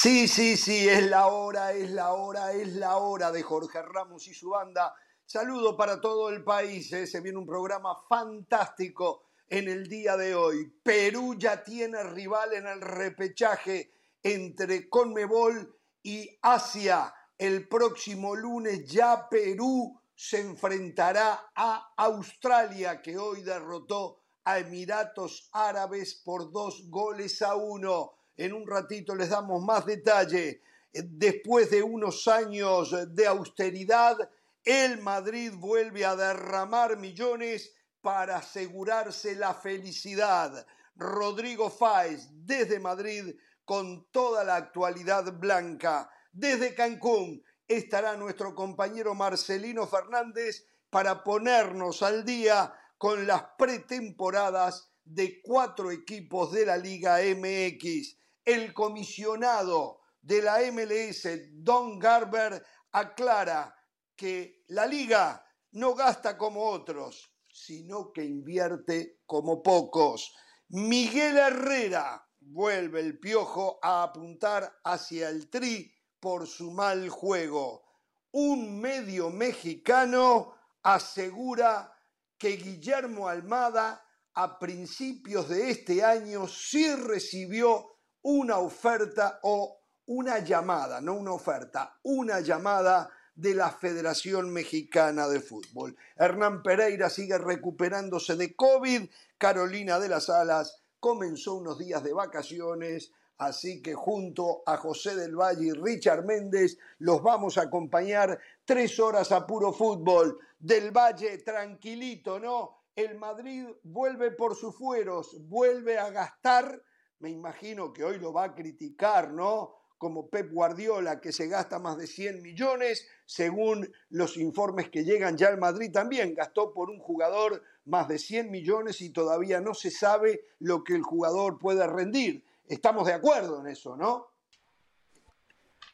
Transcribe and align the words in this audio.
Sí, 0.00 0.28
sí, 0.28 0.56
sí, 0.56 0.88
es 0.88 1.08
la 1.08 1.26
hora, 1.26 1.72
es 1.72 1.90
la 1.90 2.12
hora, 2.12 2.52
es 2.52 2.76
la 2.76 2.98
hora 2.98 3.32
de 3.32 3.42
Jorge 3.42 3.82
Ramos 3.82 4.28
y 4.28 4.32
su 4.32 4.50
banda. 4.50 4.94
Saludo 5.26 5.76
para 5.76 6.00
todo 6.00 6.28
el 6.28 6.44
país, 6.44 6.92
¿eh? 6.92 7.04
se 7.04 7.20
viene 7.20 7.36
un 7.36 7.44
programa 7.44 7.96
fantástico 8.08 9.24
en 9.48 9.66
el 9.66 9.88
día 9.88 10.16
de 10.16 10.36
hoy. 10.36 10.72
Perú 10.84 11.34
ya 11.36 11.64
tiene 11.64 12.00
rival 12.04 12.52
en 12.52 12.68
el 12.68 12.80
repechaje 12.80 13.92
entre 14.22 14.88
Conmebol 14.88 15.76
y 16.04 16.38
Asia. 16.42 17.12
El 17.36 17.66
próximo 17.66 18.36
lunes 18.36 18.86
ya 18.86 19.28
Perú 19.28 20.00
se 20.14 20.38
enfrentará 20.42 21.50
a 21.56 21.94
Australia, 21.96 23.02
que 23.02 23.18
hoy 23.18 23.42
derrotó 23.42 24.22
a 24.44 24.60
Emiratos 24.60 25.50
Árabes 25.52 26.22
por 26.24 26.52
dos 26.52 26.88
goles 26.88 27.42
a 27.42 27.56
uno. 27.56 28.17
En 28.38 28.52
un 28.52 28.66
ratito 28.66 29.16
les 29.16 29.30
damos 29.30 29.62
más 29.64 29.84
detalle. 29.84 30.62
Después 30.92 31.70
de 31.70 31.82
unos 31.82 32.26
años 32.28 32.94
de 33.14 33.26
austeridad, 33.26 34.16
el 34.64 35.02
Madrid 35.02 35.52
vuelve 35.56 36.04
a 36.04 36.14
derramar 36.14 36.96
millones 36.96 37.74
para 38.00 38.36
asegurarse 38.36 39.34
la 39.34 39.54
felicidad. 39.54 40.64
Rodrigo 40.94 41.68
Fáez 41.68 42.28
desde 42.30 42.78
Madrid 42.78 43.34
con 43.64 44.06
toda 44.12 44.44
la 44.44 44.54
actualidad 44.54 45.32
blanca. 45.32 46.08
Desde 46.32 46.76
Cancún 46.76 47.42
estará 47.66 48.16
nuestro 48.16 48.54
compañero 48.54 49.16
Marcelino 49.16 49.86
Fernández 49.88 50.64
para 50.90 51.24
ponernos 51.24 52.02
al 52.04 52.24
día 52.24 52.72
con 52.98 53.26
las 53.26 53.42
pretemporadas 53.58 54.92
de 55.04 55.42
cuatro 55.42 55.90
equipos 55.90 56.52
de 56.52 56.66
la 56.66 56.76
Liga 56.76 57.18
MX. 57.18 58.16
El 58.48 58.72
comisionado 58.72 60.00
de 60.22 60.40
la 60.40 60.60
MLS, 60.72 61.28
Don 61.62 61.98
Garber, 61.98 62.64
aclara 62.92 63.76
que 64.16 64.64
la 64.68 64.86
liga 64.86 65.44
no 65.72 65.94
gasta 65.94 66.38
como 66.38 66.64
otros, 66.64 67.30
sino 67.52 68.10
que 68.10 68.24
invierte 68.24 69.20
como 69.26 69.62
pocos. 69.62 70.34
Miguel 70.68 71.36
Herrera 71.36 72.26
vuelve 72.40 73.00
el 73.00 73.20
piojo 73.20 73.78
a 73.82 74.02
apuntar 74.02 74.80
hacia 74.82 75.28
el 75.28 75.50
tri 75.50 75.92
por 76.18 76.46
su 76.46 76.70
mal 76.70 77.10
juego. 77.10 77.84
Un 78.30 78.80
medio 78.80 79.28
mexicano 79.28 80.54
asegura 80.82 81.94
que 82.38 82.56
Guillermo 82.56 83.28
Almada 83.28 84.02
a 84.32 84.58
principios 84.58 85.50
de 85.50 85.70
este 85.70 86.02
año 86.02 86.48
sí 86.48 86.94
recibió 86.94 87.97
una 88.22 88.58
oferta 88.58 89.40
o 89.42 89.80
una 90.06 90.38
llamada, 90.38 91.00
no 91.00 91.14
una 91.14 91.32
oferta, 91.32 91.98
una 92.02 92.40
llamada 92.40 93.10
de 93.34 93.54
la 93.54 93.70
Federación 93.70 94.52
Mexicana 94.52 95.28
de 95.28 95.40
Fútbol. 95.40 95.96
Hernán 96.16 96.62
Pereira 96.62 97.08
sigue 97.08 97.38
recuperándose 97.38 98.34
de 98.36 98.56
COVID, 98.56 99.08
Carolina 99.38 100.00
de 100.00 100.08
las 100.08 100.28
Alas 100.28 100.82
comenzó 101.00 101.54
unos 101.54 101.78
días 101.78 102.02
de 102.02 102.12
vacaciones, 102.12 103.12
así 103.38 103.80
que 103.82 103.94
junto 103.94 104.62
a 104.66 104.76
José 104.76 105.14
del 105.14 105.36
Valle 105.36 105.66
y 105.66 105.72
Richard 105.72 106.24
Méndez 106.24 106.76
los 106.98 107.22
vamos 107.22 107.56
a 107.58 107.62
acompañar 107.62 108.38
tres 108.64 108.98
horas 108.98 109.30
a 109.32 109.46
puro 109.46 109.72
fútbol. 109.72 110.38
Del 110.58 110.90
Valle 110.90 111.38
tranquilito, 111.38 112.40
¿no? 112.40 112.78
El 112.96 113.16
Madrid 113.16 113.68
vuelve 113.84 114.32
por 114.32 114.56
sus 114.56 114.74
fueros, 114.74 115.36
vuelve 115.42 115.98
a 115.98 116.10
gastar, 116.10 116.82
me 117.20 117.30
imagino 117.30 117.92
que 117.92 118.04
hoy 118.04 118.18
lo 118.18 118.32
va 118.32 118.44
a 118.44 118.54
criticar, 118.54 119.32
¿no? 119.32 119.78
como 119.98 120.30
Pep 120.30 120.50
Guardiola, 120.52 121.20
que 121.20 121.32
se 121.32 121.48
gasta 121.48 121.78
más 121.80 121.98
de 121.98 122.06
100 122.06 122.40
millones, 122.40 123.08
según 123.26 123.92
los 124.10 124.36
informes 124.36 124.88
que 124.88 125.04
llegan 125.04 125.36
ya 125.36 125.48
al 125.48 125.58
Madrid 125.58 125.90
también, 125.92 126.34
gastó 126.34 126.72
por 126.72 126.88
un 126.88 127.00
jugador 127.00 127.62
más 127.84 128.06
de 128.06 128.18
100 128.18 128.50
millones 128.50 129.00
y 129.00 129.10
todavía 129.10 129.60
no 129.60 129.74
se 129.74 129.90
sabe 129.90 130.40
lo 130.60 130.84
que 130.84 130.94
el 130.94 131.02
jugador 131.02 131.58
puede 131.58 131.86
rendir. 131.86 132.44
Estamos 132.68 133.06
de 133.06 133.14
acuerdo 133.14 133.60
en 133.60 133.66
eso, 133.66 133.96
¿no? 133.96 134.28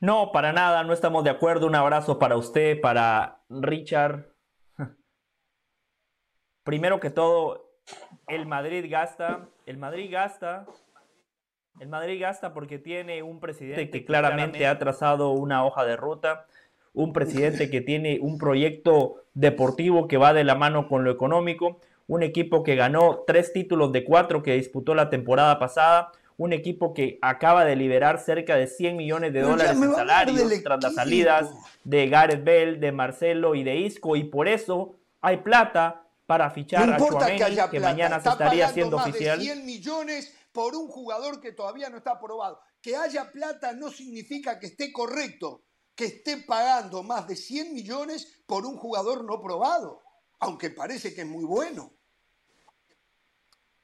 No, 0.00 0.32
para 0.32 0.52
nada, 0.52 0.84
no 0.84 0.92
estamos 0.92 1.24
de 1.24 1.30
acuerdo. 1.30 1.66
Un 1.66 1.76
abrazo 1.76 2.18
para 2.18 2.36
usted, 2.36 2.80
para 2.80 3.42
Richard. 3.48 4.34
Primero 6.62 7.00
que 7.00 7.08
todo, 7.08 7.78
el 8.26 8.44
Madrid 8.44 8.84
gasta, 8.90 9.48
el 9.64 9.78
Madrid 9.78 10.12
gasta 10.12 10.66
el 11.80 11.88
Madrid 11.88 12.20
gasta 12.20 12.52
porque 12.54 12.78
tiene 12.78 13.22
un 13.22 13.40
presidente 13.40 13.90
que 13.90 14.04
claramente 14.04 14.66
ha 14.66 14.78
trazado 14.78 15.30
una 15.30 15.64
hoja 15.64 15.84
de 15.84 15.96
ruta, 15.96 16.46
un 16.92 17.12
presidente 17.12 17.70
que 17.70 17.80
tiene 17.80 18.18
un 18.20 18.38
proyecto 18.38 19.16
deportivo 19.34 20.06
que 20.06 20.16
va 20.16 20.32
de 20.32 20.44
la 20.44 20.54
mano 20.54 20.88
con 20.88 21.04
lo 21.04 21.10
económico, 21.10 21.80
un 22.06 22.22
equipo 22.22 22.62
que 22.62 22.76
ganó 22.76 23.24
tres 23.26 23.52
títulos 23.52 23.92
de 23.92 24.04
cuatro 24.04 24.42
que 24.42 24.54
disputó 24.54 24.94
la 24.94 25.10
temporada 25.10 25.58
pasada, 25.58 26.12
un 26.36 26.52
equipo 26.52 26.94
que 26.94 27.18
acaba 27.22 27.64
de 27.64 27.76
liberar 27.76 28.18
cerca 28.18 28.56
de 28.56 28.66
100 28.66 28.96
millones 28.96 29.32
de 29.32 29.40
dólares 29.40 29.76
en 29.80 29.94
salarios 29.94 30.62
tras 30.62 30.82
las 30.82 30.94
salidas 30.94 31.50
de 31.84 32.08
Gareth 32.08 32.44
Bell, 32.44 32.80
de 32.80 32.92
Marcelo 32.92 33.54
y 33.54 33.64
de 33.64 33.76
Isco, 33.76 34.16
y 34.16 34.24
por 34.24 34.48
eso 34.48 34.96
hay 35.20 35.38
plata 35.38 36.02
para 36.26 36.50
fichar 36.50 36.92
a 36.92 36.96
Chouameni, 36.96 37.40
que, 37.70 37.80
mañana 37.80 38.20
se 38.20 38.28
estaría 38.28 38.66
haciendo 38.66 38.96
oficial. 38.96 39.40
100 39.40 39.66
millones 39.66 40.34
por 40.54 40.76
un 40.76 40.86
jugador 40.86 41.40
que 41.40 41.52
todavía 41.52 41.90
no 41.90 41.98
está 41.98 42.12
aprobado. 42.12 42.60
Que 42.80 42.94
haya 42.94 43.32
plata 43.32 43.72
no 43.72 43.90
significa 43.90 44.60
que 44.60 44.68
esté 44.68 44.92
correcto, 44.92 45.64
que 45.96 46.04
esté 46.04 46.38
pagando 46.38 47.02
más 47.02 47.26
de 47.26 47.34
100 47.34 47.74
millones 47.74 48.42
por 48.46 48.64
un 48.64 48.76
jugador 48.76 49.24
no 49.24 49.42
probado, 49.42 50.04
aunque 50.38 50.70
parece 50.70 51.12
que 51.12 51.22
es 51.22 51.26
muy 51.26 51.44
bueno. 51.44 51.92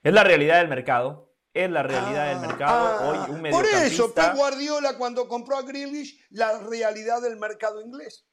Es 0.02 0.12
la 0.12 0.22
realidad 0.22 0.58
del 0.58 0.68
mercado. 0.68 1.34
Es 1.52 1.68
la 1.68 1.82
realidad 1.82 2.28
del 2.28 2.48
mercado. 2.48 2.98
Ah, 3.00 3.26
Hoy 3.26 3.34
un 3.34 3.50
Por 3.50 3.66
eso 3.66 4.14
Pep 4.14 4.36
Guardiola 4.36 4.96
cuando 4.96 5.26
compró 5.26 5.56
a 5.56 5.62
Grealish, 5.62 6.24
la 6.30 6.60
realidad 6.60 7.20
del 7.20 7.36
mercado 7.36 7.82
inglés. 7.82 8.24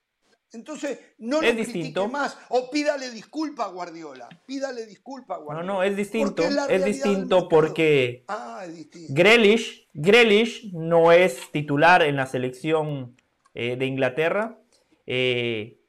Entonces, 0.53 1.00
no 1.18 1.41
lo 1.41 1.50
critique 1.50 2.08
más 2.08 2.38
o 2.50 2.69
pídale 2.69 3.12
disculpa 3.12 3.66
a 3.66 3.68
Guardiola. 3.68 4.30
Pídale 4.46 4.85
disculpa 4.85 5.35
a 5.35 5.38
Guardiola. 5.40 5.68
No, 5.68 5.74
no, 5.75 5.84
es 5.84 5.96
distinto. 5.96 6.44
Es, 6.44 6.85
distinto 6.85 7.50
porque 7.50 8.24
ah, 8.28 8.66
Grealish, 9.09 10.72
no 10.74 11.12
es 11.12 11.52
titular 11.52 12.02
en 12.02 12.16
la 12.16 12.28
selección 12.28 13.18
eh, 13.53 13.75
de 13.75 13.85
Inglaterra. 13.85 14.58
Eh, 15.06 15.81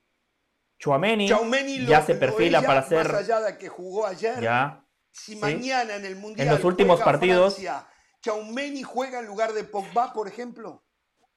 Chouameni, 0.78 1.28
ya 1.86 2.02
se 2.02 2.14
perfila 2.14 2.62
para 2.62 2.82
ser. 2.82 3.06
Más 3.06 3.22
allá 3.22 3.40
de 3.40 3.58
que 3.58 3.68
jugó 3.68 4.06
ayer, 4.06 4.40
ya, 4.40 4.84
si 5.10 5.36
mañana 5.36 5.96
en 5.96 6.04
el 6.04 6.16
Mundial. 6.16 6.46
En 6.46 6.54
los 6.54 6.64
últimos 6.64 7.00
partidos. 7.00 7.54
Francia, 7.54 7.86
Chaumeni 8.22 8.82
juega 8.82 9.20
en 9.20 9.26
lugar 9.26 9.52
de 9.52 9.64
Pogba, 9.64 10.12
por 10.12 10.28
ejemplo. 10.28 10.84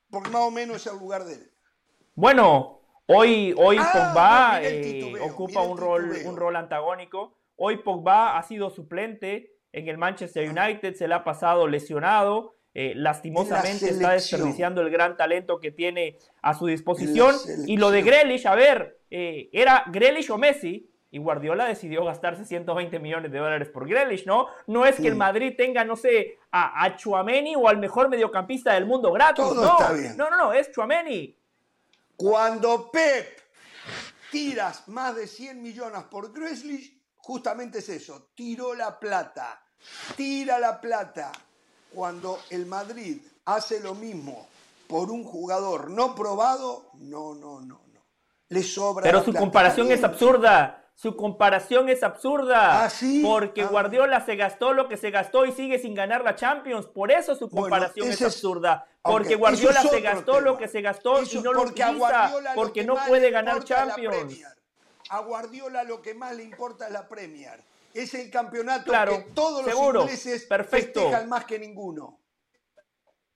Porque 0.09 0.29
más 0.29 0.41
o 0.41 0.51
menos 0.51 0.77
es 0.77 0.87
el 0.91 0.99
lugar 0.99 1.23
de 1.25 1.35
él. 1.35 1.51
Bueno, 2.15 2.80
Hoy, 3.13 3.53
hoy 3.57 3.77
ah, 3.77 3.91
Pogba 3.91 4.59
eh, 4.63 5.13
ocupa 5.21 5.61
un 5.61 5.77
rol, 5.77 6.13
un 6.25 6.37
rol 6.37 6.55
antagónico. 6.55 7.37
Hoy 7.57 7.77
Pogba 7.77 8.37
ha 8.37 8.43
sido 8.43 8.69
suplente 8.69 9.51
en 9.73 9.89
el 9.89 9.97
Manchester 9.97 10.49
United, 10.49 10.95
se 10.95 11.07
le 11.07 11.15
ha 11.15 11.23
pasado 11.23 11.67
lesionado. 11.67 12.55
Eh, 12.73 12.93
lastimosamente 12.95 13.89
está 13.89 14.11
desperdiciando 14.11 14.81
el 14.81 14.89
gran 14.89 15.17
talento 15.17 15.59
que 15.59 15.71
tiene 15.71 16.17
a 16.41 16.53
su 16.53 16.67
disposición. 16.67 17.35
Y 17.67 17.75
lo 17.75 17.91
de 17.91 18.01
Grealish, 18.01 18.47
a 18.47 18.55
ver, 18.55 19.01
eh, 19.09 19.49
era 19.51 19.83
Grealish 19.87 20.31
o 20.31 20.37
Messi, 20.37 20.87
y 21.13 21.17
Guardiola 21.17 21.65
decidió 21.65 22.05
gastarse 22.05 22.45
120 22.45 22.97
millones 22.99 23.33
de 23.33 23.39
dólares 23.39 23.67
por 23.67 23.85
Grealish, 23.89 24.25
¿no? 24.25 24.47
No 24.67 24.85
es 24.85 24.95
que 24.95 25.09
el 25.09 25.15
Madrid 25.15 25.55
tenga, 25.57 25.83
no 25.83 25.97
sé, 25.97 26.37
a, 26.49 26.85
a 26.85 26.95
Chuameni 26.95 27.53
o 27.57 27.67
al 27.67 27.77
mejor 27.77 28.07
mediocampista 28.07 28.73
del 28.73 28.85
mundo 28.85 29.11
gratis, 29.11 29.43
no. 29.53 29.77
No, 30.15 30.29
no, 30.29 30.37
no, 30.37 30.53
es 30.53 30.71
Chuameni. 30.71 31.35
Cuando 32.21 32.91
Pep 32.91 33.41
tiras 34.31 34.87
más 34.89 35.15
de 35.15 35.25
100 35.25 35.59
millones 35.59 36.03
por 36.03 36.31
Grealish, 36.31 36.95
justamente 37.17 37.79
es 37.79 37.89
eso, 37.89 38.29
tiró 38.35 38.75
la 38.75 38.99
plata, 38.99 39.59
tira 40.15 40.59
la 40.59 40.79
plata. 40.79 41.31
Cuando 41.91 42.39
el 42.51 42.67
Madrid 42.67 43.17
hace 43.45 43.79
lo 43.79 43.95
mismo 43.95 44.47
por 44.87 45.09
un 45.09 45.23
jugador 45.23 45.89
no 45.89 46.13
probado, 46.13 46.91
no, 46.99 47.33
no, 47.33 47.59
no, 47.59 47.81
no. 47.91 48.05
Le 48.49 48.61
sobra. 48.61 49.01
Pero 49.01 49.25
su 49.25 49.33
comparación 49.33 49.91
es 49.91 50.03
absurda. 50.03 50.80
Su 51.01 51.15
comparación 51.15 51.89
es 51.89 52.03
absurda. 52.03 52.85
¿Ah, 52.85 52.89
porque 53.23 53.63
ah. 53.63 53.67
Guardiola 53.71 54.23
se 54.23 54.35
gastó 54.35 54.71
lo 54.71 54.87
que 54.87 54.97
se 54.97 55.09
gastó 55.09 55.47
y 55.47 55.51
sigue 55.51 55.79
sin 55.79 55.95
ganar 55.95 56.23
la 56.23 56.35
Champions. 56.35 56.85
Por 56.85 57.11
eso 57.11 57.33
su 57.33 57.49
comparación 57.49 58.07
es 58.11 58.21
absurda. 58.21 58.85
Porque 59.01 59.33
Guardiola 59.33 59.81
se 59.81 59.99
gastó 59.99 60.41
lo 60.41 60.59
que 60.59 60.67
se 60.67 60.81
gastó 60.81 61.23
y 61.23 61.39
no 61.39 61.53
lo 61.53 61.63
utiliza. 61.63 62.31
Porque 62.53 62.83
no 62.83 62.97
puede 63.07 63.31
ganar 63.31 63.63
Champions. 63.63 64.43
A 65.09 65.21
Guardiola 65.21 65.83
lo 65.85 66.03
que 66.03 66.13
más 66.13 66.35
le 66.35 66.43
importa 66.43 66.85
es 66.85 66.93
la 66.93 67.07
Premier. 67.07 67.63
Es 67.95 68.13
el 68.13 68.29
campeonato 68.29 68.91
que 68.91 69.31
todos 69.33 69.65
los 69.65 69.73
ingleses 69.73 70.43
perfecto. 70.43 71.01
festejan 71.01 71.27
más 71.27 71.45
que 71.45 71.57
ninguno. 71.57 72.19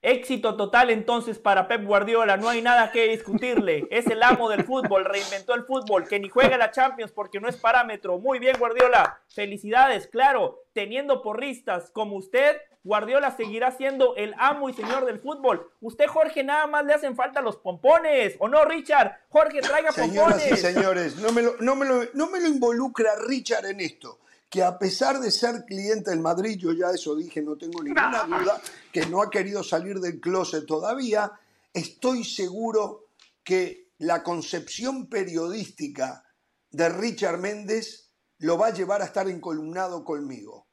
Éxito 0.06 0.56
total 0.56 0.90
entonces 0.90 1.40
para 1.40 1.66
Pep 1.66 1.84
Guardiola, 1.84 2.36
no 2.36 2.48
hay 2.48 2.62
nada 2.62 2.92
que 2.92 3.08
discutirle. 3.08 3.88
Es 3.90 4.06
el 4.06 4.22
amo 4.22 4.48
del 4.48 4.62
fútbol, 4.62 5.04
reinventó 5.04 5.52
el 5.52 5.64
fútbol, 5.64 6.06
que 6.06 6.20
ni 6.20 6.28
juega 6.28 6.56
la 6.56 6.70
Champions 6.70 7.10
porque 7.10 7.40
no 7.40 7.48
es 7.48 7.56
parámetro. 7.56 8.16
Muy 8.20 8.38
bien, 8.38 8.56
Guardiola. 8.56 9.18
Felicidades, 9.26 10.06
claro. 10.06 10.62
Teniendo 10.72 11.22
porristas 11.22 11.90
como 11.90 12.14
usted, 12.14 12.56
Guardiola 12.84 13.32
seguirá 13.32 13.72
siendo 13.72 14.14
el 14.14 14.32
amo 14.38 14.68
y 14.68 14.74
señor 14.74 15.06
del 15.06 15.18
fútbol. 15.18 15.72
Usted, 15.80 16.06
Jorge, 16.06 16.44
nada 16.44 16.68
más 16.68 16.84
le 16.84 16.94
hacen 16.94 17.16
falta 17.16 17.40
los 17.40 17.56
pompones. 17.56 18.36
¿O 18.38 18.46
no, 18.46 18.64
Richard? 18.64 19.18
Jorge, 19.28 19.60
traiga 19.60 19.90
Señoras 19.90 20.34
pompones. 20.34 20.52
y 20.52 20.56
señores, 20.56 21.16
no 21.16 21.32
me, 21.32 21.42
lo, 21.42 21.56
no, 21.58 21.74
me 21.74 21.84
lo, 21.84 22.04
no 22.14 22.28
me 22.28 22.40
lo 22.40 22.46
involucra 22.46 23.10
Richard 23.26 23.66
en 23.66 23.80
esto 23.80 24.20
que 24.48 24.62
a 24.62 24.78
pesar 24.78 25.20
de 25.20 25.30
ser 25.30 25.64
cliente 25.66 26.10
del 26.10 26.20
Madrid, 26.20 26.56
yo 26.56 26.72
ya 26.72 26.90
eso 26.90 27.16
dije, 27.16 27.42
no 27.42 27.56
tengo 27.56 27.82
ninguna 27.82 28.24
duda, 28.26 28.60
que 28.92 29.06
no 29.06 29.22
ha 29.22 29.30
querido 29.30 29.62
salir 29.62 29.98
del 30.00 30.20
closet 30.20 30.66
todavía, 30.66 31.32
estoy 31.72 32.24
seguro 32.24 33.10
que 33.42 33.92
la 33.98 34.22
concepción 34.22 35.08
periodística 35.08 36.24
de 36.70 36.88
Richard 36.88 37.38
Méndez 37.38 38.10
lo 38.38 38.58
va 38.58 38.68
a 38.68 38.72
llevar 38.72 39.02
a 39.02 39.06
estar 39.06 39.28
encolumnado 39.28 40.04
conmigo. 40.04 40.66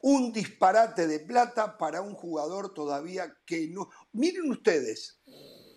Un 0.00 0.32
disparate 0.32 1.06
de 1.06 1.20
plata 1.20 1.78
para 1.78 2.02
un 2.02 2.14
jugador 2.14 2.74
todavía 2.74 3.34
que 3.46 3.68
no... 3.68 3.88
Miren 4.12 4.50
ustedes, 4.50 5.18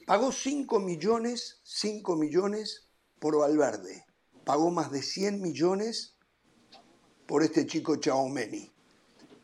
pagó 0.06 0.32
5 0.32 0.80
millones, 0.80 1.62
5 1.64 2.16
millones 2.18 2.90
por 3.20 3.38
Valverde, 3.38 4.06
pagó 4.46 4.70
más 4.70 4.92
de 4.92 5.02
100 5.02 5.42
millones 5.42 6.17
por 7.28 7.44
este 7.44 7.66
chico 7.66 7.98
Chaomeni. 7.98 8.70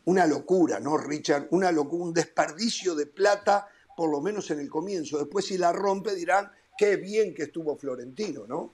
Una 0.06 0.26
locura, 0.26 0.80
¿no, 0.80 0.96
Richard? 0.96 1.48
Una 1.50 1.70
locura, 1.70 2.04
un 2.04 2.14
desperdicio 2.14 2.94
de 2.94 3.06
plata, 3.06 3.68
por 3.96 4.10
lo 4.10 4.20
menos 4.20 4.50
en 4.50 4.60
el 4.60 4.68
comienzo. 4.68 5.18
Después, 5.18 5.46
si 5.46 5.58
la 5.58 5.72
rompe, 5.72 6.14
dirán 6.14 6.50
qué 6.76 6.96
bien 6.96 7.34
que 7.34 7.44
estuvo 7.44 7.76
Florentino, 7.76 8.46
¿no? 8.46 8.72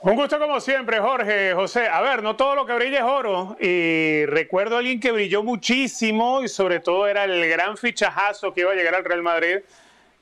Un 0.00 0.14
gusto 0.14 0.38
como 0.38 0.60
siempre, 0.60 1.00
Jorge, 1.00 1.54
José. 1.54 1.88
A 1.88 2.00
ver, 2.00 2.22
no 2.22 2.36
todo 2.36 2.54
lo 2.54 2.66
que 2.66 2.74
brilla 2.74 2.98
es 2.98 3.04
oro. 3.04 3.56
Y 3.60 4.26
recuerdo 4.26 4.76
a 4.76 4.78
alguien 4.78 5.00
que 5.00 5.10
brilló 5.10 5.42
muchísimo 5.42 6.42
y 6.42 6.48
sobre 6.48 6.80
todo 6.80 7.08
era 7.08 7.24
el 7.24 7.48
gran 7.48 7.76
fichajazo 7.76 8.52
que 8.52 8.60
iba 8.60 8.72
a 8.72 8.74
llegar 8.74 8.94
al 8.94 9.04
Real 9.04 9.22
Madrid. 9.22 9.58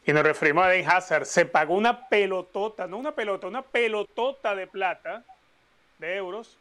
Y 0.07 0.13
nos 0.13 0.23
referimos 0.23 0.65
a 0.65 0.69
Den 0.69 0.89
Hazard. 0.89 1.27
Se 1.27 1.45
pagó 1.45 1.75
una 1.75 2.09
pelotota, 2.09 2.87
no 2.87 2.99
una 2.99 3.15
pelota, 3.15 3.47
una 3.47 3.63
pelotota 3.63 4.55
de 4.55 4.67
plata, 4.67 5.25
de 5.99 6.17
euros. 6.17 6.57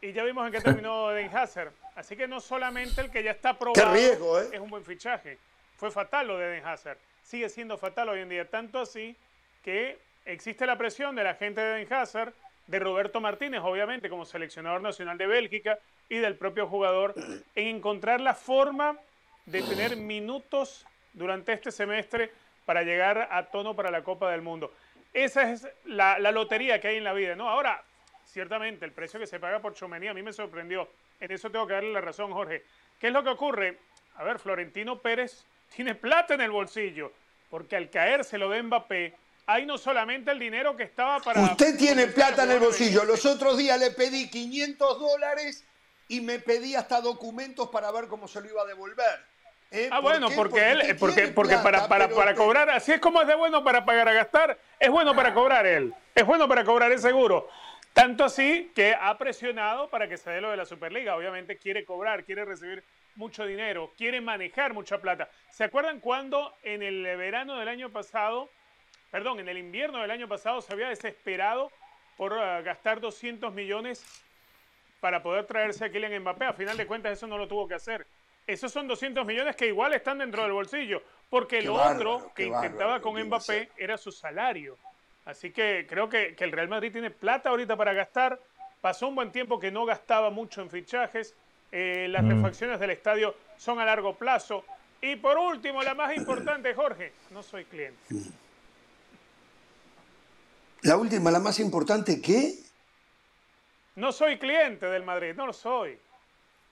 Y 0.00 0.12
ya 0.12 0.24
vimos 0.24 0.46
en 0.46 0.52
qué 0.52 0.60
terminó 0.60 1.08
Den 1.10 1.34
Hazard. 1.34 1.72
Así 1.94 2.16
que 2.16 2.28
no 2.28 2.40
solamente 2.40 3.00
el 3.00 3.10
que 3.10 3.22
ya 3.22 3.30
está 3.30 3.58
probado 3.58 3.94
riesgo, 3.94 4.40
¿eh? 4.40 4.48
es 4.52 4.60
un 4.60 4.70
buen 4.70 4.84
fichaje. 4.84 5.38
Fue 5.76 5.90
fatal 5.90 6.28
lo 6.28 6.38
de 6.38 6.46
Den 6.48 6.64
Hazard. 6.64 6.98
Sigue 7.22 7.48
siendo 7.48 7.78
fatal 7.78 8.08
hoy 8.08 8.20
en 8.20 8.28
día. 8.28 8.48
Tanto 8.48 8.78
así 8.78 9.16
que 9.62 9.98
existe 10.24 10.66
la 10.66 10.76
presión 10.76 11.16
de 11.16 11.24
la 11.24 11.34
gente 11.34 11.60
de 11.60 11.78
Den 11.78 11.92
Hazard 11.92 12.32
de 12.66 12.78
Roberto 12.78 13.20
Martínez, 13.20 13.60
obviamente, 13.62 14.08
como 14.08 14.24
seleccionador 14.24 14.80
nacional 14.82 15.16
de 15.18 15.26
Bélgica, 15.26 15.78
y 16.08 16.18
del 16.18 16.36
propio 16.36 16.66
jugador, 16.66 17.14
en 17.54 17.76
encontrar 17.76 18.20
la 18.20 18.34
forma 18.34 18.96
de 19.46 19.62
tener 19.62 19.96
minutos 19.96 20.84
durante 21.12 21.52
este 21.52 21.70
semestre 21.70 22.30
para 22.64 22.82
llegar 22.82 23.28
a 23.30 23.46
tono 23.46 23.74
para 23.74 23.90
la 23.90 24.02
Copa 24.02 24.30
del 24.30 24.42
Mundo. 24.42 24.72
Esa 25.12 25.50
es 25.50 25.66
la, 25.84 26.18
la 26.18 26.32
lotería 26.32 26.80
que 26.80 26.88
hay 26.88 26.96
en 26.96 27.04
la 27.04 27.12
vida, 27.12 27.36
¿no? 27.36 27.48
Ahora, 27.48 27.82
ciertamente, 28.36 28.84
el 28.84 28.92
precio 28.92 29.18
que 29.18 29.26
se 29.26 29.40
paga 29.40 29.60
por 29.60 29.72
Chomení 29.72 30.08
a 30.08 30.12
mí 30.12 30.22
me 30.22 30.30
sorprendió. 30.30 30.90
En 31.18 31.32
eso 31.32 31.50
tengo 31.50 31.66
que 31.66 31.72
darle 31.72 31.90
la 31.90 32.02
razón, 32.02 32.32
Jorge. 32.32 32.64
¿Qué 33.00 33.06
es 33.06 33.12
lo 33.14 33.24
que 33.24 33.30
ocurre? 33.30 33.78
A 34.16 34.24
ver, 34.24 34.38
Florentino 34.38 34.98
Pérez 34.98 35.46
tiene 35.74 35.94
plata 35.94 36.34
en 36.34 36.42
el 36.42 36.50
bolsillo, 36.50 37.12
porque 37.48 37.76
al 37.76 37.88
caer 37.88 38.24
se 38.24 38.36
lo 38.36 38.50
de 38.50 38.62
Mbappé, 38.62 39.14
hay 39.46 39.64
no 39.64 39.78
solamente 39.78 40.32
el 40.32 40.38
dinero 40.38 40.76
que 40.76 40.82
estaba 40.82 41.18
para... 41.20 41.40
Usted 41.40 41.78
tiene 41.78 42.08
plata 42.08 42.44
en 42.44 42.50
el 42.50 42.58
bolsillo. 42.58 43.04
Los 43.04 43.24
otros 43.24 43.56
días 43.56 43.80
le 43.80 43.92
pedí 43.92 44.28
500 44.28 45.00
dólares 45.00 45.64
y 46.08 46.20
me 46.20 46.38
pedí 46.38 46.74
hasta 46.74 47.00
documentos 47.00 47.70
para 47.70 47.90
ver 47.90 48.06
cómo 48.06 48.28
se 48.28 48.42
lo 48.42 48.50
iba 48.50 48.60
a 48.60 48.66
devolver. 48.66 49.18
¿Eh? 49.70 49.88
Ah, 49.90 50.02
¿Por 50.02 50.10
bueno, 50.10 50.28
porque, 50.36 50.72
él, 50.72 50.96
porque, 50.98 51.28
porque 51.28 51.54
plata, 51.54 51.62
para, 51.62 51.88
para, 51.88 52.08
para 52.10 52.34
cobrar, 52.34 52.68
así 52.68 52.92
es 52.92 53.00
como 53.00 53.22
es 53.22 53.28
de 53.28 53.34
bueno 53.34 53.64
para 53.64 53.86
pagar 53.86 54.10
a 54.10 54.12
gastar, 54.12 54.58
es 54.78 54.90
bueno 54.90 55.16
para 55.16 55.32
cobrar 55.32 55.66
él, 55.66 55.94
es 56.14 56.26
bueno 56.26 56.46
para 56.46 56.64
cobrar 56.64 56.92
el 56.92 57.00
seguro. 57.00 57.48
Tanto 57.96 58.24
así 58.24 58.70
que 58.74 58.94
ha 58.94 59.16
presionado 59.16 59.88
para 59.88 60.06
que 60.06 60.18
se 60.18 60.28
dé 60.28 60.42
lo 60.42 60.50
de 60.50 60.58
la 60.58 60.66
Superliga. 60.66 61.16
Obviamente 61.16 61.56
quiere 61.56 61.86
cobrar, 61.86 62.24
quiere 62.24 62.44
recibir 62.44 62.84
mucho 63.14 63.46
dinero, 63.46 63.90
quiere 63.96 64.20
manejar 64.20 64.74
mucha 64.74 64.98
plata. 65.00 65.30
¿Se 65.48 65.64
acuerdan 65.64 66.00
cuando 66.00 66.52
en 66.62 66.82
el 66.82 67.04
verano 67.16 67.56
del 67.56 67.68
año 67.68 67.88
pasado, 67.88 68.50
perdón, 69.10 69.40
en 69.40 69.48
el 69.48 69.56
invierno 69.56 70.02
del 70.02 70.10
año 70.10 70.28
pasado 70.28 70.60
se 70.60 70.74
había 70.74 70.90
desesperado 70.90 71.72
por 72.18 72.34
eh, 72.34 72.62
gastar 72.64 73.00
200 73.00 73.54
millones 73.54 74.04
para 75.00 75.22
poder 75.22 75.46
traerse 75.46 75.86
a 75.86 75.90
Kylian 75.90 76.20
Mbappé. 76.20 76.44
A 76.44 76.52
final 76.52 76.76
de 76.76 76.86
cuentas, 76.86 77.12
eso 77.14 77.26
no 77.26 77.38
lo 77.38 77.48
tuvo 77.48 77.66
que 77.66 77.76
hacer. 77.76 78.06
Esos 78.46 78.70
son 78.72 78.86
200 78.86 79.24
millones 79.24 79.56
que 79.56 79.68
igual 79.68 79.94
están 79.94 80.18
dentro 80.18 80.42
del 80.42 80.52
bolsillo, 80.52 81.02
porque 81.30 81.60
Qué 81.60 81.64
lo 81.64 81.76
bárbaro, 81.76 82.16
otro 82.16 82.34
que 82.34 82.44
intentaba 82.44 82.98
bárbaro 82.98 83.02
con 83.02 83.22
Mbappé 83.22 83.70
era 83.78 83.96
su 83.96 84.12
salario. 84.12 84.76
Así 85.26 85.50
que 85.50 85.86
creo 85.88 86.08
que, 86.08 86.34
que 86.34 86.44
el 86.44 86.52
Real 86.52 86.68
Madrid 86.68 86.92
tiene 86.92 87.10
plata 87.10 87.50
ahorita 87.50 87.76
para 87.76 87.92
gastar. 87.92 88.40
Pasó 88.80 89.08
un 89.08 89.16
buen 89.16 89.32
tiempo 89.32 89.58
que 89.58 89.70
no 89.70 89.84
gastaba 89.84 90.30
mucho 90.30 90.62
en 90.62 90.70
fichajes. 90.70 91.34
Eh, 91.72 92.06
las 92.08 92.24
refacciones 92.24 92.78
del 92.78 92.90
estadio 92.90 93.34
son 93.58 93.80
a 93.80 93.84
largo 93.84 94.14
plazo. 94.14 94.64
Y 95.02 95.16
por 95.16 95.36
último, 95.36 95.82
la 95.82 95.94
más 95.94 96.16
importante, 96.16 96.72
Jorge, 96.74 97.12
no 97.30 97.42
soy 97.42 97.64
cliente. 97.64 97.98
La 100.82 100.96
última, 100.96 101.30
la 101.30 101.40
más 101.40 101.58
importante, 101.58 102.22
¿qué? 102.22 102.54
No 103.96 104.12
soy 104.12 104.38
cliente 104.38 104.86
del 104.86 105.02
Madrid, 105.02 105.34
no 105.34 105.46
lo 105.46 105.52
soy. 105.52 105.98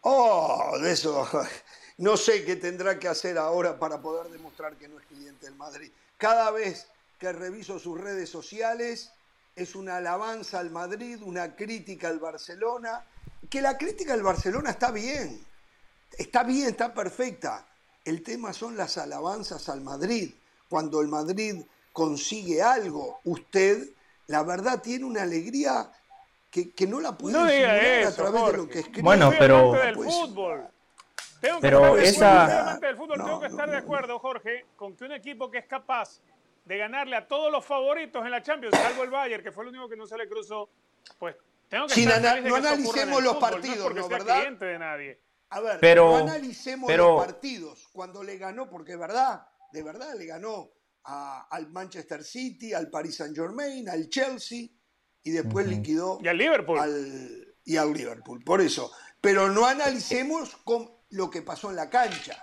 Oh, 0.03 0.79
de 0.81 0.93
eso. 0.93 1.29
No 1.97 2.17
sé 2.17 2.45
qué 2.45 2.57
tendrá 2.57 2.99
que 2.99 3.07
hacer 3.07 3.39
ahora 3.39 3.79
para 3.79 4.03
poder 4.03 4.29
demostrar 4.33 4.75
que 4.75 4.89
no 4.89 4.99
es 4.99 5.07
cliente 5.07 5.47
del 5.47 5.55
Madrid. 5.55 5.93
Cada 6.19 6.51
vez 6.51 6.89
que 7.25 7.33
reviso 7.33 7.79
sus 7.79 7.99
redes 7.99 8.29
sociales 8.29 9.11
es 9.57 9.75
una 9.75 9.97
alabanza 9.97 10.59
al 10.59 10.71
Madrid, 10.71 11.23
una 11.23 11.57
crítica 11.57 12.09
al 12.09 12.19
Barcelona. 12.19 13.03
Que 13.49 13.63
la 13.63 13.79
crítica 13.79 14.13
al 14.13 14.23
Barcelona 14.23 14.71
está 14.71 14.91
bien. 14.91 15.43
Está 16.19 16.43
bien, 16.45 16.69
está 16.69 16.93
perfecta. 16.93 17.67
El 18.05 18.23
tema 18.23 18.53
son 18.53 18.77
las 18.77 18.99
alabanzas 18.99 19.71
al 19.71 19.81
Madrid. 19.81 20.35
Cuando 20.69 21.01
el 21.01 21.09
Madrid 21.09 21.65
consigue 21.95 22.61
algo, 22.61 23.21
usted, 23.25 23.89
la 24.27 24.43
verdad, 24.43 24.83
tiene 24.83 25.07
una 25.07 25.23
alegría 25.23 25.91
que, 26.51 26.73
que 26.73 26.87
no 26.87 27.01
la 27.01 27.17
puede 27.17 27.33
No 27.33 27.45
a 27.45 28.13
través 28.13 28.45
de 28.53 28.57
lo 28.59 28.69
que 28.69 28.81
escribe. 28.81 29.03
Bueno, 29.03 29.33
pero- 29.39 29.73
del 29.73 29.95
Pues- 29.95 30.13
fútbol. 30.15 30.69
Tengo 31.41 31.57
que 31.57 31.63
Pero 31.63 31.79
estar 31.79 31.97
de 31.97 32.09
esa- 32.09 32.43
acuerdo, 32.45 32.53
soy 32.53 32.61
amante 32.69 32.87
del 32.87 32.97
fútbol, 32.97 33.19
No, 33.19 33.25
tengo 33.25 33.41
que 33.41 33.49
no, 33.49 33.55
estar 33.55 33.71
de 33.71 33.77
acuerdo, 33.77 34.19
Jorge, 34.19 34.67
con 34.77 34.97
que 34.97 35.05
un 35.05 35.13
equipo 35.13 35.51
que 35.51 35.59
es 35.59 35.67
capaz 35.67 36.21
de 36.65 36.79
ganarle 36.79 37.17
a 37.17 37.27
todos 37.29 37.51
los 37.53 37.65
favoritos 37.65 38.25
en 38.25 38.31
la 38.31 38.43
Champions, 38.43 38.75
salvo 38.77 39.03
el 39.05 39.11
Bayern, 39.11 39.43
que 39.43 39.53
fue 39.53 39.65
el 39.65 39.71
único 39.71 39.89
que 39.89 39.97
no 39.97 40.07
se 40.07 40.17
le 40.17 40.29
cruzó, 40.29 40.71
pues 41.19 41.37
tengo 41.69 41.87
que 41.87 41.95
Sin 41.95 42.11
ana- 42.11 42.41
no 42.41 42.55
que 42.55 42.61
analicemos 42.69 43.23
los 43.23 43.35
fútbol, 43.35 43.51
partidos, 43.51 43.77
no 43.79 43.83
es 43.83 43.83
porque 43.83 44.01
¿no, 44.01 44.09
sea 44.09 44.19
verdad? 44.19 44.41
cliente 44.41 44.65
de 44.65 44.79
nadie. 44.79 45.21
A 45.51 45.61
ver, 45.61 45.79
Pero- 45.81 46.11
no 46.11 46.17
analicemos 46.19 46.87
pero- 46.89 47.17
los 47.17 47.25
partidos. 47.27 47.89
Cuando 47.93 48.23
le 48.23 48.39
ganó, 48.39 48.69
porque 48.71 48.93
de 48.93 48.99
verdad, 48.99 49.47
de 49.73 49.83
verdad 49.83 50.15
le 50.17 50.27
ganó 50.27 50.71
a- 51.05 51.47
al 51.51 51.69
Manchester 51.69 52.25
City, 52.25 52.73
al 52.73 52.89
Paris 52.89 53.17
Saint 53.17 53.37
Germain, 53.37 53.89
al 53.89 54.09
Chelsea 54.09 54.69
y 55.23 55.31
después 55.31 55.67
liquidó 55.67 56.19
Y 56.23 56.29
al 56.29 56.39
Liverpool. 56.39 56.79
al, 56.79 57.55
y 57.65 57.77
al 57.77 57.93
Liverpool. 57.93 58.43
Por 58.43 58.61
eso. 58.63 58.91
Pero 59.21 59.49
no 59.51 59.67
analicemos 59.67 60.57
con 60.65 60.91
lo 61.11 61.31
que 61.31 61.43
pasó 61.43 61.71
en 61.71 61.77
la 61.77 61.89
cancha. 61.91 62.43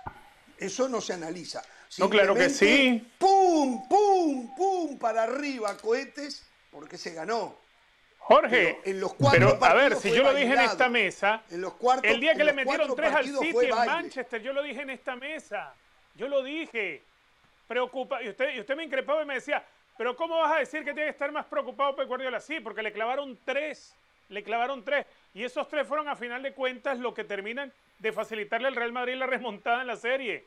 Eso 0.56 0.88
no 0.88 1.00
se 1.00 1.12
analiza. 1.12 1.62
No, 1.98 2.08
claro 2.08 2.34
que 2.34 2.48
sí. 2.48 3.06
¡Pum, 3.18 3.86
pum, 3.88 4.54
pum! 4.56 4.98
Para 4.98 5.24
arriba, 5.24 5.76
cohetes, 5.76 6.46
porque 6.70 6.96
se 6.96 7.12
ganó. 7.12 7.56
Jorge, 8.18 8.78
Pero 8.84 8.96
en 8.96 9.00
los 9.00 9.14
cuatro 9.14 9.58
pero 9.58 9.64
a 9.64 9.74
ver, 9.74 9.96
si 9.96 10.12
yo 10.12 10.22
lo 10.22 10.32
dije 10.32 10.52
en 10.52 10.60
esta 10.60 10.88
mesa, 10.88 11.42
En 11.50 11.60
los 11.60 11.74
cuartos, 11.74 12.08
el 12.08 12.20
día 12.20 12.34
que 12.34 12.44
le 12.44 12.52
metieron 12.52 12.94
tres 12.94 13.12
al 13.12 13.24
City 13.24 13.48
en 13.48 13.70
baile. 13.70 13.92
Manchester, 13.92 14.40
yo 14.40 14.52
lo 14.52 14.62
dije 14.62 14.82
en 14.82 14.90
esta 14.90 15.16
mesa. 15.16 15.74
Yo 16.14 16.28
lo 16.28 16.42
dije. 16.42 17.02
Preocupa, 17.66 18.22
y 18.22 18.28
usted, 18.28 18.54
y 18.54 18.60
usted 18.60 18.76
me 18.76 18.84
increpaba 18.84 19.22
y 19.22 19.26
me 19.26 19.34
decía, 19.34 19.64
pero 19.98 20.14
¿cómo 20.14 20.38
vas 20.38 20.52
a 20.52 20.58
decir 20.58 20.84
que 20.84 20.92
tiene 20.92 21.04
que 21.04 21.10
estar 21.10 21.32
más 21.32 21.46
preocupado 21.46 21.96
Pep 21.96 22.06
Guardiola? 22.06 22.38
Sí, 22.40 22.60
porque 22.60 22.82
le 22.82 22.92
clavaron 22.92 23.38
tres, 23.44 23.94
le 24.28 24.42
clavaron 24.42 24.84
tres. 24.84 25.06
Y 25.34 25.42
esos 25.42 25.68
tres 25.68 25.86
fueron 25.86 26.08
a 26.08 26.14
final 26.14 26.42
de 26.42 26.52
cuentas 26.52 26.98
lo 26.98 27.14
que 27.14 27.24
terminan 27.24 27.72
de 27.98 28.12
facilitarle 28.12 28.68
al 28.68 28.76
Real 28.76 28.92
Madrid 28.92 29.14
la 29.14 29.26
remontada 29.26 29.80
en 29.80 29.86
la 29.88 29.96
serie. 29.96 30.46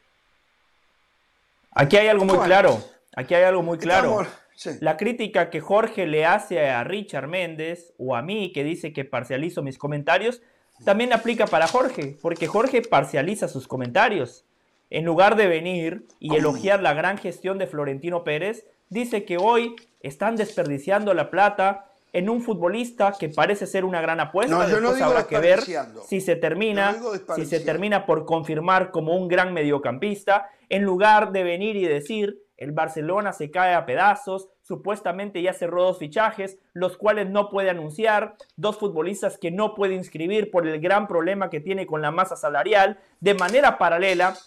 Aquí 1.75 1.98
hay 1.98 2.08
algo 2.08 2.25
muy 2.25 2.36
Bueno. 2.38 2.46
claro. 2.48 2.79
Aquí 3.15 3.36
hay 3.36 3.44
algo 3.44 3.62
muy 3.62 3.77
claro. 3.77 4.22
Estamos- 4.22 4.27
sí. 4.55 4.70
La 4.82 4.98
crítica 4.98 5.50
que 5.50 5.62
Jorge 5.62 6.08
le 6.08 6.25
hace 6.25 6.67
a 6.70 6.84
Richard 6.84 7.27
Méndez 7.27 7.94
o 7.98 8.15
a 8.15 8.22
mí, 8.22 8.51
que 8.53 8.63
dice 8.63 8.91
que 8.94 9.05
parcializo 9.05 9.62
mis 9.62 9.77
comentarios, 9.77 10.41
también 10.84 11.13
aplica 11.13 11.46
para 11.48 11.67
Jorge, 11.67 12.17
porque 12.22 12.48
Jorge 12.48 12.82
parcializa 12.82 13.48
sus 13.48 13.67
comentarios. 13.67 14.44
en 14.91 15.03
lugar 15.03 15.36
de 15.36 15.48
venir 15.48 16.05
y 16.20 16.36
elogiar 16.36 16.79
la 16.84 16.94
gran 16.94 17.17
gestión 17.17 17.58
de 17.58 17.65
Florentino 17.65 18.24
Pérez, 18.24 18.67
dice 18.89 19.25
que 19.25 19.38
hoy 19.38 19.75
están 20.01 20.36
desperdiciando 20.36 21.15
la 21.15 21.32
plata 21.32 21.89
en 22.15 22.29
un 22.29 22.41
futbolista 22.41 23.13
que 23.19 23.27
parece 23.27 23.67
ser 23.67 23.84
una 23.84 24.00
gran 24.00 24.22
apuesta. 24.22 24.55
No, 24.55 24.69
yo 24.69 24.79
no 24.79 24.93
digo 24.93 25.07
habrá 25.07 25.27
que 25.27 25.38
ver 25.38 25.60
si 26.07 26.22
se 26.22 26.38
termina, 26.38 26.95
si 27.36 27.45
se 27.45 27.60
termina 27.60 28.05
por 28.05 28.25
confirmar 28.25 28.91
como 28.91 29.17
un 29.17 29.27
gran 29.27 29.53
mediocampista, 29.53 30.50
en 30.69 30.84
lugar 30.84 31.34
de 31.34 31.43
venir 31.43 31.75
y 31.75 31.86
decir 31.86 32.41
el 32.55 32.72
Barcelona 32.72 33.34
se 33.34 33.51
cae 33.51 33.74
a 33.74 33.86
pedazos, 33.86 34.48
supuestamente 34.62 35.41
ya 35.41 35.51
cerró 35.51 35.84
dos 35.84 36.00
fichajes, 36.00 36.57
los 36.72 36.95
cuales 36.95 37.29
no 37.29 37.50
puede 37.50 37.69
anunciar, 37.69 38.38
dos 38.55 38.77
futbolistas 38.77 39.38
que 39.38 39.51
no 39.51 39.75
puede 39.75 39.95
inscribir 39.95 40.51
por 40.51 40.65
el 40.65 40.79
gran 40.79 41.10
problema 41.10 41.50
que 41.50 41.60
tiene 41.60 41.86
con 41.86 42.01
la 42.01 42.12
masa 42.12 42.38
salarial. 42.38 42.98
De 43.19 43.34
manera 43.34 43.77
paralela, 43.77 44.38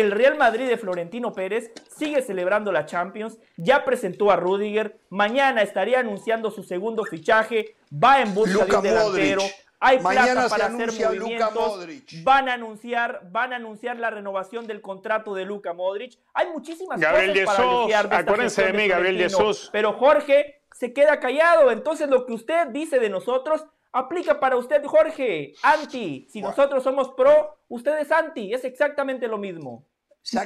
el 0.00 0.10
Real 0.10 0.36
Madrid 0.36 0.68
de 0.68 0.76
Florentino 0.76 1.32
Pérez 1.32 1.72
sigue 1.88 2.22
celebrando 2.22 2.72
la 2.72 2.86
Champions, 2.86 3.38
ya 3.56 3.84
presentó 3.84 4.30
a 4.30 4.36
Rudiger, 4.36 4.98
mañana 5.10 5.62
estaría 5.62 6.00
anunciando 6.00 6.50
su 6.50 6.62
segundo 6.62 7.04
fichaje, 7.04 7.76
va 7.92 8.20
en 8.20 8.34
busca 8.34 8.64
de 8.64 8.76
un 8.76 8.82
delantero. 8.82 9.42
Hay 9.78 9.98
plata 9.98 10.48
para 10.48 10.66
hacer 10.66 10.92
movimientos. 10.92 11.86
Van 12.22 12.48
a 12.48 12.54
anunciar, 12.54 13.28
van 13.30 13.52
a 13.52 13.56
anunciar 13.56 13.98
la 13.98 14.10
renovación 14.10 14.66
del 14.66 14.80
contrato 14.80 15.34
de 15.34 15.44
Luca 15.44 15.74
Modric. 15.74 16.18
Hay 16.32 16.48
muchísimas 16.50 16.98
cosas 16.98 17.12
para 17.44 17.62
elogiar 17.64 18.08
de 18.08 18.16
Acuérdense 18.16 18.64
de 18.64 18.72
mí, 18.72 18.88
Gabriel 18.88 19.18
Jesús. 19.18 19.68
Pero 19.72 19.92
Jorge 19.92 20.62
se 20.72 20.92
queda 20.92 21.20
callado. 21.20 21.70
Entonces 21.70 22.08
lo 22.08 22.24
que 22.26 22.32
usted 22.32 22.68
dice 22.68 22.98
de 22.98 23.10
nosotros 23.10 23.66
aplica 23.96 24.38
para 24.38 24.56
usted, 24.56 24.84
Jorge. 24.84 25.54
Anti. 25.62 26.26
Si 26.30 26.40
nosotros 26.40 26.82
somos 26.82 27.10
pro, 27.10 27.58
usted 27.68 27.98
es 27.98 28.10
anti. 28.12 28.52
Es 28.52 28.64
exactamente 28.64 29.28
lo 29.28 29.38
mismo. 29.38 29.84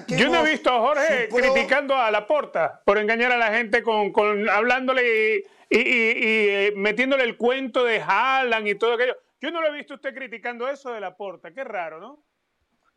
Yo 0.09 0.29
no 0.29 0.45
he 0.45 0.51
visto 0.51 0.71
a 0.71 0.79
Jorge 0.79 1.29
criticando 1.31 1.97
a 1.97 2.11
la 2.11 2.27
porta 2.27 2.83
por 2.85 2.99
engañar 2.99 3.33
a 3.33 3.39
la 3.39 3.51
gente 3.51 3.83
con, 3.83 4.13
hablándole 4.51 5.37
y, 5.37 5.43
eh, 5.71 6.73
metiéndole 6.77 7.25
el 7.25 7.39
cuento 7.39 7.85
de 7.85 8.01
Haaland 8.01 8.69
y 8.69 8.75
todo 8.75 8.95
aquello. 8.95 9.17
Yo 9.41 9.51
no 9.51 9.63
lo 9.63 9.69
he 9.69 9.79
visto 9.79 9.95
usted 9.95 10.15
criticando 10.15 10.69
eso 10.69 10.93
de 10.93 11.01
la 11.01 11.17
porta. 11.17 11.53
Qué 11.53 11.65
raro, 11.65 11.99
¿no? 11.99 12.23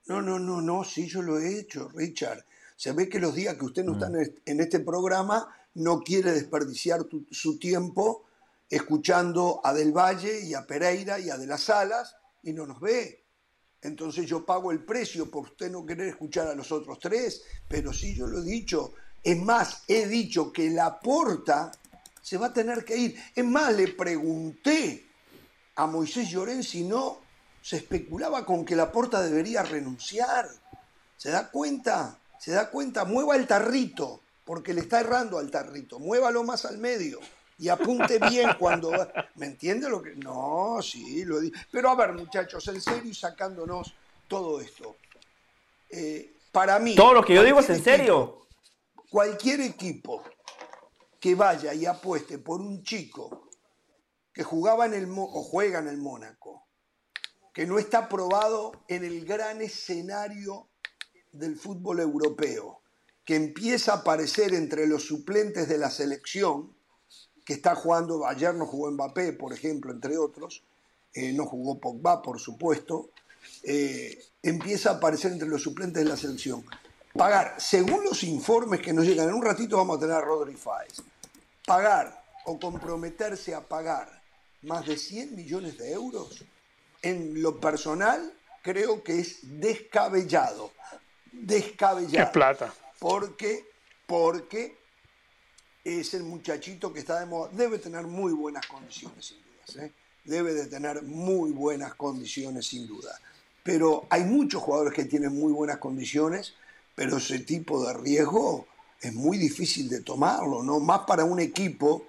No, 0.08 0.22
no, 0.22 0.40
no, 0.40 0.62
no. 0.62 0.84
Sí, 0.84 1.08
yo 1.08 1.22
lo 1.22 1.40
he 1.40 1.58
hecho, 1.58 1.88
Richard. 1.96 2.44
Se 2.76 2.92
ve 2.92 3.08
que 3.08 3.20
los 3.20 3.34
días 3.34 3.56
que 3.56 3.64
usted 3.64 3.86
no 3.86 3.94
está 3.94 4.10
en 4.46 4.60
este 4.60 4.82
programa 4.82 5.48
no 5.76 6.02
quiere 6.02 6.32
desperdiciar 6.32 7.00
su 7.32 7.60
tiempo 7.60 8.26
escuchando 8.76 9.62
a 9.64 9.74
Del 9.74 9.92
Valle 9.92 10.42
y 10.42 10.54
a 10.54 10.66
Pereira 10.66 11.20
y 11.20 11.30
a 11.30 11.38
De 11.38 11.48
las 11.48 11.64
Salas 11.64 12.16
y 12.42 12.54
no 12.54 12.66
nos 12.66 12.80
ve 12.80 13.24
entonces 13.84 14.26
yo 14.26 14.46
pago 14.46 14.72
el 14.72 14.84
precio 14.84 15.30
por 15.30 15.44
usted 15.44 15.70
no 15.70 15.86
querer 15.86 16.08
escuchar 16.08 16.48
a 16.48 16.56
los 16.56 16.72
otros 16.72 17.00
tres, 17.00 17.44
pero 17.68 17.92
sí 17.92 18.16
yo 18.16 18.28
lo 18.28 18.40
he 18.40 18.44
dicho. 18.44 18.94
Es 19.22 19.38
más, 19.38 19.84
he 19.88 20.08
dicho 20.08 20.54
que 20.54 20.70
la 20.70 21.00
porta 21.00 21.72
se 22.22 22.38
va 22.38 22.48
a 22.48 22.54
tener 22.54 22.86
que 22.86 22.96
ir. 22.96 23.24
Es 23.36 23.44
más, 23.44 23.74
le 23.76 23.90
pregunté 23.90 25.06
a 25.76 25.86
Moisés 25.86 26.30
Llorén 26.30 26.64
si 26.64 26.86
no 26.86 27.20
se 27.62 27.78
especulaba 27.78 28.46
con 28.46 28.64
que 28.64 28.76
la 28.76 28.90
porta 28.90 29.22
debería 29.22 29.64
renunciar. 29.64 30.50
¿Se 31.18 31.30
da 31.30 31.52
cuenta? 31.52 32.18
¿Se 32.40 32.52
da 32.52 32.70
cuenta? 32.70 33.04
Mueva 33.04 33.36
el 33.36 33.48
tarrito, 33.48 34.22
porque 34.46 34.74
le 34.74 34.82
está 34.82 35.02
errando 35.02 35.40
al 35.40 35.52
tarrito. 35.52 36.00
Muévalo 36.00 36.44
más 36.44 36.64
al 36.64 36.78
medio 36.78 37.20
y 37.58 37.70
apunte 37.70 38.20
bien 38.30 38.50
cuando... 38.60 38.92
¿Me 39.36 39.48
entiende 39.48 39.90
lo 39.90 40.02
que...? 40.02 40.16
No, 40.16 40.80
sí, 40.82 41.24
lo 41.26 41.40
digo. 41.40 41.56
Pero 41.72 41.90
a 41.90 41.96
ver, 41.96 42.14
muchachos, 42.14 42.68
en 42.68 42.82
serio 42.82 43.12
y 43.12 43.14
sacándonos 43.14 43.94
todo 44.28 44.60
esto. 44.60 44.98
Eh, 45.90 46.34
para 46.52 46.80
mí... 46.80 46.96
Todo 46.96 47.14
lo 47.14 47.24
que 47.24 47.36
yo 47.36 47.44
digo 47.44 47.60
es 47.60 47.70
en 47.70 47.84
serio. 47.84 48.48
Cualquier 49.10 49.62
equipo 49.62 50.24
que 51.20 51.36
vaya 51.36 51.74
y 51.74 51.86
apueste 51.86 52.40
por 52.40 52.60
un 52.60 52.84
chico 52.84 53.50
que 54.34 54.44
jugaba 54.44 54.86
en 54.88 54.94
el 54.94 55.08
o 55.16 55.44
juega 55.44 55.80
en 55.80 55.88
el 55.88 55.98
Mónaco, 55.98 56.68
que 57.54 57.68
no 57.68 57.78
está 57.78 58.10
probado 58.10 58.84
en 58.88 59.04
el 59.04 59.24
gran 59.26 59.62
escenario 59.62 60.70
del 61.32 61.56
fútbol 61.56 62.00
europeo, 62.00 62.82
que 63.24 63.36
empieza 63.36 63.94
a 63.94 63.98
aparecer 63.98 64.54
entre 64.54 64.88
los 64.88 65.06
suplentes 65.06 65.70
de 65.70 65.78
la 65.78 65.92
selección, 65.92 66.76
que 67.46 67.54
está 67.54 67.76
jugando, 67.76 68.26
ayer 68.26 68.54
no 68.54 68.66
jugó 68.66 68.92
Mbappé, 68.92 69.34
por 69.34 69.54
ejemplo, 69.54 69.92
entre 69.92 70.18
otros, 70.18 70.64
eh, 71.14 71.34
no 71.34 71.46
jugó 71.46 71.80
Pogba, 71.80 72.22
por 72.22 72.40
supuesto, 72.40 73.10
eh, 73.64 74.24
empieza 74.42 74.92
a 74.92 74.94
aparecer 74.96 75.32
entre 75.32 75.48
los 75.48 75.62
suplentes 75.62 76.04
de 76.04 76.10
la 76.10 76.18
selección. 76.18 76.66
Pagar, 77.14 77.56
según 77.60 78.04
los 78.04 78.24
informes 78.24 78.82
que 78.82 78.94
nos 78.94 79.06
llegan, 79.06 79.30
en 79.30 79.36
un 79.36 79.44
ratito 79.44 79.78
vamos 79.78 79.98
a 79.98 80.00
tener 80.00 80.16
a 80.16 80.22
Rodri 80.22 80.56
Fáez, 80.56 81.02
pagar 81.66 82.24
o 82.46 82.60
comprometerse 82.60 83.54
a 83.54 83.62
pagar 83.62 84.24
más 84.64 84.86
de 84.86 84.98
100 84.98 85.36
millones 85.36 85.78
de 85.78 85.92
euros, 85.92 86.44
en 87.02 87.42
lo 87.42 87.60
personal 87.60 88.34
creo 88.64 89.04
que 89.04 89.20
es 89.20 89.40
descabellado. 89.44 90.72
Descabellado. 91.32 92.26
¿Qué 92.26 92.34
plata? 92.34 92.74
Porque, 93.00 93.70
porque 94.08 94.78
es 95.84 96.14
el 96.14 96.24
muchachito 96.24 96.94
que 96.94 97.00
está 97.00 97.20
de 97.20 97.26
moda. 97.26 97.50
Debe 97.54 97.78
tener 97.78 98.08
muy 98.08 98.34
buenas 98.34 98.66
condiciones, 98.68 99.26
sin 99.26 99.38
duda. 99.38 99.86
¿eh? 99.86 99.92
Debe 100.24 100.54
de 100.54 100.68
tener 100.68 101.04
muy 101.04 101.52
buenas 101.52 101.96
condiciones, 101.96 102.68
sin 102.68 102.88
duda. 102.88 103.20
Pero 103.64 104.08
hay 104.10 104.24
muchos 104.24 104.62
jugadores 104.62 104.94
que 104.94 105.06
tienen 105.06 105.38
muy 105.38 105.52
buenas 105.52 105.78
condiciones, 105.78 106.54
pero 106.96 107.18
ese 107.18 107.40
tipo 107.40 107.86
de 107.86 107.94
riesgo 107.94 108.68
es 109.02 109.14
muy 109.14 109.38
difícil 109.38 109.90
de 109.90 110.02
tomarlo, 110.02 110.64
¿no? 110.64 110.80
Más 110.80 111.02
para 111.02 111.26
un 111.26 111.40
equipo 111.40 112.08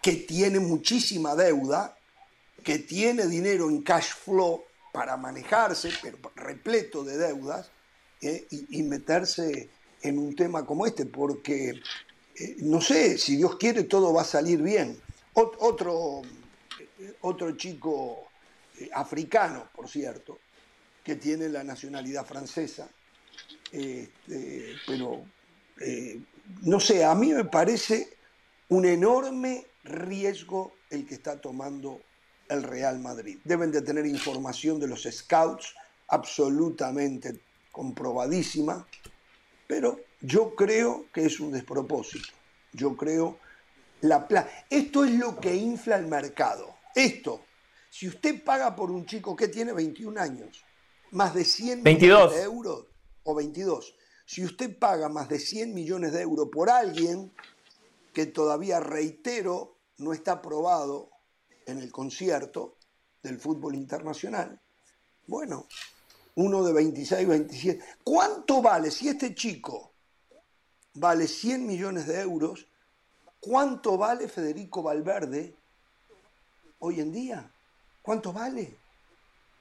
que 0.00 0.14
tiene 0.14 0.58
muchísima 0.58 1.36
deuda, 1.36 1.96
que 2.64 2.80
tiene 2.80 3.26
dinero 3.26 3.68
en 3.68 3.82
cash 3.82 4.14
flow 4.14 4.64
para 4.92 5.16
manejarse, 5.16 5.90
pero 6.02 6.18
repleto 6.34 7.04
de 7.04 7.16
deudas, 7.16 7.70
¿eh? 8.20 8.46
y, 8.50 8.80
y 8.80 8.82
meterse 8.82 9.68
en 10.02 10.18
un 10.18 10.34
tema 10.34 10.66
como 10.66 10.86
este, 10.86 11.06
porque 11.06 11.80
eh, 12.38 12.56
no 12.60 12.80
sé, 12.80 13.18
si 13.18 13.36
Dios 13.36 13.56
quiere 13.56 13.84
todo 13.84 14.12
va 14.12 14.22
a 14.22 14.24
salir 14.24 14.62
bien. 14.62 14.98
otro, 15.34 16.22
otro 17.22 17.56
chico 17.56 18.28
eh, 18.78 18.88
africano, 18.94 19.68
por 19.74 19.88
cierto, 19.88 20.38
que 21.04 21.16
tiene 21.16 21.48
la 21.48 21.64
nacionalidad 21.64 22.24
francesa, 22.24 22.88
este, 23.70 24.76
pero 24.86 25.24
eh, 25.80 26.20
no 26.62 26.78
sé, 26.80 27.04
a 27.04 27.14
mí 27.14 27.32
me 27.32 27.44
parece 27.44 28.16
un 28.68 28.84
enorme 28.84 29.66
riesgo 29.84 30.74
el 30.90 31.06
que 31.06 31.14
está 31.14 31.40
tomando 31.40 32.00
el 32.48 32.62
Real 32.62 32.98
Madrid. 32.98 33.38
Deben 33.44 33.72
de 33.72 33.82
tener 33.82 34.06
información 34.06 34.78
de 34.78 34.88
los 34.88 35.02
scouts 35.10 35.74
absolutamente 36.08 37.40
comprobadísima, 37.70 38.86
pero 39.66 39.98
yo 40.22 40.54
creo 40.54 41.06
que 41.12 41.26
es 41.26 41.40
un 41.40 41.52
despropósito. 41.52 42.28
Yo 42.72 42.96
creo 42.96 43.38
la 44.02 44.26
Esto 44.70 45.04
es 45.04 45.12
lo 45.12 45.38
que 45.38 45.54
infla 45.54 45.96
el 45.96 46.06
mercado. 46.06 46.74
Esto, 46.94 47.44
si 47.90 48.08
usted 48.08 48.42
paga 48.42 48.74
por 48.74 48.90
un 48.90 49.06
chico 49.06 49.36
que 49.36 49.48
tiene 49.48 49.72
21 49.72 50.20
años, 50.20 50.64
más 51.10 51.34
de 51.34 51.44
100 51.44 51.82
millones 51.82 52.36
de 52.36 52.42
euros, 52.42 52.86
o 53.24 53.34
22, 53.34 53.94
si 54.24 54.44
usted 54.44 54.78
paga 54.78 55.08
más 55.08 55.28
de 55.28 55.38
100 55.38 55.74
millones 55.74 56.12
de 56.12 56.22
euros 56.22 56.48
por 56.50 56.70
alguien 56.70 57.32
que 58.12 58.26
todavía, 58.26 58.80
reitero, 58.80 59.76
no 59.98 60.12
está 60.12 60.32
aprobado 60.32 61.10
en 61.66 61.78
el 61.78 61.92
concierto 61.92 62.76
del 63.22 63.38
fútbol 63.38 63.74
internacional, 63.74 64.60
bueno, 65.26 65.66
uno 66.34 66.64
de 66.64 66.72
26, 66.72 67.28
27, 67.28 67.84
¿cuánto 68.02 68.60
vale 68.60 68.90
si 68.90 69.08
este 69.08 69.34
chico 69.34 69.91
vale 70.94 71.26
100 71.26 71.66
millones 71.66 72.06
de 72.06 72.20
euros, 72.20 72.66
¿cuánto 73.40 73.96
vale 73.96 74.28
Federico 74.28 74.82
Valverde 74.82 75.54
hoy 76.78 77.00
en 77.00 77.12
día? 77.12 77.50
¿Cuánto 78.02 78.32
vale? 78.32 78.76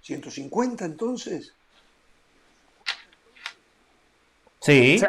¿150 0.03 0.85
entonces? 0.85 1.53
Sí, 4.59 5.01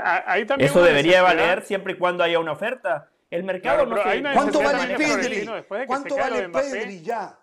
eso 0.59 0.83
debería 0.83 1.23
valer 1.23 1.63
siempre 1.63 1.93
y 1.93 1.99
cuando 1.99 2.25
haya 2.25 2.39
una 2.39 2.53
oferta. 2.53 3.11
El 3.31 3.45
mercado 3.45 3.87
no 3.87 3.97
se... 4.03 4.23
¿Cuánto 4.23 4.61
vale 4.61 4.97
Pedri? 4.97 5.47
¿Cuánto 5.87 6.17
vale 6.17 6.49
Pedri 6.49 7.03
ya? 7.03 7.39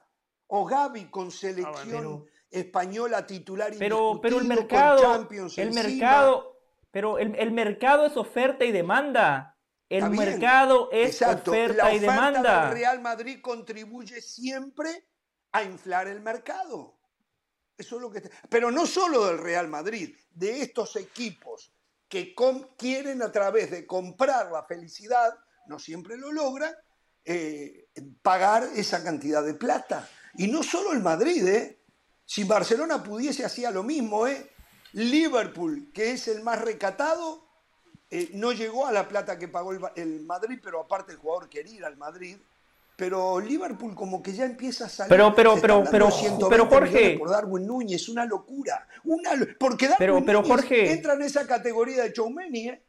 O 0.48 0.65
Gaby 0.65 1.05
con 1.05 1.29
selección 1.29 2.25
ah, 2.25 2.39
española 2.50 3.25
titular 3.27 3.71
pero, 3.77 4.19
pero 4.19 4.39
el 4.39 4.45
mercado, 4.45 5.27
el 5.57 5.71
mercado 5.71 6.49
pero 6.91 7.19
el, 7.19 7.51
mercado 7.51 8.05
es 8.05 8.17
oferta 8.17 8.65
y 8.65 8.72
demanda. 8.72 9.58
El 9.89 10.10
mercado 10.12 10.89
es 10.91 11.22
oferta 11.22 11.93
y 11.93 12.00
demanda. 12.00 12.72
Real 12.72 13.01
Madrid 13.01 13.39
contribuye 13.41 14.22
siempre 14.22 15.08
a 15.51 15.63
inflar 15.63 16.08
el 16.08 16.22
mercado. 16.22 17.00
Eso 17.77 17.96
es 17.96 18.01
lo 18.01 18.12
que 18.12 18.29
Pero 18.50 18.72
no 18.72 18.86
solo 18.86 19.25
del 19.27 19.38
Real 19.38 19.67
Madrid, 19.67 20.15
de 20.31 20.62
estos 20.62 20.96
equipos 20.96 21.72
que 22.08 22.36
quieren 22.77 23.22
a 23.22 23.31
través 23.31 23.72
de 23.72 23.86
comprar 23.86 24.51
la 24.51 24.63
felicidad, 24.63 25.34
no 25.67 25.79
siempre 25.79 26.17
lo 26.17 26.31
logran, 26.31 26.74
eh, 27.24 27.88
pagar 28.22 28.63
esa 28.75 29.03
cantidad 29.03 29.43
de 29.43 29.53
plata. 29.53 30.10
Y 30.36 30.48
no 30.48 30.63
solo 30.63 30.91
el 30.91 31.01
Madrid, 31.01 31.48
¿eh? 31.48 31.84
Si 32.25 32.43
Barcelona 32.43 33.03
pudiese, 33.03 33.46
hacía 33.46 33.72
lo 33.72 33.84
mismo, 33.84 34.27
¿eh? 34.27 34.51
Liverpool, 34.93 35.91
que 35.93 36.12
es 36.12 36.27
el 36.27 36.41
más 36.41 36.62
recatado, 36.62 37.43
eh, 38.12 38.29
no 38.34 38.51
llegó 38.51 38.88
a 38.88 38.91
la 38.91 39.08
plata 39.08 39.38
que 39.38 39.48
pagó 39.48 39.72
el, 39.96 40.22
Madrid, 40.22 40.60
pero 40.63 40.81
aparte 40.81 41.12
el 41.12 41.17
jugador 41.19 41.50
quería 41.50 41.75
ir 41.75 41.86
al 41.86 41.98
Madrid. 41.98 42.38
Pero 42.96 43.39
Liverpool 43.39 43.96
como 43.96 44.22
que 44.22 44.34
ya 44.34 44.43
empieza 44.43 44.86
a 44.86 44.89
salir. 44.89 45.10
Pero, 45.10 45.34
pero, 45.34 45.55
pero, 45.62 45.84
pero, 45.89 46.10
pero 46.50 46.65
Jorge. 46.65 47.17
Por 47.17 47.29
Darwin 47.29 47.65
Núñez, 47.65 48.10
una 48.10 48.25
locura. 48.25 48.88
Una, 49.05 49.31
porque 49.58 49.88
Darwin 49.88 49.98
pero, 49.98 50.25
pero, 50.25 50.41
Núñez 50.41 50.55
Jorge, 50.55 50.91
entra 50.91 51.13
en 51.13 51.22
esa 51.22 51.48
categoría 51.48 52.03
de 52.03 52.12
Choumeni, 52.12 52.67
¿eh? 52.67 52.81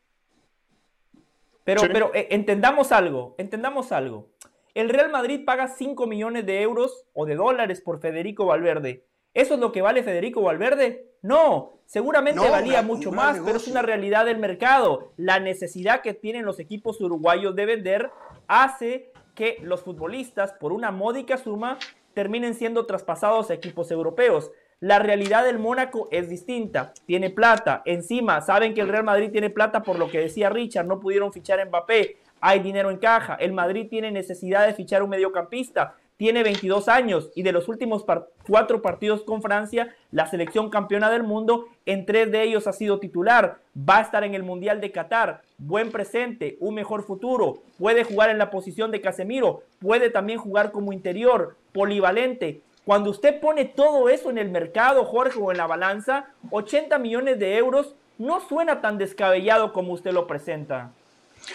Pero, 1.63 1.83
pero 1.93 2.11
eh, 2.15 2.27
entendamos 2.31 2.91
algo, 2.91 3.37
entendamos 3.39 3.93
algo. 3.93 4.31
El 4.75 4.89
Real 4.89 5.11
Madrid 5.11 5.45
paga 5.45 5.69
5 5.69 6.07
millones 6.07 6.47
de 6.47 6.63
euros 6.63 7.05
o 7.13 7.27
de 7.27 7.37
dólares 7.37 7.81
por 7.81 8.01
Federico 8.01 8.47
Valverde. 8.47 9.05
¿Eso 9.35 9.55
es 9.55 9.61
lo 9.61 9.71
que 9.71 9.83
vale 9.83 10.03
Federico 10.03 10.43
Valverde? 10.43 11.13
No, 11.23 11.80
seguramente 11.91 12.49
valía 12.49 12.83
mucho 12.83 13.11
más, 13.11 13.41
pero 13.45 13.57
es 13.57 13.67
una 13.67 13.83
realidad 13.83 14.25
del 14.25 14.39
mercado. 14.39 15.11
La 15.17 15.41
necesidad 15.41 16.03
que 16.03 16.15
tienen 16.15 16.45
los 16.45 16.61
equipos 16.61 17.01
uruguayos 17.01 17.57
de 17.57 17.67
vender 17.67 18.11
hace 18.47 19.11
que 19.35 19.59
los 19.63 19.83
futbolistas, 19.83 20.53
por 20.53 20.73
una 20.73 20.93
módica 20.93 21.37
suma, 21.37 21.79
terminen 22.15 22.55
siendo 22.55 22.87
traspasados 22.87 23.51
a 23.51 23.55
equipos 23.55 23.91
europeos. 23.91 24.53
La 24.79 25.01
realidad 25.01 25.45
del 25.45 25.59
Mónaco 25.59 26.07
es 26.13 26.29
distinta. 26.29 26.93
Tiene 27.07 27.29
plata. 27.29 27.83
Encima, 27.85 28.41
saben 28.41 28.73
que 28.73 28.83
el 28.83 28.89
Real 28.89 29.05
Madrid 29.05 29.33
tiene 29.33 29.51
plata 29.51 29.83
por 29.83 29.99
lo 29.99 30.09
que 30.09 30.21
decía 30.21 30.49
Richard. 30.49 30.87
No 30.87 31.01
pudieron 31.01 31.33
fichar 31.33 31.59
a 31.59 31.65
Mbappé. 31.65 32.19
Hay 32.41 32.61
dinero 32.61 32.91
en 32.91 32.99
caja. 32.99 33.35
El 33.35 33.53
Madrid 33.53 33.89
tiene 33.91 34.13
necesidad 34.13 34.65
de 34.65 34.75
fichar 34.75 35.03
un 35.03 35.11
mediocampista 35.11 35.97
tiene 36.21 36.43
22 36.43 36.89
años 36.89 37.31
y 37.35 37.43
de 37.45 37.51
los 37.51 37.67
últimos 37.67 38.05
cuatro 38.47 38.83
partidos 38.83 39.23
con 39.23 39.41
Francia, 39.41 39.97
la 40.13 40.27
selección 40.27 40.69
campeona 40.69 41.09
del 41.09 41.23
mundo, 41.23 41.69
en 41.87 42.05
tres 42.05 42.31
de 42.31 42.43
ellos 42.43 42.67
ha 42.67 42.75
sido 42.75 43.01
titular. 43.01 43.57
Va 43.75 43.97
a 43.97 44.03
estar 44.03 44.23
en 44.23 44.35
el 44.35 44.43
Mundial 44.43 44.83
de 44.83 44.93
Qatar. 44.93 45.41
Buen 45.57 45.91
presente, 45.91 46.59
un 46.61 46.75
mejor 46.75 47.05
futuro. 47.05 47.63
Puede 47.79 48.05
jugar 48.05 48.29
en 48.29 48.37
la 48.37 48.51
posición 48.51 48.91
de 48.91 49.01
Casemiro. 49.01 49.63
Puede 49.81 50.11
también 50.11 50.39
jugar 50.39 50.73
como 50.73 50.93
interior, 50.93 51.57
polivalente. 51.73 52.61
Cuando 52.85 53.09
usted 53.09 53.41
pone 53.41 53.65
todo 53.65 54.11
eso 54.11 54.29
en 54.29 54.37
el 54.37 54.51
mercado, 54.51 55.07
Jorge, 55.07 55.39
o 55.41 55.51
en 55.51 55.57
la 55.57 55.67
balanza, 55.67 56.27
80 56.51 56.99
millones 56.99 57.39
de 57.39 57.57
euros 57.57 57.95
no 58.19 58.47
suena 58.47 58.83
tan 58.83 58.99
descabellado 58.99 59.73
como 59.73 59.95
usted 59.95 60.13
lo 60.13 60.27
presenta. 60.27 60.91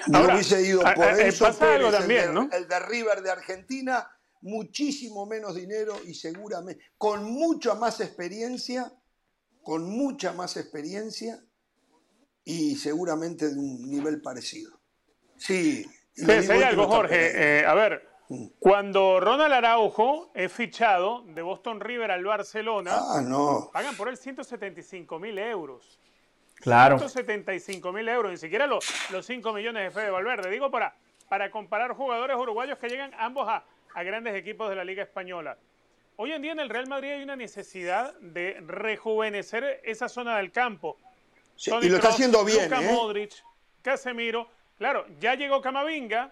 No 0.07 0.21
hubiese 0.23 0.59
ido 0.65 0.81
por 0.81 1.05
eso, 1.05 1.53
también, 1.53 2.33
¿no? 2.33 2.49
el 2.51 2.67
de 2.67 2.79
River 2.79 3.21
de 3.21 3.29
Argentina 3.29 4.09
muchísimo 4.45 5.25
menos 5.25 5.55
dinero 5.55 5.95
y 6.05 6.13
seguramente 6.13 6.83
con 6.97 7.23
mucha 7.23 7.73
más 7.73 7.99
experiencia, 7.99 8.93
con 9.63 9.89
mucha 9.89 10.33
más 10.33 10.55
experiencia 10.55 11.43
y 12.43 12.75
seguramente 12.75 13.49
de 13.49 13.59
un 13.59 13.89
nivel 13.89 14.21
parecido. 14.21 14.79
Sí. 15.35 15.85
hay 16.27 16.61
algo, 16.61 16.87
Jorge. 16.87 17.59
Eh, 17.59 17.65
a 17.65 17.73
ver, 17.73 18.07
mm. 18.29 18.45
cuando 18.59 19.19
Ronald 19.19 19.51
Araujo 19.51 20.31
es 20.35 20.51
fichado 20.51 21.23
de 21.23 21.41
Boston 21.41 21.79
River 21.79 22.11
al 22.11 22.23
Barcelona, 22.23 22.91
ah, 22.95 23.21
no. 23.21 23.71
pagan 23.73 23.97
por 23.97 24.09
él 24.09 24.17
175 24.17 25.19
mil 25.19 25.39
euros. 25.39 25.99
Claro. 26.57 26.99
175 26.99 27.91
mil 27.91 28.07
euros, 28.07 28.31
ni 28.31 28.37
siquiera 28.37 28.67
los, 28.67 28.85
los 29.11 29.25
5 29.25 29.53
millones 29.53 29.83
de 29.83 29.91
Fede 29.91 30.11
Valverde. 30.11 30.51
Digo 30.51 30.69
para, 30.69 30.95
para 31.27 31.49
comparar 31.49 31.93
jugadores 31.93 32.37
uruguayos 32.37 32.77
que 32.77 32.87
llegan 32.87 33.11
ambos 33.17 33.47
a, 33.49 33.65
a 33.95 34.03
grandes 34.03 34.35
equipos 34.35 34.69
de 34.69 34.75
la 34.75 34.83
Liga 34.83 35.03
Española. 35.03 35.57
Hoy 36.17 36.33
en 36.33 36.41
día 36.41 36.51
en 36.51 36.59
el 36.59 36.69
Real 36.69 36.87
Madrid 36.87 37.11
hay 37.11 37.23
una 37.23 37.37
necesidad 37.37 38.13
de 38.19 38.61
rejuvenecer 38.67 39.79
esa 39.83 40.09
zona 40.09 40.37
del 40.37 40.51
campo. 40.51 40.97
y 41.81 41.89
lo 41.89 41.95
está 41.95 42.09
haciendo 42.09 42.43
bien. 42.43 42.65
Luka 42.65 42.83
¿eh? 42.83 42.91
Modric, 42.91 43.33
Casemiro. 43.81 44.49
Claro, 44.77 45.05
ya 45.19 45.35
llegó 45.35 45.61
Camavinga. 45.61 46.31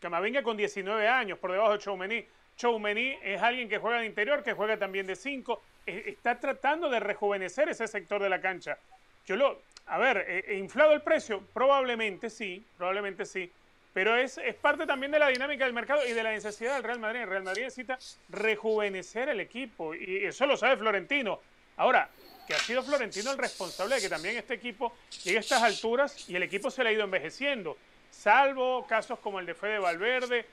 Camavinga 0.00 0.42
con 0.42 0.56
19 0.56 1.06
años, 1.06 1.38
por 1.38 1.52
debajo 1.52 1.72
de 1.72 1.78
Choumeni. 1.78 2.26
Choumeni 2.56 3.18
es 3.22 3.40
alguien 3.42 3.68
que 3.68 3.78
juega 3.78 4.00
de 4.00 4.06
interior, 4.06 4.42
que 4.42 4.54
juega 4.54 4.78
también 4.78 5.06
de 5.06 5.16
5. 5.16 5.62
E, 5.86 6.04
está 6.06 6.40
tratando 6.40 6.88
de 6.88 7.00
rejuvenecer 7.00 7.68
ese 7.68 7.86
sector 7.86 8.22
de 8.22 8.30
la 8.30 8.40
cancha. 8.40 8.78
Yo 9.26 9.36
lo, 9.36 9.60
a 9.86 9.98
ver, 9.98 10.44
he 10.48 10.56
inflado 10.56 10.92
el 10.92 11.02
precio? 11.02 11.42
Probablemente 11.52 12.30
sí, 12.30 12.64
probablemente 12.78 13.26
sí. 13.26 13.50
Pero 13.94 14.16
es, 14.16 14.38
es, 14.38 14.56
parte 14.56 14.86
también 14.86 15.12
de 15.12 15.20
la 15.20 15.28
dinámica 15.28 15.64
del 15.64 15.72
mercado 15.72 16.04
y 16.06 16.12
de 16.12 16.22
la 16.22 16.32
necesidad 16.32 16.74
del 16.74 16.82
Real 16.82 16.98
Madrid. 16.98 17.20
El 17.20 17.28
Real 17.28 17.44
Madrid 17.44 17.62
necesita 17.62 17.98
rejuvenecer 18.28 19.28
el 19.28 19.40
equipo 19.40 19.94
y 19.94 20.24
eso 20.24 20.44
lo 20.46 20.56
sabe 20.56 20.76
Florentino. 20.76 21.40
Ahora, 21.76 22.10
que 22.46 22.54
ha 22.54 22.58
sido 22.58 22.82
Florentino 22.82 23.30
el 23.30 23.38
responsable 23.38 23.94
de 23.94 24.00
que 24.00 24.08
también 24.08 24.36
este 24.36 24.54
equipo 24.54 24.92
llegue 25.22 25.38
a 25.38 25.40
estas 25.40 25.62
alturas 25.62 26.28
y 26.28 26.34
el 26.34 26.42
equipo 26.42 26.70
se 26.70 26.82
le 26.82 26.90
ha 26.90 26.92
ido 26.92 27.04
envejeciendo. 27.04 27.76
Salvo 28.10 28.84
casos 28.86 29.20
como 29.20 29.38
el 29.38 29.46
de 29.46 29.54
Fede 29.54 29.78
Valverde, 29.78 30.46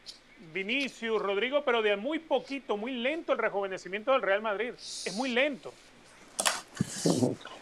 Vinicius, 0.53 1.21
Rodrigo, 1.21 1.63
pero 1.63 1.81
de 1.81 1.95
muy 1.95 2.19
poquito, 2.19 2.77
muy 2.77 2.93
lento 2.93 3.33
el 3.33 3.39
rejuvenecimiento 3.39 4.11
del 4.11 4.21
Real 4.21 4.41
Madrid. 4.41 4.73
Es 4.77 5.13
muy 5.13 5.29
lento. 5.29 5.73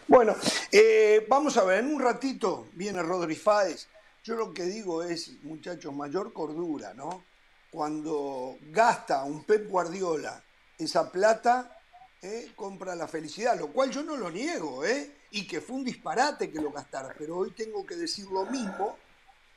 Bueno, 0.06 0.36
eh, 0.72 1.24
vamos 1.28 1.56
a 1.56 1.64
ver, 1.64 1.80
en 1.80 1.94
un 1.94 2.00
ratito 2.00 2.66
viene 2.72 3.02
Rodri 3.02 3.34
Fáez 3.34 3.88
yo 4.22 4.36
lo 4.36 4.52
que 4.52 4.64
digo 4.64 5.02
es, 5.02 5.42
muchachos, 5.42 5.94
mayor 5.94 6.32
cordura, 6.32 6.94
¿no? 6.94 7.24
Cuando 7.70 8.56
gasta 8.70 9.24
un 9.24 9.44
Pep 9.44 9.68
Guardiola 9.68 10.42
esa 10.78 11.10
plata, 11.10 11.78
¿eh? 12.22 12.52
compra 12.54 12.94
la 12.94 13.08
felicidad, 13.08 13.58
lo 13.58 13.68
cual 13.68 13.90
yo 13.90 14.02
no 14.02 14.16
lo 14.16 14.30
niego, 14.30 14.84
¿eh? 14.84 15.16
Y 15.30 15.46
que 15.46 15.60
fue 15.60 15.76
un 15.76 15.84
disparate 15.84 16.50
que 16.50 16.60
lo 16.60 16.70
gastara, 16.70 17.14
pero 17.16 17.38
hoy 17.38 17.52
tengo 17.52 17.86
que 17.86 17.96
decir 17.96 18.26
lo 18.26 18.44
mismo. 18.46 18.98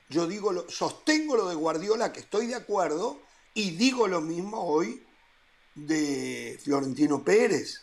Yo 0.09 0.27
digo, 0.27 0.51
lo, 0.51 0.69
sostengo 0.69 1.35
lo 1.35 1.49
de 1.49 1.55
Guardiola, 1.55 2.13
que 2.13 2.19
estoy 2.19 2.47
de 2.47 2.55
acuerdo, 2.55 3.21
y 3.53 3.71
digo 3.71 4.07
lo 4.07 4.21
mismo 4.21 4.61
hoy 4.63 5.03
de 5.75 6.59
Florentino 6.63 7.23
Pérez. 7.23 7.81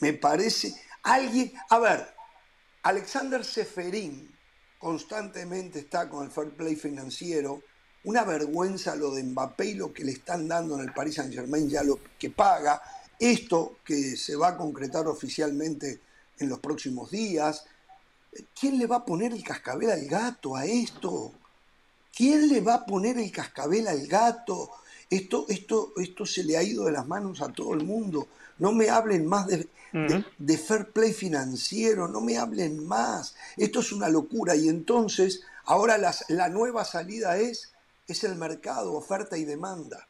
Me 0.00 0.12
parece 0.12 0.74
alguien, 1.02 1.52
a 1.70 1.78
ver, 1.78 2.14
Alexander 2.82 3.44
Seferín, 3.44 4.31
constantemente 4.82 5.78
está 5.78 6.08
con 6.08 6.24
el 6.24 6.32
fair 6.32 6.50
play 6.50 6.74
financiero. 6.74 7.62
Una 8.02 8.24
vergüenza 8.24 8.96
lo 8.96 9.14
de 9.14 9.22
Mbappé 9.22 9.66
y 9.66 9.74
lo 9.74 9.92
que 9.92 10.02
le 10.02 10.10
están 10.10 10.48
dando 10.48 10.74
en 10.74 10.80
el 10.80 10.92
Paris 10.92 11.14
Saint 11.14 11.32
Germain, 11.32 11.70
ya 11.70 11.84
lo 11.84 12.00
que 12.18 12.30
paga. 12.30 12.82
Esto 13.16 13.76
que 13.84 14.16
se 14.16 14.34
va 14.34 14.48
a 14.48 14.56
concretar 14.56 15.06
oficialmente 15.06 16.00
en 16.36 16.48
los 16.48 16.58
próximos 16.58 17.12
días. 17.12 17.64
¿Quién 18.58 18.76
le 18.76 18.86
va 18.86 18.96
a 18.96 19.04
poner 19.04 19.32
el 19.32 19.44
cascabel 19.44 19.88
al 19.88 20.04
gato 20.06 20.56
a 20.56 20.66
esto? 20.66 21.30
¿Quién 22.12 22.48
le 22.48 22.60
va 22.60 22.74
a 22.74 22.84
poner 22.84 23.18
el 23.18 23.30
cascabel 23.30 23.86
al 23.86 24.04
gato? 24.08 24.68
Esto, 25.08 25.46
esto, 25.48 25.92
esto 25.96 26.26
se 26.26 26.42
le 26.42 26.56
ha 26.56 26.62
ido 26.64 26.86
de 26.86 26.92
las 26.92 27.06
manos 27.06 27.40
a 27.40 27.52
todo 27.52 27.74
el 27.74 27.84
mundo. 27.84 28.26
No 28.58 28.72
me 28.72 28.90
hablen 28.90 29.28
más 29.28 29.46
de, 29.46 29.68
de, 29.92 30.58
fair 30.58 30.90
play 30.90 31.12
financiero, 31.12 32.08
no 32.08 32.20
me 32.20 32.38
hablen 32.38 32.86
más. 32.86 33.34
Esto 33.56 33.80
es 33.80 33.92
una 33.92 34.08
locura. 34.08 34.56
Y 34.56 34.68
entonces, 34.68 35.42
ahora 35.64 35.98
la 36.28 36.48
nueva 36.48 36.84
salida 36.84 37.36
es, 37.36 37.72
es 38.08 38.24
el 38.24 38.36
mercado, 38.36 38.94
oferta 38.94 39.36
y 39.36 39.44
demanda. 39.44 40.08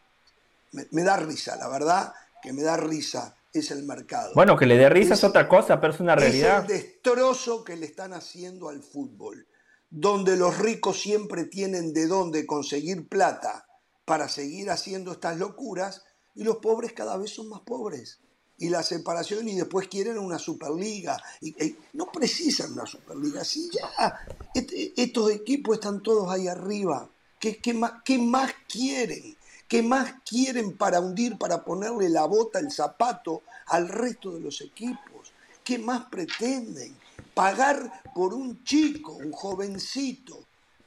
Me, 0.73 1.03
da 1.03 1.17
risa, 1.19 1.57
la 1.57 1.69
verdad 1.69 2.15
que 2.43 2.53
me 2.53 2.63
da 2.63 2.77
risa 2.77 3.37
es 3.53 3.71
el 3.71 3.83
mercado. 3.83 4.33
Bueno, 4.35 4.57
que 4.57 4.65
le 4.65 4.79
dé 4.79 4.89
risa 4.89 5.15
es, 5.15 5.25
otra 5.25 5.47
cosa, 5.47 5.81
pero 5.81 5.93
es 5.93 6.01
una 6.01 6.17
realidad. 6.17 6.65
Es 6.65 6.71
el 6.71 6.83
destrozo 6.83 7.63
que 7.63 7.77
le 7.77 7.85
están 7.85 8.15
haciendo 8.15 8.71
al 8.71 8.83
fútbol, 8.83 9.47
donde 9.91 10.37
los 10.37 10.59
ricos 10.59 11.01
siempre 11.01 11.45
tienen 11.45 11.93
de 11.93 12.07
dónde 12.07 12.47
conseguir 12.47 13.07
plata 13.09 13.67
para 14.07 14.29
seguir 14.29 14.71
haciendo 14.71 15.13
estas 15.13 15.37
locuras 15.37 16.03
y 16.35 16.45
los 16.45 16.57
pobres 16.57 16.95
cada 16.95 17.19
vez 17.19 17.35
son 17.35 17.51
más 17.51 17.61
pobres 17.61 18.22
y 18.63 18.69
la 18.69 18.85
separación 18.85 19.49
y 19.49 19.57
después 19.57 19.89
quieren 19.89 20.19
una 20.19 20.39
superliga. 20.39 21.21
Y, 21.41 21.77
no 21.95 22.07
precisan 22.13 22.73
una 22.73 22.87
superliga, 22.87 23.45
sí, 23.45 23.69
ya. 23.73 24.21
estos 24.55 25.33
equipos 25.33 25.79
están 25.79 26.01
todos 26.01 26.31
ahí 26.31 26.47
arriba. 26.47 27.11
¿Qué, 27.41 27.57
qué, 27.57 27.75
más, 27.75 27.95
¿Qué 28.05 28.19
más 28.19 28.53
quieren? 28.69 29.37
¿Qué 29.67 29.83
más 29.83 30.15
quieren 30.25 30.77
para 30.77 31.01
hundir, 31.01 31.39
para 31.39 31.65
ponerle 31.65 32.09
la 32.09 32.25
bota, 32.25 32.61
el 32.61 32.71
zapato 32.71 33.43
al 33.67 33.89
resto 33.89 34.31
de 34.31 34.41
los 34.41 34.61
equipos? 34.61 35.33
¿Qué 35.65 35.81
más 35.81 36.05
pretenden? 36.05 36.97
Pagar 37.35 38.05
por 38.15 38.33
un 38.33 38.63
chico, 38.63 39.15
un 39.15 39.33
jovencito, 39.33 40.39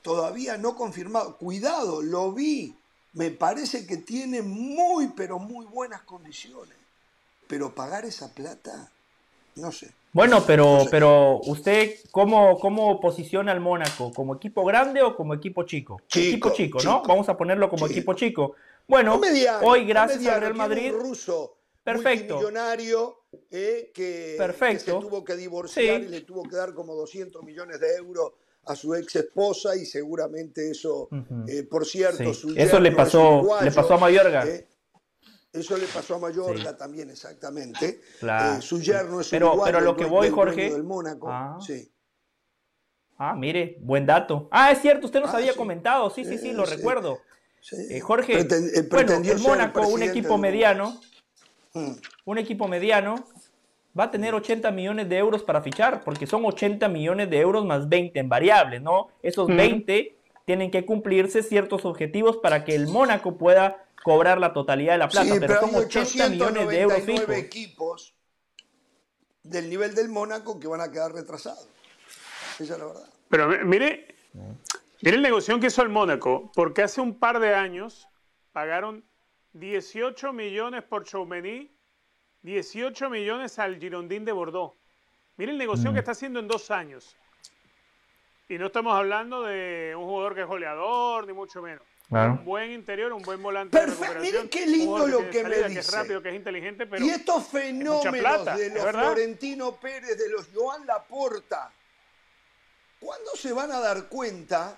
todavía 0.02 0.58
no 0.58 0.78
confirmado. 0.78 1.36
Cuidado, 1.36 2.02
lo 2.02 2.32
vi. 2.32 2.74
Me 3.12 3.32
parece 3.32 3.86
que 3.86 3.98
tiene 3.98 4.42
muy, 4.42 5.10
pero 5.10 5.40
muy 5.40 5.66
buenas 5.66 6.04
condiciones 6.04 6.85
pero 7.48 7.74
pagar 7.74 8.06
esa 8.06 8.34
plata, 8.34 8.92
No 9.56 9.72
sé. 9.72 9.92
Bueno, 10.12 10.44
pero, 10.48 10.86
pero 10.90 11.42
usted, 11.44 11.96
¿cómo, 12.10 12.58
¿cómo 12.58 13.02
posiciona 13.02 13.52
al 13.52 13.60
Mónaco? 13.60 14.14
¿Como 14.14 14.36
equipo 14.36 14.64
grande 14.64 15.02
o 15.02 15.14
como 15.14 15.34
equipo 15.34 15.64
chico? 15.64 16.02
equipo 16.10 16.52
chico, 16.52 16.80
¿no? 16.84 17.04
Vamos 17.06 17.28
a 17.28 17.36
ponerlo 17.36 17.70
como 17.70 17.88
equipo 17.88 18.14
chico. 18.14 18.56
Bueno, 18.88 19.20
hoy 19.64 19.86
gracias 19.86 20.26
al 20.28 20.40
Real 20.40 20.54
Madrid. 20.54 20.94
Un 20.94 21.02
ruso 21.02 21.58
perfecto. 21.84 22.38
millonario 22.38 23.24
eh, 23.52 23.92
que, 23.94 24.38
se 24.80 24.92
tuvo 24.94 25.24
que 25.24 25.36
divorciar 25.36 26.02
y 26.02 26.08
le 26.08 26.22
tuvo 26.22 26.44
que 26.44 26.56
dar 26.56 26.74
como 26.74 26.96
200 26.96 27.44
millones 27.44 27.80
de 27.80 27.96
euros 27.96 28.32
a 28.68 28.76
su 28.76 28.96
ex 28.96 29.16
esposa 29.18 29.76
y 29.76 29.86
seguramente 29.86 30.72
eso, 30.72 31.10
eh, 31.48 31.64
por 31.64 31.86
cierto, 31.86 32.32
eso 32.56 32.80
le 32.80 32.92
pasó, 32.94 33.60
le 33.62 33.72
pasó 33.72 33.94
a 33.96 33.98
Mayorga. 33.98 34.48
Eh, 34.48 34.66
eso 35.56 35.78
le 35.78 35.86
pasó 35.88 36.16
a 36.16 36.20
Mayorga 36.20 36.76
también, 36.76 37.10
exactamente. 37.10 38.02
Claro. 38.20 38.62
su 38.62 38.82
yerno 38.82 39.22
es 39.22 39.30
pero, 39.30 39.60
pero 39.64 39.80
lo 39.82 39.96
que 39.96 40.06
voy, 40.06 40.30
Jorge. 40.30 40.72
Del 40.72 40.84
Mónaco. 40.84 41.28
Ah. 41.30 41.58
Ah, 43.18 43.34
mire, 43.34 43.78
buen 43.80 44.06
dato. 44.06 44.50
Ah, 44.52 44.72
es 44.72 44.82
cierto, 44.82 45.06
usted 45.06 45.22
nos 45.22 45.34
ah, 45.34 45.38
había 45.38 45.56
comentado. 45.56 46.10
Sí, 46.10 46.26
sí, 46.26 46.38
sí, 46.38 46.52
lo 46.52 46.66
recuerdo. 46.66 47.20
Jorge, 48.02 48.46
bueno, 48.92 49.14
el 49.16 49.40
Mónaco, 49.40 49.88
un 49.88 50.04
equipo 50.04 50.38
mediano, 50.38 51.00
mm. 51.74 51.92
un 52.26 52.38
equipo 52.38 52.68
mediano, 52.68 53.26
va 53.98 54.06
a 54.06 54.12
tener 54.12 54.36
80 54.36 54.70
millones 54.72 55.10
de 55.10 55.18
euros 55.18 55.44
para 55.44 55.62
fichar, 55.62 56.04
porque 56.04 56.28
son 56.28 56.46
80 56.46 56.88
millones 56.90 57.30
de 57.30 57.40
euros 57.40 57.66
más 57.66 57.90
20 57.90 58.20
en 58.20 58.30
variables, 58.30 58.82
¿no? 58.82 59.08
Esos 59.24 59.48
20 59.48 60.16
tienen 60.46 60.70
que 60.70 60.86
cumplirse 60.86 61.42
ciertos 61.42 61.86
objetivos 61.86 62.38
para 62.38 62.66
que 62.66 62.76
el 62.76 62.88
Mónaco 62.88 63.38
pueda 63.38 63.85
cobrar 64.06 64.40
la 64.40 64.54
totalidad 64.54 64.94
de 64.94 65.00
la 65.00 65.10
plata, 65.10 65.36
pero, 65.40 65.60
son 65.62 65.76
80 65.76 66.30
millones 66.30 66.68
de 66.68 66.80
euros 66.80 67.02
fijos. 67.02 67.30
equipos 67.30 68.16
del 69.42 69.68
nivel 69.68 69.96
del 69.96 70.10
Mónaco 70.10 70.60
que 70.60 70.68
van 70.68 70.80
a 70.80 70.92
quedar 70.92 71.12
retrasados. 71.12 71.68
Esa 72.60 72.74
es 72.76 72.80
la 72.80 72.86
verdad. 72.86 73.10
Pero 73.30 73.48
mire, 73.66 74.16
mire 75.02 75.18
el 75.18 75.24
negocio 75.24 75.60
que 75.60 75.68
hizo 75.68 75.82
el 75.82 75.90
Mónaco, 75.90 76.52
porque 76.54 76.84
hace 76.84 77.02
un 77.02 77.18
par 77.18 77.40
de 77.40 77.56
años 77.56 78.08
pagaron 78.52 79.04
18 79.54 80.34
millones 80.34 80.84
por 80.84 81.04
Choumeny 81.04 81.76
18 82.44 83.10
millones 83.10 83.58
al 83.58 83.80
Girondín 83.80 84.24
de 84.24 84.32
Bordeaux. 84.32 84.76
Mire 85.36 85.52
el 85.52 85.58
negocio 85.58 85.86
que 85.86 85.96
mm. 85.96 85.98
está 85.98 86.12
haciendo 86.12 86.40
en 86.40 86.48
dos 86.48 86.70
años. 86.70 87.18
Y 88.48 88.58
no 88.60 88.68
estamos 88.68 88.94
hablando 88.94 89.44
de 89.44 89.96
un 89.98 90.06
jugador 90.06 90.36
que 90.36 90.42
es 90.42 90.48
goleador, 90.48 91.26
ni 91.26 91.34
mucho 91.34 91.62
menos. 91.62 91.84
Un 92.10 92.46
buen 92.46 92.72
interior, 92.72 93.12
un 93.12 93.24
buen 93.24 93.42
volante 93.42 93.76
de 93.76 93.86
recuperación. 93.88 94.22
Miren 94.22 94.50
qué 94.50 94.68
lindo 94.68 95.08
lo 95.08 95.30
que, 95.32 95.44
me 95.44 95.56
dice. 95.56 95.74
Que 95.74 95.80
es 95.80 95.92
rápido, 95.92 96.22
que 96.22 96.30
es 96.30 96.36
inteligente, 96.36 96.86
pero 96.86 97.04
y 97.04 97.10
estos 97.10 97.48
fenómenos 97.48 98.46
de 98.56 98.70
los 98.70 98.92
Florentino 98.92 99.76
Pérez, 99.78 100.16
de 100.16 100.30
los 100.30 100.50
Joan 100.54 100.86
Laporta, 100.86 101.72
¿cuándo 103.00 103.32
se 103.36 103.52
van 103.52 103.72
a 103.72 103.80
dar 103.80 104.08
cuenta 104.08 104.78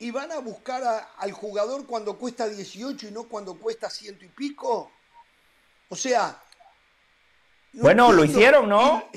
y 0.00 0.10
van 0.10 0.32
a 0.32 0.40
buscar 0.40 0.82
al 1.16 1.30
jugador 1.30 1.86
cuando 1.86 2.18
cuesta 2.18 2.48
18 2.48 3.06
y 3.06 3.10
no 3.12 3.28
cuando 3.28 3.56
cuesta 3.56 3.88
ciento 3.88 4.24
y 4.24 4.28
pico? 4.28 4.90
O 5.88 5.94
sea. 5.94 6.42
bueno, 7.74 8.10
lo 8.10 8.24
hicieron, 8.24 8.68
¿no? 8.68 9.08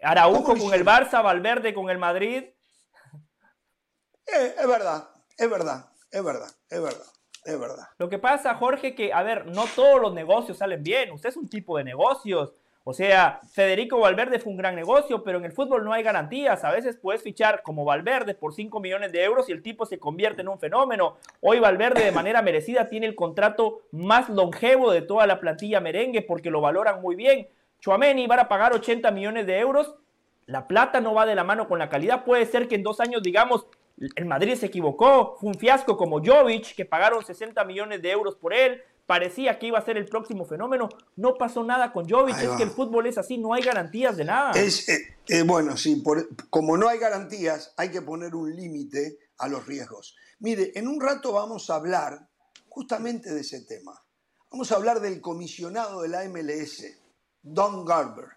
Araujo 0.00 0.56
con 0.56 0.72
el 0.72 0.84
Barça, 0.84 1.24
Valverde 1.24 1.74
con 1.74 1.90
el 1.90 1.98
Madrid. 1.98 2.44
Eh, 4.36 4.54
es 4.58 4.66
verdad, 4.66 5.08
es 5.36 5.50
verdad, 5.50 5.90
es 6.10 6.24
verdad, 6.24 6.50
es 6.68 6.82
verdad. 6.82 7.06
Es 7.42 7.58
verdad. 7.58 7.88
Lo 7.96 8.10
que 8.10 8.18
pasa, 8.18 8.54
Jorge, 8.54 8.94
que, 8.94 9.14
a 9.14 9.22
ver, 9.22 9.46
no 9.46 9.64
todos 9.74 9.98
los 9.98 10.12
negocios 10.12 10.58
salen 10.58 10.82
bien. 10.82 11.10
Usted 11.10 11.30
es 11.30 11.38
un 11.38 11.48
tipo 11.48 11.78
de 11.78 11.84
negocios. 11.84 12.52
O 12.82 12.94
sea, 12.94 13.40
Federico 13.52 13.98
Valverde 14.00 14.38
fue 14.38 14.52
un 14.52 14.58
gran 14.58 14.74
negocio, 14.74 15.22
pero 15.22 15.38
en 15.38 15.44
el 15.44 15.52
fútbol 15.52 15.84
no 15.84 15.92
hay 15.92 16.02
garantías. 16.02 16.64
A 16.64 16.70
veces 16.70 16.96
puedes 16.96 17.22
fichar 17.22 17.62
como 17.62 17.84
Valverde 17.84 18.34
por 18.34 18.54
5 18.54 18.80
millones 18.80 19.12
de 19.12 19.22
euros 19.22 19.48
y 19.48 19.52
el 19.52 19.62
tipo 19.62 19.84
se 19.84 19.98
convierte 19.98 20.40
en 20.40 20.48
un 20.48 20.58
fenómeno. 20.58 21.16
Hoy 21.40 21.60
Valverde 21.60 22.04
de 22.04 22.12
manera 22.12 22.40
merecida 22.40 22.88
tiene 22.88 23.06
el 23.06 23.14
contrato 23.14 23.82
más 23.92 24.28
longevo 24.30 24.92
de 24.92 25.02
toda 25.02 25.26
la 25.26 25.40
plantilla 25.40 25.80
merengue 25.80 26.22
porque 26.22 26.50
lo 26.50 26.60
valoran 26.60 27.02
muy 27.02 27.16
bien. 27.16 27.48
Chuameni 27.80 28.26
va 28.26 28.36
a 28.36 28.48
pagar 28.48 28.72
80 28.72 29.10
millones 29.10 29.46
de 29.46 29.58
euros. 29.58 29.94
La 30.46 30.66
plata 30.66 31.00
no 31.00 31.14
va 31.14 31.26
de 31.26 31.34
la 31.34 31.44
mano 31.44 31.68
con 31.68 31.78
la 31.78 31.90
calidad. 31.90 32.24
Puede 32.24 32.46
ser 32.46 32.66
que 32.66 32.74
en 32.74 32.82
dos 32.82 32.98
años 33.00 33.22
digamos, 33.22 33.66
el 34.16 34.24
Madrid 34.24 34.56
se 34.56 34.66
equivocó, 34.66 35.36
fue 35.38 35.50
un 35.50 35.54
fiasco 35.54 35.96
como 35.96 36.24
Jovic, 36.24 36.74
que 36.74 36.84
pagaron 36.84 37.24
60 37.24 37.64
millones 37.64 38.02
de 38.02 38.10
euros 38.10 38.36
por 38.36 38.54
él 38.54 38.82
parecía 39.10 39.58
que 39.58 39.66
iba 39.66 39.76
a 39.76 39.84
ser 39.84 39.96
el 39.96 40.06
próximo 40.06 40.44
fenómeno. 40.44 40.88
No 41.16 41.34
pasó 41.34 41.64
nada 41.64 41.92
con 41.92 42.08
Jovic, 42.08 42.38
es 42.38 42.50
que 42.50 42.62
el 42.62 42.70
fútbol 42.70 43.08
es 43.08 43.18
así, 43.18 43.38
no 43.38 43.52
hay 43.52 43.60
garantías 43.60 44.16
de 44.16 44.24
nada. 44.24 44.52
Es, 44.52 44.88
eh, 44.88 45.16
eh, 45.26 45.42
bueno, 45.42 45.76
sí, 45.76 46.00
como 46.48 46.76
no 46.76 46.88
hay 46.88 47.00
garantías, 47.00 47.74
hay 47.76 47.90
que 47.90 48.02
poner 48.02 48.36
un 48.36 48.54
límite 48.54 49.18
a 49.38 49.48
los 49.48 49.66
riesgos. 49.66 50.14
Mire, 50.38 50.70
en 50.76 50.86
un 50.86 51.00
rato 51.00 51.32
vamos 51.32 51.70
a 51.70 51.74
hablar 51.74 52.28
justamente 52.68 53.34
de 53.34 53.40
ese 53.40 53.62
tema. 53.62 54.00
Vamos 54.48 54.70
a 54.70 54.76
hablar 54.76 55.00
del 55.00 55.20
comisionado 55.20 56.02
de 56.02 56.08
la 56.08 56.22
MLS, 56.28 56.84
Don 57.42 57.84
Garber. 57.84 58.28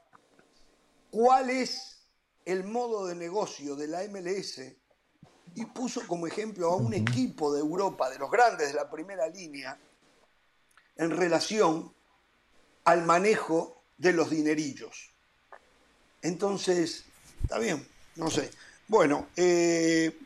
¿Cuál 1.11 1.51
es 1.51 2.09
el 2.45 2.63
modo 2.63 3.05
de 3.05 3.13
negocio 3.13 3.75
de 3.75 3.89
la 3.89 4.01
MLS? 4.05 4.59
Y 5.55 5.65
puso 5.65 6.05
como 6.07 6.27
ejemplo 6.27 6.71
a 6.71 6.75
un 6.75 6.93
equipo 6.93 7.53
de 7.53 7.59
Europa, 7.59 8.09
de 8.09 8.17
los 8.17 8.31
grandes 8.31 8.69
de 8.69 8.73
la 8.73 8.89
primera 8.89 9.27
línea, 9.27 9.77
en 10.95 11.11
relación 11.11 11.93
al 12.85 13.03
manejo 13.03 13.81
de 13.97 14.13
los 14.13 14.29
dinerillos. 14.29 15.11
Entonces, 16.21 17.05
está 17.41 17.59
bien, 17.59 17.87
no 18.15 18.29
sé. 18.29 18.49
Bueno, 18.87 19.27
eh, 19.35 20.17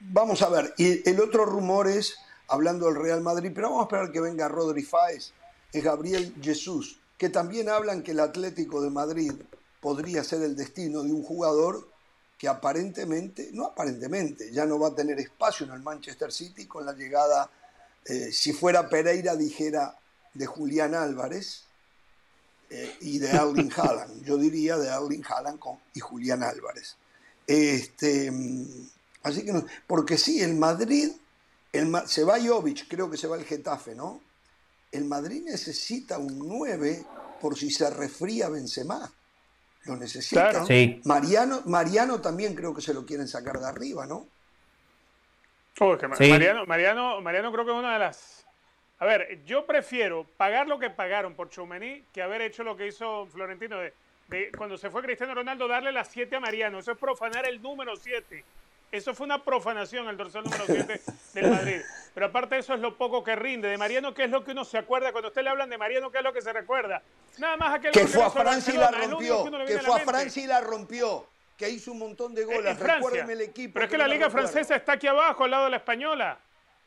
vamos 0.00 0.42
a 0.42 0.48
ver. 0.48 0.74
Y 0.76 1.08
el 1.08 1.20
otro 1.20 1.44
rumor 1.44 1.88
es, 1.88 2.16
hablando 2.48 2.86
del 2.86 2.96
Real 2.96 3.20
Madrid, 3.20 3.52
pero 3.54 3.68
vamos 3.68 3.82
a 3.82 3.86
esperar 3.86 4.12
que 4.12 4.20
venga 4.20 4.48
Rodri 4.48 4.82
Fáez, 4.82 5.32
es 5.72 5.84
Gabriel 5.84 6.34
Jesús, 6.40 7.00
que 7.18 7.28
también 7.28 7.68
hablan 7.68 8.02
que 8.02 8.12
el 8.12 8.20
Atlético 8.20 8.80
de 8.80 8.90
Madrid 8.90 9.32
podría 9.80 10.24
ser 10.24 10.42
el 10.42 10.56
destino 10.56 11.02
de 11.02 11.12
un 11.12 11.22
jugador 11.22 11.88
que 12.38 12.48
aparentemente, 12.48 13.50
no 13.52 13.66
aparentemente, 13.66 14.52
ya 14.52 14.66
no 14.66 14.78
va 14.78 14.88
a 14.88 14.94
tener 14.94 15.18
espacio 15.18 15.66
en 15.66 15.72
el 15.72 15.80
Manchester 15.80 16.32
City 16.32 16.66
con 16.66 16.84
la 16.84 16.92
llegada 16.92 17.50
eh, 18.04 18.30
si 18.30 18.52
fuera 18.52 18.88
Pereira 18.88 19.34
dijera 19.34 19.96
de 20.34 20.46
Julián 20.46 20.94
Álvarez 20.94 21.64
eh, 22.70 22.96
y 23.00 23.18
de 23.18 23.30
Erling 23.30 23.72
Haaland. 23.74 24.24
Yo 24.24 24.36
diría 24.36 24.76
de 24.76 24.88
Erling 24.88 25.24
Haaland 25.26 25.58
con, 25.58 25.78
y 25.94 26.00
Julián 26.00 26.42
Álvarez. 26.42 26.96
Este, 27.46 28.30
mm, 28.30 28.88
así 29.22 29.44
que 29.44 29.52
no, 29.52 29.64
porque 29.86 30.18
sí, 30.18 30.42
el 30.42 30.54
Madrid, 30.54 31.10
el, 31.72 31.92
se 32.06 32.24
va 32.24 32.38
Jovic, 32.40 32.86
creo 32.88 33.10
que 33.10 33.16
se 33.16 33.28
va 33.28 33.36
el 33.36 33.44
Getafe, 33.44 33.94
¿no? 33.94 34.20
El 34.92 35.04
Madrid 35.04 35.42
necesita 35.44 36.18
un 36.18 36.38
9 36.38 37.04
por 37.40 37.56
si 37.56 37.70
se 37.70 37.88
refría 37.90 38.48
Benzema. 38.48 39.10
Lo 39.86 39.96
necesita. 39.96 40.64
Mariano, 41.04 41.62
Mariano 41.66 42.20
también 42.20 42.54
creo 42.54 42.74
que 42.74 42.82
se 42.82 42.92
lo 42.92 43.06
quieren 43.06 43.28
sacar 43.28 43.58
de 43.58 43.66
arriba, 43.66 44.06
¿no? 44.06 44.28
Mariano, 46.30 46.66
Mariano, 46.66 47.20
Mariano 47.20 47.52
creo 47.52 47.64
que 47.64 47.72
es 47.72 47.78
una 47.78 47.92
de 47.92 47.98
las... 47.98 48.46
A 48.98 49.04
ver, 49.04 49.44
yo 49.44 49.66
prefiero 49.66 50.24
pagar 50.36 50.66
lo 50.66 50.78
que 50.78 50.88
pagaron 50.88 51.34
por 51.34 51.50
Choumeny 51.50 52.04
que 52.12 52.22
haber 52.22 52.40
hecho 52.40 52.64
lo 52.64 52.76
que 52.76 52.86
hizo 52.86 53.26
Florentino 53.26 53.78
de, 53.78 53.92
cuando 54.56 54.76
se 54.76 54.90
fue 54.90 55.02
Cristiano 55.02 55.34
Ronaldo 55.34 55.68
darle 55.68 55.92
las 55.92 56.08
7 56.08 56.36
a 56.36 56.40
Mariano. 56.40 56.78
Eso 56.78 56.92
es 56.92 56.98
profanar 56.98 57.46
el 57.46 57.60
número 57.62 57.94
7. 57.94 58.44
Eso 58.92 59.14
fue 59.14 59.24
una 59.24 59.42
profanación, 59.42 60.08
el 60.08 60.16
dorsal 60.16 60.44
número 60.44 60.64
7 60.66 61.00
del 61.34 61.50
Madrid. 61.50 61.80
Pero 62.14 62.26
aparte 62.26 62.54
de 62.54 62.60
eso 62.60 62.74
es 62.74 62.80
lo 62.80 62.96
poco 62.96 63.22
que 63.22 63.36
rinde. 63.36 63.68
De 63.68 63.76
Mariano, 63.76 64.14
¿qué 64.14 64.24
es 64.24 64.30
lo 64.30 64.44
que 64.44 64.52
uno 64.52 64.64
se 64.64 64.78
acuerda? 64.78 65.12
Cuando 65.12 65.28
usted 65.28 65.42
le 65.42 65.50
hablan 65.50 65.68
de 65.68 65.76
Mariano, 65.76 66.10
¿qué 66.10 66.18
es 66.18 66.24
lo 66.24 66.32
que 66.32 66.40
se 66.40 66.52
recuerda? 66.52 67.02
Nada 67.38 67.56
más 67.56 67.74
aquel 67.74 67.92
que 67.92 68.06
fue 68.06 68.24
a 68.24 68.30
Francia 68.30 68.72
y 68.74 68.76
la 68.78 68.90
rompió. 68.90 69.44
Que, 69.66 69.78
fue 69.80 70.00
a 70.00 70.04
Francia 70.04 70.42
y 70.42 70.46
la 70.46 70.60
rompió 70.60 71.26
que 71.56 71.68
hizo 71.68 71.92
un 71.92 71.98
montón 71.98 72.34
de 72.34 72.44
goles. 72.44 72.78
Recuérdeme 72.78 73.32
el 73.32 73.40
equipo. 73.42 73.74
Pero 73.74 73.86
es 73.86 73.90
que, 73.90 73.98
la 73.98 74.08
Liga 74.08 74.30
Francesa 74.30 74.76
está 74.76 74.92
aquí 74.92 75.06
abajo, 75.06 75.44
al 75.44 75.50
lado 75.50 75.64
de 75.64 75.70
la 75.70 75.76
Española. 75.78 76.38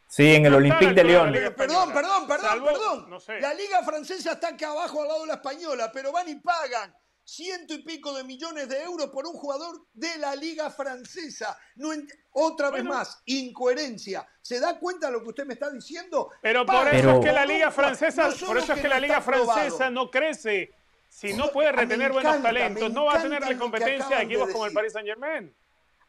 Sí, 0.07 0.35
en 0.35 0.45
el 0.45 0.55
Olympique 0.55 0.93
de 0.93 1.03
Lyon. 1.03 1.31
Perdón, 1.55 1.93
perdón, 1.93 2.27
perdón, 2.27 2.63
perdón. 2.63 3.41
La 3.41 3.53
Liga 3.53 3.83
Francesa 3.83 4.31
está 4.33 4.49
aquí 4.49 4.63
abajo, 4.63 5.01
al 5.01 5.07
lado 5.07 5.21
de 5.21 5.27
la 5.27 5.33
Española, 5.35 5.91
pero 5.93 6.12
van 6.12 6.29
y 6.29 6.35
pagan 6.35 6.93
ciento 7.29 7.73
y 7.73 7.83
pico 7.83 8.13
de 8.13 8.23
millones 8.23 8.67
de 8.69 8.81
euros 8.81 9.09
por 9.09 9.25
un 9.25 9.33
jugador 9.33 9.85
de 9.93 10.17
la 10.17 10.35
Liga 10.35 10.69
Francesa. 10.69 11.57
No 11.75 11.91
otra 12.31 12.69
vez 12.71 12.83
más, 12.83 13.21
incoherencia. 13.25 14.27
¿Se 14.41 14.59
da 14.59 14.79
cuenta 14.79 15.07
de 15.07 15.13
lo 15.13 15.23
que 15.23 15.29
usted 15.29 15.45
me 15.45 15.53
está 15.53 15.69
diciendo? 15.69 16.31
Pero 16.41 16.65
por 16.65 16.87
eso 16.87 17.11
es 17.11 17.25
que 17.25 17.31
la 17.31 17.45
Liga 17.45 17.71
Francesa, 17.71 18.29
por 18.45 18.57
eso 18.57 18.73
es 18.73 18.81
que 18.81 18.87
la 18.87 18.99
Liga 18.99 19.21
Francesa 19.21 19.89
no 19.89 20.09
crece. 20.09 20.73
Si 21.07 21.33
no 21.33 21.51
puede 21.51 21.71
retener 21.71 22.11
buenos 22.11 22.41
talentos, 22.41 22.91
no 22.91 23.05
va 23.05 23.15
a 23.15 23.21
tener 23.21 23.41
la 23.41 23.57
competencia 23.57 24.17
de 24.17 24.23
equipos 24.23 24.51
como 24.51 24.65
el 24.65 24.73
Paris 24.73 24.93
Saint 24.93 25.07
Germain. 25.07 25.53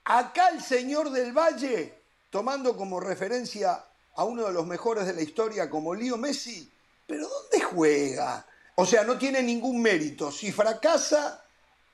Acá 0.05 0.49
el 0.49 0.63
señor 0.63 1.11
del 1.11 1.33
Valle, 1.33 1.95
tomando 2.31 2.77
como 2.77 3.01
referencia 3.01 3.85
a 4.15 4.25
uno 4.25 4.47
de 4.47 4.53
los 4.53 4.67
mejores 4.67 5.07
de 5.07 5.15
la 5.15 5.23
historia 5.23 5.71
como 5.71 5.95
Leo 5.95 6.17
Messi, 6.17 6.71
pero 7.07 7.29
¿dónde 7.29 7.61
juega? 7.61 8.47
O 8.81 8.87
sea, 8.87 9.05
no 9.05 9.19
tiene 9.19 9.43
ningún 9.43 9.83
mérito. 9.83 10.33
Si 10.33 10.51
fracasa, 10.53 11.45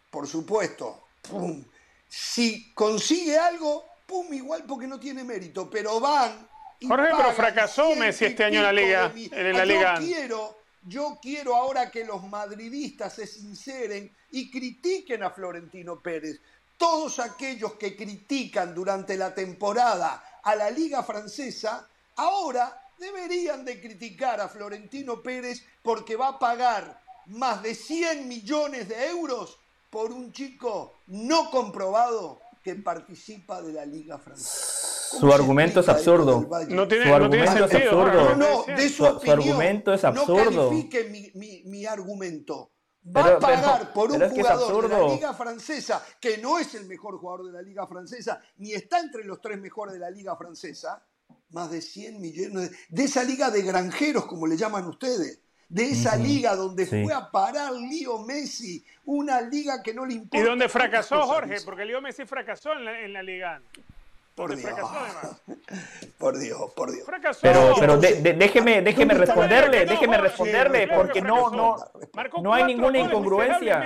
por 0.08 0.28
supuesto, 0.28 1.08
pum. 1.28 1.64
Si 2.08 2.72
consigue 2.74 3.36
algo, 3.36 3.84
pum, 4.06 4.32
igual 4.32 4.62
porque 4.68 4.86
no 4.86 5.00
tiene 5.00 5.24
mérito. 5.24 5.68
Pero 5.68 5.98
van. 5.98 6.48
Jorge, 6.86 7.08
pero 7.16 7.32
fracasó 7.32 7.96
Messi 7.96 8.26
este 8.26 8.44
año 8.44 8.58
en 8.58 8.62
la 8.62 8.72
Liga. 8.72 9.12
En 9.16 9.56
la 9.56 9.64
Liga. 9.64 9.98
Yo 9.98 10.06
quiero, 10.06 10.58
yo 10.84 11.18
quiero 11.20 11.56
ahora 11.56 11.90
que 11.90 12.04
los 12.04 12.22
madridistas 12.22 13.14
se 13.14 13.26
sinceren 13.26 14.14
y 14.30 14.48
critiquen 14.48 15.24
a 15.24 15.30
Florentino 15.30 15.98
Pérez. 15.98 16.40
Todos 16.78 17.18
aquellos 17.18 17.72
que 17.72 17.96
critican 17.96 18.72
durante 18.72 19.16
la 19.16 19.34
temporada 19.34 20.40
a 20.40 20.54
la 20.54 20.70
Liga 20.70 21.02
Francesa, 21.02 21.88
ahora 22.14 22.85
deberían 22.98 23.64
de 23.64 23.80
criticar 23.80 24.40
a 24.40 24.48
Florentino 24.48 25.22
Pérez 25.22 25.64
porque 25.82 26.16
va 26.16 26.28
a 26.28 26.38
pagar 26.38 27.02
más 27.26 27.62
de 27.62 27.74
100 27.74 28.28
millones 28.28 28.88
de 28.88 29.08
euros 29.08 29.58
por 29.90 30.12
un 30.12 30.32
chico 30.32 30.94
no 31.06 31.50
comprobado 31.50 32.40
que 32.62 32.74
participa 32.74 33.62
de 33.62 33.72
la 33.72 33.86
Liga 33.86 34.18
Francesa. 34.18 34.86
Su 35.20 35.32
argumento 35.32 35.80
es 35.80 35.88
absurdo. 35.88 36.48
No 36.68 36.88
tiene, 36.88 37.06
su 37.06 37.14
argumento 37.14 37.64
es 37.64 37.74
absurdo. 37.74 38.36
No, 38.36 38.66
no, 38.66 38.76
de 38.76 38.88
su, 38.88 39.04
opinión, 39.04 39.38
argumento 39.38 39.94
es 39.94 40.04
absurdo. 40.04 40.50
No 40.50 40.68
califique 40.68 41.04
mi, 41.04 41.30
mi, 41.34 41.62
mi 41.64 41.86
argumento. 41.86 42.72
Va 43.06 43.22
pero, 43.22 43.36
a 43.36 43.38
pagar 43.38 43.78
pero, 43.78 43.92
por 43.92 44.10
un 44.10 44.28
jugador 44.28 44.88
de 44.88 44.98
la 44.98 45.08
Liga 45.08 45.34
Francesa, 45.34 46.04
que 46.20 46.38
no 46.38 46.58
es 46.58 46.74
el 46.74 46.86
mejor 46.86 47.18
jugador 47.18 47.46
de 47.46 47.52
la 47.52 47.62
Liga 47.62 47.86
Francesa, 47.86 48.42
ni 48.56 48.72
está 48.72 48.98
entre 48.98 49.22
los 49.22 49.40
tres 49.40 49.60
mejores 49.60 49.94
de 49.94 50.00
la 50.00 50.10
Liga 50.10 50.36
Francesa, 50.36 51.00
más 51.50 51.70
de 51.70 51.80
100 51.80 52.20
millones 52.20 52.70
de, 52.88 53.04
esa 53.04 53.24
liga 53.24 53.50
de 53.50 53.62
granjeros, 53.62 54.26
como 54.26 54.46
le 54.46 54.56
llaman 54.56 54.86
ustedes, 54.86 55.40
de 55.68 55.90
esa 55.90 56.16
liga 56.16 56.54
donde 56.54 56.86
fue 56.86 57.12
a 57.12 57.30
parar 57.30 57.72
Lío 57.72 58.18
Messi, 58.20 58.84
una 59.04 59.40
liga 59.40 59.82
que 59.82 59.92
no 59.92 60.06
le 60.06 60.14
importa. 60.14 60.38
Y 60.38 60.48
donde 60.48 60.68
fracasó 60.68 61.22
Jorge, 61.22 61.56
porque 61.64 61.84
Lío 61.84 62.00
Messi 62.00 62.24
fracasó 62.24 62.72
en 62.72 62.84
la, 62.84 63.00
en 63.00 63.12
la 63.12 63.22
liga. 63.22 63.60
Por 64.36 64.54
Dios. 64.54 64.70
por 66.18 66.38
Dios, 66.38 66.72
por 66.76 66.92
Dios. 66.92 67.06
Fracasó. 67.06 67.40
Pero, 67.40 67.74
pero 67.80 67.96
de, 67.96 68.20
de, 68.20 68.34
déjeme, 68.34 68.82
déjeme 68.82 69.14
responderle, 69.14 69.86
déjeme 69.86 70.18
responderle, 70.18 70.88
porque 70.88 71.22
no, 71.22 71.50
no, 71.50 71.76
no 72.42 72.52
hay 72.52 72.64
ninguna 72.64 72.98
incongruencia. 72.98 73.82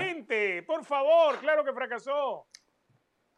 Por 0.67 0.85
favor, 0.85 1.39
claro 1.39 1.65
que 1.65 1.73
fracasó. 1.73 2.47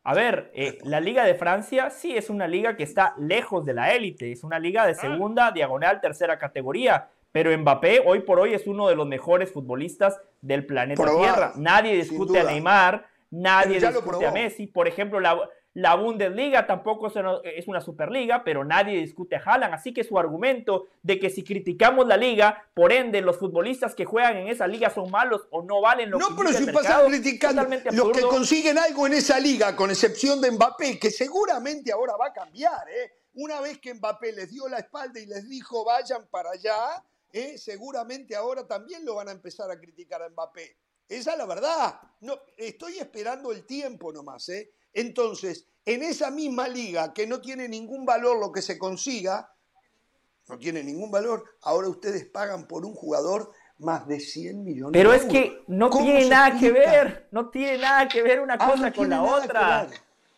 A 0.04 0.14
ver, 0.14 0.50
eh, 0.54 0.78
la 0.82 1.00
Liga 1.00 1.24
de 1.24 1.34
Francia 1.34 1.90
sí 1.90 2.16
es 2.16 2.28
una 2.28 2.48
liga 2.48 2.76
que 2.76 2.82
está 2.82 3.14
lejos 3.18 3.64
de 3.64 3.72
la 3.72 3.94
élite, 3.94 4.32
es 4.32 4.42
una 4.42 4.58
liga 4.58 4.84
de 4.84 4.94
segunda, 4.94 5.52
diagonal, 5.52 6.00
tercera 6.00 6.38
categoría, 6.38 7.08
pero 7.30 7.56
Mbappé 7.56 8.02
hoy 8.04 8.20
por 8.20 8.40
hoy 8.40 8.52
es 8.52 8.66
uno 8.66 8.88
de 8.88 8.96
los 8.96 9.06
mejores 9.06 9.52
futbolistas 9.52 10.20
del 10.40 10.66
planeta 10.66 11.04
Tierra. 11.04 11.52
Nadie 11.56 11.94
discute 11.94 12.40
a 12.40 12.44
Neymar, 12.44 13.06
nadie 13.30 13.78
discute 13.78 14.26
a 14.26 14.32
Messi. 14.32 14.66
Por 14.66 14.88
ejemplo, 14.88 15.20
la, 15.20 15.38
la 15.74 15.94
Bundesliga 15.94 16.66
tampoco 16.66 17.10
es 17.44 17.66
una 17.66 17.80
superliga, 17.80 18.44
pero 18.44 18.62
nadie 18.64 18.98
discute 18.98 19.36
a 19.36 19.42
Haaland. 19.42 19.72
Así 19.72 19.94
que 19.94 20.04
su 20.04 20.18
argumento 20.18 20.88
de 21.02 21.18
que 21.18 21.30
si 21.30 21.42
criticamos 21.42 22.06
la 22.06 22.18
liga, 22.18 22.68
por 22.74 22.92
ende 22.92 23.22
los 23.22 23.38
futbolistas 23.38 23.94
que 23.94 24.04
juegan 24.04 24.36
en 24.36 24.48
esa 24.48 24.66
liga 24.66 24.90
son 24.90 25.10
malos 25.10 25.46
o 25.50 25.62
no 25.62 25.80
valen 25.80 26.10
lo 26.10 26.18
no, 26.18 26.28
que 26.28 26.32
No, 26.32 26.38
pero 26.38 26.52
si 26.52 26.70
pasan 26.70 27.06
criticando 27.06 27.66
los 27.92 28.12
que 28.12 28.22
consiguen 28.22 28.76
algo 28.76 29.06
en 29.06 29.14
esa 29.14 29.40
liga, 29.40 29.74
con 29.74 29.90
excepción 29.90 30.42
de 30.42 30.50
Mbappé, 30.50 30.98
que 30.98 31.10
seguramente 31.10 31.90
ahora 31.90 32.16
va 32.16 32.26
a 32.26 32.32
cambiar. 32.34 32.88
¿eh? 32.90 33.12
Una 33.34 33.60
vez 33.62 33.78
que 33.78 33.94
Mbappé 33.94 34.32
les 34.32 34.50
dio 34.50 34.68
la 34.68 34.78
espalda 34.78 35.18
y 35.20 35.26
les 35.26 35.48
dijo 35.48 35.86
vayan 35.86 36.26
para 36.30 36.50
allá, 36.50 37.02
¿eh? 37.32 37.56
seguramente 37.56 38.36
ahora 38.36 38.66
también 38.66 39.06
lo 39.06 39.14
van 39.14 39.28
a 39.28 39.32
empezar 39.32 39.70
a 39.70 39.78
criticar 39.80 40.22
a 40.22 40.28
Mbappé. 40.28 40.76
Esa 41.08 41.32
es 41.32 41.38
la 41.38 41.46
verdad. 41.46 41.98
No, 42.20 42.38
estoy 42.58 42.98
esperando 42.98 43.52
el 43.52 43.64
tiempo 43.64 44.12
nomás, 44.12 44.48
¿eh? 44.50 44.70
Entonces, 44.92 45.66
en 45.84 46.02
esa 46.02 46.30
misma 46.30 46.68
liga 46.68 47.12
que 47.12 47.26
no 47.26 47.40
tiene 47.40 47.68
ningún 47.68 48.04
valor 48.04 48.38
lo 48.38 48.52
que 48.52 48.62
se 48.62 48.78
consiga, 48.78 49.52
no 50.48 50.58
tiene 50.58 50.82
ningún 50.82 51.10
valor, 51.10 51.44
ahora 51.62 51.88
ustedes 51.88 52.24
pagan 52.26 52.66
por 52.66 52.84
un 52.84 52.94
jugador 52.94 53.52
más 53.78 54.06
de 54.06 54.20
100 54.20 54.64
millones 54.64 54.92
Pero 54.92 55.10
de 55.10 55.16
es 55.16 55.24
que 55.24 55.64
no 55.66 55.90
tiene 55.90 56.28
nada 56.28 56.58
que 56.58 56.70
ver, 56.70 57.28
no 57.30 57.48
tiene 57.50 57.78
nada 57.78 58.08
que 58.08 58.22
ver 58.22 58.40
una 58.40 58.58
cosa 58.58 58.90
no 58.90 58.94
con 58.94 59.10
la 59.10 59.22
otra. 59.22 59.88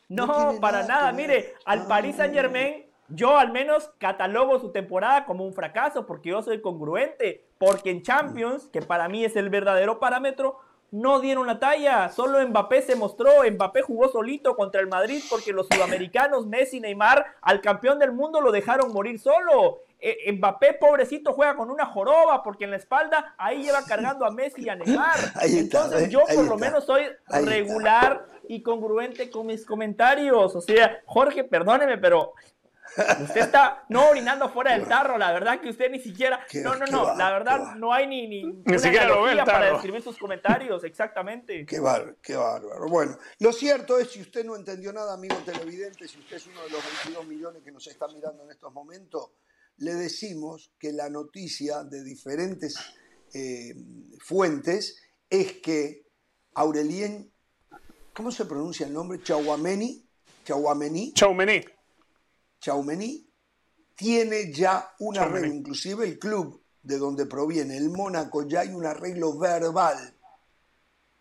No, 0.08 0.26
No 0.52 0.60
para 0.60 0.86
nada. 0.86 1.12
Mire, 1.12 1.54
al 1.64 1.80
Ah. 1.80 1.88
Paris 1.88 2.16
Saint 2.16 2.34
Germain, 2.34 2.86
yo 3.08 3.36
al 3.36 3.52
menos 3.52 3.90
catalogo 3.98 4.58
su 4.60 4.70
temporada 4.70 5.24
como 5.26 5.44
un 5.44 5.52
fracaso 5.52 6.06
porque 6.06 6.30
yo 6.30 6.42
soy 6.42 6.60
congruente. 6.60 7.46
Porque 7.58 7.90
en 7.90 8.02
Champions, 8.02 8.68
que 8.72 8.82
para 8.82 9.08
mí 9.08 9.24
es 9.24 9.36
el 9.36 9.48
verdadero 9.50 9.98
parámetro, 9.98 10.58
no 10.94 11.18
dieron 11.18 11.46
la 11.48 11.58
talla. 11.58 12.08
Solo 12.08 12.40
Mbappé 12.46 12.82
se 12.82 12.94
mostró. 12.94 13.30
Mbappé 13.50 13.82
jugó 13.82 14.08
solito 14.08 14.54
contra 14.54 14.80
el 14.80 14.86
Madrid 14.86 15.20
porque 15.28 15.52
los 15.52 15.66
sudamericanos, 15.66 16.46
Messi, 16.46 16.78
Neymar, 16.78 17.26
al 17.42 17.60
campeón 17.60 17.98
del 17.98 18.12
mundo 18.12 18.40
lo 18.40 18.52
dejaron 18.52 18.92
morir 18.92 19.18
solo. 19.18 19.80
Eh, 19.98 20.30
Mbappé, 20.32 20.74
pobrecito, 20.74 21.32
juega 21.32 21.56
con 21.56 21.68
una 21.70 21.86
joroba 21.86 22.42
porque 22.44 22.64
en 22.64 22.70
la 22.70 22.76
espalda 22.76 23.34
ahí 23.38 23.64
lleva 23.64 23.84
cargando 23.84 24.24
a 24.24 24.30
Messi 24.30 24.62
y 24.62 24.68
a 24.68 24.76
Neymar. 24.76 25.16
Ahí 25.40 25.58
está, 25.58 25.78
Entonces 25.84 26.00
¿ves? 26.02 26.10
yo 26.10 26.20
Ahí 26.28 26.36
por 26.36 26.46
lo 26.46 26.58
menos 26.58 26.84
soy 26.84 27.02
Ahí 27.02 27.10
está. 27.40 27.40
regular 27.40 28.26
y 28.48 28.62
congruente 28.62 29.30
con 29.30 29.46
mis 29.46 29.66
comentarios. 29.66 30.54
O 30.54 30.60
sea, 30.60 31.00
Jorge, 31.06 31.42
perdóneme, 31.42 31.98
pero 31.98 32.34
usted 33.22 33.40
está 33.40 33.84
no 33.88 34.08
orinando 34.08 34.48
fuera 34.50 34.76
del 34.76 34.86
tarro. 34.86 35.18
La 35.18 35.32
verdad 35.32 35.60
que 35.60 35.70
usted 35.70 35.90
ni 35.90 36.00
siquiera. 36.00 36.40
Qué- 36.48 36.60
no, 36.60 36.74
no, 36.76 36.86
no. 36.86 37.16
La 37.16 37.32
verdad 37.32 37.74
no 37.76 37.92
hay 37.92 38.06
ni, 38.06 38.26
ni, 38.26 38.44
una 38.44 38.78
siquiera 38.78 39.06
lo 39.08 39.22
ve 39.22 39.36
para 39.44 39.72
describir 39.72 40.02
sus 40.02 40.16
comentarios. 40.18 40.82
Exactamente. 40.84 41.64
Qué 41.66 41.80
bárbaro, 41.80 42.16
qué 42.22 42.36
bárbaro. 42.36 42.88
Bueno, 42.88 43.18
lo 43.38 43.52
cierto 43.52 43.98
es, 43.98 44.10
si 44.10 44.20
usted 44.20 44.44
no 44.44 44.56
entendió 44.56 44.92
nada, 44.92 45.14
amigo 45.14 45.36
televidente, 45.44 46.06
si 46.08 46.18
usted 46.18 46.36
es 46.36 46.46
uno 46.46 46.62
de 46.62 46.70
los 46.70 46.82
22 47.04 47.26
millones 47.26 47.62
que 47.62 47.72
nos 47.72 47.86
está 47.86 48.06
mirando 48.08 48.44
en 48.44 48.50
estos 48.50 48.72
momentos, 48.72 49.30
le 49.78 49.94
decimos 49.94 50.72
que 50.78 50.92
la 50.92 51.10
noticia 51.10 51.82
de 51.82 52.04
diferentes 52.04 52.76
eh, 53.34 53.74
fuentes 54.20 55.02
es 55.28 55.54
que 55.54 56.04
Aurelien, 56.54 57.32
¿cómo 58.12 58.30
se 58.30 58.44
pronuncia 58.44 58.86
el 58.86 58.92
nombre? 58.92 59.20
Chauameni, 59.22 60.06
Chauameni, 60.44 61.12
Chaumení. 61.14 61.64
Chaumeni, 62.64 63.22
tiene 63.94 64.50
ya 64.50 64.94
un 65.00 65.18
arreglo, 65.18 65.52
inclusive 65.52 66.06
el 66.06 66.18
club 66.18 66.62
de 66.82 66.96
donde 66.96 67.26
proviene, 67.26 67.76
el 67.76 67.90
Mónaco, 67.90 68.48
ya 68.48 68.60
hay 68.60 68.70
un 68.70 68.86
arreglo 68.86 69.36
verbal, 69.36 70.14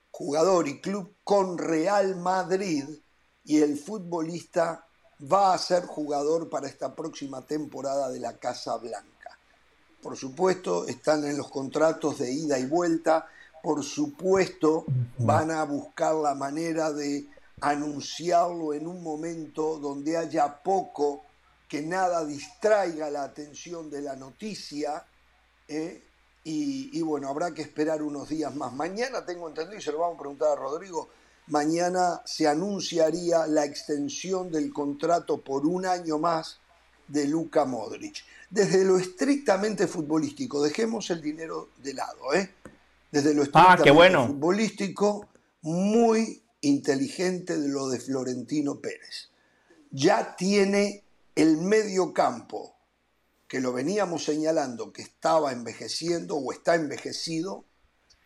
jugador 0.09 0.69
y 0.69 0.79
club 0.79 1.15
con 1.21 1.57
Real 1.57 2.15
Madrid, 2.15 2.85
y 3.43 3.57
el 3.59 3.77
futbolista 3.77 4.87
va 5.21 5.53
a 5.53 5.57
ser 5.57 5.85
jugador 5.85 6.49
para 6.49 6.67
esta 6.67 6.95
próxima 6.95 7.45
temporada 7.45 8.09
de 8.09 8.21
la 8.21 8.37
Casa 8.37 8.77
Blanca. 8.77 9.37
Por 10.01 10.15
supuesto, 10.15 10.87
están 10.87 11.25
en 11.25 11.37
los 11.37 11.49
contratos 11.49 12.19
de 12.19 12.31
ida 12.31 12.57
y 12.57 12.67
vuelta, 12.67 13.27
por 13.61 13.83
supuesto, 13.83 14.85
van 15.17 15.51
a 15.51 15.65
buscar 15.65 16.15
la 16.15 16.35
manera 16.35 16.93
de 16.93 17.27
anunciarlo 17.59 18.73
en 18.73 18.87
un 18.87 19.03
momento 19.03 19.77
donde 19.79 20.17
haya 20.17 20.61
poco, 20.63 21.23
que 21.73 21.81
nada 21.81 22.23
distraiga 22.23 23.09
la 23.09 23.23
atención 23.23 23.89
de 23.89 24.03
la 24.03 24.15
noticia, 24.15 25.03
¿eh? 25.67 26.03
y, 26.43 26.95
y 26.95 27.01
bueno, 27.01 27.27
habrá 27.29 27.51
que 27.51 27.63
esperar 27.63 28.03
unos 28.03 28.29
días 28.29 28.55
más. 28.55 28.71
Mañana 28.73 29.25
tengo 29.25 29.47
entendido, 29.49 29.79
y 29.79 29.81
se 29.81 29.91
lo 29.91 29.97
vamos 29.97 30.17
a 30.17 30.19
preguntar 30.19 30.49
a 30.49 30.55
Rodrigo, 30.55 31.09
mañana 31.47 32.21
se 32.25 32.47
anunciaría 32.47 33.47
la 33.47 33.65
extensión 33.65 34.51
del 34.51 34.71
contrato 34.71 35.41
por 35.41 35.65
un 35.65 35.87
año 35.87 36.19
más 36.19 36.59
de 37.07 37.25
Luka 37.25 37.65
Modric. 37.65 38.23
Desde 38.51 38.85
lo 38.85 38.99
estrictamente 38.99 39.87
futbolístico, 39.87 40.61
dejemos 40.61 41.09
el 41.09 41.21
dinero 41.23 41.69
de 41.81 41.95
lado, 41.95 42.35
¿eh? 42.35 42.53
Desde 43.11 43.33
lo 43.33 43.41
Ah, 43.41 43.45
estrictamente 43.45 43.83
qué 43.83 43.89
bueno. 43.91 44.27
futbolístico, 44.27 45.27
muy 45.63 46.39
inteligente 46.61 47.57
de 47.57 47.67
lo 47.67 47.89
de 47.89 47.99
Florentino 47.99 48.75
Pérez. 48.75 49.29
Ya 49.89 50.35
tiene 50.35 51.02
el 51.35 51.57
medio 51.57 52.13
campo, 52.13 52.75
que 53.47 53.59
lo 53.59 53.73
veníamos 53.73 54.23
señalando 54.23 54.93
que 54.93 55.01
estaba 55.01 55.51
envejeciendo 55.51 56.37
o 56.37 56.51
está 56.51 56.75
envejecido, 56.75 57.65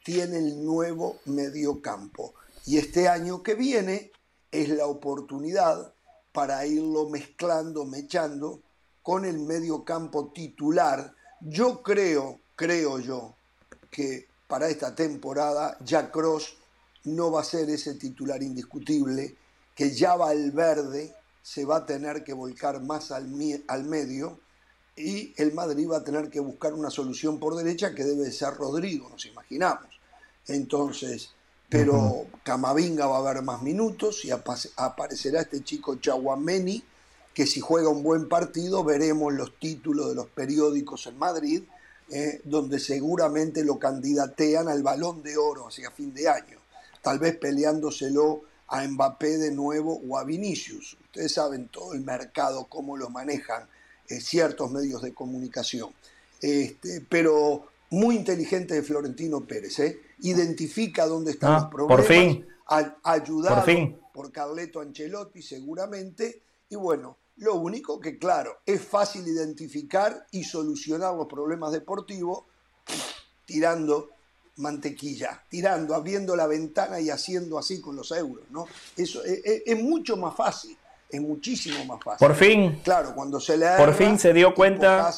tiene 0.03 0.37
el 0.37 0.63
nuevo 0.63 1.19
medio 1.25 1.81
campo. 1.81 2.33
Y 2.65 2.77
este 2.77 3.07
año 3.07 3.43
que 3.43 3.55
viene 3.55 4.11
es 4.51 4.69
la 4.69 4.87
oportunidad 4.87 5.93
para 6.33 6.65
irlo 6.65 7.09
mezclando, 7.09 7.85
mechando 7.85 8.61
con 9.01 9.25
el 9.25 9.39
medio 9.39 9.83
campo 9.83 10.31
titular. 10.33 11.13
Yo 11.41 11.81
creo, 11.81 12.39
creo 12.55 12.99
yo, 12.99 13.35
que 13.89 14.27
para 14.47 14.69
esta 14.69 14.95
temporada 14.95 15.77
Jack 15.83 16.11
Cross 16.11 16.57
no 17.05 17.31
va 17.31 17.41
a 17.41 17.45
ser 17.45 17.69
ese 17.69 17.95
titular 17.95 18.43
indiscutible, 18.43 19.35
que 19.73 19.91
ya 19.91 20.15
Valverde 20.15 21.13
se 21.47 21.63
va 21.63 21.77
a 21.77 21.85
tener 21.85 22.25
que 22.25 22.33
volcar 22.33 22.81
más 22.81 23.09
al, 23.11 23.33
al 23.69 23.83
medio 23.85 24.37
y 24.97 25.33
el 25.37 25.53
Madrid 25.53 25.89
va 25.89 25.97
a 25.99 26.03
tener 26.03 26.29
que 26.29 26.41
buscar 26.41 26.73
una 26.73 26.89
solución 26.89 27.39
por 27.39 27.55
derecha 27.55 27.95
que 27.95 28.03
debe 28.03 28.29
ser 28.31 28.55
Rodrigo, 28.55 29.07
nos 29.07 29.25
imaginamos. 29.27 29.87
Entonces, 30.47 31.29
pero 31.69 32.25
Camavinga 32.43 33.07
va 33.07 33.15
a 33.15 33.19
haber 33.19 33.43
más 33.43 33.61
minutos 33.61 34.25
y 34.25 34.31
aparecerá 34.31 35.39
este 35.39 35.63
chico 35.63 35.95
Chaguameni, 35.95 36.83
que 37.33 37.47
si 37.47 37.61
juega 37.61 37.87
un 37.87 38.03
buen 38.03 38.27
partido 38.27 38.83
veremos 38.83 39.33
los 39.33 39.57
títulos 39.57 40.09
de 40.09 40.15
los 40.15 40.27
periódicos 40.27 41.07
en 41.07 41.17
Madrid, 41.17 41.63
eh, 42.09 42.41
donde 42.43 42.77
seguramente 42.77 43.63
lo 43.63 43.79
candidatean 43.79 44.67
al 44.67 44.83
balón 44.83 45.23
de 45.23 45.37
oro 45.37 45.69
hacia 45.69 45.91
fin 45.91 46.13
de 46.13 46.27
año, 46.27 46.59
tal 47.01 47.19
vez 47.19 47.37
peleándoselo 47.37 48.41
a 48.67 48.87
Mbappé 48.87 49.37
de 49.37 49.51
nuevo 49.51 50.01
o 50.07 50.17
a 50.17 50.23
Vinicius. 50.23 50.97
Ustedes 51.05 51.33
saben 51.33 51.67
todo 51.69 51.93
el 51.93 52.01
mercado, 52.01 52.65
cómo 52.69 52.97
lo 52.97 53.09
manejan 53.09 53.67
eh, 54.09 54.19
ciertos 54.19 54.71
medios 54.71 55.01
de 55.01 55.13
comunicación. 55.13 55.91
Este, 56.41 57.01
pero 57.07 57.67
muy 57.89 58.15
inteligente 58.15 58.75
de 58.75 58.83
Florentino 58.83 59.41
Pérez, 59.45 59.79
¿eh? 59.79 60.01
identifica 60.19 61.05
dónde 61.05 61.31
están 61.31 61.53
ah, 61.53 61.59
los 61.61 61.69
problemas, 61.69 62.05
por 62.05 62.05
fin. 62.05 62.47
ayudado 63.03 63.65
por, 63.65 64.11
por 64.13 64.31
Carleto 64.31 64.81
Ancelotti 64.81 65.41
seguramente, 65.41 66.41
y 66.69 66.75
bueno, 66.75 67.17
lo 67.37 67.55
único 67.55 67.99
que 67.99 68.17
claro, 68.17 68.57
es 68.65 68.81
fácil 68.81 69.27
identificar 69.27 70.27
y 70.31 70.43
solucionar 70.43 71.15
los 71.15 71.27
problemas 71.27 71.71
deportivos 71.71 72.43
tirando 73.45 74.09
mantequilla, 74.57 75.43
tirando, 75.49 75.95
abriendo 75.95 76.35
la 76.35 76.47
ventana 76.47 76.99
y 76.99 77.09
haciendo 77.09 77.57
así 77.57 77.79
con 77.81 77.95
los 77.95 78.11
euros, 78.11 78.45
¿no? 78.49 78.67
Eso 78.95 79.21
es 79.23 79.81
mucho 79.81 80.17
más 80.17 80.35
fácil 80.35 80.77
es 81.09 81.21
muchísimo 81.21 81.85
más 81.85 82.03
fácil. 82.03 82.27
Por 82.27 82.35
fin. 82.35 82.79
Claro, 82.83 83.13
cuando 83.15 83.39
se 83.39 83.57
le 83.57 83.65
Por 83.77 83.93
fin 83.93 84.19
se 84.19 84.33
dio 84.33 84.53
cuenta. 84.53 85.11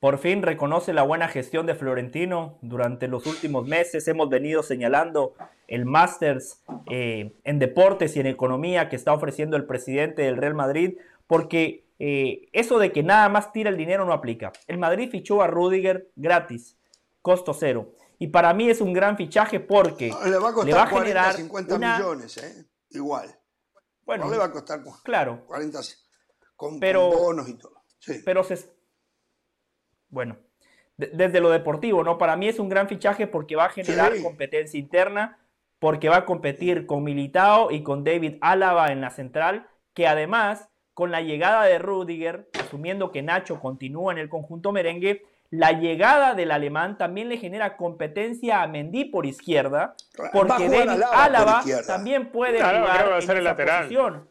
Por 0.00 0.18
fin 0.18 0.42
reconoce 0.42 0.92
la 0.92 1.02
buena 1.02 1.26
gestión 1.26 1.66
de 1.66 1.74
Florentino. 1.74 2.58
Durante 2.62 3.08
los 3.08 3.26
últimos 3.26 3.66
meses 3.66 4.06
hemos 4.06 4.28
venido 4.28 4.62
señalando 4.62 5.34
el 5.66 5.86
Masters 5.86 6.60
eh, 6.88 7.32
en 7.42 7.58
deportes 7.58 8.16
y 8.16 8.20
en 8.20 8.28
economía 8.28 8.88
que 8.88 8.96
está 8.96 9.12
ofreciendo 9.12 9.56
el 9.56 9.64
presidente 9.64 10.22
del 10.22 10.36
Real 10.36 10.54
Madrid, 10.54 10.98
porque 11.26 11.82
eh, 11.98 12.48
eso 12.52 12.78
de 12.78 12.92
que 12.92 13.02
nada 13.02 13.28
más 13.28 13.52
tira 13.52 13.70
el 13.70 13.76
dinero 13.76 14.04
no 14.04 14.12
aplica. 14.12 14.52
El 14.66 14.78
Madrid 14.78 15.10
fichó 15.10 15.42
a 15.42 15.46
Rudiger 15.46 16.10
gratis, 16.16 16.78
costo 17.22 17.54
cero. 17.54 17.94
Y 18.18 18.28
para 18.28 18.52
mí 18.54 18.68
es 18.68 18.80
un 18.80 18.92
gran 18.92 19.16
fichaje 19.16 19.60
porque 19.60 20.12
le 20.24 20.38
va 20.38 20.50
a, 20.50 20.52
costar 20.52 20.90
40, 20.90 21.32
50 21.34 21.78
millones, 21.78 22.36
¿eh? 22.38 22.66
igual. 22.90 23.38
Bueno, 24.04 24.24
no 24.24 24.30
le 24.30 24.38
va 24.38 24.46
a 24.46 24.52
costar 24.52 24.82
claro, 25.04 25.44
40 25.46 25.80
con, 26.56 26.80
pero, 26.80 27.08
bonos 27.10 27.48
y 27.48 27.54
todo. 27.54 27.84
Pero 28.24 28.42
se, 28.42 28.58
bueno, 30.08 30.38
desde 30.96 31.40
lo 31.40 31.50
deportivo, 31.50 32.02
¿no? 32.02 32.18
Para 32.18 32.36
mí 32.36 32.48
es 32.48 32.58
un 32.58 32.68
gran 32.68 32.88
fichaje 32.88 33.26
porque 33.26 33.54
va 33.54 33.66
a 33.66 33.70
generar 33.70 34.20
competencia 34.22 34.80
interna, 34.80 35.38
porque 35.78 36.08
va 36.08 36.16
a 36.16 36.24
competir 36.24 36.86
con 36.86 37.04
Militao 37.04 37.70
y 37.70 37.82
con 37.82 38.02
David 38.02 38.38
Álava 38.40 38.90
en 38.90 39.00
la 39.00 39.10
central, 39.10 39.68
que 39.94 40.08
además, 40.08 40.68
con 40.98 41.12
la 41.12 41.20
llegada 41.20 41.62
de 41.62 41.78
Rudiger, 41.78 42.48
asumiendo 42.58 43.12
que 43.12 43.22
Nacho 43.22 43.60
continúa 43.60 44.10
en 44.10 44.18
el 44.18 44.28
conjunto 44.28 44.72
merengue, 44.72 45.24
la 45.48 45.70
llegada 45.70 46.34
del 46.34 46.50
alemán 46.50 46.98
también 46.98 47.28
le 47.28 47.36
genera 47.36 47.76
competencia 47.76 48.62
a 48.62 48.66
Mendy 48.66 49.04
por 49.04 49.24
izquierda, 49.24 49.94
porque 50.32 50.68
David 50.68 51.00
Álava 51.12 51.62
también 51.86 52.32
puede 52.32 52.58
jugar 52.58 53.12
en 53.12 53.16
esa 53.16 53.34
lateral. 53.34 53.82
posición. 53.84 54.28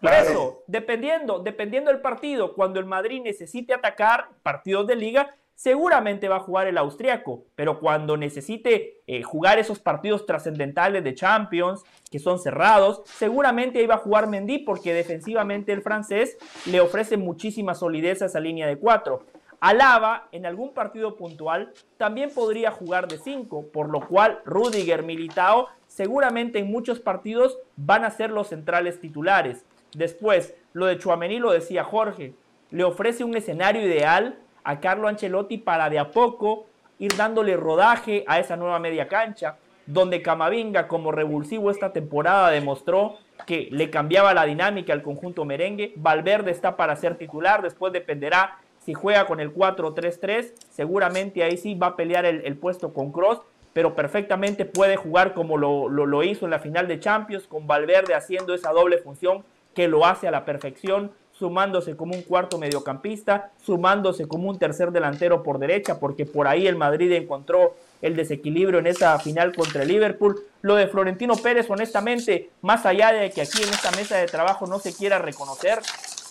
Por 0.00 0.12
eso, 0.12 0.64
dependiendo, 0.66 1.38
dependiendo 1.38 1.92
del 1.92 2.00
partido, 2.00 2.52
cuando 2.52 2.80
el 2.80 2.86
Madrid 2.86 3.22
necesite 3.22 3.72
atacar 3.72 4.30
partidos 4.42 4.88
de 4.88 4.96
liga, 4.96 5.36
seguramente 5.58 6.28
va 6.28 6.36
a 6.36 6.40
jugar 6.40 6.68
el 6.68 6.78
austriaco, 6.78 7.42
pero 7.56 7.80
cuando 7.80 8.16
necesite 8.16 9.02
eh, 9.08 9.24
jugar 9.24 9.58
esos 9.58 9.80
partidos 9.80 10.24
trascendentales 10.24 11.02
de 11.02 11.16
Champions, 11.16 11.82
que 12.12 12.20
son 12.20 12.38
cerrados, 12.38 13.02
seguramente 13.06 13.84
va 13.88 13.96
a 13.96 13.98
jugar 13.98 14.28
Mendy 14.28 14.58
porque 14.58 14.94
defensivamente 14.94 15.72
el 15.72 15.82
francés 15.82 16.38
le 16.66 16.80
ofrece 16.80 17.16
muchísima 17.16 17.74
solidez 17.74 18.22
a 18.22 18.26
esa 18.26 18.38
línea 18.38 18.68
de 18.68 18.78
cuatro. 18.78 19.24
Alaba, 19.58 20.28
en 20.30 20.46
algún 20.46 20.74
partido 20.74 21.16
puntual, 21.16 21.72
también 21.96 22.30
podría 22.32 22.70
jugar 22.70 23.08
de 23.08 23.18
5, 23.18 23.72
por 23.72 23.88
lo 23.88 24.06
cual 24.06 24.38
Rudiger 24.44 25.02
Militao 25.02 25.66
seguramente 25.88 26.60
en 26.60 26.70
muchos 26.70 27.00
partidos 27.00 27.58
van 27.74 28.04
a 28.04 28.12
ser 28.12 28.30
los 28.30 28.46
centrales 28.46 29.00
titulares. 29.00 29.64
Después, 29.92 30.54
lo 30.72 30.86
de 30.86 30.98
Chuamení 30.98 31.40
lo 31.40 31.50
decía 31.50 31.82
Jorge, 31.82 32.34
le 32.70 32.84
ofrece 32.84 33.24
un 33.24 33.36
escenario 33.36 33.82
ideal 33.82 34.38
a 34.68 34.80
Carlo 34.80 35.08
Ancelotti 35.08 35.56
para 35.56 35.88
de 35.88 35.98
a 35.98 36.10
poco 36.10 36.66
ir 36.98 37.16
dándole 37.16 37.56
rodaje 37.56 38.22
a 38.26 38.38
esa 38.38 38.54
nueva 38.54 38.78
media 38.78 39.08
cancha, 39.08 39.56
donde 39.86 40.20
Camavinga 40.20 40.88
como 40.88 41.10
revulsivo 41.10 41.70
esta 41.70 41.94
temporada 41.94 42.50
demostró 42.50 43.16
que 43.46 43.68
le 43.70 43.88
cambiaba 43.88 44.34
la 44.34 44.44
dinámica 44.44 44.92
al 44.92 45.00
conjunto 45.00 45.46
merengue, 45.46 45.94
Valverde 45.96 46.50
está 46.50 46.76
para 46.76 46.96
ser 46.96 47.16
titular, 47.16 47.62
después 47.62 47.94
dependerá 47.94 48.58
si 48.84 48.92
juega 48.92 49.24
con 49.26 49.40
el 49.40 49.54
4-3-3, 49.54 50.52
seguramente 50.68 51.42
ahí 51.42 51.56
sí 51.56 51.74
va 51.74 51.86
a 51.86 51.96
pelear 51.96 52.26
el, 52.26 52.56
puesto 52.58 52.92
con 52.92 53.10
Cross, 53.10 53.40
pero 53.72 53.94
perfectamente 53.94 54.66
puede 54.66 54.96
jugar 54.96 55.32
como 55.32 55.56
lo, 55.56 55.88
lo, 55.88 56.22
hizo 56.22 56.44
en 56.44 56.50
la 56.50 56.58
final 56.58 56.88
de 56.88 57.00
Champions, 57.00 57.46
con 57.46 57.66
Valverde 57.66 58.14
haciendo 58.14 58.52
esa 58.52 58.72
doble 58.72 58.98
función 58.98 59.44
que 59.74 59.88
lo 59.88 60.04
hace 60.04 60.28
a 60.28 60.30
la 60.30 60.44
perfección, 60.44 61.12
sumándose 61.38 61.96
como 61.96 62.14
un 62.14 62.22
cuarto 62.22 62.58
mediocampista, 62.58 63.52
sumándose 63.64 64.26
como 64.26 64.48
un 64.48 64.58
tercer 64.58 64.90
delantero 64.90 65.42
por 65.42 65.58
derecha, 65.58 66.00
porque 66.00 66.26
por 66.26 66.48
ahí 66.48 66.66
el 66.66 66.76
Madrid 66.76 67.12
encontró 67.12 67.76
el 68.02 68.16
desequilibrio 68.16 68.80
en 68.80 68.88
esa 68.88 69.18
final 69.18 69.54
contra 69.54 69.82
el 69.82 69.88
Liverpool. 69.88 70.42
Lo 70.62 70.74
de 70.74 70.88
Florentino 70.88 71.36
Pérez, 71.36 71.70
honestamente, 71.70 72.50
más 72.62 72.86
allá 72.86 73.12
de 73.12 73.30
que 73.30 73.42
aquí 73.42 73.62
en 73.62 73.68
esta 73.68 73.90
mesa 73.92 74.16
de 74.16 74.26
trabajo 74.26 74.66
no 74.66 74.78
se 74.80 74.92
quiera 74.92 75.18
reconocer, 75.18 75.80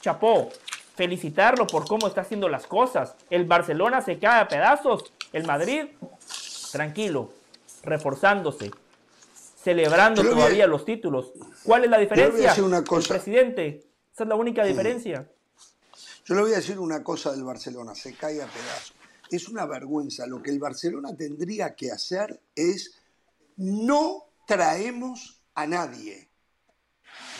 chapó, 0.02 0.50
felicitarlo 0.96 1.68
por 1.68 1.88
cómo 1.88 2.08
está 2.08 2.22
haciendo 2.22 2.50
las 2.50 2.66
cosas. 2.68 3.16
El 3.30 3.46
Barcelona 3.46 4.02
se 4.02 4.20
cae 4.20 4.42
a 4.42 4.48
pedazos. 4.48 5.12
El 5.32 5.46
Madrid, 5.46 5.86
tranquilo, 6.72 7.32
reforzándose, 7.84 8.72
celebrando 9.34 10.22
todavía 10.22 10.68
los 10.68 10.84
títulos. 10.84 11.32
¿Cuál 11.64 11.86
es 11.86 11.90
la 11.90 11.98
diferencia? 11.98 12.54
Una 12.64 12.84
cosa. 12.84 13.14
El 13.14 13.22
presidente. 13.22 13.87
Esa 14.18 14.24
es 14.24 14.30
la 14.30 14.36
única 14.36 14.66
diferencia. 14.66 15.32
Yo 16.26 16.34
le 16.34 16.42
voy 16.42 16.54
a 16.54 16.56
decir 16.56 16.80
una 16.80 17.04
cosa 17.04 17.32
del 17.34 17.44
Barcelona, 17.44 17.94
se 17.94 18.16
cae 18.16 18.42
a 18.42 18.48
pedazos. 18.48 18.96
Es 19.30 19.48
una 19.48 19.68
vergüenza. 19.68 20.26
Lo 20.26 20.42
que 20.42 20.50
el 20.50 20.58
Barcelona 20.58 21.16
tendría 21.16 21.76
que 21.76 21.92
hacer 21.92 22.42
es 22.56 22.96
no 23.58 24.24
traemos 24.48 25.44
a 25.54 25.68
nadie 25.68 26.28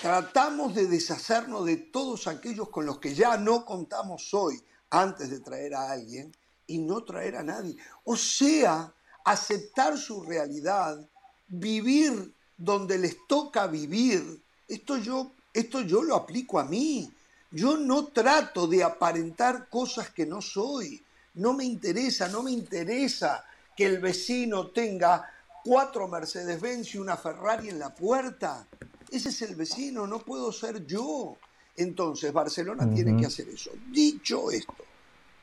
Tratamos 0.02 0.76
de 0.76 0.88
deshacernos 0.88 1.66
de 1.66 1.78
todos 1.78 2.28
aquellos 2.28 2.70
con 2.70 2.86
los 2.86 3.00
que 3.00 3.16
ya 3.16 3.36
no 3.38 3.66
contamos 3.66 4.32
hoy 4.34 4.62
antes 4.92 5.32
de 5.32 5.40
traer 5.40 5.74
a 5.74 5.92
alguien 5.92 6.32
y 6.68 6.78
no 6.78 7.04
traer 7.04 7.36
a 7.38 7.44
nadie. 7.44 7.76
O 8.04 8.16
sea, 8.16 8.94
aceptar 9.26 9.98
su 9.98 10.22
realidad, 10.22 11.10
vivir 11.48 12.36
donde 12.56 13.00
les 13.00 13.18
toca 13.28 13.66
vivir. 13.66 14.44
Esto 14.68 14.98
yo, 14.98 15.32
esto 15.58 15.82
yo 15.82 16.04
lo 16.04 16.16
aplico 16.16 16.60
a 16.60 16.66
mí. 16.66 17.12
Yo 17.50 17.78
no 17.78 18.08
trato 18.08 18.68
de 18.68 18.84
aparentar 18.84 19.70
cosas 19.70 20.12
que 20.12 20.26
no 20.26 20.42
soy. 20.42 21.04
No 21.36 21.54
me 21.54 21.66
interesa, 21.66 22.28
no 22.28 22.44
me 22.44 22.52
interesa 22.52 23.44
que 23.76 23.86
el 23.86 24.00
vecino 24.00 24.68
tenga 24.68 25.28
cuatro 25.64 26.08
Mercedes-Benz 26.08 26.94
y 26.94 26.98
una 26.98 27.18
Ferrari 27.18 27.70
en 27.70 27.80
la 27.80 27.94
puerta. 27.94 28.68
Ese 29.12 29.30
es 29.30 29.42
el 29.42 29.56
vecino, 29.56 30.06
no 30.06 30.20
puedo 30.20 30.52
ser 30.52 30.86
yo. 30.86 31.38
Entonces 31.76 32.32
Barcelona 32.34 32.92
tiene 32.94 33.20
que 33.20 33.28
hacer 33.28 33.50
eso. 33.50 33.72
Dicho 33.92 34.52
esto, 34.52 34.86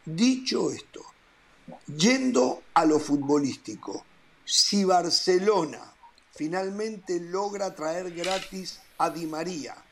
dicho 0.04 0.70
esto, 0.70 1.00
yendo 1.96 2.62
a 2.74 2.84
lo 2.84 2.98
futbolístico, 2.98 4.04
si 4.44 4.84
Barcelona 4.84 5.80
finalmente 6.32 7.20
logra 7.20 7.74
traer 7.74 8.12
gratis 8.12 8.80
a 8.98 9.10
Di 9.10 9.26
María 9.26 9.84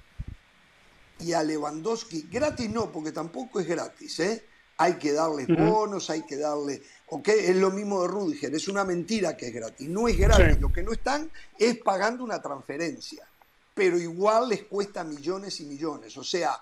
y 1.22 1.32
a 1.32 1.42
Lewandowski, 1.42 2.28
gratis 2.30 2.70
no, 2.70 2.90
porque 2.90 3.12
tampoco 3.12 3.60
es 3.60 3.66
gratis, 3.66 4.20
¿eh? 4.20 4.44
Hay 4.78 4.94
que 4.94 5.12
darle 5.12 5.46
bonos, 5.46 6.10
hay 6.10 6.22
que 6.22 6.36
darle. 6.36 6.82
¿Ok? 7.10 7.28
Es 7.28 7.56
lo 7.56 7.70
mismo 7.70 8.02
de 8.02 8.08
Rudiger, 8.08 8.54
es 8.54 8.68
una 8.68 8.84
mentira 8.84 9.36
que 9.36 9.48
es 9.48 9.54
gratis. 9.54 9.88
No 9.88 10.08
es 10.08 10.18
gratis, 10.18 10.60
lo 10.60 10.72
que 10.72 10.82
no 10.82 10.92
están 10.92 11.30
es 11.58 11.78
pagando 11.78 12.24
una 12.24 12.40
transferencia 12.40 13.26
pero 13.74 13.98
igual 13.98 14.48
les 14.48 14.64
cuesta 14.64 15.04
millones 15.04 15.60
y 15.60 15.64
millones. 15.64 16.16
O 16.16 16.24
sea, 16.24 16.60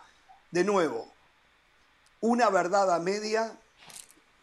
de 0.51 0.65
nuevo, 0.65 1.13
una 2.21 2.51
verdad 2.51 2.95
a 2.95 3.01
media 3.01 3.59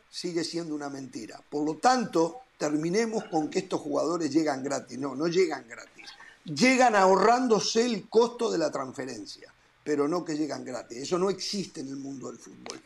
sigue 0.09 0.43
siendo 0.43 0.75
una 0.75 0.89
mentira. 0.89 1.41
Por 1.49 1.65
lo 1.65 1.77
tanto, 1.77 2.41
terminemos 2.57 3.25
con 3.25 3.49
que 3.49 3.59
estos 3.59 3.81
jugadores 3.81 4.31
llegan 4.31 4.63
gratis. 4.63 4.97
No, 4.97 5.15
no 5.15 5.27
llegan 5.27 5.67
gratis. 5.67 6.09
Llegan 6.43 6.95
ahorrándose 6.95 7.85
el 7.85 8.09
costo 8.09 8.51
de 8.51 8.57
la 8.57 8.71
transferencia. 8.71 9.53
Pero 9.87 10.05
no 10.05 10.25
que 10.25 10.35
llegan 10.35 10.65
gratis. 10.65 10.97
Eso 10.97 11.17
no 11.17 11.29
existe 11.29 11.79
en 11.79 11.87
el 11.87 11.95
mundo 11.95 12.27
del 12.27 12.37
fútbol. 12.37 12.77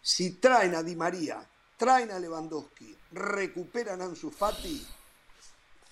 Si 0.00 0.32
traen 0.40 0.74
a 0.74 0.82
Di 0.82 0.96
María, 0.96 1.38
traen 1.76 2.10
a 2.10 2.18
Lewandowski, 2.18 2.96
recuperan 3.12 4.02
a 4.02 4.06
Ansu 4.06 4.28
Fati, 4.28 4.84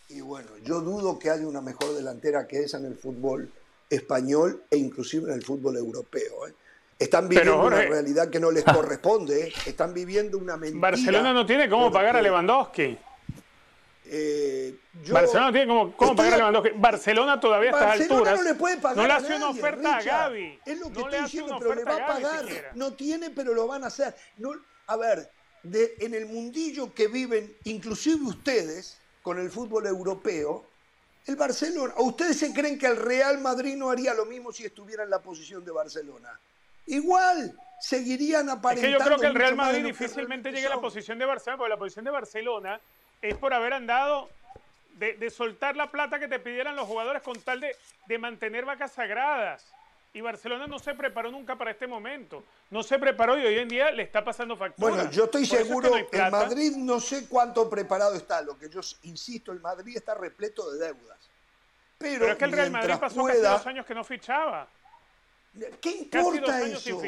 y 0.09 0.21
bueno, 0.21 0.49
yo 0.65 0.81
dudo 0.81 1.21
que 1.21 1.31
haya 1.31 1.47
una 1.47 1.61
mejor 1.61 1.95
delantera 1.95 2.49
que 2.49 2.65
esa 2.65 2.79
en 2.79 2.87
el 2.87 2.97
fútbol 2.97 3.49
español 3.89 4.65
e 4.69 4.77
inclusive 4.77 5.29
en 5.29 5.37
el 5.37 5.45
fútbol 5.45 5.77
europeo. 5.77 6.49
¿eh? 6.49 6.55
Están 6.99 7.29
viviendo 7.29 7.65
una 7.65 7.83
realidad 7.83 8.29
que 8.29 8.41
no 8.41 8.51
les 8.51 8.65
corresponde, 8.75 9.47
¿eh? 9.47 9.53
están 9.67 9.95
viviendo 9.95 10.37
una 10.37 10.57
mentira. 10.57 10.81
Barcelona 10.81 11.33
no 11.33 11.47
tiene 11.47 11.71
cómo 11.71 11.93
pagar 11.93 12.17
a 12.17 12.23
Lewandowski. 12.23 12.99
Eh, 14.13 14.77
Barcelona 15.09 15.47
no 15.47 15.53
tiene 15.53 15.95
cómo, 15.97 16.17
pagar 16.17 16.35
a 16.35 16.37
Lewandowski. 16.39 16.71
Barcelona 16.75 17.39
todavía 17.39 17.71
a 17.71 17.73
estas 17.75 18.01
alturas. 18.01 18.39
No 18.39 18.43
le 18.43 18.55
puede 18.55 18.77
pagar. 18.79 18.97
No 18.97 19.07
le 19.07 19.13
hace 19.13 19.37
una 19.37 19.51
oferta 19.51 19.97
a 19.97 20.03
Gaby. 20.03 20.59
Es 20.67 20.81
lo 20.81 20.91
que 20.91 21.01
estoy 21.01 21.21
diciendo, 21.23 21.57
pero 21.61 21.75
le 21.77 21.85
va 21.85 21.95
a 21.95 22.07
pagar. 22.07 22.47
No 22.75 22.93
tiene, 22.95 23.31
pero 23.31 23.55
lo 23.55 23.69
van 23.69 23.85
a 23.85 23.87
hacer. 23.87 24.17
No, 24.39 24.51
a 24.89 24.97
ver, 24.97 25.31
de, 25.63 25.95
en 26.01 26.15
el 26.15 26.27
mundillo 26.27 26.93
que 26.93 27.07
viven, 27.07 27.55
inclusive 27.63 28.21
ustedes, 28.25 28.99
con 29.23 29.39
el 29.39 29.49
fútbol 29.49 29.87
europeo, 29.87 30.67
el 31.27 31.37
Barcelona. 31.37 31.95
¿O 31.99 32.07
ustedes 32.07 32.37
se 32.37 32.53
creen 32.53 32.81
que 32.81 32.87
el 32.87 32.97
Real 32.97 33.41
Madrid 33.41 33.77
no 33.77 33.91
haría 33.91 34.13
lo 34.13 34.27
mismo 34.27 34.51
si 34.51 34.65
estuviera 34.65 35.05
en 35.05 35.11
la 35.11 35.21
posición 35.21 35.65
de 35.65 35.71
Barcelona? 35.71 36.37
Igual, 36.87 37.57
seguirían 37.81 38.51
aparentando. 38.51 38.97
Es 38.97 39.05
que 39.05 39.05
yo 39.05 39.05
creo 39.07 39.21
que 39.21 39.27
el 39.27 39.35
Real 39.37 39.55
Madrid 39.55 39.85
difícilmente 39.85 40.51
llegue 40.51 40.67
a 40.67 40.71
la 40.71 40.81
posición 40.81 41.17
de 41.17 41.27
Barcelona, 41.27 41.59
porque 41.59 41.71
la 41.71 41.79
posición 41.79 42.05
de 42.05 42.11
Barcelona 42.11 42.81
es 43.23 43.37
por 43.37 43.55
haber 43.55 43.73
andado 43.75 44.29
de, 44.95 45.31
soltar 45.31 45.77
la 45.77 45.91
plata 45.91 46.19
que 46.19 46.29
te 46.29 46.39
pidieran 46.39 46.77
los 46.77 46.87
jugadores 46.87 47.23
con 47.23 47.41
tal 47.41 47.61
de, 47.61 47.75
de 48.07 48.19
mantener 48.19 48.65
vacas 48.65 48.93
sagradas. 48.93 49.67
Y 50.13 50.21
Barcelona 50.21 50.67
no 50.67 50.79
se 50.79 50.93
preparó 50.95 51.31
nunca 51.31 51.57
para 51.57 51.71
este 51.71 51.87
momento. 51.87 52.43
No 52.71 52.83
se 52.83 52.99
preparó 52.99 53.39
y 53.39 53.47
hoy 53.47 53.59
en 53.59 53.69
día 53.69 53.93
le 53.93 54.03
está 54.03 54.25
pasando 54.25 54.57
factura. 54.57 54.93
Bueno, 54.93 55.11
yo 55.11 55.25
estoy 55.25 55.47
seguro, 55.47 55.93
que 56.11 56.19
el 56.19 56.33
Madrid 56.33 56.77
no 56.77 56.99
sé 56.99 57.29
cuánto 57.29 57.71
preparado 57.71 58.17
está. 58.17 58.43
Lo 58.43 58.59
que 58.59 58.69
yo 58.69 58.81
insisto, 59.05 59.53
el 59.53 59.61
Madrid 59.61 59.97
está 59.97 60.15
repleto 60.15 60.71
de 60.73 60.87
deudas. 60.87 61.19
Pero, 61.97 62.29
es 62.29 62.37
que 62.37 62.45
el 62.45 62.53
Real 62.53 62.71
Madrid 62.71 62.95
pasó 62.99 63.25
casi 63.25 63.41
dos 63.41 63.67
años 63.67 63.87
que 63.87 63.95
no 63.95 64.03
fichaba. 64.03 64.67
¿Qué 65.81 65.91
importa 65.91 66.63
eso? 66.63 67.01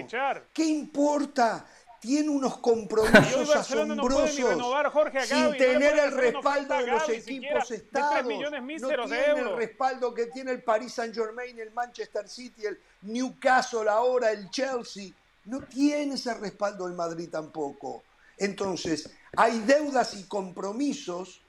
¿Qué 0.52 0.64
importa? 0.64 1.66
Tiene 2.02 2.28
unos 2.28 2.58
compromisos 2.58 3.54
asombrosos 3.54 4.34
sin 4.34 5.56
tener 5.56 5.98
el 5.98 6.12
respaldo 6.12 6.76
de 6.76 6.86
los 6.88 7.08
equipos 7.08 7.70
estados. 7.70 8.24
no 8.26 9.06
tiene 9.06 9.40
el 9.40 9.56
respaldo 9.56 10.12
que 10.12 10.26
tiene 10.26 10.50
el 10.50 10.62
Paris 10.62 10.94
Saint 10.94 11.14
Germain, 11.14 11.58
el 11.58 11.70
Manchester 11.70 12.28
City, 12.28 12.66
el 12.66 12.78
Newcastle 13.02 13.88
ahora, 13.88 14.32
el 14.32 14.50
Chelsea. 14.50 15.12
No 15.44 15.60
tiene 15.62 16.14
ese 16.14 16.34
respaldo 16.34 16.86
el 16.86 16.94
Madrid 16.94 17.28
tampoco. 17.30 18.02
Entonces, 18.36 19.08
hay 19.36 19.60
deudas 19.60 20.14
y 20.14 20.24
compromisos, 20.24 21.40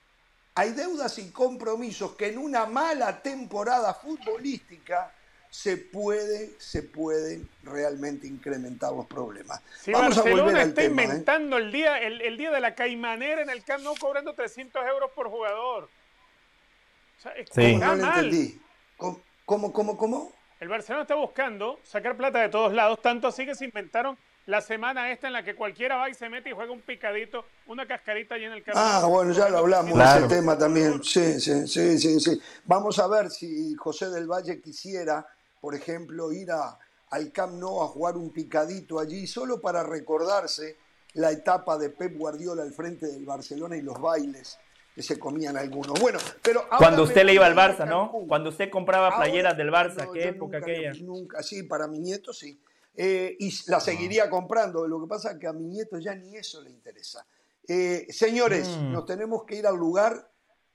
hay 0.53 0.71
deudas 0.73 1.17
y 1.17 1.31
compromisos 1.31 2.15
que 2.15 2.27
en 2.27 2.37
una 2.37 2.67
mala 2.67 3.21
temporada 3.23 3.93
futbolística 3.95 5.11
se 5.53 5.77
puede, 5.77 6.49
se 6.57 6.81
pueden 6.81 7.47
realmente 7.61 8.25
incrementar 8.25 8.91
los 8.91 9.05
problemas. 9.05 9.61
Si 9.79 9.91
Vamos 9.91 10.15
Barcelona 10.15 10.41
a 10.41 10.45
volver 10.45 10.61
al 10.61 10.69
está 10.69 10.81
¿eh? 10.81 10.85
inventando 10.85 11.57
el, 11.57 11.71
día, 11.71 11.99
el, 11.99 12.37
día 12.37 12.49
de 12.49 12.59
la 12.59 12.73
caimanera 12.73 13.43
en 13.43 13.51
el 13.51 13.63
Camp 13.63 13.83
Nou 13.83 13.93
cobrando 13.95 14.33
300 14.33 14.83
euros 14.87 15.11
por 15.11 15.29
jugador. 15.29 15.83
O 15.83 17.21
sea, 17.21 17.33
sí. 17.51 17.75
no 17.75 17.95
lo 17.95 18.03
entendí. 18.03 18.59
¿Cómo, 18.97 19.71
cómo, 19.71 19.95
cómo? 19.95 20.33
El 20.59 20.69
Barcelona 20.69 21.03
está 21.03 21.13
buscando 21.13 21.79
sacar 21.83 22.17
plata 22.17 22.41
de 22.41 22.49
todos 22.49 22.73
lados, 22.73 22.99
tanto 23.03 23.27
así 23.27 23.45
que 23.45 23.53
se 23.53 23.65
inventaron 23.65 24.17
la 24.47 24.59
semana 24.59 25.11
esta 25.11 25.27
en 25.27 25.33
la 25.33 25.43
que 25.43 25.53
cualquiera 25.53 25.97
va 25.97 26.09
y 26.09 26.15
se 26.15 26.29
mete 26.29 26.49
y 26.49 26.53
juega 26.53 26.71
un 26.71 26.81
picadito, 26.81 27.45
una 27.67 27.85
cascarita 27.85 28.33
allí 28.33 28.45
en 28.45 28.53
el 28.53 28.63
campo. 28.63 28.79
Ah, 28.81 29.05
bueno, 29.07 29.31
ya 29.33 29.49
lo 29.49 29.59
hablamos 29.59 29.95
de 29.95 30.03
ese 30.03 30.27
tema 30.27 30.57
también. 30.57 31.03
Sí, 31.03 31.39
sí, 31.39 31.67
sí, 31.67 31.99
sí, 31.99 32.19
sí. 32.19 32.41
Vamos 32.65 32.97
a 32.97 33.07
ver 33.07 33.29
si 33.29 33.75
José 33.75 34.09
del 34.09 34.25
Valle 34.25 34.59
quisiera 34.59 35.23
por 35.63 35.75
ejemplo, 35.75 36.33
ir 36.33 36.51
a, 36.51 36.77
al 37.11 37.31
Camp 37.31 37.53
Nou 37.53 37.81
a 37.83 37.87
jugar 37.87 38.17
un 38.17 38.31
picadito 38.31 38.99
allí, 38.99 39.25
solo 39.27 39.61
para 39.61 39.81
recordarse 39.81 40.75
la 41.13 41.31
etapa 41.31 41.77
de 41.77 41.89
Pep 41.89 42.17
Guardiola 42.17 42.63
al 42.63 42.73
frente 42.73 43.07
del 43.07 43.23
Barcelona 43.23 43.77
y 43.77 43.81
los 43.81 43.97
bailes 43.97 44.59
que 44.93 45.01
se 45.01 45.17
comían 45.17 45.55
algunos. 45.55 45.97
Bueno, 46.01 46.19
pero 46.41 46.67
cuando 46.77 47.03
usted 47.03 47.23
le 47.23 47.35
iba 47.35 47.45
al 47.45 47.55
Barça, 47.55 47.87
¿no? 47.87 48.11
Cuando 48.27 48.49
usted 48.49 48.69
compraba 48.69 49.15
playeras 49.15 49.55
del 49.55 49.71
Barça, 49.71 50.11
qué 50.11 50.27
época 50.27 50.57
aquella. 50.57 50.91
Nunca, 50.99 51.41
sí, 51.41 51.63
para 51.63 51.87
mi 51.87 51.99
nieto 51.99 52.33
sí. 52.33 52.59
Eh, 52.93 53.37
y 53.39 53.53
la 53.67 53.79
seguiría 53.79 54.29
comprando. 54.29 54.85
Lo 54.85 54.99
que 54.99 55.07
pasa 55.07 55.31
es 55.31 55.39
que 55.39 55.47
a 55.47 55.53
mi 55.53 55.63
nieto 55.63 55.97
ya 55.97 56.13
ni 56.13 56.35
eso 56.35 56.61
le 56.61 56.71
interesa. 56.71 57.25
Eh, 57.65 58.05
señores, 58.09 58.67
mm. 58.67 58.91
nos 58.91 59.05
tenemos 59.05 59.45
que 59.45 59.55
ir 59.55 59.65
al 59.65 59.77
lugar 59.77 60.29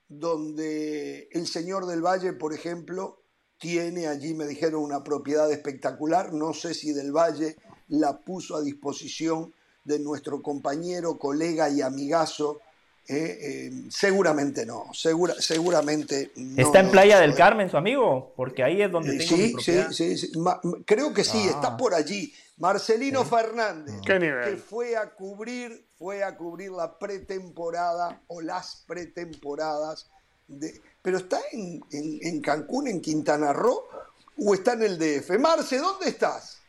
donde 0.07 1.29
el 1.31 1.45
señor 1.45 1.85
del 1.85 2.01
Valle, 2.01 2.33
por 2.33 2.55
ejemplo, 2.55 3.18
tiene 3.59 4.07
allí, 4.07 4.33
me 4.33 4.47
dijeron, 4.47 4.81
una 4.81 5.03
propiedad 5.03 5.51
espectacular. 5.51 6.33
No 6.33 6.53
sé 6.53 6.73
si 6.73 6.93
del 6.93 7.11
Valle 7.11 7.57
la 7.89 8.17
puso 8.17 8.55
a 8.55 8.61
disposición 8.61 9.53
de 9.83 9.99
nuestro 9.99 10.41
compañero, 10.41 11.17
colega 11.17 11.69
y 11.69 11.81
amigazo. 11.81 12.61
Eh, 13.07 13.39
eh, 13.41 13.71
seguramente 13.89 14.67
no, 14.67 14.93
segura, 14.93 15.33
seguramente 15.39 16.31
no. 16.35 16.61
¿Está 16.61 16.79
en 16.81 16.91
Playa 16.91 17.19
del 17.19 17.33
Carmen 17.33 17.67
su 17.67 17.75
amigo? 17.75 18.33
Porque 18.35 18.63
ahí 18.63 18.83
es 18.83 18.91
donde 18.91 19.15
eh, 19.15 19.27
tengo 19.27 19.59
sí, 19.59 19.87
sí, 19.89 20.15
sí, 20.15 20.17
sí, 20.17 20.31
creo 20.85 21.11
que 21.11 21.23
sí, 21.23 21.47
está 21.47 21.69
ah. 21.69 21.77
por 21.77 21.95
allí. 21.95 22.31
Marcelino 22.57 23.23
Fernández, 23.25 23.95
que 24.05 24.57
fue 24.57 24.95
a 24.95 25.15
cubrir, 25.15 25.87
fue 25.97 26.23
a 26.23 26.35
cubrir 26.35 26.71
la 26.71 26.99
pretemporada 26.99 28.21
o 28.27 28.41
las 28.41 28.83
pretemporadas 28.85 30.11
de, 30.47 30.79
pero 31.09 31.17
está 31.17 31.39
en, 31.53 32.39
Cancún, 32.39 32.87
en 32.87 33.01
Quintana 33.01 33.51
Roo, 33.51 33.83
o 34.37 34.53
está 34.53 34.73
en 34.73 34.83
el 34.83 34.99
DF. 34.99 35.39
Marce, 35.39 35.79
¿dónde 35.79 36.07
estás? 36.07 36.61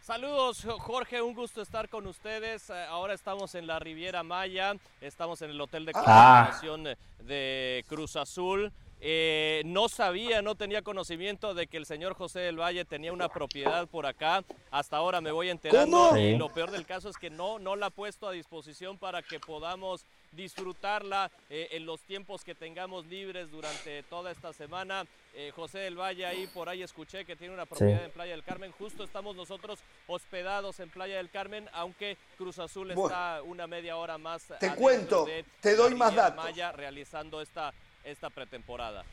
Saludos 0.00 0.66
Jorge, 0.78 1.20
un 1.20 1.34
gusto 1.34 1.60
estar 1.60 1.90
con 1.90 2.06
ustedes. 2.06 2.70
Eh, 2.70 2.84
ahora 2.88 3.12
estamos 3.12 3.54
en 3.56 3.66
la 3.66 3.78
Riviera 3.78 4.22
Maya, 4.22 4.74
estamos 5.02 5.42
en 5.42 5.50
el 5.50 5.60
hotel 5.60 5.84
de 5.84 5.92
ah. 5.96 6.48
concentración 6.48 6.96
de 7.26 7.84
Cruz 7.88 8.16
Azul. 8.16 8.72
Eh, 8.98 9.60
no 9.66 9.90
sabía, 9.90 10.40
no 10.40 10.54
tenía 10.54 10.80
conocimiento 10.80 11.52
de 11.52 11.66
que 11.66 11.76
el 11.76 11.84
señor 11.84 12.14
José 12.14 12.40
del 12.40 12.58
Valle 12.58 12.86
tenía 12.86 13.12
una 13.12 13.28
propiedad 13.28 13.86
por 13.86 14.06
acá. 14.06 14.42
Hasta 14.70 14.96
ahora 14.96 15.20
me 15.20 15.30
voy 15.30 15.50
enterando. 15.50 16.16
Y 16.16 16.38
lo 16.38 16.50
peor 16.54 16.70
del 16.70 16.86
caso 16.86 17.10
es 17.10 17.18
que 17.18 17.28
no, 17.28 17.58
no 17.58 17.76
la 17.76 17.86
ha 17.86 17.90
puesto 17.90 18.26
a 18.26 18.32
disposición 18.32 18.96
para 18.96 19.20
que 19.20 19.38
podamos 19.38 20.06
disfrutarla 20.36 21.30
eh, 21.50 21.68
en 21.72 21.86
los 21.86 22.00
tiempos 22.02 22.44
que 22.44 22.54
tengamos 22.54 23.06
libres 23.06 23.50
durante 23.50 24.02
toda 24.04 24.30
esta 24.30 24.52
semana. 24.52 25.06
Eh, 25.34 25.52
José 25.54 25.78
del 25.80 25.98
Valle 25.98 26.26
ahí 26.26 26.46
por 26.46 26.68
ahí 26.68 26.82
escuché 26.82 27.24
que 27.24 27.36
tiene 27.36 27.54
una 27.54 27.66
propiedad 27.66 28.04
en 28.04 28.10
Playa 28.10 28.32
del 28.32 28.44
Carmen. 28.44 28.72
Justo 28.72 29.04
estamos 29.04 29.34
nosotros 29.34 29.80
hospedados 30.06 30.80
en 30.80 30.90
Playa 30.90 31.16
del 31.16 31.30
Carmen, 31.30 31.68
aunque 31.72 32.16
Cruz 32.38 32.58
Azul 32.58 32.90
está 32.90 33.42
una 33.42 33.66
media 33.66 33.96
hora 33.96 34.18
más. 34.18 34.44
Te 34.60 34.74
cuento, 34.74 35.26
te 35.60 35.74
doy 35.74 35.94
más 35.94 36.14
datos. 36.14 36.44
Maya 36.44 36.72
realizando 36.72 37.40
esta 37.40 37.72
esta 38.06 38.30
pretemporada. 38.30 39.04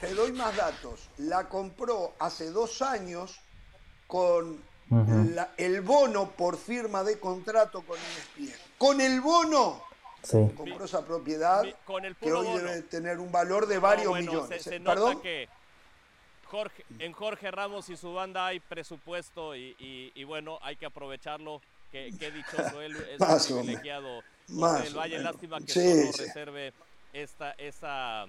Te 0.00 0.14
doy 0.14 0.32
más 0.32 0.56
datos. 0.56 1.08
La 1.18 1.48
compró 1.48 2.14
hace 2.18 2.50
dos 2.50 2.82
años 2.82 3.40
con 4.06 4.60
el 5.56 5.80
bono 5.82 6.30
por 6.30 6.58
firma 6.58 7.04
de 7.04 7.18
contrato 7.18 7.82
con 7.82 7.96
ESPN. 7.98 8.52
Con 8.76 9.00
el 9.00 9.20
bono 9.20 9.82
compró 10.28 10.84
esa 10.84 11.04
propiedad 11.04 11.62
que 12.20 12.32
hoy 12.32 12.58
debe 12.58 12.82
tener 12.82 13.18
un 13.18 13.32
valor 13.32 13.66
de 13.66 13.78
varios 13.78 14.18
millones. 14.18 14.62
Se, 14.62 14.78
nota 14.78 15.20
que 15.20 15.48
Jorge, 16.44 16.84
en 16.98 17.12
Jorge 17.12 17.50
Ramos 17.50 17.88
y 17.90 17.96
su 17.96 18.12
banda 18.12 18.46
hay 18.46 18.60
presupuesto 18.60 19.54
y, 19.54 20.24
bueno, 20.24 20.58
hay 20.62 20.76
que 20.76 20.86
aprovecharlo. 20.86 21.60
Qué, 21.92 22.10
dichoso 22.10 22.80
él 22.80 22.96
es 22.96 23.20
un 23.50 23.56
privilegiado. 23.56 24.22
Más, 24.48 24.94
Valle, 24.94 25.18
lástima 25.18 25.60
que 25.60 25.72
solo 25.72 26.12
reserve 26.12 26.72
esta, 27.12 27.52
esa, 27.52 28.24
eh, 28.24 28.28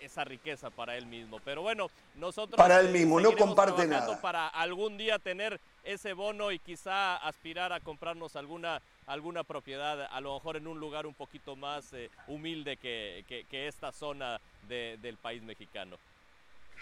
esa 0.00 0.24
riqueza 0.24 0.70
para 0.70 0.96
él 0.96 1.06
mismo. 1.06 1.40
Pero 1.44 1.62
bueno, 1.62 1.90
nosotros... 2.16 2.56
Para 2.56 2.80
él 2.80 2.90
mismo, 2.90 3.20
no 3.20 3.36
comparte 3.36 3.86
nada. 3.86 4.20
Para 4.20 4.48
algún 4.48 4.96
día 4.96 5.18
tener 5.18 5.60
ese 5.84 6.12
bono 6.12 6.52
y 6.52 6.58
quizá 6.58 7.16
aspirar 7.16 7.72
a 7.72 7.80
comprarnos 7.80 8.36
alguna, 8.36 8.80
alguna 9.08 9.42
propiedad, 9.42 10.06
a 10.10 10.20
lo 10.20 10.34
mejor 10.34 10.56
en 10.56 10.66
un 10.66 10.78
lugar 10.78 11.06
un 11.06 11.14
poquito 11.14 11.56
más 11.56 11.92
eh, 11.92 12.10
humilde 12.28 12.76
que, 12.76 13.24
que, 13.26 13.66
esta 13.66 13.90
zona 13.90 14.40
del 14.68 15.16
país 15.16 15.42
mexicano. 15.42 15.96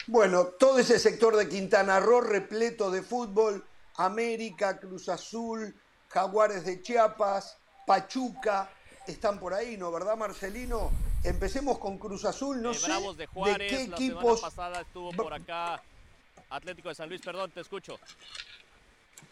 Bueno, 0.09 0.45
todo 0.45 0.79
ese 0.79 0.99
sector 0.99 1.37
de 1.37 1.49
Quintana 1.49 2.01
Roo 2.01 2.21
repleto 2.21 2.91
de 2.91 3.03
fútbol, 3.03 3.65
América, 3.97 4.79
Cruz 4.79 5.09
Azul, 5.09 5.75
Jaguares 6.09 6.65
de 6.65 6.83
Chiapas, 6.83 7.59
Pachuca, 7.87 8.71
están 9.07 9.39
por 9.39 9.55
ahí, 9.55 9.77
¿no? 9.77 9.91
¿Verdad, 9.93 10.17
Marcelino? 10.17 10.91
Empecemos 11.25 11.79
con 11.79 11.99
Cruz 11.99 12.25
Azul, 12.25 12.61
no 12.61 12.73
eh, 12.73 12.75
sé 12.75 12.93
de, 13.17 13.27
Juárez, 13.27 13.71
qué 13.71 13.89
la 13.89 13.97
equipos. 13.97 14.41
pasada 14.41 14.81
estuvo 14.83 15.13
por 15.13 15.33
acá. 15.33 15.83
Atlético 16.51 16.89
de 16.89 16.95
San 16.95 17.09
Luis, 17.09 17.21
perdón, 17.23 17.51
te 17.51 17.61
escucho. 17.61 17.99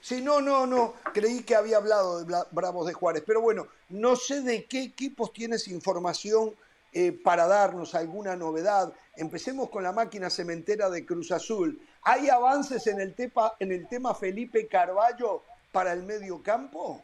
Sí, 0.05 0.21
no, 0.21 0.43
no, 0.43 0.67
no. 0.67 0.93
Creí 1.15 1.45
que 1.45 1.57
había 1.57 1.79
hablado 1.79 2.23
de 2.23 2.45
Bravos 2.51 2.87
de 2.87 2.93
Juárez. 2.93 3.23
Pero 3.27 3.41
bueno, 3.41 3.69
no 3.89 4.17
sé 4.17 4.43
de 4.43 4.67
qué 4.67 4.83
equipos 4.83 5.33
tienes 5.33 5.67
información 5.67 6.53
eh, 6.93 7.11
para 7.13 7.47
darnos 7.47 7.95
alguna 7.95 8.37
novedad. 8.37 8.93
Empecemos 9.17 9.71
con 9.71 9.83
la 9.83 9.93
máquina 9.93 10.29
cementera 10.29 10.91
de 10.91 11.07
Cruz 11.07 11.33
Azul. 11.33 11.81
¿Hay 12.03 12.29
avances 12.29 12.87
en 12.87 13.01
el, 13.01 13.15
en 13.59 13.73
el 13.73 13.89
tema 13.89 14.15
Felipe 14.15 14.69
Carballo 14.69 15.43
para 15.73 15.95
el 15.95 16.03
medio 16.03 16.43
campo? 16.43 17.03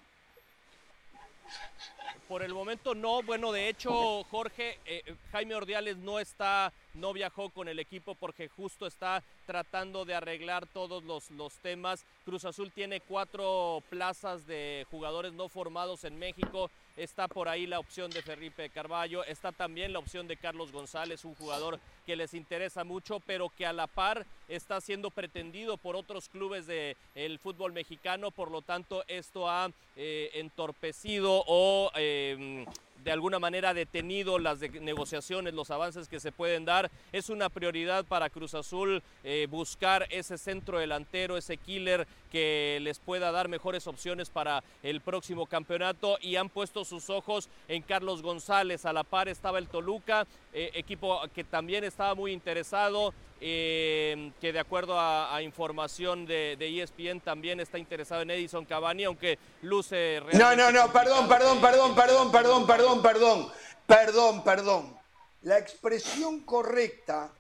Por 2.30 2.44
el 2.44 2.54
momento 2.54 2.94
no. 2.94 3.24
Bueno, 3.24 3.50
de 3.50 3.68
hecho, 3.68 4.22
Jorge, 4.30 4.78
eh, 4.86 5.16
Jaime 5.32 5.56
Ordiales 5.56 5.96
no 5.96 6.20
está, 6.20 6.72
no 6.94 7.12
viajó 7.12 7.50
con 7.50 7.66
el 7.66 7.80
equipo 7.80 8.14
porque 8.14 8.46
justo 8.46 8.86
está 8.86 9.24
tratando 9.46 10.04
de 10.04 10.14
arreglar 10.14 10.68
todos 10.68 11.02
los 11.02 11.54
temas. 11.56 12.06
Cruz 12.24 12.44
Azul 12.44 12.70
tiene 12.70 13.00
cuatro 13.00 13.82
plazas 13.90 14.46
de 14.46 14.86
jugadores 14.92 15.32
no 15.32 15.48
formados 15.48 16.04
en 16.04 16.20
México. 16.20 16.70
Está 16.96 17.28
por 17.28 17.48
ahí 17.48 17.66
la 17.66 17.78
opción 17.78 18.10
de 18.10 18.22
Felipe 18.22 18.68
Carballo, 18.70 19.24
está 19.24 19.52
también 19.52 19.92
la 19.92 19.98
opción 19.98 20.26
de 20.26 20.36
Carlos 20.36 20.72
González, 20.72 21.24
un 21.24 21.34
jugador 21.34 21.78
que 22.04 22.16
les 22.16 22.34
interesa 22.34 22.84
mucho, 22.84 23.20
pero 23.20 23.48
que 23.48 23.64
a 23.66 23.72
la 23.72 23.86
par 23.86 24.26
está 24.48 24.80
siendo 24.80 25.10
pretendido 25.10 25.76
por 25.76 25.96
otros 25.96 26.28
clubes 26.28 26.66
del 26.66 27.38
fútbol 27.38 27.72
mexicano, 27.72 28.30
por 28.30 28.50
lo 28.50 28.62
tanto 28.62 29.04
esto 29.08 29.48
ha 29.48 29.70
eh, 29.96 30.30
entorpecido 30.34 31.44
o 31.46 31.90
em, 31.94 32.66
de 33.02 33.12
alguna 33.12 33.38
manera 33.38 33.74
detenido 33.74 34.38
las 34.38 34.60
negociaciones, 34.60 35.54
los 35.54 35.70
avances 35.70 36.08
que 36.08 36.20
se 36.20 36.32
pueden 36.32 36.64
dar. 36.64 36.90
Es 37.12 37.30
una 37.30 37.48
prioridad 37.48 38.04
para 38.04 38.30
Cruz 38.30 38.54
Azul 38.54 39.02
eh, 39.24 39.46
buscar 39.50 40.06
ese 40.10 40.38
centro 40.38 40.78
delantero, 40.78 41.36
ese 41.36 41.56
killer 41.56 42.06
que 42.30 42.78
les 42.82 42.98
pueda 42.98 43.32
dar 43.32 43.48
mejores 43.48 43.86
opciones 43.86 44.30
para 44.30 44.62
el 44.82 45.00
próximo 45.00 45.46
campeonato 45.46 46.18
y 46.20 46.36
han 46.36 46.48
puesto 46.48 46.84
sus 46.84 47.10
ojos 47.10 47.48
en 47.68 47.82
Carlos 47.82 48.22
González. 48.22 48.84
A 48.86 48.92
la 48.92 49.04
par 49.04 49.28
estaba 49.28 49.58
el 49.58 49.68
Toluca, 49.68 50.26
eh, 50.52 50.70
equipo 50.74 51.20
que 51.34 51.44
también 51.44 51.84
estaba 51.84 52.14
muy 52.14 52.32
interesado. 52.32 53.12
Eh, 53.42 54.32
que 54.38 54.52
de 54.52 54.60
acuerdo 54.60 54.98
a, 54.98 55.40
información 55.42 56.26
de, 56.26 56.56
ESPN 56.60 57.20
también 57.20 57.58
está 57.60 57.78
interesado 57.78 58.22
en 58.22 58.30
Edison 58.30 58.64
Cavani, 58.66 59.04
aunque 59.04 59.38
luce... 59.62 60.20
No, 60.34 60.54
no, 60.54 60.70
no, 60.70 60.92
perdón, 60.92 61.26
perdón, 61.26 61.60
perdón, 61.60 61.94
perdón, 61.94 62.30
perdón, 62.30 62.66
perdón, 62.66 63.02
perdón, 63.02 63.52
perdón, 63.86 64.44
perdón. 64.44 64.98
La 65.42 65.58
expresión 65.58 66.40
correcta 66.40 67.32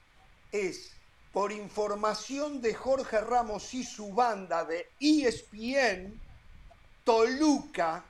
es 0.50 0.92
por 1.32 1.52
información 1.52 2.60
de 2.60 2.74
Jorge 2.74 3.20
Ramos 3.20 3.74
y 3.74 3.84
su 3.84 4.12
banda 4.12 4.64
de 4.64 4.88
ESPN, 4.98 6.18
Toluca 7.04 8.04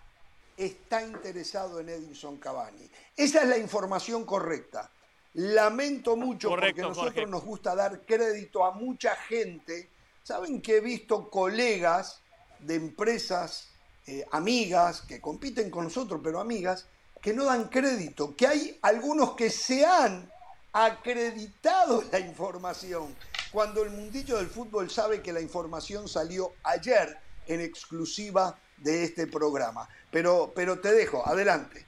está 0.57 1.03
interesado 1.03 1.80
en 1.80 1.88
Edison 1.88 2.36
Cavani. 2.38 2.88
Esa 3.16 3.43
es 3.43 3.49
la 3.49 3.59
información 3.59 4.24
correcta. 4.24 4.91
Lamento 5.34 6.16
mucho 6.16 6.48
porque 6.48 6.80
a 6.82 6.88
nosotros 6.88 7.28
nos 7.28 7.44
gusta 7.44 7.74
dar 7.74 8.04
crédito 8.04 8.64
a 8.64 8.72
mucha 8.72 9.14
gente. 9.14 9.90
Saben 10.22 10.60
que 10.60 10.76
he 10.76 10.80
visto 10.80 11.30
colegas 11.30 12.20
de 12.58 12.74
empresas, 12.74 13.68
eh, 14.06 14.26
amigas, 14.32 15.02
que 15.02 15.20
compiten 15.20 15.70
con 15.70 15.84
nosotros, 15.84 16.20
pero 16.22 16.40
amigas, 16.40 16.88
que 17.22 17.32
no 17.32 17.44
dan 17.44 17.68
crédito, 17.68 18.34
que 18.34 18.46
hay 18.46 18.78
algunos 18.82 19.34
que 19.34 19.50
se 19.50 19.84
han 19.84 20.30
acreditado 20.72 22.02
la 22.10 22.18
información, 22.18 23.14
cuando 23.52 23.82
el 23.82 23.90
mundillo 23.90 24.36
del 24.36 24.48
fútbol 24.48 24.90
sabe 24.90 25.22
que 25.22 25.32
la 25.32 25.40
información 25.40 26.08
salió 26.08 26.52
ayer 26.62 27.18
en 27.46 27.60
exclusiva 27.60 28.58
de 28.78 29.04
este 29.04 29.26
programa. 29.26 29.88
Pero, 30.10 30.52
pero 30.54 30.80
te 30.80 30.92
dejo, 30.92 31.26
adelante. 31.26 31.86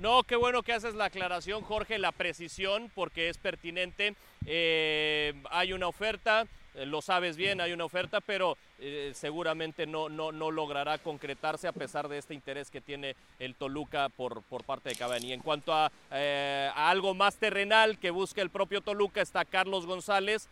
No, 0.00 0.22
qué 0.22 0.34
bueno 0.34 0.62
que 0.62 0.72
haces 0.72 0.94
la 0.94 1.04
aclaración, 1.04 1.60
Jorge, 1.60 1.98
la 1.98 2.10
precisión, 2.10 2.90
porque 2.94 3.28
es 3.28 3.36
pertinente. 3.36 4.14
Eh, 4.46 5.34
hay 5.50 5.74
una 5.74 5.88
oferta, 5.88 6.46
eh, 6.74 6.86
lo 6.86 7.02
sabes 7.02 7.36
bien, 7.36 7.60
hay 7.60 7.74
una 7.74 7.84
oferta, 7.84 8.22
pero 8.22 8.56
eh, 8.78 9.12
seguramente 9.14 9.86
no, 9.86 10.08
no, 10.08 10.32
no, 10.32 10.50
logrará 10.50 10.96
concretarse 10.96 11.68
a 11.68 11.72
pesar 11.72 12.08
de 12.08 12.16
este 12.16 12.32
interés 12.32 12.70
que 12.70 12.80
tiene 12.80 13.14
el 13.38 13.54
Toluca 13.54 14.08
por, 14.08 14.42
por 14.44 14.64
parte 14.64 14.88
de 14.88 14.94
Cavani. 14.94 15.34
En 15.34 15.40
cuanto 15.40 15.74
a, 15.74 15.92
a 16.10 16.90
algo 16.90 17.12
más 17.12 17.36
terrenal 17.36 17.98
que 17.98 18.10
busca 18.10 18.40
el 18.40 18.48
propio 18.48 18.80
Toluca, 18.80 19.20
está 19.20 19.44
Carlos 19.44 19.84
González, 19.84 20.48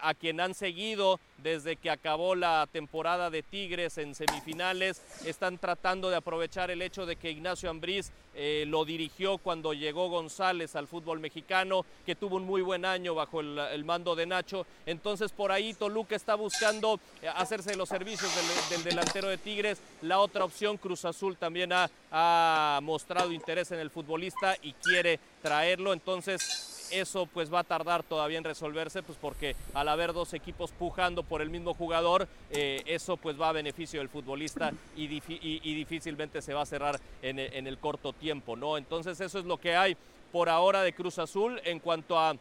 a 0.00 0.14
quien 0.14 0.40
han 0.40 0.54
seguido 0.54 1.20
desde 1.42 1.76
que 1.76 1.90
acabó 1.90 2.34
la 2.34 2.68
temporada 2.70 3.30
de 3.30 3.42
Tigres 3.42 3.98
en 3.98 4.14
semifinales. 4.14 5.02
Están 5.26 5.58
tratando 5.58 6.10
de 6.10 6.16
aprovechar 6.16 6.70
el 6.70 6.82
hecho 6.82 7.06
de 7.06 7.16
que 7.16 7.30
Ignacio 7.30 7.68
Ambriz 7.68 8.12
eh, 8.34 8.64
lo 8.66 8.84
dirigió 8.84 9.38
cuando 9.38 9.74
llegó 9.74 10.08
González 10.08 10.74
al 10.76 10.86
fútbol 10.86 11.20
mexicano, 11.20 11.84
que 12.06 12.14
tuvo 12.14 12.36
un 12.36 12.46
muy 12.46 12.62
buen 12.62 12.84
año 12.84 13.14
bajo 13.14 13.40
el, 13.40 13.84
mando 13.84 14.14
de 14.14 14.26
Nacho. 14.26 14.66
Entonces 14.86 15.32
por 15.32 15.52
ahí 15.52 15.74
Toluca 15.74 16.16
está 16.16 16.34
buscando 16.34 16.98
eh, 17.20 17.28
hacerse 17.28 17.76
los 17.76 17.88
servicios 17.88 18.30
del, 18.70 18.84
delantero 18.84 19.28
de 19.28 19.38
Tigres. 19.38 19.80
La 20.02 20.20
otra 20.20 20.44
opción, 20.44 20.78
Cruz 20.78 21.04
Azul 21.04 21.36
también 21.36 21.72
ha, 21.72 21.90
ha 22.10 22.80
mostrado 22.82 23.32
interés 23.32 23.70
en 23.72 23.80
el 23.80 23.90
futbolista 23.90 24.56
y 24.62 24.72
quiere 24.72 25.20
traerlo. 25.42 25.92
Entonces 25.92 26.71
eso 26.92 27.26
pues 27.26 27.52
va 27.52 27.60
a 27.60 27.64
tardar 27.64 28.02
todavía 28.02 28.38
en 28.38 28.44
resolverse, 28.44 29.02
pues 29.02 29.18
porque 29.20 29.56
al 29.74 29.88
haber 29.88 30.12
dos 30.12 30.34
equipos 30.34 30.70
pujando 30.72 31.22
por 31.22 31.42
el 31.42 31.50
mismo 31.50 31.74
jugador, 31.74 32.28
eh, 32.50 32.82
eso 32.86 33.16
pues 33.16 33.40
va 33.40 33.48
a 33.48 33.52
beneficio 33.52 34.00
del 34.00 34.08
futbolista 34.08 34.72
y, 34.96 35.06
difícilmente 35.06 36.42
se 36.42 36.54
va 36.54 36.62
a 36.62 36.66
cerrar 36.66 37.00
en, 37.22 37.38
el 37.38 37.78
corto 37.78 38.12
tiempo, 38.12 38.56
¿no? 38.56 38.78
Entonces 38.78 39.20
eso 39.20 39.38
es 39.38 39.44
lo 39.44 39.58
que 39.58 39.74
hay 39.74 39.96
por 40.30 40.48
ahora 40.48 40.82
de 40.82 40.92
Cruz 40.92 41.18
Azul 41.18 41.60
en 41.64 41.78
cuanto 41.78 42.18
a 42.18 42.36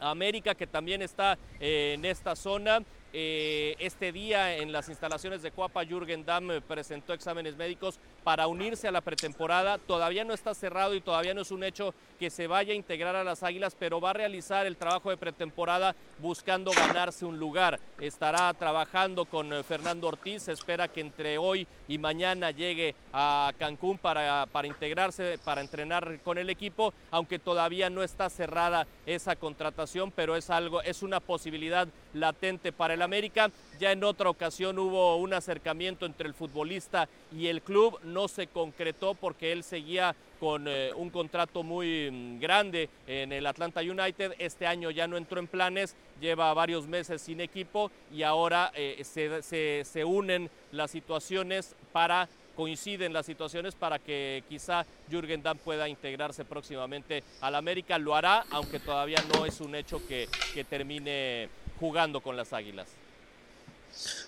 América 0.00 0.54
que 0.54 0.66
también 0.66 1.02
está 1.02 1.38
eh, 1.60 1.94
en 1.94 2.04
esta 2.04 2.36
zona. 2.36 2.82
Eh, 3.16 3.76
este 3.78 4.10
día 4.10 4.56
en 4.56 4.72
las 4.72 4.88
instalaciones 4.88 5.40
de 5.42 5.52
Cuapa, 5.52 5.84
Jürgen 5.84 6.24
Damm 6.24 6.60
presentó 6.66 7.12
exámenes 7.12 7.56
médicos 7.56 8.00
para 8.24 8.48
unirse 8.48 8.88
a 8.88 8.92
la 8.92 9.02
pretemporada. 9.02 9.78
Todavía 9.78 10.24
no 10.24 10.34
está 10.34 10.54
cerrado 10.54 10.94
y 10.94 11.00
todavía 11.00 11.34
no 11.34 11.42
es 11.42 11.50
un 11.50 11.62
hecho 11.62 11.94
que 12.18 12.30
se 12.30 12.46
vaya 12.46 12.72
a 12.72 12.76
integrar 12.76 13.14
a 13.14 13.24
las 13.24 13.42
Águilas, 13.42 13.76
pero 13.78 14.00
va 14.00 14.10
a 14.10 14.14
realizar 14.14 14.66
el 14.66 14.76
trabajo 14.76 15.10
de 15.10 15.16
pretemporada 15.16 15.94
buscando 16.18 16.72
ganarse 16.72 17.26
un 17.26 17.38
lugar. 17.38 17.78
Estará 18.00 18.52
trabajando 18.54 19.26
con 19.26 19.52
eh, 19.52 19.62
Fernando 19.62 20.08
Ortiz. 20.08 20.44
Se 20.44 20.52
espera 20.52 20.88
que 20.88 21.00
entre 21.02 21.38
hoy 21.38 21.66
y 21.86 21.98
mañana 21.98 22.50
llegue 22.50 22.94
a 23.12 23.52
Cancún 23.58 23.98
para, 23.98 24.46
para 24.46 24.68
integrarse, 24.68 25.38
para 25.44 25.60
entrenar 25.60 26.18
con 26.24 26.38
el 26.38 26.48
equipo, 26.48 26.94
aunque 27.10 27.38
todavía 27.38 27.90
no 27.90 28.02
está 28.02 28.30
cerrada 28.30 28.86
esa 29.04 29.36
contratación, 29.36 30.10
pero 30.10 30.36
es 30.36 30.48
algo, 30.48 30.80
es 30.82 31.02
una 31.02 31.20
posibilidad 31.20 31.86
latente 32.14 32.72
para 32.72 32.94
el 32.94 33.02
América. 33.02 33.50
Ya 33.78 33.92
en 33.92 34.04
otra 34.04 34.30
ocasión 34.30 34.78
hubo 34.78 35.16
un 35.16 35.34
acercamiento 35.34 36.06
entre 36.06 36.28
el 36.28 36.34
futbolista 36.34 37.08
y 37.32 37.48
el 37.48 37.60
club, 37.60 37.98
no 38.14 38.28
se 38.28 38.46
concretó 38.46 39.14
porque 39.14 39.52
él 39.52 39.62
seguía 39.62 40.14
con 40.40 40.66
eh, 40.68 40.92
un 40.94 41.10
contrato 41.10 41.62
muy 41.62 42.10
mm, 42.10 42.40
grande 42.40 42.88
en 43.06 43.32
el 43.32 43.46
Atlanta 43.46 43.80
United. 43.80 44.34
Este 44.38 44.66
año 44.66 44.90
ya 44.90 45.06
no 45.06 45.16
entró 45.16 45.40
en 45.40 45.48
planes, 45.48 45.96
lleva 46.20 46.54
varios 46.54 46.86
meses 46.86 47.20
sin 47.20 47.40
equipo 47.40 47.90
y 48.12 48.22
ahora 48.22 48.72
eh, 48.74 49.02
se, 49.04 49.84
se 49.84 50.04
unen 50.04 50.50
las 50.72 50.90
situaciones 50.90 51.74
para 51.92 52.28
coinciden 52.54 53.12
las 53.12 53.26
situaciones 53.26 53.74
para 53.74 53.98
que 53.98 54.44
quizá 54.48 54.86
Jürgen 55.10 55.42
Damm 55.42 55.58
pueda 55.58 55.88
integrarse 55.88 56.44
próximamente 56.44 57.24
al 57.40 57.56
América. 57.56 57.98
Lo 57.98 58.14
hará, 58.14 58.44
aunque 58.50 58.78
todavía 58.78 59.18
no 59.34 59.44
es 59.44 59.60
un 59.60 59.74
hecho 59.74 60.00
que, 60.06 60.28
que 60.54 60.62
termine 60.62 61.48
jugando 61.80 62.20
con 62.20 62.36
las 62.36 62.52
Águilas. 62.52 62.86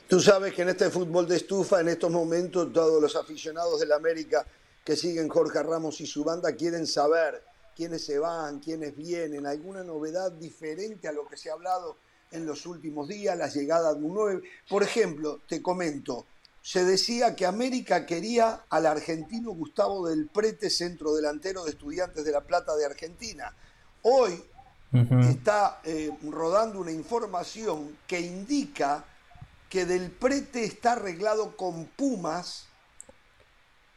Tú 0.09 0.21
sabes 0.21 0.55
que 0.55 0.63
en 0.63 0.69
este 0.69 0.89
fútbol 0.89 1.27
de 1.27 1.35
estufa, 1.35 1.81
en 1.81 1.89
estos 1.89 2.13
momentos, 2.13 2.73
todos 2.73 3.03
los 3.03 3.17
aficionados 3.17 3.81
del 3.81 3.91
América 3.91 4.47
que 4.85 4.95
siguen 4.95 5.29
Jorge 5.29 5.61
Ramos 5.65 6.01
y 6.01 6.07
su 6.07 6.23
banda 6.23 6.55
quieren 6.55 6.87
saber 6.87 7.43
quiénes 7.75 8.05
se 8.05 8.21
van, 8.21 8.61
quiénes 8.61 8.97
vienen, 8.97 9.47
alguna 9.47 9.83
novedad 9.83 10.31
diferente 10.31 11.09
a 11.09 11.13
lo 11.13 11.27
que 11.27 11.37
se 11.37 11.51
ha 11.51 11.55
hablado 11.55 11.97
en 12.31 12.47
los 12.47 12.67
últimos 12.67 13.09
días, 13.09 13.37
la 13.37 13.49
llegada 13.49 13.95
de 13.95 14.05
un 14.05 14.15
nuevo. 14.15 14.41
Por 14.69 14.85
ejemplo, 14.85 15.41
te 15.49 15.61
comento, 15.61 16.25
se 16.63 16.85
decía 16.85 17.35
que 17.35 17.45
América 17.45 18.07
quería 18.07 18.63
al 18.71 18.87
argentino 18.87 19.51
Gustavo 19.51 20.09
del 20.09 20.29
Prete, 20.29 20.71
centro 20.71 21.17
delantero 21.17 21.65
de 21.65 21.71
Estudiantes 21.71 22.25
de 22.25 22.31
La 22.31 22.43
Plata 22.43 22.77
de 22.77 22.87
Argentina. 22.87 23.53
Hoy 24.03 24.41
está 25.29 25.81
eh, 25.83 26.17
rodando 26.23 26.79
una 26.79 26.93
información 26.93 27.99
que 28.07 28.21
indica 28.21 29.05
que 29.69 29.85
Del 29.85 30.11
Prete 30.11 30.65
está 30.65 30.93
arreglado 30.93 31.57
con 31.57 31.87
Pumas, 31.87 32.67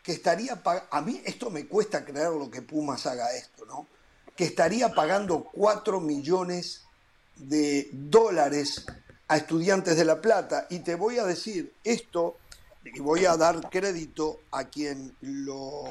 que 0.04 0.12
estaría 0.12 0.62
a 0.92 1.02
mí 1.02 1.22
esto 1.26 1.50
me 1.50 1.68
cuesta 1.68 2.04
creer 2.04 2.32
lo 2.32 2.50
que 2.50 2.62
Pumas 2.62 3.06
haga 3.06 3.36
esto, 3.36 3.66
¿no? 3.66 3.88
Que 4.36 4.46
estaría 4.46 4.94
pagando 4.94 5.44
4 5.44 6.00
millones 6.00 6.84
de 7.36 7.90
dólares 7.92 8.86
a 9.28 9.38
estudiantes 9.38 9.96
de 9.98 10.06
La 10.06 10.22
Plata. 10.22 10.68
Y 10.70 10.80
te 10.80 10.96
voy 10.96 11.20
a 11.20 11.26
decir 11.26 11.74
esto, 11.84 12.38
y 12.84 13.00
voy 13.00 13.26
a 13.26 13.38
dar 13.38 13.70
crédito 13.70 14.40
a 14.52 14.64
quien 14.66 15.16
lo 15.22 15.84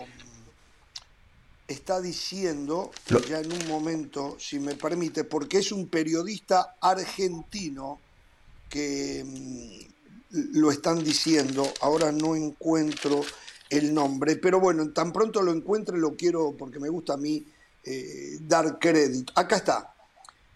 está 1.69 2.01
diciendo, 2.01 2.91
ya 3.29 3.41
en 3.41 3.53
un 3.53 3.69
momento, 3.69 4.37
si 4.41 4.59
me 4.59 4.75
permite, 4.75 5.25
porque 5.25 5.59
es 5.59 5.71
un 5.71 5.87
periodista 5.89 6.77
argentino 6.81 8.01
que 8.69 9.25
mm, 9.25 10.59
lo 10.59 10.71
están 10.71 11.03
diciendo, 11.03 11.73
ahora 11.81 12.13
no 12.13 12.37
encuentro 12.37 13.23
el 13.71 13.93
nombre, 13.93 14.37
pero 14.37 14.61
bueno, 14.61 14.91
tan 14.91 15.13
pronto 15.13 15.43
lo 15.43 15.53
encuentre 15.53 15.99
lo 15.99 16.17
quiero, 16.17 16.55
porque 16.57 16.79
me 16.79 16.89
gusta 16.89 17.15
a 17.15 17.17
mí 17.17 17.47
eh, 17.85 18.39
dar 18.41 18.79
crédito. 18.79 19.33
Acá 19.37 19.57
está, 19.57 19.95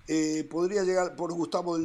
eh, 0.06 0.46
podría 0.50 0.82
llegar 0.82 1.16
por 1.16 1.32
Gustavo... 1.32 1.78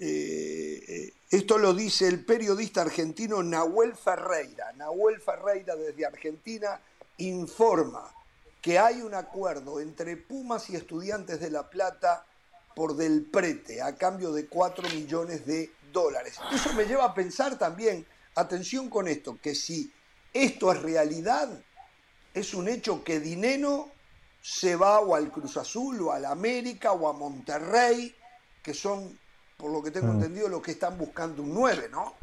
Eh, 0.00 1.12
esto 1.30 1.58
lo 1.58 1.74
dice 1.74 2.06
el 2.06 2.24
periodista 2.24 2.80
argentino 2.80 3.42
Nahuel 3.42 3.94
Ferreira. 3.94 4.72
Nahuel 4.76 5.20
Ferreira 5.20 5.76
desde 5.76 6.06
Argentina 6.06 6.80
informa 7.18 8.10
que 8.62 8.78
hay 8.78 9.02
un 9.02 9.14
acuerdo 9.14 9.80
entre 9.80 10.16
Pumas 10.16 10.70
y 10.70 10.76
estudiantes 10.76 11.40
de 11.40 11.50
La 11.50 11.68
Plata 11.68 12.24
por 12.78 12.94
del 12.94 13.24
prete 13.24 13.82
a 13.82 13.96
cambio 13.96 14.32
de 14.32 14.46
4 14.46 14.88
millones 14.90 15.44
de 15.44 15.72
dólares. 15.92 16.38
Eso 16.52 16.72
me 16.74 16.84
lleva 16.84 17.06
a 17.06 17.12
pensar 17.12 17.58
también, 17.58 18.06
atención 18.36 18.88
con 18.88 19.08
esto, 19.08 19.36
que 19.42 19.56
si 19.56 19.92
esto 20.32 20.70
es 20.70 20.80
realidad, 20.80 21.48
es 22.32 22.54
un 22.54 22.68
hecho 22.68 23.02
que 23.02 23.18
Dineno 23.18 23.88
se 24.40 24.76
va 24.76 25.00
o 25.00 25.16
al 25.16 25.32
Cruz 25.32 25.56
Azul 25.56 26.02
o 26.02 26.12
al 26.12 26.24
América 26.24 26.92
o 26.92 27.08
a 27.08 27.12
Monterrey, 27.14 28.14
que 28.62 28.74
son, 28.74 29.18
por 29.56 29.72
lo 29.72 29.82
que 29.82 29.90
tengo 29.90 30.12
mm. 30.12 30.16
entendido, 30.16 30.48
los 30.48 30.62
que 30.62 30.70
están 30.70 30.96
buscando 30.96 31.42
un 31.42 31.52
9, 31.52 31.88
¿no? 31.90 32.14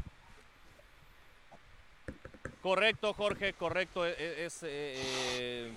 Correcto, 2.61 3.13
Jorge, 3.13 3.51
correcto. 3.55 4.07
E, 4.07 4.15
e, 4.17 4.45
es, 4.45 4.59
eh, 4.63 5.73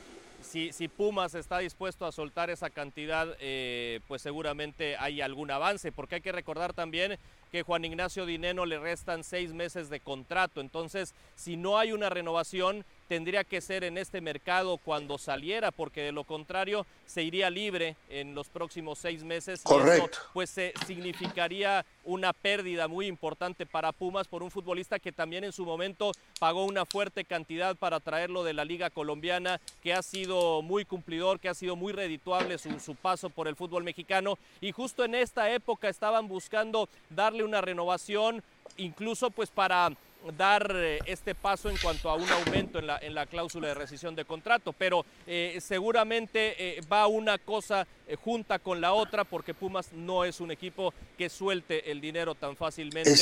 eh, 0.55 0.73
si, 0.73 0.89
Pumas 0.89 1.35
está 1.35 1.59
dispuesto 1.59 2.07
a 2.07 2.13
soltar 2.13 2.51
esa 2.51 2.71
cantidad, 2.71 3.37
eh, 3.41 4.01
pues 4.09 4.23
seguramente 4.23 4.97
hay 4.97 5.21
algún 5.21 5.51
avance, 5.51 5.93
porque 5.93 6.17
hay 6.17 6.21
que 6.21 6.33
recordar 6.33 6.73
también 6.73 7.19
que 7.51 7.63
Juan 7.63 7.85
Ignacio 7.85 8.27
Dineno 8.27 8.67
le 8.67 8.79
restan 8.79 9.25
seis 9.25 9.53
meses 9.53 9.91
de 9.91 10.01
contrato. 10.01 10.61
Entonces, 10.61 11.15
si 11.35 11.57
no 11.57 11.79
hay 11.79 11.93
una 11.93 12.11
renovación, 12.11 12.85
tendría 13.09 13.43
que 13.43 13.61
ser 13.61 13.85
en 13.85 13.99
este 13.99 14.21
mercado 14.21 14.77
cuando 14.77 15.19
saliera, 15.19 15.71
porque 15.71 16.03
de 16.03 16.13
lo 16.13 16.25
contrario 16.25 16.87
se 17.07 17.23
iría 17.23 17.49
libre 17.49 17.97
en 18.11 18.35
los 18.35 18.49
próximos 18.49 18.99
seis 18.99 19.25
meses. 19.25 19.63
Correcto. 19.63 20.19
pues 20.35 20.51
se 20.51 20.75
significaría 20.87 21.85
una 22.05 22.33
pérdida 22.33 22.87
muy 22.87 23.07
importante 23.07 23.67
para 23.67 23.93
Pumas 23.93 24.29
por 24.29 24.43
un 24.43 24.51
futbolista 24.51 24.99
que 24.99 25.11
también 25.11 25.45
en 25.45 25.53
su 25.53 25.65
momento 25.65 26.13
pagó 26.39 26.65
una 26.65 26.85
fuerte 26.85 27.25
cantidad 27.25 27.75
para 27.77 27.99
traerlo 28.01 28.45
de 28.45 28.53
la 28.53 28.65
Liga 28.65 28.91
Colombiana, 28.91 29.61
que 29.83 29.95
ha 29.95 30.03
sido 30.03 30.63
muy 30.63 30.85
cumplidor, 30.85 31.41
que 31.41 31.49
ha 31.49 31.55
sido 31.55 31.77
muy 31.77 31.93
redituable 31.93 32.59
su, 32.59 32.79
su 32.79 32.95
paso 32.95 33.31
por 33.31 33.49
el 33.49 33.57
fútbol 33.57 33.85
mexicano. 33.85 34.39
Y 34.61 34.73
justo 34.73 35.05
en 35.05 35.15
esta 35.15 35.51
época 35.51 35.89
estaban 35.89 36.29
buscando 36.29 36.89
darle 37.09 37.43
una 37.43 37.63
renovación, 37.63 38.43
incluso 38.77 39.31
pues 39.31 39.51
para 39.51 39.91
dar 40.37 40.71
eh, 40.75 40.99
este 41.07 41.35
paso 41.35 41.71
en 41.71 41.77
cuanto 41.77 42.11
a 42.11 42.15
un 42.15 42.29
aumento 42.29 42.79
en 42.79 42.87
la, 42.87 42.99
en 42.99 43.15
la 43.15 43.27
cláusula 43.27 43.69
de 43.69 43.75
rescisión 43.75 44.15
de 44.15 44.25
contrato, 44.25 44.73
pero 44.73 45.05
eh, 45.27 45.59
seguramente 45.61 46.55
eh, 46.59 46.81
va 46.91 47.07
una 47.07 47.39
cosa 47.39 47.87
junta 48.23 48.59
con 48.59 48.81
la 48.81 48.95
otra 48.95 49.25
porque 49.25 49.53
Pumas 49.55 49.93
no 49.93 50.25
es 50.25 50.41
un 50.41 50.51
equipo 50.51 50.95
que 51.17 51.29
suelte 51.29 51.91
el 51.91 52.01
dinero 52.01 52.35
tan 52.35 52.57
fácilmente. 52.57 53.13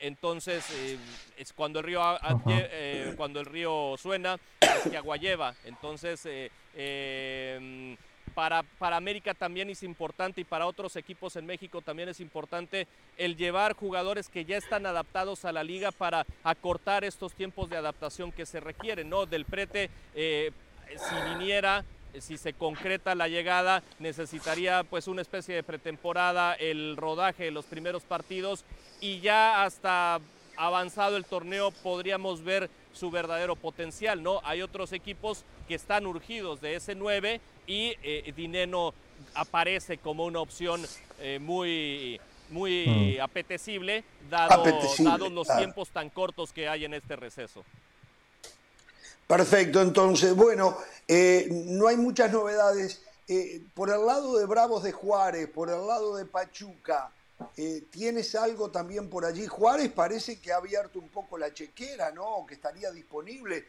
entonces, 0.00 0.64
es 1.36 1.52
cuando 1.54 1.78
el 1.80 1.86
río 1.86 2.02
cuando 3.16 3.40
el 3.40 3.46
río 3.46 3.94
suena, 3.96 4.38
es 4.60 4.90
que 4.90 4.96
agua 4.98 5.16
lleva. 5.16 5.54
Entonces, 5.64 6.26
para, 8.34 8.62
para, 8.78 8.96
América 8.96 9.34
también 9.34 9.70
es 9.70 9.82
importante 9.82 10.40
y 10.40 10.44
para 10.44 10.66
otros 10.66 10.96
equipos 10.96 11.36
en 11.36 11.46
México 11.46 11.82
también 11.82 12.08
es 12.08 12.20
importante 12.20 12.86
el 13.16 13.36
llevar 13.36 13.74
jugadores 13.74 14.28
que 14.28 14.44
ya 14.44 14.56
están 14.56 14.86
adaptados 14.86 15.44
a 15.44 15.52
la 15.52 15.64
liga 15.64 15.92
para 15.92 16.26
acortar 16.42 17.04
estos 17.04 17.32
tiempos 17.34 17.70
de 17.70 17.76
adaptación 17.76 18.32
que 18.32 18.46
se 18.46 18.60
requieren, 18.60 19.08
¿no? 19.08 19.26
Del 19.26 19.44
prete, 19.44 19.90
eh, 20.14 20.50
si 20.88 21.30
viniera, 21.30 21.84
si 22.20 22.36
se 22.36 22.52
concreta 22.52 23.14
la 23.14 23.28
llegada, 23.28 23.82
necesitaría 23.98 24.84
pues 24.84 25.08
una 25.08 25.22
especie 25.22 25.54
de 25.54 25.62
pretemporada, 25.62 26.54
el 26.54 26.96
rodaje 26.96 27.44
de 27.44 27.50
los 27.50 27.64
primeros 27.64 28.02
partidos 28.02 28.64
y 29.00 29.20
ya 29.20 29.62
hasta 29.62 30.20
avanzado 30.56 31.16
el 31.16 31.24
torneo 31.24 31.70
podríamos 31.70 32.44
ver 32.44 32.68
su 32.92 33.10
verdadero 33.10 33.56
potencial, 33.56 34.22
¿no? 34.22 34.40
Hay 34.44 34.62
otros 34.62 34.92
equipos 34.92 35.44
que 35.66 35.74
están 35.74 36.06
urgidos 36.06 36.60
de 36.60 36.76
ese 36.76 36.94
9 36.94 37.40
y 37.66 37.96
eh, 38.02 38.32
Dineno 38.34 38.94
aparece 39.34 39.98
como 39.98 40.24
una 40.24 40.40
opción 40.40 40.82
eh, 41.20 41.38
muy, 41.40 42.20
muy 42.50 43.16
mm. 43.18 43.22
apetecible, 43.22 44.04
dado, 44.28 44.64
dados 44.98 45.32
los 45.32 45.48
tiempos 45.56 45.90
tan 45.90 46.10
cortos 46.10 46.52
que 46.52 46.68
hay 46.68 46.84
en 46.84 46.94
este 46.94 47.16
receso. 47.16 47.64
Perfecto, 49.26 49.80
entonces, 49.80 50.34
bueno, 50.34 50.76
eh, 51.08 51.46
no 51.50 51.88
hay 51.88 51.96
muchas 51.96 52.32
novedades. 52.32 53.02
por 53.74 53.88
el 53.88 54.04
lado 54.04 54.36
de 54.36 54.44
Bravos 54.46 54.82
de 54.82 54.92
Juárez, 54.92 55.48
por 55.48 55.70
el 55.70 55.86
lado 55.86 56.16
de 56.16 56.26
Pachuca, 56.26 57.10
¿tienes 57.90 58.34
algo 58.34 58.70
también 58.70 59.08
por 59.08 59.24
allí? 59.24 59.46
Juárez 59.46 59.90
parece 59.90 60.38
que 60.40 60.52
ha 60.52 60.56
abierto 60.56 60.98
un 60.98 61.08
poco 61.08 61.38
la 61.38 61.54
chequera, 61.54 62.10
¿no? 62.10 62.44
Que 62.46 62.54
estaría 62.54 62.90
disponible 62.90 63.64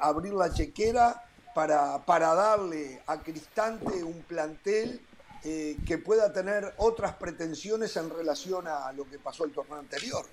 abrir 0.00 0.34
la 0.34 0.52
chequera 0.52 1.24
para, 1.54 1.98
para 2.04 2.34
darle 2.34 3.02
a 3.06 3.18
Cristante 3.18 4.04
un 4.04 4.22
plantel 4.22 5.00
eh, 5.42 5.76
que 5.86 5.98
pueda 5.98 6.32
tener 6.32 6.74
otras 6.76 7.14
pretensiones 7.14 7.96
en 7.96 8.10
relación 8.10 8.68
a 8.68 8.92
lo 8.92 9.08
que 9.08 9.18
pasó 9.18 9.44
el 9.44 9.52
torneo 9.52 9.78
anterior. 9.78 10.24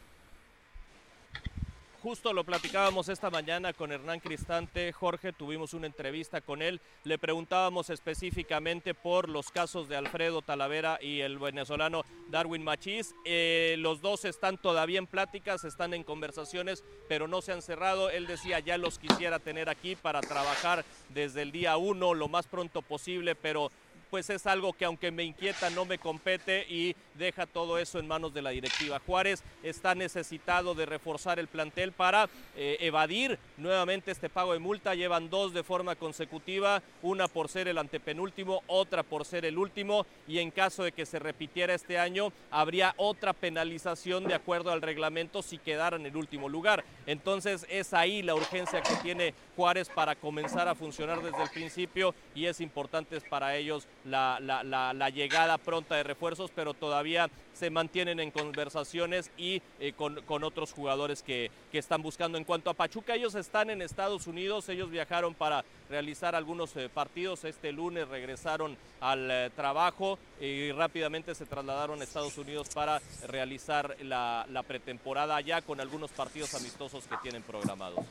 Justo 2.03 2.31
lo 2.31 2.43
platicábamos 2.43 3.09
esta 3.09 3.31
mañana 3.31 3.73
con 3.73 3.91
Hernán 3.91 4.19
Cristante, 4.19 4.93
Jorge, 4.93 5.33
tuvimos 5.33 5.73
una 5.73 5.87
entrevista 5.87 6.41
con 6.41 6.61
él, 6.61 6.79
le 7.03 7.17
preguntábamos 7.17 7.89
específicamente 7.89 8.93
por 8.93 9.27
los 9.27 9.49
casos 9.49 9.89
de 9.89 9.95
Alfredo 9.95 10.43
Talavera 10.43 10.99
y 11.01 11.21
el 11.21 11.39
venezolano 11.39 12.03
Darwin 12.29 12.63
Machís. 12.63 13.15
Eh, 13.25 13.77
los 13.79 13.99
dos 14.01 14.25
están 14.25 14.59
todavía 14.59 14.99
en 14.99 15.07
pláticas, 15.07 15.63
están 15.63 15.95
en 15.95 16.03
conversaciones, 16.03 16.83
pero 17.09 17.27
no 17.27 17.41
se 17.41 17.53
han 17.53 17.63
cerrado. 17.63 18.11
Él 18.11 18.27
decía, 18.27 18.59
ya 18.59 18.77
los 18.77 18.99
quisiera 18.99 19.39
tener 19.39 19.67
aquí 19.67 19.95
para 19.95 20.21
trabajar 20.21 20.85
desde 21.09 21.41
el 21.41 21.51
día 21.51 21.77
uno 21.77 22.13
lo 22.13 22.27
más 22.27 22.45
pronto 22.45 22.83
posible, 22.83 23.33
pero 23.33 23.71
pues 24.09 24.29
es 24.29 24.47
algo 24.47 24.73
que 24.73 24.85
aunque 24.85 25.11
me 25.11 25.23
inquieta 25.23 25.69
no 25.69 25.85
me 25.85 25.97
compete 25.97 26.65
y 26.69 26.95
deja 27.15 27.45
todo 27.45 27.77
eso 27.77 27.99
en 27.99 28.07
manos 28.07 28.33
de 28.33 28.41
la 28.41 28.51
directiva. 28.51 29.01
Juárez 29.05 29.43
está 29.63 29.95
necesitado 29.95 30.75
de 30.75 30.85
reforzar 30.85 31.39
el 31.39 31.47
plantel 31.47 31.91
para 31.91 32.29
eh, 32.55 32.77
evadir 32.79 33.37
nuevamente 33.57 34.11
este 34.11 34.29
pago 34.29 34.53
de 34.53 34.59
multa. 34.59 34.95
Llevan 34.95 35.29
dos 35.29 35.53
de 35.53 35.63
forma 35.63 35.95
consecutiva, 35.95 36.81
una 37.01 37.27
por 37.27 37.49
ser 37.49 37.67
el 37.67 37.77
antepenúltimo, 37.77 38.63
otra 38.67 39.03
por 39.03 39.25
ser 39.25 39.45
el 39.45 39.57
último 39.57 40.05
y 40.27 40.39
en 40.39 40.51
caso 40.51 40.83
de 40.83 40.91
que 40.91 41.05
se 41.05 41.19
repitiera 41.19 41.73
este 41.73 41.99
año 41.99 42.31
habría 42.51 42.93
otra 42.97 43.33
penalización 43.33 44.25
de 44.25 44.35
acuerdo 44.35 44.71
al 44.71 44.81
reglamento 44.81 45.41
si 45.41 45.57
quedara 45.57 45.97
en 45.97 46.05
el 46.05 46.15
último 46.15 46.49
lugar. 46.49 46.83
Entonces 47.05 47.65
es 47.69 47.93
ahí 47.93 48.21
la 48.21 48.35
urgencia 48.35 48.81
que 48.81 48.95
tiene 48.97 49.33
Juárez 49.55 49.89
para 49.89 50.15
comenzar 50.15 50.67
a 50.67 50.75
funcionar 50.75 51.21
desde 51.21 51.43
el 51.43 51.49
principio 51.49 52.13
y 52.35 52.45
es 52.45 52.61
importante 52.61 53.17
para 53.21 53.55
ellos 53.55 53.87
la, 54.07 55.09
llegada 55.13 55.57
pronta 55.57 55.95
de 55.95 56.03
refuerzos, 56.03 56.51
pero 56.53 56.73
todavía 56.73 57.29
se 57.53 57.69
mantienen 57.69 58.19
en 58.19 58.31
conversaciones 58.31 59.31
y 59.37 59.61
eh, 59.79 59.93
con, 59.93 60.43
otros 60.43 60.73
jugadores 60.73 61.23
que, 61.23 61.51
están 61.73 62.01
buscando. 62.01 62.39
En 62.39 62.43
cuanto 62.43 62.71
a 62.71 62.73
Pachuca, 62.73 63.13
ellos 63.13 63.35
están 63.35 63.69
en 63.69 63.83
Estados 63.83 64.25
Unidos, 64.25 64.67
ellos 64.67 64.89
viajaron 64.89 65.35
para 65.35 65.63
realizar 65.91 66.33
algunos 66.33 66.75
eh, 66.75 66.89
partidos, 66.91 67.43
este 67.43 67.71
lunes 67.71 68.07
regresaron 68.07 68.75
al 68.99 69.29
eh, 69.29 69.51
trabajo 69.55 70.17
y 70.41 70.71
rápidamente 70.71 71.35
se 71.35 71.45
trasladaron 71.45 72.01
a 72.01 72.03
Estados 72.03 72.35
Unidos 72.39 72.69
para 72.73 72.99
realizar 73.27 73.95
la, 74.01 74.47
la 74.49 74.63
pretemporada 74.63 75.35
allá 75.35 75.61
con 75.61 75.79
algunos 75.79 76.09
partidos 76.09 76.55
amistosos 76.55 77.05
que 77.05 77.17
tienen 77.21 77.43
programados. 77.43 78.03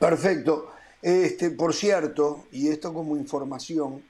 Perfecto. 0.00 0.72
Este, 1.04 1.50
por 1.50 1.74
cierto, 1.74 2.46
y 2.50 2.68
esto 2.68 2.94
como 2.94 3.16
información, 3.16 4.02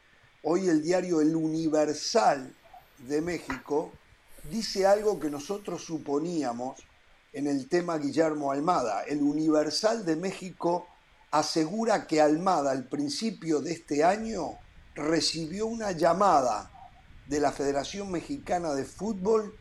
Hoy 0.47 0.69
el 0.69 0.83
diario 0.83 1.23
El 1.23 1.35
Universal 1.35 2.55
de 2.99 3.23
México 3.23 3.91
dice 4.51 4.87
algo 4.87 5.19
que 5.19 5.31
nosotros 5.31 5.83
suponíamos 5.83 6.85
en 7.33 7.47
el 7.47 7.67
tema 7.67 7.97
Guillermo 7.97 8.53
Almada. 8.53 9.05
El 9.05 9.23
Universal 9.23 10.05
de 10.05 10.17
México 10.17 10.87
asegura 11.31 12.07
que 12.07 12.21
Almada 12.21 12.73
al 12.73 12.91
principio 12.91 13.63
de 13.63 13.73
este 13.73 14.05
año 14.05 14.59
recibió 14.95 15.65
una 15.65 15.93
llamada 15.93 16.71
de 17.27 17.41
la 17.41 17.51
Federación 17.51 18.11
Mexicana 18.11 18.75
de 18.75 18.85
Fútbol 18.85 19.59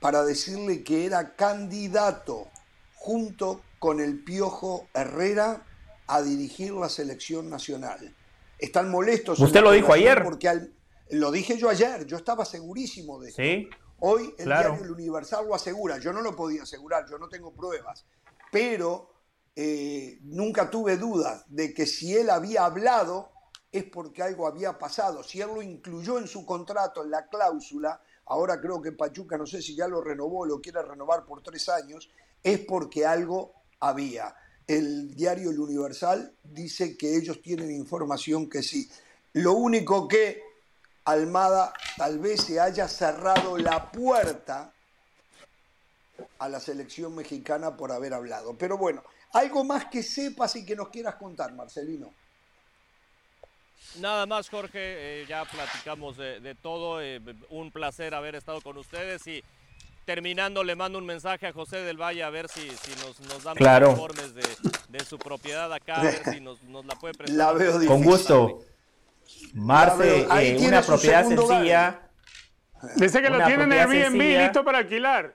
para 0.00 0.24
decirle 0.24 0.82
que 0.82 1.06
era 1.06 1.36
candidato 1.36 2.48
junto 2.96 3.62
con 3.78 4.00
el 4.00 4.24
Piojo 4.24 4.88
Herrera 4.94 5.64
a 6.08 6.22
dirigir 6.22 6.72
la 6.72 6.88
selección 6.88 7.48
nacional. 7.48 8.16
Están 8.58 8.90
molestos. 8.90 9.38
¿Usted 9.40 9.62
lo 9.62 9.70
dijo 9.70 9.92
ayer? 9.92 10.22
Porque 10.22 10.70
lo 11.10 11.30
dije 11.30 11.56
yo 11.56 11.68
ayer, 11.68 12.04
yo 12.06 12.16
estaba 12.16 12.44
segurísimo 12.44 13.20
de 13.20 13.28
eso. 13.28 13.36
Sí. 13.42 13.68
Hoy 14.00 14.34
el 14.38 14.44
diario 14.44 14.78
El 14.84 14.90
Universal 14.92 15.46
lo 15.46 15.54
asegura, 15.54 15.98
yo 15.98 16.12
no 16.12 16.20
lo 16.22 16.36
podía 16.36 16.62
asegurar, 16.62 17.04
yo 17.10 17.18
no 17.18 17.28
tengo 17.28 17.52
pruebas, 17.52 18.06
pero 18.52 19.10
eh, 19.56 20.18
nunca 20.22 20.70
tuve 20.70 20.96
dudas 20.96 21.44
de 21.48 21.74
que 21.74 21.84
si 21.84 22.16
él 22.16 22.30
había 22.30 22.64
hablado 22.64 23.32
es 23.72 23.84
porque 23.84 24.22
algo 24.22 24.46
había 24.46 24.78
pasado. 24.78 25.22
Si 25.22 25.40
él 25.40 25.48
lo 25.48 25.62
incluyó 25.62 26.18
en 26.18 26.28
su 26.28 26.46
contrato, 26.46 27.02
en 27.02 27.10
la 27.10 27.28
cláusula, 27.28 28.00
ahora 28.26 28.60
creo 28.60 28.80
que 28.80 28.92
Pachuca, 28.92 29.36
no 29.36 29.46
sé 29.46 29.60
si 29.60 29.74
ya 29.74 29.88
lo 29.88 30.00
renovó, 30.00 30.46
lo 30.46 30.60
quiere 30.60 30.82
renovar 30.82 31.24
por 31.24 31.42
tres 31.42 31.68
años, 31.68 32.08
es 32.42 32.60
porque 32.60 33.04
algo 33.04 33.52
había. 33.80 34.34
El 34.68 35.14
diario 35.16 35.50
El 35.50 35.58
Universal 35.58 36.32
dice 36.44 36.96
que 36.96 37.16
ellos 37.16 37.42
tienen 37.42 37.70
información 37.70 38.48
que 38.48 38.62
sí. 38.62 38.88
Lo 39.32 39.54
único 39.54 40.06
que 40.06 40.42
Almada 41.04 41.72
tal 41.96 42.18
vez 42.18 42.42
se 42.42 42.60
haya 42.60 42.86
cerrado 42.86 43.56
la 43.56 43.90
puerta 43.90 44.74
a 46.38 46.48
la 46.50 46.60
selección 46.60 47.14
mexicana 47.14 47.78
por 47.78 47.92
haber 47.92 48.12
hablado. 48.12 48.58
Pero 48.58 48.76
bueno, 48.76 49.02
algo 49.32 49.64
más 49.64 49.86
que 49.86 50.02
sepas 50.02 50.54
y 50.56 50.66
que 50.66 50.76
nos 50.76 50.88
quieras 50.90 51.14
contar, 51.14 51.54
Marcelino. 51.54 52.12
Nada 54.00 54.26
más, 54.26 54.50
Jorge, 54.50 55.22
eh, 55.22 55.26
ya 55.26 55.46
platicamos 55.46 56.18
de, 56.18 56.54
todo. 56.60 57.00
Eh, 57.00 57.20
un 57.48 57.70
placer 57.70 58.14
haber 58.14 58.34
estado 58.34 58.60
con 58.60 58.76
ustedes 58.76 59.26
y 59.26 59.42
terminando 60.08 60.64
le 60.64 60.74
mando 60.74 60.98
un 60.98 61.04
mensaje 61.04 61.46
a 61.46 61.52
José 61.52 61.82
del 61.82 62.00
Valle 62.00 62.22
a 62.22 62.30
ver 62.30 62.48
si, 62.48 62.66
nos, 63.04 63.20
nos 63.28 63.44
dan 63.44 63.58
informes 63.58 64.34
de, 64.34 65.00
su 65.00 65.18
propiedad 65.18 65.70
acá, 65.70 65.96
a 66.00 66.02
ver 66.02 66.24
si 66.32 66.40
nos, 66.40 66.58
la 66.86 66.94
puede 66.94 67.12
presentar. 67.18 67.54
Con 67.86 68.02
gusto. 68.02 68.60
Marce, 69.52 70.26
eh, 70.40 70.56
una 70.66 70.80
propiedad 70.80 71.26
sencilla. 71.26 72.00
Dice 72.96 73.20
que 73.20 73.28
lo 73.28 73.44
tienen 73.44 73.70
en 73.70 73.78
Airbnb 73.80 74.40
listo 74.44 74.64
para 74.64 74.78
alquilar. 74.78 75.34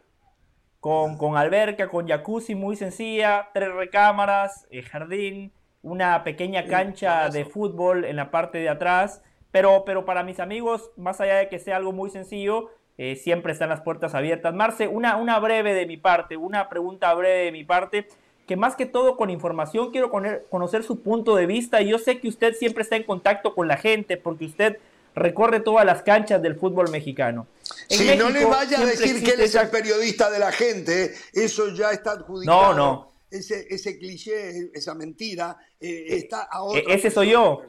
Con, 0.79 1.19
con 1.19 1.37
alberca, 1.37 1.87
con 1.87 2.07
jacuzzi 2.07 2.55
muy 2.55 2.75
sencilla, 2.75 3.49
tres 3.53 3.71
recámaras, 3.75 4.65
eh, 4.71 4.81
jardín, 4.81 5.53
una 5.83 6.23
pequeña 6.23 6.65
cancha 6.65 7.29
de 7.29 7.45
fútbol 7.45 8.05
en 8.05 8.15
la 8.15 8.31
parte 8.31 8.57
de 8.57 8.69
atrás. 8.69 9.21
Pero, 9.51 9.83
pero 9.85 10.03
para 10.03 10.23
mis 10.23 10.39
amigos, 10.39 10.89
más 10.97 11.21
allá 11.21 11.35
de 11.35 11.47
que 11.47 11.59
sea 11.59 11.77
algo 11.77 11.91
muy 11.91 12.09
sencillo, 12.09 12.71
eh, 12.97 13.15
siempre 13.15 13.53
están 13.53 13.69
las 13.69 13.81
puertas 13.81 14.15
abiertas. 14.15 14.53
Marce, 14.53 14.87
una, 14.87 15.17
una 15.17 15.39
breve 15.39 15.73
de 15.73 15.85
mi 15.85 15.97
parte, 15.97 16.37
una 16.37 16.69
pregunta 16.69 17.13
breve 17.13 17.45
de 17.45 17.51
mi 17.51 17.63
parte 17.63 18.07
que 18.47 18.55
más 18.55 18.75
que 18.75 18.85
todo 18.85 19.15
con 19.15 19.29
información 19.29 19.91
quiero 19.91 20.11
conocer 20.49 20.83
su 20.83 21.01
punto 21.01 21.35
de 21.35 21.45
vista. 21.45 21.81
Y 21.81 21.89
yo 21.89 21.97
sé 21.97 22.19
que 22.19 22.27
usted 22.27 22.53
siempre 22.55 22.83
está 22.83 22.95
en 22.95 23.03
contacto 23.03 23.55
con 23.55 23.67
la 23.67 23.77
gente 23.77 24.17
porque 24.17 24.45
usted 24.45 24.77
recorre 25.15 25.59
todas 25.59 25.85
las 25.85 26.01
canchas 26.01 26.41
del 26.41 26.55
fútbol 26.55 26.89
mexicano. 26.89 27.47
Si 27.87 28.15
no 28.15 28.29
le 28.29 28.45
vaya 28.45 28.79
a 28.79 28.85
decir 28.85 29.23
que 29.23 29.31
él 29.31 29.41
es 29.41 29.55
el 29.55 29.69
periodista 29.69 30.29
de 30.29 30.39
la 30.39 30.51
gente, 30.51 31.13
eso 31.33 31.69
ya 31.73 31.91
está 31.91 32.13
adjudicado. 32.13 32.73
No, 32.73 32.73
no. 32.73 33.13
Ese, 33.29 33.65
ese 33.69 33.97
cliché, 33.97 34.69
esa 34.73 34.93
mentira, 34.93 35.57
eh, 35.79 36.05
está 36.09 36.47
a 36.51 36.65
e, 36.75 36.83
Ese 36.87 37.09
soy 37.09 37.31
yo. 37.31 37.63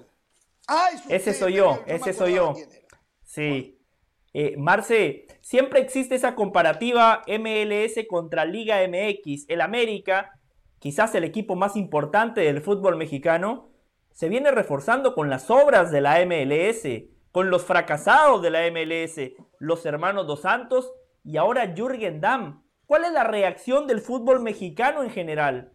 Ah, 0.66 0.90
ese 1.08 1.32
soy 1.32 1.54
yo, 1.54 1.82
ese 1.86 2.12
soy 2.12 2.34
yo. 2.34 2.54
Sí. 3.24 3.73
Eh, 4.34 4.56
Marce, 4.58 5.26
siempre 5.40 5.80
existe 5.80 6.16
esa 6.16 6.34
comparativa 6.34 7.22
MLS 7.26 8.06
contra 8.08 8.44
Liga 8.44 8.86
MX. 8.86 9.46
El 9.48 9.62
América 9.62 10.32
quizás 10.84 11.14
el 11.14 11.24
equipo 11.24 11.56
más 11.56 11.76
importante 11.76 12.42
del 12.42 12.60
fútbol 12.60 12.96
mexicano, 12.96 13.70
se 14.12 14.28
viene 14.28 14.50
reforzando 14.50 15.14
con 15.14 15.30
las 15.30 15.50
obras 15.50 15.90
de 15.90 16.02
la 16.02 16.22
MLS, 16.26 17.08
con 17.32 17.48
los 17.48 17.64
fracasados 17.64 18.42
de 18.42 18.50
la 18.50 18.70
MLS, 18.70 19.32
los 19.58 19.86
hermanos 19.86 20.26
Dos 20.26 20.42
Santos 20.42 20.92
y 21.24 21.38
ahora 21.38 21.72
Jürgen 21.74 22.20
Damm. 22.20 22.62
¿Cuál 22.84 23.06
es 23.06 23.12
la 23.12 23.24
reacción 23.24 23.86
del 23.86 24.00
fútbol 24.00 24.40
mexicano 24.40 25.02
en 25.02 25.08
general? 25.08 25.72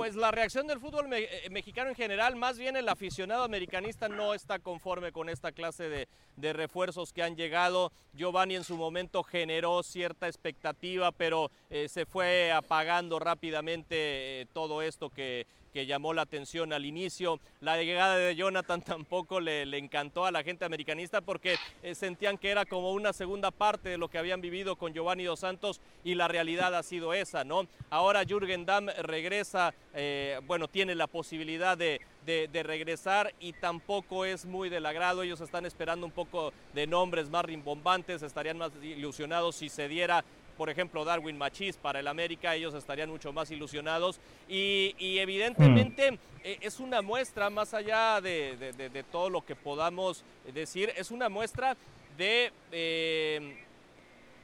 Pues 0.00 0.16
la 0.16 0.30
reacción 0.30 0.66
del 0.66 0.80
fútbol 0.80 1.12
eh, 1.12 1.46
mexicano 1.50 1.90
en 1.90 1.94
general, 1.94 2.34
más 2.34 2.56
bien 2.56 2.74
el 2.74 2.88
aficionado 2.88 3.44
americanista 3.44 4.08
no 4.08 4.32
está 4.32 4.58
conforme 4.58 5.12
con 5.12 5.28
esta 5.28 5.52
clase 5.52 5.90
de, 5.90 6.52
refuerzos 6.54 7.12
que 7.12 7.22
han 7.22 7.36
llegado. 7.36 7.92
Giovanni 8.14 8.56
en 8.56 8.64
su 8.64 8.78
momento 8.78 9.22
generó 9.22 9.82
cierta 9.82 10.26
expectativa, 10.26 11.12
pero 11.12 11.50
eh, 11.68 11.86
se 11.86 12.06
fue 12.06 12.50
apagando 12.50 13.18
rápidamente 13.18 14.40
eh, 14.40 14.46
todo 14.54 14.80
esto 14.80 15.10
que, 15.10 15.46
que 15.72 15.86
llamó 15.86 16.12
la 16.14 16.22
atención 16.22 16.72
al 16.72 16.84
inicio. 16.84 17.40
La 17.60 17.76
llegada 17.76 18.16
de 18.16 18.34
Jonathan 18.34 18.82
tampoco 18.84 19.40
le, 19.40 19.62
encantó 19.76 20.26
a 20.26 20.30
la 20.30 20.42
gente 20.42 20.64
americanista 20.64 21.20
porque 21.20 21.56
eh, 21.82 21.94
sentían 21.94 22.38
que 22.38 22.50
era 22.50 22.64
como 22.64 22.92
una 22.92 23.12
segunda 23.12 23.50
parte 23.50 23.88
de 23.90 23.98
lo 23.98 24.08
que 24.08 24.18
habían 24.18 24.40
vivido 24.40 24.76
con 24.76 24.92
Giovanni 24.92 25.24
Dos 25.24 25.40
Santos 25.40 25.80
y 26.04 26.14
la 26.14 26.28
realidad 26.28 26.74
ha 26.74 26.82
sido 26.82 27.14
esa, 27.14 27.44
¿no? 27.44 27.66
Ahora 27.88 28.24
Jürgen 28.24 28.66
Damm 28.66 28.88
regresa, 29.02 29.74
eh, 29.94 30.40
bueno, 30.46 30.68
tiene 30.68 30.94
la 30.94 31.06
posibilidad 31.06 31.76
de, 31.78 32.00
de, 32.24 32.62
regresar 32.62 33.34
y 33.40 33.52
tampoco 33.54 34.24
es 34.24 34.44
muy 34.44 34.68
del 34.68 34.86
agrado. 34.86 35.22
Ellos 35.22 35.40
están 35.40 35.66
esperando 35.66 36.06
un 36.06 36.12
poco 36.12 36.52
de 36.74 36.86
nombres 36.86 37.30
más 37.30 37.44
rimbombantes, 37.44 38.22
estarían 38.22 38.58
más 38.58 38.70
ilusionados 38.82 39.56
si 39.56 39.68
se 39.68 39.88
diera 39.88 40.24
por 40.60 40.68
ejemplo, 40.68 41.06
Darwin 41.06 41.38
Machís 41.38 41.78
para 41.78 42.00
el 42.00 42.06
América, 42.06 42.54
ellos 42.54 42.74
estarían 42.74 43.08
mucho 43.08 43.32
más 43.32 43.50
ilusionados. 43.50 44.20
Y, 44.46 44.94
evidentemente 44.98 46.12
mm. 46.12 46.18
eh, 46.44 46.58
es 46.60 46.80
una 46.80 47.00
muestra, 47.00 47.48
más 47.48 47.72
allá 47.72 48.20
de, 48.20 49.04
todo 49.10 49.30
lo 49.30 49.40
que 49.40 49.56
podamos 49.56 50.22
decir, 50.52 50.92
es 50.98 51.10
una 51.10 51.30
muestra 51.30 51.78
de 52.18 52.52
eh, 52.72 53.64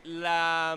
la, 0.04 0.74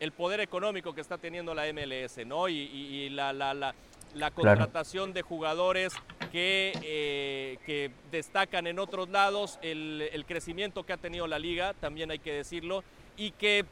el 0.00 0.10
poder 0.10 0.40
económico 0.40 0.92
que 0.92 1.00
está 1.00 1.16
teniendo 1.16 1.54
la 1.54 1.72
MLS, 1.72 2.26
¿no? 2.26 2.48
Y, 2.48 3.08
la, 3.10 3.32
la, 3.32 4.30
contratación 4.34 5.12
de 5.12 5.22
jugadores 5.22 5.94
que, 6.32 6.72
eh, 6.82 7.58
que, 7.64 7.92
destacan 8.10 8.66
en 8.66 8.80
otros 8.80 9.10
lados, 9.10 9.60
el, 9.62 10.08
el, 10.12 10.24
crecimiento 10.24 10.82
que 10.82 10.92
ha 10.92 10.96
tenido 10.96 11.28
la 11.28 11.38
liga, 11.38 11.72
también 11.74 12.10
hay 12.10 12.18
que 12.18 12.32
decirlo, 12.32 12.82
y 13.16 13.30
que 13.30 13.64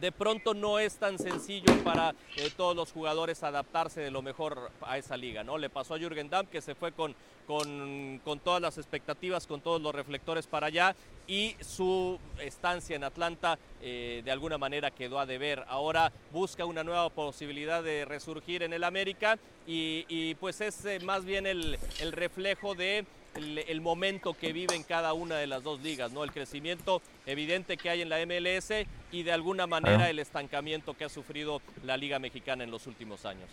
de 0.00 0.12
pronto 0.12 0.54
no 0.54 0.78
es 0.78 0.96
tan 0.96 1.18
sencillo 1.18 1.72
para 1.82 2.14
eh, 2.36 2.50
todos 2.56 2.76
los 2.76 2.92
jugadores 2.92 3.42
adaptarse 3.42 4.00
de 4.00 4.10
lo 4.10 4.22
mejor 4.22 4.70
a 4.82 4.98
esa 4.98 5.16
liga, 5.16 5.42
¿no? 5.42 5.58
Le 5.58 5.70
pasó 5.70 5.94
a 5.94 5.98
Jürgen 5.98 6.30
Damm 6.30 6.46
que 6.46 6.60
se 6.60 6.74
fue 6.74 6.92
con, 6.92 7.14
con, 7.46 8.40
todas 8.44 8.60
las 8.60 8.78
expectativas, 8.78 9.46
con 9.46 9.60
todos 9.60 9.80
los 9.80 9.94
reflectores 9.94 10.46
para 10.46 10.68
allá 10.68 10.94
y 11.26 11.56
su 11.60 12.18
estancia 12.40 12.96
en 12.96 13.04
Atlanta 13.04 13.58
eh, 13.80 14.22
de 14.24 14.30
alguna 14.30 14.58
manera 14.58 14.90
quedó 14.90 15.18
a 15.18 15.26
deber. 15.26 15.64
Ahora 15.68 16.12
busca 16.32 16.64
una 16.64 16.84
nueva 16.84 17.08
posibilidad 17.10 17.82
de 17.82 18.04
resurgir 18.04 18.62
en 18.62 18.72
el 18.72 18.84
América 18.84 19.38
y, 19.66 20.34
pues 20.36 20.60
es 20.60 20.84
eh, 20.84 21.00
más 21.00 21.24
bien 21.24 21.46
el, 21.46 21.78
el 22.00 22.12
reflejo 22.12 22.74
de 22.74 23.04
el, 23.38 23.80
momento 23.80 24.34
que 24.34 24.52
vive 24.52 24.74
en 24.74 24.82
cada 24.82 25.12
una 25.12 25.36
de 25.36 25.46
las 25.46 25.62
dos 25.62 25.80
ligas, 25.80 26.12
¿no? 26.12 26.24
El 26.24 26.32
crecimiento 26.32 27.00
evidente 27.26 27.76
que 27.76 27.90
hay 27.90 28.02
en 28.02 28.08
la 28.08 28.18
MLS 28.26 28.86
y 29.12 29.22
de 29.22 29.32
alguna 29.32 29.66
manera 29.66 30.10
el 30.10 30.18
estancamiento 30.18 30.94
que 30.94 31.04
ha 31.04 31.08
sufrido 31.08 31.62
la 31.84 31.96
Liga 31.96 32.18
Mexicana 32.18 32.64
en 32.64 32.70
los 32.70 32.86
últimos 32.86 33.24
años. 33.24 33.48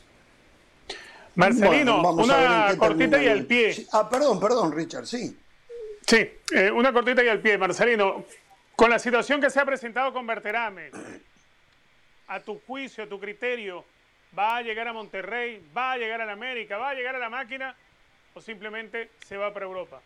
Marcelino, 1.35 2.01
una 2.11 2.75
cortita 2.77 3.21
y 3.21 3.27
al 3.27 3.45
pie. 3.45 3.85
Ah, 3.91 4.09
perdón, 4.09 4.39
perdón, 4.39 4.71
Richard, 4.71 5.05
sí. 5.05 5.37
Sí, 6.05 6.29
eh, 6.53 6.71
una 6.71 6.93
cortita 6.93 7.23
y 7.23 7.27
al 7.27 7.39
pie, 7.39 7.57
Marcelino. 7.57 8.25
Con 8.75 8.89
la 8.89 8.99
situación 8.99 9.41
que 9.41 9.49
se 9.49 9.59
ha 9.59 9.65
presentado 9.65 10.13
con 10.13 10.25
Berterame, 10.27 10.91
a 12.27 12.39
tu 12.39 12.59
juicio, 12.65 13.03
a 13.03 13.07
tu 13.07 13.19
criterio, 13.19 13.85
¿va 14.37 14.57
a 14.57 14.61
llegar 14.61 14.87
a 14.87 14.93
Monterrey? 14.93 15.61
¿Va 15.75 15.93
a 15.93 15.97
llegar 15.97 16.21
a 16.21 16.25
la 16.25 16.33
América? 16.33 16.77
¿Va 16.77 16.89
a 16.89 16.93
llegar 16.93 17.15
a 17.15 17.19
la 17.19 17.29
máquina? 17.29 17.75
O 18.35 18.41
simplemente 18.41 19.09
se 19.25 19.37
va 19.37 19.51
para 19.53 19.65
Europa? 19.65 20.01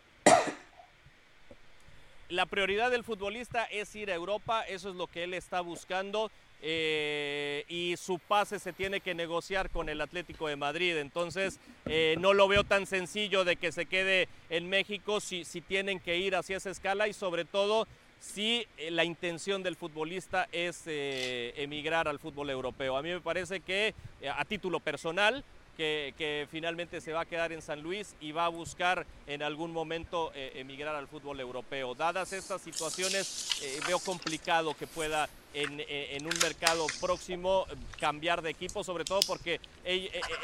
La 2.28 2.46
prioridad 2.46 2.92
del 2.92 3.02
futbolista 3.02 3.64
es 3.64 3.94
ir 3.96 4.10
a 4.10 4.14
Europa, 4.14 4.62
eso 4.62 4.90
es 4.90 4.96
lo 4.96 5.08
que 5.08 5.24
él 5.24 5.34
está 5.34 5.60
buscando. 5.60 6.30
Eh, 6.62 7.64
y 7.68 7.96
su 7.96 8.18
pase 8.18 8.58
se 8.58 8.74
tiene 8.74 9.00
que 9.00 9.14
negociar 9.14 9.70
con 9.70 9.88
el 9.88 10.00
Atlético 10.00 10.46
de 10.46 10.56
Madrid. 10.56 10.96
Entonces, 10.98 11.58
eh, 11.86 12.16
no 12.20 12.34
lo 12.34 12.46
veo 12.48 12.64
tan 12.64 12.86
sencillo 12.86 13.44
de 13.44 13.56
que 13.56 13.72
se 13.72 13.86
quede 13.86 14.28
en 14.50 14.68
México 14.68 15.20
si, 15.20 15.44
si 15.44 15.60
tienen 15.60 15.98
que 15.98 16.18
ir 16.18 16.36
hacia 16.36 16.58
esa 16.58 16.70
escala 16.70 17.08
y 17.08 17.14
sobre 17.14 17.46
todo 17.46 17.88
si 18.20 18.66
eh, 18.76 18.90
la 18.90 19.04
intención 19.04 19.62
del 19.62 19.74
futbolista 19.74 20.48
es 20.52 20.82
emigrar 20.86 22.06
al 22.06 22.18
fútbol 22.18 22.50
europeo. 22.50 22.96
A 22.96 23.02
mí 23.02 23.08
me 23.08 23.20
parece 23.20 23.60
que 23.60 23.94
a 24.30 24.44
título 24.44 24.80
personal, 24.80 25.42
que, 25.80 26.46
finalmente 26.50 27.00
se 27.00 27.12
va 27.12 27.22
a 27.22 27.24
quedar 27.24 27.52
en 27.52 27.62
San 27.62 27.80
Luis 27.82 28.14
y 28.20 28.32
va 28.32 28.44
a 28.44 28.48
buscar 28.48 29.06
en 29.26 29.42
algún 29.42 29.72
momento 29.72 30.30
eh, 30.34 30.52
emigrar 30.56 30.94
al 30.94 31.08
fútbol 31.08 31.40
europeo. 31.40 31.94
Dadas 31.94 32.32
estas 32.32 32.60
situaciones, 32.60 33.48
eh, 33.62 33.80
veo 33.86 33.98
complicado 33.98 34.74
que 34.74 34.86
pueda 34.86 35.28
en, 35.54 35.82
en, 35.88 36.26
un 36.26 36.38
mercado 36.42 36.86
próximo 37.00 37.66
cambiar 37.98 38.42
de 38.42 38.50
equipo, 38.50 38.84
sobre 38.84 39.04
todo 39.04 39.20
porque 39.26 39.60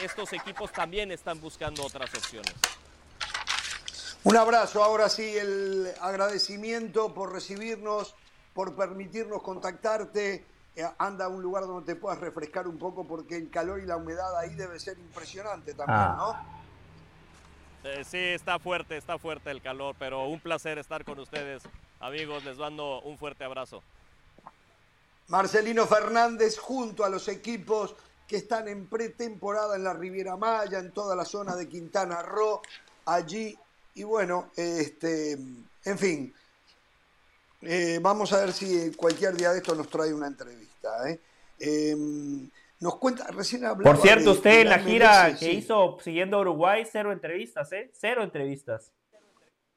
estos 0.00 0.32
equipos 0.32 0.72
también 0.72 1.12
están 1.12 1.40
buscando 1.40 1.84
otras 1.84 2.12
opciones. 2.14 2.54
Un 4.24 4.36
abrazo, 4.36 4.82
ahora 4.82 5.08
sí, 5.08 5.36
el 5.36 5.92
agradecimiento 6.00 7.14
por 7.14 7.32
recibirnos, 7.32 8.16
por 8.54 8.74
permitirnos 8.74 9.40
contactarte 9.42 10.34
eh, 10.34 10.44
anda 10.98 11.26
a 11.26 11.28
un 11.28 11.42
lugar 11.42 11.66
donde 11.66 11.94
te 11.94 11.98
puedas 11.98 12.18
refrescar 12.18 12.68
un 12.68 12.78
poco 12.78 13.04
porque 13.04 13.36
el 13.36 13.50
calor 13.50 13.80
y 13.80 13.86
la 13.86 13.96
humedad 13.96 14.36
ahí 14.38 14.54
debe 14.54 14.78
ser 14.78 14.98
impresionante 14.98 15.74
también, 15.74 15.98
ah. 15.98 16.16
¿no? 16.16 16.56
Eh, 17.86 18.04
sí, 18.04 18.18
está 18.18 18.58
fuerte, 18.58 18.96
está 18.96 19.16
fuerte 19.16 19.50
el 19.50 19.62
calor, 19.62 19.94
pero 19.98 20.26
un 20.26 20.40
placer 20.40 20.76
estar 20.78 21.04
con 21.04 21.20
ustedes, 21.20 21.62
amigos. 22.00 22.44
Les 22.44 22.58
mando 22.58 23.00
un 23.02 23.16
fuerte 23.16 23.44
abrazo. 23.44 23.80
Marcelino 25.28 25.86
Fernández 25.86 26.58
junto 26.58 27.04
a 27.04 27.08
los 27.08 27.28
equipos 27.28 27.94
que 28.26 28.36
están 28.36 28.66
en 28.66 28.86
pretemporada 28.86 29.76
en 29.76 29.84
la 29.84 29.94
Riviera 29.94 30.36
Maya, 30.36 30.80
en 30.80 30.90
toda 30.90 31.14
la 31.14 31.24
zona 31.24 31.54
de 31.54 31.68
Quintana 31.68 32.22
Roo, 32.22 32.60
allí. 33.04 33.56
Y 33.94 34.02
bueno, 34.02 34.50
este, 34.56 35.32
en 35.84 35.98
fin, 35.98 36.34
eh, 37.62 37.98
vamos 38.02 38.32
a 38.32 38.40
ver 38.40 38.52
si 38.52 38.90
cualquier 38.92 39.36
día 39.36 39.52
de 39.52 39.58
esto 39.58 39.74
nos 39.74 39.88
trae 39.88 40.12
una 40.12 40.26
entrevista. 40.26 40.65
¿Eh? 41.08 41.20
Em, 41.58 42.50
nos 42.80 42.96
cuenta, 42.96 43.26
recién 43.28 43.62
Por 43.82 43.96
cierto, 43.98 44.32
usted 44.32 44.60
en 44.60 44.68
la 44.68 44.78
gira 44.78 45.34
que 45.38 45.52
hizo 45.52 45.98
siguiendo 46.02 46.40
Uruguay, 46.40 46.84
cero 46.90 47.12
entrevistas, 47.12 47.72
¿eh? 47.72 47.90
Cero 47.94 48.22
entrevistas. 48.22 48.92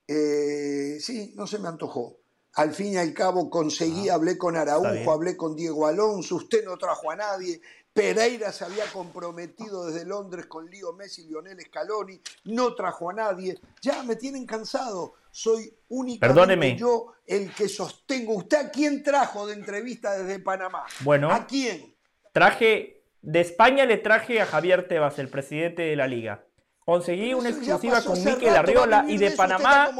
Eh, 0.07 0.97
sí, 0.99 1.33
no 1.35 1.47
se 1.47 1.59
me 1.59 1.67
antojó. 1.67 2.17
Al 2.55 2.73
fin 2.73 2.93
y 2.93 2.97
al 2.97 3.13
cabo 3.13 3.49
conseguí, 3.49 4.09
ah, 4.09 4.15
hablé 4.15 4.37
con 4.37 4.57
Araujo, 4.57 5.11
hablé 5.11 5.37
con 5.37 5.55
Diego 5.55 5.85
Alonso, 5.85 6.35
usted 6.35 6.65
no 6.65 6.77
trajo 6.77 7.11
a 7.11 7.15
nadie, 7.15 7.61
Pereira 7.93 8.51
se 8.51 8.65
había 8.65 8.85
comprometido 8.91 9.85
desde 9.85 10.05
Londres 10.05 10.47
con 10.47 10.69
Lío 10.69 10.91
Messi 10.93 11.21
y 11.21 11.27
Lionel 11.27 11.61
Scaloni, 11.61 12.19
no 12.45 12.73
trajo 12.73 13.11
a 13.11 13.13
nadie, 13.13 13.59
ya 13.81 14.03
me 14.03 14.15
tienen 14.15 14.45
cansado 14.45 15.13
soy 15.31 15.71
únicamente 15.87 16.75
yo 16.75 17.13
el 17.25 17.51
que 17.53 17.69
sostengo. 17.69 18.35
¿Usted 18.35 18.57
a 18.57 18.71
quién 18.71 19.03
trajo 19.03 19.47
de 19.47 19.53
entrevista 19.53 20.17
desde 20.17 20.39
Panamá? 20.39 20.85
Bueno. 21.01 21.31
¿A 21.31 21.45
quién? 21.45 21.95
Traje, 22.33 23.03
de 23.21 23.41
España 23.41 23.85
le 23.85 23.97
traje 23.97 24.41
a 24.41 24.45
Javier 24.45 24.87
Tebas, 24.87 25.19
el 25.19 25.29
presidente 25.29 25.83
de 25.83 25.95
la 25.95 26.07
liga. 26.07 26.45
Conseguí 26.89 27.35
una 27.35 27.49
exclusiva 27.49 28.01
con 28.01 28.23
Miquel 28.23 28.49
Arriola 28.49 29.05
y 29.07 29.19
de 29.19 29.29
Panamá. 29.29 29.91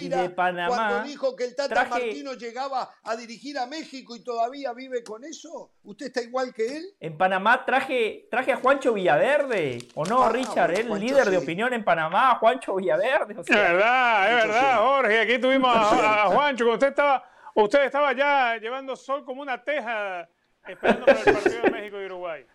y 0.00 0.08
de 0.08 0.30
Panamá. 0.30 0.68
Cuando 0.68 1.02
dijo 1.02 1.34
que 1.34 1.42
el 1.42 1.56
Tata 1.56 1.86
Martino 1.86 2.34
llegaba 2.34 2.94
a 3.02 3.16
dirigir 3.16 3.58
a 3.58 3.66
México 3.66 4.14
y 4.14 4.20
todavía 4.20 4.72
vive 4.72 5.02
con 5.02 5.24
eso. 5.24 5.72
¿Usted 5.82 6.06
está 6.06 6.22
igual 6.22 6.54
que 6.54 6.76
él? 6.76 6.94
En 7.00 7.18
Panamá 7.18 7.64
traje, 7.64 8.28
traje 8.30 8.52
a 8.52 8.56
Juancho 8.58 8.92
Villaverde. 8.92 9.78
¿O 9.96 10.04
no, 10.04 10.22
ah, 10.22 10.28
Richard? 10.30 10.78
el 10.78 10.88
líder 11.00 11.28
de 11.28 11.38
opinión 11.38 11.72
en 11.72 11.82
Panamá, 11.82 12.36
Juancho 12.36 12.76
Villaverde. 12.76 13.34
es 13.40 13.44
verdad, 13.44 14.38
es 14.38 14.46
verdad, 14.46 14.78
Jorge. 14.78 15.20
Aquí 15.22 15.38
tuvimos 15.40 15.74
a, 15.74 16.26
Juancho. 16.28 16.70
Usted 16.70 16.86
estaba, 16.86 17.28
usted 17.52 17.82
estaba 17.82 18.12
ya 18.12 18.56
llevando 18.58 18.94
sol 18.94 19.24
como 19.24 19.42
una 19.42 19.60
teja 19.64 20.28
esperando 20.68 21.04
para 21.04 21.18
el 21.18 21.32
partido 21.34 21.62
de 21.62 21.70
México 21.72 22.00
y 22.00 22.04
Uruguay. 22.04 22.46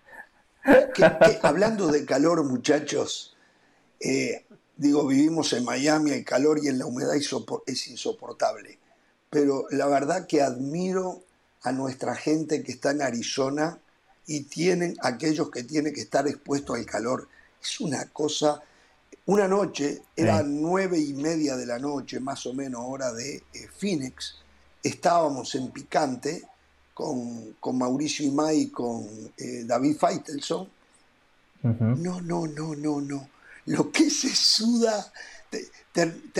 hablando 1.41 1.87
de 1.87 2.05
calor, 2.05 2.41
muchachos 2.45 3.32
eh, 4.03 4.45
digo, 4.75 5.07
vivimos 5.07 5.53
en 5.53 5.63
Miami, 5.63 6.11
el 6.11 6.25
calor 6.25 6.59
y 6.61 6.67
en 6.67 6.77
la 6.77 6.85
humedad 6.85 7.15
es 7.15 7.87
insoportable. 7.87 8.77
Pero 9.29 9.65
la 9.71 9.87
verdad 9.87 10.27
que 10.27 10.41
admiro 10.41 11.23
a 11.61 11.71
nuestra 11.71 12.13
gente 12.13 12.63
que 12.63 12.73
está 12.73 12.91
en 12.91 13.01
Arizona 13.01 13.79
y 14.27 14.41
tienen 14.41 14.97
aquellos 15.01 15.49
que 15.49 15.63
tienen 15.63 15.93
que 15.93 16.01
estar 16.01 16.27
expuestos 16.27 16.77
al 16.77 16.85
calor. 16.85 17.29
Es 17.61 17.79
una 17.79 18.05
cosa. 18.07 18.61
Una 19.25 19.47
noche, 19.47 20.01
era 20.17 20.43
nueve 20.43 20.99
y 20.99 21.13
media 21.13 21.55
de 21.55 21.65
la 21.65 21.79
noche, 21.79 22.19
más 22.19 22.45
o 22.45 22.53
menos, 22.53 22.81
hora 22.85 23.13
de 23.13 23.37
eh, 23.37 23.69
Phoenix. 23.77 24.35
Estábamos 24.83 25.55
en 25.55 25.71
Picante 25.71 26.43
con, 26.93 27.55
Mauricio 27.73 28.27
Imay 28.27 28.63
y 28.63 28.69
con 28.69 29.07
eh, 29.37 29.63
David 29.65 29.95
Feitelson. 29.95 30.67
No, 31.63 32.19
no, 32.19 32.45
no, 32.45 32.75
no, 32.75 32.99
no 32.99 33.32
lo 33.65 33.91
que 33.91 34.09
se 34.09 34.35
suda, 34.35 35.11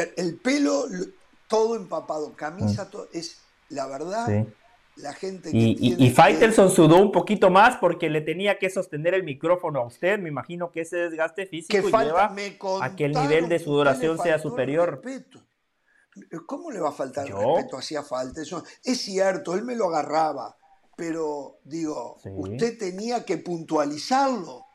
el 0.06 0.36
pelo 0.38 0.86
todo 1.54 1.76
empapado, 1.76 2.34
camisa, 2.34 2.86
mm. 2.86 2.90
todo, 2.90 3.08
es 3.14 3.42
la 3.70 3.86
verdad. 3.88 4.48
La 4.96 5.14
gente 5.14 5.52
que 5.52 5.58
y, 5.58 5.96
y, 5.98 6.10
Faitelson 6.12 6.70
sudó 6.70 6.98
un 6.98 7.12
poquito 7.12 7.50
más 7.50 7.78
porque 7.78 8.10
le 8.10 8.22
tenía 8.22 8.60
que 8.60 8.70
sostener 8.70 9.16
el 9.16 9.24
micrófono 9.24 9.80
a 9.80 9.86
usted. 9.88 10.20
Me 10.20 10.30
imagino 10.30 10.72
que 10.72 10.82
ese 10.82 10.98
desgaste 10.98 11.48
físico 11.48 11.90
lleva 11.90 12.36
a 12.82 12.96
que 12.96 13.06
el 13.06 13.14
nivel 13.14 13.50
de 13.50 13.58
sudoración 13.60 14.20
sea 14.20 14.38
superior. 14.38 15.02
¿Cómo 16.46 16.70
le 16.70 16.80
va 16.80 16.90
a 16.90 16.94
faltar 16.94 17.28
respeto? 17.28 17.78
Hacía 17.78 18.04
falta 18.04 18.42
eso. 18.42 18.64
Es 18.84 19.02
cierto, 19.02 19.56
él 19.56 19.64
me 19.64 19.76
lo 19.76 19.90
agarraba, 19.90 20.56
pero 20.96 21.58
digo, 21.64 22.18
usted 22.24 22.78
tenía 22.78 23.26
que 23.26 23.38
puntualizarlo. 23.38 24.66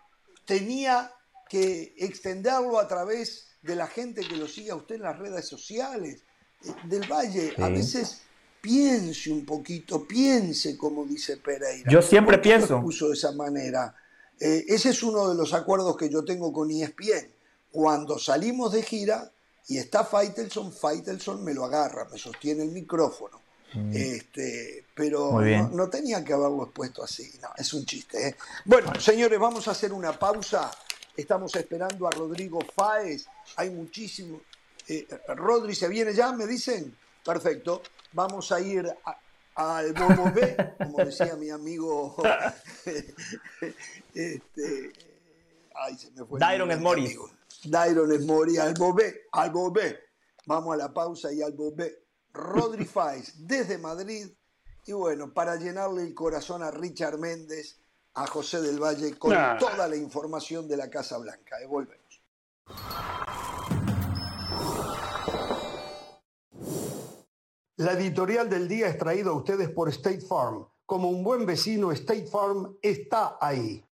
Tenía 0.45 1.13
que 1.49 1.95
extenderlo 1.99 2.79
a 2.79 2.87
través 2.87 3.49
de 3.63 3.75
la 3.75 3.87
gente 3.87 4.27
que 4.27 4.37
lo 4.37 4.47
sigue 4.47 4.71
a 4.71 4.77
usted 4.77 4.97
en 4.97 5.03
las 5.03 5.19
redes 5.19 5.47
sociales. 5.47 6.23
Eh, 6.65 6.75
del 6.85 7.11
Valle, 7.11 7.55
a 7.59 7.69
veces 7.69 8.21
piense 8.61 9.31
un 9.31 9.45
poquito, 9.45 10.07
piense 10.07 10.77
como 10.77 11.05
dice 11.05 11.37
Pereira. 11.37 11.91
Yo 11.91 12.03
siempre 12.03 12.39
pienso. 12.39 12.77
Lo 12.77 12.83
puso 12.83 13.09
de 13.09 13.15
esa 13.15 13.33
manera. 13.33 13.95
Eh, 14.41 14.65
ese 14.69 14.91
es 14.91 15.03
uno 15.03 15.29
de 15.29 15.35
los 15.35 15.53
acuerdos 15.53 15.97
que 15.97 16.09
yo 16.09 16.25
tengo 16.25 16.53
con 16.53 16.71
ESPN. 16.71 17.29
Cuando 17.71 18.19
salimos 18.19 18.73
de 18.73 18.83
gira 18.83 19.31
y 19.69 19.79
está 19.79 20.05
Faitelson, 20.05 20.73
Faitelson 20.73 21.45
me 21.45 21.55
lo 21.55 21.65
agarra, 21.65 22.07
me 22.11 22.19
sostiene 22.19 22.63
el 22.63 22.71
micrófono. 22.71 23.41
Mm. 23.75 23.93
Este, 23.95 24.85
pero 24.95 25.41
no, 25.43 25.91
tenía 25.91 26.25
que 26.25 26.33
haberlo 26.33 26.65
expuesto 26.65 27.05
así. 27.05 27.31
No, 27.43 27.49
es 27.57 27.73
un 27.75 27.85
chiste. 27.85 28.29
¿eh? 28.29 28.37
Bueno, 28.65 28.99
señores, 28.99 29.39
vamos 29.39 29.69
a 29.69 29.73
hacer 29.73 29.93
una 29.93 30.19
pausa. 30.19 30.71
Estamos 31.19 31.53
esperando 31.57 32.07
a 32.07 32.13
Rodrigo 32.13 32.61
Fáez. 32.61 33.27
Hay 33.57 33.71
muchísimo. 33.71 34.41
Eh, 34.87 35.05
Rodri 35.35 35.75
se 35.75 35.89
viene 35.89 36.15
ya, 36.15 36.31
me 36.31 36.47
dicen. 36.47 36.97
Perfecto. 37.25 37.83
Vamos 38.13 38.53
a 38.53 38.61
ir 38.61 38.89
al 39.57 39.93
Bobo 39.95 40.31
B, 40.31 40.75
como 40.79 40.99
decía 40.99 41.35
mi 41.35 41.51
amigo. 41.51 42.15
este, 44.15 44.93
ay, 45.75 45.99
se 45.99 46.13
me 46.13 46.25
fue. 46.25 46.39
Dairon 46.39 46.71
es 46.71 46.81
Mori. 46.81 47.13
Dairon 47.65 48.13
es 48.13 48.25
Mori, 48.25 48.57
al 48.59 48.75
Bobé, 48.75 49.23
al 49.33 49.51
Bobé. 49.51 49.99
Vamos 50.47 50.75
a 50.75 50.77
la 50.77 50.95
pausa 50.95 51.33
y 51.33 51.43
al 51.43 51.53
Bobé. 51.53 52.05
Rodri 52.33 52.85
Fáez 52.85 53.35
desde 53.39 53.77
Madrid. 53.77 54.29
Y 54.87 54.93
bueno, 54.93 55.35
para 55.35 55.57
llenarle 55.57 56.03
el 56.03 56.15
corazón 56.15 56.63
a 56.63 56.71
Richard 56.71 57.19
Méndez 57.19 57.81
a 58.19 58.27
José 58.27 58.61
del 58.61 58.83
Valle 58.83 59.17
con 59.17 59.33
toda 59.59 59.87
la 59.87 59.95
información 59.95 60.67
de 60.67 60.77
la 60.77 60.91
Casa 60.91 61.19
Blanca. 61.19 61.57
Volvemos. 61.69 62.23
La 67.77 67.93
editorial 67.93 68.51
del 68.51 68.67
día 68.67 68.89
es 68.89 68.99
traída 68.99 69.31
a 69.31 69.35
ustedes 69.35 69.71
por 69.71 69.89
State 69.91 70.23
Farm. 70.23 70.67
Como 70.85 71.09
un 71.11 71.23
buen 71.23 71.47
vecino, 71.47 71.93
State 71.93 72.27
Farm 72.27 72.77
está 72.83 73.39
ahí. 73.41 73.85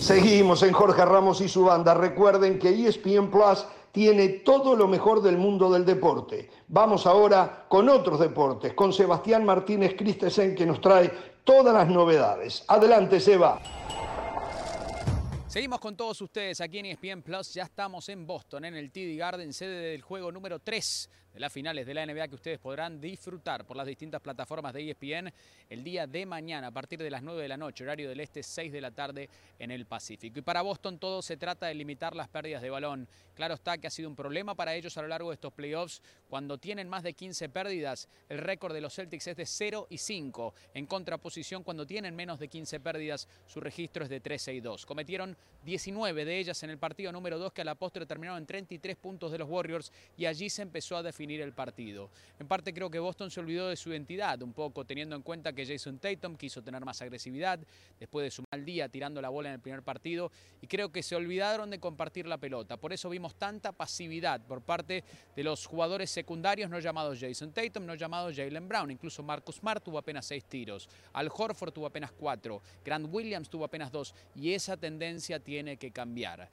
Seguimos 0.00 0.62
en 0.62 0.72
Jorge 0.72 1.04
Ramos 1.04 1.42
y 1.42 1.48
su 1.48 1.64
banda. 1.64 1.92
Recuerden 1.92 2.58
que 2.58 2.70
ESPN 2.70 3.30
Plus 3.30 3.66
tiene 3.92 4.28
todo 4.28 4.76
lo 4.76 4.86
mejor 4.86 5.22
del 5.22 5.36
mundo 5.36 5.70
del 5.70 5.84
deporte. 5.84 6.50
Vamos 6.68 7.06
ahora 7.06 7.66
con 7.68 7.88
otros 7.88 8.20
deportes, 8.20 8.74
con 8.74 8.92
Sebastián 8.92 9.44
Martínez 9.44 9.94
Christensen 9.96 10.54
que 10.54 10.66
nos 10.66 10.80
trae 10.80 11.10
todas 11.44 11.74
las 11.74 11.88
novedades. 11.88 12.64
Adelante, 12.68 13.20
Seba. 13.20 13.60
Seguimos 15.46 15.80
con 15.80 15.96
todos 15.96 16.20
ustedes 16.20 16.60
aquí 16.60 16.78
en 16.78 16.86
ESPN 16.86 17.22
Plus. 17.22 17.52
Ya 17.54 17.64
estamos 17.64 18.08
en 18.08 18.24
Boston, 18.24 18.66
en 18.66 18.76
el 18.76 18.92
TD 18.92 19.18
Garden, 19.18 19.52
sede 19.52 19.90
del 19.90 20.02
juego 20.02 20.30
número 20.30 20.60
3 20.60 21.10
de 21.32 21.40
las 21.40 21.52
finales 21.52 21.86
de 21.86 21.94
la 21.94 22.04
NBA 22.06 22.28
que 22.28 22.34
ustedes 22.34 22.58
podrán 22.58 23.00
disfrutar 23.00 23.64
por 23.64 23.76
las 23.76 23.86
distintas 23.86 24.20
plataformas 24.20 24.72
de 24.72 24.90
ESPN 24.90 25.32
el 25.68 25.84
día 25.84 26.06
de 26.06 26.26
mañana 26.26 26.68
a 26.68 26.70
partir 26.70 26.98
de 26.98 27.10
las 27.10 27.22
9 27.22 27.42
de 27.42 27.48
la 27.48 27.56
noche, 27.56 27.84
horario 27.84 28.08
del 28.08 28.20
este, 28.20 28.42
6 28.42 28.72
de 28.72 28.80
la 28.80 28.90
tarde 28.90 29.28
en 29.58 29.70
el 29.70 29.86
Pacífico. 29.86 30.38
Y 30.38 30.42
para 30.42 30.62
Boston 30.62 30.98
todo 30.98 31.22
se 31.22 31.36
trata 31.36 31.66
de 31.66 31.74
limitar 31.74 32.16
las 32.16 32.28
pérdidas 32.28 32.62
de 32.62 32.70
balón. 32.70 33.08
Claro 33.34 33.54
está 33.54 33.78
que 33.78 33.86
ha 33.86 33.90
sido 33.90 34.08
un 34.08 34.16
problema 34.16 34.54
para 34.54 34.74
ellos 34.74 34.96
a 34.98 35.02
lo 35.02 35.08
largo 35.08 35.30
de 35.30 35.34
estos 35.34 35.52
playoffs. 35.52 36.02
Cuando 36.28 36.58
tienen 36.58 36.88
más 36.88 37.02
de 37.02 37.14
15 37.14 37.48
pérdidas, 37.48 38.08
el 38.28 38.38
récord 38.38 38.74
de 38.74 38.80
los 38.80 38.94
Celtics 38.94 39.28
es 39.28 39.36
de 39.36 39.46
0 39.46 39.86
y 39.88 39.98
5. 39.98 40.54
En 40.74 40.86
contraposición, 40.86 41.62
cuando 41.62 41.86
tienen 41.86 42.14
menos 42.14 42.38
de 42.38 42.48
15 42.48 42.80
pérdidas, 42.80 43.28
su 43.46 43.60
registro 43.60 44.04
es 44.04 44.10
de 44.10 44.20
13 44.20 44.54
y 44.54 44.60
2. 44.60 44.86
Cometieron 44.86 45.36
19 45.64 46.24
de 46.24 46.38
ellas 46.38 46.62
en 46.62 46.70
el 46.70 46.78
partido 46.78 47.12
número 47.12 47.38
2 47.38 47.52
que 47.52 47.62
a 47.62 47.64
la 47.64 47.74
postre 47.74 48.06
terminaron 48.06 48.38
en 48.38 48.46
33 48.46 48.96
puntos 48.96 49.32
de 49.32 49.38
los 49.38 49.48
Warriors 49.48 49.92
y 50.16 50.26
allí 50.26 50.50
se 50.50 50.62
empezó 50.62 50.96
a 50.96 51.02
definir 51.20 51.42
el 51.42 51.52
partido. 51.52 52.08
En 52.38 52.48
parte 52.48 52.72
creo 52.72 52.88
que 52.88 52.98
Boston 52.98 53.30
se 53.30 53.40
olvidó 53.40 53.68
de 53.68 53.76
su 53.76 53.90
identidad, 53.90 54.40
un 54.42 54.54
poco 54.54 54.86
teniendo 54.86 55.14
en 55.14 55.20
cuenta 55.20 55.52
que 55.52 55.66
Jason 55.66 55.98
Tatum 55.98 56.34
quiso 56.34 56.62
tener 56.62 56.82
más 56.82 57.02
agresividad 57.02 57.60
después 57.98 58.24
de 58.24 58.30
su 58.30 58.42
mal 58.50 58.64
día 58.64 58.88
tirando 58.88 59.20
la 59.20 59.28
bola 59.28 59.50
en 59.50 59.56
el 59.56 59.60
primer 59.60 59.82
partido 59.82 60.32
y 60.62 60.66
creo 60.66 60.90
que 60.90 61.02
se 61.02 61.14
olvidaron 61.14 61.68
de 61.68 61.78
compartir 61.78 62.26
la 62.26 62.38
pelota. 62.38 62.78
Por 62.78 62.94
eso 62.94 63.10
vimos 63.10 63.34
tanta 63.34 63.72
pasividad 63.72 64.40
por 64.40 64.62
parte 64.62 65.04
de 65.36 65.44
los 65.44 65.66
jugadores 65.66 66.08
secundarios 66.08 66.70
no 66.70 66.80
llamados 66.80 67.18
Jason 67.20 67.52
Tatum, 67.52 67.84
no 67.84 67.96
llamados 67.96 68.34
Jalen 68.34 68.66
Brown. 68.66 68.90
Incluso 68.90 69.22
Marcus 69.22 69.56
Smart 69.56 69.84
tuvo 69.84 69.98
apenas 69.98 70.24
seis 70.24 70.46
tiros. 70.46 70.88
Al 71.12 71.28
Horford 71.28 71.74
tuvo 71.74 71.84
apenas 71.84 72.12
cuatro. 72.12 72.62
Grant 72.82 73.12
Williams 73.12 73.50
tuvo 73.50 73.66
apenas 73.66 73.92
dos. 73.92 74.14
Y 74.34 74.54
esa 74.54 74.78
tendencia 74.78 75.38
tiene 75.38 75.76
que 75.76 75.90
cambiar. 75.90 76.48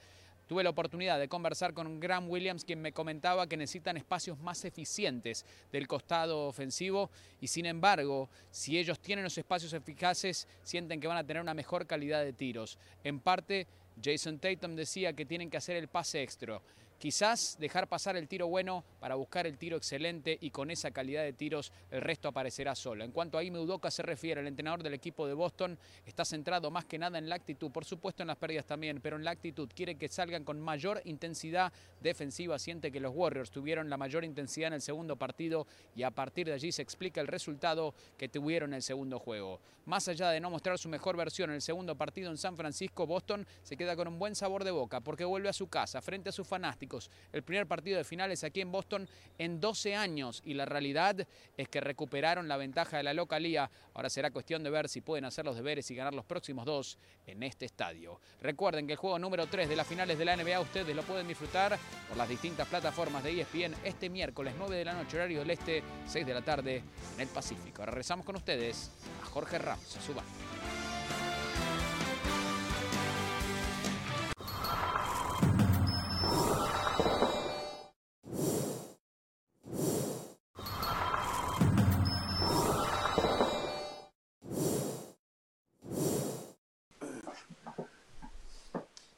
Tuve 0.48 0.64
la 0.64 0.70
oportunidad 0.70 1.20
de 1.20 1.28
conversar 1.28 1.74
con 1.74 2.00
Grant 2.00 2.30
Williams, 2.30 2.64
quien 2.64 2.82
me 2.82 2.94
comentaba 2.94 3.48
que 3.48 3.58
necesitan 3.58 3.98
espacios 3.98 4.40
más 4.40 4.64
eficientes 4.64 5.46
del 5.74 5.88
costado 5.88 6.48
ofensivo 6.48 7.10
y 7.42 7.48
sin 7.48 7.66
embargo, 7.66 8.30
si 8.50 8.78
ellos 8.78 9.00
tienen 9.00 9.24
los 9.24 9.38
espacios 9.38 9.74
eficaces, 9.74 10.48
sienten 10.64 11.02
que 11.02 11.08
van 11.08 11.18
a 11.18 11.26
tener 11.26 11.42
una 11.42 11.54
mejor 11.54 11.86
calidad 11.86 12.24
de 12.24 12.32
tiros. 12.32 12.78
En 13.04 13.20
parte, 13.20 13.68
Jason 14.02 14.40
Tatum 14.40 14.76
decía 14.76 15.14
que 15.14 15.26
tienen 15.26 15.50
que 15.50 15.58
hacer 15.58 15.76
el 15.76 15.90
pase 15.90 16.24
extra. 16.24 16.62
Quizás 17.00 17.58
dejar 17.60 17.88
pasar 17.88 18.18
el 18.18 18.28
tiro 18.28 18.48
bueno 18.48 18.84
para 19.00 19.14
buscar 19.14 19.46
el 19.46 19.60
tiro 19.60 19.78
excelente 19.78 20.36
y 20.42 20.50
con 20.50 20.72
esa 20.72 20.90
calidad 20.90 21.22
de 21.22 21.32
tiros 21.32 21.72
el 21.92 22.02
resto 22.02 22.28
aparecerá 22.28 22.74
solo. 22.74 23.04
En 23.04 23.12
cuanto 23.12 23.38
a 23.38 23.44
Ime 23.44 23.60
se 23.90 24.02
refiere, 24.02 24.42
el 24.42 24.48
entrenador 24.48 24.82
del 24.82 24.96
equipo 24.96 25.28
de 25.28 25.36
Boston 25.36 25.78
está 26.08 26.26
centrado 26.26 26.72
más 26.72 26.86
que 26.86 26.98
nada 26.98 27.20
en 27.20 27.30
la 27.30 27.36
actitud, 27.36 27.70
por 27.70 27.86
supuesto 27.86 28.24
en 28.24 28.28
las 28.28 28.38
pérdidas 28.38 28.66
también, 28.66 29.00
pero 29.00 29.16
en 29.16 29.24
la 29.24 29.30
actitud 29.30 29.70
quiere 29.76 29.96
que 29.96 30.08
salgan 30.08 30.44
con 30.44 30.60
mayor 30.60 31.00
intensidad 31.06 31.72
defensiva. 32.02 32.58
Siente 32.58 32.92
que 32.92 33.00
los 33.00 33.14
Warriors 33.16 33.52
tuvieron 33.52 33.92
la 33.92 33.98
mayor 33.98 34.26
intensidad 34.26 34.70
en 34.70 34.74
el 34.74 34.82
segundo 34.82 35.18
partido 35.18 35.68
y 35.96 36.02
a 36.02 36.10
partir 36.10 36.48
de 36.48 36.54
allí 36.54 36.72
se 36.72 36.82
explica 36.82 37.22
el 37.22 37.28
resultado 37.28 37.94
que 38.18 38.28
tuvieron 38.28 38.72
en 38.72 38.78
el 38.78 38.82
segundo 38.82 39.20
juego. 39.20 39.60
Más 39.86 40.08
allá 40.08 40.32
de 40.32 40.40
no 40.40 40.50
mostrar 40.50 40.80
su 40.80 40.90
mejor 40.90 41.16
versión 41.16 41.52
en 41.52 41.58
el 41.58 41.62
segundo 41.62 41.96
partido 41.96 42.32
en 42.32 42.38
San 42.38 42.58
Francisco, 42.58 43.06
Boston 43.06 43.46
se 43.62 43.78
queda 43.78 43.96
con 43.96 44.08
un 44.08 44.18
buen 44.18 44.34
sabor 44.34 44.64
de 44.64 44.72
boca 44.72 45.00
porque 45.00 45.26
vuelve 45.26 45.50
a 45.50 45.54
su 45.54 45.68
casa 45.68 46.02
frente 46.02 46.30
a 46.30 46.34
sus 46.34 46.48
fanáticos 46.48 46.87
el 47.34 47.44
primer 47.44 47.68
partido 47.68 47.98
de 47.98 48.04
finales 48.04 48.44
aquí 48.44 48.62
en 48.62 48.72
Boston 48.72 49.08
en 49.38 49.60
12 49.60 49.96
años 49.96 50.42
y 50.46 50.54
la 50.54 50.66
realidad 50.66 51.28
es 51.56 51.70
que 51.70 51.82
recuperaron 51.82 52.48
la 52.48 52.58
ventaja 52.58 52.98
de 52.98 53.04
la 53.04 53.14
localía. 53.14 53.70
Ahora 53.94 54.10
será 54.10 54.32
cuestión 54.32 54.64
de 54.64 54.70
ver 54.70 54.90
si 54.90 55.02
pueden 55.02 55.26
hacer 55.26 55.46
los 55.46 55.56
deberes 55.56 55.90
y 55.92 55.96
ganar 55.96 56.14
los 56.14 56.26
próximos 56.26 56.66
dos 56.66 56.98
en 57.26 57.44
este 57.44 57.66
estadio. 57.66 58.20
Recuerden 58.42 58.88
que 58.88 58.94
el 58.94 59.00
juego 59.00 59.20
número 59.20 59.48
3 59.48 59.70
de 59.70 59.76
las 59.76 59.88
finales 59.88 60.18
de 60.18 60.26
la 60.26 60.36
NBA 60.36 60.60
ustedes 60.60 60.96
lo 60.96 61.04
pueden 61.04 61.28
disfrutar 61.28 61.78
por 62.08 62.18
las 62.18 62.30
distintas 62.30 62.68
plataformas 62.68 63.24
de 63.24 63.42
ESPN 63.42 63.76
este 63.84 64.10
miércoles 64.10 64.54
9 64.58 64.76
de 64.76 64.86
la 64.86 64.94
noche 64.94 65.18
horario 65.18 65.40
del 65.40 65.52
este, 65.52 65.84
6 66.08 66.26
de 66.26 66.34
la 66.34 66.42
tarde 66.42 66.84
en 67.16 67.22
el 67.22 67.28
Pacífico. 67.28 67.82
Ahora 67.82 67.92
regresamos 67.92 68.26
con 68.26 68.36
ustedes 68.36 68.92
a 69.22 69.26
Jorge 69.26 69.58
Ramos, 69.58 69.96
a 69.98 70.02
su 70.02 70.14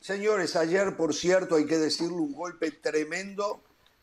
Señores, 0.10 0.55
ayer, 0.55 0.97
por 0.97 1.14
cierto, 1.14 1.53
hay 1.53 1.68
que 1.68 1.78
decirlo, 1.78 2.16
un 2.16 2.34
golpe 2.34 2.72
tremendo 2.72 3.62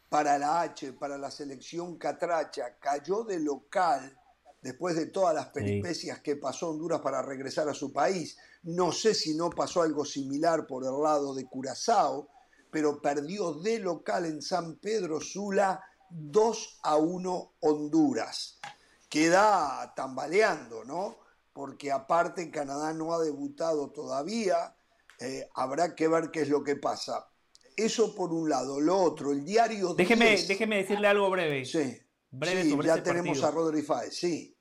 para 0.08 0.38
la 0.38 0.60
H, 0.60 0.92
para 0.92 1.18
la 1.18 1.32
selección 1.32 1.98
catracha. 1.98 2.76
Cayó 2.78 3.24
de 3.24 3.40
local 3.40 4.16
después 4.62 4.94
de 4.94 5.06
todas 5.06 5.34
las 5.34 5.48
peripecias 5.48 6.20
que 6.20 6.36
pasó 6.36 6.70
Honduras 6.70 7.00
para 7.00 7.22
regresar 7.22 7.68
a 7.68 7.74
su 7.74 7.92
país. 7.92 8.38
No 8.62 8.92
sé 8.92 9.14
si 9.14 9.34
no 9.34 9.50
pasó 9.50 9.82
algo 9.82 10.04
similar 10.04 10.64
por 10.68 10.84
el 10.84 11.02
lado 11.02 11.34
de 11.34 11.44
Curazao, 11.46 12.28
pero 12.70 13.02
perdió 13.02 13.54
de 13.54 13.80
local 13.80 14.26
en 14.26 14.42
San 14.42 14.76
Pedro 14.76 15.20
Sula 15.20 15.82
2 16.10 16.78
a 16.84 16.98
1 16.98 17.52
Honduras. 17.62 18.60
Queda 19.08 19.92
tambaleando, 19.96 20.84
¿no? 20.84 21.18
Porque 21.52 21.90
aparte 21.90 22.48
Canadá 22.52 22.92
no 22.92 23.12
ha 23.12 23.18
debutado 23.18 23.90
todavía 23.90 24.75
eh, 25.20 25.48
habrá 25.54 25.94
que 25.94 26.08
ver 26.08 26.30
qué 26.30 26.40
es 26.40 26.48
lo 26.48 26.62
que 26.62 26.76
pasa. 26.76 27.28
Eso 27.76 28.14
por 28.14 28.32
un 28.32 28.48
lado. 28.48 28.80
Lo 28.80 28.96
otro, 28.96 29.32
el 29.32 29.44
diario. 29.44 29.94
Déjeme, 29.94 30.36
déjeme 30.48 30.76
decirle 30.76 31.08
algo 31.08 31.28
breve. 31.30 31.64
Sí. 31.64 31.98
Breve 32.30 32.68
sobre 32.68 32.88
ya 32.88 33.02
tenemos 33.02 33.42
a 33.42 33.50
Rodri 33.50 33.82
Fáez, 33.82 34.14
sí. 34.14 34.56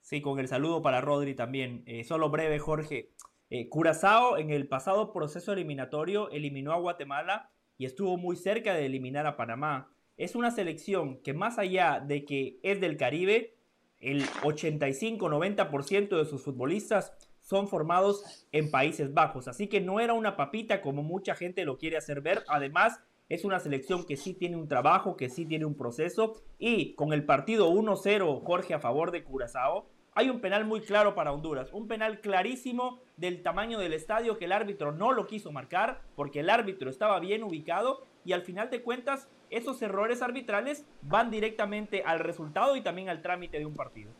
Sí, 0.00 0.20
con 0.20 0.38
el 0.38 0.48
saludo 0.48 0.82
para 0.82 1.00
Rodri 1.00 1.34
también. 1.34 1.82
Eh, 1.86 2.04
solo 2.04 2.30
breve, 2.30 2.58
Jorge. 2.58 3.12
Eh, 3.50 3.68
Curazao 3.68 4.38
en 4.38 4.50
el 4.50 4.68
pasado 4.68 5.12
proceso 5.12 5.52
eliminatorio 5.52 6.30
eliminó 6.30 6.72
a 6.72 6.78
Guatemala 6.78 7.52
y 7.76 7.84
estuvo 7.84 8.16
muy 8.16 8.36
cerca 8.36 8.74
de 8.74 8.86
eliminar 8.86 9.26
a 9.26 9.36
Panamá. 9.36 9.92
Es 10.16 10.34
una 10.34 10.50
selección 10.50 11.20
que 11.22 11.34
más 11.34 11.58
allá 11.58 12.00
de 12.00 12.24
que 12.24 12.60
es 12.62 12.80
del 12.80 12.96
Caribe, 12.96 13.56
el 13.98 14.24
85-90% 14.42 16.16
de 16.16 16.24
sus 16.24 16.42
futbolistas 16.42 17.12
son 17.50 17.66
formados 17.66 18.46
en 18.52 18.70
Países 18.70 19.12
Bajos. 19.12 19.48
Así 19.48 19.66
que 19.66 19.80
no 19.80 19.98
era 19.98 20.14
una 20.14 20.36
papita 20.36 20.80
como 20.80 21.02
mucha 21.02 21.34
gente 21.34 21.64
lo 21.64 21.78
quiere 21.78 21.96
hacer 21.96 22.20
ver. 22.20 22.44
Además, 22.46 23.00
es 23.28 23.44
una 23.44 23.58
selección 23.58 24.06
que 24.06 24.16
sí 24.16 24.34
tiene 24.34 24.56
un 24.56 24.68
trabajo, 24.68 25.16
que 25.16 25.28
sí 25.28 25.44
tiene 25.46 25.64
un 25.64 25.76
proceso. 25.76 26.40
Y 26.60 26.94
con 26.94 27.12
el 27.12 27.24
partido 27.24 27.68
1-0, 27.72 28.44
Jorge, 28.44 28.72
a 28.72 28.78
favor 28.78 29.10
de 29.10 29.24
Curazao, 29.24 29.88
hay 30.14 30.30
un 30.30 30.40
penal 30.40 30.64
muy 30.64 30.80
claro 30.80 31.16
para 31.16 31.32
Honduras. 31.32 31.72
Un 31.72 31.88
penal 31.88 32.20
clarísimo 32.20 33.00
del 33.16 33.42
tamaño 33.42 33.80
del 33.80 33.94
estadio 33.94 34.38
que 34.38 34.44
el 34.44 34.52
árbitro 34.52 34.92
no 34.92 35.10
lo 35.10 35.26
quiso 35.26 35.50
marcar 35.50 36.02
porque 36.14 36.40
el 36.40 36.50
árbitro 36.50 36.88
estaba 36.88 37.18
bien 37.18 37.42
ubicado. 37.42 38.04
Y 38.24 38.32
al 38.32 38.42
final 38.42 38.70
de 38.70 38.82
cuentas, 38.82 39.28
esos 39.50 39.82
errores 39.82 40.22
arbitrales 40.22 40.86
van 41.02 41.32
directamente 41.32 42.04
al 42.06 42.20
resultado 42.20 42.76
y 42.76 42.82
también 42.82 43.08
al 43.08 43.22
trámite 43.22 43.58
de 43.58 43.66
un 43.66 43.74
partido. 43.74 44.12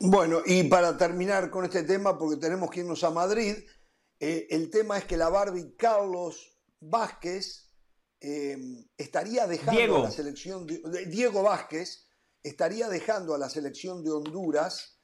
Bueno, 0.00 0.42
y 0.46 0.62
para 0.64 0.96
terminar 0.96 1.50
con 1.50 1.64
este 1.64 1.82
tema, 1.82 2.16
porque 2.18 2.36
tenemos 2.36 2.70
que 2.70 2.80
irnos 2.80 3.02
a 3.02 3.10
Madrid, 3.10 3.56
eh, 4.20 4.46
el 4.50 4.70
tema 4.70 4.98
es 4.98 5.04
que 5.04 5.16
la 5.16 5.28
Barbie 5.28 5.74
Carlos 5.76 6.56
Vázquez 6.80 7.68
eh, 8.20 8.56
estaría 8.96 9.46
dejando 9.46 9.96
a 9.96 10.02
la 10.04 10.10
selección 10.10 10.66
de, 10.66 11.06
Diego 11.06 11.42
Vázquez 11.42 12.08
estaría 12.42 12.88
dejando 12.88 13.34
a 13.34 13.38
la 13.38 13.48
selección 13.48 14.02
de 14.02 14.10
Honduras 14.10 15.00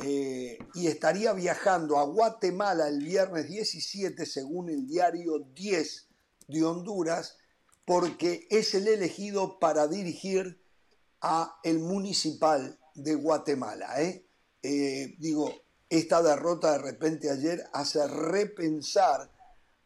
eh, 0.00 0.58
y 0.74 0.86
estaría 0.86 1.32
viajando 1.32 1.98
a 1.98 2.04
Guatemala 2.04 2.88
el 2.88 3.04
viernes 3.04 3.48
17, 3.48 4.24
según 4.26 4.70
el 4.70 4.86
diario 4.86 5.38
10 5.54 6.08
de 6.48 6.64
Honduras, 6.64 7.36
porque 7.84 8.46
es 8.50 8.74
el 8.74 8.88
elegido 8.88 9.58
para 9.58 9.88
dirigir 9.88 10.62
a 11.20 11.58
el 11.64 11.78
municipal 11.78 12.78
de 12.94 13.14
Guatemala. 13.14 14.02
¿eh? 14.02 14.27
Eh, 14.62 15.14
digo, 15.18 15.52
esta 15.88 16.22
derrota 16.22 16.72
de 16.72 16.78
repente 16.78 17.30
ayer 17.30 17.64
hace 17.72 18.06
repensar 18.06 19.30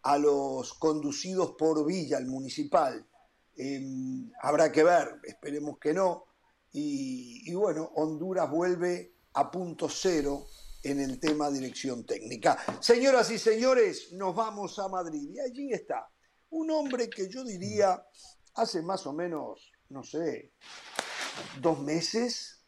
a 0.02 0.18
los 0.18 0.74
conducidos 0.74 1.52
por 1.52 1.86
Villa, 1.86 2.18
el 2.18 2.26
municipal. 2.26 3.06
Em, 3.56 4.30
habrá 4.40 4.72
que 4.72 4.82
ver, 4.82 5.20
esperemos 5.24 5.78
que 5.78 5.92
no. 5.92 6.26
Y, 6.72 7.52
bueno, 7.54 7.92
Honduras 7.96 8.50
vuelve 8.50 9.14
a 9.34 9.50
punto 9.50 9.88
cero 9.88 10.46
en 10.82 11.00
el 11.00 11.20
tema 11.20 11.50
dirección 11.50 12.04
técnica. 12.04 12.58
Señoras 12.80 13.30
y 13.30 13.38
señores, 13.38 14.12
nos 14.12 14.34
vamos 14.34 14.78
a 14.78 14.88
Madrid. 14.88 15.30
Y 15.34 15.38
allí 15.38 15.72
está, 15.72 16.08
un 16.50 16.70
hombre 16.70 17.08
que 17.10 17.28
yo 17.28 17.44
diría 17.44 18.02
hace 18.54 18.82
más 18.82 19.06
o 19.06 19.12
menos, 19.12 19.70
no 19.90 20.02
sé, 20.02 20.52
dos 21.60 21.78
meses 21.80 22.64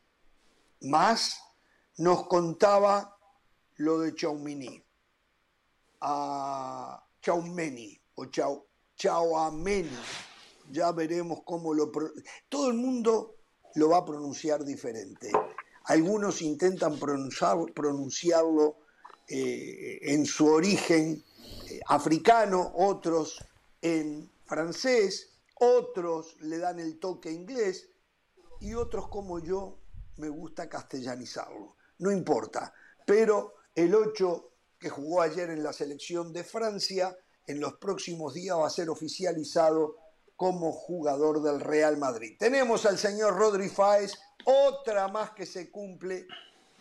más, 0.83 1.41
nos 1.99 2.27
contaba 2.27 3.17
lo 3.77 4.01
de 4.01 4.15
Chaumini, 4.15 4.83
a 6.01 7.03
Chaumeni 7.21 8.01
o 8.17 8.27
Chau, 8.27 8.67
Chauameni, 8.97 9.97
ya 10.71 10.93
veremos 10.93 11.41
cómo 11.45 11.75
lo... 11.75 11.91
Todo 12.49 12.69
el 12.69 12.75
mundo 12.75 13.37
lo 13.75 13.89
va 13.89 13.99
a 13.99 14.05
pronunciar 14.05 14.65
diferente. 14.65 15.31
Algunos 15.85 16.41
intentan 16.43 16.99
pronunciarlo 16.99 18.77
eh, 19.29 19.99
en 20.03 20.27
su 20.27 20.47
origen 20.47 21.23
eh, 21.69 21.81
africano, 21.87 22.73
otros 22.77 23.45
en 23.83 24.31
francés, 24.45 25.35
otros 25.57 26.37
le 26.41 26.59
dan 26.59 26.79
el 26.79 26.99
toque 26.99 27.31
inglés 27.31 27.89
y 28.61 28.75
otros 28.75 29.09
como 29.09 29.39
yo 29.41 29.79
me 30.17 30.29
gusta 30.29 30.69
castellanizarlo. 30.69 31.77
No 31.99 32.11
importa, 32.11 32.73
pero 33.07 33.55
el 33.75 33.95
8 33.95 34.51
que 34.79 34.91
jugó 34.91 35.23
ayer 35.23 35.51
en 35.51 35.63
la 35.63 35.73
selección 35.73 36.33
de 36.33 36.45
Francia, 36.45 37.17
en 37.47 37.61
los 37.61 37.75
próximos 37.75 38.35
días 38.35 38.57
va 38.57 38.67
a 38.67 38.71
ser 38.71 38.91
oficializado 38.91 39.97
como 40.37 40.73
jugador 40.73 41.43
del 41.43 41.61
Real 41.61 41.97
Madrid. 41.97 42.37
Tenemos 42.39 42.85
al 42.87 42.99
señor 42.99 43.37
Rodri 43.37 43.69
Fáez, 43.69 44.13
otra 44.45 45.09
más 45.09 45.31
que 45.31 45.47
se 45.47 45.71
cumple 45.71 46.27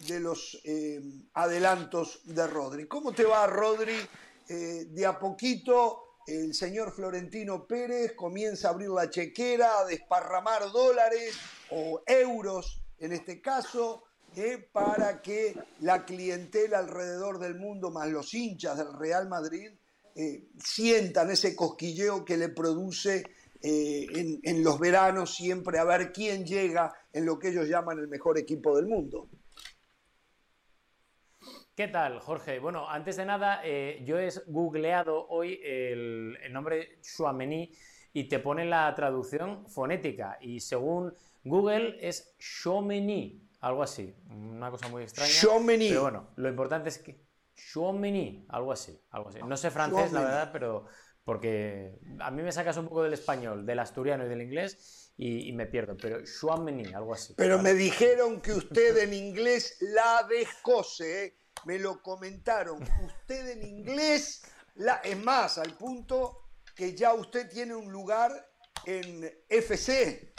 de 0.07 0.19
los 0.19 0.59
eh, 0.65 1.01
adelantos 1.33 2.21
de 2.25 2.47
Rodri. 2.47 2.87
¿Cómo 2.87 3.13
te 3.13 3.23
va, 3.23 3.45
Rodri? 3.47 3.95
Eh, 4.49 4.87
de 4.89 5.05
a 5.05 5.17
poquito 5.17 6.17
el 6.27 6.53
señor 6.53 6.93
Florentino 6.93 7.65
Pérez 7.65 8.13
comienza 8.13 8.67
a 8.67 8.71
abrir 8.71 8.89
la 8.89 9.09
chequera, 9.09 9.79
a 9.79 9.85
desparramar 9.85 10.71
dólares 10.71 11.35
o 11.71 12.01
euros 12.05 12.81
en 12.99 13.11
este 13.11 13.41
caso, 13.41 14.03
eh, 14.35 14.67
para 14.71 15.21
que 15.21 15.55
la 15.81 16.05
clientela 16.05 16.79
alrededor 16.79 17.37
del 17.37 17.55
mundo, 17.55 17.91
más 17.91 18.09
los 18.09 18.33
hinchas 18.33 18.77
del 18.77 18.93
Real 18.97 19.29
Madrid, 19.29 19.71
eh, 20.15 20.45
sientan 20.57 21.29
ese 21.29 21.55
cosquilleo 21.55 22.25
que 22.25 22.37
le 22.37 22.49
produce 22.49 23.23
eh, 23.61 24.39
en, 24.43 24.63
los 24.63 24.79
veranos 24.79 25.35
siempre 25.35 25.77
a 25.77 25.83
ver 25.83 26.11
quién 26.11 26.45
llega 26.45 26.91
en 27.11 27.25
lo 27.25 27.37
que 27.37 27.49
ellos 27.49 27.67
llaman 27.67 27.99
el 27.99 28.07
mejor 28.07 28.37
equipo 28.39 28.75
del 28.75 28.87
mundo. 28.87 29.27
¿Qué 31.75 31.87
tal, 31.87 32.19
Jorge? 32.19 32.59
Bueno, 32.59 32.89
antes 32.89 33.17
de 33.17 33.25
nada, 33.25 33.63
yo 34.03 34.19
he 34.19 34.29
googleado 34.47 35.27
hoy 35.27 35.59
el, 35.63 36.37
nombre 36.51 36.99
Chouameni 37.01 37.71
y 38.13 38.27
te 38.27 38.39
pone 38.39 38.65
la 38.65 38.93
traducción 38.93 39.67
fonética 39.67 40.37
y 40.39 40.59
según 40.59 41.13
Google 41.43 41.97
es 41.99 42.35
Xiaomeni, 42.39 43.42
algo 43.63 43.81
así, 43.81 44.13
una 44.29 44.69
cosa 44.69 44.89
muy 44.89 45.03
extraña. 45.03 45.31
Xiaomeni. 45.31 45.87
Pero 45.87 46.01
bueno, 46.01 46.27
lo 46.35 46.49
importante 46.49 46.89
es 46.89 46.97
que 46.97 47.25
Xiaomeni, 47.55 48.45
algo 48.49 48.73
así, 48.73 49.01
algo 49.09 49.29
así. 49.29 49.39
No 49.39 49.55
sé 49.55 49.71
francés, 49.71 50.11
la 50.11 50.19
verdad, 50.19 50.49
pero 50.51 50.85
porque 51.23 51.97
a 52.19 52.29
mí 52.29 52.43
me 52.43 52.51
sacas 52.51 52.75
un 52.75 52.89
poco 52.89 53.03
del 53.03 53.13
español, 53.13 53.65
del 53.65 53.79
asturiano 53.79 54.25
y 54.25 54.29
del 54.29 54.41
inglés 54.41 55.13
y, 55.15 55.53
me 55.53 55.65
pierdo, 55.65 55.95
pero 55.95 56.25
Xiaomeni, 56.25 56.93
algo 56.93 57.13
así. 57.13 57.35
Pero 57.37 57.61
me 57.61 57.73
dijeron 57.73 58.41
que 58.41 58.51
usted 58.51 58.97
en 58.97 59.13
inglés 59.13 59.77
la 59.79 60.27
descose, 60.27 61.25
¿eh? 61.25 61.37
me 61.63 61.79
lo 61.79 62.01
comentaron. 62.01 62.83
Usted 63.05 63.51
en 63.51 63.63
inglés, 63.63 64.43
la... 64.75 64.95
es 64.95 65.17
más, 65.23 65.57
al 65.57 65.77
punto 65.77 66.49
que 66.75 66.95
ya 66.95 67.13
usted 67.13 67.49
tiene 67.49 67.75
un 67.75 67.89
lugar 67.89 68.33
en 68.85 69.31
FC 69.47 70.33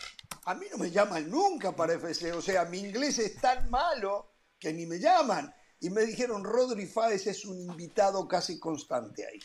a 0.47 0.55
mí 0.55 0.67
no 0.71 0.79
me 0.79 0.91
llaman 0.91 1.31
nunca 1.31 1.75
para 1.75 1.95
FC, 1.95 2.33
o 2.33 2.43
sea, 2.43 2.65
mi 2.65 2.79
inglés 2.79 3.19
es 3.19 3.37
tan 3.37 3.71
malo 3.71 4.33
que 4.59 4.73
ni 4.73 4.87
me 4.87 4.99
llaman. 4.99 5.53
Y 5.81 5.91
me 5.91 6.03
dijeron, 6.03 6.45
Rodri 6.45 6.87
Fáez 6.87 7.27
es 7.27 7.45
un 7.45 7.59
invitado 7.59 8.27
casi 8.27 8.59
constante 8.59 9.27
ahí. 9.27 9.41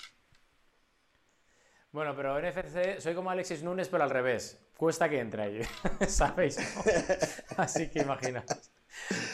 Bueno, 1.91 2.15
pero 2.15 2.37
en 2.37 2.45
FC 2.45 3.01
soy 3.01 3.15
como 3.15 3.31
Alexis 3.31 3.63
Núñez, 3.63 3.89
pero 3.89 4.03
al 4.03 4.09
revés. 4.09 4.57
Cuesta 4.77 5.09
que 5.09 5.19
entre 5.19 5.43
ahí, 5.43 5.61
¿sabéis? 6.07 6.57
Así 7.57 7.89
que 7.89 7.99
imagina. 7.99 8.45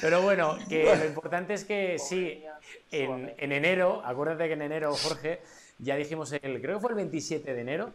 Pero 0.01 0.21
bueno, 0.21 0.57
que 0.67 0.95
lo 0.95 1.05
importante 1.05 1.53
es 1.53 1.65
que 1.65 1.99
sí, 1.99 2.43
en, 2.91 3.33
en 3.37 3.51
enero, 3.51 4.01
acuérdate 4.03 4.47
que 4.47 4.53
en 4.53 4.63
enero, 4.63 4.95
Jorge, 4.95 5.41
ya 5.77 5.95
dijimos, 5.95 6.31
el, 6.31 6.61
creo 6.61 6.77
que 6.77 6.81
fue 6.81 6.91
el 6.91 6.95
27 6.95 7.53
de 7.53 7.61
enero, 7.61 7.93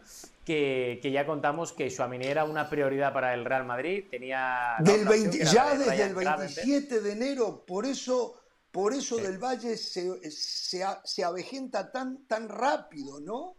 que, 1.01 1.11
ya 1.11 1.25
contamos 1.25 1.71
que 1.71 1.89
Suamini 1.89 2.25
era 2.25 2.43
una 2.43 2.69
prioridad 2.69 3.13
para 3.13 3.33
el 3.33 3.45
Real 3.45 3.65
Madrid. 3.65 4.05
Tenía 4.09 4.75
del 4.79 5.05
ya 5.45 5.77
desde 5.77 6.03
el 6.03 6.15
27 6.15 7.01
de 7.01 7.11
enero, 7.11 7.63
por 7.65 7.85
eso, 7.85 8.39
por 8.71 8.93
eso 8.93 9.17
del 9.17 9.37
Valle 9.37 9.77
se, 9.77 10.29
se, 10.31 11.23
avejenta 11.23 11.91
tan, 11.91 12.25
tan 12.27 12.49
rápido, 12.49 13.19
¿no? 13.21 13.55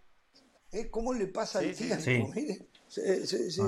¿Eh? 0.70 0.90
¿Cómo 0.90 1.14
le 1.14 1.26
pasa 1.26 1.62
el 1.62 1.74
tiempo? 1.74 2.02
Sí. 2.88 3.50
sí, 3.50 3.60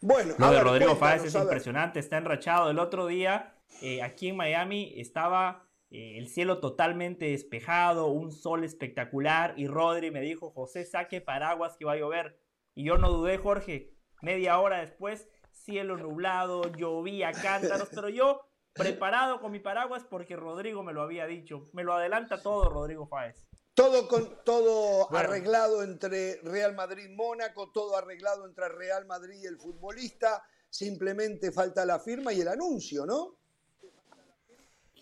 Bueno, 0.00 0.34
lo 0.38 0.50
de 0.50 0.60
Rodrigo 0.60 0.96
Fáez 0.96 1.24
es 1.24 1.34
impresionante, 1.34 2.00
está 2.00 2.18
enrachado. 2.18 2.70
El 2.70 2.78
otro 2.78 3.06
día, 3.06 3.54
eh, 3.82 4.02
aquí 4.02 4.28
en 4.28 4.36
Miami, 4.36 4.94
estaba 4.96 5.65
eh, 5.90 6.18
el 6.18 6.28
cielo 6.28 6.60
totalmente 6.60 7.26
despejado, 7.26 8.08
un 8.08 8.32
sol 8.32 8.64
espectacular 8.64 9.54
y 9.56 9.66
Rodri 9.68 10.10
me 10.10 10.20
dijo, 10.20 10.50
José, 10.50 10.84
saque 10.84 11.20
paraguas 11.20 11.76
que 11.78 11.84
va 11.84 11.92
a 11.92 11.96
llover. 11.96 12.40
Y 12.74 12.84
yo 12.84 12.98
no 12.98 13.10
dudé, 13.10 13.38
Jorge, 13.38 13.94
media 14.20 14.58
hora 14.58 14.80
después, 14.80 15.28
cielo 15.52 15.96
nublado, 15.96 16.70
llovía 16.76 17.32
cántaros, 17.32 17.88
pero 17.94 18.08
yo 18.08 18.42
preparado 18.72 19.40
con 19.40 19.52
mi 19.52 19.60
paraguas 19.60 20.04
porque 20.08 20.36
Rodrigo 20.36 20.82
me 20.82 20.92
lo 20.92 21.02
había 21.02 21.26
dicho. 21.26 21.68
Me 21.72 21.84
lo 21.84 21.94
adelanta 21.94 22.42
todo 22.42 22.68
Rodrigo 22.68 23.06
Fáez. 23.06 23.48
Todo, 23.74 24.08
con, 24.08 24.42
todo 24.44 25.14
arreglado 25.14 25.82
entre 25.82 26.40
Real 26.42 26.74
Madrid-Mónaco, 26.74 27.72
todo 27.72 27.96
arreglado 27.96 28.46
entre 28.46 28.68
Real 28.70 29.06
Madrid 29.06 29.38
y 29.42 29.46
el 29.46 29.58
futbolista. 29.58 30.42
Simplemente 30.70 31.52
falta 31.52 31.84
la 31.84 31.98
firma 31.98 32.32
y 32.32 32.40
el 32.40 32.48
anuncio, 32.48 33.06
¿no? 33.06 33.38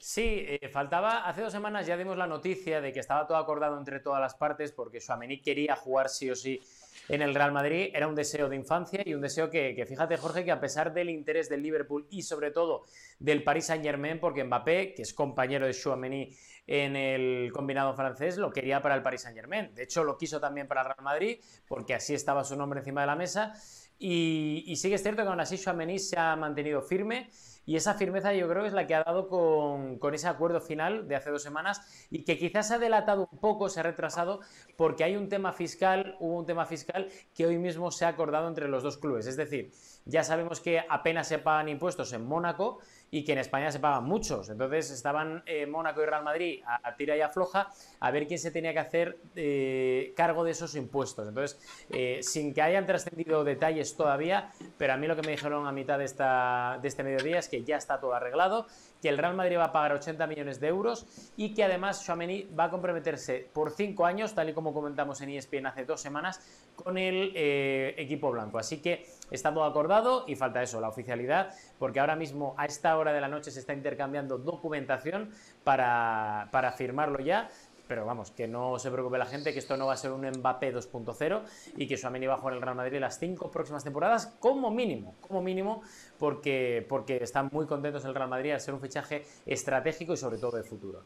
Sí, 0.07 0.44
eh, 0.46 0.68
faltaba, 0.68 1.26
hace 1.26 1.40
dos 1.40 1.50
semanas 1.50 1.86
ya 1.86 1.96
dimos 1.96 2.18
la 2.18 2.26
noticia 2.26 2.82
de 2.82 2.92
que 2.92 3.00
estaba 3.00 3.26
todo 3.26 3.38
acordado 3.38 3.78
entre 3.78 4.00
todas 4.00 4.20
las 4.20 4.34
partes 4.34 4.70
porque 4.70 5.00
Suamení 5.00 5.40
quería 5.40 5.76
jugar 5.76 6.11
sí 6.11 6.30
o 6.30 6.36
sí 6.36 6.61
en 7.09 7.22
el 7.22 7.34
Real 7.34 7.52
Madrid, 7.52 7.88
era 7.94 8.07
un 8.07 8.14
deseo 8.14 8.50
de 8.50 8.57
infancia 8.57 9.00
y 9.02 9.14
un 9.14 9.22
deseo 9.22 9.48
que, 9.48 9.82
fíjate 9.88 10.18
Jorge, 10.18 10.44
que 10.44 10.52
a 10.52 10.61
pesar 10.61 10.92
del 10.92 11.09
interés 11.09 11.48
del 11.48 11.62
Liverpool 11.62 12.07
y 12.11 12.20
sobre 12.20 12.50
todo 12.50 12.84
del 13.18 13.42
Paris 13.42 13.64
Saint 13.64 13.82
Germain, 13.82 14.20
porque 14.20 14.44
Mbappé, 14.44 14.92
que 14.92 15.00
es 15.00 15.14
compañero 15.14 15.64
de 15.64 15.72
Chouameni 15.72 16.36
en 16.66 16.96
el 16.96 17.50
combinado 17.50 17.94
francés, 17.94 18.36
lo 18.36 18.50
quería 18.50 18.82
para 18.82 18.96
el 18.96 19.02
Paris 19.02 19.22
Saint 19.22 19.38
Germain. 19.38 19.74
De 19.74 19.84
hecho, 19.84 20.05
lo 20.05 20.18
quiso 20.18 20.38
también 20.38 20.68
para 20.68 20.82
el 20.82 20.88
Real 20.88 21.02
Madrid, 21.02 21.40
porque 21.66 21.94
así 21.94 22.12
estaba 22.12 22.44
su 22.44 22.57
nombre 22.57 22.80
encima 22.80 23.00
de 23.00 23.07
la 23.07 23.16
mesa. 23.16 23.55
Y, 23.98 24.64
y 24.66 24.76
sí 24.76 24.90
que 24.90 24.96
es 24.96 25.02
cierto 25.02 25.22
que 25.22 25.28
aún 25.28 25.40
así 25.40 25.57
Chouameni 25.57 25.98
se 25.98 26.18
ha 26.18 26.36
mantenido 26.36 26.82
firme 26.82 27.30
y 27.66 27.76
esa 27.76 27.94
firmeza 27.94 28.32
yo 28.34 28.48
creo 28.48 28.62
que 28.62 28.68
es 28.68 28.74
la 28.74 28.86
que 28.86 28.94
ha 28.94 29.04
dado 29.04 29.28
con, 29.28 29.98
con, 29.98 30.14
ese 30.14 30.28
acuerdo 30.28 30.60
final 30.60 31.08
de 31.08 31.16
hace 31.16 31.30
dos 31.30 31.42
semanas 31.42 31.80
y 32.10 32.24
que 32.24 32.38
quizás 32.38 32.68
se 32.68 32.74
ha 32.74 32.78
delatado 32.78 33.28
un 33.30 33.38
poco, 33.38 33.68
se 33.68 33.80
ha 33.80 33.82
retrasado, 33.82 34.40
porque 34.76 35.04
hay 35.04 35.16
un 35.16 35.28
tema 35.28 35.52
fiscal, 35.52 36.16
hubo 36.20 36.38
un 36.38 36.46
tema 36.46 36.66
fiscal 36.66 37.08
que 37.34 37.46
hoy 37.46 37.58
mismo 37.58 37.90
se 37.90 38.04
ha 38.04 38.08
acordado 38.08 38.48
entre 38.48 38.68
los 38.68 38.82
dos 38.82 38.98
clubes. 38.98 39.26
Es 39.26 39.36
decir, 39.36 39.72
ya 40.07 40.22
sabemos 40.22 40.61
que 40.61 40.82
apenas 40.88 41.28
se 41.28 41.38
pagan 41.38 41.68
impuestos 41.68 42.12
en 42.12 42.26
Mónaco 42.26 42.78
y 43.11 43.24
que 43.24 43.32
en 43.32 43.38
España 43.38 43.70
se 43.70 43.78
pagan 43.78 44.05
muchos. 44.05 44.48
Entonces 44.48 44.90
estaban 44.90 45.43
eh, 45.47 45.66
Mónaco 45.66 46.02
y 46.02 46.06
Real 46.06 46.24
Madrid 46.24 46.62
a, 46.66 46.97
tira 46.97 47.16
y 47.16 47.20
afloja 47.20 47.68
a 48.01 48.10
ver 48.10 48.26
quién 48.26 48.40
se 48.40 48.51
tenía 48.51 48.72
que 48.72 48.81
hacer 48.81 49.18
eh, 49.36 50.12
cargo 50.16 50.43
de 50.43 50.51
esos 50.51 50.74
impuestos. 50.74 51.28
Entonces, 51.28 51.59
eh, 51.90 52.18
sin 52.22 52.52
que 52.52 52.60
hayan 52.60 52.86
trascendido 52.86 53.44
detalles 53.44 53.97
todavía, 53.97 54.51
pero 54.76 54.94
a 54.94 54.97
mí 54.97 55.06
lo 55.06 55.14
que 55.14 55.22
me 55.22 55.31
dijeron 55.31 55.66
a 55.66 55.72
mitad 55.72 55.98
de, 55.98 56.05
esta, 56.05 56.78
de 56.82 56.89
este 56.89 57.05
mediodía 57.05 57.39
es 57.39 57.48
que 57.48 57.62
ya 57.62 57.76
está 57.76 58.01
todo 58.01 58.14
arreglado, 58.14 58.66
que 59.01 59.09
el 59.09 59.16
Real 59.16 59.35
Madrid 59.35 59.59
va 59.59 59.66
a 59.66 59.72
pagar 59.72 59.93
80 59.93 60.26
millones 60.26 60.60
de 60.60 60.68
euros 60.68 61.06
y 61.36 61.55
que 61.55 61.62
además 61.62 62.05
Chouameni 62.05 62.48
va 62.59 62.64
a 62.64 62.70
comprometerse 62.70 63.48
por 63.52 63.70
cinco 63.70 64.06
años, 64.06 64.35
tal 64.35 64.48
y 64.48 64.55
como 64.55 64.74
comentamos 64.74 65.20
en 65.20 65.31
ESPN 65.31 65.66
hace 65.66 65.85
dos 65.85 66.01
semanas, 66.01 66.40
con 66.74 66.98
el 66.98 67.32
equipo 67.36 68.32
blanco. 68.32 68.59
Así 68.59 68.78
que 68.78 69.06
está 69.35 69.52
todo 69.52 69.65
acordado 69.65 70.24
y 70.27 70.36
falta 70.36 70.62
eso, 70.62 70.81
la 70.81 70.89
oficialidad, 70.89 71.55
porque 71.78 72.01
ahora 72.01 72.16
mismo 72.16 72.55
a 72.56 72.66
esta 72.66 72.97
hora 72.97 73.12
de 73.12 73.20
la 73.20 73.28
noche 73.28 73.51
se 73.51 73.61
está 73.61 73.73
intercambiando 73.73 74.39
documentación 74.39 75.31
para, 75.62 76.48
para 76.52 76.73
firmarlo 76.73 77.20
ya. 77.20 77.48
Pero 77.86 78.06
vamos, 78.06 78.31
que 78.31 78.48
no 78.48 78.78
se 78.78 78.90
preocupe 78.90 79.19
la 79.19 79.27
gente, 79.27 79.52
que 79.52 79.59
esto 79.59 79.77
no 79.77 79.86
va 79.86 79.93
a 79.93 79.97
ser 79.98 80.11
un 80.11 80.27
Mbappé 80.27 80.74
2.0 80.74 81.43
y 81.77 81.86
que 81.86 81.98
Suameni 81.98 82.27
va 82.27 82.35
a 82.35 82.36
jugar 82.39 82.55
en 82.55 82.56
el 82.56 82.62
Real 82.62 82.77
Madrid 82.77 82.98
las 82.98 83.19
cinco 83.19 83.51
próximas 83.51 83.85
temporadas 83.85 84.35
como 84.40 84.70
mínimo, 84.70 85.16
como 85.20 85.43
mínimo, 85.43 85.82
porque, 86.19 86.86
porque 86.89 87.23
están 87.23 87.51
muy 87.52 87.66
contentos 87.66 88.05
el 88.06 88.15
Real 88.15 88.31
Madrid 88.31 88.52
al 88.52 88.61
ser 88.61 88.73
un 88.73 88.81
fichaje 88.81 89.27
estratégico 89.44 90.15
y 90.15 90.16
sobre 90.16 90.39
todo 90.39 90.56
de 90.56 90.62
futuro. 90.62 91.02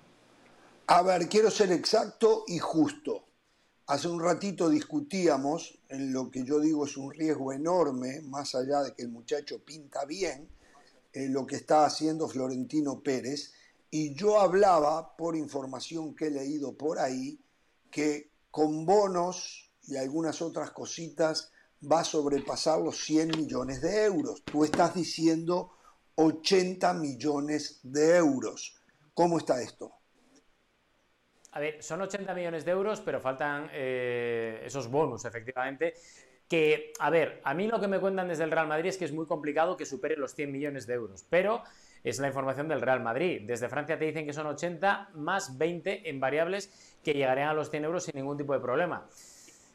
A 0.87 1.03
ver, 1.03 1.29
quiero 1.29 1.51
ser 1.51 1.73
exacto 1.73 2.45
y 2.47 2.59
justo. 2.59 3.28
Hace 3.89 4.07
un 4.07 4.21
ratito 4.21 4.69
discutíamos 4.69 5.79
en 5.89 6.13
lo 6.13 6.31
que 6.31 6.45
yo 6.45 6.61
digo 6.61 6.85
es 6.85 6.99
un 6.99 7.11
riesgo 7.11 7.55
enorme, 7.55 8.21
más 8.21 8.55
allá 8.55 8.83
de 8.83 8.93
que 8.93 9.01
el 9.01 9.09
muchacho 9.09 9.65
pinta 9.65 10.05
bien, 10.05 10.47
eh, 11.15 11.27
lo 11.31 11.47
que 11.47 11.57
está 11.57 11.87
haciendo 11.87 12.29
Florentino 12.29 13.01
Pérez, 13.01 13.55
y 13.91 14.15
yo 14.15 14.41
hablaba, 14.41 15.17
por 15.17 15.37
información 15.37 16.15
que 16.15 16.27
he 16.27 16.31
leído 16.31 16.77
por 16.77 16.99
ahí, 16.99 17.41
que 17.91 18.31
con 18.51 18.85
bonos 18.85 19.73
y 19.87 19.97
algunas 19.97 20.43
otras 20.43 20.71
cositas 20.73 21.51
va 21.83 22.01
a 22.01 22.05
sobrepasar 22.05 22.81
los 22.81 23.03
100 23.03 23.39
millones 23.39 23.81
de 23.81 24.05
euros. 24.05 24.43
Tú 24.45 24.65
estás 24.65 24.95
diciendo 24.95 25.73
80 26.17 26.93
millones 26.93 27.81
de 27.85 28.17
euros. 28.17 28.77
¿Cómo 29.15 29.39
está 29.39 29.63
esto? 29.63 29.98
A 31.53 31.61
ver, 31.61 31.83
son 31.83 32.01
80 32.03 32.35
millones 32.35 32.65
de 32.65 32.73
euros, 32.73 33.01
pero 33.01 33.21
faltan 33.21 33.71
eh, 33.73 34.63
esos 34.65 34.91
bonos, 34.91 35.25
efectivamente. 35.25 35.95
Que, 36.49 36.93
a 36.99 37.11
ver, 37.11 37.41
a 37.45 37.53
mí 37.55 37.69
lo 37.69 37.81
que 37.81 37.89
me 37.89 37.99
cuentan 38.01 38.29
desde 38.29 38.45
el 38.45 38.51
Real 38.51 38.67
Madrid 38.67 38.89
es 38.89 38.97
que 38.97 39.05
es 39.05 39.13
muy 39.13 39.27
complicado 39.27 39.77
que 39.77 39.85
supere 39.85 40.17
los 40.17 40.35
100 40.35 40.51
millones 40.51 40.87
de 40.87 40.95
euros, 40.95 41.27
pero 41.29 41.63
es 42.05 42.19
la 42.19 42.29
información 42.29 42.69
del 42.69 42.81
Real 42.81 43.01
Madrid. 43.01 43.43
Desde 43.45 43.69
Francia 43.69 43.99
te 43.99 44.07
dicen 44.07 44.25
que 44.25 44.33
son 44.33 44.47
80 44.47 45.11
más 45.15 45.59
20 45.59 46.09
en 46.09 46.21
variables 46.21 46.99
que 47.05 47.13
llegarían 47.13 47.49
a 47.49 47.55
los 47.55 47.71
100 47.71 47.85
euros 47.85 48.05
sin 48.05 48.17
ningún 48.17 48.39
tipo 48.39 48.55
de 48.55 48.61
problema. 48.61 49.07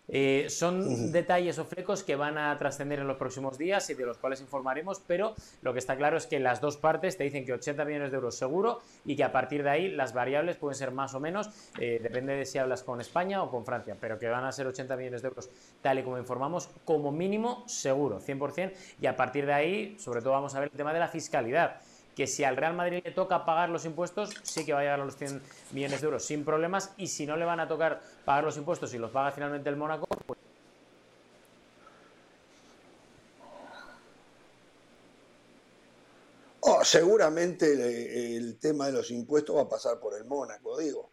Eh, 0.09 0.47
son 0.49 1.11
detalles 1.13 1.57
o 1.59 1.65
flecos 1.65 2.03
que 2.03 2.15
van 2.15 2.37
a 2.37 2.57
trascender 2.57 2.99
en 2.99 3.07
los 3.07 3.17
próximos 3.17 3.57
días 3.57 3.89
y 3.89 3.93
de 3.93 4.05
los 4.05 4.17
cuales 4.17 4.41
informaremos, 4.41 5.01
pero 5.07 5.33
lo 5.61 5.71
que 5.71 5.79
está 5.79 5.95
claro 5.95 6.17
es 6.17 6.27
que 6.27 6.39
las 6.39 6.59
dos 6.59 6.75
partes 6.75 7.17
te 7.17 7.23
dicen 7.23 7.45
que 7.45 7.53
80 7.53 7.85
millones 7.85 8.11
de 8.11 8.17
euros 8.17 8.35
seguro 8.35 8.81
y 9.05 9.15
que 9.15 9.23
a 9.23 9.31
partir 9.31 9.63
de 9.63 9.69
ahí 9.69 9.89
las 9.89 10.13
variables 10.13 10.57
pueden 10.57 10.75
ser 10.75 10.91
más 10.91 11.13
o 11.13 11.21
menos, 11.21 11.49
eh, 11.79 11.99
depende 12.03 12.35
de 12.35 12.45
si 12.45 12.57
hablas 12.57 12.83
con 12.83 12.99
España 12.99 13.41
o 13.43 13.49
con 13.49 13.65
Francia, 13.65 13.95
pero 13.99 14.19
que 14.19 14.27
van 14.27 14.43
a 14.43 14.51
ser 14.51 14.67
80 14.67 14.97
millones 14.97 15.21
de 15.21 15.29
euros 15.29 15.49
tal 15.81 15.99
y 15.99 16.03
como 16.03 16.17
informamos, 16.17 16.69
como 16.83 17.11
mínimo 17.11 17.63
seguro, 17.67 18.19
100%, 18.19 18.73
y 18.99 19.07
a 19.07 19.15
partir 19.15 19.45
de 19.45 19.53
ahí, 19.53 19.95
sobre 19.99 20.21
todo 20.21 20.33
vamos 20.33 20.53
a 20.55 20.59
ver 20.59 20.69
el 20.71 20.77
tema 20.77 20.93
de 20.93 20.99
la 20.99 21.07
fiscalidad 21.07 21.77
que 22.15 22.27
si 22.27 22.43
al 22.43 22.57
Real 22.57 22.75
Madrid 22.75 23.01
le 23.03 23.11
toca 23.11 23.45
pagar 23.45 23.69
los 23.69 23.85
impuestos, 23.85 24.31
sí 24.43 24.65
que 24.65 24.73
va 24.73 24.79
a 24.79 24.83
llegar 24.83 24.99
a 24.99 25.05
los 25.05 25.15
100 25.15 25.41
millones 25.71 26.01
de 26.01 26.05
euros 26.05 26.25
sin 26.25 26.45
problemas. 26.45 26.91
Y 26.97 27.07
si 27.07 27.25
no 27.25 27.37
le 27.37 27.45
van 27.45 27.59
a 27.59 27.67
tocar 27.67 28.01
pagar 28.25 28.43
los 28.43 28.57
impuestos 28.57 28.93
y 28.93 28.97
los 28.97 29.11
paga 29.11 29.31
finalmente 29.31 29.69
el 29.69 29.75
Mónaco, 29.75 30.07
pues... 30.25 30.39
Oh, 36.65 36.83
seguramente 36.85 38.37
el, 38.37 38.57
tema 38.57 38.85
de 38.85 38.93
los 38.93 39.11
impuestos 39.11 39.55
va 39.55 39.63
a 39.63 39.69
pasar 39.69 39.99
por 39.99 40.15
el 40.15 40.23
Mónaco, 40.25 40.77
digo. 40.77 41.11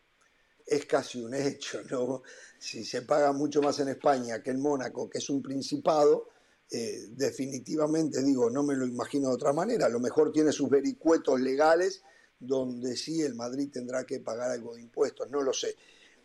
Es 0.64 0.86
casi 0.86 1.20
un 1.20 1.34
hecho, 1.34 1.80
¿no? 1.90 2.22
Si 2.58 2.84
se 2.84 3.02
paga 3.02 3.32
mucho 3.32 3.60
más 3.60 3.80
en 3.80 3.88
España 3.88 4.42
que 4.42 4.50
en 4.50 4.60
Mónaco, 4.60 5.10
que 5.10 5.18
es 5.18 5.28
un 5.28 5.42
principado, 5.42 6.28
eh, 6.70 7.08
definitivamente 7.10 8.22
digo, 8.22 8.48
no 8.48 8.62
me 8.62 8.76
lo 8.76 8.86
imagino 8.86 9.28
de 9.28 9.34
otra 9.34 9.52
manera. 9.52 9.86
A 9.86 9.90
lo 9.90 9.98
mejor 9.98 10.30
tiene 10.32 10.52
sus 10.52 10.70
vericuetos 10.70 11.40
legales 11.40 12.02
donde 12.38 12.96
sí 12.96 13.20
el 13.20 13.34
Madrid 13.34 13.70
tendrá 13.70 14.04
que 14.04 14.20
pagar 14.20 14.50
algo 14.50 14.74
de 14.74 14.82
impuestos, 14.82 15.30
no 15.30 15.42
lo 15.42 15.52
sé. 15.52 15.76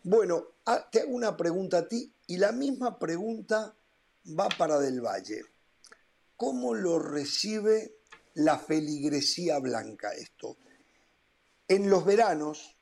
Bueno, 0.02 0.52
ah, 0.66 0.88
te 0.90 1.00
hago 1.00 1.12
una 1.12 1.36
pregunta 1.36 1.78
a 1.78 1.88
ti 1.88 2.10
y 2.28 2.38
la 2.38 2.52
misma 2.52 2.98
pregunta 2.98 3.74
va 4.38 4.48
para 4.56 4.78
Del 4.78 5.00
Valle. 5.00 5.42
¿Cómo 6.36 6.74
lo 6.74 6.98
recibe 6.98 7.96
la 8.34 8.58
feligresía 8.58 9.58
blanca 9.58 10.12
esto? 10.12 10.56
En 11.68 11.90
los 11.90 12.04
veranos, 12.04 12.76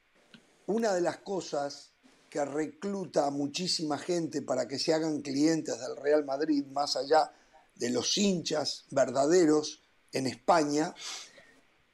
una 0.66 0.92
de 0.92 1.00
las 1.00 1.18
cosas 1.18 1.92
que 2.28 2.44
recluta 2.44 3.26
a 3.26 3.30
muchísima 3.30 3.96
gente 3.96 4.42
para 4.42 4.68
que 4.68 4.78
se 4.78 4.92
hagan 4.92 5.22
clientes 5.22 5.78
del 5.80 5.96
Real 5.96 6.24
Madrid, 6.24 6.66
más 6.66 6.96
allá 6.96 7.32
de 7.74 7.90
los 7.90 8.16
hinchas 8.18 8.86
verdaderos 8.90 9.82
en 10.12 10.26
España 10.26 10.94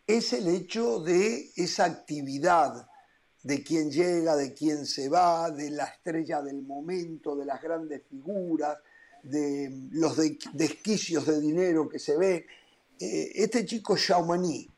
es 0.06 0.32
el 0.32 0.48
hecho 0.48 1.00
de 1.00 1.52
esa 1.56 1.84
actividad 1.84 2.88
de 3.42 3.62
quien 3.62 3.90
llega, 3.90 4.36
de 4.36 4.52
quien 4.52 4.84
se 4.84 5.08
va, 5.08 5.50
de 5.50 5.70
la 5.70 5.84
estrella 5.84 6.42
del 6.42 6.62
momento, 6.62 7.36
de 7.36 7.46
las 7.46 7.62
grandes 7.62 8.02
figuras, 8.08 8.78
de 9.22 9.88
los 9.92 10.16
desquicios 10.52 11.26
de 11.26 11.40
dinero 11.40 11.88
que 11.88 11.98
se 11.98 12.16
ve. 12.16 12.46
Eh, 12.98 13.32
este 13.34 13.64
chico 13.64 13.96
Chaumani 13.96 14.68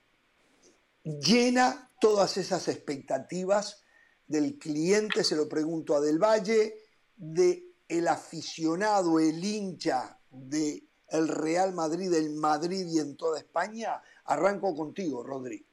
llena 1.04 1.90
todas 2.00 2.36
esas 2.36 2.68
expectativas 2.68 3.82
del 4.26 4.58
cliente, 4.58 5.24
se 5.24 5.36
lo 5.36 5.48
pregunto 5.48 5.96
a 5.96 6.00
Del 6.00 6.18
Valle, 6.18 6.76
de 7.16 7.64
el 7.88 8.08
aficionado, 8.08 9.18
el 9.18 9.44
hincha 9.44 10.18
de 10.30 10.84
el 11.12 11.28
Real 11.28 11.72
Madrid, 11.72 12.12
el 12.12 12.30
Madrid 12.30 12.86
y 12.86 12.98
en 12.98 13.16
toda 13.16 13.38
España? 13.38 14.02
Arranco 14.24 14.74
contigo, 14.74 15.22
Rodri. 15.22 15.64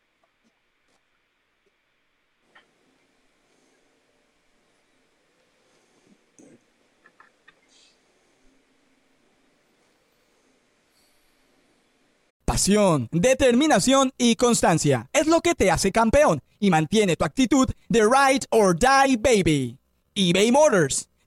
Pasión, 12.45 13.07
determinación 13.11 14.11
y 14.17 14.35
constancia 14.35 15.09
es 15.13 15.27
lo 15.27 15.39
que 15.39 15.55
te 15.55 15.71
hace 15.71 15.91
campeón 15.91 16.41
y 16.59 16.69
mantiene 16.69 17.15
tu 17.15 17.23
actitud 17.23 17.69
de 17.87 18.01
ride 18.01 18.45
or 18.49 18.77
die 18.77 19.17
baby. 19.17 19.79
eBay 20.15 20.51
Motors 20.51 21.08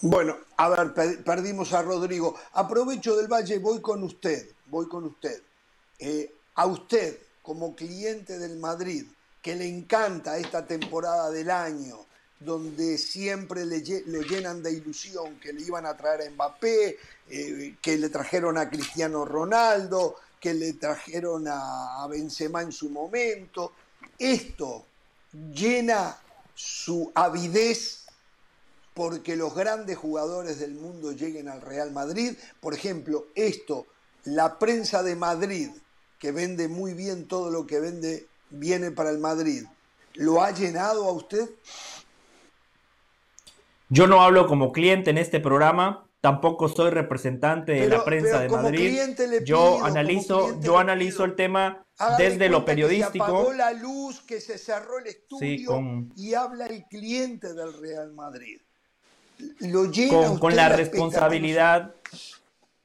Bueno, 0.00 0.36
a 0.56 0.68
ver, 0.68 1.24
perdimos 1.24 1.72
a 1.72 1.82
Rodrigo. 1.82 2.36
Aprovecho 2.52 3.16
del 3.16 3.26
Valle, 3.26 3.58
voy 3.58 3.80
con 3.80 4.04
usted, 4.04 4.48
voy 4.66 4.86
con 4.86 5.04
usted. 5.04 5.42
Eh, 5.98 6.32
a 6.54 6.66
usted, 6.66 7.18
como 7.42 7.74
cliente 7.74 8.38
del 8.38 8.58
Madrid, 8.58 9.06
que 9.42 9.56
le 9.56 9.66
encanta 9.66 10.38
esta 10.38 10.64
temporada 10.64 11.30
del 11.30 11.50
año, 11.50 11.96
donde 12.38 12.96
siempre 12.96 13.66
le, 13.66 13.82
lo 14.06 14.22
llenan 14.22 14.62
de 14.62 14.72
ilusión, 14.72 15.40
que 15.40 15.52
le 15.52 15.62
iban 15.62 15.84
a 15.84 15.96
traer 15.96 16.28
a 16.28 16.30
Mbappé, 16.30 16.96
eh, 17.30 17.74
que 17.82 17.98
le 17.98 18.08
trajeron 18.08 18.56
a 18.56 18.70
Cristiano 18.70 19.24
Ronaldo, 19.24 20.14
que 20.38 20.54
le 20.54 20.74
trajeron 20.74 21.48
a, 21.48 22.04
a 22.04 22.06
Benzema 22.06 22.62
en 22.62 22.70
su 22.70 22.88
momento. 22.90 23.72
Esto 24.16 24.84
llena 25.32 26.16
su 26.54 27.10
avidez 27.16 28.07
porque 28.98 29.36
los 29.36 29.54
grandes 29.54 29.96
jugadores 29.96 30.58
del 30.58 30.74
mundo 30.74 31.12
lleguen 31.12 31.48
al 31.48 31.60
Real 31.60 31.92
Madrid. 31.92 32.32
Por 32.60 32.74
ejemplo, 32.74 33.26
esto, 33.36 33.86
la 34.24 34.58
prensa 34.58 35.04
de 35.04 35.14
Madrid, 35.14 35.68
que 36.18 36.32
vende 36.32 36.66
muy 36.66 36.94
bien 36.94 37.28
todo 37.28 37.48
lo 37.52 37.64
que 37.64 37.78
vende, 37.78 38.26
viene 38.50 38.90
para 38.90 39.10
el 39.10 39.18
Madrid, 39.18 39.66
¿lo 40.14 40.42
ha 40.42 40.50
llenado 40.50 41.04
a 41.04 41.12
usted? 41.12 41.48
Yo 43.88 44.08
no 44.08 44.20
hablo 44.20 44.48
como 44.48 44.72
cliente 44.72 45.10
en 45.10 45.18
este 45.18 45.38
programa, 45.38 46.08
tampoco 46.20 46.68
soy 46.68 46.90
representante 46.90 47.70
de 47.74 47.88
la 47.88 48.04
prensa 48.04 48.40
de 48.40 48.48
Madrid. 48.48 48.98
yo 49.44 49.84
analizo, 49.84 50.60
yo 50.60 50.76
analizo 50.76 51.22
el 51.24 51.36
tema 51.36 51.86
desde 52.18 52.48
lo 52.48 52.64
periodístico. 52.64 53.24
se 53.24 53.30
apagó 53.30 53.52
la 53.52 53.70
luz, 53.74 54.22
que 54.22 54.40
se 54.40 54.58
cerró 54.58 54.98
el 54.98 55.06
estudio 55.06 56.08
y 56.16 56.34
habla 56.34 56.66
el 56.66 56.84
cliente 56.86 57.54
del 57.54 57.74
Real 57.80 58.12
Madrid 58.12 58.58
con, 60.40 60.56
la 60.56 60.68
responsabilidad 60.68 61.94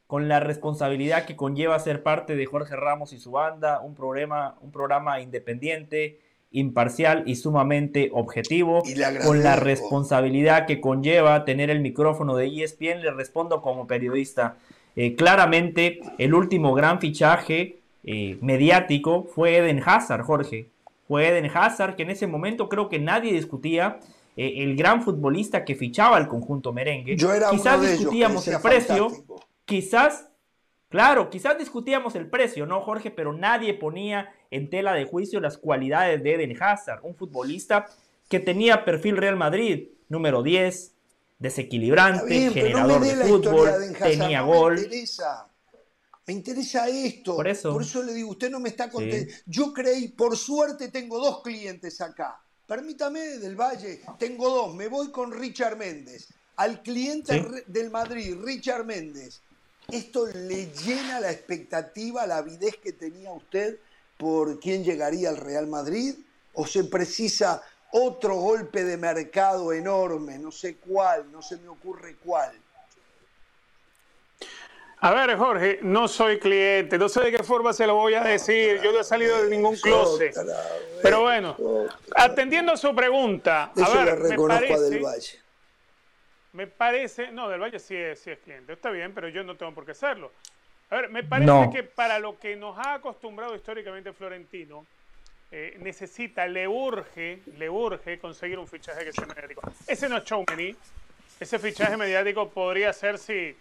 con 0.07 0.27
la 0.27 0.39
responsabilidad 0.39 1.25
que 1.25 1.35
conlleva 1.35 1.79
ser 1.79 2.03
parte 2.03 2.35
de 2.35 2.45
Jorge 2.45 2.75
Ramos 2.75 3.13
y 3.13 3.19
su 3.19 3.31
banda, 3.31 3.79
un 3.79 3.95
programa, 3.95 4.55
un 4.61 4.71
programa 4.71 5.19
independiente, 5.19 6.19
imparcial 6.51 7.23
y 7.25 7.35
sumamente 7.35 8.11
objetivo, 8.13 8.83
con 9.25 9.41
la 9.41 9.55
responsabilidad 9.55 10.67
que 10.67 10.79
conlleva 10.79 11.45
tener 11.45 11.71
el 11.71 11.79
micrófono 11.79 12.35
de 12.35 12.45
ESPN, 12.45 13.01
le 13.01 13.11
respondo 13.11 13.61
como 13.61 13.87
periodista. 13.87 14.57
Eh, 14.95 15.15
claramente, 15.15 15.99
el 16.19 16.35
último 16.35 16.75
gran 16.75 16.99
fichaje 16.99 17.79
eh, 18.03 18.37
mediático 18.41 19.23
fue 19.23 19.57
Eden 19.57 19.81
Hazard, 19.83 20.21
Jorge. 20.21 20.69
Fue 21.07 21.27
Eden 21.27 21.49
Hazard, 21.51 21.95
que 21.95 22.03
en 22.03 22.11
ese 22.11 22.27
momento 22.27 22.69
creo 22.69 22.87
que 22.87 22.99
nadie 22.99 23.33
discutía 23.33 23.99
eh, 24.35 24.63
el 24.63 24.75
gran 24.75 25.03
futbolista 25.03 25.63
que 25.65 25.75
fichaba 25.75 26.17
el 26.17 26.27
conjunto 26.27 26.73
merengue. 26.73 27.15
Quizás 27.15 27.81
discutíamos 27.81 28.47
el 28.47 28.59
precio, 28.59 29.11
quizás 29.65 30.29
Claro, 30.93 31.31
quizás 31.31 31.57
discutíamos 31.57 32.13
el 32.13 32.29
precio, 32.29 32.67
¿no, 32.67 32.79
Jorge? 32.79 33.09
Pero 33.09 33.33
nadie 33.33 33.73
ponía 33.73 34.31
en 34.51 34.69
tela 34.69 34.93
de 34.93 35.05
juicio 35.05 35.39
las 35.39 35.57
cualidades 35.57 36.21
de 36.21 36.35
Eden 36.35 36.55
Hazard, 36.61 36.99
un 37.01 37.15
futbolista 37.15 37.87
que 38.29 38.39
tenía 38.39 38.85
perfil 38.85 39.17
Real 39.17 39.35
Madrid, 39.35 39.87
número 40.07 40.43
10, 40.43 40.93
desequilibrante, 41.39 42.51
generador 42.51 43.01
de 43.01 43.15
fútbol, 43.25 43.71
tenía 43.97 44.41
gol. 44.41 44.75
Me 44.75 44.81
interesa. 44.81 45.47
me 46.27 46.33
interesa 46.33 46.87
esto. 46.87 47.37
Por 47.37 47.47
eso. 47.47 47.73
Por 47.73 47.81
eso 47.81 48.03
le 48.03 48.13
digo, 48.13 48.29
usted 48.29 48.51
no 48.51 48.59
me 48.59 48.69
está 48.69 48.91
contando. 48.91 49.25
Yo 49.47 49.73
creí, 49.73 50.09
por 50.09 50.37
suerte 50.37 50.89
tengo 50.89 51.17
dos 51.17 51.41
clientes 51.41 52.01
acá. 52.01 52.39
Permítame, 52.67 53.19
del 53.39 53.55
Valle, 53.55 54.01
tengo 54.17 54.49
dos. 54.49 54.75
Me 54.75 54.87
voy 54.87 55.11
con 55.11 55.31
Richard 55.31 55.77
Méndez. 55.77 56.27
Al 56.55 56.81
cliente 56.81 57.63
del 57.67 57.89
Madrid, 57.89 58.37
Richard 58.43 58.85
Méndez 58.85 59.41
¿Esto 59.91 60.27
le 60.27 60.71
llena 60.71 61.19
la 61.19 61.31
expectativa, 61.31 62.25
la 62.25 62.37
avidez 62.37 62.77
que 62.77 62.93
tenía 62.93 63.31
usted 63.31 63.79
por 64.17 64.59
quién 64.59 64.83
llegaría 64.83 65.29
al 65.29 65.37
Real 65.37 65.67
Madrid? 65.67 66.15
¿O 66.53 66.65
se 66.65 66.85
precisa 66.85 67.61
otro 67.91 68.35
golpe 68.37 68.83
de 68.83 68.97
mercado 68.97 69.73
enorme? 69.73 70.39
No 70.39 70.51
sé 70.51 70.77
cuál, 70.77 71.31
no 71.31 71.41
se 71.41 71.57
me 71.57 71.67
ocurre 71.67 72.15
cuál. 72.23 72.53
A 75.03 75.11
ver, 75.11 75.35
Jorge, 75.35 75.79
no 75.81 76.07
soy 76.07 76.39
cliente, 76.39 76.97
no 76.97 77.09
sé 77.09 77.19
de 77.19 77.31
qué 77.31 77.43
forma 77.43 77.73
se 77.73 77.85
lo 77.85 77.95
voy 77.95 78.13
a 78.13 78.23
decir, 78.23 78.79
yo 78.81 78.93
no 78.93 79.01
he 79.01 79.03
salido 79.03 79.43
de 79.43 79.49
ningún 79.49 79.75
closet. 79.75 80.33
Pero 81.01 81.23
bueno, 81.23 81.57
atendiendo 82.15 82.71
a 82.71 82.77
su 82.77 82.95
pregunta, 82.95 83.73
a 83.75 83.89
ver, 83.89 84.17
me 84.17 84.37
parece, 84.37 84.89
del 84.89 85.03
Valle. 85.03 85.41
Me 86.53 86.67
parece, 86.67 87.33
no, 87.33 87.49
del 87.49 87.59
Valle 87.59 87.79
sí 87.79 87.97
es, 87.97 88.25
es 88.25 88.39
cliente, 88.39 88.71
está 88.71 88.91
bien, 88.91 89.13
pero 89.13 89.27
yo 89.27 89.43
no 89.43 89.57
tengo 89.57 89.73
por 89.73 89.85
qué 89.85 89.93
serlo. 89.93 90.31
A 90.89 90.95
ver, 90.95 91.09
me 91.09 91.21
parece 91.21 91.69
que 91.73 91.83
para 91.83 92.17
lo 92.17 92.39
que 92.39 92.55
nos 92.55 92.77
ha 92.77 92.93
acostumbrado 92.93 93.57
históricamente 93.57 94.13
Florentino, 94.13 94.85
eh, 95.51 95.75
necesita, 95.81 96.47
le 96.47 96.65
urge, 96.65 97.41
le 97.57 97.69
urge 97.69 98.19
conseguir 98.19 98.57
un 98.57 98.69
fichaje 98.69 99.03
que 99.03 99.11
sea 99.11 99.25
mediático. 99.25 99.69
Ese 99.85 100.07
no 100.07 100.15
es 100.15 100.23
Choumeni, 100.23 100.73
ese 101.41 101.59
fichaje 101.59 101.97
mediático 101.97 102.47
podría 102.47 102.93
ser 102.93 103.17
si, 103.17 103.53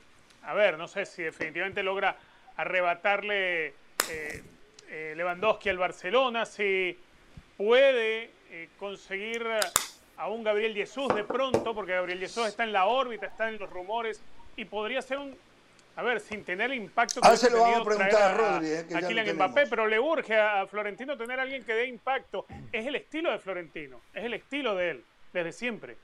a 0.44 0.54
ver, 0.54 0.78
no 0.78 0.88
sé 0.88 1.06
si 1.06 1.22
definitivamente 1.22 1.82
logra 1.82 2.16
arrebatarle 2.56 3.66
eh, 3.66 4.42
eh, 4.88 5.14
Lewandowski 5.16 5.68
al 5.68 5.78
Barcelona, 5.78 6.44
si 6.46 6.98
puede 7.56 8.30
conseguir 8.78 9.46
a 10.16 10.28
un 10.28 10.44
Gabriel 10.44 10.74
Jesús 10.74 11.08
de 11.14 11.24
pronto, 11.24 11.74
porque 11.74 11.92
Gabriel 11.92 12.18
Jesús 12.18 12.46
está 12.46 12.64
en 12.64 12.72
la 12.72 12.86
órbita, 12.86 13.26
está 13.26 13.48
en 13.48 13.58
los 13.58 13.70
rumores, 13.70 14.22
y 14.56 14.64
podría 14.64 15.00
ser 15.00 15.18
un, 15.18 15.36
a 15.96 16.02
ver, 16.02 16.20
sin 16.20 16.44
tener 16.44 16.70
el 16.70 16.78
impacto 16.78 17.20
que 17.20 17.28
ha 17.28 17.36
tenido 17.36 17.64
a, 17.64 17.84
preguntar 17.84 18.22
a, 18.22 18.34
Rodri, 18.34 18.68
eh, 18.68 18.86
a 18.94 19.00
Kylian 19.00 19.34
Mbappé, 19.34 19.66
pero 19.66 19.86
le 19.86 19.98
urge 19.98 20.38
a 20.38 20.66
Florentino 20.66 21.16
tener 21.16 21.38
a 21.38 21.42
alguien 21.42 21.64
que 21.64 21.74
dé 21.74 21.86
impacto. 21.86 22.46
Es 22.70 22.86
el 22.86 22.96
estilo 22.96 23.30
de 23.30 23.38
Florentino, 23.38 24.00
es 24.14 24.24
el 24.24 24.34
estilo 24.34 24.74
de 24.74 24.90
él, 24.90 25.04
desde 25.32 25.52
siempre. 25.52 25.96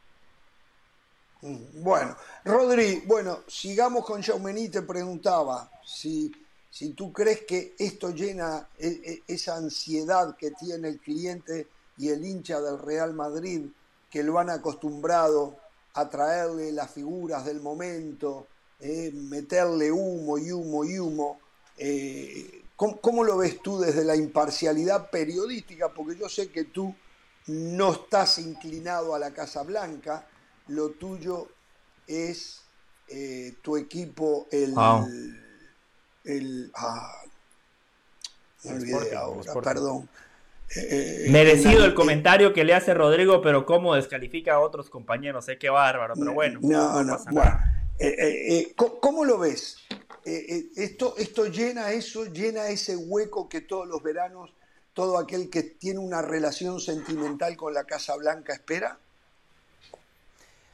Mm, 1.42 1.82
bueno, 1.82 2.16
Rodri, 2.44 3.02
bueno, 3.06 3.40
sigamos 3.46 4.04
con 4.04 4.22
Jaumení, 4.22 4.68
te 4.68 4.82
preguntaba 4.82 5.70
si, 5.84 6.32
si 6.68 6.90
tú 6.90 7.12
crees 7.12 7.42
que 7.42 7.74
esto 7.78 8.10
llena 8.10 8.68
e, 8.78 8.88
e, 8.88 9.22
esa 9.34 9.56
ansiedad 9.56 10.36
que 10.36 10.50
tiene 10.52 10.88
el 10.88 10.98
cliente 10.98 11.68
y 11.96 12.08
el 12.08 12.24
hincha 12.24 12.60
del 12.60 12.78
Real 12.78 13.14
Madrid 13.14 13.66
que 14.10 14.22
lo 14.22 14.38
han 14.38 14.50
acostumbrado 14.50 15.56
a 15.94 16.08
traerle 16.08 16.72
las 16.72 16.90
figuras 16.90 17.44
del 17.44 17.60
momento, 17.60 18.46
eh, 18.80 19.10
meterle 19.12 19.90
humo 19.90 20.38
y 20.38 20.52
humo 20.52 20.84
y 20.84 20.98
humo. 20.98 21.40
Eh, 21.76 22.62
¿cómo, 22.76 23.24
lo 23.24 23.36
ves 23.38 23.60
tú 23.60 23.78
desde 23.80 24.04
la 24.04 24.16
imparcialidad 24.16 25.10
periodística? 25.10 25.88
Porque 25.92 26.16
yo 26.16 26.28
sé 26.28 26.50
que 26.50 26.64
tú 26.64 26.94
no 27.48 27.92
estás 27.92 28.38
inclinado 28.38 29.14
a 29.14 29.18
la 29.18 29.32
Casa 29.32 29.62
Blanca, 29.62 30.26
lo 30.68 30.90
tuyo 30.90 31.48
es 32.06 32.62
eh, 33.08 33.54
tu 33.62 33.76
equipo, 33.76 34.46
el... 34.50 34.74
el 36.24 36.70
ah, 36.74 37.22
me 38.64 38.72
olvidé 38.72 39.16
ahora, 39.16 39.54
perdón. 39.62 40.08
Eh, 40.76 41.24
eh, 41.26 41.30
Merecido 41.30 41.84
el 41.84 41.94
comentario 41.94 42.52
que 42.52 42.64
le 42.64 42.74
hace 42.74 42.92
Rodrigo, 42.92 43.40
pero 43.40 43.64
cómo 43.64 43.94
descalifica 43.94 44.54
a 44.54 44.60
otros 44.60 44.90
compañeros, 44.90 45.48
eh, 45.48 45.58
qué 45.58 45.70
bárbaro, 45.70 46.14
pero 46.14 46.34
bueno. 46.34 46.60
No, 46.62 47.02
no, 47.02 47.18
bueno. 47.30 47.58
¿Cómo 49.00 49.24
lo 49.24 49.38
ves? 49.38 49.78
esto, 50.24 51.14
esto 51.16 51.46
llena 51.46 51.92
eso, 51.92 52.26
llena 52.26 52.68
ese 52.68 52.96
hueco 52.96 53.48
que 53.48 53.62
todos 53.62 53.88
los 53.88 54.02
veranos, 54.02 54.52
todo 54.92 55.18
aquel 55.18 55.48
que 55.48 55.62
tiene 55.62 56.00
una 56.00 56.20
relación 56.20 56.80
sentimental 56.80 57.56
con 57.56 57.72
la 57.72 57.84
Casa 57.84 58.14
Blanca 58.16 58.52
espera. 58.52 58.98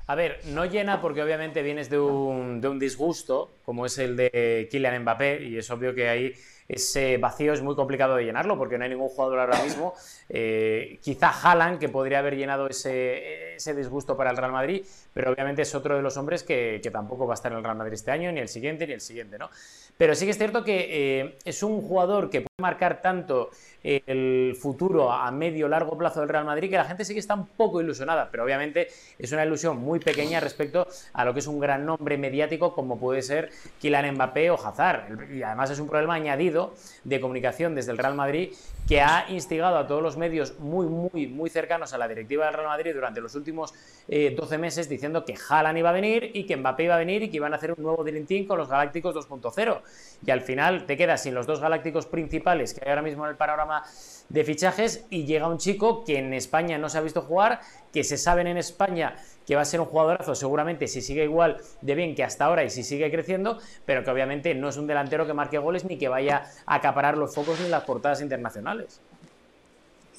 A 0.06 0.14
ver, 0.14 0.40
no 0.46 0.66
llena 0.66 1.00
porque 1.00 1.22
obviamente 1.22 1.62
vienes 1.62 1.88
de 1.88 1.98
un, 1.98 2.60
de 2.60 2.68
un 2.68 2.78
disgusto, 2.78 3.54
como 3.64 3.86
es 3.86 3.96
el 3.98 4.16
de 4.16 4.68
Kylian 4.70 5.00
Mbappé, 5.00 5.42
y 5.44 5.56
es 5.56 5.70
obvio 5.70 5.94
que 5.94 6.08
ahí 6.08 6.34
ese 6.68 7.18
vacío 7.18 7.52
es 7.52 7.62
muy 7.62 7.74
complicado 7.74 8.16
de 8.16 8.24
llenarlo 8.24 8.56
porque 8.58 8.76
no 8.76 8.84
hay 8.84 8.90
ningún 8.90 9.08
jugador 9.08 9.38
ahora 9.40 9.62
mismo. 9.62 9.94
Eh, 10.28 10.98
quizá 11.02 11.30
Haaland, 11.30 11.78
que 11.78 11.88
podría 11.88 12.18
haber 12.18 12.36
llenado 12.36 12.66
ese, 12.66 13.54
ese, 13.54 13.74
disgusto 13.74 14.16
para 14.16 14.30
el 14.30 14.36
Real 14.36 14.52
Madrid, 14.52 14.84
pero 15.12 15.32
obviamente 15.32 15.62
es 15.62 15.74
otro 15.74 15.96
de 15.96 16.02
los 16.02 16.16
hombres 16.16 16.42
que, 16.42 16.80
que, 16.82 16.90
tampoco 16.90 17.26
va 17.26 17.34
a 17.34 17.36
estar 17.36 17.52
en 17.52 17.58
el 17.58 17.64
Real 17.64 17.76
Madrid 17.76 17.94
este 17.94 18.10
año, 18.10 18.30
ni 18.30 18.40
el 18.40 18.48
siguiente, 18.48 18.86
ni 18.86 18.94
el 18.94 19.00
siguiente, 19.00 19.38
¿no? 19.38 19.48
Pero 19.96 20.14
sí 20.14 20.24
que 20.24 20.32
es 20.32 20.38
cierto 20.38 20.64
que 20.64 21.20
eh, 21.20 21.38
es 21.44 21.62
un 21.62 21.80
jugador 21.80 22.30
que 22.30 22.44
marcar 22.60 23.02
tanto 23.02 23.50
el 23.82 24.56
futuro 24.56 25.10
a 25.10 25.28
medio 25.32 25.66
largo 25.66 25.98
plazo 25.98 26.20
del 26.20 26.28
Real 26.28 26.44
Madrid 26.44 26.70
que 26.70 26.76
la 26.76 26.84
gente 26.84 27.04
sí 27.04 27.12
que 27.12 27.18
está 27.18 27.34
un 27.34 27.48
poco 27.48 27.80
ilusionada, 27.80 28.28
pero 28.30 28.44
obviamente 28.44 28.86
es 29.18 29.32
una 29.32 29.44
ilusión 29.44 29.78
muy 29.78 29.98
pequeña 29.98 30.38
respecto 30.38 30.86
a 31.14 31.24
lo 31.24 31.34
que 31.34 31.40
es 31.40 31.48
un 31.48 31.58
gran 31.58 31.84
nombre 31.84 32.16
mediático 32.16 32.72
como 32.72 32.96
puede 32.96 33.22
ser 33.22 33.50
Kylian 33.80 34.14
Mbappé 34.14 34.52
o 34.52 34.54
Hazard. 34.54 35.32
Y 35.32 35.42
además 35.42 35.70
es 35.70 35.80
un 35.80 35.88
problema 35.88 36.14
añadido 36.14 36.74
de 37.02 37.20
comunicación 37.20 37.74
desde 37.74 37.90
el 37.90 37.98
Real 37.98 38.14
Madrid 38.14 38.52
que 38.86 39.00
ha 39.00 39.26
instigado 39.30 39.76
a 39.76 39.88
todos 39.88 40.02
los 40.02 40.16
medios 40.16 40.58
muy, 40.60 40.86
muy, 40.86 41.26
muy 41.26 41.50
cercanos 41.50 41.92
a 41.92 41.98
la 41.98 42.06
directiva 42.06 42.46
del 42.46 42.54
Real 42.54 42.68
Madrid 42.68 42.94
durante 42.94 43.20
los 43.20 43.34
últimos 43.34 43.72
12 44.06 44.06
eh, 44.08 44.58
meses 44.58 44.88
diciendo 44.88 45.24
que 45.24 45.34
Haaland 45.48 45.78
iba 45.78 45.90
a 45.90 45.92
venir 45.92 46.30
y 46.34 46.46
que 46.46 46.56
Mbappé 46.56 46.84
iba 46.84 46.94
a 46.94 46.98
venir 46.98 47.24
y 47.24 47.30
que 47.30 47.38
iban 47.38 47.52
a 47.52 47.56
hacer 47.56 47.72
un 47.72 47.82
nuevo 47.82 48.04
Dream 48.04 48.26
Team 48.26 48.46
con 48.46 48.58
los 48.58 48.68
Galácticos 48.68 49.16
2.0. 49.16 49.80
Y 50.24 50.30
al 50.30 50.40
final 50.40 50.86
te 50.86 50.96
quedas 50.96 51.22
sin 51.22 51.34
los 51.34 51.46
dos 51.46 51.60
Galácticos 51.60 52.06
principales 52.06 52.43
que 52.44 52.80
hay 52.84 52.90
ahora 52.90 53.02
mismo 53.02 53.24
en 53.24 53.30
el 53.30 53.36
panorama 53.36 53.82
de 54.28 54.44
fichajes 54.44 55.04
y 55.10 55.24
llega 55.24 55.48
un 55.48 55.58
chico 55.58 56.04
que 56.04 56.18
en 56.18 56.32
España 56.34 56.78
no 56.78 56.88
se 56.88 56.98
ha 56.98 57.00
visto 57.00 57.22
jugar, 57.22 57.60
que 57.92 58.04
se 58.04 58.18
saben 58.18 58.46
en 58.46 58.58
España 58.58 59.16
que 59.46 59.56
va 59.56 59.62
a 59.62 59.64
ser 59.64 59.80
un 59.80 59.86
jugadorazo 59.86 60.34
seguramente 60.34 60.88
si 60.88 61.02
sigue 61.02 61.24
igual 61.24 61.58
de 61.82 61.94
bien 61.94 62.14
que 62.14 62.24
hasta 62.24 62.46
ahora 62.46 62.64
y 62.64 62.70
si 62.70 62.82
sigue 62.82 63.10
creciendo, 63.10 63.58
pero 63.84 64.04
que 64.04 64.10
obviamente 64.10 64.54
no 64.54 64.68
es 64.68 64.76
un 64.76 64.86
delantero 64.86 65.26
que 65.26 65.34
marque 65.34 65.58
goles 65.58 65.84
ni 65.84 65.98
que 65.98 66.08
vaya 66.08 66.50
a 66.66 66.76
acaparar 66.76 67.16
los 67.18 67.34
focos 67.34 67.60
en 67.60 67.70
las 67.70 67.84
portadas 67.84 68.20
internacionales. 68.20 69.00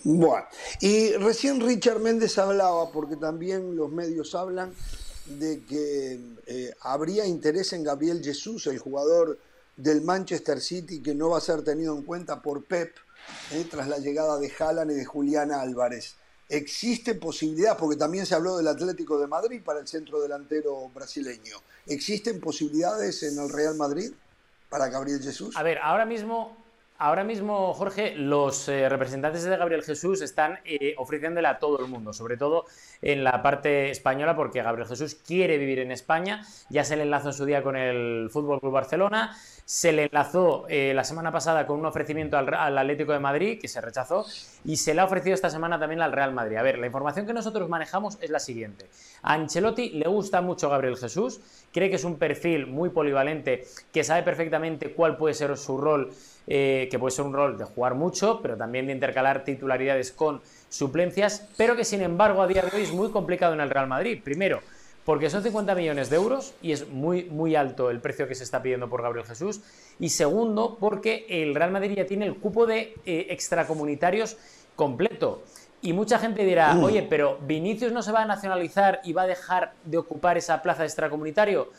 Bueno, 0.04 0.46
y 0.82 1.14
recién 1.14 1.60
Richard 1.60 2.00
Méndez 2.00 2.38
hablaba, 2.38 2.92
porque 2.92 3.16
también 3.16 3.76
los 3.76 3.92
medios 3.92 4.36
hablan, 4.36 4.72
de 5.26 5.64
que 5.64 6.20
eh, 6.46 6.74
habría 6.82 7.26
interés 7.26 7.74
en 7.74 7.84
Gabriel 7.84 8.22
Jesús, 8.24 8.68
el 8.68 8.78
jugador 8.78 9.40
del 9.78 10.02
Manchester 10.02 10.60
City, 10.60 11.02
que 11.02 11.14
no 11.14 11.30
va 11.30 11.38
a 11.38 11.42
ser 11.42 11.64
tenido 11.64 11.96
en 11.96 12.04
cuenta 12.04 12.42
por 12.42 12.64
Pep 12.64 12.96
eh, 13.52 13.66
tras 13.70 13.88
la 13.88 13.98
llegada 13.98 14.40
de 14.40 14.52
Haaland 14.58 14.92
y 14.92 14.96
de 14.96 15.06
Julián 15.06 15.52
Álvarez. 15.52 16.16
¿Existe 16.48 17.16
posibilidad, 17.16 17.78
porque 17.78 17.98
también 17.98 18.26
se 18.26 18.36
habló 18.36 18.58
del 18.58 18.68
Atlético 18.68 19.20
de 19.20 19.28
Madrid 19.28 19.62
para 19.64 19.80
el 19.80 19.88
centro 19.88 20.22
delantero 20.22 20.90
brasileño, 20.90 21.58
¿existen 21.88 22.40
posibilidades 22.40 23.24
en 23.24 23.40
el 23.40 23.50
Real 23.50 23.76
Madrid 23.76 24.12
para 24.70 24.90
Gabriel 24.90 25.22
Jesús? 25.22 25.56
A 25.58 25.64
ver, 25.64 25.80
ahora 25.80 26.06
mismo 26.06 26.65
ahora 26.98 27.24
mismo, 27.24 27.74
Jorge, 27.74 28.16
los 28.16 28.68
eh, 28.70 28.88
representantes 28.90 29.44
de 29.44 29.58
Gabriel 29.58 29.84
Jesús 29.84 30.22
están 30.22 30.60
eh, 30.66 30.96
ofreciéndole 30.98 31.48
a 31.48 31.60
todo 31.60 31.80
el 31.80 31.88
mundo, 31.88 32.14
sobre 32.14 32.38
todo 32.38 32.66
en 33.02 33.24
la 33.24 33.42
parte 33.42 33.90
española, 33.90 34.36
porque 34.36 34.62
Gabriel 34.62 34.88
Jesús 34.88 35.16
quiere 35.16 35.58
vivir 35.58 35.80
en 35.80 35.92
España. 35.92 36.44
Ya 36.70 36.84
se 36.84 36.96
le 36.96 37.04
enlazó 37.04 37.30
en 37.30 37.34
su 37.34 37.46
día 37.46 37.64
con 37.64 37.76
el 37.76 38.30
Fútbol 38.32 38.60
Club 38.60 38.74
Barcelona, 38.74 39.36
se 39.66 39.92
le 39.92 40.06
enlazó 40.06 40.66
eh, 40.70 40.94
la 40.94 41.04
semana 41.04 41.32
pasada 41.32 41.66
con 41.66 41.80
un 41.80 41.86
ofrecimiento 41.86 42.38
al, 42.38 42.54
al, 42.54 42.78
Atlético 42.78 43.14
de 43.14 43.20
Madrid, 43.20 43.60
que 43.60 43.68
se 43.68 43.82
rechazó, 43.82 44.26
y 44.64 44.78
se 44.78 44.94
le 44.94 45.02
ha 45.02 45.06
ofrecido 45.06 45.34
esta 45.34 45.50
semana 45.50 45.80
también 45.80 46.02
al 46.02 46.12
Real 46.12 46.34
Madrid. 46.34 46.58
A 46.58 46.62
ver, 46.62 46.78
la 46.78 46.86
información 46.86 47.26
que 47.26 47.34
nosotros 47.34 47.68
manejamos 47.68 48.18
es 48.22 48.30
la 48.30 48.40
siguiente. 48.40 48.86
A 49.24 49.34
Ancelotti 49.34 49.90
le 49.90 50.08
gusta 50.08 50.42
mucho 50.42 50.70
Gabriel 50.70 50.98
Jesús, 50.98 51.42
cree 51.74 51.90
que 51.90 51.96
es 51.96 52.04
un 52.04 52.18
perfil 52.18 52.68
muy 52.68 52.90
polivalente, 52.90 53.66
que 53.92 54.04
sabe 54.04 54.24
perfectamente 54.24 54.94
cuál 54.94 55.18
puede 55.18 55.34
ser 55.34 55.58
su 55.58 55.78
rol 55.78 56.12
eh, 56.48 56.88
que 56.92 57.00
puede 57.00 57.12
ser 57.12 57.26
un 57.26 57.34
rol 57.34 57.58
de 57.58 57.66
jugar 57.66 57.96
mucho, 57.96 58.40
pero 58.42 58.58
también 58.58 58.88
de 58.88 58.94
intercalar 58.94 59.44
titularidades 59.44 60.12
con 60.12 60.42
suplencias, 60.70 61.48
pero 61.58 61.76
que 61.76 61.86
sin 61.86 62.02
embargo 62.02 62.42
a 62.42 62.48
día 62.48 62.62
de 62.62 62.76
hoy 62.76 62.84
es 62.84 62.92
muy 62.92 63.10
complicado 63.12 63.54
en 63.54 63.62
el 63.62 63.70
Real 63.70 63.88
Madrid. 63.88 64.22
Primero, 64.24 64.62
porque 65.06 65.30
son 65.30 65.44
50 65.44 65.76
millones 65.76 66.10
de 66.10 66.16
euros 66.16 66.54
y 66.62 66.72
es 66.72 66.90
muy, 66.90 67.26
muy 67.26 67.56
alto 67.56 67.92
el 67.92 68.00
precio 68.00 68.28
que 68.28 68.36
se 68.36 68.44
está 68.44 68.62
pidiendo 68.62 68.90
por 68.90 69.02
Gabriel 69.02 69.26
Jesús. 69.26 69.62
Y 70.00 70.10
segundo, 70.10 70.78
porque 70.80 71.26
el 71.30 71.56
Real 71.56 71.72
Madrid 71.72 71.94
ya 71.96 72.06
tiene 72.06 72.26
el 72.26 72.36
cupo 72.36 72.66
de 72.66 72.96
eh, 73.06 73.28
extracomunitarios 73.30 74.38
completo. 74.76 75.44
Y 75.82 75.94
mucha 75.94 76.18
gente 76.18 76.44
dirá, 76.44 76.76
oye, 76.82 77.04
pero 77.04 77.38
Vinicius 77.42 77.92
no 77.92 78.02
se 78.02 78.12
va 78.12 78.24
a 78.24 78.26
nacionalizar 78.26 79.02
y 79.04 79.14
va 79.14 79.24
a 79.24 79.28
dejar 79.28 79.74
de 79.84 80.00
ocupar 80.00 80.36
esa 80.36 80.64
plaza 80.64 80.82
de 80.82 80.88
extracomunitario. 80.88 81.70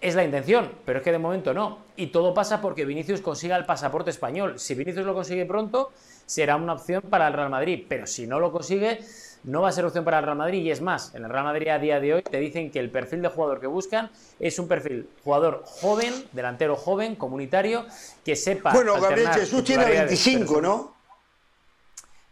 Es 0.00 0.14
la 0.14 0.24
intención, 0.24 0.72
pero 0.86 0.98
es 1.00 1.04
que 1.04 1.12
de 1.12 1.18
momento 1.18 1.52
no. 1.52 1.78
Y 1.96 2.06
todo 2.06 2.32
pasa 2.32 2.62
porque 2.62 2.86
Vinicius 2.86 3.20
consiga 3.20 3.56
el 3.56 3.66
pasaporte 3.66 4.10
español. 4.10 4.58
Si 4.58 4.74
Vinicius 4.74 5.04
lo 5.04 5.12
consigue 5.12 5.44
pronto, 5.44 5.92
será 6.24 6.56
una 6.56 6.72
opción 6.72 7.02
para 7.02 7.28
el 7.28 7.34
Real 7.34 7.50
Madrid. 7.50 7.84
Pero 7.86 8.06
si 8.06 8.26
no 8.26 8.40
lo 8.40 8.50
consigue, 8.50 9.00
no 9.44 9.60
va 9.60 9.68
a 9.68 9.72
ser 9.72 9.84
opción 9.84 10.02
para 10.02 10.18
el 10.18 10.24
Real 10.24 10.38
Madrid. 10.38 10.62
Y 10.62 10.70
es 10.70 10.80
más, 10.80 11.14
en 11.14 11.24
el 11.24 11.30
Real 11.30 11.44
Madrid 11.44 11.68
a 11.68 11.78
día 11.78 12.00
de 12.00 12.14
hoy 12.14 12.22
te 12.22 12.38
dicen 12.40 12.70
que 12.70 12.78
el 12.78 12.90
perfil 12.90 13.20
de 13.20 13.28
jugador 13.28 13.60
que 13.60 13.66
buscan 13.66 14.10
es 14.38 14.58
un 14.58 14.68
perfil 14.68 15.10
jugador 15.22 15.64
joven, 15.66 16.14
delantero 16.32 16.76
joven, 16.76 17.14
comunitario, 17.14 17.84
que 18.24 18.36
sepa. 18.36 18.72
Bueno, 18.72 18.98
Gabriel 18.98 19.28
Jesús 19.28 19.62
tiene 19.64 19.84
25, 19.84 20.62
¿no? 20.62 20.94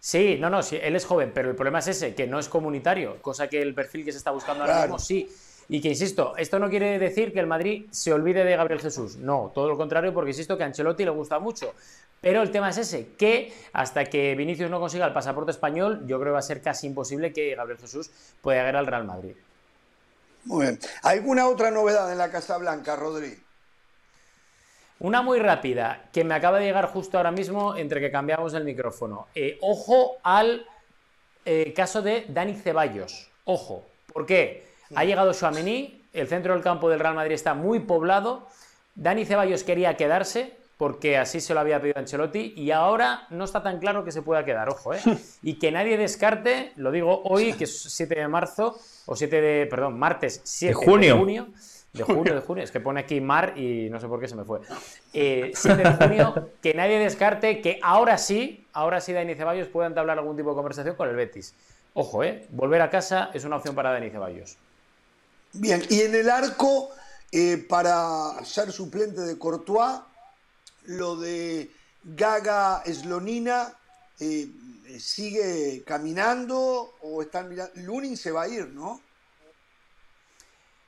Sí, 0.01 0.39
no, 0.41 0.49
no, 0.49 0.63
sí, 0.63 0.79
él 0.81 0.97
es 0.97 1.05
joven, 1.05 1.33
pero 1.35 1.51
el 1.51 1.57
problema 1.57 1.81
es 1.81 1.89
ese, 1.89 2.15
que 2.15 2.27
no 2.27 2.39
es 2.39 2.49
comunitario, 2.49 3.21
cosa 3.21 3.49
que 3.49 3.61
el 3.61 3.75
perfil 3.75 4.05
que 4.05 4.13
se 4.13 4.19
está 4.19 4.31
buscando 4.31 4.65
ahora 4.65 4.83
mismo 4.83 4.99
sí. 4.99 5.29
Y 5.71 5.83
que, 5.83 5.89
insisto, 5.89 6.35
esto 6.39 6.59
no 6.59 6.71
quiere 6.71 6.99
decir 6.99 7.33
que 7.33 7.41
el 7.41 7.47
Madrid 7.47 7.87
se 7.91 8.13
olvide 8.13 8.43
de 8.43 8.57
Gabriel 8.57 8.81
Jesús. 8.81 9.17
No, 9.17 9.53
todo 9.55 9.69
lo 9.69 9.77
contrario, 9.77 10.15
porque 10.15 10.31
insisto 10.31 10.57
que 10.57 10.63
a 10.63 10.67
Ancelotti 10.67 11.05
le 11.05 11.11
gusta 11.11 11.39
mucho. 11.39 11.75
Pero 12.23 12.43
el 12.43 12.51
tema 12.51 12.71
es 12.71 12.79
ese, 12.79 13.13
que 13.19 13.53
hasta 13.73 14.07
que 14.07 14.35
Vinicius 14.35 14.71
no 14.71 14.81
consiga 14.81 15.07
el 15.07 15.13
pasaporte 15.13 15.51
español, 15.51 16.07
yo 16.07 16.19
creo 16.19 16.31
que 16.31 16.35
va 16.35 16.39
a 16.39 16.43
ser 16.43 16.63
casi 16.63 16.87
imposible 16.87 17.33
que 17.33 17.55
Gabriel 17.55 17.79
Jesús 17.79 18.11
pueda 18.41 18.61
llegar 18.61 18.77
al 18.77 18.87
Real 18.87 19.05
Madrid. 19.05 19.35
Muy 20.45 20.67
bien. 20.67 20.79
¿Alguna 21.03 21.47
otra 21.47 21.71
novedad 21.71 22.11
en 22.11 22.19
la 22.19 22.31
Casa 22.31 22.57
Blanca, 22.57 22.97
Rodri? 22.97 23.39
Una 25.01 25.23
muy 25.23 25.39
rápida, 25.39 26.09
que 26.13 26.25
me 26.25 26.35
acaba 26.35 26.59
de 26.59 26.65
llegar 26.65 26.87
justo 26.87 27.19
ahora 27.19 27.31
mismo 27.31 27.77
entre 27.77 28.01
que 28.01 28.11
cambiamos 28.11 28.55
el 28.55 28.65
micrófono. 28.65 29.29
Eh, 29.35 29.59
ojo 29.61 30.17
al 30.25 30.67
eh, 31.45 31.73
caso 31.73 32.03
de 32.03 32.25
Dani 32.29 32.55
Ceballos. 32.55 33.31
Ojo. 33.45 33.85
¿Por 34.13 34.27
qué? 34.27 34.67
Ha 34.95 35.05
llegado 35.05 35.33
Chouameni, 35.33 36.03
el 36.13 36.29
centro 36.29 36.55
del 36.55 36.63
campo 36.63 36.89
del 36.89 37.01
Real 37.01 37.15
Madrid 37.15 37.35
está 37.35 37.55
muy 37.55 37.81
poblado. 37.81 38.49
Dani 38.95 39.25
Ceballos 39.25 39.65
quería 39.65 39.97
quedarse 39.97 40.57
porque 40.77 41.17
así 41.17 41.41
se 41.41 41.55
lo 41.55 41.61
había 41.61 41.81
pedido 41.81 41.99
Ancelotti 41.99 42.55
y 42.57 42.71
ahora 42.71 43.27
no 43.31 43.45
está 43.45 43.63
tan 43.63 43.79
claro 43.81 44.05
que 44.05 44.13
se 44.13 44.23
pueda 44.23 44.45
quedar, 44.45 44.69
ojo, 44.69 44.95
¿eh? 44.95 45.01
Y 45.43 45.59
que 45.59 45.73
nadie 45.73 45.97
descarte, 45.97 46.73
lo 46.77 46.93
digo 46.93 47.23
hoy, 47.25 47.53
que 47.55 47.65
es 47.65 47.83
7 47.83 48.15
de 48.15 48.29
marzo, 48.29 48.79
o 49.07 49.17
7 49.17 49.41
de, 49.41 49.67
perdón, 49.67 49.99
martes 49.99 50.41
7 50.45 50.69
de 50.69 50.75
junio. 50.75 51.15
De 51.15 51.21
junio 51.21 51.49
de 51.93 52.05
junio, 52.05 52.35
de 52.35 52.41
junio, 52.41 52.65
es 52.65 52.71
que 52.71 52.81
pone 52.81 53.01
aquí 53.01 53.21
mar 53.21 53.55
y 53.57 53.89
no 53.91 54.01
sé 54.01 54.09
por 54.09 54.21
qué 54.21 54.29
se 54.29 54.37
me 54.37 54.45
fue. 54.45 54.61
7 54.63 54.73
eh, 55.15 55.53
de 55.77 55.93
junio, 55.93 56.51
que 56.63 56.75
nadie 56.75 56.99
descarte 56.99 57.61
que 57.61 57.79
ahora 57.83 58.19
sí, 58.19 58.67
ahora 58.73 59.01
sí 59.01 59.13
Dani 59.13 59.35
Ceballos 59.35 59.69
pueda 59.69 59.89
entablar 59.89 60.19
algún 60.19 60.37
tipo 60.37 60.51
de 60.51 60.57
conversación 60.57 60.97
con 60.97 61.09
el 61.09 61.17
Betis. 61.17 61.55
Ojo, 61.95 62.23
¿eh? 62.23 62.47
Volver 62.51 62.83
a 62.83 62.91
casa 62.91 63.31
es 63.33 63.45
una 63.45 63.57
opción 63.57 63.75
para 63.75 63.93
Dani 63.93 64.11
Ceballos. 64.11 64.59
Bien, 65.61 65.83
y 65.91 66.03
en 66.03 66.15
el 66.15 66.31
arco, 66.31 66.91
eh, 67.33 67.57
para 67.69 68.45
ser 68.45 68.71
suplente 68.71 69.23
de 69.23 69.37
Courtois, 69.37 69.99
lo 70.85 71.17
de 71.17 71.69
Gaga 72.05 72.85
Slonina 72.87 73.77
eh, 74.21 74.47
sigue 75.01 75.83
caminando 75.85 76.95
o 77.03 77.23
están 77.23 77.49
mirando. 77.49 77.73
Lunin 77.75 78.17
se 78.17 78.31
va 78.31 78.43
a 78.43 78.49
ir, 78.49 78.69
¿no? 78.69 79.01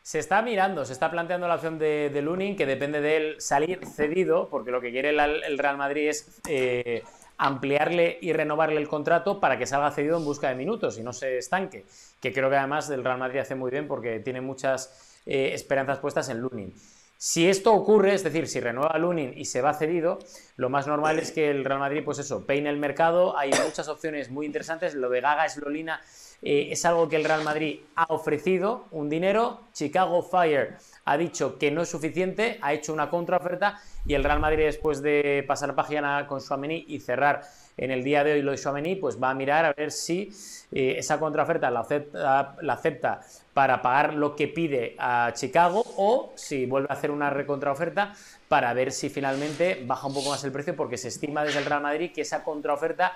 Se 0.04 0.20
está 0.20 0.40
mirando, 0.40 0.84
se 0.84 0.92
está 0.92 1.10
planteando 1.10 1.48
la 1.48 1.56
opción 1.56 1.76
de, 1.76 2.08
de 2.10 2.22
Lunin, 2.22 2.56
que 2.56 2.64
depende 2.64 3.00
de 3.00 3.16
él 3.16 3.40
salir 3.40 3.84
cedido, 3.84 4.48
porque 4.50 4.70
lo 4.70 4.80
que 4.80 4.92
quiere 4.92 5.10
el, 5.10 5.58
Real 5.58 5.78
Madrid 5.78 6.10
es 6.10 6.28
eh, 6.48 7.02
ampliarle 7.40 8.18
y 8.20 8.34
renovarle 8.34 8.78
el 8.78 8.86
contrato 8.86 9.40
para 9.40 9.58
que 9.58 9.66
salga 9.66 9.90
cedido 9.90 10.18
en 10.18 10.24
busca 10.24 10.50
de 10.50 10.54
minutos 10.54 10.98
y 10.98 11.02
no 11.02 11.14
se 11.14 11.38
estanque, 11.38 11.86
que 12.20 12.34
creo 12.34 12.50
que 12.50 12.56
además 12.56 12.90
el 12.90 13.02
Real 13.02 13.18
Madrid 13.18 13.40
hace 13.40 13.54
muy 13.54 13.70
bien 13.70 13.88
porque 13.88 14.20
tiene 14.20 14.42
muchas 14.42 15.18
eh, 15.24 15.52
esperanzas 15.54 15.98
puestas 16.00 16.28
en 16.28 16.40
Lunin. 16.40 16.74
Si 17.16 17.48
esto 17.48 17.72
ocurre, 17.72 18.14
es 18.14 18.24
decir, 18.24 18.46
si 18.46 18.60
renueva 18.60 18.96
Lunin 18.98 19.32
y 19.36 19.46
se 19.46 19.62
va 19.62 19.72
cedido, 19.72 20.18
lo 20.56 20.68
más 20.68 20.86
normal 20.86 21.18
es 21.18 21.32
que 21.32 21.50
el 21.50 21.64
Real 21.64 21.78
Madrid, 21.78 22.02
pues 22.04 22.18
eso, 22.18 22.46
peine 22.46 22.70
el 22.70 22.78
mercado. 22.78 23.36
Hay 23.36 23.50
muchas 23.50 23.88
opciones 23.88 24.30
muy 24.30 24.46
interesantes. 24.46 24.94
Lo 24.94 25.10
de 25.10 25.20
Gaga 25.20 25.46
Slolina 25.48 26.00
eh, 26.40 26.68
es 26.70 26.84
algo 26.86 27.08
que 27.08 27.16
el 27.16 27.24
Real 27.24 27.44
Madrid 27.44 27.80
ha 27.94 28.06
ofrecido, 28.08 28.86
un 28.90 29.10
dinero. 29.10 29.60
Chicago 29.74 30.22
Fire 30.22 30.78
ha 31.04 31.16
dicho 31.16 31.58
que 31.58 31.70
no 31.70 31.82
es 31.82 31.88
suficiente, 31.88 32.58
ha 32.62 32.72
hecho 32.72 32.92
una 32.92 33.10
contraoferta 33.10 33.80
y 34.06 34.14
el 34.14 34.24
Real 34.24 34.40
Madrid 34.40 34.64
después 34.64 35.02
de 35.02 35.44
pasar 35.46 35.74
página 35.74 36.26
con 36.26 36.40
Suamení 36.40 36.84
y 36.88 37.00
cerrar 37.00 37.42
en 37.76 37.90
el 37.90 38.04
día 38.04 38.22
de 38.24 38.34
hoy 38.34 38.42
lo 38.42 38.50
de 38.50 38.58
Suamení, 38.58 38.96
pues 38.96 39.20
va 39.20 39.30
a 39.30 39.34
mirar 39.34 39.64
a 39.64 39.72
ver 39.72 39.90
si 39.90 40.30
eh, 40.70 40.96
esa 40.98 41.18
contraoferta 41.18 41.70
la 41.70 41.80
acepta, 41.80 42.56
la 42.60 42.72
acepta, 42.74 43.20
para 43.54 43.80
pagar 43.80 44.14
lo 44.14 44.36
que 44.36 44.48
pide 44.48 44.96
a 44.98 45.32
Chicago 45.34 45.82
o 45.96 46.32
si 46.36 46.66
vuelve 46.66 46.88
a 46.90 46.94
hacer 46.94 47.10
una 47.10 47.30
recontraoferta 47.30 48.12
para 48.48 48.72
ver 48.74 48.92
si 48.92 49.08
finalmente 49.08 49.82
baja 49.86 50.06
un 50.06 50.14
poco 50.14 50.30
más 50.30 50.44
el 50.44 50.52
precio 50.52 50.76
porque 50.76 50.98
se 50.98 51.08
estima 51.08 51.42
desde 51.42 51.58
el 51.60 51.64
Real 51.64 51.82
Madrid 51.82 52.12
que 52.12 52.20
esa 52.20 52.44
contraoferta 52.44 53.14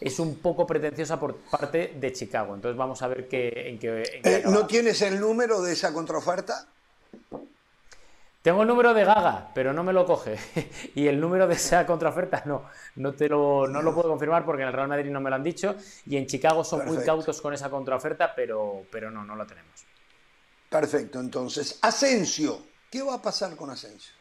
es 0.00 0.18
un 0.18 0.36
poco 0.36 0.66
pretenciosa 0.66 1.20
por 1.20 1.36
parte 1.36 1.94
de 1.98 2.12
Chicago. 2.12 2.54
Entonces 2.54 2.76
vamos 2.76 3.02
a 3.02 3.08
ver 3.08 3.28
qué, 3.28 3.68
en 3.68 3.78
qué... 3.78 4.02
Eh, 4.24 4.42
¿No 4.46 4.66
tienes 4.66 5.02
el 5.02 5.20
número 5.20 5.60
de 5.60 5.72
esa 5.72 5.92
contraoferta? 5.92 6.68
Tengo 8.46 8.62
el 8.62 8.68
número 8.68 8.94
de 8.94 9.04
Gaga, 9.04 9.50
pero 9.54 9.72
no 9.72 9.82
me 9.82 9.92
lo 9.92 10.06
coge. 10.06 10.38
y 10.94 11.08
el 11.08 11.20
número 11.20 11.48
de 11.48 11.54
esa 11.54 11.84
contraoferta 11.84 12.44
no, 12.46 12.62
no, 12.94 13.12
te 13.12 13.28
lo, 13.28 13.66
no 13.66 13.82
lo 13.82 13.92
puedo 13.92 14.08
confirmar 14.08 14.44
porque 14.44 14.62
en 14.62 14.68
el 14.68 14.72
Real 14.72 14.86
Madrid 14.86 15.10
no 15.10 15.20
me 15.20 15.30
lo 15.30 15.34
han 15.34 15.42
dicho. 15.42 15.74
Y 16.06 16.16
en 16.16 16.28
Chicago 16.28 16.62
son 16.62 16.86
muy 16.86 16.98
cautos 17.04 17.40
con 17.40 17.54
esa 17.54 17.68
contraoferta, 17.70 18.32
pero, 18.36 18.84
pero 18.92 19.10
no, 19.10 19.24
no 19.24 19.34
lo 19.34 19.44
tenemos. 19.44 19.84
Perfecto, 20.68 21.18
entonces, 21.18 21.80
Asensio, 21.82 22.60
¿qué 22.88 23.02
va 23.02 23.14
a 23.14 23.22
pasar 23.22 23.56
con 23.56 23.68
Asensio? 23.70 24.14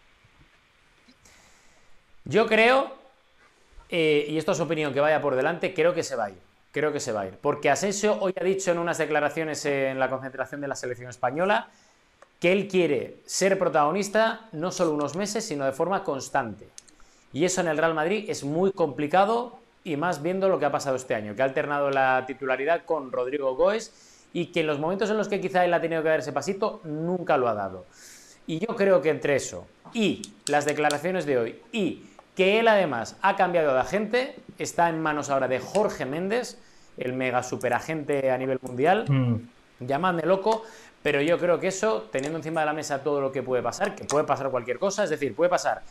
Yo 2.23 2.47
creo, 2.47 2.95
eh, 3.89 4.25
y 4.27 4.39
esto 4.39 4.53
es 4.53 4.59
opinión 4.59 4.91
que 4.91 5.01
vaya 5.01 5.21
por 5.21 5.35
delante, 5.35 5.71
creo 5.71 5.93
que 5.93 6.01
se 6.01 6.15
va 6.15 6.25
a 6.25 6.29
ir. 6.31 6.41
Creo 6.71 6.91
que 6.91 6.99
se 6.99 7.11
va 7.11 7.21
a 7.21 7.27
ir. 7.27 7.37
Porque 7.37 7.69
Asensio 7.69 8.17
hoy 8.19 8.33
ha 8.39 8.43
dicho 8.43 8.71
en 8.71 8.79
unas 8.79 8.97
declaraciones 8.97 9.63
en 9.65 9.99
la 9.99 10.09
concentración 10.09 10.61
de 10.61 10.67
la 10.67 10.75
selección 10.75 11.09
española 11.09 11.69
que 12.39 12.51
él 12.51 12.67
quiere 12.67 13.17
ser 13.25 13.57
protagonista 13.57 14.47
no 14.51 14.71
solo 14.71 14.93
unos 14.93 15.15
meses, 15.15 15.45
sino 15.45 15.65
de 15.65 15.71
forma 15.71 16.03
constante. 16.03 16.67
Y 17.33 17.45
eso 17.45 17.61
en 17.61 17.67
el 17.67 17.77
Real 17.77 17.93
Madrid 17.93 18.25
es 18.27 18.43
muy 18.43 18.71
complicado 18.71 19.59
y 19.83 19.97
más 19.97 20.21
viendo 20.21 20.49
lo 20.49 20.59
que 20.59 20.65
ha 20.65 20.71
pasado 20.71 20.95
este 20.95 21.15
año, 21.15 21.35
que 21.35 21.41
ha 21.41 21.45
alternado 21.45 21.91
la 21.91 22.23
titularidad 22.25 22.85
con 22.85 23.11
Rodrigo 23.11 23.55
Goes 23.55 23.91
y 24.33 24.47
que 24.47 24.61
en 24.61 24.67
los 24.67 24.79
momentos 24.79 25.09
en 25.09 25.17
los 25.17 25.27
que 25.27 25.39
quizá 25.39 25.63
él 25.63 25.73
ha 25.73 25.81
tenido 25.81 26.01
que 26.03 26.09
dar 26.09 26.19
ese 26.19 26.33
pasito, 26.33 26.81
nunca 26.83 27.37
lo 27.37 27.47
ha 27.47 27.53
dado. 27.53 27.85
Y 28.47 28.59
yo 28.59 28.75
creo 28.75 29.01
que 29.01 29.09
entre 29.09 29.35
eso 29.35 29.67
y 29.93 30.21
las 30.47 30.65
declaraciones 30.65 31.25
de 31.25 31.37
hoy 31.37 31.61
y 31.71 32.03
que 32.35 32.59
él 32.59 32.67
además 32.67 33.15
ha 33.21 33.35
cambiado 33.35 33.73
de 33.73 33.79
agente, 33.79 34.35
está 34.59 34.89
en 34.89 35.01
manos 35.01 35.29
ahora 35.29 35.47
de 35.47 35.59
Jorge 35.59 36.05
Méndez, 36.05 36.57
el 36.97 37.13
mega 37.13 37.43
superagente 37.43 38.31
a 38.31 38.37
nivel 38.37 38.59
mundial. 38.61 39.05
Mm. 39.07 39.35
Llamadme 39.81 40.23
loco, 40.23 40.63
pero 41.05 41.21
yo 41.21 41.37
creo 41.37 41.59
que 41.59 41.67
eso, 41.67 42.09
teniendo 42.11 42.39
encima 42.39 42.61
de 42.61 42.65
la 42.65 42.73
mesa 42.73 43.03
todo 43.03 43.21
lo 43.21 43.31
que 43.31 43.43
puede 43.43 43.61
pasar, 43.61 43.93
que 43.93 44.05
puede 44.05 44.25
pasar 44.25 44.49
cualquier 44.49 44.79
cosa, 44.79 45.03
es 45.03 45.11
decir, 45.11 45.35
puede 45.35 45.51
pasar, 45.51 45.83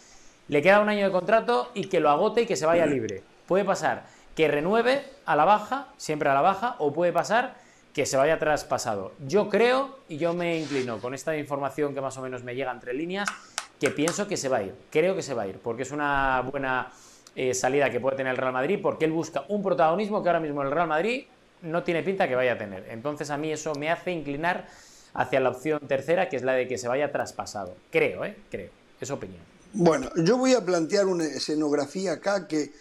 le 0.49 0.61
queda 0.61 0.81
un 0.81 0.89
año 0.89 1.07
de 1.07 1.13
contrato 1.13 1.71
y 1.73 1.85
que 1.85 2.01
lo 2.01 2.11
agote 2.11 2.43
y 2.43 2.47
que 2.47 2.57
se 2.57 2.67
vaya 2.67 2.85
libre. 2.85 3.23
Puede 3.47 3.65
pasar 3.65 4.07
que 4.35 4.49
renueve 4.49 5.05
a 5.25 5.37
la 5.37 5.45
baja, 5.45 5.87
siempre 5.99 6.29
a 6.31 6.35
la 6.35 6.41
baja, 6.41 6.75
o 6.81 6.93
puede 6.93 7.13
pasar 7.13 7.55
que 7.93 8.07
se 8.07 8.17
vaya 8.17 8.41
traspasado. 8.41 9.13
Yo 9.25 9.49
creo, 9.49 10.01
y 10.09 10.17
yo 10.17 10.35
me 10.35 10.59
inclino 10.59 10.99
con 10.99 11.15
esta 11.15 11.37
información 11.37 11.95
que 11.95 12.01
más 12.01 12.19
o 12.19 12.21
menos 12.21 12.43
me 12.43 12.57
llega 12.57 12.73
entre 12.73 12.93
líneas, 12.93 13.29
que 13.79 13.91
pienso 13.91 14.27
que 14.27 14.37
se 14.37 14.49
va 14.49 14.57
a 14.57 14.63
ir. 14.65 14.75
Creo 14.91 15.15
que 15.15 15.23
se 15.23 15.33
va 15.33 15.43
a 15.43 15.47
ir, 15.47 15.61
porque 15.61 15.85
es 15.85 15.93
una 15.93 16.41
buena 16.41 16.91
eh, 17.37 17.55
salida 17.55 17.89
que 17.89 18.01
puede 18.01 18.17
tener 18.17 18.33
el 18.33 18.37
Real 18.37 18.53
Madrid, 18.53 18.81
porque 18.83 19.05
él 19.05 19.13
busca 19.13 19.45
un 19.47 19.63
protagonismo 19.63 20.25
que 20.25 20.29
ahora 20.29 20.41
mismo 20.41 20.61
el 20.63 20.73
Real 20.73 20.89
Madrid 20.89 21.27
no 21.63 21.85
tiene 21.85 22.03
pinta 22.03 22.27
que 22.27 22.35
vaya 22.35 22.55
a 22.55 22.59
tener. 22.59 22.87
Entonces 22.91 23.31
a 23.31 23.37
mí 23.37 23.53
eso 23.53 23.75
me 23.77 23.91
hace 23.93 24.11
inclinar 24.11 24.67
hacia 25.15 25.41
la 25.41 25.51
opción 25.51 25.81
tercera, 25.87 26.29
que 26.29 26.37
es 26.37 26.43
la 26.43 26.53
de 26.53 26.69
que 26.69 26.79
se 26.79 26.89
vaya 26.89 27.11
traspasado. 27.11 27.75
Creo, 27.91 28.25
¿eh? 28.25 28.37
Creo. 28.51 28.71
Es 29.01 29.11
opinión. 29.11 29.43
Bueno, 29.73 30.11
yo 30.17 30.37
voy 30.37 30.55
a 30.55 30.65
plantear 30.65 31.07
una 31.07 31.25
escenografía 31.25 32.13
acá 32.13 32.47
que 32.47 32.73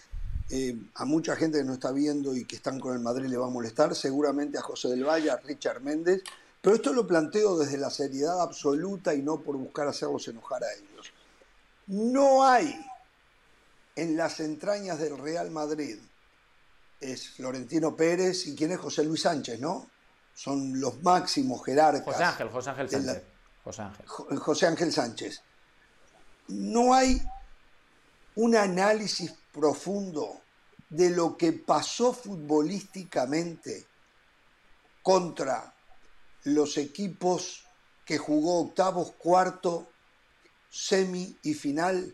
eh, 0.50 0.76
a 0.96 1.06
mucha 1.06 1.36
gente 1.36 1.60
que 1.60 1.64
nos 1.64 1.76
está 1.76 1.92
viendo 1.92 2.36
y 2.36 2.46
que 2.46 2.56
están 2.56 2.80
con 2.80 2.94
el 2.94 3.00
Madrid 3.00 3.28
le 3.28 3.38
va 3.38 3.48
a 3.48 3.50
molestar, 3.50 3.96
seguramente 3.96 4.58
a 4.58 4.62
José 4.62 4.90
del 4.90 5.04
Valle, 5.04 5.32
a 5.32 5.38
Richard 5.38 5.82
Méndez, 5.82 6.22
pero 6.62 6.76
esto 6.76 6.94
lo 6.94 7.08
planteo 7.08 7.58
desde 7.58 7.78
la 7.78 7.90
seriedad 7.90 8.42
absoluta 8.42 9.14
y 9.14 9.22
no 9.22 9.42
por 9.42 9.58
buscar 9.58 9.88
hacerlos 9.88 10.28
enojar 10.28 10.64
a 10.64 10.74
ellos. 10.74 11.12
No 11.88 12.46
hay 12.46 12.80
en 13.96 14.18
las 14.18 14.40
entrañas 14.40 15.00
del 15.00 15.18
Real 15.18 15.52
Madrid 15.52 15.98
es 17.04 17.30
Florentino 17.32 17.96
Pérez 17.96 18.48
y 18.48 18.56
quién 18.56 18.72
es 18.72 18.80
José 18.80 19.04
Luis 19.04 19.22
Sánchez, 19.22 19.60
¿no? 19.60 19.90
Son 20.34 20.80
los 20.80 21.02
máximos 21.04 21.64
jerarcas. 21.64 22.04
José 22.04 22.24
Ángel, 22.24 22.50
José 22.50 22.70
Ángel 22.70 22.90
Sánchez. 22.90 23.24
José 23.64 23.82
Ángel. 23.82 24.06
José 24.40 24.68
Ángel 24.68 24.92
Sánchez. 24.92 25.42
No 26.48 26.94
hay 26.94 27.22
un 28.36 28.56
análisis 28.56 29.34
profundo 29.52 30.42
de 30.90 31.10
lo 31.10 31.38
que 31.38 31.54
pasó 31.54 32.14
futbolísticamente 32.14 33.88
contra 35.02 35.74
los 36.44 36.78
equipos 36.78 37.64
que 38.06 38.18
jugó 38.18 38.62
octavos, 38.62 39.12
cuarto, 39.12 39.90
semi 40.70 41.38
y 41.44 41.54
final, 41.54 42.14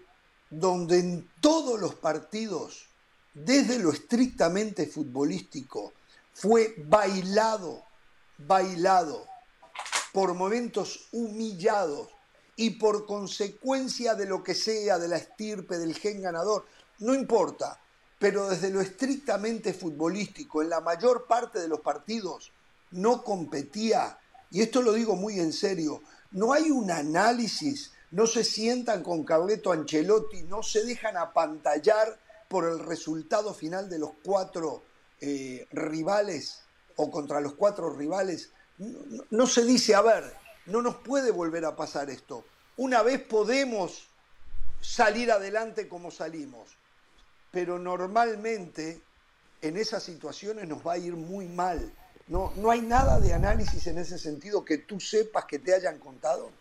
donde 0.49 0.99
en 0.99 1.29
todos 1.39 1.79
los 1.79 1.95
partidos, 1.95 2.87
desde 3.33 3.79
lo 3.79 3.91
estrictamente 3.91 4.85
futbolístico, 4.87 5.93
fue 6.33 6.75
bailado, 6.85 7.83
bailado, 8.47 9.27
por 10.13 10.33
momentos 10.33 11.07
humillados 11.11 12.09
y 12.55 12.71
por 12.71 13.05
consecuencia 13.05 14.15
de 14.15 14.25
lo 14.25 14.43
que 14.43 14.55
sea, 14.55 14.97
de 14.97 15.07
la 15.07 15.17
estirpe, 15.17 15.77
del 15.77 15.95
gen 15.95 16.21
ganador, 16.21 16.65
no 16.99 17.13
importa, 17.13 17.79
pero 18.17 18.49
desde 18.49 18.69
lo 18.69 18.81
estrictamente 18.81 19.73
futbolístico, 19.73 20.61
en 20.61 20.69
la 20.69 20.81
mayor 20.81 21.25
parte 21.27 21.59
de 21.59 21.67
los 21.67 21.81
partidos, 21.81 22.51
no 22.91 23.23
competía, 23.23 24.17
y 24.51 24.61
esto 24.61 24.81
lo 24.81 24.93
digo 24.93 25.15
muy 25.15 25.39
en 25.39 25.53
serio, 25.53 26.01
no 26.31 26.53
hay 26.53 26.71
un 26.71 26.91
análisis, 26.91 27.91
no 28.11 28.27
se 28.27 28.43
sientan 28.43 29.03
con 29.03 29.23
Carleto 29.23 29.71
Ancelotti, 29.71 30.43
no 30.43 30.63
se 30.63 30.83
dejan 30.83 31.17
apantallar 31.17 32.19
por 32.47 32.65
el 32.65 32.79
resultado 32.79 33.53
final 33.53 33.89
de 33.89 33.99
los 33.99 34.11
cuatro 34.23 34.83
eh, 35.21 35.67
rivales 35.71 36.63
o 37.01 37.09
contra 37.09 37.39
los 37.39 37.53
cuatro 37.53 37.89
rivales. 37.91 38.51
no 39.29 39.47
se 39.47 39.63
dice, 39.63 39.95
a 39.95 40.01
ver, 40.01 40.33
no 40.65 40.81
nos 40.81 40.95
puede 40.95 41.31
volver 41.31 41.63
a 41.63 41.75
pasar 41.75 42.09
esto. 42.09 42.43
Una 42.75 43.03
vez 43.03 43.21
podemos 43.21 44.09
salir 44.81 45.31
adelante 45.31 45.87
como 45.87 46.11
salimos, 46.11 46.75
pero 47.51 47.79
normalmente 47.79 49.01
en 49.61 49.77
esas 49.77 50.03
situaciones 50.03 50.67
nos 50.67 50.85
va 50.85 50.93
a 50.93 50.97
ir 50.97 51.13
muy 51.15 51.47
mal. 51.47 51.89
No, 52.27 52.51
no 52.57 52.69
hay 52.69 52.81
nada 52.81 53.17
de 53.21 53.33
análisis 53.33 53.87
en 53.87 53.97
ese 53.97 54.19
sentido 54.19 54.65
que 54.65 54.79
tú 54.79 54.99
sepas 54.99 55.45
que 55.45 55.59
te 55.59 55.73
hayan 55.73 55.99
contado. 55.99 56.51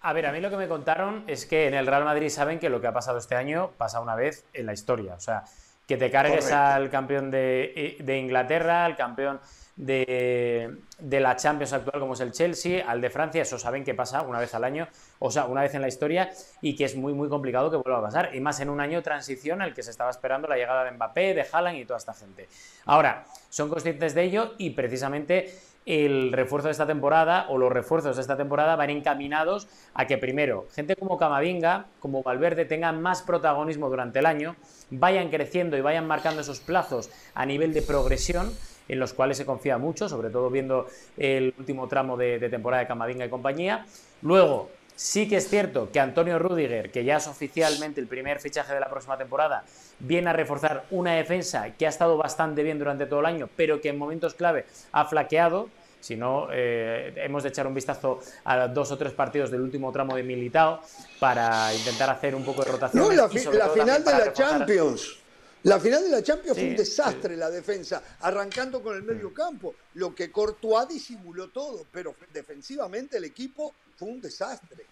A 0.00 0.12
ver, 0.12 0.26
a 0.26 0.32
mí 0.32 0.40
lo 0.40 0.50
que 0.50 0.56
me 0.56 0.66
contaron 0.66 1.22
es 1.28 1.46
que 1.46 1.68
en 1.68 1.74
el 1.74 1.86
Real 1.86 2.04
Madrid 2.04 2.30
saben 2.30 2.58
que 2.58 2.68
lo 2.68 2.80
que 2.80 2.88
ha 2.88 2.92
pasado 2.92 3.18
este 3.18 3.36
año 3.36 3.70
pasa 3.78 4.00
una 4.00 4.16
vez 4.16 4.44
en 4.52 4.66
la 4.66 4.72
historia. 4.72 5.14
O 5.14 5.20
sea, 5.20 5.44
que 5.92 5.98
te 5.98 6.10
cargues 6.10 6.50
al 6.50 6.88
campeón 6.88 7.30
de, 7.30 7.98
de 8.00 8.18
Inglaterra, 8.18 8.86
al 8.86 8.96
campeón 8.96 9.40
de, 9.76 10.78
la 11.10 11.36
Champions 11.36 11.74
actual 11.74 12.00
como 12.00 12.14
es 12.14 12.20
el 12.20 12.32
Chelsea, 12.32 12.82
al 12.88 13.02
de 13.02 13.10
Francia, 13.10 13.42
eso 13.42 13.58
saben 13.58 13.84
que 13.84 13.92
pasa 13.92 14.22
una 14.22 14.38
vez 14.38 14.54
al 14.54 14.64
año, 14.64 14.88
o 15.18 15.30
sea, 15.30 15.44
una 15.44 15.60
vez 15.60 15.74
en 15.74 15.82
la 15.82 15.88
historia 15.88 16.30
y 16.62 16.76
que 16.76 16.86
es 16.86 16.96
muy 16.96 17.12
muy 17.12 17.28
complicado 17.28 17.70
que 17.70 17.76
vuelva 17.76 17.98
a 17.98 18.02
pasar, 18.02 18.34
y 18.34 18.40
más 18.40 18.58
en 18.60 18.70
un 18.70 18.80
año 18.80 18.96
de 18.96 19.02
transición 19.02 19.60
el 19.60 19.74
que 19.74 19.82
se 19.82 19.90
estaba 19.90 20.10
esperando 20.10 20.48
la 20.48 20.56
llegada 20.56 20.82
de 20.84 20.92
Mbappé, 20.92 21.34
de 21.34 21.46
Haaland 21.52 21.76
y 21.76 21.84
toda 21.84 21.98
esta 21.98 22.14
gente. 22.14 22.48
Ahora, 22.86 23.26
son 23.50 23.68
conscientes 23.68 24.14
de 24.14 24.22
ello 24.22 24.54
y 24.56 24.70
precisamente 24.70 25.52
el 25.84 26.32
refuerzo 26.32 26.68
de 26.68 26.72
esta 26.72 26.86
temporada 26.86 27.46
o 27.48 27.58
los 27.58 27.72
refuerzos 27.72 28.16
de 28.16 28.22
esta 28.22 28.36
temporada 28.36 28.76
van 28.76 28.90
encaminados 28.90 29.68
a 29.94 30.06
que 30.06 30.18
primero 30.18 30.66
gente 30.72 30.96
como 30.96 31.18
Camavinga, 31.18 31.86
como 32.00 32.22
Valverde 32.22 32.64
tengan 32.64 33.02
más 33.02 33.22
protagonismo 33.22 33.88
durante 33.88 34.20
el 34.20 34.26
año, 34.26 34.56
vayan 34.90 35.28
creciendo 35.30 35.76
y 35.76 35.80
vayan 35.80 36.06
marcando 36.06 36.42
esos 36.42 36.60
plazos 36.60 37.10
a 37.34 37.46
nivel 37.46 37.72
de 37.72 37.82
progresión 37.82 38.52
en 38.88 38.98
los 38.98 39.14
cuales 39.14 39.36
se 39.36 39.46
confía 39.46 39.78
mucho, 39.78 40.08
sobre 40.08 40.30
todo 40.30 40.50
viendo 40.50 40.86
el 41.16 41.54
último 41.58 41.88
tramo 41.88 42.16
de, 42.16 42.38
temporada 42.50 42.82
de 42.82 42.88
Camavinga 42.88 43.24
y 43.24 43.30
compañía. 43.30 43.86
Luego, 44.22 44.70
sí 44.96 45.28
que 45.28 45.36
es 45.36 45.48
cierto 45.48 45.90
que 45.92 46.00
Antonio 46.00 46.38
Rudiger, 46.38 46.90
que 46.90 47.04
ya 47.04 47.16
es 47.16 47.26
oficialmente 47.26 48.00
el 48.00 48.06
primer 48.06 48.40
fichaje 48.40 48.74
de 48.74 48.80
la 48.80 48.88
próxima 48.88 49.16
temporada, 49.16 49.64
viene 49.98 50.30
a 50.30 50.32
reforzar 50.32 50.84
una 50.90 51.14
defensa 51.14 51.70
que 51.78 51.86
ha 51.86 51.88
estado 51.88 52.16
bastante 52.16 52.62
bien 52.62 52.78
durante 52.78 53.06
todo 53.06 53.20
el 53.20 53.26
año, 53.26 53.48
pero 53.56 53.80
que 53.80 53.88
en 53.88 53.98
momentos 53.98 54.34
clave 54.34 54.66
ha 54.92 55.04
flaqueado. 55.04 55.68
Si 56.00 56.16
no, 56.16 56.48
eh, 56.50 57.14
hemos 57.16 57.44
de 57.44 57.50
echar 57.50 57.66
un 57.68 57.74
vistazo 57.74 58.18
a 58.44 58.66
dos 58.66 58.90
o 58.90 58.98
tres 58.98 59.12
partidos 59.12 59.52
del 59.52 59.60
último 59.60 59.92
tramo 59.92 60.16
de 60.16 60.24
Militao 60.24 60.80
para 61.20 61.72
intentar 61.72 62.10
hacer 62.10 62.34
un 62.34 62.44
poco 62.44 62.64
de 62.64 62.72
rotación. 62.72 63.04
No, 63.04 63.12
la, 63.12 63.28
final 63.28 64.04
de 64.04 64.10
la 64.10 64.32
Champions. 64.32 65.21
La 65.64 65.78
final 65.78 66.02
de 66.02 66.10
la 66.10 66.22
Champions 66.22 66.58
fue 66.58 66.68
un 66.68 66.76
desastre 66.76 67.36
la 67.36 67.48
defensa, 67.48 68.02
arrancando 68.20 68.82
con 68.82 68.96
el 68.96 69.02
medio 69.02 69.30
mm. 69.30 69.34
campo. 69.34 69.74
Lo 69.94 70.14
que 70.14 70.30
Courtois 70.32 70.88
disimuló 70.88 71.48
todo, 71.48 71.86
pero 71.92 72.16
defensivamente 72.32 73.18
el 73.18 73.24
equipo 73.24 73.72
fue 73.96 74.08
un 74.08 74.20
desastre. 74.20 74.84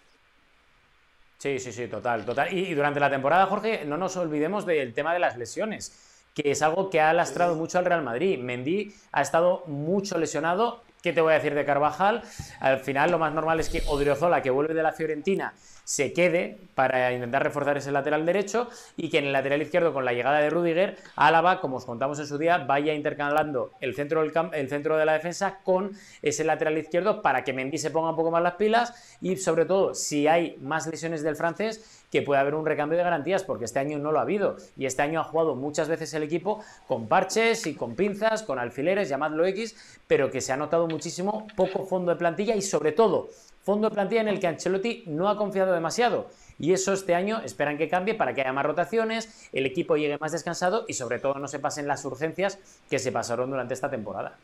Sí, 1.37 1.59
sí, 1.59 1.73
sí, 1.73 1.87
total, 1.87 2.23
total. 2.23 2.53
Y, 2.53 2.73
durante 2.73 2.99
la 2.99 3.09
temporada, 3.09 3.47
Jorge, 3.47 3.83
no 3.83 3.97
nos 3.97 4.15
olvidemos 4.15 4.65
del 4.65 4.93
tema 4.93 5.11
de 5.13 5.19
las 5.19 5.37
lesiones, 5.37 5.91
que 6.33 6.51
es 6.51 6.61
algo 6.61 6.89
que 6.89 7.01
ha 7.01 7.11
lastrado 7.11 7.55
mucho 7.55 7.79
al 7.79 7.85
Real 7.85 8.03
Madrid. 8.03 8.39
Mendy 8.39 8.93
ha 9.11 9.21
estado 9.21 9.63
mucho 9.65 10.17
lesionado. 10.19 10.83
¿Qué 11.01 11.13
te 11.13 11.21
voy 11.21 11.31
a 11.31 11.37
decir 11.37 11.55
de 11.55 11.65
Carvajal? 11.65 12.21
Al 12.59 12.79
final, 12.79 13.09
lo 13.09 13.17
más 13.17 13.33
normal 13.33 13.59
es 13.59 13.69
que 13.69 13.81
Odriozola, 13.87 14.43
que 14.43 14.51
vuelve 14.51 14.75
de 14.75 14.83
la 14.83 14.91
Fiorentina, 14.91 15.53
se 15.83 16.13
quede 16.13 16.59
para 16.75 17.11
intentar 17.11 17.41
reforzar 17.41 17.75
ese 17.75 17.91
lateral 17.91 18.23
derecho 18.23 18.69
y 18.95 19.09
que 19.09 19.17
en 19.17 19.25
el 19.25 19.33
lateral 19.33 19.63
izquierdo 19.63 19.93
con 19.93 20.05
la 20.05 20.13
llegada 20.13 20.37
de 20.39 20.51
Rudiger, 20.51 20.97
Álava, 21.15 21.59
como 21.59 21.77
os 21.77 21.85
contamos 21.85 22.19
en 22.19 22.27
su 22.27 22.37
día, 22.37 22.59
vaya 22.59 22.93
intercalando 22.93 23.71
el 23.81 23.95
centro, 23.95 24.21
del 24.21 24.31
el 24.53 24.69
centro 24.69 24.95
de 24.95 25.05
la 25.05 25.13
defensa 25.13 25.57
con 25.63 25.91
ese 26.21 26.43
lateral 26.43 26.77
izquierdo 26.77 27.23
para 27.23 27.43
que 27.43 27.51
Mendy 27.51 27.79
se 27.79 27.89
ponga 27.89 28.11
un 28.11 28.15
poco 28.15 28.29
más 28.29 28.43
las 28.43 28.53
pilas 28.53 29.17
y 29.21 29.37
sobre 29.37 29.65
todo 29.65 29.95
si 29.95 30.27
hay 30.27 30.55
más 30.61 30.85
lesiones 30.85 31.23
del 31.23 31.35
francés 31.35 32.00
que 32.11 32.21
pueda 32.21 32.41
haber 32.41 32.55
un 32.55 32.65
recambio 32.65 32.97
de 32.97 33.03
garantías 33.03 33.43
porque 33.43 33.65
este 33.65 33.79
año 33.79 33.97
no 33.97 34.11
lo 34.11 34.19
ha 34.19 34.23
habido 34.23 34.57
y 34.77 34.85
este 34.85 35.01
año 35.01 35.21
ha 35.21 35.23
jugado 35.23 35.55
muchas 35.55 35.87
veces 35.87 36.13
el 36.13 36.23
equipo 36.23 36.63
con 36.87 37.07
parches 37.07 37.65
y 37.65 37.73
con 37.73 37.95
pinzas, 37.95 38.43
con 38.43 38.59
alfileres, 38.59 39.09
llamadlo 39.09 39.45
X, 39.45 39.75
pero 40.07 40.29
que 40.29 40.41
se 40.41 40.51
ha 40.51 40.57
notado 40.57 40.87
muchísimo 40.87 41.47
poco 41.55 41.85
fondo 41.85 42.11
de 42.11 42.17
plantilla 42.17 42.55
y 42.55 42.61
sobre 42.61 42.91
todo 42.91 43.29
fondo 43.63 43.89
de 43.89 43.95
plantilla 43.95 44.21
en 44.21 44.27
el 44.27 44.39
que 44.39 44.47
Ancelotti 44.47 45.03
no 45.07 45.29
ha 45.29 45.37
confiado 45.37 45.73
demasiado. 45.73 46.27
Y 46.59 46.73
eso 46.73 46.93
este 46.93 47.15
año 47.15 47.41
esperan 47.43 47.77
que 47.77 47.89
cambie 47.89 48.13
para 48.13 48.35
que 48.35 48.41
haya 48.41 48.53
más 48.53 48.65
rotaciones, 48.65 49.47
el 49.51 49.65
equipo 49.65 49.97
llegue 49.97 50.17
más 50.19 50.31
descansado 50.31 50.85
y 50.87 50.93
sobre 50.93 51.19
todo 51.19 51.35
no 51.35 51.47
se 51.47 51.59
pasen 51.59 51.87
las 51.87 52.05
urgencias 52.05 52.59
que 52.89 52.99
se 52.99 53.11
pasaron 53.11 53.49
durante 53.49 53.73
esta 53.73 53.89
temporada. 53.89 54.37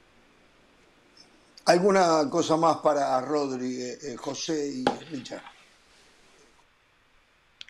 ¿Alguna 1.65 2.29
cosa 2.29 2.55
más 2.55 2.77
para 2.77 3.19
Rodri, 3.21 3.81
eh, 3.81 3.97
eh, 4.01 4.15
José 4.15 4.67
y 4.67 4.85
Richard? 5.11 5.56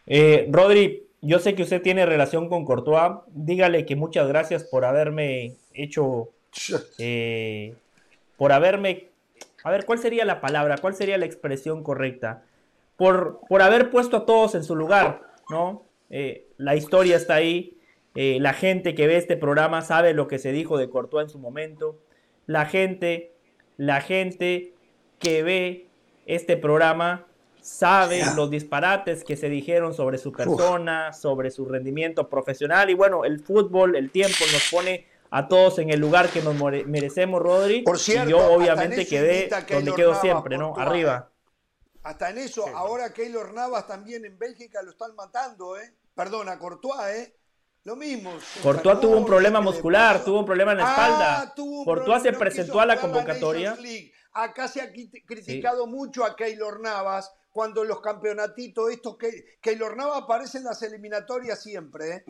Eh, 0.07 0.47
Rodri, 0.51 1.03
yo 1.21 1.39
sé 1.39 1.53
que 1.55 1.63
usted 1.63 1.81
tiene 1.81 2.05
relación 2.05 2.49
con 2.49 2.65
Courtois. 2.65 3.19
Dígale 3.27 3.85
que 3.85 3.95
muchas 3.95 4.27
gracias 4.27 4.63
por 4.63 4.85
haberme 4.85 5.55
hecho, 5.73 6.29
por 8.37 8.51
haberme 8.51 9.09
a 9.67 9.71
ver, 9.71 9.85
¿cuál 9.85 9.99
sería 9.99 10.23
la 10.23 10.39
palabra? 10.39 10.77
¿Cuál 10.77 10.95
sería 10.95 11.17
la 11.17 11.25
expresión 11.25 11.83
correcta? 11.83 12.43
Por, 12.95 13.41
por 13.49 13.61
haber 13.61 13.89
puesto 13.89 14.15
a 14.15 14.25
todos 14.25 14.55
en 14.55 14.63
su 14.63 14.77
lugar, 14.77 15.21
¿no? 15.49 15.83
Eh, 16.09 16.47
la 16.55 16.77
historia 16.77 17.17
está 17.17 17.35
ahí, 17.35 17.77
eh, 18.15 18.37
la 18.39 18.53
gente 18.53 18.95
que 18.95 19.07
ve 19.07 19.17
este 19.17 19.35
programa 19.35 19.81
sabe 19.81 20.13
lo 20.13 20.29
que 20.29 20.39
se 20.39 20.53
dijo 20.53 20.77
de 20.77 20.89
Courtois 20.89 21.25
en 21.25 21.29
su 21.29 21.37
momento, 21.37 21.99
la 22.45 22.65
gente, 22.65 23.33
la 23.75 23.99
gente 23.99 24.73
que 25.19 25.43
ve 25.43 25.87
este 26.25 26.55
programa 26.55 27.25
sabe 27.67 28.23
los 28.35 28.49
disparates 28.49 29.23
que 29.25 29.35
se 29.35 29.49
dijeron 29.49 29.93
sobre 29.93 30.17
su 30.17 30.31
persona, 30.31 31.11
sobre 31.11 31.51
su 31.51 31.65
rendimiento 31.65 32.29
profesional 32.29 32.89
y 32.89 32.93
bueno, 32.93 33.25
el 33.25 33.41
fútbol, 33.41 33.95
el 33.95 34.09
tiempo 34.09 34.37
nos 34.53 34.69
pone 34.71 35.05
a 35.29 35.49
todos 35.49 35.77
en 35.79 35.89
el 35.89 35.99
lugar 35.99 36.29
que 36.29 36.41
nos 36.41 36.55
merecemos, 36.55 37.41
Rodri. 37.41 37.81
Por 37.81 37.99
cierto, 37.99 38.29
y 38.29 38.31
yo 38.31 38.53
obviamente 38.53 39.05
quedé 39.05 39.49
donde 39.69 39.93
quedo 39.93 40.15
siempre, 40.15 40.57
¿no? 40.57 40.75
Arriba. 40.77 41.29
Hasta 42.03 42.29
en 42.29 42.37
eso, 42.37 42.65
ahora 42.73 43.11
Keylor 43.11 43.53
Navas 43.53 43.85
también 43.85 44.23
en 44.23 44.39
Bélgica 44.39 44.81
lo 44.81 44.91
están 44.91 45.13
matando, 45.15 45.77
¿eh? 45.77 45.93
perdona, 46.15 46.57
Courtois, 46.57 47.15
¿eh? 47.15 47.35
Lo 47.83 47.97
mismo. 47.97 48.31
Courtois 48.63 49.01
tuvo 49.01 49.17
un 49.17 49.25
problema 49.25 49.59
muscular, 49.59 50.23
tuvo 50.23 50.39
un 50.39 50.45
problema 50.45 50.71
en 50.71 50.77
la 50.77 50.89
espalda. 50.89 51.41
Ah, 51.41 51.53
Courtois 51.83 52.23
se 52.23 52.31
presentó 52.31 52.79
a 52.79 52.85
la 52.85 52.97
convocatoria. 52.97 53.77
Acá 54.31 54.67
se 54.69 54.81
ha 54.81 54.89
criticado 54.89 55.85
mucho 55.87 56.23
a 56.23 56.35
Keylor 56.35 56.79
Navas 56.79 57.33
cuando 57.57 57.83
los 57.83 58.01
campeonatitos 58.01 58.91
estos 58.91 59.17
que 59.17 59.57
Keylor 59.59 59.97
Navas 59.97 60.21
aparece 60.21 60.59
en 60.59 60.65
las 60.65 60.79
eliminatorias 60.83 61.59
siempre. 61.59 62.17
¿eh? 62.17 62.25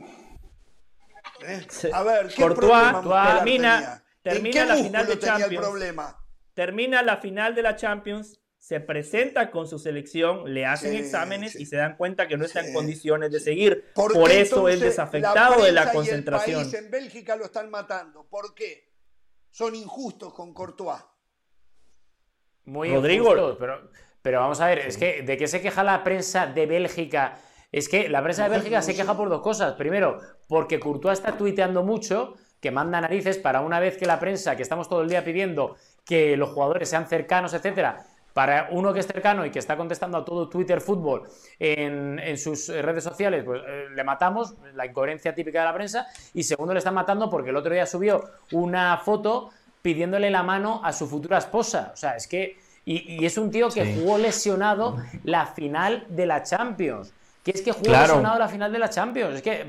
¿Eh? 1.41 1.67
A 1.91 2.01
ver, 2.01 2.29
¿qué 2.29 2.41
Courtois 2.41 2.93
termina, 3.35 4.05
termina 4.21 4.63
la 4.63 4.77
final 4.77 5.05
de 5.05 5.19
Champions. 5.19 6.15
Termina 6.53 7.03
la 7.03 7.17
final 7.17 7.55
de 7.55 7.61
la 7.61 7.75
Champions 7.75 8.39
se 8.57 8.79
presenta 8.79 9.51
con 9.51 9.67
su 9.67 9.79
selección, 9.79 10.53
le 10.53 10.65
hacen 10.65 10.95
exámenes 10.95 11.59
y 11.59 11.65
se 11.65 11.75
dan 11.75 11.97
cuenta 11.97 12.29
que 12.29 12.37
no 12.37 12.45
está 12.45 12.65
en 12.65 12.73
condiciones 12.73 13.29
de 13.29 13.41
seguir. 13.41 13.91
Por 13.95 14.31
eso 14.31 14.69
es 14.69 14.79
desafectado 14.79 15.61
de 15.61 15.73
la 15.73 15.91
concentración. 15.91 16.61
Y 16.61 16.63
el 16.63 16.71
país 16.71 16.85
en 16.85 16.89
Bélgica 16.89 17.35
lo 17.35 17.43
están 17.43 17.69
matando. 17.69 18.25
¿Por 18.29 18.55
qué? 18.55 18.93
Son 19.51 19.75
injustos 19.75 20.33
con 20.33 20.53
Courtois. 20.53 21.01
Muy 22.63 22.93
Rodrigo, 22.93 23.57
pero, 23.59 23.89
pero 24.27 24.41
vamos 24.41 24.59
a 24.59 24.67
ver, 24.67 24.79
es 24.79 24.97
que 24.97 25.21
de 25.21 25.37
qué 25.37 25.47
se 25.47 25.61
queja 25.61 25.85
la 25.85 26.03
prensa 26.03 26.47
de 26.47 26.65
Bélgica. 26.65 27.37
Es 27.71 27.87
que 27.87 28.09
la 28.09 28.21
prensa 28.21 28.43
de 28.43 28.49
Bélgica 28.49 28.81
se 28.81 28.93
queja 28.93 29.15
por 29.15 29.29
dos 29.29 29.41
cosas. 29.41 29.75
Primero, 29.75 30.19
porque 30.49 30.81
Courtois 30.81 31.17
está 31.17 31.37
tuiteando 31.37 31.81
mucho, 31.81 32.35
que 32.59 32.69
manda 32.69 32.99
narices 32.99 33.37
para 33.37 33.61
una 33.61 33.79
vez 33.79 33.95
que 33.95 34.05
la 34.05 34.19
prensa, 34.19 34.57
que 34.57 34.63
estamos 34.63 34.89
todo 34.89 35.01
el 35.01 35.07
día 35.07 35.23
pidiendo 35.23 35.77
que 36.03 36.35
los 36.35 36.49
jugadores 36.49 36.89
sean 36.89 37.07
cercanos, 37.07 37.53
etcétera, 37.53 38.05
para 38.33 38.67
uno 38.71 38.91
que 38.91 38.99
es 38.99 39.07
cercano 39.07 39.45
y 39.45 39.49
que 39.49 39.59
está 39.59 39.77
contestando 39.77 40.17
a 40.17 40.25
todo 40.25 40.49
Twitter 40.49 40.81
fútbol 40.81 41.23
en, 41.57 42.37
sus 42.37 42.67
redes 42.67 43.05
sociales, 43.05 43.45
pues 43.45 43.61
eh, 43.65 43.85
le 43.95 44.03
matamos, 44.03 44.55
la 44.73 44.87
incoherencia 44.87 45.33
típica 45.33 45.59
de 45.59 45.65
la 45.67 45.73
prensa. 45.73 46.07
Y 46.33 46.43
segundo, 46.43 46.73
le 46.73 46.79
están 46.79 46.95
matando 46.95 47.29
porque 47.29 47.51
el 47.51 47.55
otro 47.55 47.73
día 47.73 47.85
subió 47.85 48.25
una 48.51 48.97
foto 48.97 49.51
pidiéndole 49.81 50.29
la 50.29 50.43
mano 50.43 50.81
a 50.83 50.91
su 50.91 51.07
futura 51.07 51.37
esposa. 51.37 51.91
O 51.93 51.95
sea, 51.95 52.17
es 52.17 52.27
que. 52.27 52.66
Y, 52.87 53.25
es 53.25 53.37
un 53.37 53.51
tío 53.51 53.67
que 53.67 53.95
jugó 53.95 54.17
lesionado 54.17 54.95
la 55.25 55.45
final 55.45 56.05
de 56.07 56.25
la 56.25 56.41
Champions. 56.41 57.11
Que 57.43 57.51
es 57.51 57.61
que 57.61 57.73
jugó 57.73 57.91
lesionado 57.91 58.39
la 58.39 58.47
final 58.47 58.71
de 58.71 58.79
la 58.79 58.89
Champions. 58.89 59.35
Es 59.35 59.41
que 59.41 59.65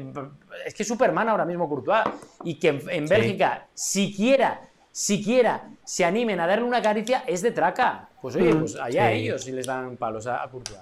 es 0.64 0.72
que 0.72 0.84
Superman 0.84 1.28
ahora 1.28 1.44
mismo 1.44 1.68
Courtois. 1.68 2.04
Y 2.44 2.54
que 2.54 2.80
en, 2.88 3.06
Bélgica 3.06 3.66
siquiera 3.74 4.60
siquiera 4.92 5.68
se 5.84 6.04
animen 6.04 6.40
a 6.40 6.46
darle 6.46 6.64
una 6.64 6.80
caricia, 6.80 7.24
es 7.26 7.42
de 7.42 7.50
traca. 7.50 8.08
Pues 8.22 8.36
oye, 8.36 8.54
pues 8.54 8.76
allá 8.76 9.10
ellos 9.10 9.42
si 9.42 9.50
les 9.50 9.66
dan 9.66 9.96
palos 9.96 10.28
a, 10.28 10.42
a 10.44 10.48
Courtois. 10.48 10.78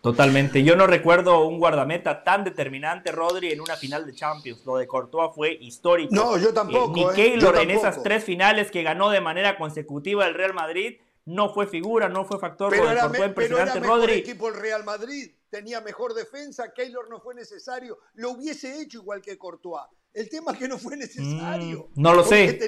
Totalmente. 0.00 0.62
Yo 0.62 0.76
no 0.76 0.86
recuerdo 0.86 1.44
un 1.44 1.58
guardameta 1.58 2.22
tan 2.22 2.44
determinante, 2.44 3.10
Rodri, 3.10 3.50
en 3.50 3.60
una 3.60 3.74
final 3.74 4.06
de 4.06 4.14
Champions. 4.14 4.64
Lo 4.64 4.76
de 4.76 4.86
Courtois 4.86 5.34
fue 5.34 5.58
histórico. 5.60 6.14
No, 6.14 6.38
yo 6.38 6.54
tampoco. 6.54 6.94
ni 6.94 7.02
eh, 7.02 7.08
Keylor 7.14 7.58
en 7.58 7.70
esas 7.70 8.00
tres 8.02 8.22
finales 8.22 8.70
que 8.70 8.84
ganó 8.84 9.10
de 9.10 9.20
manera 9.20 9.58
consecutiva 9.58 10.24
el 10.26 10.34
Real 10.34 10.54
Madrid 10.54 10.98
no 11.28 11.52
fue 11.52 11.66
figura, 11.66 12.08
no 12.08 12.24
fue 12.24 12.38
factor. 12.38 12.70
Pero 12.70 12.90
era, 12.90 13.04
impresionante, 13.04 13.34
pero 13.34 13.58
era 13.58 13.74
mejor 13.74 13.98
Rodri. 13.98 14.12
equipo 14.14 14.48
el 14.48 14.54
Real 14.54 14.82
Madrid. 14.82 15.30
Tenía 15.50 15.82
mejor 15.82 16.14
defensa. 16.14 16.72
Keylor 16.72 17.10
no 17.10 17.20
fue 17.20 17.34
necesario. 17.34 17.98
Lo 18.14 18.30
hubiese 18.30 18.80
hecho 18.80 18.98
igual 18.98 19.20
que 19.20 19.36
Courtois. 19.36 19.84
El 20.14 20.30
tema 20.30 20.52
es 20.52 20.58
que 20.58 20.68
no 20.68 20.78
fue 20.78 20.96
necesario. 20.96 21.90
Mm, 21.94 22.02
no 22.02 22.14
lo 22.14 22.24
sé. 22.24 22.58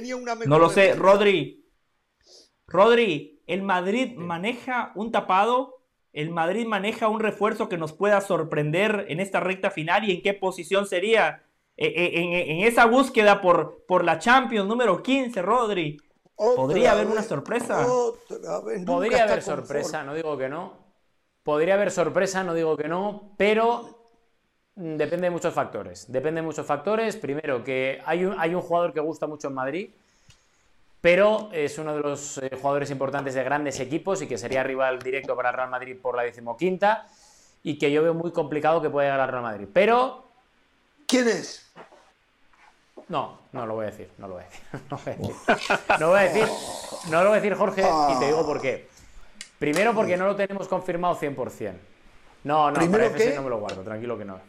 no 0.47 0.59
lo 0.59 0.69
sé. 0.69 0.95
Rodri. 0.95 1.67
Rodri, 2.67 3.43
el 3.47 3.63
Madrid 3.63 4.15
maneja 4.17 4.93
un 4.95 5.11
tapado. 5.11 5.83
El 6.13 6.31
Madrid 6.31 6.67
maneja 6.67 7.09
un 7.09 7.21
refuerzo 7.21 7.69
que 7.69 7.79
nos 7.79 7.95
pueda 7.95 8.21
sorprender 8.21 9.07
en 9.09 9.21
esta 9.21 9.41
recta 9.41 9.71
final 9.71 10.07
y 10.07 10.13
en 10.13 10.23
qué 10.23 10.35
posición 10.35 10.87
sería. 10.87 11.45
E, 11.79 11.87
e, 11.87 12.53
en, 12.53 12.67
esa 12.67 12.85
búsqueda 12.85 13.41
por, 13.41 13.87
por 13.89 14.05
la 14.05 14.19
Champions 14.19 14.69
número 14.69 15.03
15, 15.03 15.41
Rodri. 15.41 15.99
¿Podría 16.57 16.93
haber 16.93 17.07
una 17.07 17.23
sorpresa? 17.23 17.87
Podría 18.87 19.25
haber 19.25 19.43
sorpresa, 19.43 20.03
no 20.03 20.15
digo 20.15 20.37
que 20.39 20.49
no. 20.49 20.73
Podría 21.43 21.75
haber 21.75 21.91
sorpresa, 21.91 22.45
no 22.45 22.55
digo 22.55 22.77
que 22.77 22.89
no, 22.89 23.33
pero 23.37 24.01
Mm, 24.81 24.97
depende 24.97 25.27
de 25.27 25.31
muchos 25.31 25.53
factores. 25.53 26.11
Depende 26.11 26.41
de 26.41 26.47
muchos 26.47 26.67
factores. 26.67 27.17
Primero, 27.17 27.63
que 27.63 28.01
hay 28.07 28.25
un, 28.25 28.35
hay 28.39 28.55
un 28.55 28.63
jugador 28.63 28.93
que 28.93 29.01
gusta 29.01 29.27
mucho 29.27 29.49
en 29.49 29.55
Madrid, 29.55 29.91
pero 31.01 31.51
es 31.53 31.79
uno 31.79 31.95
de 31.95 32.01
los 32.01 32.39
eh, 32.39 32.51
jugadores 32.61 32.91
importantes 32.91 33.35
de 33.35 33.45
grandes 33.45 33.79
equipos 33.81 34.23
y 34.23 34.27
que 34.27 34.39
sería 34.39 34.63
rival 34.63 34.99
directo 35.01 35.37
para 35.37 35.51
el 35.51 35.57
Real 35.57 35.71
Madrid 35.71 35.97
por 36.01 36.17
la 36.17 36.23
decimoquinta 36.23 37.07
y 37.63 37.79
que 37.79 37.93
yo 37.93 38.03
veo 38.03 38.15
muy 38.15 38.33
complicado 38.33 38.81
que 38.81 38.89
pueda 38.89 39.09
llegar 39.09 39.21
al 39.21 39.29
Real 39.29 39.43
Madrid. 39.43 39.69
Pero... 39.73 40.25
¿Quién 41.07 41.29
es? 41.29 41.69
No, 43.09 43.41
no 43.53 43.67
lo 43.67 43.75
voy 43.75 43.87
a 43.87 43.91
decir, 43.91 44.11
no 44.19 44.29
lo 44.29 44.35
voy 44.35 44.43
a 44.43 44.47
decir. 44.47 45.35
No, 46.01 46.09
voy 46.09 46.19
a 46.19 46.23
decir, 46.23 46.47
no 47.11 47.23
lo 47.23 47.31
voy 47.31 47.39
a 47.39 47.41
decir, 47.41 47.55
Jorge, 47.55 47.83
y 47.83 48.19
te 48.19 48.27
digo 48.27 48.47
por 48.47 48.61
qué. 48.61 48.89
Primero 49.59 49.95
porque 49.95 50.17
no 50.17 50.27
lo 50.27 50.37
tenemos 50.37 50.69
confirmado 50.69 51.19
100%. 51.19 51.73
No, 52.45 52.71
no, 52.71 52.91
para 52.91 53.07
FC 53.07 53.35
no 53.35 53.43
me 53.43 53.51
lo 53.51 53.59
guardo, 53.59 53.83
tranquilo 53.83 54.17
que 54.17 54.25
no. 54.25 54.41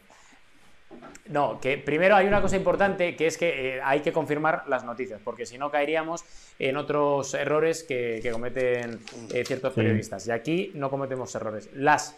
No, 1.27 1.59
que 1.61 1.77
primero 1.77 2.15
hay 2.15 2.27
una 2.27 2.41
cosa 2.41 2.57
importante 2.57 3.15
que 3.15 3.27
es 3.27 3.37
que 3.37 3.77
eh, 3.77 3.81
hay 3.83 4.01
que 4.01 4.11
confirmar 4.11 4.63
las 4.67 4.83
noticias, 4.83 5.21
porque 5.23 5.45
si 5.45 5.57
no 5.57 5.71
caeríamos 5.71 6.23
en 6.59 6.77
otros 6.77 7.33
errores 7.33 7.83
que, 7.83 8.27
cometen 8.31 8.99
eh, 9.33 9.45
ciertos 9.45 9.73
periodistas. 9.73 10.27
Y 10.27 10.31
aquí 10.31 10.71
no 10.75 10.89
cometemos 10.89 11.33
errores. 11.35 11.69
Las 11.73 12.15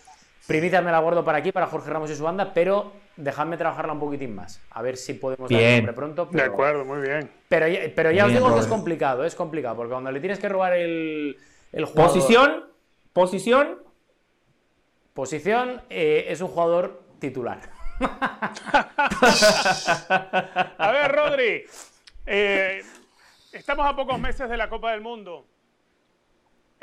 primicias 0.48 0.84
me 0.84 0.92
las 0.92 1.02
guardo 1.02 1.24
para 1.24 1.38
aquí, 1.40 1.52
para 1.52 1.68
Jorge 1.68 1.90
Ramos 1.90 2.12
y 2.12 2.16
su 2.16 2.24
banda, 2.24 2.54
pero 2.54 2.92
dejadme 3.16 3.58
trabajarla 3.58 3.94
un 3.94 4.00
poquitín 4.00 4.36
más. 4.36 4.62
A 4.72 4.82
ver 4.82 4.98
si 4.98 5.14
podemos 5.14 5.50
dar 5.50 5.62
el 5.62 5.78
nombre 5.78 5.94
pronto. 5.94 6.28
de 6.32 6.42
acuerdo, 6.42 6.86
muy 6.86 7.02
bien. 7.02 7.30
Pero, 7.48 7.66
pero 7.96 8.12
ya 8.12 8.26
os 8.26 8.34
digo 8.34 8.54
que 8.54 8.60
es 8.60 8.68
complicado, 8.68 9.24
es 9.24 9.36
complicado, 9.36 9.76
porque 9.76 9.92
cuando 9.92 10.12
le 10.12 10.20
tienes 10.20 10.40
que 10.40 10.50
robar 10.50 10.74
el, 10.74 11.38
el 11.72 11.86
jugador... 11.86 12.14
¿Posición? 12.14 12.66
¿Posición? 13.14 13.80
Posición 15.14 15.82
eh, 15.90 16.26
es 16.30 16.42
un 16.42 16.48
jugador 16.48 17.04
titular. 17.20 17.60
a 20.78 20.92
ver, 20.92 21.12
Rodri, 21.12 21.64
eh, 22.26 22.82
estamos 23.52 23.86
a 23.86 23.96
pocos 23.96 24.20
meses 24.20 24.50
de 24.50 24.58
la 24.58 24.68
Copa 24.70 24.92
del 24.92 25.02
Mundo. 25.02 25.46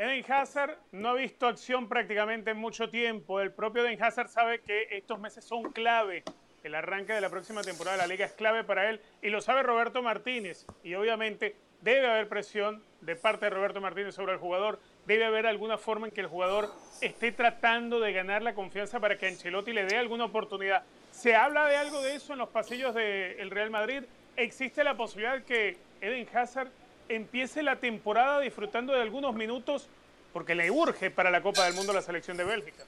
Eden 0.01 0.25
Hazard 0.33 0.79
no 0.93 1.11
ha 1.11 1.15
visto 1.15 1.47
acción 1.47 1.87
prácticamente 1.87 2.53
en 2.53 2.57
mucho 2.57 2.89
tiempo. 2.89 3.39
El 3.39 3.53
propio 3.53 3.85
Eden 3.85 4.03
Hazard 4.03 4.31
sabe 4.31 4.63
que 4.63 4.89
estos 4.93 5.21
meses 5.21 5.45
son 5.45 5.73
clave. 5.73 6.25
El 6.65 6.75
arranque 6.75 7.13
de 7.13 7.21
la 7.21 7.29
próxima 7.29 7.61
temporada 7.61 7.99
de 7.99 8.03
la 8.05 8.07
liga 8.07 8.25
es 8.25 8.33
clave 8.33 8.65
para 8.65 8.89
él 8.89 9.03
y 9.21 9.29
lo 9.29 9.43
sabe 9.43 9.63
Roberto 9.63 10.01
Martínez. 10.01 10.65
Y 10.83 10.95
obviamente 10.95 11.55
debe 11.83 12.07
haber 12.07 12.31
presión 12.31 12.83
de 13.03 13.15
parte 13.15 13.45
de 13.45 13.51
Roberto 13.51 13.83
Martínez 13.83 14.15
sobre 14.15 14.33
el 14.33 14.39
jugador. 14.39 14.81
Debe 15.05 15.27
haber 15.27 15.47
alguna 15.47 15.77
forma 15.77 16.07
en 16.07 16.15
que 16.15 16.23
el 16.23 16.29
jugador 16.29 16.71
esté 17.03 17.31
tratando 17.33 18.01
de 18.01 18.15
ganar 18.15 18.41
la 18.41 18.55
confianza 18.55 19.01
para 19.01 19.19
que 19.19 19.27
Ancelotti 19.29 19.75
le 19.75 19.85
dé 19.85 19.99
alguna 19.99 20.25
oportunidad. 20.25 20.83
¿Se 21.11 21.37
habla 21.37 21.67
de 21.67 21.77
algo 21.77 22.01
de 22.01 22.15
eso 22.15 22.33
en 22.33 22.39
los 22.39 22.49
pasillos 22.49 22.95
del 22.95 23.51
Real 23.51 23.69
Madrid? 23.69 24.05
¿Existe 24.35 24.83
la 24.83 24.97
posibilidad 24.97 25.35
de 25.35 25.45
que 25.45 25.77
Eden 26.01 26.27
Hazard 26.35 26.71
empiece 27.11 27.63
la 27.63 27.77
temporada 27.77 28.41
disfrutando 28.41 28.93
de 28.93 29.03
algunos 29.03 29.35
minutos 29.35 29.89
porque 30.33 30.55
le 30.55 30.71
urge 30.71 31.11
para 31.11 31.31
la 31.31 31.43
Copa 31.43 31.65
del 31.65 31.75
Mundo 31.75 31.93
la 31.93 32.03
selección 32.03 32.37
de 32.37 32.45
Bélgica? 32.45 32.85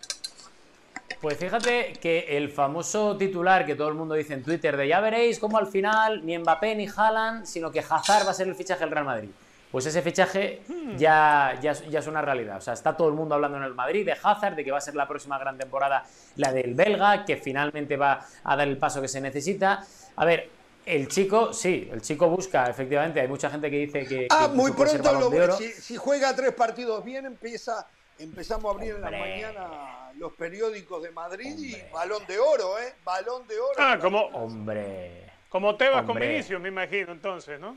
Pues 1.20 1.36
fíjate 1.39 1.93
que 2.01 2.36
el 2.36 2.49
famoso 2.49 3.16
titular 3.16 3.65
que 3.65 3.74
todo 3.74 3.89
el 3.89 3.94
mundo 3.94 4.15
dice 4.15 4.35
en 4.35 4.43
Twitter 4.43 4.77
de 4.77 4.89
ya 4.89 5.01
veréis 5.01 5.39
cómo 5.39 5.59
al 5.59 5.66
final 5.66 6.24
ni 6.24 6.36
Mbappé 6.36 6.74
ni 6.74 6.89
Haaland, 6.89 7.44
sino 7.47 7.70
que 7.70 7.81
Hazard 7.81 8.27
va 8.27 8.31
a 8.31 8.35
ser 8.35 8.49
el 8.49 8.55
fichaje 8.55 8.81
del 8.81 8.90
Real 8.90 9.05
Madrid. 9.05 9.31
Pues 9.70 9.86
ese 9.86 10.03
fichaje 10.03 10.62
hmm. 10.69 10.97
ya, 10.97 11.59
ya, 11.62 11.73
ya, 11.73 12.01
es 12.01 12.07
una 12.07 12.20
realidad. 12.20 12.59
O 12.59 12.61
sea, 12.61 12.74
está 12.74 12.97
todo 12.97 13.09
el 13.09 13.15
mundo 13.15 13.35
hablando 13.35 13.57
en 13.57 13.65
el 13.65 13.74
Madrid 13.74 14.05
de 14.05 14.16
Hazard, 14.23 14.55
de 14.55 14.65
que 14.65 14.70
va 14.70 14.78
a 14.78 14.82
ser 14.82 14.94
la 14.94 15.09
próxima 15.09 15.39
gran 15.39 15.57
temporada 15.57 16.05
la 16.36 16.53
del 16.53 16.74
belga, 16.74 17.24
que 17.24 17.36
finalmente 17.36 17.97
va 17.97 18.27
a 18.44 18.57
dar 18.57 18.69
el 18.69 18.77
paso 18.77 19.01
que 19.01 19.09
se 19.09 19.20
necesita. 19.20 19.82
A 20.16 20.24
ver, 20.24 20.51
el 20.85 21.09
chico, 21.09 21.53
sí, 21.53 21.89
el 21.93 22.03
chico 22.03 22.29
busca, 22.29 22.67
efectivamente. 22.67 23.21
Hay 23.21 23.29
mucha 23.29 23.51
gente 23.51 23.71
que 23.71 23.79
dice 23.79 24.07
que. 24.07 24.27
Ah, 24.31 24.49
muy 24.53 24.73
pronto 24.73 25.13
lo 25.13 25.57
si, 25.57 25.73
si, 25.73 25.97
juega 25.97 26.35
tres 26.35 26.53
partidos 26.53 27.05
bien, 27.05 27.27
empieza, 27.27 27.87
empezamos 28.19 28.67
a 28.67 28.75
abrir 28.75 28.95
en 28.95 29.01
la 29.01 29.11
mañana 29.11 30.13
los 30.17 30.33
periódicos 30.33 31.03
de 31.03 31.11
Madrid 31.11 31.57
y 31.59 31.93
balón 31.93 32.27
de 32.27 32.39
oro, 32.39 32.79
¿eh? 32.79 32.95
Balón 33.05 33.47
de 33.47 33.59
oro. 33.59 33.75
Ah, 33.79 33.99
como. 34.01 34.21
Hombre. 34.27 35.31
Como 35.49 35.77
Tebas 35.77 36.05
con 36.05 36.19
Vinicius, 36.19 36.61
me 36.61 36.69
imagino, 36.69 37.13
entonces, 37.13 37.61
¿no? 37.61 37.77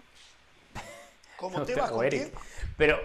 ¿Cómo 1.38 1.62
te 1.66 1.76
vas 1.76 1.92
con 1.92 2.06
Eric. 2.06 2.34
Pero. 2.78 3.00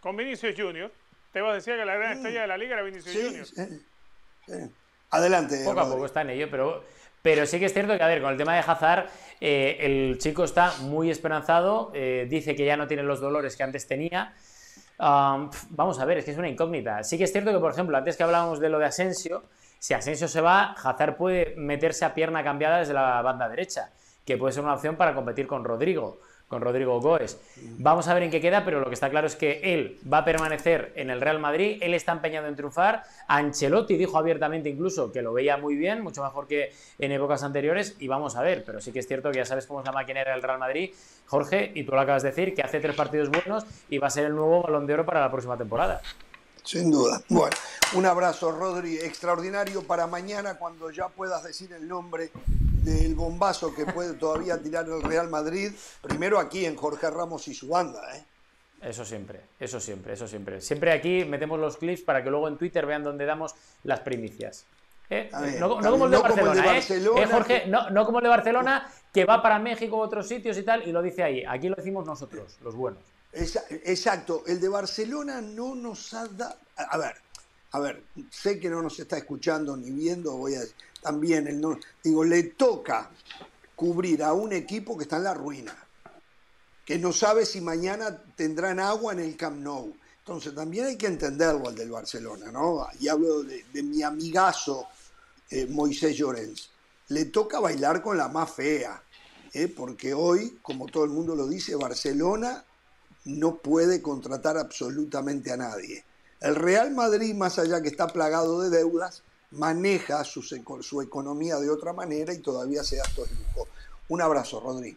Con 0.00 0.16
Vinicius 0.16 0.54
Junior. 0.56 0.92
Tebas 1.32 1.54
decía 1.54 1.76
que 1.76 1.84
la 1.84 1.94
gran 1.94 2.12
estrella 2.12 2.42
de 2.42 2.46
la 2.46 2.58
liga 2.58 2.74
era 2.74 2.82
Vinicius 2.82 3.16
Junior. 3.16 3.80
Adelante. 5.10 5.62
Poco 5.64 5.80
a 5.80 5.88
poco 5.88 6.06
está 6.06 6.20
en 6.22 6.30
ello, 6.30 6.48
pero. 6.50 6.84
Pero 7.22 7.46
sí 7.46 7.58
que 7.58 7.66
es 7.66 7.72
cierto 7.72 7.96
que, 7.96 8.02
a 8.02 8.08
ver, 8.08 8.20
con 8.20 8.32
el 8.32 8.36
tema 8.36 8.54
de 8.54 8.60
Hazard, 8.60 9.06
eh, 9.40 9.76
el 9.80 10.18
chico 10.18 10.44
está 10.44 10.72
muy 10.80 11.10
esperanzado, 11.10 11.92
eh, 11.94 12.26
dice 12.28 12.54
que 12.56 12.64
ya 12.64 12.76
no 12.76 12.86
tiene 12.88 13.04
los 13.04 13.20
dolores 13.20 13.56
que 13.56 13.62
antes 13.62 13.86
tenía. 13.86 14.34
vamos 14.98 15.98
a 15.98 16.04
ver, 16.04 16.18
es 16.18 16.24
que 16.24 16.32
es 16.32 16.38
una 16.38 16.48
incógnita. 16.48 17.02
Sí 17.04 17.18
que 17.18 17.24
es 17.24 17.32
cierto 17.32 17.52
que, 17.52 17.58
por 17.58 17.72
ejemplo, 17.72 17.96
antes 17.96 18.16
que 18.16 18.22
hablábamos 18.22 18.60
de 18.60 18.68
lo 18.68 18.78
de 18.78 18.86
Asensio, 18.86 19.44
Si 19.78 19.94
Asensio 19.94 20.28
se 20.28 20.40
va, 20.40 20.76
Hazard 20.80 21.16
puede 21.16 21.54
meterse 21.56 22.04
a 22.04 22.14
pierna 22.14 22.44
cambiada 22.44 22.78
desde 22.78 22.92
la 22.94 23.20
banda 23.20 23.48
derecha, 23.48 23.90
que 24.24 24.36
puede 24.36 24.52
ser 24.52 24.62
una 24.62 24.74
opción 24.74 24.94
para 24.94 25.12
competir 25.12 25.48
con 25.48 25.64
Rodrigo 25.64 26.20
con 26.52 26.60
Rodrigo 26.60 27.00
Goes. 27.00 27.38
Vamos 27.78 28.08
a 28.08 28.14
ver 28.14 28.24
en 28.24 28.30
qué 28.30 28.38
queda, 28.38 28.62
pero 28.62 28.78
lo 28.78 28.88
que 28.88 28.92
está 28.92 29.08
claro 29.08 29.26
es 29.26 29.36
que 29.36 29.72
él 29.72 29.98
va 30.12 30.18
a 30.18 30.24
permanecer 30.26 30.92
en 30.96 31.08
el 31.08 31.22
Real 31.22 31.38
Madrid, 31.38 31.78
él 31.80 31.94
está 31.94 32.12
empeñado 32.12 32.46
en 32.46 32.56
triunfar. 32.56 33.04
Ancelotti 33.26 33.96
dijo 33.96 34.18
abiertamente 34.18 34.68
incluso 34.68 35.10
que 35.10 35.22
lo 35.22 35.32
veía 35.32 35.56
muy 35.56 35.76
bien, 35.76 36.02
mucho 36.02 36.22
mejor 36.22 36.46
que 36.46 36.70
en 36.98 37.10
épocas 37.10 37.42
anteriores, 37.42 37.96
y 38.00 38.06
vamos 38.06 38.36
a 38.36 38.42
ver, 38.42 38.64
pero 38.66 38.82
sí 38.82 38.92
que 38.92 38.98
es 38.98 39.08
cierto 39.08 39.30
que 39.30 39.38
ya 39.38 39.46
sabes 39.46 39.66
cómo 39.66 39.80
es 39.80 39.86
la 39.86 39.92
maquinaria 39.92 40.34
del 40.34 40.42
Real 40.42 40.58
Madrid, 40.58 40.90
Jorge, 41.26 41.72
y 41.74 41.84
tú 41.84 41.92
lo 41.92 42.00
acabas 42.02 42.22
de 42.22 42.28
decir, 42.28 42.54
que 42.54 42.60
hace 42.60 42.80
tres 42.80 42.94
partidos 42.94 43.30
buenos 43.30 43.64
y 43.88 43.96
va 43.96 44.08
a 44.08 44.10
ser 44.10 44.26
el 44.26 44.36
nuevo 44.36 44.62
balón 44.62 44.86
de 44.86 44.92
oro 44.92 45.06
para 45.06 45.20
la 45.20 45.30
próxima 45.30 45.56
temporada. 45.56 46.02
Sin 46.64 46.90
duda. 46.90 47.22
Bueno, 47.30 47.56
un 47.94 48.04
abrazo, 48.04 48.52
Rodri, 48.52 48.98
extraordinario 48.98 49.84
para 49.84 50.06
mañana 50.06 50.58
cuando 50.58 50.90
ya 50.90 51.08
puedas 51.08 51.44
decir 51.44 51.72
el 51.72 51.88
nombre 51.88 52.30
del 52.82 53.14
bombazo 53.14 53.74
que 53.74 53.86
puede 53.86 54.14
todavía 54.14 54.60
tirar 54.60 54.86
el 54.86 55.02
Real 55.02 55.28
Madrid, 55.28 55.72
primero 56.00 56.38
aquí 56.38 56.66
en 56.66 56.76
Jorge 56.76 57.10
Ramos 57.10 57.48
y 57.48 57.54
su 57.54 57.68
banda. 57.68 58.00
¿eh? 58.16 58.24
Eso 58.82 59.04
siempre, 59.04 59.40
eso 59.60 59.80
siempre, 59.80 60.14
eso 60.14 60.26
siempre. 60.26 60.60
Siempre 60.60 60.92
aquí 60.92 61.24
metemos 61.24 61.58
los 61.60 61.76
clips 61.76 62.02
para 62.02 62.22
que 62.22 62.30
luego 62.30 62.48
en 62.48 62.58
Twitter 62.58 62.84
vean 62.84 63.04
dónde 63.04 63.24
damos 63.24 63.54
las 63.84 64.00
primicias. 64.00 64.64
¿Eh? 65.10 65.30
no, 65.60 65.78
como 65.78 66.06
el 66.06 66.10
de 66.10 66.18
Barcelona, 66.18 66.78
¿eh? 66.78 67.26
Jorge, 67.30 67.66
no, 67.66 68.06
como 68.06 68.18
el 68.18 68.22
de 68.22 68.28
Barcelona, 68.30 68.90
que 69.12 69.24
va 69.24 69.42
para 69.42 69.58
México 69.58 69.96
u 69.96 70.00
otros 70.00 70.26
sitios 70.26 70.56
y 70.56 70.62
tal, 70.62 70.88
y 70.88 70.92
lo 70.92 71.02
dice 71.02 71.22
ahí. 71.22 71.44
Aquí 71.46 71.68
lo 71.68 71.76
decimos 71.76 72.06
nosotros, 72.06 72.56
los 72.62 72.74
buenos. 72.74 73.02
Exacto, 73.32 74.42
el 74.46 74.60
de 74.60 74.68
Barcelona 74.68 75.40
no 75.40 75.74
nos 75.74 76.12
ha 76.14 76.26
dado... 76.28 76.56
A 76.76 76.96
ver, 76.96 77.14
a 77.72 77.78
ver, 77.78 78.02
sé 78.30 78.58
que 78.58 78.68
no 78.68 78.82
nos 78.82 78.98
está 78.98 79.18
escuchando 79.18 79.76
ni 79.76 79.90
viendo, 79.90 80.36
voy 80.36 80.54
a 80.54 80.60
también, 81.02 81.48
el 81.48 81.60
digo, 82.02 82.24
le 82.24 82.44
toca 82.44 83.10
cubrir 83.74 84.22
a 84.22 84.32
un 84.32 84.52
equipo 84.52 84.96
que 84.96 85.02
está 85.02 85.16
en 85.16 85.24
la 85.24 85.34
ruina, 85.34 85.76
que 86.84 86.98
no 86.98 87.12
sabe 87.12 87.44
si 87.44 87.60
mañana 87.60 88.22
tendrán 88.36 88.78
agua 88.78 89.12
en 89.12 89.18
el 89.18 89.36
Camp 89.36 89.58
Nou. 89.58 89.92
Entonces 90.18 90.54
también 90.54 90.86
hay 90.86 90.96
que 90.96 91.08
entenderlo 91.08 91.68
al 91.68 91.74
del 91.74 91.90
Barcelona, 91.90 92.52
¿no? 92.52 92.86
Y 93.00 93.08
hablo 93.08 93.42
de, 93.42 93.82
mi 93.82 94.04
amigazo 94.04 94.86
eh, 95.50 95.66
Moisés 95.66 96.16
Llorens. 96.16 96.70
Le 97.08 97.24
toca 97.24 97.58
bailar 97.58 98.00
con 98.00 98.16
la 98.16 98.28
más 98.28 98.52
fea, 98.52 99.02
¿eh? 99.52 99.66
porque 99.66 100.14
hoy, 100.14 100.60
como 100.62 100.86
todo 100.86 101.04
el 101.04 101.10
mundo 101.10 101.34
lo 101.34 101.48
dice, 101.48 101.74
Barcelona 101.74 102.64
no 103.24 103.56
puede 103.56 104.00
contratar 104.00 104.56
absolutamente 104.56 105.50
a 105.50 105.56
nadie. 105.56 106.04
El 106.40 106.54
Real 106.54 106.92
Madrid, 106.92 107.34
más 107.34 107.58
allá 107.58 107.82
que 107.82 107.88
está 107.88 108.06
plagado 108.06 108.60
de 108.60 108.70
deudas, 108.70 109.24
maneja 109.52 110.24
su, 110.24 110.42
su 110.42 111.02
economía 111.02 111.56
de 111.56 111.70
otra 111.70 111.92
manera 111.92 112.32
y 112.32 112.38
todavía 112.38 112.82
se 112.82 112.96
da 112.96 113.04
todo 113.14 113.26
el 113.26 113.36
lujo. 113.36 113.68
Un 114.08 114.22
abrazo, 114.22 114.60
Rodri. 114.60 114.96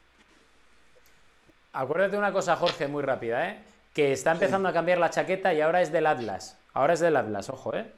Acuérdate 1.73 2.17
una 2.17 2.31
cosa, 2.31 2.55
Jorge, 2.55 2.87
muy 2.87 3.03
rápida, 3.03 3.49
¿eh? 3.49 3.63
que 3.93 4.11
está 4.11 4.33
empezando 4.33 4.67
a 4.67 4.73
cambiar 4.73 4.97
la 4.97 5.09
chaqueta 5.09 5.53
y 5.53 5.61
ahora 5.61 5.81
es 5.81 5.91
del 5.91 6.05
Atlas. 6.05 6.57
Ahora 6.73 6.93
es 6.93 6.99
del 6.99 7.15
Atlas, 7.15 7.49
ojo, 7.49 7.73
¿eh? 7.73 7.93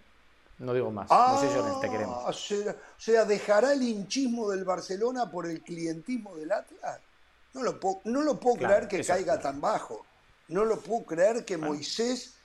No 0.60 0.74
digo 0.74 0.92
más. 0.92 1.10
no 1.10 1.80
te 1.80 1.90
queremos. 1.90 2.24
O 2.26 2.34
sea, 2.98 3.26
¿dejará 3.26 3.74
el 3.74 3.82
hinchismo 3.82 4.50
del 4.50 4.64
Barcelona 4.64 5.30
por 5.30 5.48
el 5.48 5.62
clientismo 5.62 6.36
del 6.36 6.52
Atlas? 6.52 7.00
No 7.54 7.64
lo 7.64 7.80
puedo, 7.80 8.02
no 8.06 8.22
lo 8.22 8.40
puedo 8.40 8.58
creer 8.58 8.88
que 8.88 9.04
caiga 9.04 9.40
tan 9.40 9.60
bajo. 9.60 10.06
No 10.48 10.66
lo 10.66 10.80
puedo 10.80 11.04
creer 11.04 11.46
que 11.46 11.58
Moisés 11.58 12.37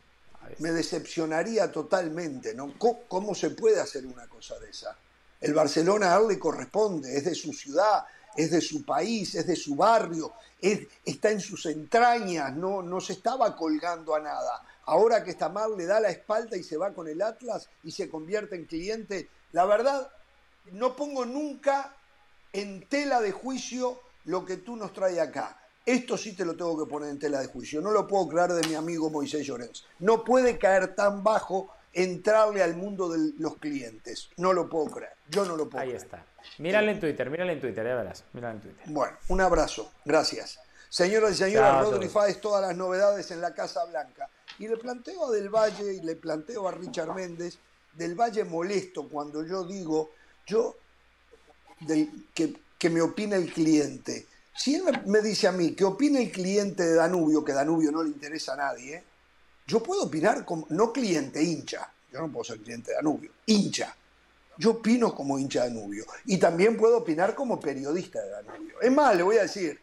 me 0.58 0.70
decepcionaría 0.72 1.70
totalmente, 1.70 2.54
¿no? 2.54 2.74
¿Cómo, 2.78 3.34
se 3.34 3.50
puede 3.50 3.80
hacer 3.80 4.06
una 4.06 4.26
cosa 4.26 4.58
de 4.58 4.70
esa? 4.70 4.96
El 5.40 5.54
Barcelona 5.54 6.14
a 6.14 6.20
él 6.20 6.28
le 6.28 6.38
corresponde, 6.38 7.16
es 7.16 7.24
de 7.24 7.34
su 7.34 7.52
ciudad, 7.52 8.04
es 8.36 8.50
de 8.50 8.60
su 8.60 8.84
país, 8.84 9.34
es 9.34 9.46
de 9.46 9.56
su 9.56 9.74
barrio, 9.74 10.32
está 10.60 11.30
en 11.30 11.40
sus 11.40 11.66
entrañas, 11.66 12.54
no, 12.54 12.82
no 12.82 13.00
se 13.00 13.14
estaba 13.14 13.56
colgando 13.56 14.14
a 14.14 14.20
nada. 14.20 14.62
Ahora 14.84 15.22
que 15.22 15.30
está 15.30 15.48
mal, 15.48 15.76
le 15.76 15.86
da 15.86 16.00
la 16.00 16.10
espalda 16.10 16.56
y 16.56 16.62
se 16.62 16.76
va 16.76 16.92
con 16.92 17.08
el 17.08 17.22
Atlas 17.22 17.68
y 17.82 17.90
se 17.92 18.08
convierte 18.08 18.56
en 18.56 18.64
cliente. 18.64 19.28
La 19.52 19.64
verdad, 19.64 20.10
no 20.72 20.96
pongo 20.96 21.24
nunca 21.24 21.94
en 22.52 22.86
tela 22.88 23.20
de 23.20 23.32
juicio 23.32 24.00
lo 24.24 24.44
que 24.44 24.56
tú 24.56 24.76
nos 24.76 24.92
traes 24.92 25.18
acá. 25.18 25.61
Esto 25.84 26.16
sí 26.16 26.34
te 26.36 26.44
lo 26.44 26.54
tengo 26.56 26.78
que 26.84 26.88
poner 26.90 27.10
en 27.10 27.18
tela 27.18 27.40
de 27.40 27.46
juicio. 27.48 27.80
No 27.80 27.90
lo 27.90 28.06
puedo 28.06 28.28
creer 28.28 28.52
de 28.52 28.66
mi 28.68 28.74
amigo 28.74 29.10
Moisés 29.10 29.44
Llorens. 29.46 29.84
No 29.98 30.24
puede 30.24 30.58
caer 30.58 30.94
tan 30.94 31.24
bajo 31.24 31.74
entrarle 31.92 32.62
al 32.62 32.76
mundo 32.76 33.08
de 33.10 33.32
los 33.38 33.56
clientes. 33.58 34.30
No 34.36 34.52
lo 34.52 34.68
puedo 34.68 34.86
creer. 34.86 35.12
Yo 35.28 35.44
no 35.44 35.56
lo 35.56 35.68
puedo 35.68 35.82
Ahí 35.82 35.88
creer. 35.90 36.02
está. 36.04 36.24
Mírale 36.58 36.92
en 36.92 37.00
Twitter, 37.00 37.30
mírale 37.30 37.52
en 37.54 37.60
Twitter, 37.60 37.84
ya 37.84 37.94
verás. 37.96 38.24
Mírale 38.32 38.54
en 38.56 38.60
Twitter. 38.60 38.84
Bueno, 38.86 39.16
un 39.28 39.40
abrazo. 39.40 39.92
Gracias. 40.04 40.58
Señoras 40.88 41.32
y 41.32 41.34
señores, 41.36 41.82
Rodri 41.82 42.08
Fáez, 42.08 42.40
todas 42.40 42.62
las 42.62 42.76
novedades 42.76 43.30
en 43.30 43.40
la 43.40 43.54
Casa 43.54 43.84
Blanca. 43.86 44.28
Y 44.58 44.68
le 44.68 44.76
planteo 44.76 45.26
a 45.26 45.30
Del 45.30 45.48
Valle 45.48 45.94
y 45.94 46.00
le 46.02 46.16
planteo 46.16 46.68
a 46.68 46.72
Richard 46.72 47.14
Méndez, 47.14 47.58
Del 47.94 48.14
Valle 48.14 48.44
molesto 48.44 49.08
cuando 49.08 49.44
yo 49.44 49.64
digo, 49.64 50.10
yo, 50.46 50.76
que, 52.34 52.54
que 52.78 52.90
me 52.90 53.00
opina 53.00 53.36
el 53.36 53.52
cliente. 53.52 54.26
Si 54.54 54.74
él 54.74 54.82
me, 55.06 55.20
dice 55.20 55.48
a 55.48 55.52
mí 55.52 55.72
que 55.72 55.84
opina 55.84 56.20
el 56.20 56.30
cliente 56.30 56.82
de 56.82 56.94
Danubio, 56.94 57.44
que 57.44 57.52
Danubio 57.52 57.90
no 57.90 58.02
le 58.02 58.10
interesa 58.10 58.52
a 58.52 58.56
nadie, 58.56 59.02
yo 59.66 59.82
puedo 59.82 60.04
opinar 60.04 60.44
como, 60.44 60.66
no 60.70 60.92
cliente, 60.92 61.42
hincha. 61.42 61.90
Yo 62.12 62.20
no 62.20 62.30
puedo 62.30 62.44
ser 62.44 62.60
cliente 62.60 62.90
de 62.90 62.96
Danubio, 62.96 63.30
hincha. 63.46 63.94
Yo 64.58 64.72
opino 64.72 65.14
como 65.14 65.38
hincha 65.38 65.62
de 65.64 65.70
Danubio. 65.70 66.04
Y 66.26 66.36
también 66.38 66.76
puedo 66.76 66.98
opinar 66.98 67.34
como 67.34 67.58
periodista 67.58 68.20
de 68.20 68.28
Danubio. 68.28 68.80
Es 68.80 68.92
más, 68.92 69.16
le 69.16 69.22
voy 69.22 69.38
a 69.38 69.42
decir, 69.42 69.80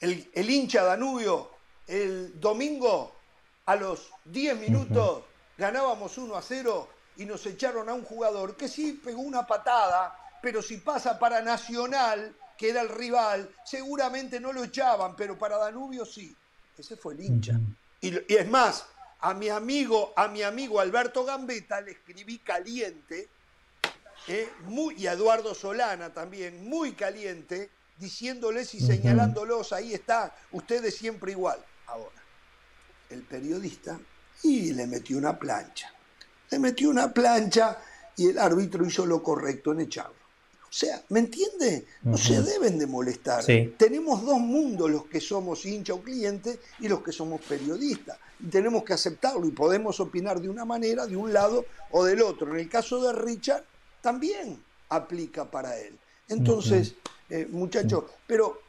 el, 0.00 0.30
el 0.34 0.50
hincha 0.50 0.84
Danubio, 0.84 1.50
el 1.86 2.38
domingo 2.38 3.14
a 3.66 3.76
los 3.76 4.10
10 4.26 4.58
minutos 4.58 5.24
ganábamos 5.56 6.18
1 6.18 6.36
a 6.36 6.42
0 6.42 6.88
y 7.16 7.24
nos 7.24 7.46
echaron 7.46 7.88
a 7.88 7.94
un 7.94 8.04
jugador 8.04 8.56
que 8.56 8.68
sí 8.68 9.00
pegó 9.04 9.22
una 9.22 9.46
patada, 9.46 10.18
pero 10.42 10.60
si 10.60 10.78
pasa 10.78 11.18
para 11.18 11.40
Nacional 11.40 12.34
que 12.56 12.70
era 12.70 12.82
el 12.82 12.88
rival, 12.88 13.50
seguramente 13.64 14.40
no 14.40 14.52
lo 14.52 14.64
echaban, 14.64 15.16
pero 15.16 15.38
para 15.38 15.58
Danubio 15.58 16.04
sí. 16.04 16.34
Ese 16.76 16.96
fue 16.96 17.14
el 17.14 17.20
hincha. 17.20 17.58
Y, 18.00 18.14
es 18.32 18.48
más, 18.48 18.86
a 19.20 19.34
mi 19.34 19.48
amigo, 19.48 20.12
a 20.16 20.28
mi 20.28 20.42
amigo 20.42 20.80
Alberto 20.80 21.24
Gambetta 21.24 21.80
le 21.80 21.92
escribí 21.92 22.38
caliente, 22.38 23.28
eh, 24.28 24.48
muy, 24.64 24.94
y 24.96 25.06
a 25.06 25.12
Eduardo 25.12 25.54
Solana 25.54 26.12
también, 26.12 26.68
muy 26.68 26.92
caliente, 26.92 27.70
diciéndoles 27.98 28.74
y 28.74 28.80
señalándolos, 28.80 29.72
ahí 29.72 29.94
está, 29.94 30.34
ustedes 30.52 30.96
siempre 30.96 31.32
igual. 31.32 31.64
Ahora, 31.86 32.22
el 33.10 33.22
periodista, 33.22 33.98
y 34.42 34.72
le 34.72 34.86
metió 34.86 35.16
una 35.16 35.38
plancha. 35.38 35.92
Le 36.50 36.58
metió 36.58 36.90
una 36.90 37.12
plancha 37.12 37.78
y 38.16 38.28
el 38.28 38.38
árbitro 38.38 38.84
hizo 38.84 39.06
lo 39.06 39.22
correcto 39.22 39.72
en 39.72 39.80
echarlo. 39.80 40.23
O 40.74 40.76
sea, 40.76 41.00
¿me 41.10 41.20
entiende? 41.20 41.84
No 42.02 42.16
se 42.16 42.42
deben 42.42 42.80
de 42.80 42.88
molestar. 42.88 43.44
Tenemos 43.44 44.26
dos 44.26 44.40
mundos, 44.40 44.90
los 44.90 45.04
que 45.06 45.20
somos 45.20 45.64
hincha 45.64 45.94
o 45.94 46.02
cliente 46.02 46.58
y 46.80 46.88
los 46.88 47.00
que 47.00 47.12
somos 47.12 47.40
periodistas. 47.42 48.18
Y 48.40 48.48
tenemos 48.48 48.82
que 48.82 48.92
aceptarlo 48.92 49.46
y 49.46 49.52
podemos 49.52 50.00
opinar 50.00 50.40
de 50.40 50.48
una 50.48 50.64
manera, 50.64 51.06
de 51.06 51.16
un 51.16 51.32
lado 51.32 51.64
o 51.92 52.04
del 52.04 52.22
otro. 52.22 52.52
En 52.52 52.58
el 52.58 52.68
caso 52.68 53.00
de 53.04 53.12
Richard, 53.12 53.62
también 54.00 54.58
aplica 54.88 55.48
para 55.48 55.78
él. 55.78 55.96
Entonces, 56.28 56.96
eh, 57.30 57.46
muchachos, 57.48 58.06
pero 58.26 58.60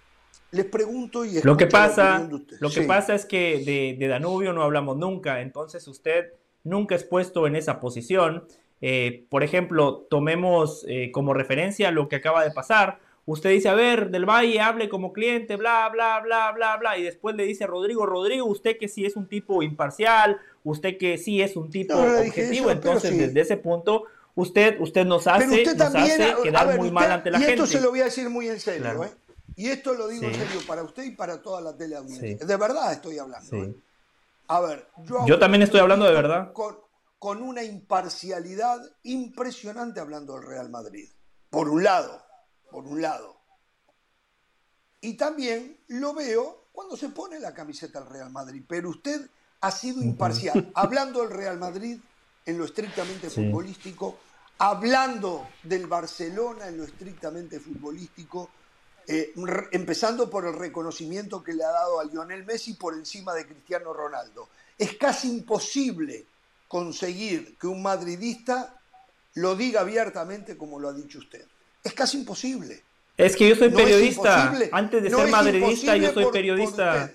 les 0.51 0.65
pregunto 0.65 1.25
y 1.25 1.41
lo 1.41 1.57
que 1.57 1.65
pasa 1.65 2.29
lo 2.59 2.69
que 2.69 2.81
pasa 2.83 3.15
es 3.15 3.25
que 3.25 3.63
de, 3.65 3.97
de 3.99 4.07
Danubio 4.07 4.53
no 4.53 4.61
hablamos 4.61 4.95
nunca 4.95 5.41
entonces 5.41 5.85
usted 5.87 6.33
nunca 6.63 6.95
es 6.95 7.03
puesto 7.03 7.45
en 7.47 7.55
esa 7.55 7.79
posición 7.79 8.45
eh, 8.87 9.25
por 9.31 9.41
ejemplo, 9.41 10.05
tomemos 10.11 10.85
eh, 10.87 11.09
como 11.11 11.33
referencia 11.33 11.89
lo 11.89 12.07
que 12.07 12.17
acaba 12.17 12.43
de 12.43 12.51
pasar. 12.51 12.99
Usted 13.25 13.49
dice, 13.49 13.67
a 13.67 13.73
ver, 13.73 14.11
del 14.11 14.29
Valle 14.29 14.61
hable 14.61 14.89
como 14.89 15.11
cliente, 15.11 15.55
bla, 15.55 15.89
bla, 15.91 16.19
bla, 16.19 16.51
bla, 16.51 16.77
bla, 16.77 16.95
y 16.95 17.01
después 17.01 17.35
le 17.35 17.45
dice 17.45 17.63
a 17.63 17.67
Rodrigo, 17.67 18.05
Rodrigo, 18.05 18.45
usted 18.45 18.77
que 18.77 18.87
sí 18.87 19.03
es 19.03 19.15
un 19.15 19.27
tipo 19.27 19.63
imparcial, 19.63 20.37
usted 20.63 20.99
que 20.99 21.17
sí 21.17 21.41
es 21.41 21.55
un 21.55 21.71
tipo 21.71 21.95
objetivo, 21.95 22.69
entonces 22.69 23.17
desde 23.17 23.41
ese 23.41 23.57
punto 23.57 24.03
usted, 24.35 24.79
usted 24.79 25.03
nos 25.03 25.25
hace, 25.25 25.63
quedar 26.43 26.77
muy 26.77 26.91
mal 26.91 27.11
ante 27.11 27.31
la 27.31 27.39
gente. 27.39 27.53
Y 27.53 27.55
esto 27.55 27.65
se 27.65 27.81
lo 27.81 27.89
voy 27.89 28.01
a 28.01 28.05
decir 28.05 28.29
muy 28.29 28.49
en 28.49 28.59
serio, 28.59 29.03
¿eh? 29.03 29.09
Y 29.55 29.69
esto 29.69 29.95
lo 29.95 30.07
digo 30.09 30.25
en 30.25 30.35
serio 30.35 30.61
para 30.67 30.83
usted 30.83 31.05
y 31.05 31.11
para 31.11 31.41
toda 31.41 31.59
la 31.59 31.75
teleaudiencia. 31.75 32.45
De 32.45 32.55
verdad 32.55 32.93
estoy 32.93 33.17
hablando. 33.17 33.63
¿eh? 33.63 33.73
A 34.47 34.59
ver, 34.59 34.85
yo, 35.05 35.25
yo 35.25 35.39
también 35.39 35.63
estoy 35.63 35.79
hablando 35.79 36.05
de 36.05 36.13
verdad 36.13 36.53
con 36.53 36.84
una 37.41 37.63
imparcialidad 37.63 38.81
impresionante 39.03 39.99
hablando 39.99 40.35
del 40.35 40.43
Real 40.47 40.69
Madrid. 40.69 41.09
Por 41.49 41.69
un 41.69 41.83
lado, 41.83 42.23
por 42.69 42.85
un 42.85 43.01
lado. 43.01 43.37
Y 45.01 45.15
también 45.15 45.79
lo 45.87 46.13
veo 46.13 46.67
cuando 46.71 46.97
se 46.97 47.09
pone 47.09 47.39
la 47.39 47.53
camiseta 47.53 48.01
del 48.01 48.09
Real 48.09 48.31
Madrid. 48.31 48.63
Pero 48.67 48.89
usted 48.89 49.29
ha 49.61 49.71
sido 49.71 50.01
imparcial. 50.01 50.71
Hablando 50.75 51.21
del 51.21 51.31
Real 51.31 51.57
Madrid, 51.57 51.99
en 52.45 52.57
lo 52.57 52.65
estrictamente 52.65 53.29
futbolístico, 53.29 54.17
hablando 54.57 55.49
del 55.63 55.87
Barcelona 55.87 56.67
en 56.67 56.77
lo 56.77 56.83
estrictamente 56.83 57.59
futbolístico, 57.59 58.49
eh, 59.07 59.33
empezando 59.71 60.29
por 60.29 60.45
el 60.45 60.53
reconocimiento 60.53 61.43
que 61.43 61.53
le 61.53 61.63
ha 61.63 61.71
dado 61.71 61.99
a 61.99 62.05
Lionel 62.05 62.45
Messi 62.45 62.73
por 62.73 62.93
encima 62.93 63.33
de 63.33 63.45
Cristiano 63.45 63.93
Ronaldo. 63.93 64.49
Es 64.77 64.95
casi 64.97 65.29
imposible 65.29 66.25
conseguir 66.67 67.57
que 67.57 67.67
un 67.67 67.81
madridista 67.81 68.79
lo 69.35 69.55
diga 69.55 69.81
abiertamente 69.81 70.57
como 70.57 70.79
lo 70.79 70.89
ha 70.89 70.93
dicho 70.93 71.19
usted. 71.19 71.45
Es 71.83 71.93
casi 71.93 72.17
imposible. 72.17 72.81
Es 73.17 73.35
que 73.35 73.47
yo 73.47 73.55
soy 73.55 73.69
periodista. 73.69 74.53
antes 74.71 75.03
de 75.03 75.09
ser 75.09 75.27
madridista, 75.29 75.95
yo 75.95 76.13
soy 76.13 76.25
periodista. 76.31 77.11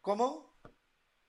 ¿Cómo? 0.00 0.46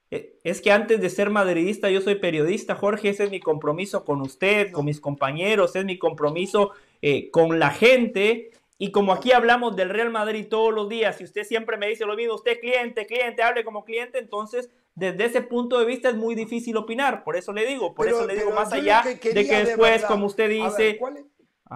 Eh, 0.10 0.40
es 0.44 0.62
que 0.62 0.72
antes 0.72 1.02
de 1.02 1.10
ser 1.10 1.30
madridista, 1.30 1.90
yo 1.90 2.02
soy 2.02 2.16
periodista, 2.16 2.76
Jorge. 2.76 3.10
Ese 3.10 3.26
es 3.26 3.32
mi 3.32 3.40
compromiso 3.40 4.06
con 4.06 4.22
usted, 4.22 4.72
con 4.72 4.86
mis 4.86 5.02
compañeros, 5.02 5.76
es 5.76 5.86
mi 5.86 5.98
compromiso 5.98 6.72
eh, 7.02 7.30
con 7.32 7.60
la 7.60 7.72
gente. 7.72 8.52
Y 8.80 8.92
como 8.92 9.12
aquí 9.12 9.32
hablamos 9.32 9.76
del 9.76 9.90
Real 9.90 10.12
Madrid 10.12 10.48
todos 10.50 10.74
los 10.74 10.88
días, 10.88 11.20
y 11.20 11.24
usted 11.24 11.44
siempre 11.44 11.78
me 11.78 11.88
dice 11.88 12.06
lo 12.06 12.16
mismo, 12.16 12.36
usted 12.36 12.60
cliente, 12.60 13.08
cliente, 13.08 13.42
hable 13.42 13.64
como 13.64 13.84
cliente, 13.84 14.20
entonces 14.20 14.70
desde 14.98 15.26
ese 15.26 15.42
punto 15.42 15.78
de 15.78 15.86
vista 15.86 16.10
es 16.10 16.16
muy 16.16 16.34
difícil 16.34 16.76
opinar. 16.76 17.24
Por 17.24 17.38
eso 17.38 17.54
le 17.54 17.68
digo, 17.68 17.94
por 17.94 18.08
eso 18.08 18.26
le 18.26 18.36
digo 18.36 18.52
más 18.52 18.74
allá 18.74 19.04
de 19.06 19.20
que 19.20 19.32
después, 19.32 20.04
como 20.06 20.26
usted 20.26 20.50
dice... 20.50 21.00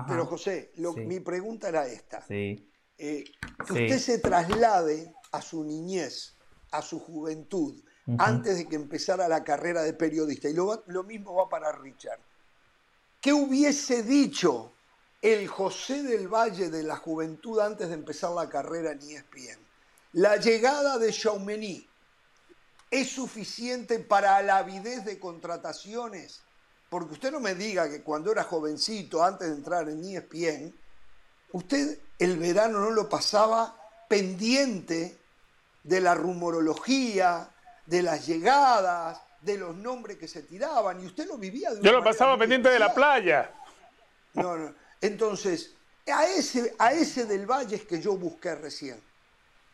Pero 0.07 0.26
José, 0.26 0.72
mi 1.06 1.19
pregunta 1.19 1.69
era 1.69 1.85
esta. 1.85 2.26
Sí. 2.26 2.68
Eh, 2.98 3.26
que 3.68 3.73
usted 3.73 3.99
se 3.99 4.18
traslade 4.18 5.14
a 5.34 5.41
su 5.43 5.64
niñez, 5.64 6.35
a 6.72 6.81
su 6.81 6.99
juventud, 6.99 7.84
antes 8.18 8.57
de 8.57 8.68
que 8.68 8.76
empezara 8.76 9.27
la 9.27 9.43
carrera 9.43 9.84
de 9.84 9.93
periodista. 9.93 10.49
Y 10.49 10.53
lo, 10.53 10.84
lo 10.88 11.03
mismo 11.03 11.35
va 11.35 11.48
para 11.48 11.72
Richard. 11.73 12.19
¿Qué 13.19 13.34
hubiese 13.34 14.02
dicho 14.02 14.73
el 15.22 15.48
José 15.48 16.02
del 16.02 16.27
Valle 16.27 16.72
de 16.72 16.81
la 16.81 16.95
juventud 16.95 17.60
antes 17.60 17.89
de 17.89 17.93
empezar 17.93 18.31
la 18.31 18.49
carrera 18.49 18.93
en 18.93 18.99
ESPN? 18.99 19.60
La 20.14 20.38
llegada 20.38 20.98
de 20.98 21.11
Chaumeny 21.11 21.88
es 22.91 23.09
suficiente 23.09 23.99
para 23.99 24.41
la 24.41 24.57
avidez 24.57 25.05
de 25.05 25.19
contrataciones 25.19 26.43
porque 26.91 27.13
usted 27.13 27.31
no 27.31 27.39
me 27.39 27.55
diga 27.55 27.89
que 27.89 28.01
cuando 28.01 28.34
era 28.34 28.43
jovencito, 28.43 29.23
antes 29.23 29.47
de 29.47 29.55
entrar 29.55 29.88
en 29.88 30.03
ESPN, 30.03 30.76
usted 31.53 31.97
el 32.19 32.38
verano 32.38 32.81
no 32.81 32.91
lo 32.91 33.07
pasaba 33.07 33.77
pendiente 34.09 35.18
de 35.84 36.01
la 36.01 36.15
rumorología, 36.15 37.49
de 37.85 38.01
las 38.01 38.27
llegadas, 38.27 39.22
de 39.39 39.57
los 39.57 39.73
nombres 39.77 40.18
que 40.18 40.27
se 40.27 40.43
tiraban, 40.43 41.01
y 41.01 41.05
usted 41.05 41.30
lo 41.30 41.38
vivía 41.38 41.73
de 41.73 41.81
Yo 41.81 41.93
lo 41.93 42.03
pasaba 42.03 42.38
pendiente 42.38 42.68
de 42.68 42.80
la 42.80 42.93
playa. 42.93 43.53
No, 44.34 44.57
no. 44.57 44.73
Entonces, 44.99 45.73
a 46.07 46.26
ese, 46.26 46.76
a 46.77 46.91
ese 46.91 47.23
del 47.23 47.45
Valle 47.45 47.77
es 47.77 47.85
que 47.85 48.01
yo 48.01 48.18
busqué 48.18 48.53
recién. 48.55 49.01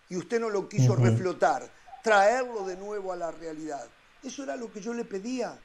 Y 0.07 0.17
usted 0.17 0.39
no 0.39 0.51
lo 0.51 0.69
quiso 0.69 0.95
reflotar, 0.95 1.67
traerlo 2.07 2.65
de 2.65 2.77
nuevo 2.77 3.11
a 3.11 3.17
la 3.17 3.31
realidad. 3.31 3.85
Eso 4.23 4.43
era 4.43 4.55
lo 4.55 4.71
que 4.71 4.79
yo 4.79 4.93
le 4.93 5.03
pedía 5.03 5.59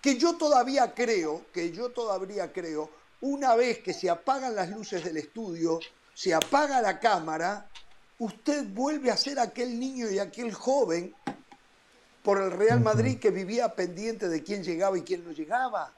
que 0.00 0.16
yo 0.16 0.36
todavía 0.36 0.92
creo, 0.92 1.46
que 1.52 1.72
yo 1.72 1.90
todavía 1.90 2.52
creo, 2.52 2.90
una 3.20 3.54
vez 3.54 3.78
que 3.78 3.92
se 3.92 4.08
apagan 4.08 4.54
las 4.54 4.70
luces 4.70 5.04
del 5.04 5.16
estudio, 5.16 5.80
se 6.14 6.34
apaga 6.34 6.80
la 6.80 6.98
cámara, 6.98 7.68
usted 8.18 8.66
vuelve 8.68 9.10
a 9.10 9.16
ser 9.16 9.38
aquel 9.38 9.78
niño 9.78 10.10
y 10.10 10.18
aquel 10.18 10.52
joven 10.52 11.14
por 12.22 12.40
el 12.40 12.50
Real 12.50 12.80
Madrid 12.80 13.18
que 13.18 13.30
vivía 13.30 13.74
pendiente 13.74 14.28
de 14.28 14.42
quién 14.42 14.62
llegaba 14.62 14.98
y 14.98 15.02
quién 15.02 15.24
no 15.24 15.32
llegaba. 15.32 15.92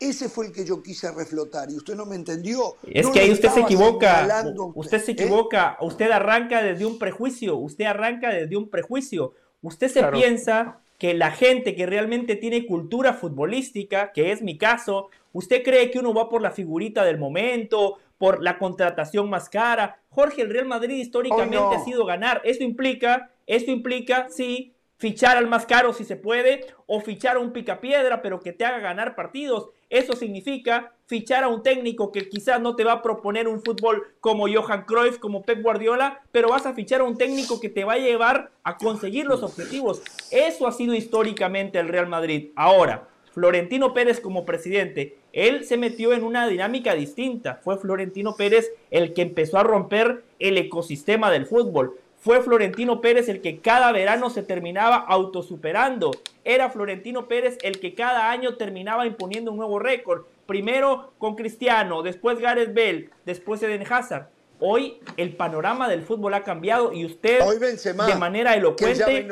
Ese 0.00 0.30
fue 0.30 0.46
el 0.46 0.52
que 0.52 0.64
yo 0.64 0.82
quise 0.82 1.12
reflotar 1.12 1.70
y 1.70 1.76
usted 1.76 1.94
no 1.94 2.06
me 2.06 2.16
entendió. 2.16 2.76
Es 2.82 3.06
que 3.08 3.20
ahí 3.20 3.30
usted 3.30 3.50
se 3.50 3.60
equivoca. 3.60 4.26
Usted. 4.74 4.98
se 4.98 5.10
¿eh? 5.10 5.14
equivoca. 5.14 5.76
Usted 5.82 6.10
arranca 6.10 6.62
desde 6.62 6.86
un 6.86 6.98
prejuicio. 6.98 7.56
Usted 7.56 7.84
arranca 7.84 8.30
desde 8.30 8.56
un 8.56 8.70
prejuicio. 8.70 9.34
Usted 9.60 9.88
se 9.88 10.02
piensa 10.04 10.80
que 10.98 11.12
la 11.12 11.30
gente 11.30 11.74
que 11.74 11.86
realmente 11.86 12.36
tiene 12.36 12.66
cultura 12.66 13.12
futbolística, 13.12 14.12
que 14.12 14.32
es 14.32 14.42
mi 14.42 14.58
caso, 14.58 15.08
usted 15.32 15.62
cree 15.62 15.90
que 15.90 15.98
uno 15.98 16.14
va 16.14 16.28
por 16.28 16.42
la 16.42 16.50
figurita 16.50 17.04
del 17.04 17.18
momento, 17.18 17.98
por 18.16 18.42
la 18.42 18.58
contratación 18.58 19.28
más 19.28 19.48
cara. 19.48 20.00
Jorge, 20.10 20.42
el 20.42 20.50
Real 20.50 20.66
Madrid 20.66 20.96
históricamente 20.96 21.58
ha 21.74 21.84
sido 21.84 22.04
ganar. 22.04 22.40
Esto 22.44 22.64
implica, 22.64 23.30
esto 23.46 23.70
implica, 23.70 24.28
sí, 24.28 24.74
fichar 24.96 25.38
al 25.38 25.46
más 25.46 25.64
caro 25.64 25.94
si 25.94 26.04
se 26.04 26.16
puede, 26.16 26.66
o 26.86 27.00
fichar 27.00 27.36
a 27.36 27.40
un 27.40 27.52
picapiedra, 27.52 28.20
pero 28.20 28.40
que 28.40 28.52
te 28.52 28.66
haga 28.66 28.80
ganar 28.80 29.14
partidos. 29.14 29.70
Eso 29.90 30.14
significa 30.14 30.92
fichar 31.06 31.42
a 31.42 31.48
un 31.48 31.64
técnico 31.64 32.12
que 32.12 32.28
quizás 32.28 32.60
no 32.60 32.76
te 32.76 32.84
va 32.84 32.92
a 32.92 33.02
proponer 33.02 33.48
un 33.48 33.60
fútbol 33.60 34.04
como 34.20 34.46
Johan 34.46 34.84
Cruyff, 34.84 35.18
como 35.18 35.42
Pep 35.42 35.60
Guardiola, 35.60 36.22
pero 36.30 36.50
vas 36.50 36.64
a 36.64 36.74
fichar 36.74 37.00
a 37.00 37.04
un 37.04 37.18
técnico 37.18 37.60
que 37.60 37.68
te 37.68 37.82
va 37.82 37.94
a 37.94 37.98
llevar 37.98 38.52
a 38.62 38.78
conseguir 38.78 39.26
los 39.26 39.42
objetivos. 39.42 40.00
Eso 40.30 40.68
ha 40.68 40.72
sido 40.72 40.94
históricamente 40.94 41.80
el 41.80 41.88
Real 41.88 42.06
Madrid. 42.06 42.50
Ahora, 42.54 43.08
Florentino 43.32 43.92
Pérez 43.92 44.20
como 44.20 44.44
presidente, 44.44 45.16
él 45.32 45.64
se 45.64 45.76
metió 45.76 46.12
en 46.12 46.22
una 46.22 46.46
dinámica 46.46 46.94
distinta. 46.94 47.60
Fue 47.64 47.76
Florentino 47.76 48.36
Pérez 48.36 48.70
el 48.92 49.12
que 49.12 49.22
empezó 49.22 49.58
a 49.58 49.64
romper 49.64 50.22
el 50.38 50.56
ecosistema 50.56 51.32
del 51.32 51.46
fútbol. 51.46 51.96
Fue 52.20 52.42
Florentino 52.42 53.00
Pérez 53.00 53.30
el 53.30 53.40
que 53.40 53.60
cada 53.60 53.92
verano 53.92 54.28
se 54.28 54.42
terminaba 54.42 54.96
autosuperando. 54.96 56.10
Era 56.44 56.68
Florentino 56.68 57.28
Pérez 57.28 57.56
el 57.62 57.80
que 57.80 57.94
cada 57.94 58.30
año 58.30 58.56
terminaba 58.56 59.06
imponiendo 59.06 59.50
un 59.50 59.56
nuevo 59.56 59.78
récord. 59.78 60.24
Primero 60.44 61.12
con 61.18 61.34
Cristiano, 61.34 62.02
después 62.02 62.38
Gareth 62.38 62.74
Bale, 62.74 63.08
después 63.24 63.62
Eden 63.62 63.90
Hazard. 63.90 64.28
Hoy 64.58 65.00
el 65.16 65.34
panorama 65.34 65.88
del 65.88 66.02
fútbol 66.02 66.34
ha 66.34 66.44
cambiado 66.44 66.92
y 66.92 67.06
usted 67.06 67.40
de 67.40 68.14
manera 68.16 68.54
elocuente 68.54 69.26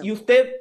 y 0.00 0.12
usted 0.12 0.54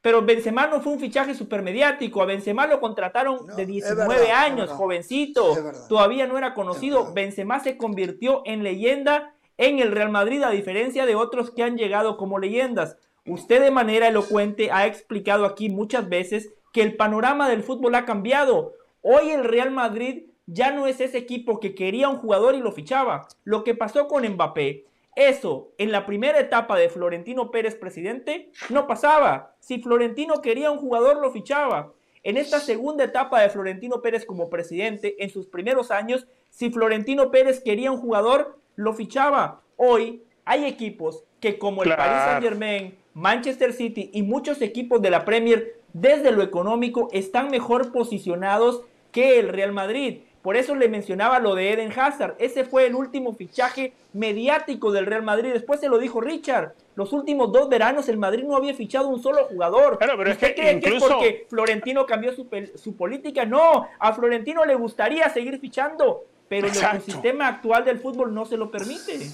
pero 0.00 0.20
Benzema 0.20 0.66
no 0.66 0.82
fue 0.82 0.92
un 0.92 1.00
fichaje 1.00 1.34
supermediático. 1.34 2.20
A 2.20 2.26
Benzema 2.26 2.66
lo 2.66 2.78
contrataron 2.78 3.46
de 3.56 3.64
19 3.64 4.30
años, 4.32 4.68
jovencito. 4.68 5.56
Todavía 5.88 6.26
no 6.26 6.36
era 6.36 6.52
conocido. 6.52 7.14
Benzema 7.14 7.58
se 7.60 7.78
convirtió 7.78 8.42
en 8.44 8.62
leyenda 8.62 9.33
en 9.58 9.78
el 9.78 9.92
Real 9.92 10.10
Madrid, 10.10 10.42
a 10.42 10.50
diferencia 10.50 11.06
de 11.06 11.14
otros 11.14 11.50
que 11.50 11.62
han 11.62 11.76
llegado 11.76 12.16
como 12.16 12.38
leyendas. 12.38 12.96
Usted 13.26 13.62
de 13.62 13.70
manera 13.70 14.08
elocuente 14.08 14.70
ha 14.70 14.86
explicado 14.86 15.44
aquí 15.44 15.70
muchas 15.70 16.08
veces 16.08 16.52
que 16.72 16.82
el 16.82 16.96
panorama 16.96 17.48
del 17.48 17.62
fútbol 17.62 17.94
ha 17.94 18.04
cambiado. 18.04 18.72
Hoy 19.00 19.30
el 19.30 19.44
Real 19.44 19.70
Madrid 19.70 20.24
ya 20.46 20.72
no 20.72 20.86
es 20.86 21.00
ese 21.00 21.18
equipo 21.18 21.60
que 21.60 21.74
quería 21.74 22.08
un 22.08 22.18
jugador 22.18 22.54
y 22.54 22.60
lo 22.60 22.72
fichaba. 22.72 23.28
Lo 23.44 23.64
que 23.64 23.74
pasó 23.74 24.08
con 24.08 24.26
Mbappé, 24.26 24.84
eso 25.16 25.70
en 25.78 25.92
la 25.92 26.06
primera 26.06 26.40
etapa 26.40 26.76
de 26.76 26.88
Florentino 26.88 27.50
Pérez 27.50 27.76
presidente 27.76 28.50
no 28.68 28.86
pasaba. 28.86 29.54
Si 29.60 29.80
Florentino 29.80 30.42
quería 30.42 30.70
un 30.70 30.78
jugador, 30.78 31.20
lo 31.20 31.30
fichaba. 31.30 31.92
En 32.24 32.36
esta 32.36 32.58
segunda 32.58 33.04
etapa 33.04 33.40
de 33.40 33.50
Florentino 33.50 34.02
Pérez 34.02 34.24
como 34.24 34.50
presidente, 34.50 35.22
en 35.22 35.30
sus 35.30 35.46
primeros 35.46 35.90
años, 35.90 36.26
si 36.50 36.70
Florentino 36.70 37.30
Pérez 37.30 37.62
quería 37.62 37.92
un 37.92 37.98
jugador, 37.98 38.58
lo 38.76 38.94
fichaba. 38.94 39.60
Hoy 39.76 40.22
hay 40.44 40.64
equipos 40.64 41.24
que 41.40 41.58
como 41.58 41.82
el 41.82 41.94
Paris 41.94 42.22
Saint 42.24 42.42
Germain, 42.42 42.98
Manchester 43.14 43.72
City 43.72 44.10
y 44.12 44.22
muchos 44.22 44.60
equipos 44.62 45.00
de 45.00 45.10
la 45.10 45.24
Premier 45.24 45.76
desde 45.92 46.32
lo 46.32 46.42
económico 46.42 47.08
están 47.12 47.50
mejor 47.50 47.92
posicionados 47.92 48.82
que 49.12 49.38
el 49.38 49.48
Real 49.48 49.72
Madrid. 49.72 50.18
Por 50.42 50.56
eso 50.56 50.74
le 50.74 50.88
mencionaba 50.88 51.38
lo 51.38 51.54
de 51.54 51.72
Eden 51.72 51.90
Hazard. 51.98 52.34
Ese 52.38 52.64
fue 52.64 52.86
el 52.86 52.94
último 52.94 53.32
fichaje 53.32 53.94
mediático 54.12 54.92
del 54.92 55.06
Real 55.06 55.22
Madrid. 55.22 55.52
Después 55.54 55.80
se 55.80 55.88
lo 55.88 55.98
dijo 55.98 56.20
Richard. 56.20 56.74
Los 56.96 57.14
últimos 57.14 57.50
dos 57.50 57.70
veranos 57.70 58.10
el 58.10 58.18
Madrid 58.18 58.44
no 58.44 58.54
había 58.54 58.74
fichado 58.74 59.08
un 59.08 59.22
solo 59.22 59.44
jugador. 59.44 59.96
pero 59.98 60.12
¿Usted 60.18 60.30
es 60.30 60.36
que 60.38 60.54
cree 60.54 60.80
que 60.80 60.96
es 60.96 61.02
porque 61.02 61.46
Florentino 61.48 62.04
cambió 62.04 62.34
su, 62.34 62.46
su, 62.74 62.94
política? 62.94 63.46
No, 63.46 63.88
a 63.98 64.12
Florentino 64.12 64.66
le 64.66 64.74
gustaría 64.74 65.28
seguir 65.30 65.58
fichando 65.60 66.24
pero 66.60 66.92
el 66.92 67.02
sistema 67.02 67.48
actual 67.48 67.84
del 67.84 67.98
fútbol 68.00 68.32
no 68.34 68.44
se 68.44 68.56
lo 68.56 68.70
permite. 68.70 69.30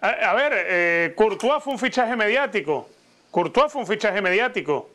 A, 0.00 0.32
ver, 0.34 0.52
eh, 0.56 1.12
Courtois 1.14 1.62
fue 1.62 1.74
un 1.74 1.78
fichaje 1.78 2.16
mediático. 2.16 2.88
Courtois 3.30 3.70
fue 3.70 3.82
un 3.82 3.86
fichaje 3.86 4.22
mediático. 4.22 4.90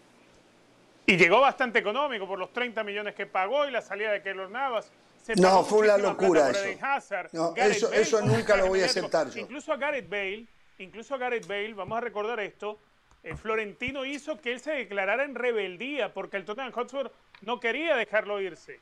Y 1.05 1.17
llegó 1.17 1.39
bastante 1.41 1.79
económico 1.79 2.27
por 2.27 2.39
los 2.39 2.51
30 2.51 2.83
millones 2.83 3.13
que 3.13 3.27
pagó 3.27 3.67
y 3.67 3.71
la 3.71 3.81
salida 3.81 4.11
de 4.11 4.23
Keylor 4.23 4.49
Navas. 4.49 4.91
no, 5.37 5.63
fue 5.63 5.87
una 5.87 5.97
locura 5.97 6.49
eso. 6.49 7.91
eso, 7.93 8.21
nunca 8.21 8.57
lo 8.57 8.67
voy 8.67 8.81
a 8.81 8.85
aceptar 8.85 9.29
yo. 9.29 9.41
Incluso 9.41 9.71
a 9.71 9.77
Gareth 9.77 10.09
Bale, 10.09 10.45
incluso 10.79 11.13
a 11.13 11.17
Gareth 11.19 11.45
Bale, 11.45 11.73
vamos 11.75 11.97
a 11.99 12.01
recordar 12.01 12.39
esto, 12.39 12.79
eh, 13.21 13.35
Florentino 13.35 14.05
hizo 14.05 14.39
que 14.39 14.53
él 14.53 14.59
se 14.59 14.71
declarara 14.71 15.23
en 15.23 15.35
rebeldía 15.35 16.13
porque 16.13 16.37
el 16.37 16.45
Tottenham 16.45 16.71
Hotspur 16.71 17.11
no 17.41 17.59
quería 17.59 17.95
dejarlo 17.95 18.41
irse. 18.41 18.79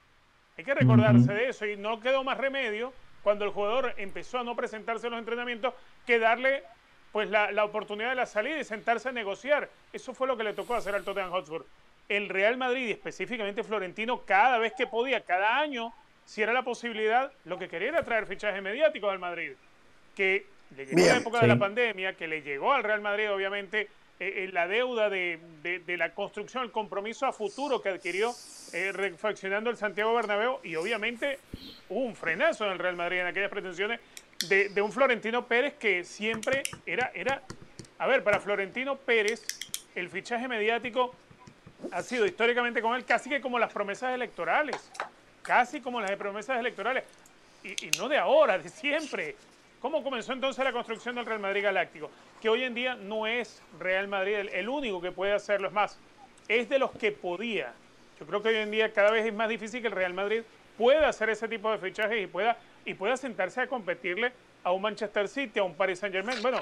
Hay 0.58 0.64
que 0.64 0.74
recordarse 0.74 1.34
de 1.34 1.50
eso 1.50 1.66
y 1.66 1.78
no 1.78 2.00
quedó 2.00 2.24
más 2.24 2.38
remedio 2.38 2.94
cuando 3.24 3.46
el 3.46 3.52
jugador 3.52 3.94
empezó 3.98 4.40
a 4.40 4.44
no 4.44 4.56
presentarse 4.56 5.08
en 5.08 5.12
los 5.12 5.20
entrenamientos 5.20 5.74
que 6.06 6.20
darle 6.20 6.64
pues 7.12 7.30
la, 7.30 7.64
oportunidad 7.64 8.10
de 8.10 8.16
la 8.16 8.26
salida 8.26 8.60
y 8.60 8.64
sentarse 8.64 9.10
a 9.10 9.12
negociar. 9.12 9.70
Eso 9.94 10.14
fue 10.14 10.28
lo 10.28 10.36
que 10.38 10.44
le 10.44 10.54
tocó 10.54 10.76
hacer 10.76 10.94
al 10.94 11.04
Tottenham 11.04 11.32
Hotspur. 11.32 11.66
El 12.10 12.28
Real 12.30 12.58
Madrid, 12.58 12.92
específicamente 12.92 13.64
Florentino, 13.64 14.22
cada 14.26 14.58
vez 14.58 14.74
que 14.78 14.88
podía, 14.88 15.22
cada 15.22 15.60
año 15.60 15.94
si 16.26 16.42
era 16.42 16.54
la 16.54 16.64
posibilidad, 16.64 17.32
lo 17.46 17.58
que 17.58 17.68
quería 17.68 17.90
era 17.90 18.04
traer 18.04 18.26
fichajes 18.26 18.62
mediáticos 18.62 19.12
al 19.12 19.20
Madrid, 19.20 19.54
que 20.16 20.46
le 20.76 20.86
llegó 20.86 21.08
la 21.08 21.18
época 21.18 21.40
de 21.42 21.48
la 21.48 21.60
pandemia, 21.60 22.14
que 22.14 22.28
le 22.28 22.42
llegó 22.42 22.74
al 22.74 22.84
Real 22.84 23.02
Madrid, 23.02 23.32
obviamente, 23.32 23.90
eh, 24.19 24.45
eh, 24.45 24.49
la 24.53 24.68
deuda 24.68 25.10
de, 25.10 25.40
la 25.98 26.14
construcción, 26.14 26.64
el 26.64 26.72
compromiso 26.72 27.26
a 27.26 27.34
futuro 27.34 27.81
que 27.81 27.90
adquirió 27.90 28.31
eh, 28.72 28.91
refaccionando 28.91 29.72
el 29.72 29.77
Santiago 29.77 30.14
Bernabéu 30.14 30.60
y 30.64 30.76
obviamente 30.76 31.40
un 31.90 32.15
frenazo 32.15 32.65
en 32.65 32.73
el 32.73 32.80
Real 32.80 32.95
Madrid 32.95 33.19
en 33.19 33.27
aquellas 33.27 33.49
pretensiones 33.49 33.99
de, 34.48 34.81
un 34.81 34.91
Florentino 34.91 35.48
Pérez 35.48 35.73
que 35.76 36.03
siempre 36.03 36.61
era, 36.85 37.11
era, 37.15 37.41
a 37.98 38.06
ver, 38.06 38.23
para 38.23 38.40
Florentino 38.40 38.98
Pérez 38.98 39.45
el 39.95 40.10
fichaje 40.10 40.48
mediático 40.48 41.15
ha 41.91 42.03
sido 42.03 42.26
históricamente 42.26 42.81
con 42.81 42.95
él 42.95 43.06
casi 43.06 43.30
que 43.30 43.41
como 43.41 43.57
las 43.57 43.73
promesas 43.73 44.14
electorales, 44.14 44.91
casi 45.41 45.81
como 45.81 45.99
las 45.99 46.11
promesas 46.18 46.60
electorales, 46.60 47.03
y, 47.64 47.88
y 47.88 47.91
no 47.98 48.07
de 48.07 48.18
ahora, 48.18 48.60
de 48.60 48.69
siempre. 48.69 49.35
¿Cómo 49.81 50.02
comenzó 50.02 50.31
entonces 50.31 50.64
la 50.64 50.72
construcción 50.72 51.15
del 51.15 51.26
Real 51.26 51.40
Madrid 51.40 51.64
Galáctico? 51.64 52.10
Que 52.44 52.49
hoy 52.49 52.65
en 52.65 52.74
día 52.74 52.95
no 52.95 53.26
es 53.26 53.61
Real 53.80 54.10
Madrid 54.10 54.36
el, 54.52 54.68
único 54.68 54.99
que 54.99 55.14
puede 55.14 55.32
hacerlo, 55.32 55.70
es 55.70 55.74
más, 55.74 55.98
es 56.49 56.68
de 56.68 56.78
los 56.78 56.91
que 56.91 57.14
podía. 57.14 57.72
Yo 58.20 58.26
creo 58.26 58.44
que 58.44 58.49
hoy 58.49 58.57
en 58.57 58.70
día 58.70 58.91
cada 58.91 59.11
vez 59.11 59.26
es 59.26 59.34
más 59.34 59.48
difícil 59.48 59.80
que 59.80 59.88
el 59.88 59.94
Real 59.94 60.14
Madrid 60.14 60.41
pueda 60.78 61.07
hacer 61.07 61.30
ese 61.30 61.48
tipo 61.48 61.72
de 61.72 61.78
fichajes 61.78 62.22
y 62.22 62.28
pueda, 62.28 62.57
y 62.84 62.95
pueda 62.95 63.15
sentarse 63.15 63.61
a 63.61 63.68
competirle 63.68 64.34
a 64.61 64.74
un 64.74 64.82
Manchester 64.82 65.30
City, 65.30 65.60
a 65.60 65.64
un 65.64 65.74
Paris 65.74 65.99
Saint 65.99 66.14
Germain. 66.14 66.41
Bueno, 66.41 66.61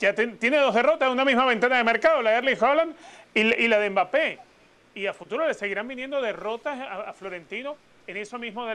ya 0.00 0.16
tiene 0.16 0.56
dos 0.56 0.74
derrotas 0.74 1.06
en 1.06 1.12
una 1.12 1.24
misma 1.24 1.46
ventana 1.46 1.76
de 1.76 1.84
mercado, 1.84 2.20
la 2.20 2.32
de 2.32 2.36
Erling 2.38 2.60
Holland 2.60 2.96
y, 3.34 3.68
la 3.68 3.78
de 3.78 3.88
Mbappé. 3.88 4.38
Y 4.96 5.06
a 5.06 5.14
futuro 5.14 5.46
le 5.46 5.54
seguirán 5.54 5.86
viniendo 5.86 6.20
derrotas 6.20 6.76
a 6.80 7.12
Florentino 7.12 7.76
en 8.06 8.16
eso 8.16 8.38
mismo 8.38 8.66
de, 8.66 8.74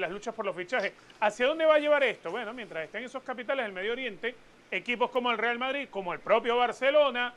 las 0.00 0.10
luchas 0.10 0.34
por 0.34 0.44
los 0.44 0.56
fichajes. 0.56 0.92
¿Hacia 1.20 1.46
dónde 1.46 1.64
va 1.64 1.76
a 1.76 1.78
llevar 1.78 2.02
esto? 2.02 2.30
Bueno, 2.30 2.52
mientras 2.52 2.84
estén 2.84 3.04
esos 3.04 3.22
capitales 3.22 3.64
del 3.64 3.72
Medio 3.72 3.92
Oriente, 3.92 4.34
equipos 4.74 5.10
como 5.10 5.30
el 5.30 5.38
Real 5.38 5.58
Madrid, 5.58 5.88
como 5.90 6.12
el 6.12 6.20
propio 6.20 6.56
Barcelona, 6.56 7.32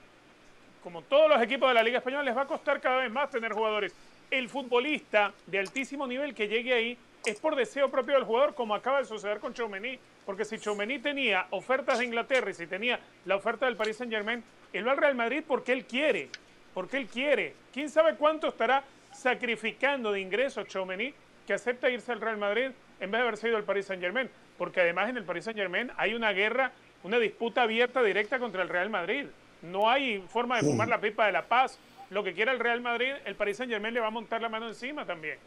como 0.83 1.01
todos 1.03 1.29
los 1.29 1.41
equipos 1.41 1.69
de 1.69 1.75
la 1.75 1.83
Liga 1.83 1.99
Española, 1.99 2.23
les 2.23 2.35
va 2.35 2.41
a 2.41 2.47
costar 2.47 2.81
cada 2.81 2.97
vez 2.97 3.11
más 3.11 3.29
tener 3.29 3.53
jugadores. 3.53 3.93
El 4.29 4.49
futbolista 4.49 5.33
de 5.45 5.59
altísimo 5.59 6.07
nivel 6.07 6.33
que 6.33 6.47
llegue 6.47 6.73
ahí 6.73 6.97
es 7.25 7.39
por 7.39 7.55
deseo 7.55 7.89
propio 7.89 8.15
del 8.15 8.23
jugador, 8.23 8.55
como 8.55 8.75
acaba 8.75 8.99
de 8.99 9.05
suceder 9.05 9.39
con 9.39 9.53
Choumeny. 9.53 9.99
Porque 10.25 10.45
si 10.45 10.57
Choumeny 10.57 10.99
tenía 10.99 11.47
ofertas 11.51 11.99
de 11.99 12.05
Inglaterra 12.05 12.49
y 12.49 12.53
si 12.53 12.67
tenía 12.67 12.99
la 13.25 13.35
oferta 13.35 13.65
del 13.65 13.75
Paris 13.75 13.97
Saint 13.97 14.11
Germain, 14.11 14.43
él 14.73 14.87
va 14.87 14.91
al 14.91 14.97
Real 14.97 15.15
Madrid 15.15 15.43
porque 15.47 15.73
él 15.73 15.85
quiere. 15.85 16.29
Porque 16.73 16.97
él 16.97 17.07
quiere. 17.07 17.53
¿Quién 17.73 17.89
sabe 17.89 18.15
cuánto 18.15 18.47
estará 18.47 18.83
sacrificando 19.13 20.11
de 20.11 20.21
ingresos 20.21 20.67
Choumeny 20.67 21.13
que 21.45 21.53
acepta 21.53 21.89
irse 21.89 22.11
al 22.11 22.21
Real 22.21 22.37
Madrid 22.37 22.71
en 22.99 23.11
vez 23.11 23.19
de 23.19 23.27
haber 23.27 23.37
sido 23.37 23.57
el 23.57 23.63
Paris 23.63 23.85
Saint 23.85 24.01
Germain, 24.01 24.29
porque 24.57 24.81
además 24.81 25.09
en 25.09 25.17
el 25.17 25.23
Paris 25.23 25.45
Saint 25.45 25.57
Germain 25.57 25.91
hay 25.97 26.13
una 26.13 26.31
guerra, 26.31 26.71
una 27.07 27.19
disputa 27.19 27.61
abierta 27.61 28.03
directa 28.03 28.37
contra 28.37 28.61
el 28.61 28.69
Real 28.69 28.89
Madrid. 28.89 29.25
No 29.61 29.89
hay 29.89 30.21
forma 30.29 30.57
de 30.57 30.63
fumar 30.63 30.89
la 30.89 30.99
pipa 30.99 31.25
de 31.25 31.31
la 31.31 31.47
paz. 31.47 31.77
Lo 32.09 32.23
que 32.23 32.33
quiera 32.33 32.51
el 32.51 32.59
Real 32.59 32.81
Madrid, 32.81 33.13
el 33.25 33.35
Paris 33.35 33.57
Saint 33.57 33.71
Germain 33.71 33.93
le 33.93 34.01
va 34.01 34.07
a 34.07 34.11
montar 34.11 34.41
la 34.41 34.49
mano 34.49 34.67
encima 34.67 35.05
también. 35.05 35.39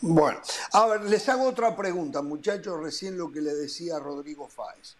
Bueno, 0.00 0.40
a 0.72 0.86
ver, 0.86 1.02
les 1.02 1.28
hago 1.28 1.44
otra 1.44 1.76
pregunta, 1.76 2.22
muchachos, 2.22 2.80
recién 2.82 3.16
lo 3.16 3.30
que 3.30 3.40
le 3.40 3.54
decía 3.54 3.98
Rodrigo 3.98 4.48
Fáez. 4.48 4.96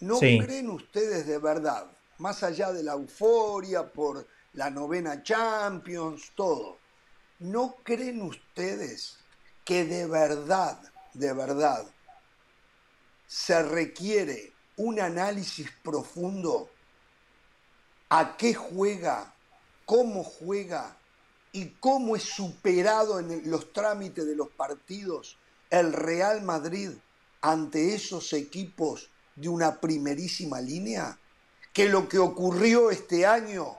¿No 0.00 0.18
creen 0.18 0.70
ustedes 0.70 1.26
de 1.26 1.38
verdad, 1.38 1.86
más 2.18 2.42
allá 2.42 2.72
de 2.72 2.82
la 2.82 2.92
euforia 2.92 3.86
por 3.86 4.26
la 4.54 4.70
novena 4.70 5.22
Champions, 5.22 6.32
todo, 6.34 6.78
¿No 7.38 7.76
creen 7.84 8.20
ustedes 8.22 9.18
que 9.64 9.84
de 9.84 10.06
verdad, 10.06 10.76
de 11.14 11.32
verdad, 11.32 11.86
se 13.28 13.62
requiere 13.62 14.54
un 14.78 14.98
análisis 14.98 15.68
profundo 15.82 16.70
a 18.08 18.36
qué 18.38 18.54
juega, 18.54 19.34
cómo 19.84 20.24
juega 20.24 20.96
y 21.52 21.66
cómo 21.78 22.16
es 22.16 22.22
superado 22.22 23.20
en 23.20 23.50
los 23.50 23.72
trámites 23.72 24.26
de 24.26 24.34
los 24.34 24.48
partidos 24.48 25.36
el 25.68 25.92
Real 25.92 26.42
Madrid 26.42 26.90
ante 27.42 27.94
esos 27.94 28.32
equipos 28.32 29.10
de 29.36 29.50
una 29.50 29.78
primerísima 29.78 30.60
línea? 30.62 31.18
Que 31.74 31.88
lo 31.90 32.08
que 32.08 32.18
ocurrió 32.18 32.90
este 32.90 33.26
año 33.26 33.76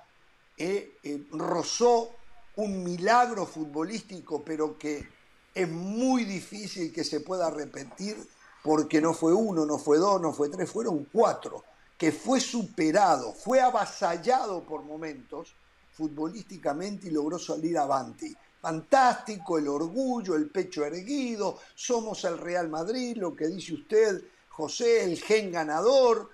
eh, 0.57 0.95
eh, 1.03 1.23
rozó 1.31 2.11
un 2.55 2.83
milagro 2.83 3.47
futbolístico, 3.47 4.43
pero 4.43 4.77
que 4.77 5.09
es 5.55 5.67
muy 5.67 6.23
difícil 6.23 6.93
que 6.93 7.03
se 7.03 7.21
pueda 7.21 7.49
repetir 7.49 8.15
porque 8.63 9.01
no 9.01 9.13
fue 9.13 9.33
uno, 9.33 9.65
no 9.65 9.77
fue 9.77 9.97
dos, 9.97 10.21
no 10.21 10.33
fue 10.33 10.49
tres, 10.49 10.69
fueron 10.69 11.07
cuatro, 11.11 11.63
que 11.97 12.11
fue 12.11 12.39
superado, 12.39 13.33
fue 13.33 13.61
avasallado 13.61 14.63
por 14.63 14.83
momentos 14.83 15.55
futbolísticamente 15.93 17.07
y 17.07 17.11
logró 17.11 17.37
salir 17.37 17.77
avanti. 17.77 18.35
Fantástico, 18.61 19.57
el 19.57 19.67
orgullo, 19.67 20.35
el 20.35 20.49
pecho 20.49 20.85
erguido, 20.85 21.59
somos 21.75 22.23
el 22.25 22.37
Real 22.37 22.69
Madrid, 22.69 23.17
lo 23.17 23.35
que 23.35 23.47
dice 23.47 23.73
usted, 23.73 24.23
José, 24.49 25.03
el 25.03 25.21
gen 25.21 25.51
ganador, 25.51 26.29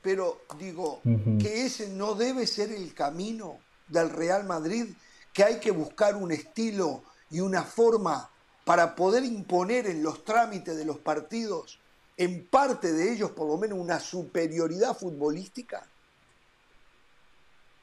pero 0.00 0.42
digo 0.58 1.00
que 1.38 1.66
ese 1.66 1.88
no 1.88 2.14
debe 2.14 2.46
ser 2.46 2.72
el 2.72 2.94
camino 2.94 3.58
del 3.88 4.10
Real 4.10 4.44
Madrid 4.44 4.94
que 5.32 5.44
hay 5.44 5.60
que 5.60 5.70
buscar 5.70 6.16
un 6.16 6.30
estilo 6.30 7.02
y 7.30 7.40
una 7.40 7.64
forma 7.64 8.30
para 8.64 8.94
poder 8.94 9.24
imponer 9.24 9.86
en 9.86 10.02
los 10.02 10.24
trámites 10.24 10.76
de 10.76 10.84
los 10.84 10.98
partidos, 10.98 11.78
en 12.16 12.46
parte 12.46 12.92
de 12.92 13.12
ellos 13.12 13.30
por 13.32 13.48
lo 13.48 13.56
menos 13.56 13.78
una 13.78 13.98
superioridad 14.00 14.96
futbolística? 14.96 15.86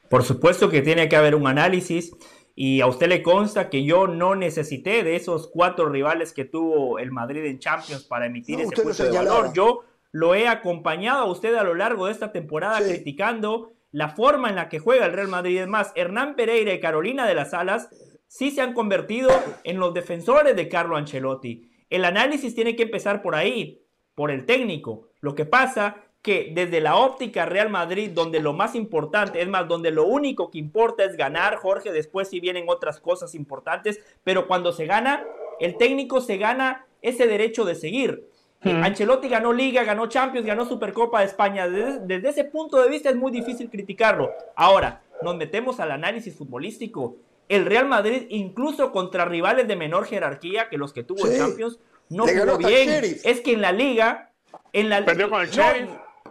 Por 0.08 0.24
supuesto 0.24 0.68
que 0.68 0.82
tiene 0.82 1.08
que 1.08 1.16
haber 1.16 1.34
un 1.34 1.46
análisis 1.46 2.12
y 2.54 2.80
a 2.80 2.86
usted 2.86 3.08
le 3.08 3.22
consta 3.22 3.70
que 3.70 3.84
yo 3.84 4.06
no 4.06 4.34
necesité 4.34 5.02
de 5.04 5.16
esos 5.16 5.48
cuatro 5.48 5.88
rivales 5.88 6.32
que 6.32 6.44
tuvo 6.44 6.98
el 6.98 7.10
Madrid 7.10 7.44
en 7.46 7.58
Champions 7.58 8.04
para 8.04 8.26
emitir 8.26 8.60
ese 8.60 8.82
juicio 8.82 9.06
de 9.06 9.12
valor. 9.12 9.52
Yo 9.54 9.84
lo 10.10 10.34
he 10.34 10.48
acompañado 10.48 11.20
a 11.20 11.30
usted 11.30 11.54
a 11.54 11.62
lo 11.62 11.74
largo 11.74 12.06
de 12.06 12.12
esta 12.12 12.32
temporada 12.32 12.78
criticando 12.80 13.72
la 13.90 14.10
forma 14.10 14.50
en 14.50 14.56
la 14.56 14.68
que 14.68 14.78
juega 14.78 15.06
el 15.06 15.12
Real 15.12 15.28
Madrid. 15.28 15.62
Es 15.62 15.68
más, 15.68 15.92
Hernán 15.94 16.36
Pereira 16.36 16.74
y 16.74 16.80
Carolina 16.80 17.26
de 17.26 17.34
las 17.34 17.54
Alas 17.54 17.88
sí 18.32 18.50
se 18.50 18.62
han 18.62 18.72
convertido 18.72 19.28
en 19.62 19.78
los 19.78 19.92
defensores 19.92 20.56
de 20.56 20.66
Carlo 20.66 20.96
Ancelotti. 20.96 21.68
El 21.90 22.06
análisis 22.06 22.54
tiene 22.54 22.74
que 22.74 22.84
empezar 22.84 23.20
por 23.20 23.34
ahí, 23.34 23.82
por 24.14 24.30
el 24.30 24.46
técnico. 24.46 25.10
Lo 25.20 25.34
que 25.34 25.44
pasa 25.44 25.96
que 26.22 26.50
desde 26.54 26.80
la 26.80 26.96
óptica 26.96 27.44
Real 27.44 27.68
Madrid, 27.68 28.10
donde 28.14 28.40
lo 28.40 28.54
más 28.54 28.74
importante, 28.74 29.42
es 29.42 29.48
más, 29.48 29.68
donde 29.68 29.90
lo 29.90 30.06
único 30.06 30.50
que 30.50 30.56
importa 30.56 31.04
es 31.04 31.18
ganar, 31.18 31.56
Jorge, 31.56 31.92
después 31.92 32.28
sí 32.28 32.40
vienen 32.40 32.64
otras 32.68 33.00
cosas 33.00 33.34
importantes, 33.34 34.00
pero 34.24 34.46
cuando 34.46 34.72
se 34.72 34.86
gana, 34.86 35.26
el 35.60 35.76
técnico 35.76 36.22
se 36.22 36.38
gana 36.38 36.86
ese 37.02 37.26
derecho 37.26 37.66
de 37.66 37.74
seguir. 37.74 38.30
Ancelotti 38.62 39.28
ganó 39.28 39.52
Liga, 39.52 39.84
ganó 39.84 40.06
Champions, 40.06 40.46
ganó 40.46 40.64
Supercopa 40.64 41.20
de 41.20 41.26
España. 41.26 41.68
Desde, 41.68 42.26
ese 42.26 42.44
punto 42.44 42.80
de 42.80 42.88
vista 42.88 43.10
es 43.10 43.16
muy 43.16 43.30
difícil 43.30 43.68
criticarlo. 43.68 44.30
Ahora, 44.56 45.02
nos 45.20 45.36
metemos 45.36 45.80
al 45.80 45.90
análisis 45.90 46.34
futbolístico. 46.34 47.16
El 47.48 47.66
Real 47.66 47.86
Madrid, 47.86 48.26
incluso 48.30 48.92
contra 48.92 49.24
rivales 49.24 49.68
de 49.68 49.76
menor 49.76 50.06
jerarquía 50.06 50.68
que 50.68 50.78
los 50.78 50.92
que 50.92 51.02
tuvo 51.02 51.26
en 51.26 51.38
Champions, 51.38 51.78
no 52.08 52.26
jugó 52.26 52.58
bien. 52.58 53.20
Es 53.24 53.40
que 53.40 53.52
en 53.52 53.60
la 53.60 53.72
Liga. 53.72 54.30
En 54.72 54.88
la, 54.88 55.04
Perdió 55.04 55.28
con 55.28 55.42
el 55.42 55.50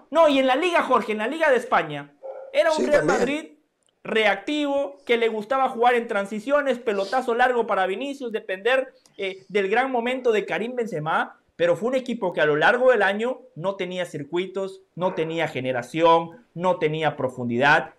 no, 0.10 0.28
y 0.28 0.40
en 0.40 0.48
la 0.48 0.56
Liga, 0.56 0.84
Jorge, 0.84 1.14
en 1.14 1.20
la 1.20 1.28
Liga 1.28 1.50
de 1.50 1.58
España, 1.58 2.14
era 2.52 2.72
un 2.72 2.86
Real 2.86 3.06
Madrid 3.06 3.54
reactivo, 4.04 4.98
que 5.06 5.18
le 5.18 5.30
gustaba 5.30 5.70
jugar 5.70 5.94
en 5.94 6.08
transiciones, 6.08 6.80
pelotazo 6.80 7.34
largo 7.34 7.66
para 7.66 7.86
Vinicius, 7.86 8.32
depender 8.32 8.94
eh, 9.18 9.46
del 9.48 9.70
gran 9.70 9.92
momento 9.92 10.32
de 10.32 10.46
Karim 10.46 10.76
Benzema 10.76 11.42
pero 11.62 11.76
fue 11.76 11.90
un 11.90 11.96
equipo 11.96 12.34
que 12.34 12.42
a 12.42 12.48
lo 12.48 12.56
largo 12.56 12.90
del 12.90 13.04
año 13.04 13.42
no 13.54 13.76
tenía 13.76 14.06
circuitos, 14.06 14.82
no 14.96 15.14
tenía 15.14 15.48
generación, 15.48 16.44
no 16.56 16.80
tenía 16.80 17.16
profundidad. 17.16 17.94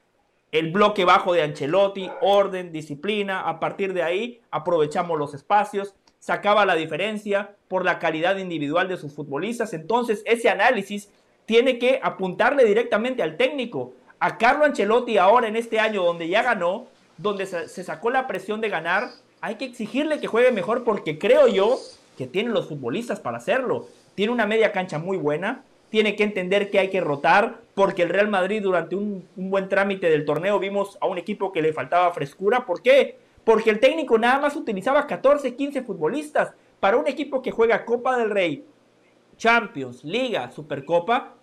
El 0.53 0.71
bloque 0.71 1.07
bajo 1.07 1.33
de 1.33 1.41
Ancelotti, 1.41 2.11
orden, 2.21 2.73
disciplina, 2.73 3.49
a 3.49 3.59
partir 3.59 3.95
de 3.95 4.03
ahí 4.03 4.43
aprovechamos 4.51 5.19
los 5.19 5.33
espacios, 5.33 5.95
sacaba 6.19 6.67
la 6.67 6.75
diferencia 6.75 7.57
por 7.69 7.87
la 7.87 7.99
calidad 7.99 8.37
individual 8.37 8.87
de 8.87 8.99
sus 8.99 9.15
futbolistas. 9.15 9.73
Entonces 9.73 10.23
ese 10.27 10.51
análisis 10.51 11.09
tiene 11.47 11.79
que 11.79 12.01
apuntarle 12.03 12.67
directamente 12.67 13.23
al 13.23 13.39
técnico. 13.39 13.95
A 14.21 14.37
Carlo 14.37 14.67
Ancelotti 14.67 15.17
ahora 15.17 15.49
en 15.49 15.57
este 15.57 15.81
año 15.81 16.05
donde 16.05 16.29
ya 16.29 16.43
ganó, 16.43 16.87
donde 17.17 17.47
se 17.47 17.83
sacó 17.83 18.11
la 18.11 18.27
presión 18.27 18.61
de 18.61 18.69
ganar, 18.69 19.09
hay 19.41 19.55
que 19.55 19.65
exigirle 19.65 20.21
que 20.21 20.27
juegue 20.27 20.53
mejor 20.53 20.85
porque 20.85 21.19
creo 21.19 21.49
yo 21.49 21.79
que 22.19 22.27
tienen 22.27 22.53
los 22.53 22.69
futbolistas 22.69 23.21
para 23.21 23.39
hacerlo. 23.39 23.89
Tiene 24.15 24.33
una 24.33 24.45
media 24.45 24.71
cancha 24.71 24.99
muy 24.99 25.17
buena, 25.17 25.65
tiene 25.89 26.15
que 26.15 26.25
entender 26.25 26.71
que 26.71 26.79
hay 26.79 26.91
que 26.91 27.01
rotar, 27.01 27.62
porque 27.75 28.03
el 28.03 28.11
Real 28.11 28.29
Madrid 28.29 28.63
durante 28.63 28.97
un, 28.97 29.27
buen 29.37 29.69
trámite 29.69 30.11
del 30.11 30.25
torneo 30.25 30.59
vimos 30.59 30.99
a 31.01 31.07
un 31.07 31.19
equipo 31.19 31.53
que 31.53 31.63
le 31.63 31.73
faltaba 31.73 32.13
frescura. 32.13 32.67
¿Por 32.67 32.83
qué? 32.83 33.19
porque 33.45 33.71
el 33.71 33.81
técnico 33.81 34.19
nada 34.19 34.39
más 34.39 34.57
utilizaba 34.57 35.07
14, 35.07 35.55
15 35.55 35.83
futbolistas. 35.83 36.53
Para 36.81 36.97
un 36.97 37.07
equipo 37.07 37.43
que 37.43 37.51
juega 37.51 37.85
Copa 37.85 38.17
del 38.17 38.31
Rey, 38.31 38.65
Champions, 39.37 40.05
Liga, 40.05 40.51
Supercopa, 40.51 41.35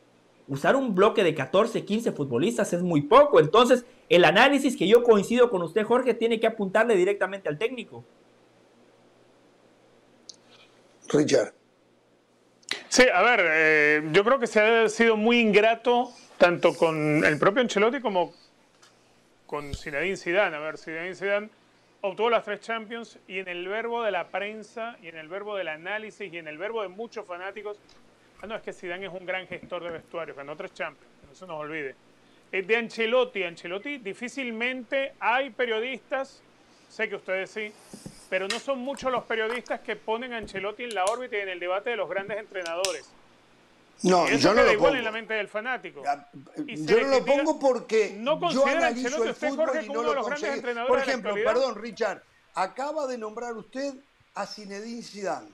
usar 0.47 0.75
un 0.75 0.95
bloque 0.95 1.23
de 1.23 1.33
14, 1.33 1.85
15 1.85 2.11
futbolistas 2.11 2.73
es 2.73 2.81
muy 2.81 3.01
poco. 3.01 3.39
Entonces, 3.39 3.85
el 4.09 4.25
análisis 4.25 4.75
que 4.75 4.87
yo 4.87 5.03
coincido 5.03 5.49
con 5.49 5.61
usted, 5.61 5.83
Jorge, 5.83 6.13
tiene 6.13 6.39
que 6.39 6.47
apuntarle 6.47 6.95
directamente 6.95 7.49
al 7.49 7.57
técnico. 7.57 8.03
Richard. 11.09 11.58
Sí, 12.89 13.03
a 13.13 13.21
ver, 13.21 13.39
eh, 13.43 14.09
yo 14.11 14.23
creo 14.23 14.39
que 14.39 14.47
se 14.47 14.59
ha 14.59 14.89
sido 14.89 15.15
muy 15.15 15.39
ingrato 15.39 16.11
tanto 16.39 16.75
con 16.75 17.23
el 17.23 17.37
propio 17.37 17.61
Ancelotti 17.61 18.01
como 18.01 18.33
con 19.45 19.75
Zinedine 19.75 20.17
Zidane. 20.17 20.55
A 20.55 20.59
ver, 20.59 20.79
Zinedine 20.79 21.13
Zidane 21.13 21.49
obtuvo 22.01 22.31
las 22.31 22.43
tres 22.43 22.61
Champions 22.61 23.19
y 23.27 23.37
en 23.37 23.47
el 23.47 23.67
verbo 23.67 24.01
de 24.01 24.09
la 24.09 24.29
prensa 24.29 24.97
y 25.03 25.07
en 25.07 25.17
el 25.17 25.27
verbo 25.27 25.55
del 25.55 25.67
análisis 25.67 26.33
y 26.33 26.37
en 26.39 26.47
el 26.47 26.57
verbo 26.57 26.81
de 26.81 26.87
muchos 26.87 27.27
fanáticos, 27.27 27.77
ah, 28.41 28.47
no, 28.47 28.55
es 28.55 28.63
que 28.63 28.73
Zidane 28.73 29.05
es 29.05 29.13
un 29.13 29.25
gran 29.25 29.45
gestor 29.45 29.83
de 29.83 29.91
vestuarios, 29.91 30.35
ganó 30.35 30.55
tres 30.55 30.73
Champions, 30.73 31.13
no 31.27 31.35
se 31.35 31.45
nos 31.45 31.59
olvide. 31.59 31.93
de 32.51 32.75
Ancelotti, 32.75 33.43
Ancelotti 33.43 33.99
difícilmente 33.99 35.13
hay 35.19 35.51
periodistas, 35.51 36.41
sé 36.89 37.07
que 37.07 37.17
ustedes 37.17 37.51
sí, 37.51 37.71
pero 38.29 38.47
no 38.47 38.59
son 38.59 38.79
muchos 38.79 39.11
los 39.11 39.23
periodistas 39.23 39.81
que 39.81 39.95
ponen 39.95 40.33
a 40.33 40.37
Ancelotti 40.37 40.83
en 40.83 40.93
la 40.93 41.05
órbita 41.05 41.37
y 41.37 41.41
en 41.41 41.49
el 41.49 41.59
debate 41.59 41.91
de 41.91 41.95
los 41.95 42.09
grandes 42.09 42.37
entrenadores. 42.37 43.09
No, 44.03 44.29
yo 44.29 44.53
no 44.53 44.63
lo 44.63 44.71
igual 44.71 44.91
pongo. 44.91 44.99
en 44.99 45.03
la 45.03 45.11
mente 45.11 45.33
del 45.33 45.49
fanático. 45.49 46.03
yo 46.55 47.01
no 47.01 47.07
lo 47.07 47.25
pongo 47.25 47.59
porque 47.59 48.15
no 48.17 48.49
yo 48.49 48.65
analizo 48.65 49.25
el 49.25 49.35
fútbol 49.35 49.71
y 49.83 49.89
no 49.89 50.03
lo 50.03 50.23
considero. 50.23 50.87
Por 50.87 50.99
ejemplo, 50.99 51.33
perdón, 51.33 51.75
Richard, 51.75 52.23
acaba 52.53 53.07
de 53.07 53.17
nombrar 53.17 53.57
usted 53.57 53.93
a 54.35 54.45
Zinedine 54.45 55.03
Zidane. 55.03 55.49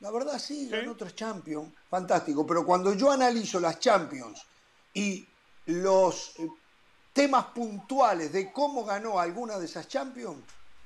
La 0.00 0.10
verdad 0.10 0.38
sí, 0.38 0.68
ganó 0.68 0.96
tres 0.96 1.14
Champions, 1.14 1.72
fantástico. 1.88 2.46
Pero 2.46 2.64
cuando 2.64 2.94
yo 2.94 3.10
analizo 3.10 3.58
las 3.58 3.78
Champions 3.78 4.44
y 4.94 5.26
los 5.66 6.38
eh, 6.38 6.48
temas 7.12 7.46
puntuales 7.46 8.32
de 8.32 8.52
cómo 8.52 8.84
ganó 8.84 9.18
alguna 9.18 9.58
de 9.58 9.66
esas 9.66 9.88
Champions, 9.88 10.42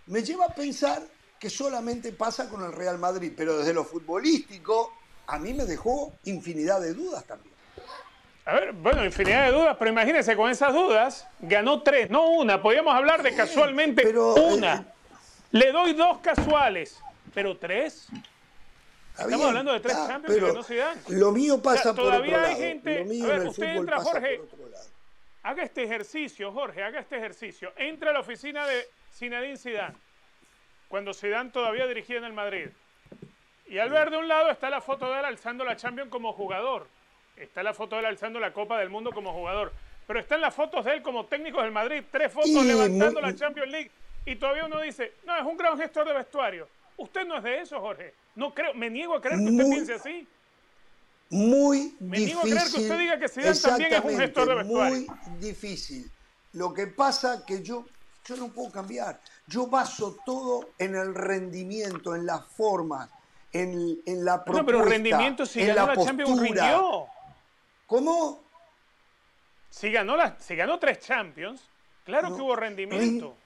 me 0.07 0.23
lleva 0.23 0.47
a 0.47 0.55
pensar 0.55 1.03
que 1.39 1.51
solamente 1.51 2.13
pasa 2.13 2.49
con 2.49 2.65
el 2.65 2.73
Real 2.73 2.99
Madrid, 2.99 3.33
pero 3.37 3.59
desde 3.59 3.75
lo 3.75 3.85
futbolístico 3.85 4.93
a 5.27 5.39
mí 5.39 5.53
me 5.55 5.65
dejó 5.65 6.13
infinidad 6.25 6.81
de 6.81 6.95
dudas 6.95 7.25
también. 7.25 7.55
A 8.45 8.55
ver, 8.55 8.73
bueno, 8.73 9.05
infinidad 9.05 9.47
de 9.47 9.53
dudas, 9.53 9.77
pero 9.77 9.91
imagínense, 9.91 10.37
con 10.37 10.49
esas 10.51 10.73
dudas 10.73 11.27
ganó 11.41 11.83
tres, 11.83 12.11
no 12.11 12.31
una. 12.31 12.63
Podríamos 12.63 12.95
hablar 12.95 13.23
de 13.23 13.35
casualmente 13.35 14.03
pero, 14.05 14.35
una. 14.35 14.75
Eh, 14.75 14.85
Le 15.51 15.73
doy 15.73 15.95
dos 15.95 16.19
casuales, 16.19 17.01
pero 17.35 17.57
tres. 17.59 18.09
Estamos 19.19 19.47
hablando 19.47 19.73
de 19.73 19.81
tres 19.81 19.97
Champions 19.97 20.45
que 20.45 20.53
no 20.53 20.63
se 20.63 20.77
dan. 20.77 21.01
Lo 21.09 21.33
mío 21.33 21.61
pasa 21.61 21.93
por 21.93 22.05
otro 22.05 22.25
lado. 22.25 22.47
hay 22.47 22.57
gente. 22.57 23.01
a 23.01 23.27
ver, 23.27 23.49
usted 23.49 23.77
entra, 23.77 23.99
Jorge. 23.99 24.41
Haga 25.43 25.63
este 25.63 25.83
ejercicio, 25.85 26.53
Jorge, 26.53 26.83
haga 26.83 27.01
este 27.01 27.17
ejercicio. 27.17 27.73
Entra 27.77 28.11
a 28.11 28.13
la 28.13 28.21
oficina 28.21 28.67
de 28.67 28.87
Zinedine 29.13 29.57
Zidane, 29.57 29.95
cuando 30.89 31.15
Zidane 31.15 31.51
todavía 31.51 31.87
dirigía 31.87 32.19
en 32.19 32.25
el 32.25 32.33
Madrid. 32.33 32.69
Y 33.69 33.79
al 33.79 33.91
ver 33.91 34.11
de 34.11 34.17
un 34.17 34.29
lado 34.29 34.51
está 34.51 34.71
la 34.71 34.81
foto 34.81 35.11
de 35.11 35.19
él 35.19 35.25
alzando 35.25 35.65
la 35.65 35.77
Champions 35.77 36.11
como 36.11 36.33
jugador. 36.33 36.87
Está 37.37 37.63
la 37.63 37.75
foto 37.75 37.97
de 37.97 38.01
él 38.01 38.07
alzando 38.07 38.39
la 38.39 38.53
Copa 38.53 38.79
del 38.79 38.91
Mundo 38.91 39.11
como 39.13 39.33
jugador. 39.33 39.73
Pero 40.07 40.21
están 40.21 40.41
las 40.41 40.55
fotos 40.55 40.85
de 40.85 40.95
él 40.95 41.03
como 41.03 41.27
técnico 41.27 41.61
del 41.61 41.73
Madrid. 41.73 42.05
Tres 42.11 42.33
fotos 42.33 42.65
levantando 42.65 43.21
la 43.21 43.35
Champions 43.35 43.71
League. 43.71 43.91
Y 44.25 44.37
todavía 44.37 44.67
uno 44.67 44.81
dice, 44.81 45.15
no, 45.25 45.37
es 45.37 45.45
un 45.45 45.57
gran 45.57 45.77
gestor 45.77 46.07
de 46.07 46.13
vestuario. 46.13 46.69
Usted 46.97 47.27
no 47.27 47.37
es 47.37 47.43
de 47.43 47.61
eso, 47.61 47.81
Jorge. 47.81 48.15
No 48.37 48.55
creo, 48.55 48.73
me 48.75 48.89
niego 48.89 49.15
a 49.15 49.21
creer 49.21 49.39
que 49.39 49.51
usted 49.51 49.65
piense 49.65 49.95
así. 49.95 50.27
Muy 51.29 51.97
me 51.99 52.19
difícil. 52.19 52.19
Me 52.19 52.19
niego 52.19 52.41
a 52.41 52.43
creer 52.43 52.73
que 52.73 52.81
usted 52.81 52.99
diga 52.99 53.19
que 53.19 53.29
Zidane 53.29 53.61
también 53.61 53.93
es 53.93 54.01
un 54.01 54.19
gestor 54.19 54.49
de 54.49 54.55
vestuario. 54.55 54.97
Muy 54.97 55.39
difícil. 55.39 56.11
Lo 56.53 56.73
que 56.73 56.87
pasa 56.87 57.45
que 57.45 57.63
yo, 57.63 57.85
yo 58.25 58.37
no 58.37 58.49
puedo 58.49 58.71
cambiar. 58.71 59.21
Yo 59.49 59.67
baso 59.67 60.17
todo 60.25 60.71
en 60.79 60.97
el 60.97 61.15
rendimiento, 61.15 62.15
en 62.15 62.27
las 62.27 62.45
formas 62.47 63.09
en, 63.53 64.25
la 64.25 64.45
propuesta, 64.45 64.63
No, 64.63 64.67
pero 64.67 64.85
rendimiento 64.85 65.47
si 65.47 65.65
ganó 65.65 65.87
la, 65.87 66.05
Champions 66.05 66.41
rindió. 66.41 67.07
¿Cómo? 67.87 68.45
Si 69.71 69.91
ganó, 69.91 70.17
la, 70.17 70.37
si 70.41 70.57
ganó 70.57 70.79
tres 70.79 71.01
Champions, 71.01 71.63
claro 72.05 72.35
que 72.35 72.43
hubo 72.43 72.57
rendimiento. 72.57 73.37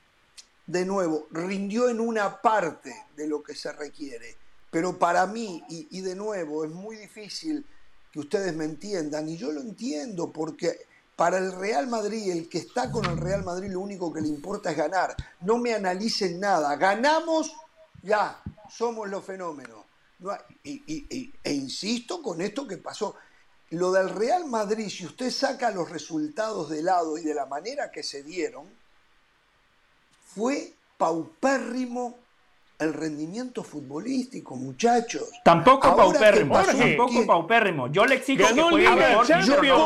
de 0.66 0.84
nuevo, 0.84 1.26
rindió 1.30 1.88
en 1.88 2.00
una 2.00 2.40
parte 2.40 2.94
de 3.16 3.26
lo 3.26 3.42
que 3.42 3.54
se 3.54 3.72
requiere. 3.72 4.36
Pero 4.70 4.98
para 4.98 5.26
mí, 5.26 5.62
y, 5.68 5.88
y 5.90 6.00
de 6.00 6.14
nuevo, 6.14 6.64
es 6.64 6.70
muy 6.70 6.96
difícil 6.96 7.66
que 8.12 8.20
ustedes 8.20 8.54
me 8.54 8.64
entiendan, 8.64 9.28
y 9.28 9.36
yo 9.36 9.50
lo 9.52 9.60
entiendo 9.60 10.32
porque 10.32 10.86
para 11.20 11.36
el 11.36 11.52
Real 11.52 11.86
Madrid, 11.86 12.30
el 12.32 12.48
que 12.48 12.56
está 12.56 12.90
con 12.90 13.04
el 13.04 13.18
Real 13.18 13.44
Madrid, 13.44 13.68
lo 13.70 13.80
único 13.80 14.10
que 14.10 14.22
le 14.22 14.28
importa 14.28 14.70
es 14.70 14.76
ganar. 14.78 15.14
No 15.42 15.58
me 15.58 15.74
analicen 15.74 16.40
nada. 16.40 16.74
Ganamos, 16.76 17.54
ya, 18.02 18.42
somos 18.70 19.06
los 19.06 19.22
fenómenos 19.22 19.84
y, 20.64 21.30
e 21.44 21.52
insisto 21.52 22.22
con 22.22 22.40
esto 22.40 22.66
que 22.66 22.78
pasó. 22.78 23.16
Lo 23.68 23.92
del 23.92 24.08
Real 24.08 24.46
Madrid, 24.46 24.88
si 24.88 25.04
usted 25.04 25.30
saca 25.30 25.70
los 25.70 25.90
resultados 25.90 26.70
de 26.70 26.82
lado 26.82 27.18
y 27.18 27.22
de 27.22 27.34
la 27.34 27.44
manera 27.44 27.90
que 27.90 28.02
se 28.02 28.22
dieron, 28.22 28.66
fue 30.34 30.72
paupérrimo 30.96 32.18
el 32.80 32.94
rendimiento 32.94 33.62
futbolístico, 33.62 34.56
muchachos. 34.56 35.30
Tampoco 35.44 35.94
paupérrimo, 35.94 36.54
tampoco 36.54 37.26
paupérrimo. 37.26 37.88
Yo 37.88 38.06
le 38.06 38.16
exijo 38.16 38.42
que 38.54 38.62
juegue 38.62 38.90
mejor. 38.90 39.26
Yo 39.26 39.80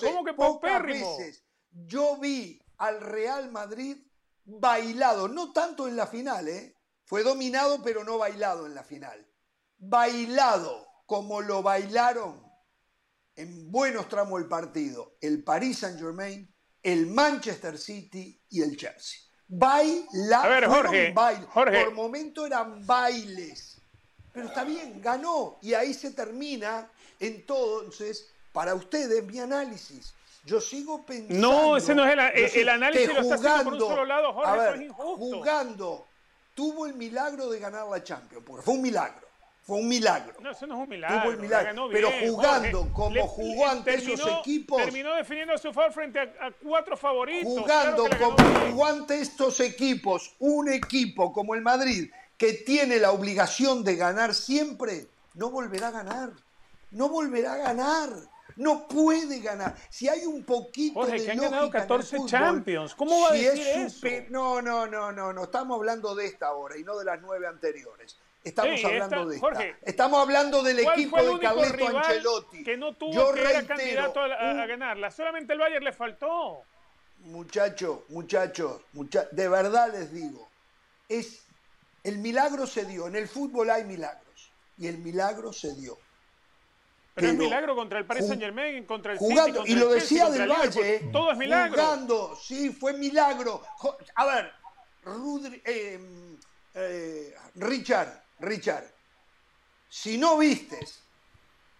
¿cómo 0.00 0.24
que 0.24 0.34
paupérrimo? 0.34 1.16
yo 1.86 2.16
vi 2.18 2.60
al 2.78 3.00
Real 3.00 3.50
Madrid 3.52 3.96
bailado, 4.44 5.28
no 5.28 5.52
tanto 5.52 5.86
en 5.88 5.96
la 5.96 6.06
final, 6.06 6.48
¿eh? 6.48 6.74
Fue 7.04 7.22
dominado 7.22 7.82
pero 7.82 8.02
no 8.02 8.18
bailado 8.18 8.66
en 8.66 8.74
la 8.74 8.82
final. 8.82 9.26
Bailado 9.78 10.86
como 11.06 11.42
lo 11.42 11.62
bailaron 11.62 12.42
en 13.36 13.70
buenos 13.70 14.08
tramos 14.08 14.40
del 14.40 14.48
partido 14.48 15.16
el 15.20 15.44
Paris 15.44 15.80
Saint 15.80 15.98
Germain, 15.98 16.54
el 16.82 17.06
Manchester 17.06 17.78
City 17.78 18.42
y 18.48 18.62
el 18.62 18.76
Chelsea. 18.76 19.20
Baila, 19.48 20.40
A 20.42 20.48
ver, 20.48 20.66
Jorge, 20.66 21.14
Por 21.52 21.92
momento 21.92 22.46
eran 22.46 22.86
bailes. 22.86 23.78
Pero 24.32 24.46
está 24.46 24.64
bien, 24.64 25.00
ganó. 25.02 25.58
Y 25.60 25.74
ahí 25.74 25.92
se 25.92 26.10
termina 26.12 26.90
entonces, 27.20 28.30
para 28.52 28.74
ustedes, 28.74 29.24
mi 29.24 29.38
análisis. 29.38 30.14
Yo 30.44 30.60
sigo 30.60 31.06
pensando. 31.06 31.34
No, 31.34 31.76
ese 31.76 31.94
no 31.94 32.04
es 32.04 32.12
el, 32.56 32.68
análisis, 32.68 33.14
lo 33.14 33.20
está 33.20 33.34
haciendo 33.36 33.64
por 33.64 33.72
un 33.74 33.78
solo 33.78 34.04
lado, 34.04 34.32
Jorge, 34.32 34.56
eso 34.56 34.74
es 34.74 34.80
injusto. 34.82 35.16
Jugando 35.16 36.06
tuvo 36.54 36.86
el 36.86 36.94
milagro 36.94 37.48
de 37.48 37.60
ganar 37.60 37.86
la 37.86 38.02
Champions, 38.02 38.44
porque 38.44 38.62
fue 38.62 38.74
un 38.74 38.82
milagro. 38.82 39.21
Fue 39.64 39.78
un 39.78 39.88
milagro. 39.88 40.34
No, 40.40 40.50
eso 40.50 40.66
no 40.66 40.74
es 40.74 40.80
un 40.82 40.88
milagro. 40.88 41.22
Tuvo 41.22 41.32
el 41.32 41.38
milagro. 41.38 41.88
pero 41.92 42.10
jugando 42.26 42.92
como 42.92 43.26
jugó 43.28 43.68
ante 43.68 43.94
esos 43.94 44.20
equipos. 44.40 44.82
Terminó 44.82 45.14
definiendo 45.14 45.56
su 45.56 45.72
favor 45.72 45.92
frente 45.92 46.18
a, 46.18 46.50
cuatro 46.62 46.96
favoritos. 46.96 47.60
Jugando 47.60 48.08
como 48.18 48.36
jugó 48.36 48.86
ante 48.86 49.20
estos 49.20 49.60
equipos, 49.60 50.34
un 50.40 50.68
equipo 50.68 51.32
como 51.32 51.54
el 51.54 51.62
Madrid, 51.62 52.10
que 52.36 52.54
tiene 52.54 52.98
la 52.98 53.12
obligación 53.12 53.84
de 53.84 53.94
ganar 53.94 54.34
siempre, 54.34 55.06
no 55.34 55.50
volverá 55.50 55.88
a 55.88 55.92
ganar. 55.92 56.32
No 56.90 57.08
volverá 57.08 57.54
a 57.54 57.58
ganar. 57.58 58.10
No 58.56 58.88
puede 58.88 59.40
ganar. 59.40 59.76
Si 59.88 60.08
hay 60.08 60.26
un 60.26 60.44
poquito 60.44 61.00
Jorge, 61.00 61.20
de 61.20 61.24
que 61.24 61.30
han 61.30 61.38
ganado 61.38 61.70
14 61.70 62.18
Champions. 62.26 62.94
¿Cómo 62.96 63.20
va 63.22 63.30
a 63.30 63.32
decir 63.32 63.62
eso? 63.64 64.06
No, 64.28 64.60
no, 64.60 64.88
no, 64.88 65.12
no, 65.12 65.32
no. 65.32 65.44
Estamos 65.44 65.76
hablando 65.76 66.16
de 66.16 66.26
esta 66.26 66.48
ahora 66.48 66.76
y 66.76 66.82
no 66.82 66.98
de 66.98 67.04
las 67.04 67.20
nueve 67.22 67.46
anteriores. 67.46 68.18
Estamos 68.44 68.84
hablando 68.84 69.26
de 69.26 69.36
esta. 69.36 69.46
Jorge, 69.46 69.76
Estamos 69.82 70.20
hablando 70.20 70.62
del 70.62 70.78
equipo 70.80 71.16
de 71.22 71.38
Carleto 71.40 71.98
Ancelotti. 71.98 72.64
Que 72.64 72.76
no 72.76 72.94
tuvo 72.94 73.12
Yo 73.12 73.32
que 73.32 73.40
era 73.40 73.66
candidato 73.66 74.20
a, 74.20 74.62
a, 74.62 74.66
ganarla. 74.66 75.10
Solamente 75.10 75.52
el 75.52 75.58
Bayern 75.60 75.84
le 75.84 75.92
faltó. 75.92 76.62
Muchachos, 77.20 78.00
muchachos, 78.08 78.80
mucha, 78.94 79.28
de 79.30 79.48
verdad 79.48 79.92
les 79.92 80.12
digo, 80.12 80.50
es 81.08 81.44
el 82.02 82.18
milagro 82.18 82.66
se 82.66 82.84
dio. 82.84 83.06
En 83.06 83.14
el 83.14 83.28
fútbol 83.28 83.70
hay 83.70 83.84
milagros 83.84 84.50
y 84.76 84.88
el 84.88 84.98
milagro 84.98 85.52
se 85.52 85.74
dio. 85.74 85.98
Pero, 87.14 87.28
es 87.28 87.34
milagro 87.34 87.76
contra 87.76 87.98
el 87.98 88.06
Paris 88.06 88.26
Saint 88.26 88.42
Germain, 88.42 88.84
contra 88.86 89.12
el 89.12 89.18
jugando, 89.18 89.64
y 89.66 89.74
lo 89.74 89.90
decía 89.90 90.30
del 90.30 90.48
Valle. 90.48 91.10
Todo 91.12 91.32
es 91.32 91.38
milagro. 91.38 91.74
Jugando, 91.74 92.36
sí, 92.36 92.70
fue 92.70 92.94
milagro. 92.94 93.62
A 94.14 94.24
ver, 94.24 94.52
eh, 95.64 96.00
eh, 96.74 97.34
Richard, 97.56 98.21
Richard, 98.42 98.84
si 99.88 100.18
no 100.18 100.36
vistes 100.36 101.00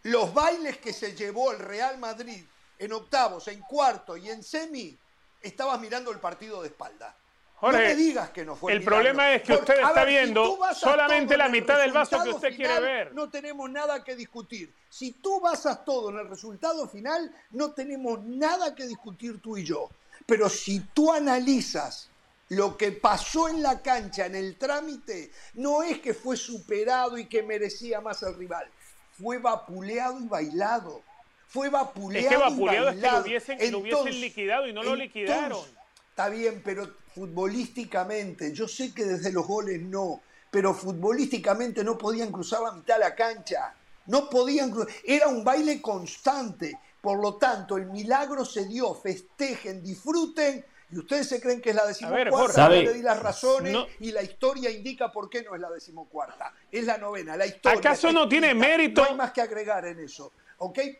los 0.05 0.33
bailes 0.33 0.79
que 0.79 0.93
se 0.93 1.15
llevó 1.15 1.53
el 1.53 1.59
Real 1.59 1.99
Madrid 1.99 2.45
en 2.79 2.93
octavos, 2.93 3.49
en 3.49 3.61
cuarto 3.61 4.17
y 4.17 4.31
en 4.31 4.43
semi, 4.43 4.97
estabas 5.41 5.81
mirando 5.81 6.11
el 6.11 6.19
partido 6.19 6.63
de 6.63 6.69
espalda. 6.69 7.17
no 7.61 7.73
me 7.73 7.95
digas 7.95 8.31
que 8.31 8.45
no 8.45 8.57
fue 8.57 8.73
el 8.73 8.83
problema 8.83 9.33
es 9.35 9.43
que 9.43 9.55
usted 9.55 9.81
está 9.81 10.05
viendo 10.05 10.59
solamente 10.75 11.37
la 11.37 11.49
mitad 11.49 11.79
del 11.79 11.93
vaso 11.93 12.23
que 12.23 12.31
usted 12.31 12.57
quiere 12.57 12.81
ver. 12.81 13.15
No 13.15 13.29
tenemos 13.29 13.71
nada 13.71 14.03
que 14.03 14.17
discutir. 14.17 14.73
Si 14.89 15.13
tú 15.13 15.41
basas 15.41 15.85
todo 15.85 16.11
en 16.11 16.19
el 16.19 16.29
resultado 16.29 16.89
final, 16.89 17.35
no 17.51 17.73
tenemos 17.73 18.21
nada 18.23 18.75
que 18.75 18.87
discutir 18.87 19.41
tú 19.41 19.57
y 19.57 19.65
yo. 19.65 19.91
Pero 20.27 20.49
si 20.49 20.81
tú 20.95 21.13
analizas 21.13 22.09
lo 22.53 22.77
que 22.77 22.93
pasó 22.93 23.49
en 23.49 23.62
la 23.62 23.81
cancha, 23.81 24.27
en 24.27 24.35
el 24.35 24.59
trámite, 24.59 25.31
no 25.55 25.83
es 25.83 26.01
que 26.01 26.12
fue 26.12 26.37
superado 26.37 27.16
y 27.16 27.24
que 27.24 27.43
merecía 27.43 28.03
más 28.03 28.23
al 28.23 28.37
rival. 28.37 28.69
Fue 29.12 29.39
vapuleado 29.39 30.20
y 30.20 30.29
bailado. 30.29 31.01
Fue 31.49 31.70
vapuleado. 31.70 32.29
Es 32.29 32.35
que 32.35 32.37
vapuleado 32.37 32.89
es 32.91 32.97
que 33.45 33.70
lo 33.70 33.79
hubiesen, 33.79 34.20
liquidado 34.20 34.66
y 34.66 34.74
no 34.74 34.83
lo 34.83 34.95
liquidaron. 34.95 35.65
Está 36.11 36.29
bien, 36.29 36.61
pero 36.62 36.91
futbolísticamente, 37.15 38.53
yo 38.53 38.69
sé 38.69 38.93
que 38.93 39.07
desde 39.07 39.33
los 39.33 39.47
goles 39.47 39.81
no, 39.81 40.20
pero 40.51 40.74
futbolísticamente 40.74 41.83
no 41.83 41.97
podían 41.97 42.31
cruzar 42.31 42.61
la 42.61 42.73
mitad 42.73 42.97
de 42.97 43.01
la 43.01 43.15
cancha. 43.15 43.74
No 44.07 44.29
podían 44.29 44.70
cruzar. 44.70 44.93
Era 45.05 45.29
un 45.29 45.43
baile 45.43 45.81
constante. 45.81 46.79
Por 47.01 47.19
lo 47.19 47.37
tanto, 47.37 47.79
el 47.79 47.87
milagro 47.87 48.45
se 48.45 48.66
dio. 48.66 48.95
Festejen, 48.95 49.83
disfruten. 49.83 50.66
Y 50.93 50.98
ustedes 50.98 51.28
se 51.28 51.40
creen 51.40 51.60
que 51.60 51.70
es 51.70 51.77
la 51.77 51.86
decimocuarta. 51.86 52.69
Yo 52.69 52.82
le 52.82 52.93
di 52.93 53.02
las 53.02 53.19
razones 53.19 53.77
y 54.01 54.12
la 54.12 54.23
historia 54.23 54.70
indica 54.70 55.10
por 55.10 55.31
qué 55.31 55.43
no 55.43 55.55
es 55.55 55.60
la 55.60 55.70
decimocuarta. 55.70 56.52
Es 56.70 56.85
la 56.85 56.98
novena. 56.98 57.36
La 57.36 57.47
historia. 57.47 57.78
¿Acaso 57.78 58.12
no 58.12 58.28
tiene 58.28 58.55
mérito? 58.55 59.02
No 59.02 59.09
hay 59.09 59.16
más 59.16 59.32
que 59.32 59.40
agregar 59.40 59.86
en 59.86 60.01
eso. 60.01 60.32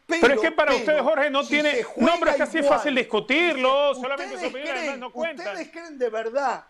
Pero, 0.07 0.35
es 0.35 0.41
que 0.41 0.51
para 0.51 0.75
ustedes, 0.75 1.03
Jorge, 1.03 1.31
no 1.31 1.47
tiene. 1.47 1.87
No, 1.97 2.13
pero 2.19 2.33
es 2.33 2.37
que 2.37 2.43
así 2.43 2.59
es 2.59 2.67
fácil 2.67 2.95
discutirlo. 2.95 3.95
solamente 3.95 4.39
su 4.39 4.47
opinión 4.47 4.99
no 4.99 5.13
cuenta. 5.13 5.45
¿Ustedes 5.45 5.71
creen 5.71 5.99
de 5.99 6.11
verdad, 6.11 6.65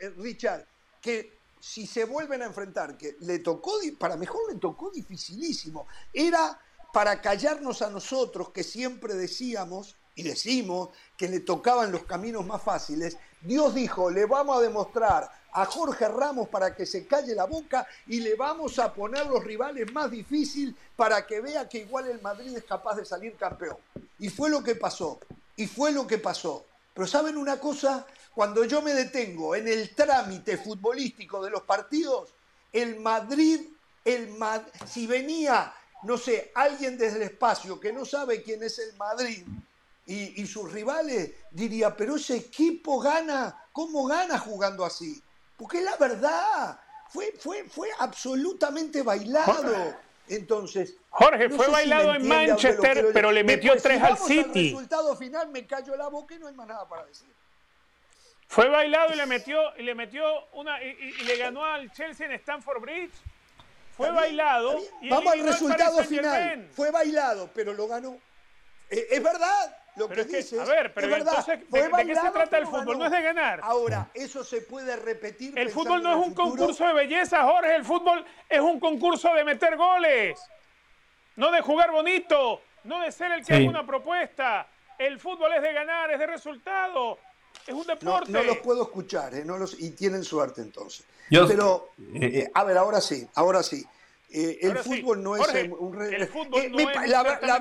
eh, 0.00 0.12
Richard, 0.18 0.64
que 1.00 1.36
si 1.58 1.86
se 1.86 2.04
vuelven 2.04 2.42
a 2.42 2.46
enfrentar, 2.46 2.96
que 2.96 3.16
le 3.20 3.40
tocó, 3.40 3.72
para 3.98 4.16
mejor 4.16 4.52
le 4.52 4.60
tocó 4.60 4.90
dificilísimo, 4.90 5.86
era 6.12 6.60
para 6.92 7.20
callarnos 7.20 7.82
a 7.82 7.90
nosotros 7.90 8.50
que 8.50 8.62
siempre 8.62 9.14
decíamos 9.14 9.96
y 10.16 10.22
decimos 10.22 10.88
que 11.16 11.28
le 11.28 11.40
tocaban 11.40 11.92
los 11.92 12.04
caminos 12.04 12.44
más 12.44 12.62
fáciles, 12.62 13.16
Dios 13.40 13.74
dijo, 13.74 14.10
le 14.10 14.26
vamos 14.26 14.58
a 14.58 14.62
demostrar 14.62 15.30
a 15.52 15.64
Jorge 15.66 16.08
Ramos 16.08 16.48
para 16.48 16.74
que 16.74 16.84
se 16.84 17.06
calle 17.06 17.34
la 17.34 17.44
boca 17.44 17.86
y 18.06 18.20
le 18.20 18.34
vamos 18.34 18.78
a 18.78 18.92
poner 18.92 19.26
los 19.26 19.44
rivales 19.44 19.92
más 19.92 20.10
difíciles 20.10 20.74
para 20.96 21.26
que 21.26 21.40
vea 21.40 21.68
que 21.68 21.78
igual 21.78 22.08
el 22.08 22.20
Madrid 22.20 22.56
es 22.56 22.64
capaz 22.64 22.96
de 22.96 23.04
salir 23.04 23.36
campeón. 23.36 23.76
Y 24.18 24.28
fue 24.30 24.50
lo 24.50 24.62
que 24.62 24.74
pasó, 24.74 25.20
y 25.54 25.66
fue 25.66 25.92
lo 25.92 26.06
que 26.06 26.18
pasó. 26.18 26.64
Pero 26.92 27.06
¿saben 27.06 27.36
una 27.36 27.60
cosa? 27.60 28.06
Cuando 28.34 28.64
yo 28.64 28.82
me 28.82 28.92
detengo 28.92 29.54
en 29.54 29.68
el 29.68 29.94
trámite 29.94 30.56
futbolístico 30.58 31.42
de 31.42 31.50
los 31.50 31.62
partidos, 31.62 32.34
el 32.72 33.00
Madrid, 33.00 33.60
el 34.04 34.34
si 34.86 35.06
venía, 35.06 35.74
no 36.02 36.18
sé, 36.18 36.52
alguien 36.54 36.98
desde 36.98 37.16
el 37.16 37.22
espacio 37.22 37.80
que 37.80 37.92
no 37.92 38.04
sabe 38.04 38.42
quién 38.42 38.62
es 38.62 38.78
el 38.78 38.94
Madrid, 38.96 39.44
y, 40.06 40.40
y, 40.40 40.46
sus 40.46 40.72
rivales, 40.72 41.32
diría, 41.50 41.96
pero 41.96 42.16
ese 42.16 42.36
equipo 42.36 43.00
gana, 43.00 43.64
¿cómo 43.72 44.06
gana 44.06 44.38
jugando 44.38 44.84
así? 44.84 45.20
Porque 45.56 45.80
la 45.80 45.96
verdad, 45.96 46.78
fue, 47.08 47.32
fue, 47.38 47.64
fue 47.64 47.88
absolutamente 47.98 49.02
bailado. 49.02 49.96
Entonces. 50.28 50.96
Jorge, 51.10 51.48
fue 51.50 51.68
bailado 51.68 52.14
en 52.14 52.26
Manchester, 52.26 53.10
pero 53.12 53.32
le 53.32 53.44
metió 53.44 53.74
tres 53.80 54.02
al 54.02 54.18
City. 54.18 54.68
El 54.68 54.72
resultado 54.72 55.16
final 55.16 55.48
me 55.48 55.66
cayó 55.66 55.96
la 55.96 56.08
boca 56.08 56.34
y 56.34 56.38
no 56.38 56.48
hay 56.48 56.54
más 56.54 56.66
nada 56.66 56.86
para 56.88 57.04
decir. 57.06 57.28
Fue 58.48 58.68
bailado 58.68 59.12
y 59.12 59.16
le 59.16 59.26
metió, 59.26 59.76
y 59.76 59.82
le 59.82 59.94
metió 59.94 60.24
una, 60.52 60.82
y, 60.82 61.24
le 61.24 61.36
ganó 61.36 61.64
al 61.64 61.90
Chelsea 61.92 62.26
en 62.26 62.32
Stamford 62.32 62.80
Bridge. 62.80 63.14
Fue 63.96 64.10
bailado. 64.10 64.78
Y 65.00 65.08
Vamos 65.08 65.32
al 65.32 65.40
resultado 65.40 66.04
final. 66.04 66.68
Fue 66.72 66.90
bailado, 66.90 67.50
pero 67.54 67.72
lo 67.72 67.88
ganó. 67.88 68.18
Eh, 68.90 69.06
es 69.10 69.22
verdad 69.22 69.76
lo 69.96 70.08
que, 70.08 70.24
dices. 70.24 70.58
A 70.58 70.64
ver, 70.64 70.92
pero 70.92 71.16
entonces, 71.16 71.58
¿de, 71.70 72.06
qué 72.06 72.14
se 72.14 72.30
trata 72.30 72.58
el 72.58 72.66
fútbol? 72.66 72.98
No 72.98 73.06
es 73.06 73.12
de 73.12 73.22
ganar. 73.22 73.60
Ahora, 73.62 74.10
eso 74.12 74.44
se 74.44 74.60
puede 74.60 74.94
repetir. 74.96 75.58
El 75.58 75.70
fútbol 75.70 76.02
no 76.02 76.20
es 76.20 76.26
un 76.26 76.34
concurso 76.34 76.86
de 76.86 76.92
belleza, 76.92 77.42
Jorge. 77.44 77.76
El 77.76 77.84
fútbol 77.84 78.24
es 78.48 78.60
un 78.60 78.78
concurso 78.78 79.32
de 79.34 79.44
meter 79.44 79.76
goles. 79.76 80.38
No 81.36 81.50
de 81.50 81.60
jugar 81.62 81.90
bonito. 81.90 82.60
No 82.84 83.00
de 83.00 83.10
ser 83.10 83.32
el 83.32 83.44
que 83.44 83.54
haga 83.54 83.68
una 83.68 83.86
propuesta. 83.86 84.68
El 84.98 85.18
fútbol 85.18 85.52
es 85.54 85.62
de 85.62 85.72
ganar, 85.72 86.10
es 86.10 86.18
de 86.18 86.26
resultado. 86.26 87.18
Es 87.66 87.74
un 87.74 87.86
deporte. 87.86 88.30
No, 88.30 88.42
los 88.42 88.58
puedo 88.58 88.82
escuchar, 88.82 89.34
¿eh? 89.34 89.44
no 89.44 89.58
los, 89.58 89.80
y 89.80 89.90
tienen 89.90 90.22
suerte 90.22 90.60
entonces. 90.60 91.04
Pero, 91.28 91.90
eh, 92.14 92.20
eh, 92.22 92.50
a 92.54 92.64
ver, 92.64 92.78
ahora 92.78 93.00
sí, 93.00 93.26
ahora 93.34 93.62
sí. 93.62 93.84
Eh, 94.28 94.58
el 94.62 94.76
fútbol 94.78 95.22
no 95.22 95.36
es 95.36 95.48
un 95.78 96.02
el 96.02 96.26
fútbol 96.26 96.60
eh, 96.62 96.68
no 96.68 96.80
es 96.80 97.08
la, 97.08 97.22
verdad, 97.22 97.60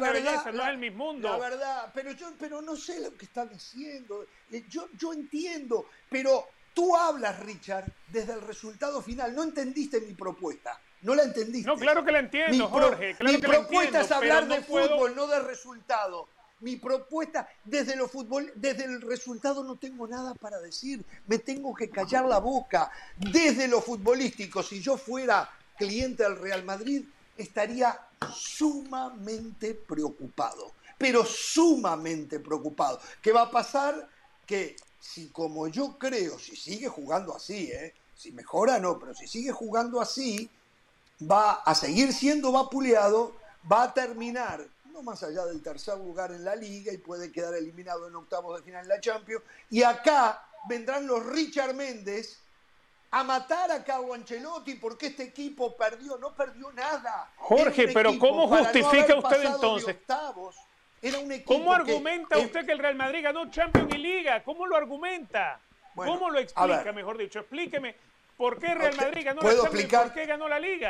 no 0.51 0.63
es 0.63 0.69
el 0.69 0.77
mismo 0.79 1.13
mundo. 1.13 1.29
La 1.29 1.37
verdad, 1.37 1.91
pero 1.93 2.11
yo 2.11 2.31
pero 2.39 2.61
no 2.61 2.75
sé 2.75 2.99
lo 3.01 3.15
que 3.15 3.25
está 3.25 3.45
diciendo. 3.45 4.25
Eh, 4.51 4.65
yo, 4.67 4.87
yo 4.97 5.13
entiendo, 5.13 5.85
pero 6.09 6.47
tú 6.73 6.95
hablas, 6.95 7.39
Richard, 7.41 7.85
desde 8.07 8.33
el 8.33 8.41
resultado 8.41 9.01
final. 9.01 9.35
No 9.35 9.43
entendiste 9.43 10.01
mi 10.01 10.13
propuesta. 10.13 10.79
No 11.03 11.13
la 11.13 11.23
entendiste. 11.23 11.67
No, 11.67 11.77
claro 11.77 12.03
que 12.03 12.11
la 12.11 12.19
entiendo, 12.19 12.67
Jorge. 12.67 13.15
mi 13.21 13.37
propuesta 13.37 14.01
es 14.01 14.11
hablar 14.11 14.47
de 14.47 14.61
fútbol, 14.61 15.15
no 15.15 15.27
de 15.27 15.39
resultado. 15.41 16.27
Mi 16.61 16.77
propuesta, 16.77 17.47
desde 17.63 17.95
lo 17.95 18.07
fútbol, 18.07 18.51
desde 18.55 18.85
el 18.85 19.01
resultado 19.01 19.63
no 19.63 19.75
tengo 19.75 20.07
nada 20.07 20.33
para 20.33 20.59
decir. 20.59 21.05
Me 21.27 21.37
tengo 21.37 21.75
que 21.75 21.89
callar 21.89 22.25
la 22.25 22.39
boca. 22.39 22.89
Desde 23.17 23.67
lo 23.67 23.81
futbolístico, 23.81 24.63
si 24.63 24.81
yo 24.81 24.97
fuera 24.97 25.47
cliente 25.77 26.23
del 26.23 26.37
Real 26.37 26.63
Madrid, 26.63 27.03
estaría 27.37 27.99
sumamente 28.33 29.73
preocupado, 29.73 30.73
pero 30.97 31.25
sumamente 31.25 32.39
preocupado. 32.39 32.99
¿Qué 33.21 33.31
va 33.31 33.43
a 33.43 33.51
pasar? 33.51 34.09
Que 34.45 34.75
si 34.99 35.27
como 35.29 35.67
yo 35.67 35.97
creo, 35.97 36.39
si 36.39 36.55
sigue 36.55 36.87
jugando 36.87 37.35
así, 37.35 37.71
¿eh? 37.71 37.93
si 38.15 38.31
mejora 38.31 38.79
no, 38.79 38.97
pero 38.97 39.13
si 39.13 39.27
sigue 39.27 39.51
jugando 39.51 40.01
así, 40.01 40.49
va 41.21 41.53
a 41.53 41.75
seguir 41.75 42.13
siendo 42.13 42.51
vapuleado, 42.51 43.33
va 43.71 43.83
a 43.83 43.93
terminar 43.93 44.65
no 44.95 45.03
más 45.03 45.23
allá 45.23 45.45
del 45.45 45.61
tercer 45.61 45.97
lugar 45.97 46.31
en 46.31 46.45
la 46.45 46.55
liga 46.55 46.93
y 46.93 46.97
puede 46.97 47.29
quedar 47.29 47.53
eliminado 47.53 48.07
en 48.07 48.15
octavos 48.15 48.57
de 48.57 48.63
final 48.63 48.83
en 48.83 48.87
la 48.87 49.01
Champions. 49.01 49.43
Y 49.69 49.83
acá 49.83 50.47
vendrán 50.69 51.05
los 51.05 51.25
Richard 51.25 51.75
Méndez 51.75 52.37
a 53.15 53.23
matar 53.23 53.71
a 53.71 53.81
Carlo 53.81 54.13
Ancelotti 54.13 54.73
porque 54.75 55.07
este 55.07 55.23
equipo 55.23 55.73
perdió, 55.77 56.17
no 56.17 56.33
perdió 56.33 56.69
nada. 56.73 57.31
Jorge, 57.37 57.87
pero 57.93 58.19
¿cómo 58.19 58.45
justifica 58.45 59.15
usted 59.15 59.41
entonces? 59.45 59.95
¿Cómo 61.45 61.71
argumenta 61.71 62.37
usted 62.37 62.65
que 62.65 62.73
el 62.73 62.79
Real 62.79 62.95
Madrid 62.95 63.23
ganó 63.23 63.49
Champions 63.49 63.93
y 63.95 63.99
Liga? 63.99 64.43
¿Cómo 64.43 64.65
lo 64.65 64.75
argumenta? 64.75 65.61
¿Cómo 65.95 66.29
lo 66.29 66.39
explica, 66.39 66.91
mejor 66.91 67.17
dicho? 67.17 67.39
Explíqueme 67.39 67.95
por 68.35 68.59
qué 68.59 68.75
Real 68.75 68.97
Madrid 68.97 69.23
ganó 69.23 69.41
la 69.41 69.61
Champions 69.61 69.85
y 69.85 69.95
por 69.95 70.13
qué 70.13 70.25
ganó 70.25 70.49
la 70.49 70.59
Liga. 70.59 70.89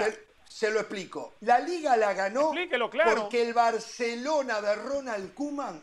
se 0.50 0.72
lo 0.72 0.80
explico. 0.80 1.36
La 1.42 1.60
Liga 1.60 1.96
la 1.96 2.14
ganó 2.14 2.54
claro. 2.90 3.22
porque 3.22 3.44
el 3.44 3.54
Barcelona 3.54 4.62
de 4.62 4.74
Ronald 4.74 5.36
Koeman 5.36 5.80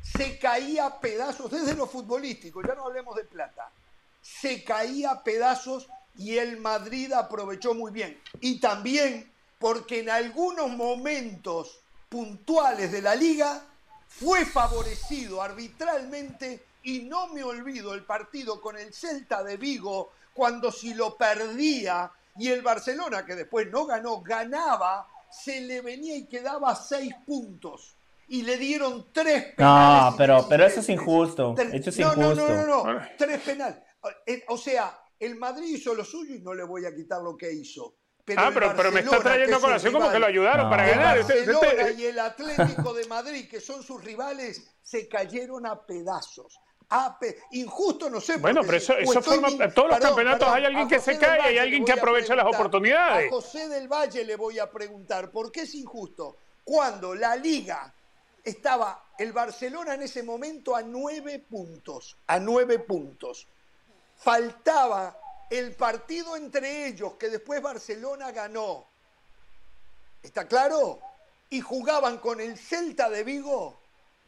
se 0.00 0.38
caía 0.38 0.86
a 0.86 0.98
pedazos 0.98 1.50
desde 1.50 1.74
lo 1.74 1.86
futbolístico, 1.86 2.62
ya 2.62 2.74
no 2.74 2.86
hablemos 2.86 3.14
de 3.16 3.24
plata 3.24 3.70
se 4.24 4.64
caía 4.64 5.10
a 5.10 5.22
pedazos 5.22 5.86
y 6.16 6.38
el 6.38 6.56
Madrid 6.56 7.12
aprovechó 7.12 7.74
muy 7.74 7.92
bien. 7.92 8.18
Y 8.40 8.58
también 8.58 9.30
porque 9.58 10.00
en 10.00 10.08
algunos 10.08 10.70
momentos 10.70 11.80
puntuales 12.08 12.90
de 12.90 13.02
la 13.02 13.14
liga 13.14 13.62
fue 14.08 14.46
favorecido 14.46 15.42
arbitralmente 15.42 16.64
y 16.84 17.00
no 17.00 17.28
me 17.28 17.44
olvido 17.44 17.92
el 17.92 18.04
partido 18.04 18.62
con 18.62 18.78
el 18.78 18.94
Celta 18.94 19.42
de 19.42 19.58
Vigo 19.58 20.12
cuando 20.32 20.72
si 20.72 20.94
lo 20.94 21.16
perdía 21.16 22.10
y 22.38 22.48
el 22.48 22.62
Barcelona 22.62 23.26
que 23.26 23.34
después 23.34 23.70
no 23.70 23.84
ganó, 23.84 24.22
ganaba, 24.22 25.06
se 25.30 25.60
le 25.60 25.82
venía 25.82 26.16
y 26.16 26.24
quedaba 26.24 26.74
seis 26.74 27.14
puntos 27.26 27.94
y 28.28 28.42
le 28.42 28.56
dieron 28.56 29.06
tres 29.12 29.54
penales. 29.54 30.12
No, 30.12 30.16
pero, 30.16 30.46
pero 30.48 30.66
eso 30.66 30.80
es 30.80 30.88
injusto. 30.88 31.54
Eso 31.58 31.90
es 31.90 31.98
no, 31.98 32.14
no, 32.16 32.34
no, 32.34 32.48
no, 32.48 32.92
no, 32.92 33.00
tres 33.18 33.40
penales. 33.42 33.76
Eh, 34.26 34.44
o 34.48 34.58
sea, 34.58 34.98
el 35.18 35.36
Madrid 35.36 35.76
hizo 35.76 35.94
lo 35.94 36.04
suyo 36.04 36.34
y 36.34 36.40
no 36.40 36.54
le 36.54 36.64
voy 36.64 36.84
a 36.84 36.94
quitar 36.94 37.22
lo 37.22 37.36
que 37.36 37.52
hizo. 37.52 37.94
Pero 38.24 38.40
ah, 38.40 38.50
pero, 38.54 38.90
me 38.90 39.00
está 39.00 39.20
trayendo 39.20 39.60
colación 39.60 39.92
como 39.92 40.10
que 40.10 40.18
lo 40.18 40.26
ayudaron 40.26 40.70
para 40.70 40.86
ganar. 40.86 41.18
El 41.18 41.24
Barcelona 41.24 41.90
y 41.90 42.06
el 42.06 42.18
Atlético 42.18 42.94
de 42.94 43.06
Madrid, 43.06 43.48
que 43.48 43.60
son 43.60 43.82
sus 43.82 44.02
rivales, 44.02 44.66
se 44.82 45.06
cayeron 45.08 45.66
a 45.66 45.84
Pedazos. 45.84 46.58
A 46.88 47.18
Injusto, 47.52 48.08
no 48.08 48.20
sé. 48.20 48.36
Bueno, 48.38 48.62
pero 48.62 48.76
eso, 48.76 48.96
eso 48.96 49.20
forma. 49.20 49.48
En 49.48 49.74
todos 49.74 49.90
los 49.90 49.98
campeonatos 49.98 50.48
hay 50.48 50.64
alguien 50.64 50.88
que 50.88 51.00
se 51.00 51.18
cae 51.18 51.40
y 51.40 51.44
hay 51.44 51.58
alguien 51.58 51.84
que 51.84 51.92
aprovecha 51.92 52.34
las 52.34 52.46
oportunidades. 52.46 53.28
A 53.28 53.30
José 53.30 53.68
del 53.68 53.88
Valle 53.88 54.24
le 54.24 54.36
voy 54.36 54.58
a 54.58 54.70
preguntar, 54.70 55.30
¿por 55.30 55.52
qué 55.52 55.62
es 55.62 55.74
injusto? 55.74 56.36
Cuando 56.62 57.14
la 57.14 57.36
Liga 57.36 57.92
estaba 58.42 59.06
el 59.18 59.32
Barcelona 59.32 59.94
en 59.94 60.02
ese 60.02 60.22
momento 60.22 60.74
a 60.76 60.82
nueve 60.82 61.44
puntos, 61.46 62.16
a 62.26 62.38
nueve 62.38 62.78
puntos 62.78 63.48
faltaba 64.16 65.18
el 65.50 65.72
partido 65.74 66.36
entre 66.36 66.86
ellos 66.86 67.14
que 67.14 67.28
después 67.28 67.62
Barcelona 67.62 68.32
ganó. 68.32 68.86
¿Está 70.22 70.48
claro? 70.48 71.00
Y 71.50 71.60
jugaban 71.60 72.18
con 72.18 72.40
el 72.40 72.56
Celta 72.56 73.10
de 73.10 73.24
Vigo 73.24 73.78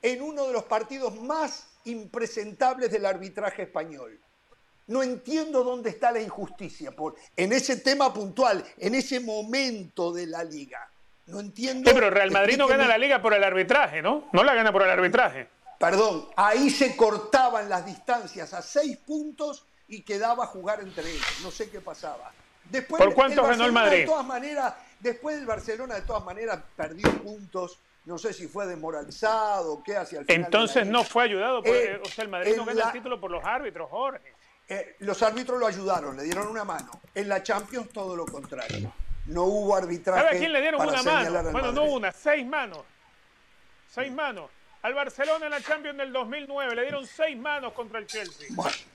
en 0.02 0.22
uno 0.22 0.46
de 0.46 0.52
los 0.52 0.64
partidos 0.64 1.16
más 1.16 1.66
impresentables 1.84 2.90
del 2.90 3.06
arbitraje 3.06 3.62
español. 3.62 4.20
No 4.88 5.02
entiendo 5.02 5.64
dónde 5.64 5.90
está 5.90 6.12
la 6.12 6.20
injusticia 6.20 6.92
por, 6.92 7.16
en 7.36 7.52
ese 7.52 7.78
tema 7.78 8.12
puntual, 8.12 8.64
en 8.78 8.94
ese 8.94 9.18
momento 9.18 10.12
de 10.12 10.26
la 10.26 10.44
liga. 10.44 10.88
No 11.26 11.40
entiendo. 11.40 11.90
pero 11.92 12.08
Real 12.08 12.30
Madrid 12.30 12.56
no 12.56 12.68
gana 12.68 12.86
la 12.86 12.98
liga 12.98 13.20
por 13.20 13.34
el 13.34 13.42
arbitraje, 13.42 14.00
¿no? 14.00 14.28
No 14.32 14.44
la 14.44 14.54
gana 14.54 14.72
por 14.72 14.82
el 14.82 14.90
arbitraje. 14.90 15.48
Perdón, 15.78 16.28
ahí 16.36 16.70
se 16.70 16.96
cortaban 16.96 17.68
las 17.68 17.84
distancias 17.84 18.54
a 18.54 18.62
seis 18.62 18.96
puntos 18.98 19.66
y 19.88 20.02
quedaba 20.02 20.44
a 20.44 20.46
jugar 20.46 20.80
entre 20.80 21.10
ellos. 21.10 21.40
No 21.42 21.50
sé 21.50 21.70
qué 21.70 21.80
pasaba. 21.80 22.32
Después, 22.70 23.02
¿Por 23.02 23.14
cuánto 23.14 23.42
ganó 23.42 23.64
el 23.64 23.72
Madrid? 23.72 24.00
De 24.00 24.06
todas 24.06 24.26
maneras, 24.26 24.74
después 24.98 25.36
del 25.36 25.46
Barcelona, 25.46 25.94
de 25.94 26.02
todas 26.02 26.24
maneras, 26.24 26.60
perdió 26.74 27.10
puntos. 27.22 27.78
No 28.04 28.18
sé 28.18 28.32
si 28.32 28.46
fue 28.46 28.66
desmoralizado 28.66 29.82
qué 29.82 29.96
hacia 29.96 30.20
el 30.20 30.26
final. 30.26 30.44
Entonces 30.44 30.86
no 30.86 31.02
fue 31.04 31.24
ayudado. 31.24 31.62
Por, 31.62 31.74
eh, 31.74 32.00
o 32.02 32.08
sea, 32.08 32.24
el 32.24 32.30
Madrid 32.30 32.54
no 32.56 32.64
gana 32.64 32.86
el 32.86 32.92
título 32.92 33.20
por 33.20 33.30
los 33.30 33.44
árbitros, 33.44 33.88
Jorge. 33.90 34.32
Eh, 34.68 34.96
los 35.00 35.22
árbitros 35.22 35.58
lo 35.60 35.66
ayudaron, 35.66 36.16
le 36.16 36.24
dieron 36.24 36.48
una 36.48 36.64
mano. 36.64 36.90
En 37.14 37.28
la 37.28 37.42
Champions 37.42 37.88
todo 37.90 38.16
lo 38.16 38.26
contrario. 38.26 38.92
No 39.26 39.44
hubo 39.44 39.74
arbitraje. 39.74 40.22
¿Sabe 40.22 40.36
a 40.36 40.38
quién 40.38 40.52
le 40.52 40.60
dieron 40.60 40.80
una 40.80 41.02
mano? 41.02 41.50
Bueno, 41.50 41.72
no 41.72 41.84
una, 41.84 42.12
seis 42.12 42.46
manos. 42.46 42.80
Seis 43.88 44.12
manos. 44.12 44.50
Al 44.86 44.94
Barcelona 44.94 45.46
en 45.46 45.50
la 45.50 45.60
Champions 45.60 45.98
del 45.98 46.12
2009 46.12 46.76
le 46.76 46.82
dieron 46.82 47.04
seis 47.08 47.36
manos 47.36 47.72
contra 47.72 47.98
el 47.98 48.06
Chelsea. 48.06 48.46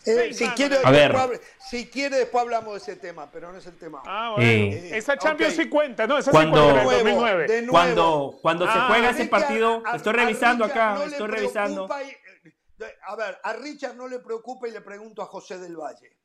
Eh, 0.06 0.34
si, 0.34 0.48
quiere, 0.52 0.78
después, 0.78 1.42
si 1.70 1.88
quiere, 1.88 2.16
después 2.16 2.44
hablamos 2.44 2.76
de 2.76 2.78
ese 2.78 2.96
tema, 2.96 3.30
pero 3.30 3.52
no 3.52 3.58
es 3.58 3.66
el 3.66 3.78
tema. 3.78 4.02
Ah, 4.06 4.36
bueno. 4.38 4.50
Eh, 4.50 4.98
esa 4.98 5.18
Champions 5.18 5.54
sí 5.54 5.68
cuenta, 5.68 6.08
¿no? 6.08 6.18
Esa 6.18 6.32
cuando, 6.32 6.66
sí 6.66 6.86
cuenta 6.86 6.94
2009. 6.94 7.68
Cuando, 7.70 8.40
cuando 8.42 8.68
se 8.68 8.72
ah, 8.74 8.86
juega 8.88 9.10
ese 9.10 9.26
partido, 9.26 9.84
estoy 9.94 10.14
revisando 10.14 10.64
acá, 10.64 10.98
estoy 11.04 11.28
revisando. 11.28 11.90
a 11.92 13.16
ver, 13.18 13.40
a 13.44 13.52
Richard 13.52 13.98
no 13.98 14.08
le 14.08 14.20
preocupa 14.20 14.70
y 14.70 14.72
le 14.72 14.80
pregunto 14.80 15.22
a 15.22 15.26
José 15.26 15.58
del 15.58 15.76
Valle. 15.76 16.16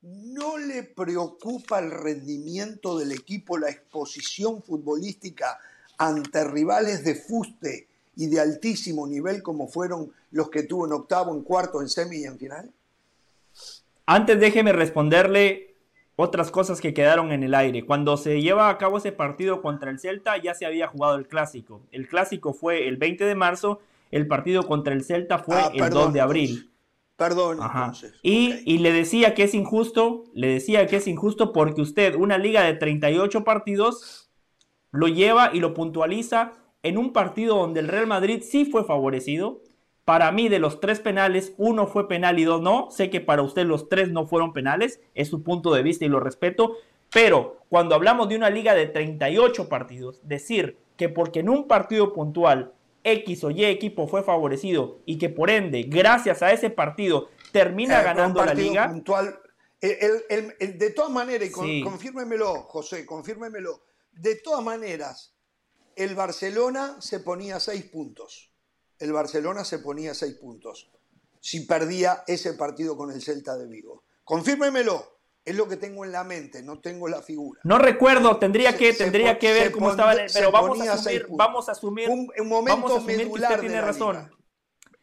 ¿No 0.00 0.58
le 0.58 0.82
preocupa 0.82 1.78
el 1.78 1.92
rendimiento 1.92 2.98
del 2.98 3.12
equipo, 3.12 3.56
la 3.56 3.70
exposición 3.70 4.64
futbolística 4.64 5.60
ante 5.96 6.42
rivales 6.42 7.04
de 7.04 7.14
fuste 7.14 7.88
y 8.16 8.26
de 8.28 8.40
altísimo 8.40 9.06
nivel 9.06 9.42
como 9.42 9.68
fueron 9.68 10.10
los 10.30 10.50
que 10.50 10.62
tuvo 10.62 10.86
en 10.86 10.92
octavo, 10.92 11.34
en 11.34 11.42
cuarto, 11.42 11.80
en 11.82 11.88
semi 11.88 12.16
y 12.18 12.24
en 12.24 12.38
final? 12.38 12.70
Antes 14.06 14.40
déjeme 14.40 14.72
responderle 14.72 15.76
otras 16.16 16.50
cosas 16.50 16.80
que 16.80 16.94
quedaron 16.94 17.30
en 17.30 17.42
el 17.42 17.54
aire. 17.54 17.84
Cuando 17.84 18.16
se 18.16 18.40
lleva 18.40 18.70
a 18.70 18.78
cabo 18.78 18.98
ese 18.98 19.12
partido 19.12 19.60
contra 19.60 19.90
el 19.90 20.00
Celta 20.00 20.36
ya 20.38 20.54
se 20.54 20.64
había 20.64 20.88
jugado 20.88 21.16
el 21.16 21.28
clásico. 21.28 21.82
El 21.92 22.08
clásico 22.08 22.54
fue 22.54 22.88
el 22.88 22.96
20 22.96 23.24
de 23.24 23.34
marzo, 23.34 23.80
el 24.10 24.26
partido 24.26 24.66
contra 24.66 24.94
el 24.94 25.04
Celta 25.04 25.38
fue 25.38 25.56
ah, 25.56 25.70
el 25.74 25.90
2 25.90 26.12
de 26.14 26.20
abril. 26.20 26.72
Perdón. 27.16 27.58
Y, 28.22 28.60
y, 28.70 28.78
le 28.78 28.92
decía 28.92 29.34
que 29.34 29.44
es 29.44 29.54
injusto, 29.54 30.24
le 30.34 30.48
decía 30.48 30.86
que 30.86 30.96
es 30.96 31.06
injusto 31.06 31.52
porque 31.52 31.80
usted 31.80 32.14
una 32.14 32.36
liga 32.36 32.62
de 32.62 32.74
38 32.74 33.42
partidos 33.42 34.30
lo 34.90 35.08
lleva 35.08 35.50
y 35.54 35.60
lo 35.60 35.72
puntualiza 35.72 36.52
en 36.82 36.98
un 36.98 37.12
partido 37.12 37.56
donde 37.56 37.80
el 37.80 37.88
Real 37.88 38.06
Madrid 38.06 38.42
sí 38.42 38.64
fue 38.64 38.84
favorecido. 38.84 39.62
Para 40.04 40.30
mí, 40.30 40.48
de 40.48 40.60
los 40.60 40.80
tres 40.80 41.00
penales, 41.00 41.52
uno 41.56 41.86
fue 41.86 42.08
penal 42.08 42.38
y 42.38 42.44
dos 42.44 42.62
no. 42.62 42.88
Sé 42.90 43.10
que 43.10 43.20
para 43.20 43.42
usted 43.42 43.66
los 43.66 43.88
tres 43.88 44.10
no 44.10 44.26
fueron 44.26 44.52
penales, 44.52 45.00
es 45.14 45.28
su 45.28 45.42
punto 45.42 45.74
de 45.74 45.82
vista 45.82 46.04
y 46.04 46.08
lo 46.08 46.20
respeto. 46.20 46.76
Pero 47.12 47.58
cuando 47.68 47.94
hablamos 47.94 48.28
de 48.28 48.36
una 48.36 48.50
liga 48.50 48.74
de 48.74 48.86
38 48.86 49.68
partidos, 49.68 50.20
decir 50.22 50.78
que 50.96 51.08
porque 51.08 51.40
en 51.40 51.48
un 51.48 51.66
partido 51.66 52.12
puntual 52.12 52.72
X 53.04 53.44
o 53.44 53.50
Y 53.50 53.64
equipo 53.64 54.08
fue 54.08 54.22
favorecido 54.22 55.00
y 55.06 55.18
que 55.18 55.28
por 55.28 55.50
ende, 55.50 55.84
gracias 55.84 56.42
a 56.42 56.52
ese 56.52 56.70
partido, 56.70 57.28
termina 57.52 58.00
eh, 58.00 58.04
ganando 58.04 58.44
la 58.44 58.54
liga. 58.54 58.88
Puntual, 58.88 59.38
de 59.80 60.92
todas 60.94 61.10
maneras, 61.10 61.48
y 61.64 61.82
confírmemelo, 61.82 62.62
José, 62.62 63.06
confírmemelo, 63.06 63.82
de 64.12 64.36
todas 64.36 64.64
maneras, 64.64 65.35
el 65.96 66.14
Barcelona 66.14 66.96
se 67.00 67.20
ponía 67.20 67.58
seis 67.58 67.84
puntos. 67.84 68.52
El 68.98 69.12
Barcelona 69.12 69.64
se 69.64 69.80
ponía 69.80 70.14
seis 70.14 70.34
puntos 70.34 70.90
si 71.46 71.60
perdía 71.60 72.24
ese 72.26 72.54
partido 72.54 72.96
con 72.96 73.12
el 73.12 73.22
Celta 73.22 73.56
de 73.56 73.66
Vigo. 73.66 74.02
Confírmemelo. 74.24 75.16
Es 75.44 75.54
lo 75.54 75.68
que 75.68 75.76
tengo 75.76 76.04
en 76.04 76.10
la 76.10 76.24
mente, 76.24 76.60
no 76.60 76.80
tengo 76.80 77.06
la 77.06 77.22
figura. 77.22 77.60
No 77.62 77.78
recuerdo, 77.78 78.36
tendría 78.36 78.76
que, 78.76 78.92
tendría 78.92 79.38
que 79.38 79.52
ver 79.52 79.70
cómo 79.70 79.92
estaba, 79.92 80.12
pero 80.34 80.50
vamos 80.50 80.80
a, 80.80 80.94
asumir, 80.94 81.26
vamos 81.30 81.68
a 81.68 81.72
asumir, 81.72 82.08
un, 82.10 82.26
momento 82.48 82.74
vamos 82.74 82.90
a 82.90 82.96
asumir 82.96 83.18
que 83.18 83.32
usted 83.32 83.60
tiene 83.60 83.80
razón. 83.80 84.28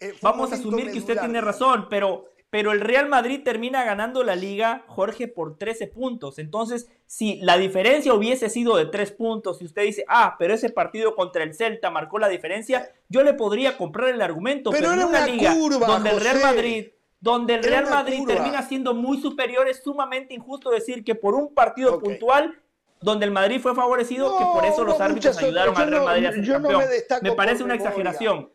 Eh, 0.02 0.14
vamos 0.22 0.52
a 0.52 0.56
asumir 0.56 0.92
que 0.92 1.00
usted 1.00 1.18
tiene 1.18 1.40
razón, 1.40 1.88
pero 1.90 2.26
pero 2.54 2.72
el 2.72 2.82
Real 2.82 3.10
Madrid 3.10 3.42
termina 3.44 3.84
ganando 3.84 4.24
la 4.24 4.36
liga, 4.36 4.84
Jorge, 4.86 5.28
por 5.28 5.58
13 5.58 5.88
puntos. 5.88 6.38
Entonces, 6.38 6.88
si 7.08 7.38
la 7.38 7.58
diferencia 7.58 8.14
hubiese 8.14 8.48
sido 8.48 8.76
de 8.76 8.86
3 8.86 9.12
puntos, 9.14 9.58
si 9.58 9.66
usted 9.66 9.82
dice, 9.82 10.06
ah, 10.08 10.36
pero 10.38 10.54
ese 10.54 10.70
partido 10.70 11.16
contra 11.16 11.42
el 11.42 11.56
Celta 11.56 11.90
marcó 11.90 12.20
la 12.20 12.30
diferencia, 12.30 12.92
yo 13.10 13.24
le 13.24 13.34
podría 13.34 13.76
comprar 13.76 14.10
el 14.10 14.22
argumento. 14.22 14.70
Pero, 14.70 14.94
en 14.94 15.00
una, 15.00 15.26
liga 15.26 15.56
donde 15.56 16.12
el 16.12 16.22
Real 16.22 16.42
Madrid, 16.44 16.90
donde 17.20 17.56
el 17.56 17.64
Real 17.64 17.90
Madrid 17.90 18.20
termina 18.28 18.62
siendo 18.62 18.94
muy 18.94 19.20
superior, 19.20 19.68
es 19.68 19.82
sumamente 19.82 20.36
injusto 20.36 20.70
decir 20.70 21.04
que 21.04 21.16
por 21.16 21.34
un 21.34 21.56
partido 21.56 21.98
puntual 21.98 22.62
donde 23.02 23.26
el 23.26 23.32
Madrid 23.32 23.62
fue 23.62 23.74
favorecido, 23.74 24.38
que 24.38 24.46
por 24.46 24.64
eso 24.64 24.84
los 24.84 25.02
árbitros 25.02 25.40
ayudaron 25.40 25.76
al 25.76 25.90
Real 25.90 26.06
Madrid 26.06 26.26
a 26.28 26.32
ser 26.34 26.48
campeón. 26.48 26.84
me 27.24 27.32
parece 27.32 27.64
una 27.64 27.74
exageración 27.74 28.53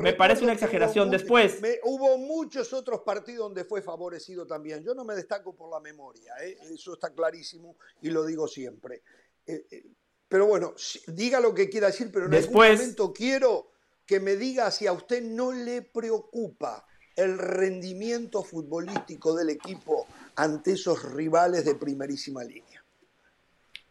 me 0.00 0.12
parece 0.12 0.44
una 0.44 0.52
exageración. 0.52 1.10
Después. 1.10 1.58
hubo 1.84 2.18
muchos 2.18 2.72
otros 2.72 3.00
partidos 3.00 3.44
donde 3.48 3.64
fue 3.64 3.80
favorecido 3.82 4.46
también. 4.46 4.82
Yo 4.82 4.94
no 4.94 5.04
me 5.04 5.14
destaco 5.14 5.54
por 5.54 5.70
la 5.70 5.80
memoria, 5.80 6.34
¿eh? 6.42 6.56
eso 6.70 6.94
está 6.94 7.10
clarísimo 7.10 7.76
y 8.02 8.10
lo 8.10 8.24
digo 8.24 8.46
siempre. 8.46 9.02
Eh, 9.46 9.64
eh, 9.70 9.84
pero 10.28 10.46
bueno, 10.46 10.74
diga 11.08 11.40
lo 11.40 11.54
que 11.54 11.68
quiera 11.68 11.88
decir, 11.88 12.10
pero 12.12 12.26
en 12.26 12.32
Después, 12.32 12.70
algún 12.70 12.82
momento 12.82 13.12
quiero 13.12 13.70
que 14.06 14.20
me 14.20 14.36
diga 14.36 14.70
si 14.70 14.86
a 14.86 14.92
usted 14.92 15.22
no 15.22 15.52
le 15.52 15.82
preocupa 15.82 16.86
el 17.16 17.38
rendimiento 17.38 18.42
futbolístico 18.42 19.34
del 19.34 19.50
equipo 19.50 20.06
ante 20.36 20.72
esos 20.72 21.12
rivales 21.12 21.64
de 21.64 21.74
primerísima 21.74 22.42
línea. 22.42 22.82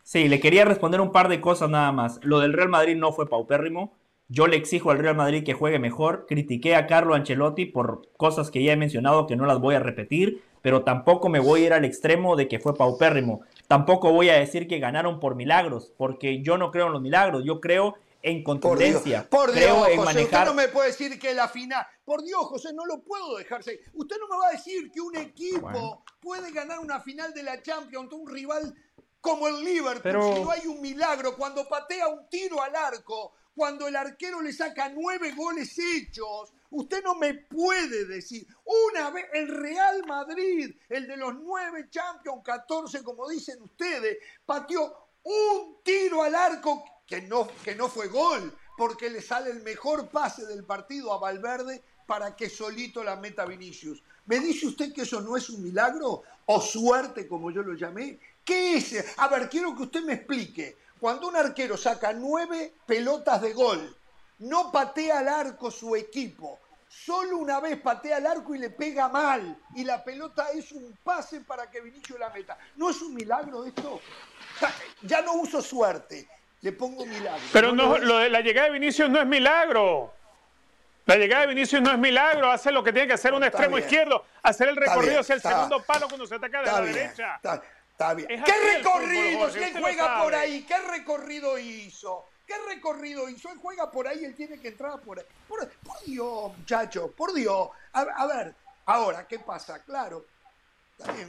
Sí, 0.04 0.28
le 0.28 0.40
quería 0.40 0.66
responder 0.66 1.00
un 1.00 1.12
par 1.12 1.30
de 1.30 1.40
cosas 1.40 1.70
nada 1.70 1.92
más. 1.92 2.20
Lo 2.24 2.40
del 2.40 2.54
Real 2.54 2.70
Madrid 2.70 2.96
no 2.96 3.14
fue 3.14 3.30
paupérrimo 3.30 3.96
yo 4.32 4.48
le 4.48 4.56
exijo 4.56 4.92
al 4.92 5.00
Real 5.00 5.16
Madrid 5.16 5.44
que 5.44 5.54
juegue 5.54 5.78
mejor. 5.78 6.26
Critiqué 6.26 6.76
a 6.76 6.88
Carlo 6.88 7.16
Ancelotti 7.16 7.66
por 7.66 8.08
cosas 8.16 8.50
que 8.50 8.64
ya 8.64 8.72
he 8.72 8.78
mencionado 8.78 9.28
que 9.28 9.36
no 9.36 9.46
las 9.46 9.60
voy 9.60 9.76
a 9.76 9.82
repetir, 9.82 10.42
pero 10.62 10.84
tampoco 10.84 11.28
me 11.28 11.40
voy 11.40 11.64
a 11.64 11.66
ir 11.66 11.74
al 11.74 11.84
extremo 11.84 12.38
de 12.38 12.48
que 12.48 12.60
fue 12.60 12.74
paupérrimo. 12.74 13.42
Tampoco 13.68 14.14
voy 14.14 14.30
a 14.30 14.40
decir 14.40 14.70
que 14.70 14.80
ganaron 14.80 15.20
por 15.20 15.36
milagros, 15.36 15.92
porque 15.98 16.42
yo 16.42 16.58
no 16.58 16.72
creo 16.72 16.88
en 16.88 16.94
los 16.94 17.02
milagros, 17.02 17.44
yo 17.44 17.60
creo 17.60 17.96
en 18.24 18.42
contundencia. 18.42 19.28
Por 19.30 19.52
Dios, 19.52 19.78
José, 19.98 20.24
usted 20.24 20.46
no 20.46 20.54
me 20.54 20.70
puede 20.70 20.88
decir 20.90 21.20
que 21.20 21.34
la 21.34 21.50
final. 21.50 21.86
Por 22.06 22.24
Dios, 22.24 22.42
José, 22.46 22.72
no 22.74 22.86
lo 22.86 23.02
puedo 23.02 23.36
dejarse. 23.38 23.82
Usted 23.94 24.16
no 24.18 24.30
me 24.30 24.42
va 24.42 24.48
a 24.48 24.52
decir 24.52 24.92
que 24.92 25.02
un 25.02 25.18
equipo 25.18 26.06
puede 26.22 26.52
ganar 26.54 26.80
una 26.80 27.02
final 27.02 27.34
de 27.34 27.44
la 27.44 27.62
Champions 27.62 28.06
ante 28.06 28.16
un 28.16 28.30
rival 28.30 28.74
como 29.22 29.48
el 29.48 29.64
Liverpool 29.64 30.36
si 30.36 30.44
no 30.44 30.52
hay 30.52 30.68
un 30.68 30.82
milagro 30.82 31.38
cuando 31.38 31.68
patea 31.68 32.08
un 32.08 32.28
tiro 32.30 32.62
al 32.62 32.76
arco 32.76 33.34
cuando 33.56 33.88
el 33.88 33.96
arquero 33.96 34.42
le 34.42 34.54
saca 34.54 34.90
nueve 34.90 35.34
goles 35.34 35.78
hechos, 35.78 36.54
usted 36.70 37.04
no 37.04 37.16
me 37.16 37.34
puede 37.34 38.06
decir, 38.06 38.48
una 38.64 39.10
vez 39.10 39.26
el 39.34 39.50
Real 39.50 40.04
Madrid, 40.08 40.74
el 40.90 41.08
de 41.08 41.18
los 41.18 41.36
nueve 41.36 41.88
Champions, 41.90 42.42
14 42.44 43.04
como 43.04 43.28
dicen 43.30 43.62
ustedes, 43.62 44.18
pateó 44.46 45.10
un 45.24 45.78
tiro 45.84 46.24
al 46.24 46.36
arco 46.36 46.84
que 47.06 47.22
no, 47.22 47.50
que 47.64 47.76
no 47.76 47.90
fue 47.90 48.08
gol, 48.08 48.58
porque 48.78 49.10
le 49.10 49.22
sale 49.22 49.52
el 49.52 49.62
mejor 49.62 50.10
pase 50.10 50.46
del 50.46 50.64
partido 50.64 51.14
a 51.14 51.20
Valverde 51.20 51.84
para 52.08 52.36
que 52.36 52.50
solito 52.50 53.04
la 53.04 53.18
meta 53.18 53.46
Vinicius. 53.46 54.02
¿Me 54.26 54.40
dice 54.40 54.68
usted 54.68 54.94
que 54.94 55.02
eso 55.02 55.22
no 55.22 55.36
es 55.36 55.50
un 55.50 55.62
milagro 55.62 56.24
o 56.46 56.62
suerte, 56.62 57.28
como 57.28 57.52
yo 57.52 57.64
lo 57.64 57.74
llamé? 57.74 58.20
¿Qué 58.44 58.78
es? 58.78 59.06
A 59.18 59.28
ver, 59.28 59.50
quiero 59.50 59.76
que 59.76 59.84
usted 59.84 60.02
me 60.02 60.14
explique. 60.14 60.78
Cuando 61.00 61.28
un 61.28 61.36
arquero 61.36 61.78
saca 61.78 62.14
nueve 62.14 62.74
pelotas 62.86 63.42
de 63.42 63.54
gol, 63.54 63.98
no 64.40 64.72
patea 64.72 65.20
al 65.20 65.28
arco 65.28 65.72
su 65.72 65.96
equipo, 65.96 66.60
solo 66.88 67.38
una 67.38 67.60
vez 67.60 67.80
patea 67.80 68.18
al 68.18 68.28
arco 68.28 68.54
y 68.54 68.60
le 68.60 68.70
pega 68.70 69.08
mal, 69.08 69.58
y 69.76 69.84
la 69.84 70.04
pelota 70.04 70.50
es 70.54 70.72
un 70.72 70.96
pase 71.04 71.42
para 71.42 71.70
que 71.72 71.82
Vinicio 71.82 72.18
la 72.18 72.30
meta. 72.30 72.58
¿No 72.76 72.90
es 72.90 73.02
un 73.02 73.16
milagro 73.16 73.66
esto? 73.66 74.00
Ya 75.02 75.22
no 75.22 75.34
uso 75.34 75.62
suerte, 75.62 76.28
le 76.62 76.72
pongo 76.72 77.06
milagro. 77.06 77.42
Pero 77.52 77.72
no, 77.72 77.98
lo 77.98 78.18
de 78.20 78.30
la 78.30 78.42
llegada 78.42 78.68
de 78.68 78.74
Vinicius 78.74 79.10
no 79.10 79.20
es 79.20 79.26
milagro. 79.26 80.14
La 81.08 81.16
llegada 81.16 81.42
de 81.42 81.48
Vinicius 81.56 81.82
no 81.82 81.92
es 81.92 81.98
milagro, 81.98 82.52
hace 82.52 82.72
lo 82.72 82.84
que 82.84 82.94
tiene 82.94 83.08
que 83.08 83.14
hacer 83.14 83.34
un 83.34 83.44
extremo 83.44 83.78
izquierdo, 83.78 84.24
hacer 84.44 84.70
el 84.70 84.76
recorrido 84.76 85.22
hacia 85.22 85.36
el 85.36 85.42
segundo 85.42 85.82
palo 85.84 86.08
cuando 86.08 86.28
se 86.28 86.36
ataca 86.36 86.60
de 86.60 86.66
la 86.66 86.82
derecha. 86.82 87.36
Está, 87.38 87.64
bien. 88.16 88.28
¿Qué 88.28 88.78
recorrido? 88.78 89.48
Él 89.48 89.74
juega 89.80 90.22
por 90.22 90.36
ahí, 90.36 90.64
¿qué 90.64 90.78
recorrido 90.78 91.58
hizo? 91.58 92.26
¿Qué 92.46 92.54
recorrido 92.68 93.30
hizo? 93.30 93.50
Él 93.50 93.60
juega 93.62 93.90
por 93.90 94.08
ahí, 94.08 94.26
él 94.26 94.36
tiene 94.36 94.60
que 94.60 94.70
entrar 94.70 95.00
por 95.00 95.20
ahí. 95.20 95.26
Por, 95.48 95.70
Dios, 96.06 96.58
muchachos, 96.58 97.12
por 97.16 97.34
Dios. 97.34 97.70
a 97.94 98.28
ver, 98.28 98.54
ahora, 98.86 99.28
¿qué 99.28 99.40
pasa? 99.40 99.84
Claro, 99.84 100.26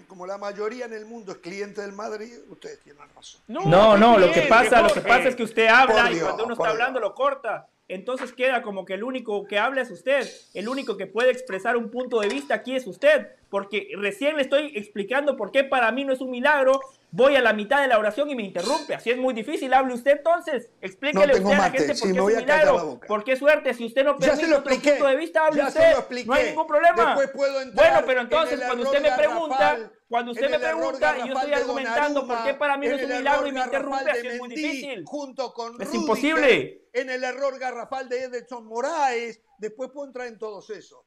como 0.07 0.27
la 0.27 0.39
mayoría 0.39 0.87
en 0.87 0.93
el 0.93 1.07
mundo 1.07 1.33
es 1.33 1.39
cliente 1.39 1.81
del 1.81 1.93
Madrid, 1.93 2.33
ustedes 2.49 2.81
tienen 2.81 3.03
razón. 3.15 3.41
No, 3.49 3.97
no, 3.97 4.19
lo 4.19 4.31
que 4.33 4.43
pasa, 4.43 4.83
lo 4.83 4.93
que 4.93 5.01
pasa 5.01 5.29
es 5.29 5.37
que 5.37 5.43
usted 5.43 5.67
habla 5.67 6.11
y 6.11 6.21
cuando 6.21 6.45
uno 6.45 6.55
está 6.55 6.69
hablando 6.69 7.01
lo 7.01 7.15
corta. 7.15 7.67
Entonces 7.95 8.33
queda 8.33 8.63
como 8.63 8.85
que 8.85 8.95
el 8.95 9.05
único 9.05 9.47
que 9.47 9.59
habla 9.59 9.83
es 9.83 9.91
usted, 9.91 10.27
el 10.55 10.69
único 10.69 10.97
que 10.97 11.07
puede 11.07 11.31
expresar 11.31 11.77
un 11.77 11.91
punto 11.91 12.21
de 12.21 12.29
vista 12.29 12.55
aquí 12.55 12.75
es 12.75 12.87
usted, 12.87 13.29
porque 13.51 13.89
recién 13.97 14.37
le 14.37 14.43
estoy 14.43 14.73
explicando 14.75 15.37
por 15.37 15.53
qué 15.53 15.63
para 15.65 15.93
mí 15.93 16.05
no 16.05 16.13
es 16.13 16.21
un 16.21 16.31
milagro 16.31 16.81
voy 17.13 17.37
a 17.37 17.43
la 17.43 17.53
mitad 17.53 17.81
de 17.81 17.89
la 17.89 17.99
oración 17.99 18.29
y 18.31 18.35
me 18.35 18.43
interrumpe. 18.43 18.95
Así 18.95 19.11
es 19.11 19.19
muy 19.19 19.35
difícil. 19.35 19.73
Hable 19.73 19.95
usted 19.95 20.13
entonces. 20.13 20.71
Explíquele 20.81 21.35
usted 21.35 21.53
a 21.53 21.59
la 21.59 21.71
gente 21.71 21.87
por 21.87 21.87
qué 21.87 21.93
es 21.93 22.03
un 22.03 22.27
milagro. 22.27 23.01
¿Por 23.07 23.25
qué 23.25 23.37
suerte? 23.37 23.75
Si 23.75 23.85
usted 23.85 24.05
no 24.05 24.17
permite 24.19 24.55
otro 24.55 24.75
punto 24.75 25.07
de 25.07 25.17
vista, 25.17 25.47
hable 25.47 25.63
usted. 25.63 26.25
No 26.27 26.35
hay 26.35 26.47
ningún 26.47 26.67
problema. 26.67 27.17
bueno, 27.75 28.03
pero 28.07 28.21
entonces 28.23 28.61
cuando 28.67 28.85
usted 28.85 29.03
me 29.03 29.13
pregunta, 29.13 29.91
cuando 30.13 30.33
usted 30.33 30.51
me 30.51 30.59
pregunta 30.59 31.17
y 31.17 31.29
yo 31.29 31.33
estoy 31.33 31.55
argumentando 31.55 32.27
por 32.27 32.45
qué 32.45 32.53
para 32.53 32.77
mí 32.77 32.87
no 32.87 32.97
es 32.97 33.03
un 33.05 33.17
milagro 33.17 33.47
y 33.47 33.53
me 33.53 33.61
interrumpe, 33.61 34.11
así 34.11 34.27
es 34.27 34.39
muy 34.39 34.49
difícil. 34.51 35.05
Junto 35.07 35.55
con 35.55 35.81
es 35.81 35.95
imposible. 35.95 36.87
En 36.93 37.09
el 37.09 37.25
error 37.25 37.59
garrafal 37.59 38.11
de 38.11 38.25
Edson 38.25 38.67
Moraes, 38.67 39.41
después 39.57 39.89
puedo 39.91 40.07
entrar 40.07 40.27
en 40.27 40.39
todos 40.39 40.69
esos 40.69 41.01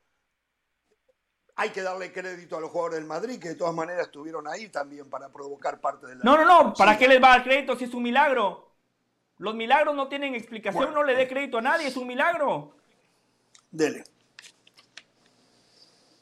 hay 1.58 1.70
que 1.70 1.84
darle 1.84 2.12
crédito 2.12 2.58
a 2.58 2.60
los 2.60 2.70
jugadores 2.70 2.98
del 2.98 3.08
Madrid, 3.08 3.40
que 3.40 3.50
de 3.50 3.56
todas 3.56 3.74
maneras 3.74 4.08
estuvieron 4.08 4.46
ahí 4.46 4.68
también 4.68 5.10
para 5.10 5.30
provocar 5.30 5.80
parte 5.80 6.06
de 6.06 6.16
la... 6.16 6.22
No, 6.26 6.36
no, 6.36 6.44
no, 6.44 6.74
¿para 6.74 6.98
qué 6.98 7.08
les 7.08 7.24
va 7.24 7.28
a 7.28 7.38
dar 7.38 7.44
crédito 7.46 7.78
si 7.78 7.86
es 7.86 7.94
un 7.94 8.04
milagro? 8.04 8.74
Los 9.38 9.56
milagros 9.56 9.96
no 9.96 10.10
tienen 10.10 10.36
explicación, 10.36 10.94
no 10.94 11.02
le 11.04 11.16
dé 11.16 11.30
crédito 11.30 11.60
a 11.60 11.62
nadie, 11.62 11.88
es 11.88 11.96
un 11.96 12.08
milagro. 12.08 12.76
Dele. 13.72 14.04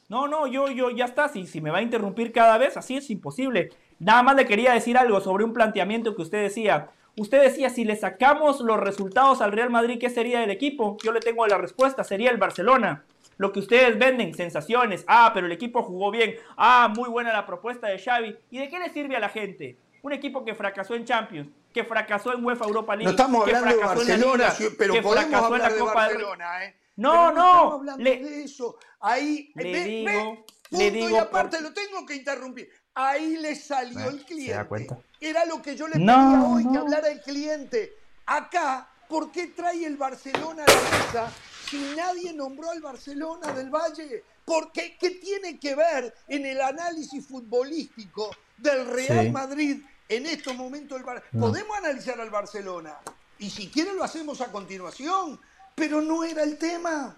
No, 0.08 0.28
no, 0.28 0.46
yo, 0.46 0.68
yo, 0.68 0.90
ya 0.90 1.06
está, 1.06 1.28
si, 1.28 1.46
si 1.46 1.60
me 1.60 1.70
va 1.70 1.78
a 1.78 1.82
interrumpir 1.82 2.32
cada 2.32 2.58
vez, 2.58 2.76
así 2.76 2.96
es 2.96 3.10
imposible. 3.10 3.70
Nada 3.98 4.22
más 4.22 4.36
le 4.36 4.46
quería 4.46 4.72
decir 4.72 4.98
algo 4.98 5.20
sobre 5.20 5.44
un 5.44 5.52
planteamiento 5.52 6.14
que 6.14 6.22
usted 6.22 6.42
decía. 6.42 6.90
Usted 7.16 7.42
decía, 7.42 7.70
si 7.70 7.84
le 7.84 7.96
sacamos 7.96 8.60
los 8.60 8.78
resultados 8.78 9.40
al 9.40 9.52
Real 9.52 9.70
Madrid, 9.70 9.98
¿qué 10.00 10.10
sería 10.10 10.42
el 10.42 10.50
equipo? 10.50 10.96
Yo 11.02 11.12
le 11.12 11.20
tengo 11.20 11.46
la 11.46 11.58
respuesta, 11.58 12.02
sería 12.02 12.30
el 12.30 12.38
Barcelona. 12.38 13.04
Lo 13.36 13.52
que 13.52 13.60
ustedes 13.60 13.98
venden, 13.98 14.34
sensaciones. 14.34 15.04
Ah, 15.06 15.30
pero 15.32 15.46
el 15.46 15.52
equipo 15.52 15.82
jugó 15.82 16.10
bien. 16.10 16.34
Ah, 16.56 16.92
muy 16.94 17.08
buena 17.08 17.32
la 17.32 17.46
propuesta 17.46 17.86
de 17.86 17.98
Xavi. 17.98 18.36
¿Y 18.50 18.58
de 18.58 18.68
qué 18.68 18.78
le 18.78 18.90
sirve 18.90 19.16
a 19.16 19.20
la 19.20 19.28
gente? 19.28 19.76
Un 20.02 20.12
equipo 20.12 20.44
que 20.44 20.54
fracasó 20.54 20.94
en 20.94 21.04
Champions, 21.04 21.48
que 21.72 21.84
fracasó 21.84 22.34
en 22.34 22.44
UEFA 22.44 22.66
Europa 22.66 22.94
League. 22.94 23.04
No 23.04 23.10
estamos 23.10 23.46
hablando 23.46 23.76
de 23.76 23.84
Barcelona, 23.84 24.54
pero 24.76 24.94
podemos 25.00 25.42
hablar 25.42 25.72
de 25.72 25.82
Barcelona, 25.82 26.64
¿eh? 26.64 26.74
No, 26.96 27.32
no. 27.32 27.82
le, 27.98 28.18
de 28.18 28.44
eso. 28.44 28.76
Ahí, 29.00 29.52
le 29.54 29.84
digo, 29.84 30.44
le 30.70 30.90
digo. 30.90 31.10
Y 31.10 31.16
aparte 31.16 31.60
lo 31.60 31.72
tengo 31.72 32.06
que 32.06 32.14
interrumpir. 32.16 32.70
Ahí 32.94 33.36
le 33.36 33.56
salió 33.56 34.08
el 34.08 34.24
cliente. 34.24 34.52
¿Se 34.52 34.58
da 34.58 34.68
cuenta? 34.68 34.98
Era 35.20 35.44
lo 35.46 35.60
que 35.60 35.76
yo 35.76 35.88
le 35.88 35.94
pedía 35.94 36.44
hoy, 36.44 36.64
que 36.70 36.78
hablara 36.78 37.08
el 37.08 37.20
cliente. 37.20 37.92
Acá, 38.26 38.88
¿por 39.08 39.32
qué 39.32 39.48
trae 39.48 39.84
el 39.84 39.96
Barcelona 39.96 40.64
a 40.64 40.70
la 40.70 40.98
mesa 40.98 41.32
si 41.68 41.94
nadie 41.96 42.32
nombró 42.32 42.70
al 42.70 42.80
Barcelona 42.80 43.52
del 43.52 43.70
Valle? 43.70 44.22
¿Por 44.44 44.70
qué? 44.70 44.96
¿Qué 44.98 45.10
tiene 45.10 45.58
que 45.58 45.74
ver 45.74 46.14
en 46.28 46.46
el 46.46 46.60
análisis 46.60 47.26
futbolístico 47.26 48.30
del 48.58 48.86
Real 48.86 49.32
Madrid 49.32 49.82
en 50.08 50.26
estos 50.26 50.54
momentos? 50.54 51.00
El 51.00 51.40
Podemos 51.40 51.76
analizar 51.76 52.20
al 52.20 52.30
Barcelona 52.30 52.96
y 53.38 53.50
si 53.50 53.68
quieren 53.68 53.96
lo 53.96 54.04
hacemos 54.04 54.40
a 54.40 54.52
continuación, 54.52 55.40
pero 55.74 56.00
no 56.00 56.24
era 56.24 56.42
el 56.42 56.58
tema. 56.58 57.16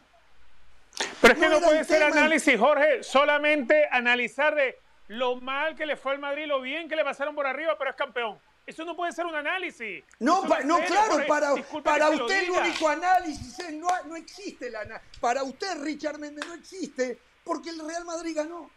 Pero 1.21 1.35
es 1.35 1.41
que 1.41 1.49
no, 1.49 1.61
puede 1.61 1.85
ser 1.85 2.03
análisis, 2.03 2.59
Jorge, 2.59 3.03
solamente 3.03 3.87
analizar 3.91 4.55
de 4.55 4.79
lo 5.09 5.37
mal 5.37 5.77
que 5.77 5.87
le 5.87 5.97
fue 5.97 6.13
al 6.13 6.19
Madrid, 6.19 6.47
lo 6.47 6.61
bien 6.61 6.89
que 6.89 6.97
le 6.97 7.05
pasaron 7.05 7.35
por 7.35 7.47
arriba, 7.47 7.77
pero 7.79 7.91
es 7.91 7.97
campeón. 7.97 8.39
Eso 8.67 8.85
no 8.85 8.97
puede 8.97 9.13
ser 9.13 9.27
un 9.27 9.35
análisis. 9.35 10.03
No, 10.19 10.43
no 10.65 10.81
claro, 10.81 11.25
para, 11.29 11.55
para 11.85 12.11
usted 12.11 12.45
el 12.45 12.51
único 12.51 12.89
análisis 12.89 13.59
es, 13.61 13.73
no, 13.75 13.89
no 14.07 14.17
existe 14.17 14.69
análisis. 14.69 15.21
Para 15.21 15.45
usted, 15.45 15.83
Richard 15.83 16.19
Méndez, 16.19 16.45
no 16.47 16.55
existe 16.55 17.19
porque 17.45 17.71
el 17.71 17.79
Real 17.79 18.05
Madrid 18.05 18.35
ganó. 18.35 18.69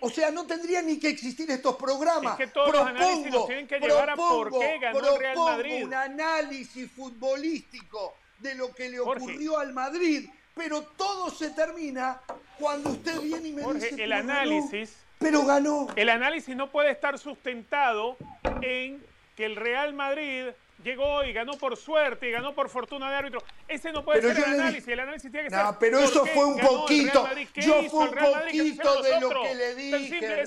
O 0.00 0.10
sea, 0.10 0.30
no 0.30 0.46
tendría 0.46 0.82
ni 0.82 0.98
que 0.98 1.10
existir 1.10 1.48
estos 1.50 1.76
programas. 1.76 2.40
Es 2.40 2.46
que 2.46 2.52
todos 2.52 2.70
propongo, 2.70 2.92
los 2.92 3.02
análisis 3.02 3.32
nos 3.32 3.46
tienen 3.46 3.68
que 3.68 3.78
llevar 3.78 4.10
a 4.10 4.16
por 4.16 4.50
qué 4.58 4.78
ganó 4.80 4.98
el 4.98 5.18
Real 5.20 5.36
Madrid. 5.36 5.84
un 5.84 5.94
análisis 5.94 6.90
futbolístico 6.90 8.16
de 8.44 8.54
lo 8.54 8.72
que 8.72 8.90
le 8.90 9.00
ocurrió 9.00 9.58
al 9.58 9.72
Madrid, 9.72 10.28
pero 10.54 10.82
todo 10.82 11.30
se 11.30 11.50
termina 11.50 12.20
cuando 12.58 12.90
usted 12.90 13.20
viene 13.20 13.48
y 13.48 13.52
me 13.52 13.62
Jorge, 13.62 13.88
dice 13.90 14.04
el 14.04 14.12
análisis 14.12 14.96
pero 15.18 15.44
ganó. 15.46 15.88
El 15.96 16.10
análisis 16.10 16.54
no 16.54 16.70
puede 16.70 16.90
estar 16.90 17.18
sustentado 17.18 18.18
en 18.60 19.02
que 19.34 19.46
el 19.46 19.56
Real 19.56 19.94
Madrid 19.94 20.48
llegó 20.82 21.24
y 21.24 21.32
ganó 21.32 21.54
por 21.54 21.78
suerte 21.78 22.28
y 22.28 22.32
ganó 22.32 22.54
por 22.54 22.68
fortuna 22.68 23.08
de 23.10 23.16
árbitro. 23.16 23.42
Ese 23.66 23.90
no 23.90 24.04
puede 24.04 24.20
ser 24.20 24.36
el 24.36 24.44
análisis. 24.44 24.88
El 24.88 25.00
análisis 25.00 25.30
tiene 25.30 25.48
que 25.48 25.54
ser. 25.54 25.64
No, 25.64 25.78
pero 25.78 25.98
eso 26.00 26.26
fue 26.26 26.44
un 26.44 26.58
poquito. 26.58 27.26
Yo 27.54 27.88
fue 27.88 28.08
un 28.08 28.14
poquito 28.14 29.02
de 29.02 29.20
lo 29.20 29.30
que 29.30 29.54
le 29.54 29.74
dije. 29.74 30.42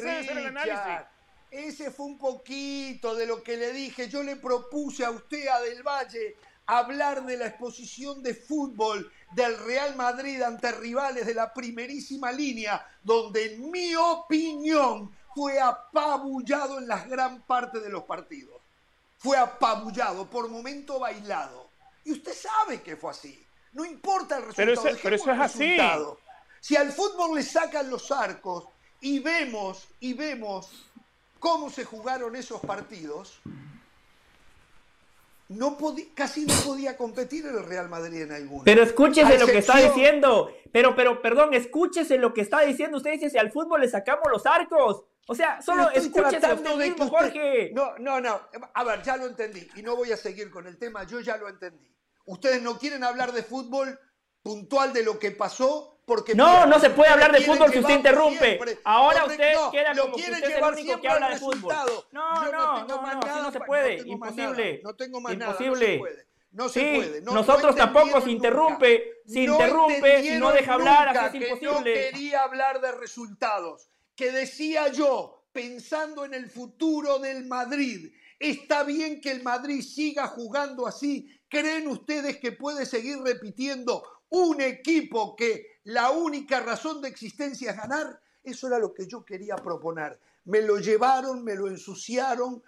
Ese 1.49 1.89
fue 1.89 2.05
un 2.05 2.17
poquito 2.19 3.15
de 3.15 3.25
lo 3.25 3.41
que 3.41 3.57
le 3.57 3.71
dije. 3.71 4.07
Yo 4.09 4.21
le 4.21 4.35
propuse 4.35 5.03
a 5.03 5.09
usted, 5.09 5.47
a 5.47 5.59
Del 5.61 5.81
Valle, 5.81 6.35
hablar 6.67 7.25
de 7.25 7.37
la 7.37 7.47
exposición 7.47 8.21
de 8.21 8.35
fútbol 8.35 9.11
del 9.31 9.57
Real 9.65 9.95
Madrid 9.95 10.41
ante 10.41 10.71
rivales 10.73 11.25
de 11.25 11.33
la 11.33 11.53
primerísima 11.53 12.31
línea, 12.31 12.85
donde 13.03 13.53
en 13.53 13.71
mi 13.71 13.95
opinión 13.95 15.11
fue 15.33 15.59
apabullado 15.59 16.77
en 16.77 16.87
la 16.87 17.03
gran 17.05 17.41
parte 17.43 17.79
de 17.79 17.89
los 17.89 18.03
partidos. 18.03 18.61
Fue 19.17 19.37
apabullado, 19.37 20.29
por 20.29 20.49
momento 20.49 20.99
bailado. 20.99 21.69
Y 22.03 22.11
usted 22.11 22.33
sabe 22.33 22.81
que 22.81 22.95
fue 22.95 23.11
así. 23.11 23.43
No 23.73 23.85
importa 23.85 24.37
el 24.37 24.45
resultado. 24.45 24.83
Pero, 24.83 24.99
pero 25.01 25.15
eso 25.15 25.31
es 25.31 25.39
así. 25.39 25.77
Si 26.59 26.75
al 26.75 26.91
fútbol 26.91 27.35
le 27.35 27.43
sacan 27.43 27.89
los 27.89 28.11
arcos 28.11 28.65
y 28.99 29.19
vemos, 29.19 29.87
y 29.99 30.13
vemos 30.13 30.69
cómo 31.39 31.69
se 31.69 31.85
jugaron 31.85 32.35
esos 32.35 32.59
partidos, 32.61 33.39
no 35.49 35.77
casi 36.13 36.45
no 36.45 36.53
podía 36.65 36.97
competir 36.97 37.45
el 37.45 37.63
Real 37.63 37.89
Madrid 37.89 38.23
en 38.23 38.31
alguno. 38.31 38.63
Pero 38.65 38.83
escúchese 38.83 39.37
lo 39.37 39.45
que 39.45 39.59
está 39.59 39.77
diciendo. 39.77 40.51
Pero, 40.71 40.95
pero, 40.95 41.21
perdón, 41.21 41.53
escúchese 41.53 42.17
lo 42.17 42.33
que 42.33 42.41
está 42.41 42.61
diciendo. 42.61 42.97
Usted 42.97 43.11
dice, 43.13 43.29
si 43.29 43.37
al 43.37 43.51
fútbol 43.51 43.81
le 43.81 43.89
sacamos 43.89 44.25
los 44.29 44.45
arcos. 44.45 45.05
O 45.29 45.35
sea, 45.35 45.61
solo 45.61 45.89
escúchese 45.89 46.53
usted 46.53 46.75
mismo, 46.75 47.07
Jorge. 47.09 47.71
No, 47.73 47.97
no, 47.97 48.19
no. 48.19 48.41
A 48.73 48.83
ver, 48.83 49.01
ya 49.03 49.17
lo 49.17 49.27
entendí. 49.27 49.67
Y 49.75 49.81
no 49.81 49.95
voy 49.95 50.11
a 50.11 50.17
seguir 50.17 50.49
con 50.49 50.67
el 50.67 50.77
tema. 50.77 51.03
Yo 51.03 51.19
ya 51.19 51.37
lo 51.37 51.49
entendí. 51.49 51.93
Ustedes 52.25 52.61
no 52.61 52.77
quieren 52.77 53.03
hablar 53.03 53.31
de 53.31 53.43
fútbol 53.43 53.97
puntual 54.41 54.93
de 54.93 55.03
lo 55.03 55.19
que 55.19 55.31
pasó 55.31 55.97
no, 56.35 56.65
no 56.65 56.79
se 56.79 56.89
puede 56.91 57.09
hablar 57.09 57.33
de 57.33 57.41
fútbol 57.41 57.69
si 57.71 57.79
usted 57.79 57.95
interrumpe. 57.95 58.79
Ahora 58.85 59.25
usted 59.25 59.53
queda 59.71 59.93
como 59.95 60.15
usted 60.15 60.33
es 60.33 60.55
el 60.55 60.63
único 60.63 61.01
que 61.01 61.09
habla 61.09 61.29
de 61.29 61.37
fútbol. 61.37 61.73
No, 62.11 62.51
no, 62.51 62.87
no, 62.87 62.87
no, 62.87 63.19
así 63.21 63.39
no 63.41 63.51
se 63.51 63.59
puede. 63.59 64.07
Imposible. 64.07 64.81
No 64.83 64.95
tengo 64.95 65.19
más 65.19 65.33
Imposible. 65.33 66.01
No 66.51 66.69
se 66.69 66.95
puede. 66.95 67.21
nosotros 67.21 67.75
tampoco 67.75 68.21
se 68.21 68.31
interrumpe, 68.31 69.21
se 69.25 69.41
interrumpe 69.41 70.21
y 70.21 70.37
no 70.37 70.51
deja 70.51 70.75
hablar, 70.75 71.15
así 71.17 71.37
es 71.37 71.43
imposible. 71.43 71.93
Que 71.93 72.05
no 72.05 72.11
quería 72.11 72.43
hablar 72.43 72.79
de 72.79 72.93
resultados, 72.93 73.89
que 74.15 74.31
decía 74.31 74.87
yo, 74.87 75.43
pensando 75.51 76.23
en 76.23 76.33
el 76.33 76.49
futuro 76.49 77.19
del 77.19 77.45
Madrid, 77.45 78.13
está 78.39 78.83
bien 78.83 79.19
que 79.19 79.31
el 79.31 79.43
Madrid 79.43 79.81
siga 79.81 80.27
jugando 80.27 80.87
así. 80.87 81.29
¿Creen 81.49 81.87
ustedes 81.89 82.37
que 82.37 82.53
puede 82.53 82.85
seguir 82.85 83.19
repitiendo 83.19 84.03
un 84.29 84.61
equipo 84.61 85.35
que 85.35 85.79
la 85.85 86.11
única 86.11 86.59
razón 86.59 87.01
de 87.01 87.09
existencia 87.09 87.71
es 87.71 87.77
ganar, 87.77 88.21
eso 88.43 88.67
era 88.67 88.79
lo 88.79 88.93
que 88.93 89.07
yo 89.07 89.23
quería 89.23 89.55
proponer. 89.55 90.19
Me 90.45 90.61
lo 90.61 90.79
llevaron, 90.79 91.43
me 91.43 91.55
lo 91.55 91.67
ensuciaron, 91.67 92.63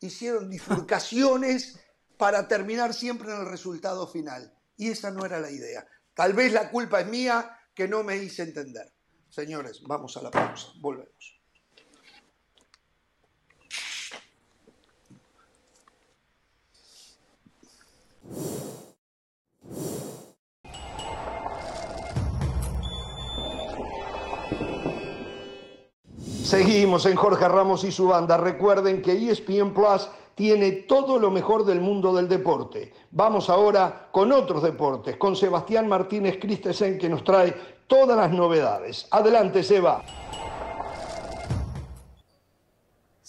hicieron 0.00 0.48
bifurcaciones 0.48 1.78
para 2.16 2.46
terminar 2.48 2.94
siempre 2.94 3.32
en 3.32 3.40
el 3.40 3.46
resultado 3.46 4.06
final. 4.06 4.52
Y 4.76 4.90
esa 4.90 5.10
no 5.10 5.24
era 5.24 5.40
la 5.40 5.50
idea. 5.50 5.86
Tal 6.14 6.32
vez 6.32 6.52
la 6.52 6.70
culpa 6.70 7.00
es 7.00 7.06
mía 7.06 7.58
que 7.74 7.88
no 7.88 8.02
me 8.02 8.16
hice 8.16 8.42
entender. 8.42 8.92
Señores, 9.28 9.82
vamos 9.82 10.16
a 10.16 10.22
la 10.22 10.30
pausa. 10.30 10.68
Volvemos. 10.80 11.33
Seguimos 26.54 27.04
en 27.06 27.16
Jorge 27.16 27.48
Ramos 27.48 27.82
y 27.82 27.90
su 27.90 28.06
banda. 28.06 28.36
Recuerden 28.36 29.02
que 29.02 29.10
ESPN 29.10 29.74
Plus 29.74 30.08
tiene 30.36 30.70
todo 30.70 31.18
lo 31.18 31.28
mejor 31.28 31.64
del 31.64 31.80
mundo 31.80 32.14
del 32.14 32.28
deporte. 32.28 32.92
Vamos 33.10 33.50
ahora 33.50 34.06
con 34.12 34.30
otros 34.30 34.62
deportes, 34.62 35.16
con 35.16 35.34
Sebastián 35.34 35.88
Martínez 35.88 36.38
Christensen 36.40 36.96
que 36.96 37.08
nos 37.08 37.24
trae 37.24 37.52
todas 37.88 38.16
las 38.16 38.30
novedades. 38.30 39.08
Adelante, 39.10 39.64
Seba. 39.64 40.04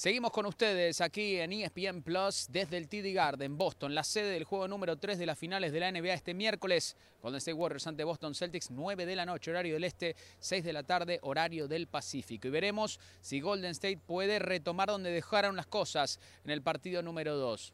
Seguimos 0.05 0.29
con 0.29 0.45
ustedes 0.45 1.01
aquí 1.01 1.39
en 1.39 1.51
ESPN 1.51 2.03
Plus 2.03 2.45
desde 2.51 2.77
el 2.77 2.87
TD 2.87 3.11
Garden, 3.11 3.57
Boston, 3.57 3.95
la 3.95 4.03
sede 4.03 4.29
del 4.29 4.43
juego 4.43 4.67
número 4.67 4.97
3 4.97 5.17
de 5.17 5.25
las 5.25 5.35
finales 5.35 5.71
de 5.71 5.79
la 5.79 5.91
NBA 5.91 6.13
este 6.13 6.35
miércoles. 6.35 6.95
Golden 7.23 7.39
State 7.39 7.55
Warriors 7.55 7.87
ante 7.87 8.03
Boston 8.03 8.35
Celtics, 8.35 8.69
9 8.69 9.07
de 9.07 9.15
la 9.15 9.25
noche, 9.25 9.49
horario 9.49 9.73
del 9.73 9.83
este, 9.83 10.15
6 10.37 10.63
de 10.63 10.73
la 10.73 10.83
tarde, 10.83 11.17
horario 11.23 11.67
del 11.67 11.87
Pacífico. 11.87 12.47
Y 12.47 12.51
veremos 12.51 12.99
si 13.19 13.39
Golden 13.39 13.71
State 13.71 13.97
puede 13.97 14.37
retomar 14.37 14.89
donde 14.89 15.09
dejaron 15.09 15.55
las 15.55 15.65
cosas 15.65 16.19
en 16.43 16.51
el 16.51 16.61
partido 16.61 17.01
número 17.01 17.35
2. 17.35 17.73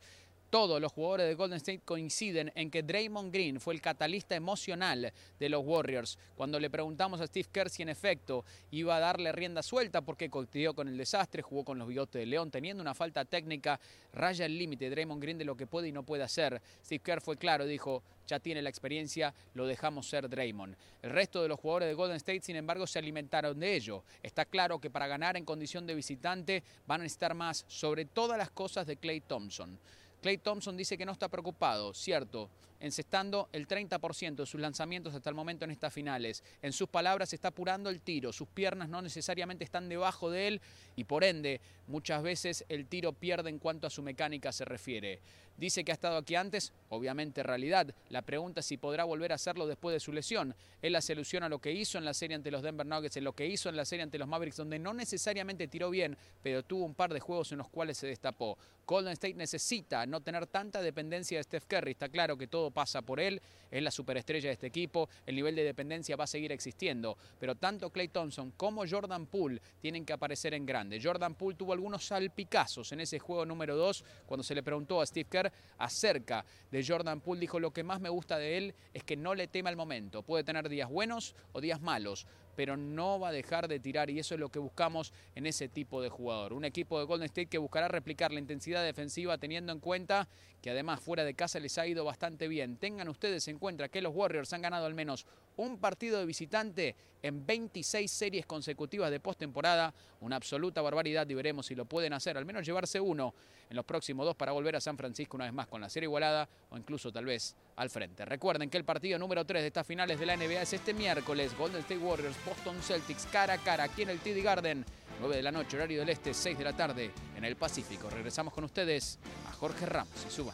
Todos 0.51 0.81
los 0.81 0.91
jugadores 0.91 1.27
de 1.27 1.35
Golden 1.35 1.55
State 1.55 1.79
coinciden 1.85 2.51
en 2.55 2.69
que 2.69 2.83
Draymond 2.83 3.31
Green 3.33 3.61
fue 3.61 3.73
el 3.73 3.79
catalista 3.79 4.35
emocional 4.35 5.13
de 5.39 5.49
los 5.49 5.63
Warriors. 5.65 6.19
Cuando 6.35 6.59
le 6.59 6.69
preguntamos 6.69 7.21
a 7.21 7.27
Steve 7.27 7.47
Kerr 7.49 7.69
si 7.69 7.83
en 7.83 7.87
efecto 7.87 8.43
iba 8.69 8.97
a 8.97 8.99
darle 8.99 9.31
rienda 9.31 9.63
suelta 9.63 10.01
porque 10.01 10.29
coqueteó 10.29 10.73
con 10.73 10.89
el 10.89 10.97
desastre, 10.97 11.41
jugó 11.41 11.63
con 11.63 11.79
los 11.79 11.87
bigotes 11.87 12.19
de 12.19 12.25
León, 12.25 12.51
teniendo 12.51 12.81
una 12.81 12.93
falta 12.93 13.23
técnica, 13.23 13.79
raya 14.11 14.45
el 14.45 14.57
límite 14.57 14.89
Draymond 14.89 15.21
Green 15.21 15.37
de 15.37 15.45
lo 15.45 15.55
que 15.55 15.67
puede 15.67 15.87
y 15.87 15.93
no 15.93 16.03
puede 16.03 16.23
hacer. 16.23 16.61
Steve 16.83 17.01
Kerr 17.01 17.21
fue 17.21 17.37
claro, 17.37 17.65
dijo, 17.65 18.03
ya 18.27 18.41
tiene 18.41 18.61
la 18.61 18.69
experiencia, 18.69 19.33
lo 19.53 19.65
dejamos 19.65 20.09
ser 20.09 20.27
Draymond. 20.27 20.75
El 21.01 21.11
resto 21.11 21.41
de 21.41 21.47
los 21.47 21.61
jugadores 21.61 21.87
de 21.87 21.93
Golden 21.93 22.17
State, 22.17 22.41
sin 22.41 22.57
embargo, 22.57 22.85
se 22.87 22.99
alimentaron 22.99 23.57
de 23.57 23.73
ello. 23.73 24.03
Está 24.21 24.43
claro 24.43 24.79
que 24.79 24.89
para 24.89 25.07
ganar 25.07 25.37
en 25.37 25.45
condición 25.45 25.87
de 25.87 25.95
visitante 25.95 26.61
van 26.87 26.99
a 26.99 27.03
necesitar 27.03 27.35
más 27.35 27.63
sobre 27.69 28.03
todas 28.03 28.37
las 28.37 28.51
cosas 28.51 28.85
de 28.85 28.97
Clay 28.97 29.21
Thompson. 29.21 29.79
Clay 30.21 30.37
Thompson 30.37 30.77
dice 30.77 30.97
que 30.97 31.05
no 31.05 31.11
está 31.11 31.27
preocupado, 31.29 31.93
cierto, 31.93 32.49
encestando 32.81 33.47
el 33.53 33.67
30% 33.67 34.35
de 34.35 34.45
sus 34.45 34.59
lanzamientos 34.59 35.15
hasta 35.15 35.29
el 35.29 35.35
momento 35.35 35.63
en 35.65 35.71
estas 35.71 35.93
finales. 35.93 36.43
En 36.61 36.73
sus 36.73 36.89
palabras, 36.89 37.31
está 37.33 37.49
apurando 37.49 37.89
el 37.89 38.01
tiro, 38.01 38.33
sus 38.33 38.47
piernas 38.47 38.89
no 38.89 39.01
necesariamente 39.01 39.63
están 39.63 39.87
debajo 39.87 40.29
de 40.29 40.47
él 40.47 40.61
y 40.95 41.05
por 41.05 41.23
ende 41.23 41.61
muchas 41.87 42.23
veces 42.23 42.65
el 42.69 42.87
tiro 42.87 43.13
pierde 43.13 43.49
en 43.49 43.59
cuanto 43.59 43.87
a 43.87 43.89
su 43.89 44.01
mecánica 44.01 44.51
se 44.51 44.65
refiere. 44.65 45.21
Dice 45.57 45.83
que 45.83 45.91
ha 45.91 45.93
estado 45.93 46.17
aquí 46.17 46.33
antes, 46.33 46.73
obviamente 46.89 47.43
realidad. 47.43 47.93
La 48.09 48.23
pregunta 48.23 48.61
es 48.61 48.65
si 48.65 48.77
podrá 48.77 49.03
volver 49.03 49.31
a 49.31 49.35
hacerlo 49.35 49.67
después 49.67 49.93
de 49.93 49.99
su 49.99 50.11
lesión. 50.11 50.55
Él 50.81 50.95
hace 50.95 51.13
alusión 51.13 51.43
a 51.43 51.49
lo 51.49 51.59
que 51.59 51.71
hizo 51.71 51.99
en 51.99 52.05
la 52.05 52.15
serie 52.15 52.35
ante 52.35 52.49
los 52.49 52.63
Denver 52.63 52.87
Nuggets, 52.87 53.17
en 53.17 53.23
lo 53.23 53.33
que 53.33 53.45
hizo 53.45 53.69
en 53.69 53.75
la 53.75 53.85
serie 53.85 54.01
ante 54.01 54.17
los 54.17 54.27
Mavericks, 54.27 54.57
donde 54.57 54.79
no 54.79 54.93
necesariamente 54.93 55.67
tiró 55.67 55.91
bien, 55.91 56.17
pero 56.41 56.63
tuvo 56.63 56.85
un 56.85 56.95
par 56.95 57.13
de 57.13 57.19
juegos 57.19 57.51
en 57.51 57.59
los 57.59 57.69
cuales 57.69 57.97
se 57.97 58.07
destapó. 58.07 58.57
Golden 58.87 59.13
State 59.13 59.35
necesita 59.35 60.05
no 60.07 60.21
tener 60.21 60.47
tanta 60.47 60.81
dependencia 60.81 61.37
de 61.37 61.43
Steph 61.43 61.65
Curry. 61.67 61.91
Está 61.91 62.09
claro 62.09 62.37
que 62.37 62.47
todo 62.47 62.70
pasa 62.71 63.01
por 63.01 63.19
él, 63.19 63.41
es 63.69 63.81
la 63.81 63.91
superestrella 63.91 64.49
de 64.49 64.53
este 64.53 64.67
equipo, 64.67 65.09
el 65.25 65.35
nivel 65.35 65.55
de 65.55 65.63
dependencia 65.63 66.15
va 66.15 66.25
a 66.25 66.27
seguir 66.27 66.51
existiendo, 66.51 67.17
pero 67.39 67.55
tanto 67.55 67.89
Clay 67.89 68.09
Thompson 68.09 68.51
como 68.57 68.83
Jordan 68.87 69.25
Poole 69.25 69.61
tienen 69.79 70.05
que 70.05 70.13
aparecer 70.13 70.53
en 70.53 70.65
grande. 70.65 70.99
Jordan 71.01 71.35
Poole 71.35 71.55
tuvo 71.55 71.73
algunos 71.73 72.05
salpicazos 72.05 72.91
en 72.91 72.99
ese 73.01 73.19
juego 73.19 73.45
número 73.45 73.75
2 73.77 74.03
cuando 74.25 74.43
se 74.43 74.55
le 74.55 74.63
preguntó 74.63 75.01
a 75.01 75.05
Steve 75.05 75.29
Kerr 75.29 75.51
acerca 75.77 76.45
de 76.69 76.85
Jordan 76.85 77.21
Poole, 77.21 77.41
dijo 77.41 77.59
lo 77.59 77.71
que 77.71 77.83
más 77.83 78.01
me 78.01 78.09
gusta 78.09 78.37
de 78.37 78.57
él 78.57 78.75
es 78.93 79.03
que 79.03 79.15
no 79.15 79.35
le 79.35 79.47
tema 79.47 79.69
el 79.69 79.75
momento, 79.75 80.23
puede 80.23 80.43
tener 80.43 80.67
días 80.67 80.89
buenos 80.89 81.35
o 81.53 81.61
días 81.61 81.81
malos, 81.81 82.27
pero 82.55 82.77
no 82.77 83.19
va 83.19 83.29
a 83.29 83.31
dejar 83.31 83.67
de 83.67 83.79
tirar 83.79 84.09
y 84.09 84.19
eso 84.19 84.35
es 84.35 84.39
lo 84.39 84.49
que 84.49 84.59
buscamos 84.59 85.13
en 85.35 85.45
ese 85.45 85.69
tipo 85.69 86.01
de 86.01 86.09
jugador. 86.09 86.53
Un 86.53 86.65
equipo 86.65 86.99
de 86.99 87.05
Golden 87.05 87.25
State 87.25 87.47
que 87.47 87.57
buscará 87.57 87.87
replicar 87.87 88.31
la 88.31 88.39
intensidad 88.39 88.83
defensiva 88.83 89.37
teniendo 89.37 89.71
en 89.71 89.79
cuenta 89.79 90.27
que 90.61 90.69
además 90.69 90.99
fuera 90.99 91.23
de 91.23 91.33
casa 91.33 91.59
les 91.59 91.77
ha 91.77 91.87
ido 91.87 92.05
bastante 92.05 92.47
bien. 92.47 92.77
Tengan 92.77 93.09
ustedes 93.09 93.47
en 93.47 93.57
cuenta 93.57 93.89
que 93.89 94.01
los 94.01 94.15
Warriors 94.15 94.53
han 94.53 94.61
ganado 94.61 94.85
al 94.85 94.93
menos 94.93 95.25
un 95.57 95.77
partido 95.77 96.19
de 96.19 96.25
visitante 96.25 96.95
en 97.23 97.45
26 97.45 98.09
series 98.09 98.45
consecutivas 98.45 99.11
de 99.11 99.19
postemporada, 99.19 99.93
una 100.21 100.35
absoluta 100.35 100.81
barbaridad 100.81 101.27
y 101.29 101.33
veremos 101.33 101.67
si 101.67 101.75
lo 101.75 101.85
pueden 101.85 102.13
hacer, 102.13 102.37
al 102.37 102.45
menos 102.45 102.65
llevarse 102.65 102.99
uno 102.99 103.33
en 103.69 103.75
los 103.75 103.85
próximos 103.85 104.25
dos 104.25 104.35
para 104.35 104.51
volver 104.51 104.75
a 104.75 104.81
San 104.81 104.97
Francisco 104.97 105.37
una 105.37 105.45
vez 105.45 105.53
más 105.53 105.67
con 105.67 105.81
la 105.81 105.89
serie 105.89 106.07
igualada 106.07 106.47
o 106.69 106.77
incluso 106.77 107.11
tal 107.11 107.25
vez 107.25 107.55
al 107.75 107.89
frente. 107.89 108.25
Recuerden 108.25 108.69
que 108.69 108.77
el 108.77 108.83
partido 108.83 109.17
número 109.17 109.45
3 109.45 109.61
de 109.61 109.67
estas 109.67 109.87
finales 109.87 110.19
de 110.19 110.25
la 110.25 110.35
NBA 110.35 110.61
es 110.61 110.73
este 110.73 110.93
miércoles, 110.93 111.55
Golden 111.57 111.81
State 111.81 111.99
Warriors, 111.99 112.35
Boston 112.45 112.81
Celtics 112.81 113.27
cara 113.31 113.53
a 113.53 113.57
cara 113.57 113.85
aquí 113.85 114.01
en 114.01 114.09
el 114.09 114.19
TD 114.19 114.43
Garden. 114.43 114.85
9 115.19 115.35
de 115.35 115.43
la 115.43 115.51
noche, 115.51 115.77
horario 115.77 115.99
del 115.99 116.09
este, 116.09 116.33
6 116.33 116.57
de 116.57 116.63
la 116.63 116.73
tarde 116.73 117.11
en 117.35 117.45
el 117.45 117.55
Pacífico. 117.55 118.09
Regresamos 118.09 118.53
con 118.53 118.63
ustedes 118.63 119.19
a 119.49 119.53
Jorge 119.53 119.85
Ramos 119.85 120.25
y 120.27 120.31
su 120.31 120.49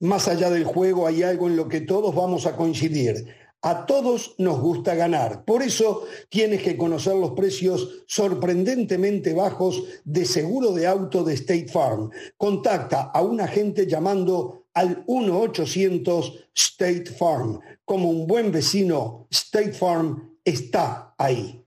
Más 0.00 0.28
allá 0.28 0.48
del 0.48 0.64
juego 0.64 1.08
hay 1.08 1.24
algo 1.24 1.48
en 1.48 1.56
lo 1.56 1.68
que 1.68 1.80
todos 1.80 2.14
vamos 2.14 2.46
a 2.46 2.54
coincidir. 2.54 3.34
A 3.62 3.86
todos 3.86 4.36
nos 4.38 4.60
gusta 4.60 4.94
ganar. 4.94 5.44
Por 5.44 5.62
eso 5.62 6.04
tienes 6.28 6.62
que 6.62 6.76
conocer 6.76 7.16
los 7.16 7.32
precios 7.32 8.04
sorprendentemente 8.06 9.34
bajos 9.34 9.82
de 10.04 10.24
seguro 10.24 10.72
de 10.72 10.86
auto 10.86 11.24
de 11.24 11.34
State 11.34 11.66
Farm. 11.66 12.10
Contacta 12.36 13.10
a 13.12 13.20
un 13.22 13.40
agente 13.40 13.88
llamando 13.88 14.57
al 14.78 15.04
1-800 15.06 16.50
State 16.54 17.06
Farm. 17.06 17.60
Como 17.84 18.10
un 18.10 18.28
buen 18.28 18.52
vecino, 18.52 19.26
State 19.28 19.72
Farm 19.72 20.38
está 20.44 21.16
ahí. 21.18 21.66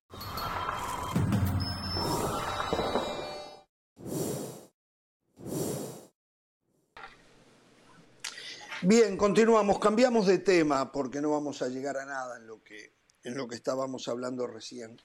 Bien, 8.84 9.18
continuamos, 9.18 9.78
cambiamos 9.80 10.26
de 10.26 10.38
tema 10.38 10.90
porque 10.90 11.20
no 11.20 11.32
vamos 11.32 11.62
a 11.62 11.68
llegar 11.68 11.98
a 11.98 12.06
nada 12.06 12.38
en 12.38 12.48
lo 12.48 12.64
que, 12.64 12.94
en 13.24 13.36
lo 13.36 13.46
que 13.46 13.56
estábamos 13.56 14.08
hablando 14.08 14.48
recién. 14.48 14.98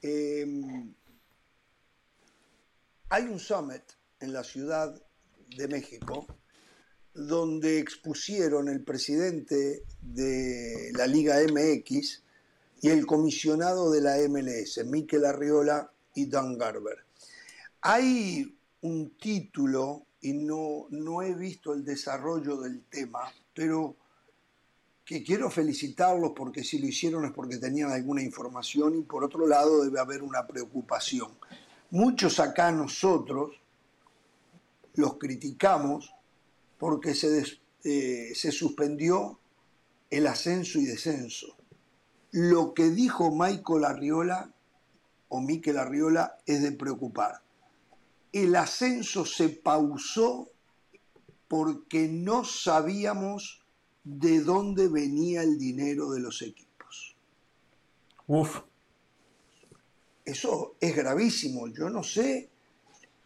Em, 0.00 0.94
hay 3.08 3.24
un 3.24 3.40
summit 3.40 3.82
en 4.20 4.32
la 4.32 4.44
Ciudad 4.44 4.94
de 5.56 5.66
México 5.66 6.28
donde 7.14 7.78
expusieron 7.78 8.68
el 8.68 8.82
presidente 8.82 9.82
de 10.00 10.92
la 10.94 11.06
Liga 11.06 11.36
MX 11.40 12.22
y 12.82 12.88
el 12.88 13.06
comisionado 13.06 13.90
de 13.90 14.00
la 14.00 14.16
MLS, 14.28 14.84
Miquel 14.86 15.24
Arriola 15.24 15.90
y 16.14 16.26
Dan 16.26 16.56
Garber. 16.56 16.98
Hay 17.82 18.56
un 18.82 19.10
título 19.18 20.06
y 20.20 20.32
no, 20.32 20.86
no 20.90 21.22
he 21.22 21.34
visto 21.34 21.72
el 21.72 21.84
desarrollo 21.84 22.58
del 22.58 22.82
tema, 22.84 23.20
pero 23.54 23.96
que 25.04 25.24
quiero 25.24 25.50
felicitarlos 25.50 26.32
porque 26.36 26.62
si 26.62 26.78
lo 26.78 26.86
hicieron 26.86 27.24
es 27.24 27.32
porque 27.32 27.56
tenían 27.56 27.90
alguna 27.90 28.22
información 28.22 28.96
y 28.96 29.02
por 29.02 29.24
otro 29.24 29.46
lado 29.46 29.82
debe 29.82 29.98
haber 29.98 30.22
una 30.22 30.46
preocupación. 30.46 31.32
Muchos 31.90 32.38
acá 32.38 32.70
nosotros 32.70 33.60
los 34.94 35.18
criticamos 35.18 36.14
porque 36.80 37.14
se, 37.14 37.44
eh, 37.84 38.32
se 38.34 38.50
suspendió 38.50 39.38
el 40.10 40.26
ascenso 40.26 40.80
y 40.80 40.86
descenso. 40.86 41.56
Lo 42.32 42.74
que 42.74 42.90
dijo 42.90 43.30
Michael 43.30 43.84
Arriola 43.84 44.52
o 45.28 45.40
Miquel 45.40 45.78
Arriola 45.78 46.38
es 46.46 46.62
de 46.62 46.72
preocupar 46.72 47.42
el 48.32 48.54
ascenso 48.56 49.24
se 49.24 49.48
pausó 49.48 50.50
porque 51.48 52.08
no 52.08 52.44
sabíamos 52.44 53.64
de 54.04 54.40
dónde 54.40 54.88
venía 54.88 55.42
el 55.42 55.58
dinero 55.58 56.10
de 56.10 56.20
los 56.20 56.42
equipos. 56.42 57.16
Uf. 58.26 58.60
Eso 60.24 60.76
es 60.80 60.94
gravísimo. 60.94 61.66
Yo 61.68 61.90
no 61.90 62.04
sé 62.04 62.50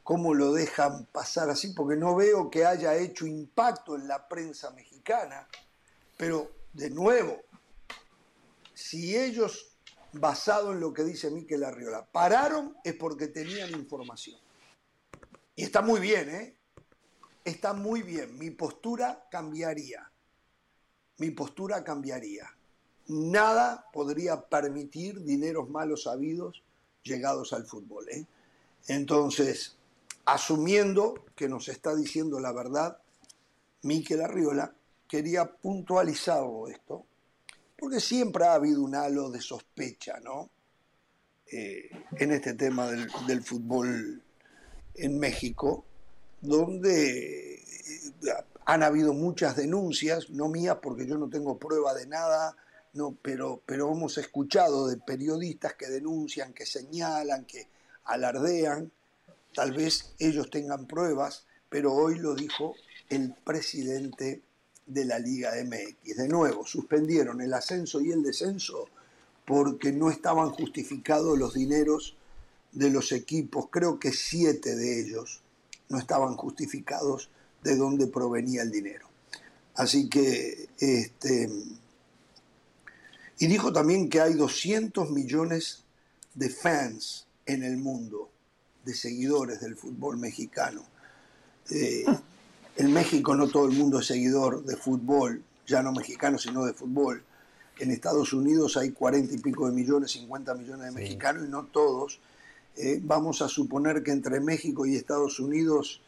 cómo 0.05 0.35
lo 0.35 0.53
dejan 0.53 1.07
pasar 1.07 1.49
así, 1.51 1.73
porque 1.73 1.97
no 1.97 2.15
veo 2.15 2.51
que 2.51 2.67
haya 2.67 2.95
hecho 2.95 3.27
impacto 3.27 3.97
en 3.97 4.07
la 4.07 4.29
prensa 4.29 4.71
mexicana. 4.71 5.49
Pero, 6.19 6.53
de 6.75 6.91
nuevo, 6.91 7.41
si 8.75 9.17
ellos, 9.17 9.75
basado 10.13 10.73
en 10.73 10.81
lo 10.81 10.93
que 10.93 11.05
dice 11.05 11.31
Miquel 11.31 11.65
Arriola, 11.65 12.05
pararon 12.05 12.77
es 12.85 12.95
porque 12.95 13.29
tenían 13.29 13.71
información. 13.71 14.39
Y 15.57 15.65
está 15.65 15.81
muy 15.81 16.01
bien, 16.01 16.29
¿eh? 16.29 16.57
Está 17.43 17.73
muy 17.73 18.03
bien. 18.03 18.39
Mi 18.39 18.51
postura 18.51 19.27
cambiaría. 19.31 20.11
Mi 21.19 21.31
postura 21.31 21.83
cambiaría. 21.83 22.51
Nada 23.07 23.87
podría 23.93 24.43
permitir 24.43 25.23
dineros 25.23 25.69
malos 25.71 26.07
habidos 26.07 26.63
llegados 27.03 27.53
al 27.53 27.67
fútbol. 27.67 28.09
¿eh? 28.09 28.27
Entonces, 28.89 29.77
asumiendo 30.27 31.15
que 31.35 31.49
nos 31.49 31.69
está 31.69 31.95
diciendo 31.95 32.41
la 32.41 32.53
verdad, 32.53 32.99
Miquel 33.83 34.23
Arriola, 34.23 34.75
quería 35.09 35.45
puntualizarlo 35.45 36.69
esto, 36.69 37.05
porque 37.77 38.01
siempre 38.01 38.45
ha 38.45 38.55
habido 38.55 38.83
un 38.83 38.95
halo 38.95 39.31
de 39.31 39.41
sospecha, 39.41 40.19
¿no? 40.21 40.51
Eh, 41.53 41.91
en 42.17 42.33
este 42.33 42.55
tema 42.55 42.91
del, 42.91 43.07
del, 43.27 43.43
fútbol 43.43 44.23
en 44.95 45.19
México, 45.19 45.85
donde 46.41 47.55
eh, 47.55 47.63
han 48.65 48.83
habido 48.83 49.13
muchas 49.13 49.55
denuncias, 49.55 50.31
no 50.31 50.49
mías 50.49 50.79
porque 50.83 51.07
yo 51.07 51.19
no 51.19 51.29
tengo 51.29 51.59
prueba 51.59 51.93
de 51.95 52.07
nada, 52.07 52.57
no, 52.95 53.17
pero, 53.21 53.61
pero 53.67 53.93
hemos 53.93 54.17
escuchado 54.19 54.87
de 54.87 54.97
periodistas 54.97 55.75
que 55.75 55.89
denuncian, 55.89 56.55
que 56.55 56.65
señalan, 56.65 57.45
que 57.45 57.69
alardean, 58.05 58.91
tal 59.55 59.73
vez 59.73 60.15
ellos 60.19 60.51
tengan 60.51 60.87
pruebas, 60.87 61.47
pero 61.69 61.93
hoy 61.93 62.19
lo 62.19 62.35
dijo 62.35 62.75
el 63.09 63.35
presidente 63.45 64.43
de 64.87 65.05
la 65.05 65.19
Liga 65.19 65.53
MX. 65.65 66.17
De 66.17 66.29
nuevo, 66.29 66.67
suspendieron 66.67 67.41
el 67.41 67.55
ascenso 67.55 68.01
y 68.01 68.13
el 68.13 68.23
descenso 68.23 68.89
porque 69.47 69.93
no 69.93 70.11
estaban 70.11 70.51
justificados 70.51 71.39
los 71.39 71.55
dineros 71.55 72.17
de 72.73 72.91
los 72.91 73.13
equipos, 73.13 73.69
creo 73.71 74.01
que 74.01 74.13
siete 74.13 74.75
de 74.75 75.01
ellos 75.01 75.43
no 75.89 75.99
estaban 75.99 76.35
justificados 76.37 77.31
de 77.63 77.77
dónde 77.77 78.07
provenía 78.09 78.63
el 78.63 78.71
dinero. 78.71 79.09
Así 79.75 80.09
que, 80.09 80.69
este, 80.79 81.49
y 83.39 83.47
dijo 83.47 83.73
también 83.73 84.09
que 84.09 84.21
hay 84.21 84.35
200 84.35 85.11
millones 85.11 85.85
de 86.35 86.51
fans 86.51 87.27
en 87.47 87.63
el 87.63 87.77
mundo, 87.77 88.31
de 88.85 88.95
seguidores 88.95 89.61
del 89.61 89.77
fútbol 89.77 90.19
mexicano. 90.19 90.83
Eh, 91.71 92.05
en 92.77 92.93
México 92.93 93.35
no 93.35 93.49
todo 93.49 93.67
el 93.67 93.77
mundo 93.77 94.01
es 94.01 94.07
seguidor 94.07 94.65
de 94.65 94.77
fútbol, 94.77 95.43
ya 95.67 95.83
no 95.83 95.93
mexicano, 95.93 96.39
sino 96.39 96.65
de 96.65 96.75
fútbol. 96.75 97.23
En 97.79 97.91
Estados 97.91 98.33
Unidos 98.33 98.77
hay 98.77 98.91
40 98.91 99.35
y 99.35 99.39
pico 99.39 99.67
de 99.67 99.73
millones, 99.73 100.13
50 100.13 100.55
millones 100.55 100.87
de 100.87 100.91
mexicanos 100.93 101.47
y 101.47 101.51
no 101.51 101.65
todos. 101.65 102.21
Eh, 102.77 103.01
vamos 103.03 103.43
a 103.43 103.49
suponer 103.49 104.03
que 104.03 104.11
entre 104.11 104.41
México 104.41 104.85
y 104.87 104.97
Estados 104.97 105.41
Unidos 105.41 106.01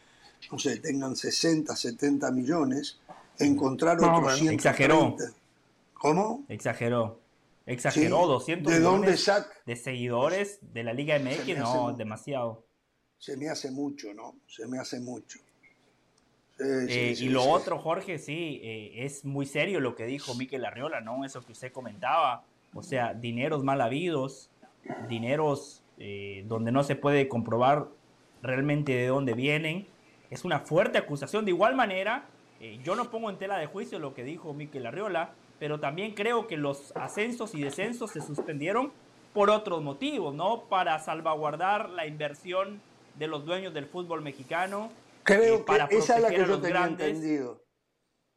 no 0.51 0.59
sé, 0.59 0.79
tengan 0.79 1.17
60, 1.17 1.75
70 1.75 2.31
millones, 2.31 2.99
encontrar 3.39 3.97
otros 3.97 4.43
no, 4.43 4.51
Exageró. 4.51 5.17
¿Cómo? 5.95 6.45
Exageró. 6.49 7.21
Exageró, 7.67 8.27
200 8.27 8.73
¿De 8.73 8.79
millones 8.79 9.27
dónde 9.27 9.47
de 9.67 9.77
seguidores 9.77 10.59
de 10.73 10.85
la 10.85 10.93
Liga 10.93 11.19
MX, 11.19 11.59
no, 11.59 11.93
demasiado. 11.95 12.65
Se 13.19 13.37
me 13.37 13.49
hace 13.49 13.71
mucho, 13.71 14.13
¿no? 14.15 14.37
Se 14.47 14.67
me 14.67 14.79
hace 14.79 15.01
mucho. 15.01 15.39
Eh, 16.59 17.15
y 17.19 17.29
lo 17.29 17.45
otro, 17.45 17.79
Jorge, 17.79 18.19
sí, 18.19 18.61
eh, 18.63 19.05
es 19.05 19.25
muy 19.25 19.47
serio 19.47 19.81
lo 19.81 19.95
que 19.95 20.07
dijo 20.07 20.35
Miquel 20.35 20.65
Arriola, 20.65 21.01
¿no? 21.01 21.25
Eso 21.25 21.45
que 21.45 21.53
usted 21.53 21.73
comentaba. 21.73 22.45
O 22.73 22.83
sea, 22.83 23.15
dineros 23.15 23.63
mal 23.63 23.81
habidos, 23.81 24.51
dineros 25.09 25.83
eh, 25.99 26.45
donde 26.47 26.73
no 26.73 26.85
se 26.85 26.97
puede 26.97 27.29
comprobar 27.29 27.89
realmente 28.43 28.93
de 28.93 29.07
dónde 29.07 29.35
vienen 29.35 29.87
es 30.31 30.45
una 30.45 30.61
fuerte 30.61 30.99
acusación. 30.99 31.45
De 31.45 31.53
igual 31.53 31.75
manera, 31.75 32.27
eh, 32.61 32.79
yo 32.85 32.95
no 32.97 33.11
pongo 33.11 33.31
en 33.31 33.39
tela 33.39 33.59
de 33.59 33.67
juicio 33.67 33.99
lo 33.99 34.15
que 34.15 34.25
dijo 34.25 34.53
Miquel 34.55 34.87
Arriola, 34.87 35.31
pero 35.59 35.81
también 35.81 36.15
creo 36.15 36.47
que 36.47 36.57
los 36.57 36.95
ascensos 36.97 37.55
y 37.55 37.63
descensos 37.63 38.11
se 38.11 38.21
suspendieron 38.21 38.93
por 39.33 39.51
otros 39.51 39.83
motivos, 39.83 40.35
¿no? 40.35 40.65
Para 40.65 40.99
salvaguardar 40.99 41.91
la 41.91 42.07
inversión 42.07 42.81
de 43.17 43.27
los 43.27 43.45
dueños 43.45 43.75
del 43.75 43.87
fútbol 43.87 44.23
mexicano. 44.23 44.91
Creo 45.23 45.57
eh, 45.57 45.65
para 45.67 45.89
que 45.89 45.99
esa 45.99 46.17
es 46.17 46.23
la 46.23 46.31
que 46.31 46.47
yo 46.47 46.61
tenía 46.61 46.87
entendido. 46.87 47.65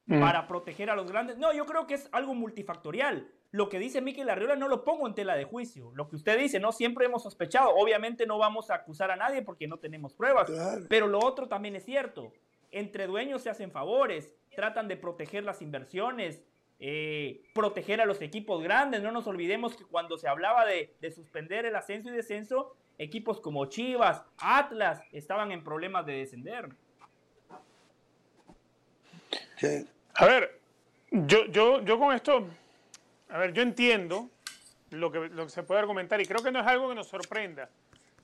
Para 0.07 0.47
proteger 0.47 0.89
a 0.89 0.95
los 0.95 1.11
grandes. 1.11 1.37
No, 1.37 1.53
yo 1.53 1.67
creo 1.67 1.85
que 1.85 1.93
es 1.93 2.09
algo 2.11 2.33
multifactorial. 2.33 3.29
Lo 3.51 3.69
que 3.69 3.77
dice 3.77 4.01
Miquel 4.01 4.29
Arriola 4.29 4.55
no 4.55 4.67
lo 4.67 4.83
pongo 4.83 5.07
en 5.07 5.13
tela 5.13 5.35
de 5.35 5.43
juicio. 5.43 5.91
Lo 5.93 6.07
que 6.09 6.15
usted 6.15 6.37
dice, 6.39 6.59
no 6.59 6.71
siempre 6.71 7.05
hemos 7.05 7.21
sospechado. 7.21 7.75
Obviamente 7.75 8.25
no 8.25 8.39
vamos 8.39 8.71
a 8.71 8.75
acusar 8.75 9.11
a 9.11 9.15
nadie 9.15 9.43
porque 9.43 9.67
no 9.67 9.77
tenemos 9.77 10.13
pruebas. 10.13 10.51
Pero 10.87 11.07
lo 11.07 11.19
otro 11.19 11.47
también 11.47 11.75
es 11.75 11.85
cierto. 11.85 12.31
Entre 12.71 13.05
dueños 13.05 13.43
se 13.43 13.49
hacen 13.51 13.71
favores, 13.71 14.33
tratan 14.55 14.87
de 14.87 14.97
proteger 14.97 15.43
las 15.43 15.61
inversiones, 15.61 16.43
eh, 16.79 17.43
proteger 17.53 18.01
a 18.01 18.05
los 18.05 18.21
equipos 18.21 18.63
grandes. 18.63 19.03
No 19.03 19.11
nos 19.11 19.27
olvidemos 19.27 19.75
que 19.75 19.85
cuando 19.85 20.17
se 20.17 20.27
hablaba 20.27 20.65
de, 20.65 20.95
de 21.01 21.11
suspender 21.11 21.65
el 21.65 21.75
ascenso 21.75 22.09
y 22.09 22.13
descenso, 22.13 22.75
equipos 22.99 23.41
como 23.41 23.65
Chivas, 23.65 24.23
Atlas, 24.37 25.01
estaban 25.11 25.51
en 25.51 25.63
problemas 25.63 26.05
de 26.05 26.13
descender. 26.13 26.69
A 30.13 30.25
ver, 30.25 30.59
yo, 31.11 31.45
yo, 31.47 31.81
yo 31.81 31.97
con 31.97 32.13
esto 32.13 32.47
a 33.29 33.37
ver, 33.37 33.53
yo 33.53 33.61
entiendo 33.61 34.29
lo 34.89 35.11
que, 35.11 35.29
lo 35.29 35.45
que 35.45 35.51
se 35.51 35.61
puede 35.61 35.79
argumentar 35.79 36.19
y 36.19 36.25
creo 36.25 36.43
que 36.43 36.51
no 36.51 36.59
es 36.59 36.67
algo 36.67 36.89
que 36.89 36.95
nos 36.95 37.07
sorprenda, 37.07 37.69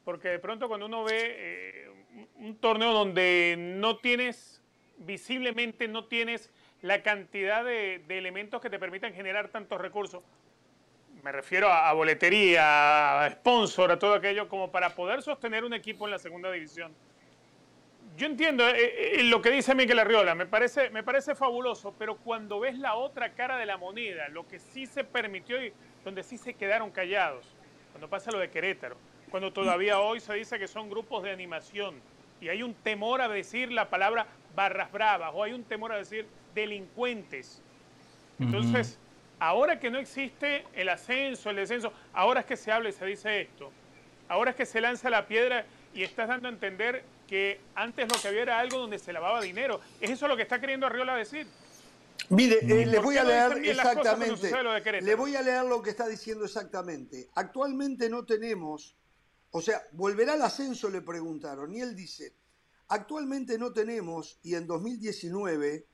porque 0.03 0.29
de 0.29 0.39
pronto 0.39 0.67
cuando 0.67 0.87
uno 0.87 1.03
ve 1.03 1.35
eh, 1.37 1.89
un 2.37 2.57
torneo 2.57 2.91
donde 2.91 3.55
no 3.57 3.97
tienes, 3.97 4.61
visiblemente 4.97 5.87
no 5.87 6.05
tienes 6.05 6.49
la 6.81 7.03
cantidad 7.03 7.63
de, 7.63 8.03
elementos 8.09 8.61
que 8.61 8.69
te 8.69 8.79
permitan 8.79 9.13
generar 9.13 9.49
tantos 9.49 9.79
recursos, 9.79 10.23
me 11.25 11.31
refiero 11.31 11.71
a, 11.71 11.91
boletería, 11.93 13.23
a 13.23 13.31
sponsor, 13.31 13.91
a 13.91 13.97
todo 13.97 14.13
aquello, 14.13 14.47
como 14.47 14.69
para 14.69 14.91
poder 14.91 15.23
sostener 15.23 15.63
un 15.63 15.73
equipo 15.73 16.05
en 16.05 16.11
la 16.11 16.19
segunda 16.19 16.51
división. 16.51 16.93
Yo 18.15 18.27
entiendo 18.27 18.69
eh, 18.69 19.19
eh, 19.19 19.23
lo 19.23 19.41
que 19.41 19.49
dice 19.49 19.73
Miguel 19.73 19.97
Arriola, 19.97 20.35
me 20.35 20.45
parece, 20.45 20.91
me 20.91 21.01
parece 21.01 21.33
fabuloso, 21.33 21.95
pero 21.97 22.17
cuando 22.17 22.59
ves 22.59 22.77
la 22.77 22.93
otra 22.93 23.33
cara 23.33 23.57
de 23.57 23.65
la 23.65 23.75
moneda, 23.75 24.29
lo 24.29 24.47
que 24.47 24.59
sí 24.59 24.85
se 24.85 25.03
permitió 25.03 25.65
y 25.65 25.73
donde 26.03 26.21
sí 26.21 26.37
se 26.37 26.53
quedaron 26.53 26.91
callados, 26.91 27.47
cuando 27.91 28.07
pasa 28.07 28.29
lo 28.29 28.37
de 28.37 28.51
Querétaro, 28.51 28.95
cuando 29.31 29.51
todavía 29.51 29.99
hoy 29.99 30.19
se 30.19 30.31
dice 30.35 30.59
que 30.59 30.67
son 30.67 30.91
grupos 30.91 31.23
de 31.23 31.31
animación 31.31 31.95
y 32.39 32.49
hay 32.49 32.61
un 32.61 32.75
temor 32.75 33.21
a 33.21 33.27
decir 33.27 33.71
la 33.71 33.89
palabra 33.89 34.27
barras 34.55 34.91
bravas 34.91 35.31
o 35.33 35.41
hay 35.41 35.53
un 35.53 35.63
temor 35.63 35.91
a 35.91 35.97
decir 35.97 36.27
delincuentes. 36.53 37.63
Entonces, 38.39 38.99
ahora 39.39 39.79
que 39.79 39.89
no 39.89 39.99
existe 39.99 40.65
el 40.73 40.89
ascenso, 40.89 41.49
el 41.49 41.57
descenso, 41.57 41.93
ahora 42.13 42.41
es 42.41 42.45
que 42.45 42.57
se 42.57 42.71
habla 42.71 42.89
y 42.89 42.93
se 42.93 43.05
dice 43.05 43.41
esto, 43.41 43.71
ahora 44.27 44.51
es 44.51 44.57
que 44.57 44.65
se 44.65 44.81
lanza 44.81 45.09
la 45.09 45.27
piedra 45.27 45.65
y 45.93 46.03
estás 46.03 46.27
dando 46.27 46.47
a 46.47 46.51
entender 46.51 47.03
que 47.27 47.59
antes 47.73 48.07
lo 48.11 48.21
que 48.21 48.27
había 48.27 48.43
era 48.43 48.59
algo 48.59 48.77
donde 48.77 48.99
se 48.99 49.11
lavaba 49.11 49.41
dinero. 49.41 49.79
¿Es 49.99 50.11
eso 50.11 50.27
lo 50.27 50.35
que 50.35 50.43
está 50.43 50.59
queriendo 50.59 50.85
Arriola 50.85 51.15
decir? 51.15 51.47
Mire, 52.29 52.59
eh, 52.61 52.85
le 52.85 52.99
voy 52.99 53.17
a 53.17 53.23
leer 53.23 53.57
exactamente. 53.65 54.51
Le 55.01 55.15
voy 55.15 55.35
a 55.35 55.41
leer 55.41 55.65
lo 55.65 55.81
que 55.81 55.91
está 55.91 56.07
diciendo 56.07 56.45
exactamente. 56.45 57.29
Actualmente 57.35 58.09
no 58.09 58.25
tenemos, 58.25 58.95
o 59.51 59.61
sea, 59.61 59.83
¿volverá 59.91 60.33
al 60.33 60.41
ascenso? 60.41 60.89
Le 60.89 61.01
preguntaron. 61.01 61.73
Y 61.73 61.81
él 61.81 61.95
dice, 61.95 62.33
actualmente 62.87 63.57
no 63.57 63.73
tenemos, 63.73 64.39
y 64.43 64.55
en 64.55 64.65
2019 64.65 65.85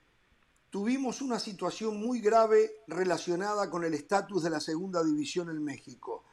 tuvimos 0.71 1.21
una 1.21 1.37
situación 1.37 1.97
muy 1.97 2.21
grave 2.21 2.77
relacionada 2.87 3.69
con 3.69 3.83
el 3.83 3.93
estatus 3.93 4.41
de 4.41 4.49
la 4.49 4.61
segunda 4.61 5.03
división 5.03 5.49
en 5.49 5.61
México. 5.61 6.23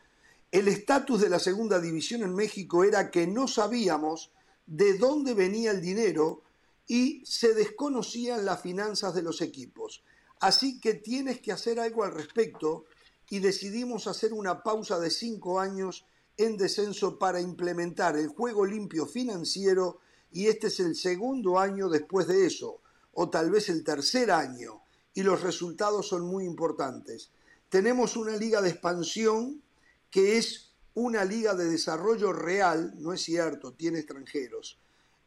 El 0.52 0.68
estatus 0.68 1.20
de 1.20 1.28
la 1.28 1.41
segunda 1.41 1.81
división 1.81 2.23
en 2.23 2.34
México 2.34 2.84
era 2.84 3.10
que 3.10 3.26
no 3.26 3.49
sabíamos 3.49 4.31
de 4.65 4.97
dónde 4.97 5.34
venía 5.34 5.73
el 5.73 5.81
dinero 5.81 6.42
y 6.86 7.20
se 7.26 7.52
desconocían 7.52 8.44
las 8.44 8.62
finanzas 8.62 9.12
de 9.12 9.23
los 9.23 9.42
equipos. 9.42 10.05
Así 10.41 10.81
que 10.81 10.94
tienes 10.94 11.41
que 11.41 11.50
hacer 11.50 11.81
algo 11.81 12.05
al 12.05 12.15
respecto 12.15 12.84
y 13.28 13.41
decidimos 13.41 14.07
hacer 14.07 14.33
una 14.33 14.62
pausa 14.62 15.00
de 15.00 15.10
cinco 15.10 15.58
años 15.58 16.07
en 16.36 16.57
descenso 16.57 17.18
para 17.18 17.41
implementar 17.41 18.17
el 18.17 18.28
juego 18.28 18.65
limpio 18.65 19.05
financiero 19.05 19.99
y 20.31 20.47
este 20.47 20.68
es 20.68 20.78
el 20.78 20.94
segundo 20.94 21.58
año 21.58 21.89
después 21.89 22.28
de 22.28 22.47
eso, 22.47 22.81
o 23.20 23.30
tal 23.30 23.50
vez 23.50 23.68
el 23.68 23.82
tercer 23.82 24.30
año, 24.30 24.80
y 25.12 25.24
los 25.24 25.42
resultados 25.42 26.06
son 26.06 26.22
muy 26.22 26.44
importantes. 26.44 27.32
Tenemos 27.68 28.16
una 28.16 28.36
liga 28.36 28.62
de 28.62 28.68
expansión 28.70 29.60
que 30.08 30.38
es 30.38 30.70
una 30.94 31.24
liga 31.24 31.56
de 31.56 31.64
desarrollo 31.64 32.32
real, 32.32 32.94
no 32.98 33.12
es 33.12 33.22
cierto, 33.22 33.72
tiene 33.72 33.98
extranjeros. 33.98 34.78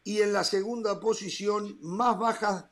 Y 0.04 0.22
en 0.22 0.32
la 0.32 0.42
segunda 0.42 1.00
posición 1.00 1.76
más 1.82 2.18
baja, 2.18 2.70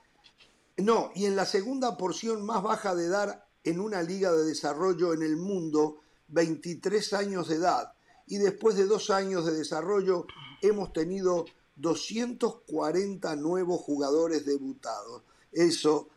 no, 0.79 1.13
y 1.15 1.27
en 1.27 1.37
la 1.37 1.45
segunda 1.45 1.99
porción 1.99 2.41
más 2.47 2.63
baja 2.63 2.95
de 2.95 3.05
edad 3.05 3.45
en 3.63 3.79
una 3.79 4.03
liga 4.03 4.33
de 4.33 4.47
desarrollo 4.47 5.13
en 5.13 5.21
el 5.23 5.37
mundo, 5.37 6.01
23 6.29 7.13
años 7.13 7.49
de 7.49 7.57
edad. 7.57 7.93
Y 8.27 8.39
después 8.39 8.75
de 8.75 8.87
dos 8.87 9.11
años 9.11 9.45
de 9.45 9.53
desarrollo 9.53 10.27
hemos 10.63 10.95
tenido 10.95 11.45
240 11.81 13.37
nuevos 13.37 13.81
jugadores 13.81 14.45
debutados. 14.45 15.23
Eso 15.53 16.09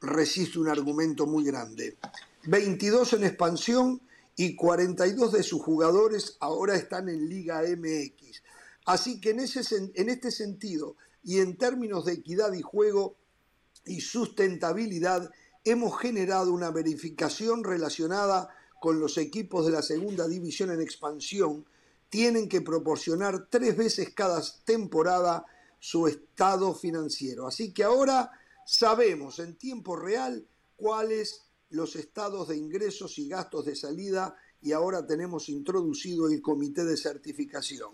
resiste 0.00 0.58
un 0.58 0.68
argumento 0.68 1.26
muy 1.26 1.44
grande. 1.44 1.96
22 2.44 3.14
en 3.14 3.24
expansión 3.24 4.00
y 4.36 4.56
42 4.56 5.32
de 5.32 5.42
sus 5.42 5.60
jugadores 5.60 6.36
ahora 6.40 6.74
están 6.74 7.08
en 7.08 7.28
Liga 7.28 7.62
MX. 7.62 8.42
Así 8.86 9.20
que 9.20 9.30
en, 9.30 9.40
ese, 9.40 9.62
en 9.94 10.08
este 10.08 10.30
sentido 10.30 10.96
y 11.22 11.38
en 11.38 11.56
términos 11.56 12.06
de 12.06 12.14
equidad 12.14 12.52
y 12.54 12.62
juego, 12.62 13.16
y 13.84 14.00
sustentabilidad, 14.00 15.30
hemos 15.64 15.98
generado 15.98 16.52
una 16.52 16.70
verificación 16.70 17.64
relacionada 17.64 18.48
con 18.80 18.98
los 18.98 19.18
equipos 19.18 19.66
de 19.66 19.72
la 19.72 19.82
segunda 19.82 20.26
división 20.26 20.70
en 20.70 20.80
expansión. 20.80 21.66
Tienen 22.10 22.48
que 22.48 22.60
proporcionar 22.60 23.46
tres 23.48 23.76
veces 23.76 24.10
cada 24.10 24.42
temporada 24.64 25.46
su 25.78 26.06
estado 26.06 26.74
financiero. 26.74 27.46
Así 27.46 27.72
que 27.72 27.84
ahora 27.84 28.30
sabemos 28.66 29.38
en 29.38 29.56
tiempo 29.56 29.96
real 29.96 30.46
cuáles 30.76 31.42
los 31.70 31.96
estados 31.96 32.48
de 32.48 32.56
ingresos 32.56 33.18
y 33.18 33.28
gastos 33.28 33.64
de 33.64 33.76
salida 33.76 34.36
y 34.60 34.72
ahora 34.72 35.06
tenemos 35.06 35.48
introducido 35.48 36.28
el 36.28 36.42
comité 36.42 36.84
de 36.84 36.96
certificación. 36.96 37.92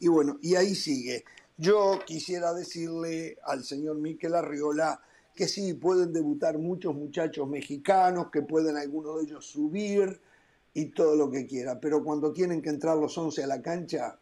Y 0.00 0.08
bueno, 0.08 0.38
y 0.42 0.56
ahí 0.56 0.74
sigue. 0.74 1.24
Yo 1.56 2.00
quisiera 2.04 2.52
decirle 2.52 3.38
al 3.44 3.64
señor 3.64 3.96
Miquel 3.96 4.34
Arriola 4.34 5.00
que 5.34 5.48
sí, 5.48 5.74
pueden 5.74 6.12
debutar 6.12 6.58
muchos 6.58 6.94
muchachos 6.94 7.48
mexicanos, 7.48 8.30
que 8.30 8.42
pueden 8.42 8.76
algunos 8.76 9.16
de 9.16 9.24
ellos 9.24 9.46
subir 9.46 10.20
y 10.74 10.86
todo 10.86 11.16
lo 11.16 11.30
que 11.30 11.46
quiera, 11.46 11.78
pero 11.80 12.02
cuando 12.02 12.32
tienen 12.32 12.62
que 12.62 12.70
entrar 12.70 12.96
los 12.96 13.16
11 13.16 13.44
a 13.44 13.46
la 13.46 13.60
cancha, 13.60 14.18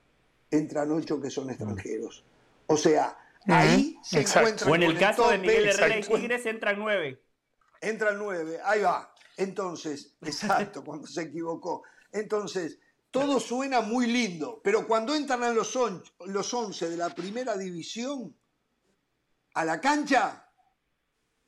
entran 0.51 0.91
8 0.91 1.21
que 1.21 1.31
son 1.31 1.49
extranjeros. 1.51 2.25
O 2.67 2.77
sea, 2.77 3.17
ahí 3.47 3.99
se 4.03 4.21
encuentran. 4.21 4.71
O 4.71 4.75
en 4.75 4.83
el 4.83 4.99
caso 4.99 5.31
de 5.31 5.39
Miguel 5.39 5.69
Herrera 5.69 5.99
y 5.99 6.03
Tigres 6.03 6.47
entran 6.47 6.79
9. 6.79 7.21
Entran 7.81 8.19
9, 8.19 8.61
ahí 8.65 8.83
va. 8.83 9.15
Entonces, 9.37 10.15
exacto, 10.23 10.85
cuando 10.85 11.07
se 11.07 11.23
equivocó. 11.23 11.83
Entonces, 12.13 12.79
todo 13.11 13.41
suena 13.41 13.81
muy 13.81 14.07
lindo, 14.07 14.61
pero 14.63 14.87
cuando 14.87 15.15
entran 15.15 15.43
a 15.43 15.51
los, 15.51 15.77
los 16.27 16.55
11 16.55 16.91
de 16.91 16.97
la 16.97 17.15
primera 17.15 17.57
división, 17.57 18.37
a 19.55 19.65
la 19.65 19.81
cancha, 19.81 20.49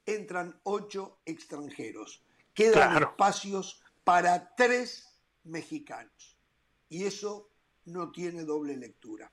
entran 0.06 0.60
8 0.64 1.20
extranjeros. 1.24 2.22
Quedan 2.54 3.02
espacios 3.02 3.81
para 4.04 4.54
3 4.54 5.08
mexicanos. 5.44 6.36
Y 6.88 7.04
eso 7.04 7.50
no 7.86 8.10
tiene 8.10 8.44
doble 8.44 8.76
lectura. 8.76 9.30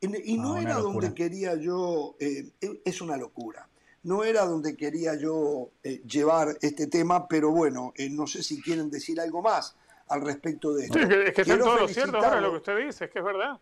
Y 0.00 0.38
no, 0.38 0.58
era 0.58 0.74
donde 0.74 1.12
quería 1.12 1.56
yo, 1.56 2.16
eh, 2.20 2.52
es 2.84 3.00
una 3.00 3.16
locura 3.16 3.68
no 4.08 4.24
era 4.24 4.44
donde 4.44 4.76
quería 4.76 5.16
yo 5.16 5.70
eh, 5.82 6.00
llevar 6.06 6.56
este 6.62 6.86
tema, 6.86 7.28
pero 7.28 7.50
bueno, 7.50 7.92
eh, 7.96 8.08
no 8.08 8.26
sé 8.26 8.42
si 8.42 8.60
quieren 8.62 8.90
decir 8.90 9.20
algo 9.20 9.42
más 9.42 9.76
al 10.08 10.22
respecto 10.22 10.72
de 10.72 10.84
esto. 10.84 10.98
es 10.98 11.08
que, 11.08 11.28
es 11.28 11.34
que 11.34 11.40
está 11.42 11.58
todo 11.58 11.78
lo 11.78 11.88
cierto 11.88 12.16
ahora 12.16 12.40
lo 12.40 12.50
que 12.52 12.56
usted 12.56 12.86
dice, 12.86 13.04
es 13.06 13.10
que 13.10 13.18
es 13.18 13.24
verdad. 13.24 13.60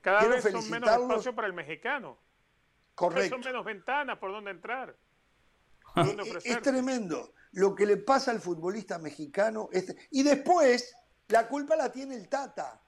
Cada 0.00 0.26
vez 0.26 0.42
son 0.42 0.70
menos 0.70 0.90
espacio 0.90 1.34
para 1.34 1.46
el 1.46 1.54
mexicano. 1.54 2.18
Correcto. 2.94 3.36
son 3.36 3.40
menos 3.40 3.64
ventanas 3.64 4.18
por 4.18 4.30
donde 4.30 4.52
entrar. 4.52 4.96
es, 6.44 6.62
tremendo. 6.62 7.32
Lo 7.54 7.74
que 7.74 7.86
le 7.86 7.96
pasa 7.96 8.30
al 8.30 8.40
futbolista 8.40 8.98
mexicano. 8.98 9.68
Es... 9.72 9.94
Y 10.10 10.22
después, 10.22 10.94
la 11.28 11.48
culpa 11.48 11.74
la 11.74 11.90
tiene 11.90 12.14
el 12.14 12.28
Tata. 12.28 12.80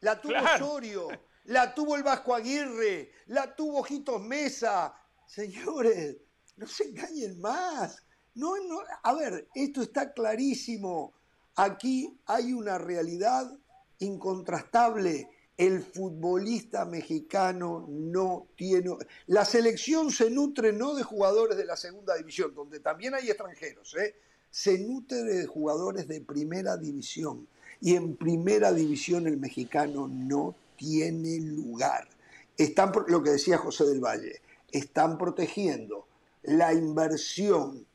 La 0.00 0.20
tuvo 0.20 0.34
Osorio, 0.54 1.08
la 1.44 1.74
tuvo 1.74 1.96
el 1.96 2.02
Vasco 2.02 2.34
Aguirre, 2.34 3.10
la 3.26 3.54
tuvo 3.54 3.82
Jitos 3.82 4.20
Mesa, 4.20 4.94
Señores, 5.26 6.16
no 6.56 6.66
se 6.66 6.84
engañen 6.84 7.40
más. 7.40 8.04
No, 8.34 8.56
no, 8.68 8.80
a 9.02 9.14
ver, 9.14 9.48
esto 9.54 9.82
está 9.82 10.12
clarísimo. 10.12 11.14
Aquí 11.56 12.20
hay 12.26 12.52
una 12.52 12.78
realidad 12.78 13.50
incontrastable. 13.98 15.28
El 15.56 15.82
futbolista 15.82 16.84
mexicano 16.84 17.86
no 17.88 18.48
tiene... 18.56 18.96
La 19.26 19.44
selección 19.44 20.10
se 20.10 20.30
nutre 20.30 20.72
no 20.72 20.94
de 20.94 21.04
jugadores 21.04 21.56
de 21.56 21.64
la 21.64 21.76
segunda 21.76 22.16
división, 22.16 22.54
donde 22.54 22.80
también 22.80 23.14
hay 23.14 23.28
extranjeros, 23.28 23.94
¿eh? 23.96 24.16
se 24.50 24.78
nutre 24.78 25.22
de 25.24 25.46
jugadores 25.46 26.06
de 26.06 26.20
primera 26.20 26.76
división. 26.76 27.48
Y 27.80 27.96
en 27.96 28.16
primera 28.16 28.72
división 28.72 29.26
el 29.26 29.36
mexicano 29.36 30.08
no 30.08 30.54
tiene 30.76 31.40
lugar. 31.40 32.08
Están, 32.56 32.92
lo 33.08 33.22
que 33.22 33.30
decía 33.30 33.58
José 33.58 33.84
del 33.84 34.00
Valle, 34.00 34.40
están 34.70 35.18
protegiendo 35.18 36.06
la 36.42 36.72
inversión 36.72 37.86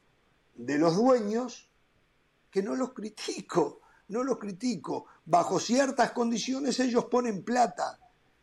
de 0.56 0.78
los 0.78 0.96
dueños, 0.98 1.70
que 2.52 2.62
no 2.62 2.76
los 2.76 2.94
critico, 2.94 3.79
no 4.10 4.24
los 4.24 4.38
critico. 4.38 5.06
Bajo 5.26 5.60
ciertas 5.60 6.12
condiciones 6.12 6.80
ellos 6.80 7.06
ponen 7.06 7.44
plata. 7.44 7.98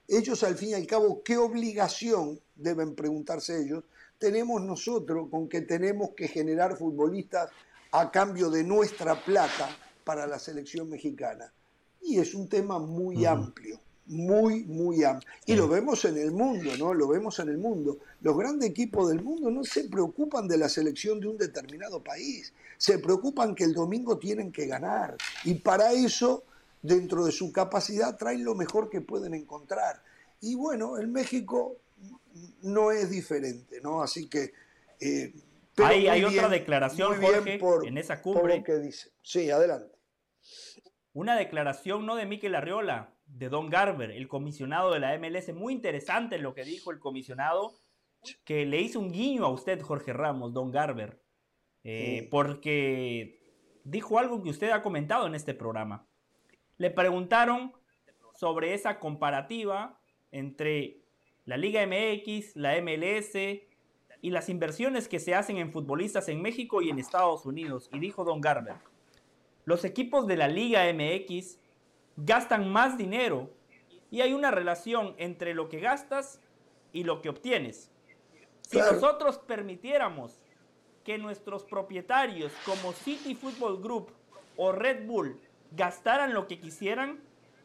Ellos 0.08 0.42
al 0.42 0.56
fin 0.56 0.70
y 0.70 0.74
al 0.74 0.86
cabo, 0.86 1.22
¿qué 1.22 1.36
obligación, 1.36 2.40
deben 2.54 2.94
preguntarse 2.94 3.60
ellos, 3.60 3.84
tenemos 4.18 4.62
nosotros 4.62 5.28
con 5.30 5.48
que 5.48 5.62
tenemos 5.62 6.10
que 6.16 6.28
generar 6.28 6.76
futbolistas 6.76 7.50
a 7.92 8.10
cambio 8.10 8.50
de 8.50 8.64
nuestra 8.64 9.22
plata 9.24 9.68
para 10.04 10.26
la 10.26 10.38
selección 10.38 10.88
mexicana? 10.88 11.52
Y 12.00 12.18
es 12.18 12.34
un 12.34 12.48
tema 12.48 12.78
muy 12.78 13.24
amplio 13.24 13.80
muy, 14.06 14.64
muy 14.64 15.04
amplio. 15.04 15.30
Y 15.46 15.54
lo 15.54 15.68
vemos 15.68 16.04
en 16.04 16.16
el 16.16 16.30
mundo, 16.30 16.76
¿no? 16.78 16.94
Lo 16.94 17.08
vemos 17.08 17.38
en 17.38 17.48
el 17.48 17.58
mundo. 17.58 17.98
Los 18.20 18.36
grandes 18.36 18.70
equipos 18.70 19.08
del 19.08 19.22
mundo 19.22 19.50
no 19.50 19.64
se 19.64 19.84
preocupan 19.84 20.48
de 20.48 20.58
la 20.58 20.68
selección 20.68 21.20
de 21.20 21.28
un 21.28 21.36
determinado 21.36 22.02
país, 22.02 22.52
se 22.78 22.98
preocupan 22.98 23.54
que 23.54 23.64
el 23.64 23.74
domingo 23.74 24.18
tienen 24.18 24.52
que 24.52 24.66
ganar. 24.66 25.16
Y 25.44 25.54
para 25.54 25.92
eso, 25.92 26.44
dentro 26.82 27.24
de 27.24 27.32
su 27.32 27.52
capacidad, 27.52 28.16
traen 28.16 28.44
lo 28.44 28.54
mejor 28.54 28.90
que 28.90 29.00
pueden 29.00 29.34
encontrar. 29.34 30.02
Y 30.40 30.54
bueno, 30.54 30.98
en 30.98 31.12
México 31.12 31.76
no 32.62 32.92
es 32.92 33.10
diferente, 33.10 33.80
¿no? 33.80 34.02
Así 34.02 34.26
que... 34.28 34.52
Eh, 35.00 35.32
hay, 35.78 36.24
otra 36.24 36.48
declaración, 36.48 37.20
Jorge, 37.20 37.58
en 37.86 37.98
esa 37.98 38.22
cumbre. 38.22 38.62
que 38.62 38.78
dice. 38.78 39.10
Sí, 39.22 39.50
adelante. 39.50 39.94
Una 41.12 41.36
declaración 41.36 42.06
no 42.06 42.16
de 42.16 42.24
Miquel 42.24 42.54
Arriola, 42.54 43.10
de 43.26 43.48
Don 43.48 43.68
Garber, 43.68 44.10
el 44.10 44.28
comisionado 44.28 44.92
de 44.92 45.00
la 45.00 45.18
MLS. 45.18 45.52
Muy 45.54 45.72
interesante 45.72 46.38
lo 46.38 46.54
que 46.54 46.64
dijo 46.64 46.90
el 46.90 46.98
comisionado, 46.98 47.74
que 48.44 48.66
le 48.66 48.80
hizo 48.80 48.98
un 49.00 49.12
guiño 49.12 49.44
a 49.44 49.50
usted, 49.50 49.80
Jorge 49.80 50.12
Ramos, 50.12 50.52
Don 50.52 50.70
Garber, 50.70 51.20
eh, 51.84 52.28
porque 52.30 53.40
dijo 53.84 54.18
algo 54.18 54.42
que 54.42 54.50
usted 54.50 54.70
ha 54.70 54.82
comentado 54.82 55.26
en 55.26 55.34
este 55.34 55.54
programa. 55.54 56.06
Le 56.78 56.90
preguntaron 56.90 57.72
sobre 58.34 58.74
esa 58.74 58.98
comparativa 58.98 60.00
entre 60.30 60.98
la 61.44 61.56
Liga 61.56 61.86
MX, 61.86 62.56
la 62.56 62.80
MLS 62.82 63.34
y 64.20 64.30
las 64.30 64.48
inversiones 64.48 65.08
que 65.08 65.20
se 65.20 65.34
hacen 65.34 65.58
en 65.58 65.72
futbolistas 65.72 66.28
en 66.28 66.42
México 66.42 66.82
y 66.82 66.90
en 66.90 66.98
Estados 66.98 67.46
Unidos. 67.46 67.88
Y 67.92 67.98
dijo 67.98 68.24
Don 68.24 68.40
Garber, 68.40 68.76
los 69.64 69.84
equipos 69.84 70.26
de 70.26 70.36
la 70.36 70.48
Liga 70.48 70.84
MX 70.92 71.58
gastan 72.16 72.68
más 72.68 72.96
dinero 72.96 73.50
y 74.10 74.20
hay 74.20 74.32
una 74.32 74.50
relación 74.50 75.14
entre 75.18 75.54
lo 75.54 75.68
que 75.68 75.80
gastas 75.80 76.40
y 76.92 77.04
lo 77.04 77.20
que 77.20 77.28
obtienes. 77.28 77.90
Si 78.62 78.78
nosotros 78.78 79.38
permitiéramos 79.38 80.40
que 81.04 81.18
nuestros 81.18 81.64
propietarios 81.64 82.52
como 82.64 82.92
City 82.92 83.34
Football 83.34 83.80
Group 83.80 84.10
o 84.56 84.72
Red 84.72 85.06
Bull 85.06 85.40
gastaran 85.72 86.34
lo 86.34 86.46
que 86.46 86.58
quisieran, 86.58 87.20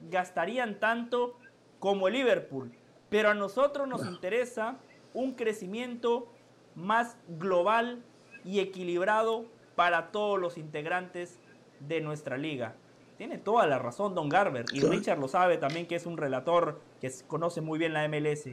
gastarían 0.09 0.79
tanto 0.79 1.37
como 1.79 2.07
el 2.07 2.15
Liverpool. 2.15 2.71
Pero 3.09 3.29
a 3.29 3.33
nosotros 3.33 3.87
nos 3.87 4.05
interesa 4.05 4.77
un 5.13 5.33
crecimiento 5.33 6.31
más 6.75 7.17
global 7.27 8.03
y 8.45 8.59
equilibrado 8.59 9.45
para 9.75 10.11
todos 10.11 10.39
los 10.39 10.57
integrantes 10.57 11.39
de 11.79 12.01
nuestra 12.01 12.37
liga. 12.37 12.75
Tiene 13.21 13.37
toda 13.37 13.67
la 13.67 13.77
razón 13.77 14.15
Don 14.15 14.29
Garber. 14.29 14.65
Y 14.73 14.81
Richard 14.81 15.19
lo 15.19 15.27
sabe 15.27 15.59
también 15.59 15.87
que 15.87 15.93
es 15.93 16.07
un 16.07 16.17
relator 16.17 16.81
que 16.99 17.13
conoce 17.27 17.61
muy 17.61 17.77
bien 17.77 17.93
la 17.93 18.07
MLS. 18.07 18.45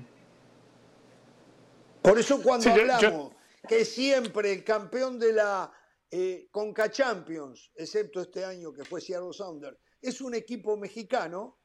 Por 2.02 2.18
eso 2.18 2.42
cuando 2.42 2.70
hablamos 2.70 3.32
que 3.66 3.86
siempre 3.86 4.52
el 4.52 4.62
campeón 4.64 5.18
de 5.18 5.32
la 5.32 5.72
eh, 6.10 6.48
Conca 6.50 6.90
Champions, 6.90 7.72
excepto 7.76 8.20
este 8.20 8.44
año 8.44 8.70
que 8.74 8.84
fue 8.84 9.00
Seattle 9.00 9.32
Sounders, 9.32 9.78
es 10.02 10.20
un 10.20 10.34
equipo 10.34 10.76
mexicano, 10.76 11.56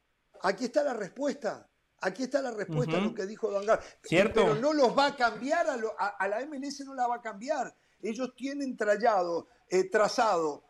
aquí 0.41 0.63
está 0.63 0.81
la 0.81 0.93
respuesta. 0.93 1.69
Aquí 1.99 2.23
está 2.23 2.41
la 2.41 2.51
respuesta 2.51 2.95
a 2.95 3.01
lo 3.01 3.13
que 3.13 3.25
dijo 3.25 3.51
Don 3.51 3.65
Garber. 3.65 3.85
¿Cierto? 4.01 4.45
Pero 4.45 4.55
no 4.55 4.71
los 4.71 4.97
va 4.97 5.07
a 5.07 5.15
cambiar, 5.17 5.67
a, 5.67 6.27
la 6.29 6.45
MLS 6.45 6.79
no 6.85 6.95
la 6.95 7.05
va 7.07 7.15
a 7.15 7.21
cambiar. 7.21 7.75
Ellos 8.01 8.33
tienen 8.33 8.77
trallado, 8.77 9.49
eh, 9.67 9.89
trazado 9.89 10.63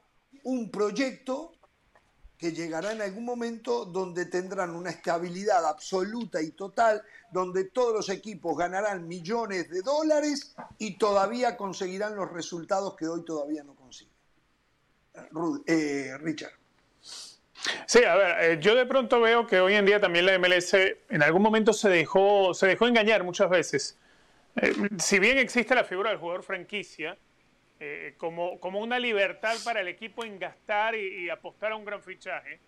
un 0.45 0.71
proyecto 0.71 1.51
que 2.43 2.51
llegará 2.51 2.91
en 2.91 3.01
algún 3.01 3.23
momento 3.23 3.85
donde 3.85 4.25
tendrán 4.25 4.75
una 4.75 4.89
estabilidad 4.89 5.65
absoluta 5.65 6.41
y 6.41 6.51
total, 6.51 7.01
donde 7.31 7.63
todos 7.69 7.93
los 7.93 8.09
equipos 8.09 8.57
ganarán 8.57 9.07
millones 9.07 9.69
de 9.69 9.81
dólares 9.81 10.53
y 10.77 10.97
todavía 10.97 11.55
conseguirán 11.55 12.17
los 12.17 12.29
resultados 12.33 12.97
que 12.97 13.07
hoy 13.07 13.23
todavía 13.23 13.63
no 13.63 13.75
consiguen. 13.75 14.11
Eh, 15.67 16.17
Richard. 16.19 16.51
Sí, 17.85 18.03
a 18.03 18.15
ver, 18.15 18.43
eh, 18.43 18.59
yo 18.59 18.75
de 18.75 18.85
pronto 18.87 19.21
veo 19.21 19.47
que 19.47 19.61
hoy 19.61 19.75
en 19.75 19.85
día 19.85 20.01
también 20.01 20.25
la 20.25 20.37
MLS 20.37 20.73
en 21.07 21.23
algún 21.23 21.41
momento 21.41 21.71
se 21.71 21.87
dejó, 21.87 22.53
se 22.53 22.67
dejó 22.67 22.87
engañar 22.87 23.23
muchas 23.23 23.49
veces 23.49 23.97
Eh, 24.57 24.73
si 24.99 25.17
bien 25.17 25.37
existe 25.37 25.73
la 25.73 25.85
figura 25.85 26.09
del 26.09 26.19
jugador 26.19 26.43
franquicia, 26.43 27.17
eh, 27.79 28.13
como, 28.17 28.59
como 28.59 28.79
una 28.79 28.99
libertad 28.99 29.55
para 29.63 29.81
el 29.81 29.87
equipo 29.87 30.23
en 30.23 30.39
gastar 30.39 30.95
y, 30.95 31.29
apostar 31.29 31.71
a 31.71 31.75
un 31.75 31.85
gran 31.85 32.01
fichaje, 32.01 32.59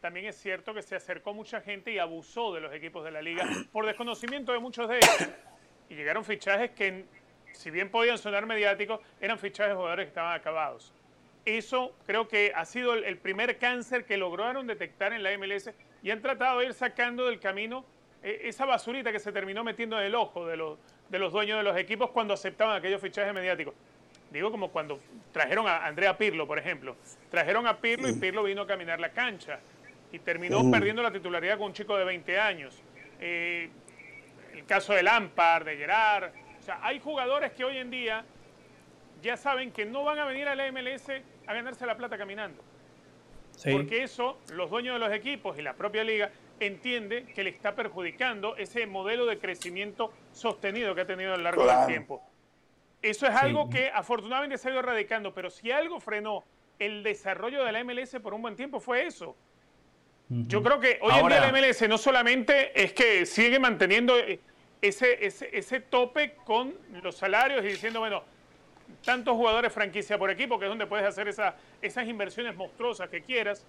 también 0.00 0.26
es 0.26 0.36
cierto 0.36 0.74
que 0.74 0.82
se 0.82 0.96
acercó 0.96 1.34
mucha 1.34 1.60
gente 1.60 1.92
y 1.92 1.98
abusó 1.98 2.54
de 2.54 2.60
los 2.60 2.72
equipos 2.72 3.04
de 3.04 3.10
la 3.10 3.22
liga 3.22 3.44
por 3.72 3.86
desconocimiento 3.86 4.52
de 4.52 4.58
muchos 4.58 4.88
de 4.88 4.96
ellos. 4.96 5.28
Y 5.88 5.94
llegaron 5.94 6.24
fichajes 6.24 6.70
que, 6.72 7.04
si 7.52 7.70
bien 7.70 7.90
podían 7.90 8.18
sonar 8.18 8.46
mediáticos, 8.46 9.00
eran 9.20 9.38
fichajes 9.38 9.70
de 9.70 9.76
jugadores 9.76 10.06
que 10.06 10.08
estaban 10.08 10.34
acabados. 10.34 10.92
Eso 11.44 11.94
creo 12.06 12.26
que 12.26 12.52
ha 12.54 12.64
sido 12.64 12.94
el 12.94 13.18
primer 13.18 13.58
cáncer 13.58 14.04
que 14.04 14.16
lograron 14.16 14.66
detectar 14.66 15.12
en 15.12 15.22
la 15.22 15.36
MLS 15.38 15.70
y 16.02 16.10
han 16.10 16.20
tratado 16.20 16.58
de 16.58 16.66
ir 16.66 16.74
sacando 16.74 17.26
del 17.26 17.38
camino 17.38 17.84
eh, 18.22 18.48
esa 18.48 18.64
basurita 18.64 19.12
que 19.12 19.20
se 19.20 19.30
terminó 19.30 19.62
metiendo 19.62 19.98
en 20.00 20.06
el 20.06 20.14
ojo 20.16 20.46
de 20.46 20.56
los, 20.56 20.78
de 21.08 21.18
los 21.20 21.32
dueños 21.32 21.58
de 21.58 21.62
los 21.62 21.76
equipos 21.76 22.10
cuando 22.10 22.34
aceptaban 22.34 22.76
aquellos 22.76 23.00
fichajes 23.00 23.32
mediáticos. 23.32 23.74
Digo 24.30 24.50
como 24.50 24.70
cuando 24.70 25.00
trajeron 25.32 25.66
a 25.66 25.86
Andrea 25.86 26.16
Pirlo, 26.18 26.46
por 26.46 26.58
ejemplo. 26.58 26.96
Trajeron 27.30 27.66
a 27.66 27.78
Pirlo 27.78 28.08
y 28.08 28.14
Pirlo 28.14 28.42
vino 28.42 28.62
a 28.62 28.66
caminar 28.66 29.00
la 29.00 29.10
cancha 29.10 29.60
y 30.12 30.18
terminó 30.18 30.70
perdiendo 30.70 31.02
la 31.02 31.12
titularidad 31.12 31.58
con 31.58 31.68
un 31.68 31.72
chico 31.72 31.96
de 31.96 32.04
20 32.04 32.38
años. 32.38 32.82
Eh, 33.20 33.70
el 34.54 34.64
caso 34.64 34.94
de 34.94 35.02
Lampard, 35.02 35.64
de 35.64 35.76
Gerard. 35.76 36.30
O 36.58 36.62
sea, 36.62 36.80
hay 36.82 36.98
jugadores 37.00 37.52
que 37.52 37.64
hoy 37.64 37.78
en 37.78 37.90
día 37.90 38.24
ya 39.22 39.36
saben 39.36 39.70
que 39.70 39.84
no 39.84 40.04
van 40.04 40.18
a 40.18 40.24
venir 40.24 40.48
a 40.48 40.54
la 40.54 40.70
MLS 40.72 41.08
a 41.46 41.54
ganarse 41.54 41.86
la 41.86 41.96
plata 41.96 42.18
caminando. 42.18 42.62
Porque 43.70 44.02
eso, 44.02 44.38
los 44.52 44.70
dueños 44.70 44.94
de 44.94 44.98
los 45.06 45.14
equipos 45.14 45.58
y 45.58 45.62
la 45.62 45.74
propia 45.74 46.04
liga 46.04 46.30
entiende 46.60 47.24
que 47.24 47.42
le 47.42 47.50
está 47.50 47.74
perjudicando 47.74 48.56
ese 48.56 48.86
modelo 48.86 49.26
de 49.26 49.38
crecimiento 49.38 50.12
sostenido 50.32 50.94
que 50.94 51.02
ha 51.02 51.06
tenido 51.06 51.34
a 51.34 51.36
lo 51.36 51.42
largo 51.42 51.66
del 51.66 51.86
tiempo. 51.86 52.22
Eso 53.02 53.26
es 53.26 53.34
algo 53.34 53.70
que 53.70 53.90
afortunadamente 53.90 54.58
se 54.58 54.68
ha 54.68 54.70
ido 54.72 54.80
erradicando, 54.80 55.32
pero 55.32 55.50
si 55.50 55.70
algo 55.70 56.00
frenó 56.00 56.44
el 56.78 57.02
desarrollo 57.02 57.64
de 57.64 57.72
la 57.72 57.84
MLS 57.84 58.16
por 58.22 58.34
un 58.34 58.42
buen 58.42 58.56
tiempo 58.56 58.80
fue 58.80 59.06
eso. 59.06 59.36
Yo 60.28 60.62
creo 60.62 60.80
que 60.80 60.98
hoy 61.02 61.14
en 61.14 61.28
día 61.28 61.40
la 61.40 61.52
MLS 61.52 61.88
no 61.88 61.98
solamente 61.98 62.82
es 62.82 62.92
que 62.92 63.24
sigue 63.26 63.60
manteniendo 63.60 64.16
ese, 64.82 65.24
ese, 65.24 65.56
ese 65.56 65.80
tope 65.80 66.34
con 66.44 66.74
los 67.02 67.16
salarios 67.16 67.64
y 67.64 67.68
diciendo, 67.68 68.00
bueno, 68.00 68.24
tantos 69.04 69.34
jugadores 69.34 69.72
franquicia 69.72 70.18
por 70.18 70.30
equipo, 70.30 70.58
que 70.58 70.64
es 70.64 70.68
donde 70.68 70.86
puedes 70.86 71.06
hacer 71.06 71.28
esa, 71.28 71.54
esas 71.80 72.08
inversiones 72.08 72.56
monstruosas 72.56 73.08
que 73.08 73.22
quieras, 73.22 73.64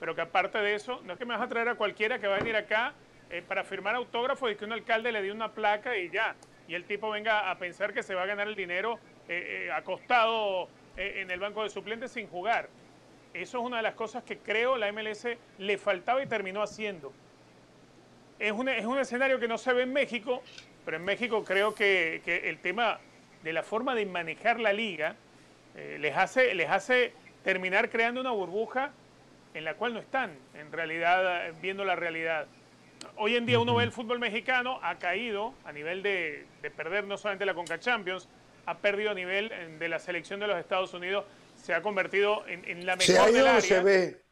pero 0.00 0.14
que 0.14 0.22
aparte 0.22 0.58
de 0.58 0.74
eso, 0.74 1.00
no 1.04 1.12
es 1.12 1.18
que 1.18 1.24
me 1.24 1.34
vas 1.34 1.42
a 1.42 1.48
traer 1.48 1.68
a 1.68 1.76
cualquiera 1.76 2.18
que 2.18 2.26
va 2.26 2.36
a 2.36 2.38
venir 2.38 2.56
acá 2.56 2.92
eh, 3.30 3.42
para 3.46 3.64
firmar 3.64 3.94
autógrafo 3.94 4.50
y 4.50 4.56
que 4.56 4.64
un 4.64 4.72
alcalde 4.72 5.12
le 5.12 5.22
dé 5.22 5.32
una 5.32 5.52
placa 5.52 5.96
y 5.96 6.10
ya, 6.10 6.34
y 6.68 6.74
el 6.74 6.84
tipo 6.84 7.10
venga 7.10 7.50
a 7.50 7.58
pensar 7.58 7.92
que 7.92 8.02
se 8.02 8.14
va 8.14 8.22
a 8.22 8.26
ganar 8.26 8.48
el 8.48 8.56
dinero 8.56 8.98
eh, 9.28 9.66
eh, 9.66 9.72
acostado 9.72 10.68
en 10.96 11.30
el 11.30 11.38
banco 11.38 11.62
de 11.62 11.68
suplentes 11.68 12.12
sin 12.12 12.26
jugar. 12.26 12.68
Eso 13.34 13.58
es 13.58 13.64
una 13.64 13.76
de 13.76 13.82
las 13.82 13.94
cosas 13.94 14.24
que 14.24 14.38
creo 14.38 14.78
la 14.78 14.90
MLS 14.92 15.28
le 15.58 15.76
faltaba 15.76 16.22
y 16.22 16.26
terminó 16.26 16.62
haciendo. 16.62 17.12
Es 18.38 18.52
un, 18.52 18.68
es 18.70 18.86
un 18.86 18.98
escenario 18.98 19.38
que 19.38 19.46
no 19.46 19.58
se 19.58 19.74
ve 19.74 19.82
en 19.82 19.92
México, 19.92 20.42
pero 20.86 20.96
en 20.96 21.04
México 21.04 21.44
creo 21.44 21.74
que, 21.74 22.22
que 22.24 22.48
el 22.48 22.60
tema 22.60 22.98
de 23.42 23.52
la 23.52 23.62
forma 23.62 23.94
de 23.94 24.06
manejar 24.06 24.58
la 24.58 24.72
liga 24.72 25.16
les, 25.98 26.16
hace, 26.16 26.54
les 26.54 26.70
hace 26.70 27.12
terminar 27.44 27.90
creando 27.90 28.22
una 28.22 28.30
burbuja 28.30 28.92
en 29.52 29.64
la 29.64 29.74
cual 29.74 29.92
no 29.92 30.00
están 30.00 30.32
en 30.54 30.72
realidad 30.72 31.52
viendo 31.60 31.84
la 31.84 31.94
realidad. 31.94 32.46
Hoy 33.16 33.36
en 33.36 33.46
día 33.46 33.58
uno 33.58 33.74
ve 33.74 33.84
el 33.84 33.92
fútbol 33.92 34.18
mexicano, 34.18 34.78
ha 34.82 34.98
caído 34.98 35.54
a 35.64 35.72
nivel 35.72 36.02
de, 36.02 36.46
perder 36.76 37.04
no 37.04 37.16
solamente 37.16 37.46
la 37.46 37.54
Conca 37.54 37.78
Champions, 37.78 38.28
ha 38.66 38.78
perdido 38.78 39.10
a 39.10 39.14
nivel 39.14 39.78
de 39.78 39.88
la 39.88 39.98
selección 39.98 40.40
de 40.40 40.46
los 40.46 40.58
Estados 40.58 40.92
Unidos, 40.92 41.24
se 41.62 41.72
ha 41.72 41.82
convertido 41.82 42.46
en, 42.46 42.84
la 42.84 42.96
mejor 42.96 43.18
ahí 43.20 43.34
donde 43.34 43.60
se 43.62 43.80
ve, 43.80 44.22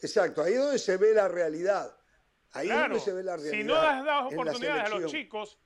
exacto, 0.00 0.42
ahí 0.42 0.54
es 0.54 0.58
donde 0.58 0.78
se 0.78 0.96
ve 0.96 1.14
la 1.14 1.28
realidad. 1.28 1.96
Ahí 2.52 2.68
es 2.68 2.76
donde 2.76 3.00
se 3.00 3.12
ve 3.12 3.22
la 3.22 3.36
realidad. 3.36 3.58
Si 3.58 3.64
no 3.64 3.74
das, 3.74 4.04
das 4.04 4.32
oportunidades 4.32 4.84
a 4.84 4.88
los 4.98 5.10
chicos, 5.10 5.58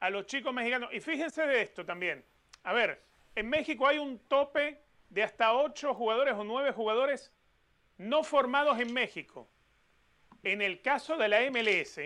a 0.00 0.10
los 0.10 0.26
chicos 0.26 0.54
mexicanos, 0.54 0.90
y 0.92 1.00
fíjense 1.00 1.46
de 1.46 1.62
esto 1.62 1.84
también. 1.84 2.24
A 2.62 2.72
ver, 2.72 3.02
en 3.34 3.48
México 3.48 3.86
hay 3.86 3.98
un 3.98 4.18
tope 4.20 4.80
de 5.10 5.22
hasta 5.22 5.54
ocho 5.54 5.94
jugadores 5.94 6.34
o 6.34 6.44
nueve 6.44 6.72
jugadores 6.72 7.32
no 7.98 8.22
formados 8.22 8.78
en 8.78 8.92
México. 8.92 9.48
En 10.46 10.62
el 10.62 10.80
caso 10.80 11.16
de 11.16 11.26
la 11.26 11.40
MLS, 11.50 11.98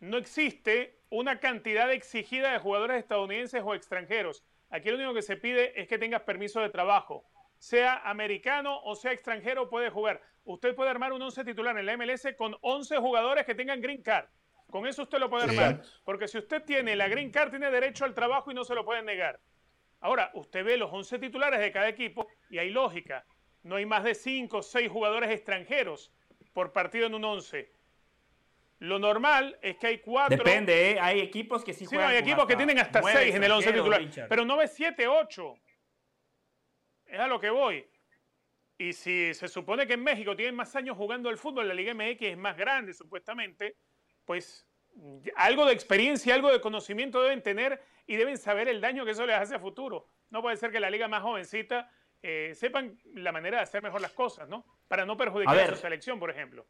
no 0.00 0.18
existe 0.18 1.00
una 1.08 1.40
cantidad 1.40 1.90
exigida 1.90 2.52
de 2.52 2.58
jugadores 2.58 2.98
estadounidenses 2.98 3.62
o 3.64 3.74
extranjeros. 3.74 4.44
Aquí 4.68 4.90
lo 4.90 4.96
único 4.96 5.14
que 5.14 5.22
se 5.22 5.38
pide 5.38 5.80
es 5.80 5.88
que 5.88 5.96
tengas 5.96 6.20
permiso 6.24 6.60
de 6.60 6.68
trabajo. 6.68 7.24
Sea 7.56 8.02
americano 8.04 8.82
o 8.82 8.94
sea 8.94 9.12
extranjero, 9.12 9.70
puede 9.70 9.88
jugar. 9.88 10.20
Usted 10.44 10.74
puede 10.74 10.90
armar 10.90 11.14
un 11.14 11.22
11 11.22 11.42
titular 11.44 11.78
en 11.78 11.86
la 11.86 11.96
MLS 11.96 12.34
con 12.36 12.54
11 12.60 12.98
jugadores 12.98 13.46
que 13.46 13.54
tengan 13.54 13.80
green 13.80 14.02
card. 14.02 14.26
Con 14.70 14.86
eso 14.86 15.04
usted 15.04 15.18
lo 15.18 15.30
puede 15.30 15.44
armar. 15.44 15.80
Porque 16.04 16.28
si 16.28 16.36
usted 16.36 16.64
tiene 16.64 16.96
la 16.96 17.08
green 17.08 17.30
card, 17.30 17.48
tiene 17.48 17.70
derecho 17.70 18.04
al 18.04 18.12
trabajo 18.12 18.50
y 18.50 18.54
no 18.54 18.62
se 18.62 18.74
lo 18.74 18.84
pueden 18.84 19.06
negar. 19.06 19.40
Ahora, 20.00 20.30
usted 20.34 20.62
ve 20.62 20.76
los 20.76 20.92
11 20.92 21.18
titulares 21.18 21.60
de 21.60 21.72
cada 21.72 21.88
equipo 21.88 22.26
y 22.50 22.58
hay 22.58 22.68
lógica 22.68 23.24
no 23.66 23.76
hay 23.76 23.84
más 23.84 24.04
de 24.04 24.14
5 24.14 24.58
o 24.58 24.62
6 24.62 24.88
jugadores 24.88 25.28
extranjeros 25.30 26.12
por 26.56 26.72
partido 26.72 27.06
en 27.06 27.14
un 27.14 27.22
11. 27.22 27.70
Lo 28.78 28.98
normal 28.98 29.58
es 29.60 29.76
que 29.76 29.88
hay 29.88 29.98
4. 29.98 30.38
Depende, 30.38 30.92
¿eh? 30.92 30.98
hay 30.98 31.20
equipos 31.20 31.62
que 31.62 31.74
sí, 31.74 31.84
sí 31.84 31.98
hay 31.98 32.16
equipos 32.16 32.46
que 32.46 32.56
tienen 32.56 32.78
hasta 32.78 33.02
6 33.02 33.34
en 33.34 33.44
el 33.44 33.52
11 33.52 33.72
titular. 33.74 34.26
Pero 34.26 34.46
no 34.46 34.56
ves 34.56 34.72
7, 34.74 35.06
8. 35.06 35.54
Es 37.04 37.20
a 37.20 37.26
lo 37.26 37.38
que 37.38 37.50
voy. 37.50 37.86
Y 38.78 38.94
si 38.94 39.34
se 39.34 39.48
supone 39.48 39.86
que 39.86 39.92
en 39.92 40.02
México 40.02 40.34
tienen 40.34 40.54
más 40.54 40.74
años 40.76 40.96
jugando 40.96 41.28
el 41.28 41.36
fútbol, 41.36 41.68
la 41.68 41.74
Liga 41.74 41.92
MX 41.92 42.22
es 42.22 42.38
más 42.38 42.56
grande 42.56 42.94
supuestamente, 42.94 43.76
pues 44.24 44.66
algo 45.34 45.66
de 45.66 45.74
experiencia, 45.74 46.34
algo 46.34 46.50
de 46.50 46.62
conocimiento 46.62 47.22
deben 47.22 47.42
tener 47.42 47.82
y 48.06 48.16
deben 48.16 48.38
saber 48.38 48.66
el 48.68 48.80
daño 48.80 49.04
que 49.04 49.10
eso 49.10 49.26
les 49.26 49.36
hace 49.36 49.56
a 49.56 49.60
futuro. 49.60 50.08
No 50.30 50.40
puede 50.40 50.56
ser 50.56 50.72
que 50.72 50.80
la 50.80 50.88
liga 50.88 51.06
más 51.06 51.20
jovencita 51.20 51.90
eh, 52.28 52.54
sepan 52.56 52.98
la 53.14 53.30
manera 53.30 53.58
de 53.58 53.62
hacer 53.62 53.84
mejor 53.84 54.00
las 54.00 54.10
cosas, 54.10 54.48
¿no? 54.48 54.66
Para 54.88 55.06
no 55.06 55.16
perjudicar 55.16 55.56
a, 55.56 55.68
su 55.68 55.76
selección, 55.76 56.18
por 56.18 56.28
ejemplo. 56.28 56.66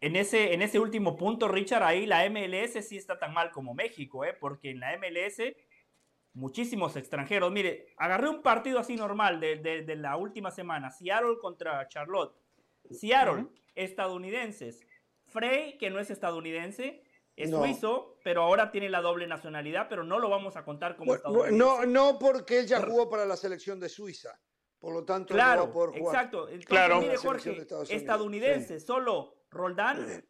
En 0.00 0.14
ese, 0.14 0.54
en 0.54 0.62
ese 0.62 0.78
último 0.78 1.16
punto, 1.16 1.48
Richard, 1.48 1.82
ahí 1.82 2.06
la 2.06 2.28
MLS 2.30 2.86
sí 2.86 2.96
está 2.96 3.18
tan 3.18 3.34
mal 3.34 3.50
como 3.50 3.74
México, 3.74 4.24
¿eh? 4.24 4.36
Porque 4.38 4.70
en 4.70 4.78
la 4.78 4.96
MLS 4.96 5.40
muchísimos 6.32 6.94
extranjeros. 6.94 7.50
Mire, 7.50 7.92
agarré 7.96 8.28
un 8.28 8.40
partido 8.40 8.78
así 8.78 8.94
normal 8.94 9.40
de, 9.40 9.96
la 9.96 10.16
última 10.16 10.52
semana, 10.52 10.92
Seattle 10.92 11.38
contra 11.40 11.88
Charlotte. 11.88 12.36
Seattle, 12.88 13.46
estadounidenses. 13.74 14.80
Frey, 15.26 15.76
que 15.76 15.90
no 15.90 15.98
es 15.98 16.10
estadounidense, 16.10 17.02
es 17.34 17.50
suizo, 17.50 18.18
pero 18.22 18.42
ahora 18.42 18.70
tiene 18.70 18.88
la 18.88 19.00
doble 19.00 19.26
nacionalidad, 19.26 19.88
pero 19.88 20.04
no 20.04 20.20
lo 20.20 20.30
vamos 20.30 20.56
a 20.56 20.64
contar 20.64 20.94
como 20.94 21.16
estadounidense. 21.16 21.58
No, 21.58 21.84
no 21.84 22.18
porque 22.18 22.60
él 22.60 22.66
ya 22.68 22.80
jugó 22.80 23.10
para 23.10 23.26
la 23.26 23.36
selección 23.36 23.80
de 23.80 23.88
Suiza. 23.88 24.38
Por 24.80 24.94
lo 24.94 25.04
tanto, 25.04 25.34
claro, 25.34 25.62
no 25.62 25.66
va 25.66 25.70
a 25.70 25.72
poder 25.72 25.98
jugar. 25.98 26.14
Exacto. 26.14 26.42
Entonces, 26.48 26.66
claro. 26.66 27.00
mire, 27.00 27.16
Jorge, 27.16 27.66
estadounidense, 27.88 28.78
solo 28.78 29.34
Roldán, 29.50 30.24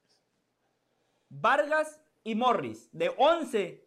Vargas 1.28 2.01
y 2.25 2.35
Morris. 2.35 2.89
De 2.93 3.12
11, 3.17 3.86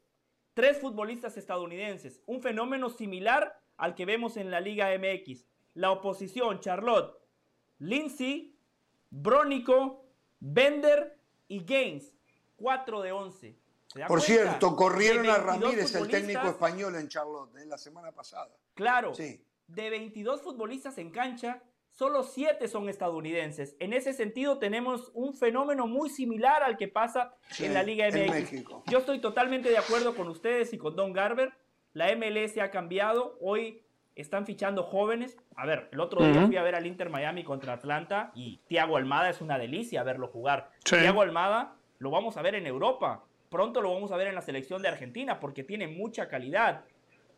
tres 0.53 0.79
futbolistas 0.79 1.35
estadounidenses. 1.37 2.21
Un 2.27 2.41
fenómeno 2.41 2.89
similar 2.89 3.59
al 3.77 3.95
que 3.95 4.05
vemos 4.05 4.37
en 4.37 4.51
la 4.51 4.59
Liga 4.59 4.89
MX. 4.97 5.45
La 5.73 5.91
oposición, 5.91 6.59
Charlotte, 6.59 7.17
Lindsay, 7.79 8.55
Brónico, 9.09 10.05
Bender 10.39 11.17
y 11.47 11.63
Gaines. 11.65 12.13
4 12.57 13.01
de 13.01 13.11
11. 13.11 13.59
Por 14.07 14.21
cierto, 14.21 14.75
corrieron 14.75 15.27
a 15.27 15.37
Ramírez, 15.37 15.95
el 15.95 16.07
técnico 16.07 16.47
español 16.47 16.95
en 16.95 17.09
Charlotte, 17.09 17.57
en 17.57 17.67
la 17.67 17.79
semana 17.79 18.11
pasada. 18.11 18.55
Claro. 18.75 19.15
Sí 19.15 19.43
de 19.75 19.89
22 19.89 20.41
futbolistas 20.41 20.97
en 20.97 21.11
cancha, 21.11 21.61
solo 21.91 22.23
7 22.23 22.67
son 22.67 22.89
estadounidenses. 22.89 23.75
En 23.79 23.93
ese 23.93 24.13
sentido 24.13 24.57
tenemos 24.57 25.11
un 25.13 25.33
fenómeno 25.33 25.87
muy 25.87 26.09
similar 26.09 26.63
al 26.63 26.77
que 26.77 26.87
pasa 26.87 27.35
en 27.59 27.73
la 27.73 27.83
Liga 27.83 28.07
MX. 28.09 28.65
Yo 28.87 28.99
estoy 28.99 29.19
totalmente 29.19 29.69
de 29.69 29.77
acuerdo 29.77 30.15
con 30.15 30.27
ustedes 30.27 30.73
y 30.73 30.77
con 30.77 30.95
Don 30.95 31.13
Garber. 31.13 31.53
La 31.93 32.13
MLS 32.15 32.57
ha 32.57 32.71
cambiado. 32.71 33.37
Hoy 33.41 33.83
están 34.15 34.45
fichando 34.45 34.83
jóvenes. 34.83 35.37
A 35.55 35.65
ver, 35.65 35.89
el 35.91 35.99
otro 35.99 36.25
día 36.25 36.45
fui 36.45 36.57
a 36.57 36.63
ver 36.63 36.75
al 36.75 36.85
Inter 36.85 37.09
Miami 37.09 37.43
contra 37.43 37.73
Atlanta 37.73 38.31
y 38.35 38.57
Thiago 38.67 38.97
Almada 38.97 39.29
es 39.29 39.41
una 39.41 39.57
delicia 39.57 40.03
verlo 40.03 40.27
jugar. 40.27 40.71
Thiago 40.83 41.21
Almada 41.21 41.75
lo 41.99 42.11
vamos 42.11 42.37
a 42.37 42.41
ver 42.41 42.55
en 42.55 42.67
Europa. 42.67 43.23
Pronto 43.49 43.81
lo 43.81 43.93
vamos 43.93 44.11
a 44.11 44.17
ver 44.17 44.27
en 44.27 44.35
la 44.35 44.41
selección 44.41 44.81
de 44.81 44.87
Argentina 44.87 45.39
porque 45.39 45.63
tiene 45.63 45.87
mucha 45.87 46.27
calidad. 46.29 46.85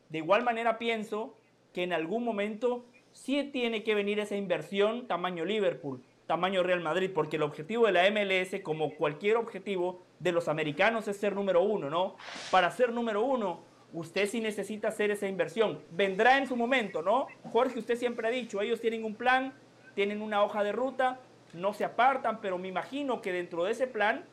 De 0.09 0.19
igual 0.19 0.43
manera 0.43 0.77
pienso 0.77 1.35
que 1.73 1.83
en 1.83 1.91
algún 1.91 2.23
momento 2.23 2.85
sí 3.11 3.43
tiene 3.51 3.83
que 3.83 3.95
venir 3.95 4.19
esa 4.19 4.35
inversión 4.35 5.07
tamaño 5.07 5.43
Liverpool. 5.43 6.01
tamaño 6.25 6.63
Real 6.63 6.79
Madrid, 6.79 7.11
porque 7.13 7.35
el 7.35 7.43
objetivo 7.43 7.85
de 7.85 7.91
la 7.91 8.09
MLS, 8.09 8.61
como 8.63 8.95
cualquier 8.95 9.35
objetivo 9.35 10.03
de 10.19 10.31
los 10.31 10.47
americanos, 10.47 11.07
es 11.09 11.17
ser 11.17 11.35
número 11.35 11.61
uno, 11.61 11.89
¿no? 11.89 12.15
Para 12.49 12.71
ser 12.71 12.93
número 12.93 13.23
uno, 13.23 13.59
usted 13.91 14.27
sí 14.29 14.39
necesita 14.39 14.87
hacer 14.87 15.11
esa 15.11 15.27
inversión. 15.27 15.79
Vendrá 15.91 16.37
en 16.37 16.47
su 16.47 16.55
momento, 16.55 17.01
¿no? 17.01 17.27
Jorge, 17.51 17.77
usted 17.77 17.97
siempre 17.97 18.27
ha 18.27 18.31
dicho, 18.31 18.61
ellos 18.61 18.79
tienen 18.79 19.03
un 19.03 19.15
plan, 19.15 19.53
tienen 19.95 20.21
una 20.21 20.43
hoja 20.43 20.63
de 20.63 20.71
ruta, 20.71 21.19
no 21.53 21.73
se 21.73 21.83
apartan, 21.83 22.39
pero 22.39 22.57
me 22.57 22.69
imagino 22.69 23.21
que 23.21 23.33
dentro 23.33 23.65
de 23.65 23.73
ese 23.73 23.87
plan, 23.87 24.23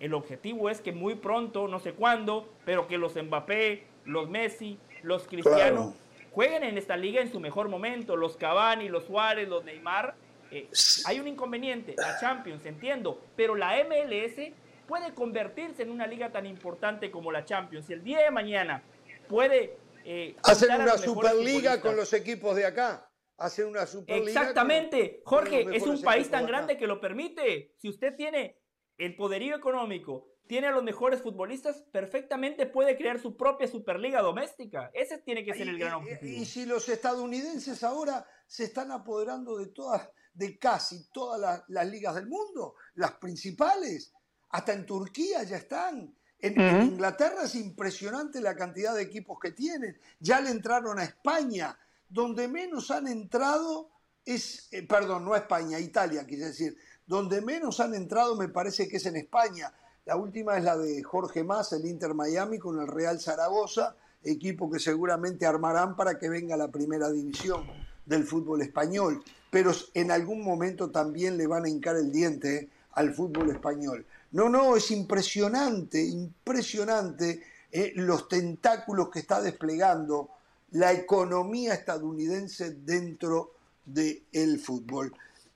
el 0.00 0.14
objetivo 0.14 0.70
es 0.70 0.80
que 0.80 0.90
muy 0.92 1.14
pronto, 1.14 1.68
no 1.68 1.78
sé 1.78 1.92
cuándo, 1.92 2.48
pero 2.64 2.88
que 2.88 2.98
los 2.98 3.14
Mbappé, 3.14 3.84
los 4.04 4.28
Messi, 4.28 4.76
los 5.02 5.28
Cristiano 5.28 5.94
jueguen 6.32 6.64
en 6.64 6.78
esta 6.78 6.96
liga 6.96 7.20
en 7.20 7.30
su 7.30 7.38
mejor 7.40 7.68
momento, 7.68 8.16
los 8.16 8.36
Cavani, 8.36 8.88
los 8.88 9.04
Suárez, 9.04 9.48
los 9.48 9.64
Neymar. 9.64 10.14
Eh, 10.50 10.68
hay 11.06 11.20
un 11.20 11.28
inconveniente, 11.28 11.94
la 11.96 12.18
Champions, 12.18 12.66
entiendo, 12.66 13.22
pero 13.36 13.54
la 13.54 13.76
MLS 13.84 14.52
puede 14.86 15.14
convertirse 15.14 15.82
en 15.82 15.90
una 15.90 16.06
liga 16.06 16.30
tan 16.30 16.46
importante 16.46 17.10
como 17.10 17.30
la 17.32 17.44
Champions. 17.44 17.88
Y 17.88 17.92
el 17.92 18.02
día 18.02 18.22
de 18.22 18.30
mañana 18.30 18.82
puede... 19.28 19.76
Eh, 20.04 20.34
Hacer 20.42 20.68
una 20.80 20.98
Superliga 20.98 21.80
con 21.80 21.96
los 21.96 22.12
equipos 22.12 22.56
de 22.56 22.66
acá. 22.66 23.08
Hacer 23.38 23.66
una 23.66 23.86
Superliga. 23.86 24.28
Exactamente. 24.28 25.22
Jorge, 25.24 25.66
es 25.72 25.84
un 25.84 26.02
país 26.02 26.30
tan 26.30 26.46
grande 26.46 26.76
que 26.76 26.86
lo 26.86 27.00
permite. 27.00 27.72
Si 27.78 27.88
usted 27.88 28.14
tiene 28.16 28.58
el 28.98 29.16
poderío 29.16 29.56
económico, 29.56 30.31
tiene 30.46 30.66
a 30.66 30.70
los 30.72 30.82
mejores 30.82 31.22
futbolistas, 31.22 31.82
perfectamente 31.92 32.66
puede 32.66 32.96
crear 32.96 33.20
su 33.20 33.36
propia 33.36 33.66
Superliga 33.66 34.20
doméstica. 34.20 34.90
Ese 34.92 35.18
tiene 35.18 35.44
que 35.44 35.54
ser 35.54 35.68
el 35.68 35.78
gran 35.78 35.94
objetivo. 35.94 36.42
Y, 36.42 36.44
si 36.44 36.66
los 36.66 36.88
estadounidenses 36.88 37.82
ahora 37.82 38.26
se 38.46 38.64
están 38.64 38.90
apoderando 38.90 39.56
de 39.56 39.66
todas, 39.66 40.08
de 40.34 40.58
casi 40.58 41.08
todas 41.10 41.62
las 41.68 41.86
ligas 41.88 42.14
del 42.14 42.26
mundo, 42.26 42.74
las 42.94 43.12
principales, 43.12 44.12
hasta 44.50 44.72
en 44.72 44.86
Turquía 44.86 45.42
ya 45.42 45.56
están. 45.56 46.14
En, 46.38 46.60
Inglaterra 46.82 47.44
es 47.44 47.54
impresionante 47.54 48.40
la 48.40 48.56
cantidad 48.56 48.94
de 48.94 49.02
equipos 49.02 49.38
que 49.40 49.52
tienen. 49.52 49.98
Ya 50.18 50.40
le 50.40 50.50
entraron 50.50 50.98
a 50.98 51.04
España. 51.04 51.78
Donde 52.08 52.46
menos 52.46 52.90
han 52.90 53.08
entrado 53.08 53.90
es, 54.24 54.68
eh, 54.72 54.82
perdón, 54.82 55.24
no 55.24 55.32
a 55.32 55.38
España, 55.38 55.78
a 55.78 55.80
Italia, 55.80 56.26
quise 56.26 56.46
decir. 56.46 56.76
Donde 57.06 57.40
menos 57.40 57.80
han 57.80 57.94
entrado 57.94 58.36
me 58.36 58.48
parece 58.48 58.88
que 58.88 58.98
es 58.98 59.06
en 59.06 59.16
España. 59.16 59.72
La 60.04 60.16
última 60.16 60.58
es 60.58 60.64
la 60.64 60.76
de 60.76 61.00
Jorge 61.04 61.44
Más, 61.44 61.72
el 61.72 61.86
Inter 61.86 62.12
Miami 62.12 62.58
con 62.58 62.80
el 62.80 62.88
Real 62.88 63.20
Zaragoza, 63.20 63.94
equipo 64.24 64.68
que 64.68 64.80
seguramente 64.80 65.46
armarán 65.46 65.94
para 65.94 66.18
que 66.18 66.28
venga 66.28 66.56
la 66.56 66.72
primera 66.72 67.08
división 67.08 67.64
del 68.04 68.24
fútbol 68.24 68.62
español. 68.62 69.22
Pero 69.48 69.70
en 69.94 70.10
algún 70.10 70.42
momento 70.42 70.90
también 70.90 71.36
le 71.36 71.46
van 71.46 71.66
a 71.66 71.68
hincar 71.68 71.94
el 71.94 72.10
diente 72.10 72.56
eh, 72.56 72.68
al 72.94 73.14
fútbol 73.14 73.50
español. 73.50 74.04
No, 74.32 74.48
no, 74.48 74.74
es 74.74 74.90
impresionante, 74.90 76.02
impresionante 76.02 77.40
eh, 77.70 77.92
los 77.94 78.28
tentáculos 78.28 79.08
que 79.08 79.20
está 79.20 79.40
desplegando 79.40 80.30
la 80.72 80.92
economía 80.92 81.74
estadounidense 81.74 82.72
dentro 82.72 83.52
del 83.84 84.58
fútbol. 84.58 85.14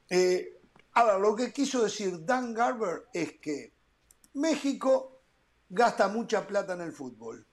Eh, 0.08 0.60
ahora, 0.92 1.18
lo 1.18 1.34
que 1.34 1.52
quiso 1.52 1.82
decir 1.82 2.24
Dan 2.24 2.54
Garber 2.54 3.06
es 3.12 3.32
que 3.40 3.75
México 4.36 5.22
gasta 5.68 6.08
mucha 6.08 6.46
plata 6.46 6.74
en 6.74 6.82
el 6.82 6.92
fútbol. 6.92 7.44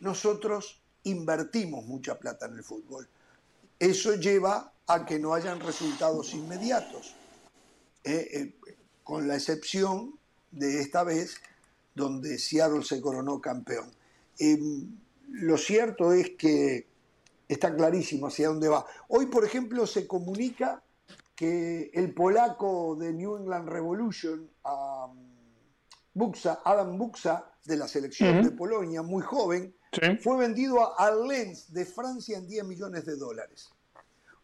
Nosotros 0.00 0.82
invertimos 1.04 1.84
mucha 1.86 2.18
plata 2.18 2.46
en 2.46 2.56
el 2.56 2.62
fútbol. 2.62 3.08
Eso 3.78 4.14
lleva 4.14 4.72
a 4.86 5.04
que 5.04 5.18
no 5.18 5.34
hayan 5.34 5.60
resultados 5.60 6.34
inmediatos, 6.34 7.14
eh, 8.04 8.54
con 9.02 9.26
la 9.26 9.34
excepción 9.34 10.18
de 10.50 10.80
esta 10.80 11.04
vez, 11.04 11.36
donde 11.94 12.38
Seattle 12.38 12.84
se 12.84 13.00
coronó 13.00 13.40
campeón. 13.40 13.90
Em, 14.38 14.98
lo 15.30 15.56
cierto 15.56 16.12
es 16.12 16.30
que 16.36 16.86
está 17.48 17.74
clarísimo 17.74 18.26
hacia 18.26 18.48
dónde 18.48 18.68
va. 18.68 18.84
Hoy, 19.08 19.26
por 19.26 19.44
ejemplo, 19.44 19.86
se 19.86 20.06
comunica 20.06 20.82
que 21.34 21.90
el 21.94 22.12
polaco 22.12 22.94
de 22.96 23.12
New 23.12 23.36
England 23.36 23.68
Revolution, 23.68 24.50
Buxa, 26.16 26.62
Adam 26.64 26.96
Buxa, 26.96 27.44
de 27.66 27.76
la 27.76 27.86
selección 27.86 28.42
de 28.42 28.50
Polonia, 28.50 29.02
muy 29.02 29.22
joven, 29.22 29.76
fue 30.22 30.38
vendido 30.38 30.98
a 30.98 31.10
Lens 31.10 31.70
de 31.74 31.84
Francia 31.84 32.38
en 32.38 32.48
10 32.48 32.64
millones 32.64 33.04
de 33.04 33.16
dólares. 33.16 33.70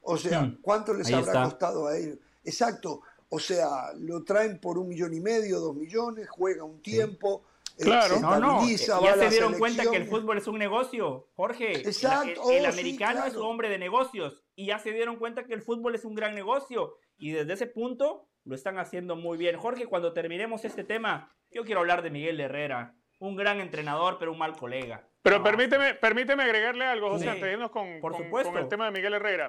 O 0.03 0.19
sea, 0.19 0.43
mm. 0.43 0.59
¿cuánto 0.61 0.93
les 0.93 1.11
habrá 1.11 1.45
costado 1.45 1.87
a 1.87 1.97
ellos? 1.97 2.19
Exacto. 2.45 3.01
O 3.31 3.39
sea, 3.39 3.93
lo 3.97 4.23
traen 4.23 4.61
por 4.61 4.77
un 4.77 4.87
millón 4.87 5.15
y 5.15 5.21
medio, 5.21 5.61
dos 5.61 5.75
millones, 5.75 6.29
juega 6.29 6.63
un 6.63 6.83
tiempo. 6.83 7.45
Eh, 7.79 7.85
claro, 7.85 8.21
no, 8.21 8.39
no. 8.39 8.69
Ya 8.69 8.77
se 9.17 9.31
dieron 9.31 9.55
cuenta 9.59 9.91
que 9.91 9.97
el 9.97 10.07
fútbol 10.07 10.37
es 10.37 10.47
un 10.47 10.59
negocio, 10.59 11.29
Jorge. 11.37 11.79
Exacto. 11.89 12.51
El, 12.51 12.67
oh, 12.67 12.69
americano 12.69 13.25
es 13.25 13.35
un 13.35 13.45
hombre 13.45 13.71
de 13.71 13.79
negocios 13.79 14.43
y 14.55 14.67
ya 14.67 14.79
se 14.79 14.93
dieron 14.93 15.17
cuenta 15.17 15.47
que 15.47 15.55
el 15.55 15.63
fútbol 15.63 15.95
es 15.95 16.05
un 16.05 16.15
gran 16.15 16.35
negocio 16.35 16.99
y 17.17 17.31
desde 17.31 17.55
ese 17.55 17.67
punto 17.67 18.29
lo 18.45 18.55
están 18.55 18.79
haciendo 18.79 19.17
muy 19.17 19.39
bien. 19.39 19.57
Jorge, 19.57 19.87
cuando 19.87 20.13
terminemos 20.13 20.65
este 20.65 20.85
tema, 20.85 21.31
yo 21.51 21.65
quiero 21.65 21.81
hablar 21.81 22.03
de 22.03 22.11
Miguel 22.11 22.41
Herrera, 22.41 22.95
un 23.19 23.37
gran 23.37 23.61
entrenador, 23.61 24.19
pero 24.19 24.33
un 24.33 24.39
mal 24.39 24.57
colega. 24.57 25.03
Pero 25.23 25.43
permíteme, 25.43 25.95
permíteme 25.95 26.43
agregarle 26.43 26.85
algo, 26.85 27.11
José, 27.11 27.29
antes 27.29 27.45
de 27.45 27.53
irnos 27.53 27.71
con, 27.71 28.01
con, 28.01 28.13
con 28.31 28.59
el 28.59 28.69
tema 28.69 28.87
de 28.87 28.91
Miguel 28.91 29.15
Herrera. 29.15 29.49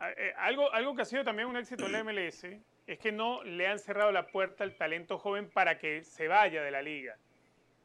Eh, 0.00 0.32
algo, 0.38 0.72
algo 0.72 0.94
que 0.94 1.02
ha 1.02 1.04
sido 1.04 1.24
también 1.24 1.48
un 1.48 1.56
éxito 1.56 1.86
en 1.86 1.92
la 1.92 2.04
MLS 2.04 2.44
es 2.86 2.98
que 2.98 3.12
no 3.12 3.42
le 3.44 3.66
han 3.66 3.78
cerrado 3.78 4.10
la 4.12 4.28
puerta 4.28 4.64
al 4.64 4.74
talento 4.76 5.18
joven 5.18 5.50
para 5.50 5.78
que 5.78 6.04
se 6.04 6.26
vaya 6.28 6.62
de 6.62 6.70
la 6.70 6.82
liga. 6.82 7.16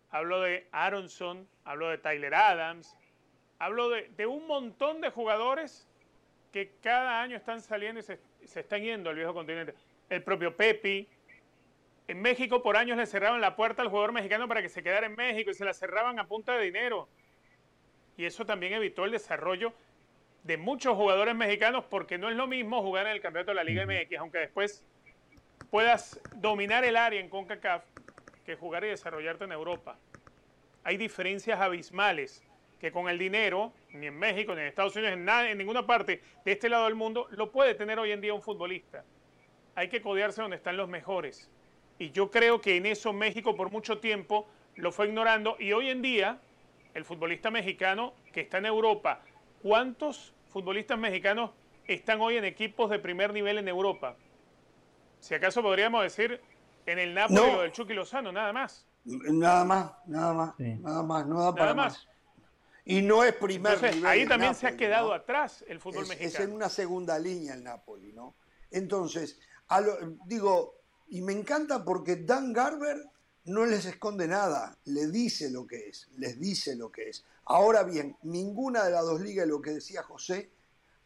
Hablo 0.09 0.41
de 0.41 0.67
Aronson, 0.71 1.47
hablo 1.65 1.89
de 1.89 1.97
Tyler 1.97 2.33
Adams, 2.35 2.95
hablo 3.59 3.89
de, 3.89 4.25
un 4.25 4.47
montón 4.47 5.01
de 5.01 5.09
jugadores 5.09 5.89
que 6.51 6.71
cada 6.81 7.21
año 7.21 7.35
están 7.35 7.61
saliendo 7.61 7.99
y 7.99 8.03
se, 8.03 8.19
se, 8.45 8.59
están 8.59 8.81
yendo 8.81 9.09
al 9.09 9.15
viejo 9.15 9.33
continente. 9.33 9.73
El 10.09 10.23
propio 10.23 10.55
Pepi. 10.55 11.07
En 12.07 12.21
México 12.21 12.61
por 12.61 12.75
años 12.75 12.97
le 12.97 13.05
cerraban 13.05 13.39
la 13.39 13.55
puerta 13.55 13.81
al 13.81 13.87
jugador 13.87 14.11
mexicano 14.11 14.47
para 14.47 14.61
que 14.61 14.69
se 14.69 14.83
quedara 14.83 15.05
en 15.05 15.15
México 15.15 15.51
y 15.51 15.53
se 15.53 15.63
la 15.63 15.73
cerraban 15.73 16.19
a 16.19 16.27
punta 16.27 16.57
de 16.57 16.65
dinero. 16.65 17.07
Y 18.17 18.25
eso 18.25 18.45
también 18.45 18.73
evitó 18.73 19.05
el 19.05 19.11
desarrollo 19.11 19.73
de 20.43 20.57
muchos 20.57 20.95
jugadores 20.95 21.33
mexicanos 21.35 21.85
porque 21.89 22.17
no 22.17 22.29
es 22.29 22.35
lo 22.35 22.47
mismo 22.47 22.81
jugar 22.81 23.05
en 23.07 23.13
el 23.13 23.21
campeonato 23.21 23.51
de 23.51 23.55
la 23.55 23.63
Liga 23.63 23.85
MX, 23.85 24.19
aunque 24.19 24.39
después 24.39 24.83
puedas 25.71 26.19
dominar 26.35 26.83
el 26.83 26.97
área 26.97 27.19
en 27.19 27.29
CONCACAF 27.29 27.85
que 28.45 28.55
jugar 28.55 28.83
y 28.83 28.89
desarrollarte 28.89 29.45
en 29.45 29.53
Europa. 29.53 29.97
Hay 30.83 30.97
diferencias 30.97 31.59
abismales 31.59 32.43
que 32.83 32.91
con 32.91 33.07
el 33.07 33.17
dinero, 33.17 33.71
ni 33.93 34.07
en 34.07 34.19
México, 34.19 34.53
ni 34.53 34.59
en 34.59 34.67
Estados 34.67 34.93
Unidos, 34.97 35.13
en, 35.13 35.23
nada, 35.23 35.49
en 35.49 35.57
ninguna 35.57 35.87
parte 35.87 36.21
de 36.43 36.51
este 36.51 36.67
lado 36.67 36.83
del 36.83 36.95
mundo, 36.95 37.29
lo 37.31 37.49
puede 37.49 37.75
tener 37.75 37.97
hoy 37.97 38.11
en 38.11 38.19
día 38.19 38.33
un 38.33 38.41
futbolista. 38.41 39.05
Hay 39.73 39.87
que 39.87 40.01
codearse 40.01 40.41
donde 40.41 40.57
están 40.57 40.75
los 40.75 40.89
mejores. 40.89 41.49
Y 41.97 42.11
yo 42.11 42.29
creo 42.29 42.59
que 42.59 42.75
en 42.75 42.85
eso 42.85 43.13
México 43.13 43.55
por 43.55 43.71
mucho 43.71 43.99
tiempo 43.99 44.49
lo 44.75 44.91
fue 44.91 45.07
ignorando 45.07 45.55
y 45.59 45.71
hoy 45.71 45.91
en 45.91 46.01
día 46.01 46.41
el 46.93 47.05
futbolista 47.05 47.49
mexicano 47.49 48.15
que 48.33 48.41
está 48.41 48.57
en 48.57 48.65
Europa 48.65 49.21
¿Cuántos 49.61 50.33
futbolistas 50.49 50.99
mexicanos 50.99 51.51
están 51.87 52.19
hoy 52.19 52.35
en 52.35 52.43
equipos 52.43 52.89
de 52.89 52.99
primer 52.99 53.31
nivel 53.31 53.59
en 53.59 53.69
Europa? 53.69 54.17
Si 55.21 55.33
acaso 55.33 55.61
podríamos 55.61 56.03
decir 56.03 56.41
en 56.85 56.99
el 56.99 57.13
Napoli 57.13 57.39
o 57.39 57.61
del 57.61 57.71
Chucky 57.71 57.93
Lozano, 57.93 58.33
nada 58.33 58.51
más. 58.51 58.85
Nada 59.05 59.63
más, 59.63 59.93
nada 60.05 60.33
más, 60.33 60.59
nada 60.59 61.03
más, 61.03 61.25
no 61.27 61.41
da 61.41 61.55
para 61.55 61.73
más. 61.73 62.09
Y 62.85 63.01
no 63.01 63.23
es 63.23 63.33
primer 63.35 63.81
nivel. 63.81 64.05
Ahí 64.05 64.27
también 64.27 64.55
se 64.55 64.67
ha 64.67 64.75
quedado 64.75 65.13
atrás 65.13 65.63
el 65.67 65.79
fútbol 65.79 66.07
mexicano. 66.07 66.33
Es 66.33 66.39
en 66.39 66.51
una 66.51 66.69
segunda 66.69 67.17
línea 67.17 67.53
el 67.53 67.63
Napoli, 67.63 68.11
¿no? 68.11 68.35
Entonces, 68.71 69.39
digo, 70.25 70.81
y 71.07 71.21
me 71.21 71.33
encanta 71.33 71.83
porque 71.83 72.17
Dan 72.17 72.51
Garber 72.51 72.97
no 73.45 73.65
les 73.65 73.85
esconde 73.85 74.27
nada, 74.27 74.77
le 74.85 75.07
dice 75.07 75.49
lo 75.49 75.67
que 75.67 75.89
es, 75.89 76.07
les 76.17 76.39
dice 76.39 76.75
lo 76.75 76.91
que 76.91 77.09
es. 77.09 77.23
Ahora 77.45 77.83
bien, 77.83 78.17
ninguna 78.23 78.83
de 78.85 78.91
las 78.91 79.03
dos 79.03 79.21
ligas, 79.21 79.47
lo 79.47 79.61
que 79.61 79.71
decía 79.71 80.03
José, 80.03 80.51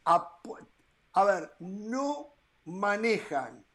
a, 0.05 1.23
ver, 1.25 1.51
no 1.59 2.33
manejan 2.65 3.65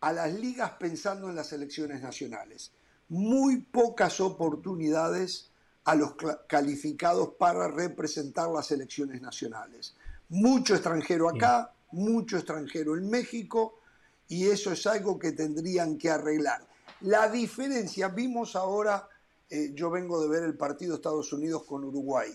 a 0.00 0.12
las 0.12 0.32
ligas 0.34 0.72
pensando 0.72 1.28
en 1.28 1.36
las 1.36 1.52
elecciones 1.52 2.02
nacionales. 2.02 2.72
Muy 3.08 3.62
pocas 3.62 4.20
oportunidades 4.20 5.50
a 5.84 5.94
los 5.94 6.14
calificados 6.48 7.30
para 7.38 7.68
representar 7.68 8.48
las 8.48 8.70
elecciones 8.70 9.20
nacionales. 9.20 9.94
Mucho 10.30 10.74
extranjero 10.74 11.28
acá, 11.28 11.72
mucho 11.92 12.36
extranjero 12.36 12.96
en 12.96 13.08
México, 13.10 13.80
y 14.28 14.46
eso 14.46 14.72
es 14.72 14.86
algo 14.86 15.18
que 15.18 15.32
tendrían 15.32 15.98
que 15.98 16.10
arreglar. 16.10 16.66
La 17.02 17.28
diferencia, 17.28 18.08
vimos 18.08 18.56
ahora 18.56 19.08
eh, 19.50 19.72
yo 19.74 19.90
vengo 19.90 20.20
de 20.22 20.28
ver 20.28 20.42
el 20.42 20.56
partido 20.56 20.96
Estados 20.96 21.32
Unidos 21.32 21.64
con 21.64 21.84
Uruguay. 21.84 22.34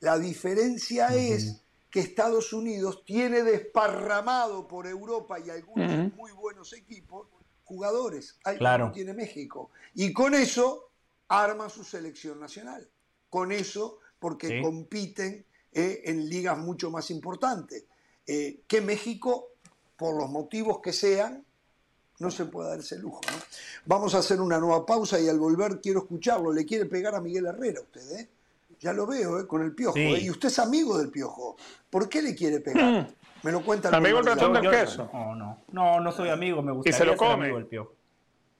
La 0.00 0.18
diferencia 0.18 1.08
es 1.08 1.62
que 1.90 2.00
Estados 2.00 2.52
Unidos 2.52 3.02
tiene 3.04 3.42
desparramado 3.42 4.68
por 4.68 4.86
Europa 4.86 5.38
y 5.40 5.50
algunos 5.50 6.14
muy 6.14 6.32
buenos 6.32 6.72
equipos 6.72 7.26
jugadores, 7.64 8.38
algo 8.44 8.78
no 8.78 8.92
tiene 8.92 9.14
México. 9.14 9.70
Y 9.94 10.12
con 10.12 10.34
eso 10.34 10.89
arma 11.30 11.68
su 11.70 11.84
selección 11.84 12.38
nacional. 12.38 12.86
Con 13.30 13.52
eso, 13.52 13.98
porque 14.18 14.60
compiten 14.60 15.46
eh, 15.72 16.02
en 16.04 16.28
ligas 16.28 16.58
mucho 16.58 16.90
más 16.90 17.10
importantes. 17.10 17.84
Eh, 18.26 18.60
que 18.66 18.80
México, 18.80 19.50
por 19.96 20.16
los 20.16 20.28
motivos 20.28 20.80
que 20.80 20.92
sean, 20.92 21.44
no 22.18 22.30
se 22.30 22.44
puede 22.46 22.70
dar 22.70 22.80
ese 22.80 22.98
lujo. 22.98 23.20
Vamos 23.86 24.14
a 24.14 24.18
hacer 24.18 24.40
una 24.40 24.58
nueva 24.58 24.84
pausa 24.84 25.18
y 25.18 25.28
al 25.28 25.38
volver 25.38 25.80
quiero 25.80 26.00
escucharlo. 26.00 26.52
Le 26.52 26.66
quiere 26.66 26.84
pegar 26.84 27.14
a 27.14 27.20
Miguel 27.20 27.46
Herrera 27.46 27.80
usted, 27.80 28.18
¿eh? 28.18 28.28
Ya 28.80 28.92
lo 28.92 29.06
veo, 29.06 29.40
¿eh? 29.40 29.46
Con 29.46 29.62
el 29.62 29.74
piojo. 29.74 29.96
¿eh? 29.96 30.20
Y 30.20 30.30
usted 30.30 30.48
es 30.48 30.58
amigo 30.58 30.98
del 30.98 31.10
piojo. 31.10 31.56
¿Por 31.88 32.08
qué 32.08 32.22
le 32.22 32.34
quiere 32.34 32.60
pegar? 32.60 33.02
Mm. 33.02 33.14
Me 33.42 33.52
lo 33.52 33.64
cuenta 33.64 33.88
el 33.88 33.94
Amigo 33.94 34.18
el 34.18 34.26
ratón 34.26 34.52
del 34.52 34.70
queso. 34.70 35.08
No, 35.12 35.34
no. 35.34 35.58
No, 35.72 36.00
no 36.00 36.12
soy 36.12 36.28
amigo. 36.28 36.60
Me 36.62 36.72
gustaría 36.72 36.96
y 36.96 36.98
se 36.98 37.04
lo 37.04 37.16
come. 37.16 37.32
amigo 37.44 37.56
del 37.56 37.66
piojo. 37.66 37.92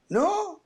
¿No? 0.08 0.59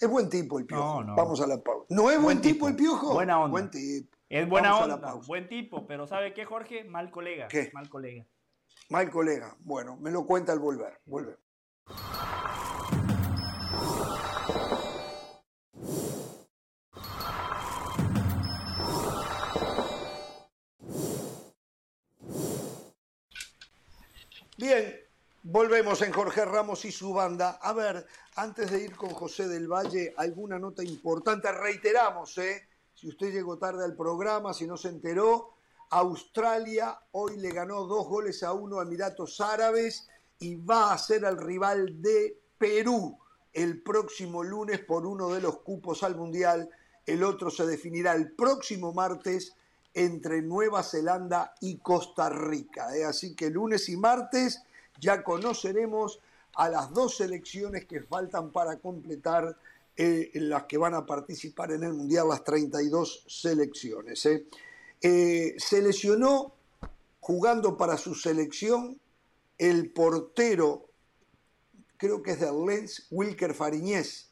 Es 0.00 0.08
buen 0.08 0.30
tipo 0.30 0.58
el 0.60 0.66
piojo. 0.66 1.04
Vamos 1.16 1.40
a 1.40 1.46
la 1.46 1.60
pausa. 1.60 1.86
¿No 1.90 2.10
es 2.10 2.22
buen, 2.22 2.40
tipo. 2.40 2.68
el 2.68 2.76
piojo? 2.76 3.14
Buena 3.14 3.40
onda. 3.40 3.50
Buen 3.50 3.70
tipo. 3.70 4.16
Es 4.28 4.48
buena 4.48 4.78
onda. 4.78 5.14
Buen 5.26 5.48
tipo. 5.48 5.86
Pero 5.86 6.06
¿sabe 6.06 6.32
qué, 6.34 6.44
Jorge? 6.44 6.84
Mal 6.84 7.10
colega. 7.10 7.48
¿Qué? 7.48 7.70
Mal 7.72 7.88
colega. 7.88 8.24
Mal 8.90 9.10
colega. 9.10 9.56
Bueno, 9.60 9.96
me 9.96 10.10
lo 10.10 10.24
cuenta 10.24 10.52
al 10.52 10.60
volver. 10.60 11.00
Vuelve. 11.04 11.36
Bien, 24.58 24.97
volvemos 25.50 26.02
en 26.02 26.12
Jorge 26.12 26.44
Ramos 26.44 26.84
y 26.84 26.92
su 26.92 27.14
banda. 27.14 27.58
A 27.62 27.72
ver, 27.72 28.06
antes 28.36 28.70
de 28.70 28.84
ir 28.84 28.94
con 28.94 29.10
José 29.10 29.48
del 29.48 29.66
Valle, 29.66 30.12
alguna 30.18 30.58
nota 30.58 30.84
importante. 30.84 31.50
Reiteramos, 31.50 32.36
¿eh? 32.36 32.68
Si 32.94 33.08
usted 33.08 33.32
llegó 33.32 33.56
tarde 33.56 33.84
al 33.84 33.96
programa, 33.96 34.52
si 34.52 34.66
no 34.66 34.76
se 34.76 34.88
enteró, 34.88 35.54
Australia 35.90 37.00
hoy 37.12 37.38
le 37.38 37.50
ganó 37.50 37.84
dos 37.84 38.06
goles 38.06 38.42
a 38.42 38.52
uno 38.52 38.78
a 38.78 38.82
Emiratos 38.82 39.40
Árabes 39.40 40.06
y 40.38 40.56
va 40.56 40.92
a 40.92 40.98
ser 40.98 41.24
el 41.24 41.38
rival 41.38 42.02
de 42.02 42.38
Perú 42.58 43.18
el 43.54 43.82
próximo 43.82 44.44
lunes 44.44 44.80
por 44.80 45.06
uno 45.06 45.30
de 45.30 45.40
los 45.40 45.60
cupos 45.60 46.02
al 46.02 46.14
Mundial. 46.14 46.68
El 47.06 47.24
otro 47.24 47.50
se 47.50 47.64
definirá 47.64 48.14
el 48.14 48.32
próximo 48.32 48.92
martes 48.92 49.54
entre 49.94 50.42
Nueva 50.42 50.82
Zelanda 50.82 51.54
y 51.62 51.78
Costa 51.78 52.28
Rica. 52.28 52.94
¿eh? 52.94 53.06
Así 53.06 53.34
que 53.34 53.48
lunes 53.48 53.88
y 53.88 53.96
martes 53.96 54.62
ya 55.00 55.22
conoceremos 55.22 56.20
a 56.54 56.68
las 56.68 56.92
dos 56.92 57.16
selecciones 57.16 57.86
que 57.86 58.02
faltan 58.02 58.50
para 58.50 58.76
completar 58.78 59.56
eh, 59.96 60.30
las 60.34 60.64
que 60.64 60.78
van 60.78 60.94
a 60.94 61.06
participar 61.06 61.72
en 61.72 61.84
el 61.84 61.92
Mundial, 61.92 62.28
las 62.28 62.44
32 62.44 63.24
selecciones. 63.26 64.26
¿eh? 64.26 64.46
se 65.00 65.82
lesionó 65.82 66.54
jugando 67.20 67.76
para 67.76 67.96
su 67.96 68.14
selección 68.14 68.98
el 69.58 69.90
portero, 69.90 70.86
creo 71.96 72.22
que 72.22 72.32
es 72.32 72.40
del 72.40 72.64
Lens, 72.64 73.06
Wilker 73.10 73.54
Fariñez, 73.54 74.30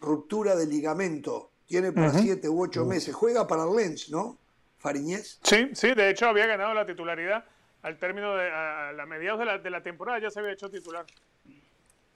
ruptura 0.00 0.56
de 0.56 0.66
ligamento, 0.66 1.50
tiene 1.66 1.92
para 1.92 2.12
siete 2.12 2.48
u 2.48 2.62
ocho 2.62 2.84
meses, 2.84 3.14
juega 3.14 3.46
para 3.46 3.64
el 3.64 3.74
Lens, 3.74 4.10
¿no? 4.10 4.38
Fariñez. 4.78 5.38
Sí, 5.42 5.70
sí, 5.72 5.94
de 5.94 6.10
hecho 6.10 6.26
había 6.26 6.46
ganado 6.46 6.74
la 6.74 6.84
titularidad 6.84 7.44
al 7.86 8.00
término 8.00 8.34
de 8.34 8.50
a, 8.50 8.92
la 8.92 9.06
mediados 9.06 9.38
de 9.38 9.44
la, 9.44 9.58
de 9.58 9.70
la, 9.70 9.80
temporada, 9.80 10.18
ya 10.18 10.28
se 10.28 10.40
había 10.40 10.52
hecho 10.52 10.68
titular. 10.68 11.06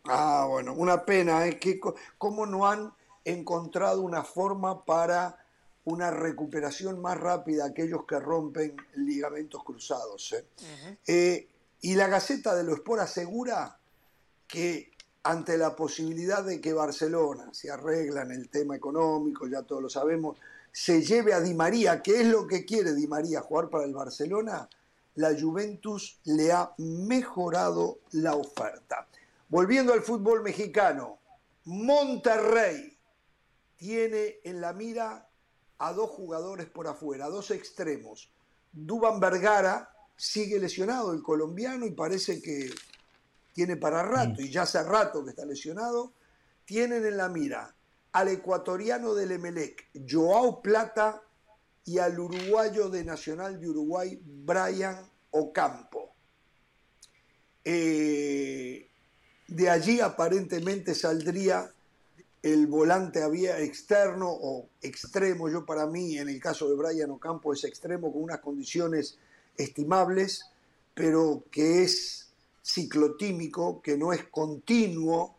Ah, 0.04 0.44
bueno, 0.48 0.74
una 0.74 1.04
pena, 1.04 1.46
¿eh? 1.46 1.60
Que, 1.60 1.78
¿Cómo 2.18 2.44
no 2.44 2.68
han 2.68 2.92
encontrado 3.24 4.00
una 4.02 4.24
forma 4.24 4.84
para 4.84 5.38
una 5.84 6.10
recuperación 6.10 7.00
más 7.00 7.20
rápida 7.20 7.66
aquellos 7.66 8.04
que 8.04 8.18
rompen 8.18 8.76
ligamentos 8.96 9.62
cruzados? 9.62 10.32
¿eh? 10.32 10.44
eh 11.06 11.48
y 11.82 11.94
la 11.94 12.08
Gaceta 12.08 12.56
de 12.56 12.64
los 12.64 12.78
Sport 12.78 13.02
asegura 13.02 13.78
que 14.48 14.90
ante 15.22 15.56
la 15.56 15.76
posibilidad 15.76 16.42
de 16.42 16.60
que 16.60 16.72
Barcelona 16.72 17.48
se 17.52 17.70
arregla 17.70 18.22
en 18.22 18.32
el 18.32 18.48
tema 18.48 18.74
económico, 18.74 19.46
ya 19.46 19.62
todos 19.62 19.82
lo 19.82 19.88
sabemos, 19.88 20.36
se 20.72 21.00
lleve 21.00 21.32
a 21.32 21.40
Di 21.40 21.54
María, 21.54 22.02
que 22.02 22.22
es 22.22 22.26
lo 22.26 22.48
que 22.48 22.64
quiere 22.64 22.92
Di 22.92 23.06
María, 23.06 23.40
jugar 23.40 23.68
para 23.68 23.84
el 23.84 23.94
Barcelona, 23.94 24.68
la 25.20 25.38
Juventus 25.38 26.18
le 26.24 26.50
ha 26.50 26.72
mejorado 26.78 27.98
la 28.12 28.34
oferta. 28.34 29.06
Volviendo 29.48 29.92
al 29.92 30.00
fútbol 30.00 30.42
mexicano, 30.42 31.18
Monterrey 31.66 32.96
tiene 33.76 34.38
en 34.44 34.62
la 34.62 34.72
mira 34.72 35.28
a 35.78 35.92
dos 35.92 36.08
jugadores 36.10 36.66
por 36.66 36.88
afuera, 36.88 37.26
a 37.26 37.30
dos 37.30 37.50
extremos. 37.50 38.30
Duban 38.72 39.20
Vergara 39.20 39.92
sigue 40.16 40.58
lesionado, 40.58 41.12
el 41.12 41.22
colombiano, 41.22 41.84
y 41.84 41.90
parece 41.90 42.40
que 42.40 42.70
tiene 43.52 43.76
para 43.76 44.02
rato, 44.02 44.40
y 44.40 44.50
ya 44.50 44.62
hace 44.62 44.82
rato 44.82 45.22
que 45.22 45.30
está 45.30 45.44
lesionado. 45.44 46.14
Tienen 46.64 47.04
en 47.04 47.18
la 47.18 47.28
mira 47.28 47.74
al 48.12 48.28
ecuatoriano 48.28 49.14
del 49.14 49.32
Emelec, 49.32 49.90
Joao 50.08 50.62
Plata, 50.62 51.22
y 51.84 51.98
al 51.98 52.18
uruguayo 52.18 52.88
de 52.88 53.04
Nacional 53.04 53.60
de 53.60 53.68
Uruguay, 53.68 54.20
Brian 54.22 55.09
Ocampo. 55.30 56.12
Eh, 57.64 58.88
de 59.48 59.70
allí 59.70 60.00
aparentemente 60.00 60.94
saldría 60.94 61.70
el 62.42 62.66
volante 62.66 63.22
había 63.22 63.60
externo 63.60 64.30
o 64.30 64.68
extremo, 64.80 65.50
yo 65.50 65.66
para 65.66 65.86
mí 65.86 66.16
en 66.16 66.28
el 66.28 66.40
caso 66.40 66.68
de 66.68 66.76
Brian 66.76 67.10
Ocampo 67.10 67.52
es 67.52 67.64
extremo 67.64 68.12
con 68.12 68.22
unas 68.22 68.40
condiciones 68.40 69.18
estimables, 69.56 70.46
pero 70.94 71.44
que 71.50 71.82
es 71.82 72.28
ciclotímico, 72.64 73.82
que 73.82 73.98
no 73.98 74.12
es 74.12 74.24
continuo, 74.24 75.34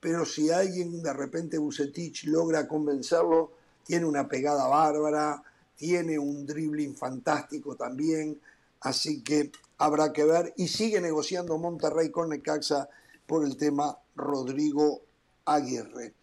pero 0.00 0.24
si 0.24 0.50
alguien 0.50 1.02
de 1.02 1.12
repente 1.12 1.58
Bucetich 1.58 2.24
logra 2.24 2.66
convencerlo, 2.66 3.52
tiene 3.84 4.06
una 4.06 4.26
pegada 4.26 4.66
bárbara, 4.68 5.42
tiene 5.76 6.18
un 6.18 6.46
dribbling 6.46 6.96
fantástico 6.96 7.76
también, 7.76 8.40
así 8.82 9.22
que 9.22 9.50
habrá 9.78 10.12
que 10.12 10.24
ver. 10.24 10.52
Y 10.56 10.68
sigue 10.68 11.00
negociando 11.00 11.58
Monterrey 11.58 12.10
con 12.10 12.28
Necaxa 12.28 12.88
por 13.26 13.44
el 13.44 13.56
tema 13.56 13.98
Rodrigo 14.14 15.02
Aguirre. 15.44 16.14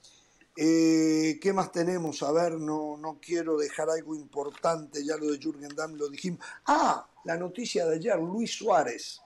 Eh, 0.55 1.39
¿Qué 1.41 1.53
más 1.53 1.71
tenemos? 1.71 2.21
A 2.23 2.31
ver, 2.31 2.53
no, 2.53 2.97
no 2.97 3.17
quiero 3.21 3.57
dejar 3.57 3.89
algo 3.89 4.15
importante, 4.15 5.05
ya 5.05 5.15
lo 5.15 5.31
de 5.31 5.39
Jürgen 5.39 5.73
Damm 5.75 5.95
lo 5.95 6.09
dijimos. 6.09 6.39
Ah, 6.65 7.07
la 7.23 7.37
noticia 7.37 7.85
de 7.85 7.95
ayer, 7.95 8.17
Luis 8.19 8.57
Suárez 8.57 9.21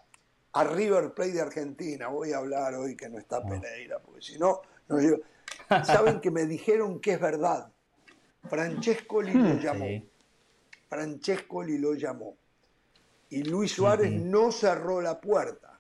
a 0.54 0.64
River 0.64 1.14
Plate 1.14 1.34
de 1.34 1.42
Argentina. 1.42 2.08
Voy 2.08 2.32
a 2.32 2.38
hablar 2.38 2.76
hoy 2.76 2.96
que 2.96 3.10
no 3.10 3.18
está 3.18 3.38
ah. 3.38 3.46
Pereira, 3.48 4.00
porque 4.00 4.22
si 4.22 4.38
no, 4.38 4.62
no 4.88 4.98
Saben 5.84 6.20
que 6.20 6.30
me 6.30 6.46
dijeron 6.46 7.00
que 7.00 7.14
es 7.14 7.20
verdad. 7.20 7.72
Francescoli 8.50 9.34
lo 9.34 9.54
llamó. 9.60 9.88
Francescoli 10.90 11.78
lo 11.78 11.94
llamó. 11.94 12.36
Y 13.34 13.42
Luis 13.42 13.72
Suárez 13.72 14.12
no 14.12 14.52
cerró 14.52 15.02
la 15.02 15.20
puerta. 15.20 15.80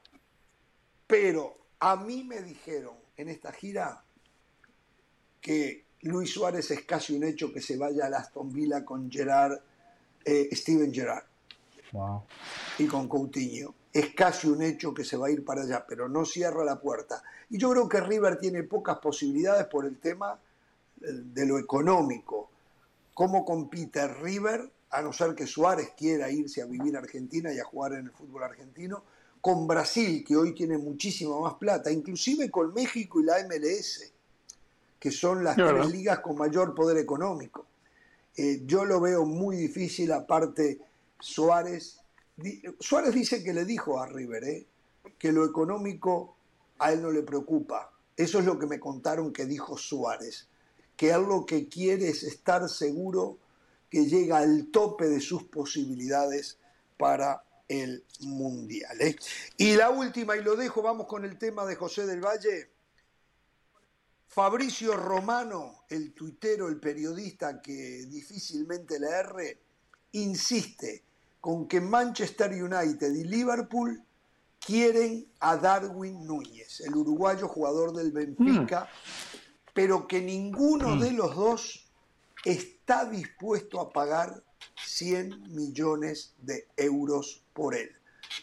Pero 1.05 1.67
a 1.77 1.95
mí 1.95 2.23
me 2.23 2.41
dijeron 2.41 2.95
en 3.15 3.29
esta 3.29 3.51
gira 3.51 4.03
que 5.39 5.85
Luis 6.01 6.33
Suárez 6.33 6.71
es 6.71 6.81
casi 6.81 7.15
un 7.15 7.23
hecho 7.23 7.53
que 7.53 7.61
se 7.61 7.77
vaya 7.77 8.07
a 8.07 8.17
Aston 8.17 8.51
Villa 8.51 8.83
con 8.83 9.11
Gerard, 9.11 9.59
eh, 10.25 10.49
Steven 10.51 10.91
Gerrard. 10.91 11.25
Y 12.79 12.87
con 12.87 13.07
Coutinho 13.07 13.75
es 13.93 14.15
casi 14.15 14.47
un 14.47 14.63
hecho 14.63 14.91
que 14.91 15.03
se 15.03 15.15
va 15.15 15.27
a 15.27 15.31
ir 15.31 15.45
para 15.45 15.61
allá, 15.61 15.85
pero 15.87 16.09
no 16.09 16.25
cierra 16.25 16.63
la 16.63 16.81
puerta. 16.81 17.21
Y 17.51 17.59
yo 17.59 17.69
creo 17.69 17.87
que 17.87 18.01
River 18.01 18.39
tiene 18.39 18.63
pocas 18.63 18.97
posibilidades 18.97 19.67
por 19.67 19.85
el 19.85 19.99
tema 19.99 20.39
eh, 21.01 21.05
de 21.07 21.45
lo 21.45 21.59
económico. 21.59 22.49
¿Cómo 23.13 23.45
compite 23.45 24.07
River, 24.07 24.71
a 24.93 25.01
no 25.01 25.11
ser 25.11 25.35
que 25.35 25.47
Suárez 25.47 25.91
quiera 25.97 26.31
irse 26.31 26.61
a 26.61 26.65
vivir 26.65 26.95
a 26.95 26.99
Argentina 26.99 27.53
y 27.53 27.59
a 27.59 27.65
jugar 27.65 27.93
en 27.93 28.05
el 28.05 28.11
fútbol 28.11 28.43
argentino, 28.43 29.03
con 29.41 29.67
Brasil, 29.67 30.23
que 30.25 30.37
hoy 30.37 30.55
tiene 30.55 30.77
muchísima 30.77 31.39
más 31.39 31.55
plata, 31.55 31.91
inclusive 31.91 32.49
con 32.49 32.73
México 32.73 33.19
y 33.19 33.25
la 33.25 33.45
MLS, 33.45 34.13
que 34.99 35.11
son 35.11 35.43
las 35.43 35.57
tres 35.57 35.91
ligas 35.91 36.19
con 36.19 36.37
mayor 36.37 36.73
poder 36.73 36.97
económico? 36.97 37.65
Eh, 38.37 38.61
yo 38.65 38.85
lo 38.85 39.01
veo 39.01 39.25
muy 39.25 39.57
difícil, 39.57 40.11
aparte 40.11 40.79
Suárez 41.19 42.03
Suárez 42.79 43.13
dice 43.13 43.43
que 43.43 43.53
le 43.53 43.65
dijo 43.65 43.99
a 43.99 44.07
River 44.07 44.43
¿eh? 44.43 44.65
que 45.17 45.31
lo 45.31 45.45
económico 45.45 46.35
a 46.79 46.91
él 46.91 47.01
no 47.01 47.11
le 47.11 47.21
preocupa. 47.21 47.91
Eso 48.15 48.39
es 48.39 48.45
lo 48.45 48.57
que 48.57 48.65
me 48.65 48.79
contaron 48.79 49.31
que 49.31 49.45
dijo 49.45 49.77
Suárez, 49.77 50.47
que 50.95 51.11
él 51.11 51.23
lo 51.23 51.45
que 51.45 51.67
quiere 51.67 52.09
es 52.09 52.23
estar 52.23 52.67
seguro 52.69 53.37
que 53.93 54.07
llega 54.07 54.39
al 54.39 54.71
tope 54.71 55.07
de 55.07 55.21
sus 55.21 55.43
posibilidades 55.43 56.57
para 56.97 57.43
el 57.67 58.03
Mundial. 58.21 58.99
¿eh? 58.99 59.15
Y 59.55 59.75
la 59.75 59.91
última, 59.91 60.35
y 60.35 60.41
lo 60.41 60.55
dejo, 60.55 60.81
vamos 60.81 61.05
con 61.05 61.23
el 61.25 61.37
tema 61.37 61.63
de 61.63 61.75
José 61.75 62.07
del 62.07 62.19
Valle. 62.19 62.71
Fabricio 64.29 64.97
Romano, 64.97 65.83
el 65.89 66.11
tuitero, 66.11 66.69
el 66.69 66.79
periodista 66.79 67.61
que 67.61 68.07
difícilmente 68.07 68.99
le 68.99 69.09
erre, 69.09 69.59
insiste 70.13 71.03
con 71.39 71.67
que 71.67 71.79
Manchester 71.79 72.51
United 72.51 73.13
y 73.13 73.25
Liverpool 73.25 74.03
quieren 74.59 75.27
a 75.39 75.55
Darwin 75.55 76.25
Núñez, 76.25 76.79
el 76.79 76.95
uruguayo 76.95 77.47
jugador 77.47 77.93
del 77.93 78.11
Benfica, 78.11 78.85
mm. 78.85 79.71
pero 79.71 80.07
que 80.07 80.19
ninguno 80.19 80.95
mm. 80.95 80.99
de 80.99 81.11
los 81.11 81.35
dos 81.35 81.87
está 82.83 83.05
dispuesto 83.05 83.79
a 83.79 83.93
pagar 83.93 84.43
100 84.85 85.53
millones 85.55 86.33
de 86.39 86.67
euros 86.75 87.41
por 87.53 87.75
él. 87.75 87.89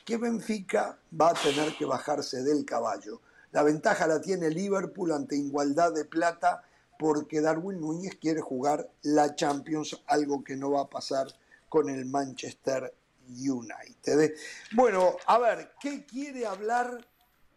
Que 0.07 0.17
Benfica 0.17 0.99
va 1.12 1.31
a 1.31 1.35
tener 1.35 1.77
que 1.77 1.85
bajarse 1.85 2.43
del 2.43 2.65
caballo. 2.65 3.20
La 3.52 3.62
ventaja 3.62 4.07
la 4.07 4.19
tiene 4.23 4.49
Liverpool 4.49 5.12
ante 5.12 5.36
igualdad 5.36 5.93
de 5.93 6.07
plata 6.07 6.65
porque 6.99 7.43
Darwin 7.43 7.83
Núñez 7.83 8.17
quiere 8.19 8.41
jugar 8.41 8.89
la 9.02 9.35
Champions, 9.35 10.02
algo 10.07 10.43
que 10.43 10.57
no 10.57 10.70
va 10.70 10.83
a 10.83 10.89
pasar 10.89 11.27
con 11.69 11.91
el 11.91 12.07
Manchester 12.07 12.94
United. 13.28 14.35
Bueno, 14.73 15.17
a 15.27 15.39
ver, 15.39 15.73
¿qué 15.78 16.07
quiere 16.07 16.47
hablar 16.47 17.07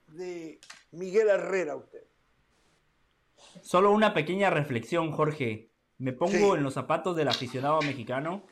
de 0.08 0.60
Miguel 0.92 1.30
Herrera 1.30 1.78
usted? 1.78 2.04
Solo 3.62 3.94
una 3.94 4.14
pequeña 4.14 4.50
reflexión, 4.50 5.14
Jorge. 5.14 5.73
Me 6.04 6.12
pongo 6.12 6.58
en 6.58 6.64
los 6.64 6.74
zapatos 6.74 7.16
del 7.16 7.30
aficionado 7.30 7.82
mexicano 7.82 8.44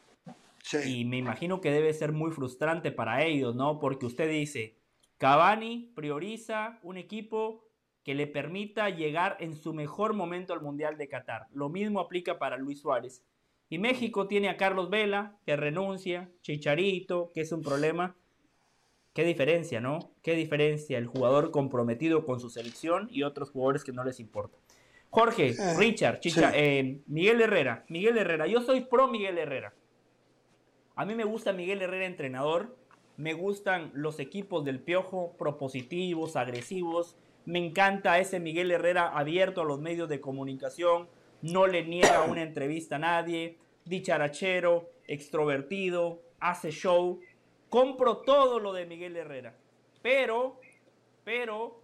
y 0.86 1.04
me 1.04 1.18
imagino 1.18 1.60
que 1.60 1.70
debe 1.70 1.94
ser 1.94 2.14
muy 2.14 2.32
frustrante 2.32 2.94
para 2.94 3.26
ellos, 3.26 3.56
¿no? 3.56 3.78
Porque 3.78 4.06
usted 4.06 4.30
dice, 4.30 4.78
Cavani 5.18 5.92
prioriza 5.94 6.80
un 6.82 6.96
equipo 6.96 7.68
que 8.06 8.16
le 8.16 8.26
permita 8.26 8.90
llegar 8.90 9.36
en 9.42 9.54
su 9.58 9.74
mejor 9.74 10.14
momento 10.14 10.54
al 10.54 10.62
Mundial 10.62 10.98
de 10.98 11.10
Qatar. 11.10 11.48
Lo 11.52 11.68
mismo 11.68 12.00
aplica 12.00 12.40
para 12.40 12.56
Luis 12.56 12.80
Suárez. 12.80 13.22
Y 13.68 13.80
México 13.80 14.28
tiene 14.28 14.48
a 14.48 14.56
Carlos 14.56 14.90
Vela, 14.90 15.38
que 15.46 15.58
renuncia, 15.58 16.32
Chicharito, 16.44 17.32
que 17.34 17.42
es 17.42 17.52
un 17.52 17.64
problema. 17.64 18.16
Qué 19.12 19.26
diferencia, 19.26 19.82
¿no? 19.82 20.14
Qué 20.22 20.36
diferencia 20.36 20.98
el 20.98 21.08
jugador 21.08 21.52
comprometido 21.52 22.26
con 22.26 22.40
su 22.40 22.50
selección 22.50 23.10
y 23.12 23.24
otros 23.24 23.52
jugadores 23.52 23.84
que 23.84 23.92
no 23.92 24.06
les 24.06 24.22
importa. 24.22 24.61
Jorge, 25.12 25.50
eh, 25.50 25.78
Richard, 25.78 26.22
Chicha, 26.22 26.52
eh, 26.56 27.02
Miguel 27.08 27.42
Herrera, 27.42 27.84
Miguel 27.90 28.18
Herrera, 28.18 28.48
yo 28.48 28.62
soy 28.62 28.82
pro 28.82 29.10
Miguel 29.10 29.38
Herrera. 29.38 29.74
A 30.96 31.06
mí 31.06 31.16
me 31.16 31.26
gusta 31.26 31.52
Miguel 31.52 31.82
Herrera 31.82 32.06
entrenador, 32.06 32.78
me 33.18 33.34
gustan 33.34 33.92
los 33.94 34.20
equipos 34.20 34.64
del 34.64 34.80
Piojo 34.80 35.36
propositivos, 35.38 36.38
agresivos, 36.38 37.18
me 37.46 37.60
encanta 37.60 38.20
ese 38.20 38.40
Miguel 38.40 38.72
Herrera 38.72 39.10
abierto 39.10 39.62
a 39.62 39.66
los 39.66 39.82
medios 39.82 40.08
de 40.08 40.22
comunicación, 40.22 41.10
no 41.42 41.68
le 41.68 41.84
niega 41.84 42.24
una 42.30 42.42
entrevista 42.42 42.96
a 42.96 43.00
nadie, 43.00 43.58
dicharachero, 43.84 44.90
extrovertido, 45.08 46.22
hace 46.40 46.72
show. 46.72 47.20
Compro 47.70 48.18
todo 48.20 48.60
lo 48.60 48.72
de 48.72 48.86
Miguel 48.86 49.18
Herrera. 49.18 49.58
Pero, 50.02 50.60
pero, 51.26 51.82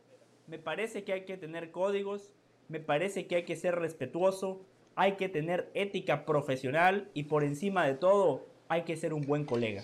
me 0.48 0.60
parece 0.60 1.04
que 1.04 1.14
hay 1.14 1.26
que 1.26 1.38
tener 1.38 1.72
códigos, 1.72 2.32
me 2.70 2.80
parece 2.80 3.28
que 3.28 3.38
hay 3.38 3.44
que 3.44 3.56
ser 3.56 3.76
respetuoso, 3.76 4.62
hay 4.96 5.14
que 5.14 5.30
tener 5.30 5.70
ética 5.74 6.26
profesional 6.26 7.10
y 7.14 7.24
por 7.24 7.44
encima 7.44 7.86
de 7.86 7.94
todo, 7.94 8.46
hay 8.68 8.84
que 8.84 8.98
ser 8.98 9.14
un 9.14 9.22
buen 9.22 9.46
colega. 9.46 9.84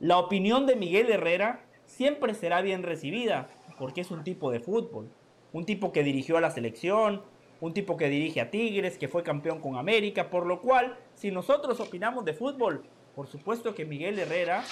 La 0.00 0.18
opinión 0.18 0.66
de 0.66 0.76
Miguel 0.76 1.10
Herrera 1.10 1.64
siempre 1.86 2.34
será 2.34 2.60
bien 2.62 2.82
recibida, 2.82 3.48
porque 3.78 4.00
es 4.00 4.10
un 4.10 4.24
tipo 4.24 4.50
de 4.50 4.60
fútbol, 4.60 5.08
un 5.52 5.64
tipo 5.64 5.92
que 5.92 6.02
dirigió 6.02 6.36
a 6.36 6.40
la 6.40 6.50
selección, 6.50 7.22
un 7.60 7.72
tipo 7.72 7.96
que 7.96 8.08
dirige 8.08 8.40
a 8.40 8.50
Tigres, 8.50 8.98
que 8.98 9.08
fue 9.08 9.22
campeón 9.22 9.60
con 9.60 9.76
América, 9.76 10.30
por 10.30 10.46
lo 10.46 10.60
cual, 10.60 10.96
si 11.14 11.30
nosotros 11.30 11.80
opinamos 11.80 12.24
de 12.24 12.34
fútbol, 12.34 12.84
por 13.14 13.26
supuesto 13.26 13.74
que 13.74 13.84
Miguel 13.84 14.18
Herrera 14.18 14.64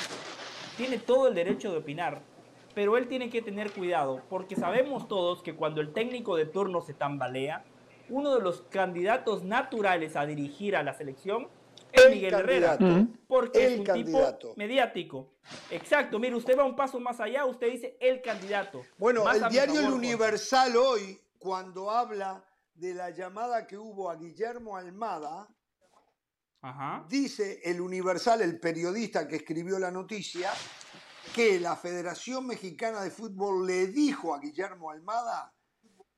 tiene 0.77 0.99
todo 0.99 1.29
el 1.29 1.35
derecho 1.35 1.71
de 1.71 1.79
opinar, 1.79 2.23
pero 2.75 2.97
él 2.97 3.09
tiene 3.09 3.31
que 3.31 3.43
tener 3.43 3.73
cuidado, 3.73 4.23
porque 4.29 4.57
sabemos 4.57 5.09
todos 5.09 5.43
que 5.43 5.55
cuando 5.55 5.81
el 5.81 5.93
técnico 5.93 6.37
de 6.37 6.47
turno 6.47 6.81
se 6.83 6.95
tambalea, 6.95 7.65
uno 8.09 8.35
de 8.35 8.43
los 8.43 8.63
candidatos 8.63 9.45
naturales 9.45 10.17
a 10.17 10.27
dirigir 10.27 10.77
a 10.77 10.83
la 10.83 10.95
selección 10.95 11.49
es 11.93 12.11
Miguel 12.11 12.35
Herrera, 12.35 12.79
porque 13.27 13.67
es 13.67 13.79
un 13.81 13.87
tipo 13.87 14.55
mediático. 14.57 15.35
Exacto, 15.71 16.19
mire, 16.19 16.35
usted 16.35 16.59
va 16.59 16.65
un 16.65 16.77
paso 16.77 16.99
más 16.99 17.21
allá, 17.21 17.45
usted 17.45 17.71
dice 17.71 17.97
el 18.01 18.23
candidato. 18.23 18.83
Bueno, 18.97 19.31
el 19.31 19.49
diario 19.49 19.81
El 19.81 19.93
Universal 19.93 20.77
hoy, 20.77 21.21
cuando 21.39 21.91
habla 21.91 22.45
de 22.75 22.95
la 22.95 23.11
llamada 23.11 23.67
que 23.67 23.77
hubo 23.77 24.11
a 24.11 24.17
Guillermo 24.17 24.77
Almada, 24.77 25.49
dice 27.09 27.61
el 27.65 27.81
Universal, 27.81 28.41
el 28.41 28.59
periodista 28.59 29.29
que 29.29 29.37
escribió 29.37 29.79
la 29.79 29.91
noticia, 29.91 30.51
que 31.35 31.61
la 31.61 31.77
Federación 31.77 32.47
Mexicana 32.47 33.03
de 33.03 33.11
Fútbol 33.11 33.67
le 33.67 33.87
dijo 33.87 34.35
a 34.35 34.41
Guillermo 34.41 34.91
Almada 34.91 35.55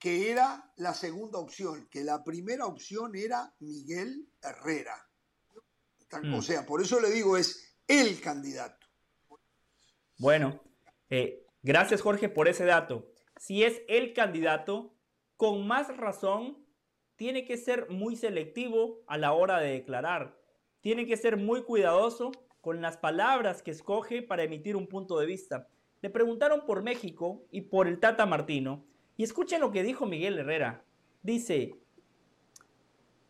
que 0.05 0.31
era 0.31 0.71
la 0.77 0.93
segunda 0.93 1.39
opción, 1.39 1.89
que 1.91 2.05
la 2.05 2.23
primera 2.23 2.67
opción 2.67 3.17
era 3.17 3.55
Miguel 3.61 4.29
Herrera. 4.43 5.09
O 6.13 6.19
mm. 6.19 6.43
sea, 6.43 6.67
por 6.67 6.83
eso 6.83 7.01
le 7.01 7.11
digo, 7.11 7.39
es 7.39 7.75
el 7.89 8.21
candidato. 8.21 8.87
Bueno, 10.19 10.61
eh, 11.09 11.47
gracias 11.63 12.03
Jorge 12.03 12.29
por 12.29 12.49
ese 12.49 12.67
dato. 12.67 13.11
Si 13.39 13.65
es 13.65 13.81
el 13.89 14.13
candidato, 14.13 14.95
con 15.39 15.67
más 15.67 15.97
razón, 15.97 16.65
tiene 17.17 17.47
que 17.47 17.57
ser 17.57 17.89
muy 17.89 18.17
selectivo 18.17 19.03
a 19.07 19.17
la 19.17 19.33
hora 19.33 19.59
de 19.59 19.71
declarar. 19.71 20.39
Tiene 20.83 21.07
que 21.07 21.17
ser 21.17 21.39
muy 21.39 21.63
cuidadoso 21.63 22.31
con 22.65 22.81
las 22.81 22.97
palabras 22.97 23.63
que 23.63 23.71
escoge 23.71 24.23
para 24.23 24.43
emitir 24.43 24.75
un 24.75 24.87
punto 24.87 25.19
de 25.19 25.27
vista. 25.27 25.69
Le 26.01 26.09
preguntaron 26.09 26.65
por 26.65 26.83
México 26.83 27.45
y 27.51 27.61
por 27.61 27.87
el 27.87 28.01
Tata 28.01 28.25
Martino. 28.25 28.83
Y 29.19 29.23
escuchen 29.23 29.61
lo 29.61 29.71
que 29.71 29.83
dijo 29.83 30.07
Miguel 30.07 30.39
Herrera. 30.39 30.83
Dice, 31.23 31.75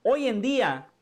hoy 0.04 0.28
en 0.28 0.40
día 0.40 0.92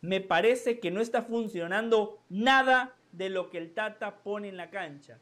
me 0.00 0.20
parece 0.20 0.80
que 0.80 0.90
no 0.90 1.00
está 1.00 1.22
funcionando 1.22 2.18
nada 2.28 2.96
de 3.12 3.30
lo 3.30 3.50
que 3.50 3.58
el 3.58 3.72
Tata 3.72 4.16
pone 4.16 4.48
en 4.48 4.56
la 4.56 4.70
cancha. 4.70 5.20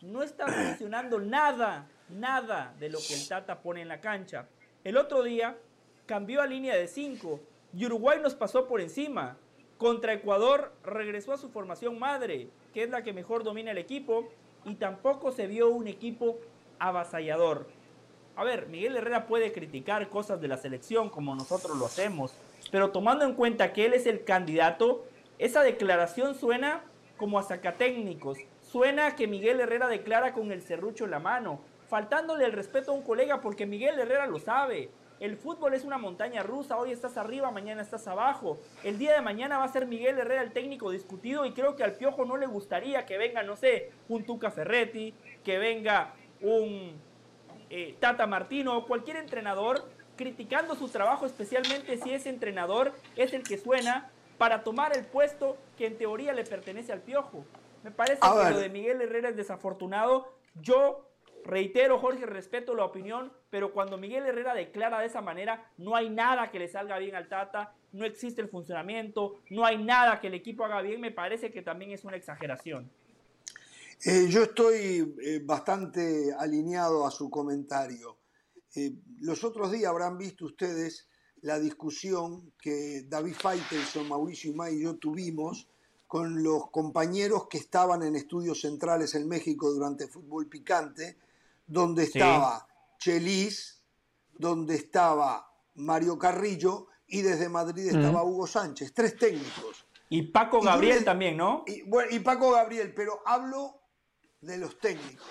No 0.00 0.22
está 0.22 0.46
funcionando 0.52 1.18
nada, 1.18 1.88
nada 2.10 2.76
de 2.78 2.90
lo 2.90 2.98
que 2.98 3.14
el 3.14 3.26
Tata 3.26 3.60
pone 3.60 3.82
en 3.82 3.88
la 3.88 4.00
cancha. 4.00 4.48
El 4.84 4.96
otro 4.96 5.24
día 5.24 5.58
cambió 6.06 6.42
a 6.42 6.46
línea 6.46 6.76
de 6.76 6.86
5 6.86 7.40
y 7.74 7.86
Uruguay 7.86 8.20
nos 8.22 8.36
pasó 8.36 8.68
por 8.68 8.80
encima. 8.80 9.36
Contra 9.78 10.12
Ecuador 10.12 10.72
regresó 10.82 11.32
a 11.32 11.38
su 11.38 11.48
formación 11.48 12.00
madre, 12.00 12.48
que 12.74 12.82
es 12.82 12.90
la 12.90 13.02
que 13.04 13.12
mejor 13.12 13.44
domina 13.44 13.70
el 13.70 13.78
equipo, 13.78 14.28
y 14.64 14.74
tampoco 14.74 15.30
se 15.30 15.46
vio 15.46 15.70
un 15.70 15.86
equipo 15.86 16.38
avasallador. 16.80 17.68
A 18.34 18.42
ver, 18.42 18.66
Miguel 18.66 18.96
Herrera 18.96 19.26
puede 19.26 19.52
criticar 19.52 20.08
cosas 20.08 20.40
de 20.40 20.48
la 20.48 20.56
selección 20.56 21.10
como 21.10 21.34
nosotros 21.36 21.76
lo 21.76 21.86
hacemos, 21.86 22.34
pero 22.72 22.90
tomando 22.90 23.24
en 23.24 23.34
cuenta 23.34 23.72
que 23.72 23.86
él 23.86 23.94
es 23.94 24.06
el 24.06 24.24
candidato, 24.24 25.04
esa 25.38 25.62
declaración 25.62 26.34
suena 26.34 26.82
como 27.16 27.38
a 27.38 27.44
sacatécnicos. 27.44 28.38
Suena 28.60 29.14
que 29.14 29.28
Miguel 29.28 29.60
Herrera 29.60 29.88
declara 29.88 30.32
con 30.32 30.50
el 30.52 30.62
serrucho 30.62 31.04
en 31.04 31.12
la 31.12 31.20
mano 31.20 31.60
faltándole 31.88 32.44
el 32.44 32.52
respeto 32.52 32.90
a 32.90 32.94
un 32.94 33.02
colega 33.02 33.40
porque 33.40 33.66
Miguel 33.66 33.98
Herrera 33.98 34.26
lo 34.26 34.38
sabe. 34.38 34.90
El 35.20 35.36
fútbol 35.36 35.74
es 35.74 35.84
una 35.84 35.98
montaña 35.98 36.42
rusa, 36.42 36.76
hoy 36.76 36.92
estás 36.92 37.16
arriba, 37.16 37.50
mañana 37.50 37.82
estás 37.82 38.06
abajo. 38.06 38.58
El 38.84 38.98
día 38.98 39.14
de 39.14 39.20
mañana 39.20 39.58
va 39.58 39.64
a 39.64 39.72
ser 39.72 39.86
Miguel 39.86 40.18
Herrera 40.18 40.42
el 40.42 40.52
técnico 40.52 40.90
discutido 40.90 41.44
y 41.44 41.52
creo 41.52 41.74
que 41.74 41.82
al 41.82 41.94
Piojo 41.94 42.24
no 42.24 42.36
le 42.36 42.46
gustaría 42.46 43.04
que 43.04 43.18
venga, 43.18 43.42
no 43.42 43.56
sé, 43.56 43.90
un 44.08 44.24
Tuca 44.24 44.50
Ferretti, 44.50 45.12
que 45.44 45.58
venga 45.58 46.14
un 46.40 47.00
eh, 47.70 47.96
Tata 47.98 48.26
Martino 48.26 48.76
o 48.76 48.86
cualquier 48.86 49.16
entrenador 49.16 49.88
criticando 50.16 50.76
su 50.76 50.88
trabajo, 50.88 51.26
especialmente 51.26 51.96
si 51.98 52.12
ese 52.12 52.28
entrenador 52.28 52.92
es 53.16 53.32
el 53.32 53.42
que 53.42 53.58
suena 53.58 54.10
para 54.36 54.62
tomar 54.62 54.96
el 54.96 55.04
puesto 55.04 55.56
que 55.76 55.86
en 55.86 55.98
teoría 55.98 56.32
le 56.32 56.44
pertenece 56.44 56.92
al 56.92 57.00
Piojo. 57.00 57.44
Me 57.82 57.90
parece 57.90 58.20
que 58.20 58.50
lo 58.50 58.58
de 58.58 58.68
Miguel 58.68 59.00
Herrera 59.00 59.30
es 59.30 59.36
desafortunado. 59.36 60.32
Yo 60.60 61.07
Reitero, 61.48 61.98
Jorge, 61.98 62.26
respeto 62.26 62.74
la 62.74 62.84
opinión, 62.84 63.32
pero 63.48 63.72
cuando 63.72 63.96
Miguel 63.96 64.26
Herrera 64.26 64.52
declara 64.52 65.00
de 65.00 65.06
esa 65.06 65.22
manera, 65.22 65.72
no 65.78 65.96
hay 65.96 66.10
nada 66.10 66.50
que 66.50 66.58
le 66.58 66.68
salga 66.68 66.98
bien 66.98 67.14
al 67.14 67.26
Tata, 67.26 67.74
no 67.92 68.04
existe 68.04 68.42
el 68.42 68.50
funcionamiento, 68.50 69.40
no 69.48 69.64
hay 69.64 69.82
nada 69.82 70.20
que 70.20 70.26
el 70.26 70.34
equipo 70.34 70.66
haga 70.66 70.82
bien, 70.82 71.00
me 71.00 71.10
parece 71.10 71.50
que 71.50 71.62
también 71.62 71.92
es 71.92 72.04
una 72.04 72.18
exageración. 72.18 72.90
Eh, 74.04 74.26
yo 74.28 74.42
estoy 74.42 75.16
eh, 75.22 75.40
bastante 75.42 76.34
alineado 76.38 77.06
a 77.06 77.10
su 77.10 77.30
comentario. 77.30 78.18
Eh, 78.74 78.92
los 79.22 79.42
otros 79.42 79.72
días 79.72 79.90
habrán 79.90 80.18
visto 80.18 80.44
ustedes 80.44 81.08
la 81.40 81.58
discusión 81.58 82.52
que 82.60 83.06
David 83.08 83.32
Faitelson, 83.32 84.06
Mauricio 84.06 84.50
Imay 84.50 84.76
y 84.76 84.82
yo 84.82 84.96
tuvimos 84.96 85.66
con 86.06 86.42
los 86.42 86.70
compañeros 86.70 87.48
que 87.48 87.56
estaban 87.56 88.02
en 88.02 88.16
estudios 88.16 88.60
centrales 88.60 89.14
en 89.14 89.26
México 89.26 89.70
durante 89.72 90.08
Fútbol 90.08 90.46
Picante, 90.46 91.16
donde 91.68 92.04
estaba 92.04 92.66
Chelis, 92.98 93.80
donde 94.36 94.74
estaba 94.74 95.52
Mario 95.74 96.18
Carrillo 96.18 96.88
y 97.06 97.22
desde 97.22 97.48
Madrid 97.48 97.86
estaba 97.86 98.24
Hugo 98.24 98.46
Sánchez, 98.46 98.92
tres 98.92 99.16
técnicos. 99.16 99.86
Y 100.10 100.22
Paco 100.22 100.60
Gabriel 100.60 101.04
también, 101.04 101.36
¿no? 101.36 101.64
Y, 101.66 101.82
bueno, 101.82 102.10
y 102.10 102.18
Paco 102.20 102.50
Gabriel, 102.50 102.92
pero 102.94 103.20
hablo 103.26 103.80
de 104.40 104.56
los 104.56 104.78
técnicos. 104.78 105.26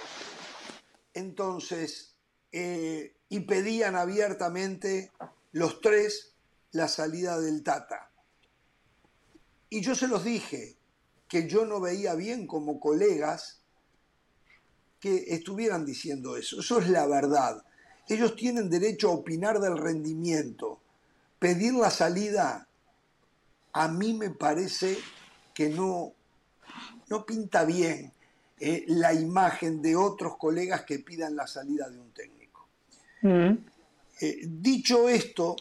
Entonces, 1.13 2.15
eh, 2.51 3.15
y 3.29 3.39
pedían 3.41 3.95
abiertamente 3.95 5.11
los 5.51 5.81
tres 5.81 6.35
la 6.71 6.87
salida 6.87 7.39
del 7.39 7.63
Tata. 7.63 8.11
Y 9.69 9.81
yo 9.81 9.95
se 9.95 10.07
los 10.07 10.23
dije 10.23 10.77
que 11.27 11.47
yo 11.47 11.65
no 11.65 11.81
veía 11.81 12.13
bien 12.13 12.45
como 12.47 12.79
colegas 12.79 13.63
que 14.99 15.25
estuvieran 15.27 15.85
diciendo 15.85 16.37
eso. 16.37 16.59
Eso 16.59 16.79
es 16.79 16.89
la 16.89 17.05
verdad. 17.07 17.63
Ellos 18.07 18.35
tienen 18.35 18.69
derecho 18.69 19.09
a 19.09 19.13
opinar 19.13 19.59
del 19.59 19.77
rendimiento. 19.77 20.79
Pedir 21.39 21.73
la 21.73 21.91
salida 21.91 22.67
a 23.73 23.87
mí 23.87 24.13
me 24.13 24.31
parece 24.31 24.97
que 25.53 25.69
no, 25.69 26.13
no 27.09 27.25
pinta 27.25 27.63
bien 27.63 28.11
eh, 28.59 28.85
la 28.87 29.13
imagen 29.13 29.81
de 29.81 29.95
otros 29.95 30.37
colegas 30.37 30.81
que 30.81 30.99
pidan 30.99 31.35
la 31.35 31.45
salida 31.45 31.89
de 31.89 31.99
un 31.99 32.11
técnico. 32.11 32.67
Mm. 33.21 33.53
Eh, 34.19 34.39
dicho 34.47 35.07
esto, 35.07 35.55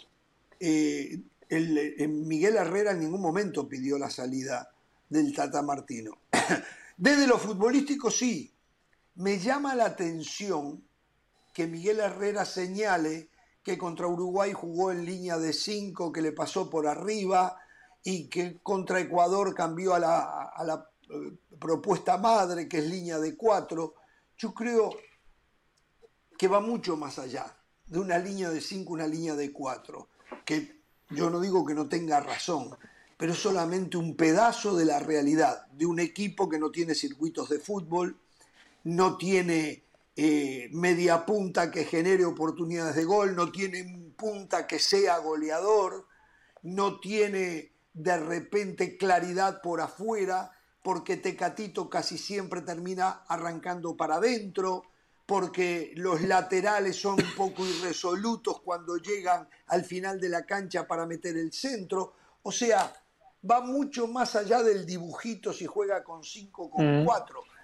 eh, 0.58 1.20
Miguel 1.50 2.56
Herrera 2.56 2.92
en 2.92 3.00
ningún 3.00 3.20
momento 3.20 3.68
pidió 3.68 3.98
la 3.98 4.08
salida 4.08 4.70
del 5.10 5.34
Tata 5.34 5.60
Martino. 5.60 6.18
Desde 6.96 7.26
lo 7.26 7.38
futbolístico 7.38 8.10
sí, 8.10 8.50
me 9.16 9.38
llama 9.38 9.74
la 9.74 9.86
atención 9.86 10.86
que 11.52 11.66
Miguel 11.66 12.00
Herrera 12.00 12.44
señale 12.44 13.30
que 13.62 13.78
contra 13.78 14.06
Uruguay 14.06 14.52
jugó 14.52 14.92
en 14.92 15.04
línea 15.04 15.38
de 15.38 15.52
5, 15.52 16.12
que 16.12 16.22
le 16.22 16.32
pasó 16.32 16.70
por 16.70 16.86
arriba 16.86 17.58
y 18.04 18.28
que 18.28 18.60
contra 18.62 19.00
Ecuador 19.00 19.54
cambió 19.54 19.94
a 19.94 19.98
la, 19.98 20.90
eh, 21.10 21.36
propuesta 21.58 22.18
madre, 22.18 22.68
que 22.68 22.78
es 22.78 22.84
línea 22.84 23.18
de 23.18 23.36
4. 23.36 23.94
Yo 24.36 24.54
creo 24.54 24.90
que 26.38 26.46
va 26.46 26.60
mucho 26.60 26.96
más 26.96 27.18
allá 27.18 27.56
de 27.86 27.98
una 27.98 28.18
línea 28.18 28.50
de 28.50 28.60
5, 28.60 28.92
una 28.92 29.06
línea 29.06 29.34
de 29.34 29.52
4, 29.52 30.08
que 30.44 30.80
yo 31.10 31.30
no 31.30 31.40
digo 31.40 31.64
que 31.64 31.74
no 31.74 31.88
tenga 31.88 32.20
razón, 32.20 32.76
pero 33.16 33.32
es 33.32 33.38
solamente 33.38 33.96
un 33.96 34.14
pedazo 34.14 34.76
de 34.76 34.84
la 34.84 34.98
realidad 34.98 35.66
de 35.68 35.86
un 35.86 35.98
equipo 36.00 36.48
que 36.48 36.58
no 36.58 36.70
tiene 36.70 36.94
circuitos 36.94 37.48
de 37.48 37.58
fútbol, 37.58 38.20
no 38.86 39.16
tiene 39.16 39.82
eh, 40.14 40.68
media 40.70 41.26
punta 41.26 41.72
que 41.72 41.84
genere 41.84 42.24
oportunidades 42.24 42.94
de 42.94 43.04
gol, 43.04 43.34
no 43.34 43.50
tiene 43.50 43.82
un 43.82 44.12
punta 44.12 44.68
que 44.68 44.78
sea 44.78 45.18
goleador, 45.18 46.06
no 46.62 47.00
tiene 47.00 47.72
de 47.92 48.16
repente 48.16 48.96
claridad 48.96 49.60
por 49.60 49.80
afuera, 49.80 50.52
porque 50.84 51.16
Tecatito 51.16 51.90
casi 51.90 52.16
siempre 52.16 52.60
termina 52.60 53.24
arrancando 53.26 53.96
para 53.96 54.16
adentro, 54.16 54.84
porque 55.26 55.92
los 55.96 56.22
laterales 56.22 56.94
son 56.94 57.14
un 57.14 57.34
poco 57.36 57.66
irresolutos 57.66 58.60
cuando 58.60 58.98
llegan 58.98 59.48
al 59.66 59.84
final 59.84 60.20
de 60.20 60.28
la 60.28 60.46
cancha 60.46 60.86
para 60.86 61.06
meter 61.06 61.36
el 61.36 61.52
centro. 61.52 62.12
O 62.44 62.52
sea, 62.52 62.92
va 63.50 63.62
mucho 63.62 64.06
más 64.06 64.36
allá 64.36 64.62
del 64.62 64.86
dibujito 64.86 65.52
si 65.52 65.66
juega 65.66 66.04
con 66.04 66.22
5 66.22 66.62
o 66.62 66.70
con 66.70 67.04
4. 67.04 67.42
Mm. 67.42 67.55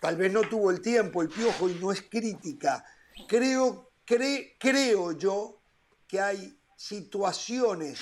Tal 0.00 0.16
vez 0.16 0.32
no 0.32 0.42
tuvo 0.42 0.70
el 0.70 0.80
tiempo 0.80 1.22
el 1.22 1.28
piojo 1.28 1.68
y 1.68 1.74
no 1.74 1.92
es 1.92 2.02
crítica. 2.02 2.84
Creo, 3.28 3.90
creo 4.04 5.12
yo 5.12 5.60
que 6.06 6.20
hay 6.20 6.58
situaciones 6.76 8.00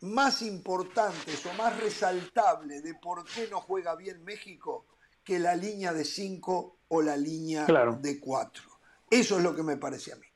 más 0.00 0.42
importantes 0.42 1.44
o 1.46 1.52
más 1.54 1.78
resaltables 1.80 2.82
de 2.82 2.94
por 2.94 3.24
qué 3.24 3.48
no 3.50 3.60
juega 3.60 3.94
bien 3.94 4.24
México 4.24 4.86
que 5.22 5.38
la 5.38 5.56
línea 5.56 5.92
de 5.92 6.04
5 6.04 6.78
o 6.88 7.02
la 7.02 7.16
línea 7.16 7.64
de 7.64 8.20
4. 8.20 8.64
Eso 9.10 9.38
es 9.38 9.42
lo 9.42 9.54
que 9.54 9.62
me 9.62 9.76
parece 9.76 10.12
a 10.12 10.16
mí. 10.16 10.26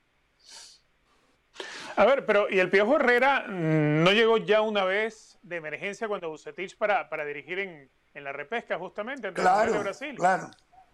A 1.97 2.05
ver, 2.05 2.25
pero 2.25 2.49
¿y 2.49 2.61
el 2.61 2.71
Piojo 2.71 2.97
Herrera 2.97 3.45
mm, 3.49 4.05
no 4.05 4.13
llegó 4.13 4.39
ya 4.39 4.63
una 4.63 4.85
vez 4.85 5.39
de 5.43 5.57
emergencia 5.57 6.07
cuando 6.07 6.31
Bucetich 6.31 6.77
para, 6.77 7.09
para 7.09 7.25
dirigir 7.25 7.59
en, 7.59 7.91
en, 8.15 8.25
la 8.25 8.33
repesca 8.33 8.79
justamente 8.79 9.29
ante 9.29 9.41
claro, 9.41 9.73
de 9.73 9.79
Brasil. 9.79 10.17
Claro, 10.17 10.51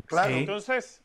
claro. 0.07 0.35
Entonces, 0.35 1.03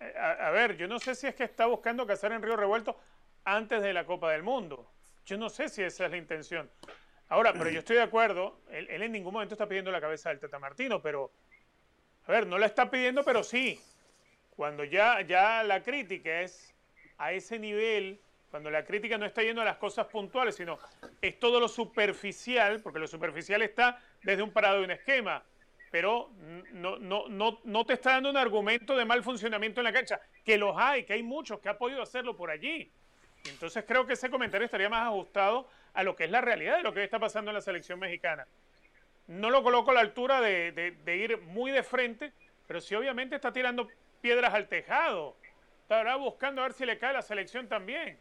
eh, 0.00 0.14
a, 0.18 0.50
ver, 0.50 0.76
yo 0.76 0.88
no 0.88 0.98
sé 0.98 1.14
si 1.14 1.26
es 1.26 1.34
que 1.34 1.44
está 1.44 1.66
buscando 1.66 2.06
cazar 2.06 2.32
en 2.32 2.42
Río 2.42 2.56
Revuelto 2.56 2.98
antes 3.44 3.82
de 3.82 3.92
la 3.92 4.04
Copa 4.06 4.32
del 4.32 4.42
Mundo. 4.42 4.90
Yo 5.26 5.36
no 5.36 5.50
sé 5.50 5.68
si 5.68 5.82
esa 5.82 6.06
es 6.06 6.10
la 6.10 6.16
intención. 6.16 6.70
Ahora, 7.28 7.52
pero 7.52 7.70
yo 7.70 7.78
estoy 7.78 7.96
de 7.96 8.02
acuerdo, 8.02 8.60
él, 8.70 8.88
en 8.90 9.12
ningún 9.12 9.32
momento 9.32 9.54
está 9.54 9.68
pidiendo 9.68 9.92
la 9.92 10.00
cabeza 10.00 10.30
del 10.30 10.40
Tata 10.40 10.58
Martino, 10.58 11.00
pero, 11.00 11.30
a 12.26 12.32
ver, 12.32 12.46
no 12.46 12.58
la 12.58 12.66
está 12.66 12.90
pidiendo, 12.90 13.22
pero 13.24 13.44
sí. 13.44 13.80
Cuando 14.56 14.82
ya, 14.84 15.20
ya 15.20 15.62
la 15.62 15.82
crítica 15.82 16.40
es 16.40 16.74
a 17.18 17.32
ese 17.32 17.58
nivel 17.58 18.20
cuando 18.50 18.70
la 18.70 18.84
crítica 18.84 19.16
no 19.16 19.26
está 19.26 19.42
yendo 19.42 19.62
a 19.62 19.64
las 19.64 19.76
cosas 19.76 20.06
puntuales, 20.08 20.56
sino 20.56 20.78
es 21.22 21.38
todo 21.38 21.60
lo 21.60 21.68
superficial, 21.68 22.80
porque 22.82 22.98
lo 22.98 23.06
superficial 23.06 23.62
está 23.62 24.02
desde 24.22 24.42
un 24.42 24.50
parado 24.50 24.78
de 24.78 24.84
un 24.84 24.90
esquema, 24.90 25.44
pero 25.90 26.30
no, 26.72 26.98
no, 26.98 27.28
no, 27.28 27.60
no 27.62 27.86
te 27.86 27.94
está 27.94 28.12
dando 28.12 28.30
un 28.30 28.36
argumento 28.36 28.96
de 28.96 29.04
mal 29.04 29.22
funcionamiento 29.22 29.80
en 29.80 29.84
la 29.84 29.92
cancha, 29.92 30.20
que 30.44 30.58
los 30.58 30.76
hay, 30.76 31.04
que 31.04 31.12
hay 31.12 31.22
muchos 31.22 31.60
que 31.60 31.68
ha 31.68 31.78
podido 31.78 32.02
hacerlo 32.02 32.36
por 32.36 32.50
allí. 32.50 32.90
Y 33.44 33.48
entonces 33.48 33.84
creo 33.86 34.04
que 34.04 34.14
ese 34.14 34.30
comentario 34.30 34.64
estaría 34.64 34.88
más 34.88 35.06
ajustado 35.06 35.68
a 35.94 36.02
lo 36.02 36.16
que 36.16 36.24
es 36.24 36.30
la 36.30 36.40
realidad 36.40 36.76
de 36.76 36.82
lo 36.82 36.92
que 36.92 37.04
está 37.04 37.18
pasando 37.18 37.50
en 37.50 37.54
la 37.54 37.60
selección 37.60 37.98
mexicana. 37.98 38.46
No 39.28 39.50
lo 39.50 39.62
coloco 39.62 39.92
a 39.92 39.94
la 39.94 40.00
altura 40.00 40.40
de, 40.40 40.72
de 40.72 41.16
ir 41.16 41.38
muy 41.38 41.70
de 41.70 41.84
frente, 41.84 42.32
pero 42.66 42.80
sí 42.80 42.96
obviamente 42.96 43.36
está 43.36 43.52
tirando 43.52 43.88
piedras 44.20 44.52
al 44.52 44.68
tejado. 44.68 45.36
Estará 45.82 46.16
buscando 46.16 46.62
a 46.62 46.64
ver 46.64 46.72
si 46.72 46.84
le 46.84 46.98
cae 46.98 47.12
la 47.12 47.22
selección 47.22 47.68
también. 47.68 48.18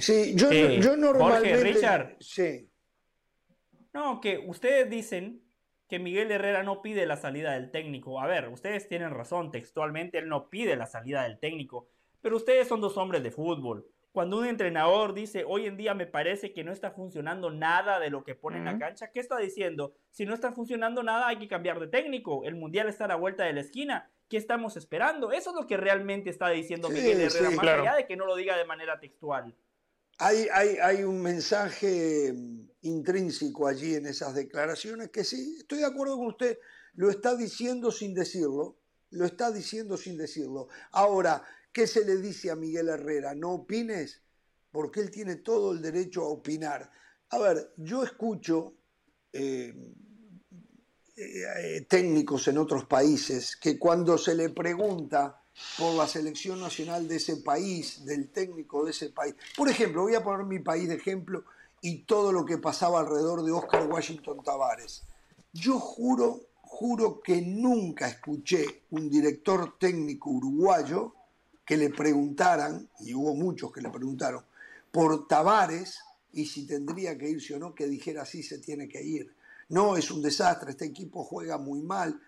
Sí, 0.00 0.34
yo, 0.34 0.50
yo 0.50 0.96
normalmente... 0.96 1.54
Jorge, 1.54 1.72
Richard. 1.72 2.16
Sí. 2.20 2.70
No, 3.92 4.20
que 4.20 4.38
ustedes 4.38 4.88
dicen 4.88 5.42
que 5.88 5.98
Miguel 5.98 6.30
Herrera 6.30 6.62
no 6.62 6.82
pide 6.82 7.04
la 7.04 7.16
salida 7.16 7.52
del 7.52 7.70
técnico. 7.70 8.20
A 8.20 8.26
ver, 8.26 8.48
ustedes 8.48 8.88
tienen 8.88 9.10
razón, 9.10 9.50
textualmente 9.50 10.18
él 10.18 10.28
no 10.28 10.48
pide 10.48 10.76
la 10.76 10.86
salida 10.86 11.24
del 11.24 11.38
técnico, 11.40 11.88
pero 12.20 12.36
ustedes 12.36 12.68
son 12.68 12.80
dos 12.80 12.96
hombres 12.96 13.22
de 13.24 13.32
fútbol. 13.32 13.86
Cuando 14.12 14.38
un 14.38 14.46
entrenador 14.46 15.14
dice, 15.14 15.44
hoy 15.46 15.66
en 15.66 15.76
día 15.76 15.94
me 15.94 16.06
parece 16.06 16.52
que 16.52 16.64
no 16.64 16.72
está 16.72 16.90
funcionando 16.90 17.50
nada 17.50 18.00
de 18.00 18.10
lo 18.10 18.24
que 18.24 18.34
pone 18.34 18.58
en 18.58 18.64
la 18.64 18.78
cancha, 18.78 19.10
¿qué 19.12 19.20
está 19.20 19.36
diciendo? 19.38 19.94
Si 20.10 20.26
no 20.26 20.34
está 20.34 20.52
funcionando 20.52 21.02
nada, 21.02 21.28
hay 21.28 21.38
que 21.38 21.46
cambiar 21.46 21.78
de 21.78 21.86
técnico. 21.86 22.44
El 22.44 22.56
mundial 22.56 22.88
está 22.88 23.04
a 23.04 23.08
la 23.08 23.16
vuelta 23.16 23.44
de 23.44 23.52
la 23.52 23.60
esquina. 23.60 24.10
¿Qué 24.30 24.36
estamos 24.36 24.76
esperando? 24.76 25.32
Eso 25.32 25.50
es 25.50 25.56
lo 25.56 25.66
que 25.66 25.76
realmente 25.76 26.30
está 26.30 26.48
diciendo 26.50 26.88
Miguel 26.88 27.20
Herrera, 27.20 27.50
más 27.50 27.66
allá 27.66 27.96
de 27.96 28.06
que 28.06 28.14
no 28.14 28.26
lo 28.26 28.36
diga 28.36 28.56
de 28.56 28.64
manera 28.64 29.00
textual. 29.00 29.56
Hay, 30.18 30.46
hay, 30.52 30.76
hay, 30.76 31.02
un 31.02 31.20
mensaje 31.20 32.32
intrínseco 32.82 33.66
allí 33.66 33.96
en 33.96 34.06
esas 34.06 34.36
declaraciones 34.36 35.10
que 35.10 35.24
sí, 35.24 35.56
estoy 35.58 35.78
de 35.78 35.86
acuerdo 35.86 36.16
con 36.16 36.28
usted, 36.28 36.58
lo 36.94 37.10
está 37.10 37.34
diciendo 37.34 37.90
sin 37.90 38.14
decirlo, 38.14 38.78
lo 39.10 39.24
está 39.24 39.50
diciendo 39.50 39.96
sin 39.96 40.16
decirlo. 40.16 40.68
Ahora, 40.92 41.42
¿qué 41.72 41.88
se 41.88 42.04
le 42.04 42.18
dice 42.18 42.52
a 42.52 42.56
Miguel 42.56 42.88
Herrera? 42.88 43.34
No 43.34 43.50
opines, 43.54 44.22
porque 44.70 45.00
él 45.00 45.10
tiene 45.10 45.36
todo 45.36 45.72
el 45.72 45.82
derecho 45.82 46.22
a 46.22 46.28
opinar. 46.28 46.88
A 47.30 47.38
ver, 47.38 47.72
yo 47.78 48.04
escucho 48.04 48.76
eh, 49.32 49.74
eh, 51.22 51.86
técnicos 51.86 52.48
en 52.48 52.56
otros 52.56 52.86
países 52.86 53.56
que 53.56 53.78
cuando 53.78 54.16
se 54.16 54.34
le 54.34 54.48
pregunta 54.48 55.42
por 55.76 55.94
la 55.94 56.08
selección 56.08 56.60
nacional 56.60 57.06
de 57.06 57.16
ese 57.16 57.36
país, 57.36 58.04
del 58.06 58.30
técnico 58.30 58.84
de 58.84 58.92
ese 58.92 59.10
país, 59.10 59.34
por 59.54 59.68
ejemplo, 59.68 60.02
voy 60.02 60.14
a 60.14 60.24
poner 60.24 60.46
mi 60.46 60.60
país 60.60 60.88
de 60.88 60.94
ejemplo 60.94 61.44
y 61.82 62.04
todo 62.04 62.32
lo 62.32 62.46
que 62.46 62.56
pasaba 62.56 63.00
alrededor 63.00 63.44
de 63.44 63.52
Oscar 63.52 63.86
Washington 63.86 64.42
Tavares. 64.42 65.02
Yo 65.52 65.78
juro, 65.78 66.40
juro 66.62 67.20
que 67.20 67.42
nunca 67.42 68.08
escuché 68.08 68.84
un 68.90 69.10
director 69.10 69.78
técnico 69.78 70.30
uruguayo 70.30 71.14
que 71.66 71.76
le 71.76 71.90
preguntaran, 71.90 72.88
y 73.00 73.14
hubo 73.14 73.34
muchos 73.34 73.70
que 73.72 73.82
le 73.82 73.90
preguntaron, 73.90 74.42
por 74.90 75.28
Tavares 75.28 75.98
y 76.32 76.46
si 76.46 76.66
tendría 76.66 77.18
que 77.18 77.28
irse 77.28 77.54
o 77.54 77.58
no, 77.58 77.74
que 77.74 77.86
dijera 77.86 78.24
sí 78.24 78.42
se 78.42 78.58
tiene 78.58 78.88
que 78.88 79.02
ir 79.02 79.34
no, 79.70 79.96
es 79.96 80.10
un 80.10 80.20
desastre, 80.20 80.72
este 80.72 80.84
equipo 80.84 81.24
juega 81.24 81.56
muy 81.56 81.80
mal. 81.80 82.20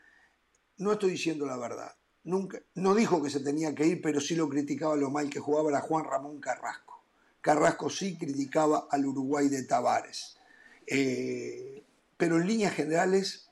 No 0.78 0.92
estoy 0.92 1.12
diciendo 1.12 1.44
la 1.44 1.56
verdad. 1.56 1.92
Nunca, 2.24 2.60
no 2.74 2.94
dijo 2.94 3.20
que 3.20 3.30
se 3.30 3.40
tenía 3.40 3.74
que 3.74 3.84
ir, 3.84 4.00
pero 4.00 4.20
sí 4.20 4.36
lo 4.36 4.48
criticaba 4.48 4.94
lo 4.94 5.10
mal 5.10 5.28
que 5.28 5.40
jugaba 5.40 5.70
era 5.70 5.80
Juan 5.80 6.04
Ramón 6.04 6.40
Carrasco. 6.40 7.04
Carrasco 7.40 7.90
sí 7.90 8.16
criticaba 8.16 8.86
al 8.88 9.04
Uruguay 9.06 9.48
de 9.48 9.64
Tavares. 9.64 10.36
Eh, 10.86 11.84
pero 12.16 12.36
en 12.36 12.46
líneas 12.46 12.74
generales 12.74 13.48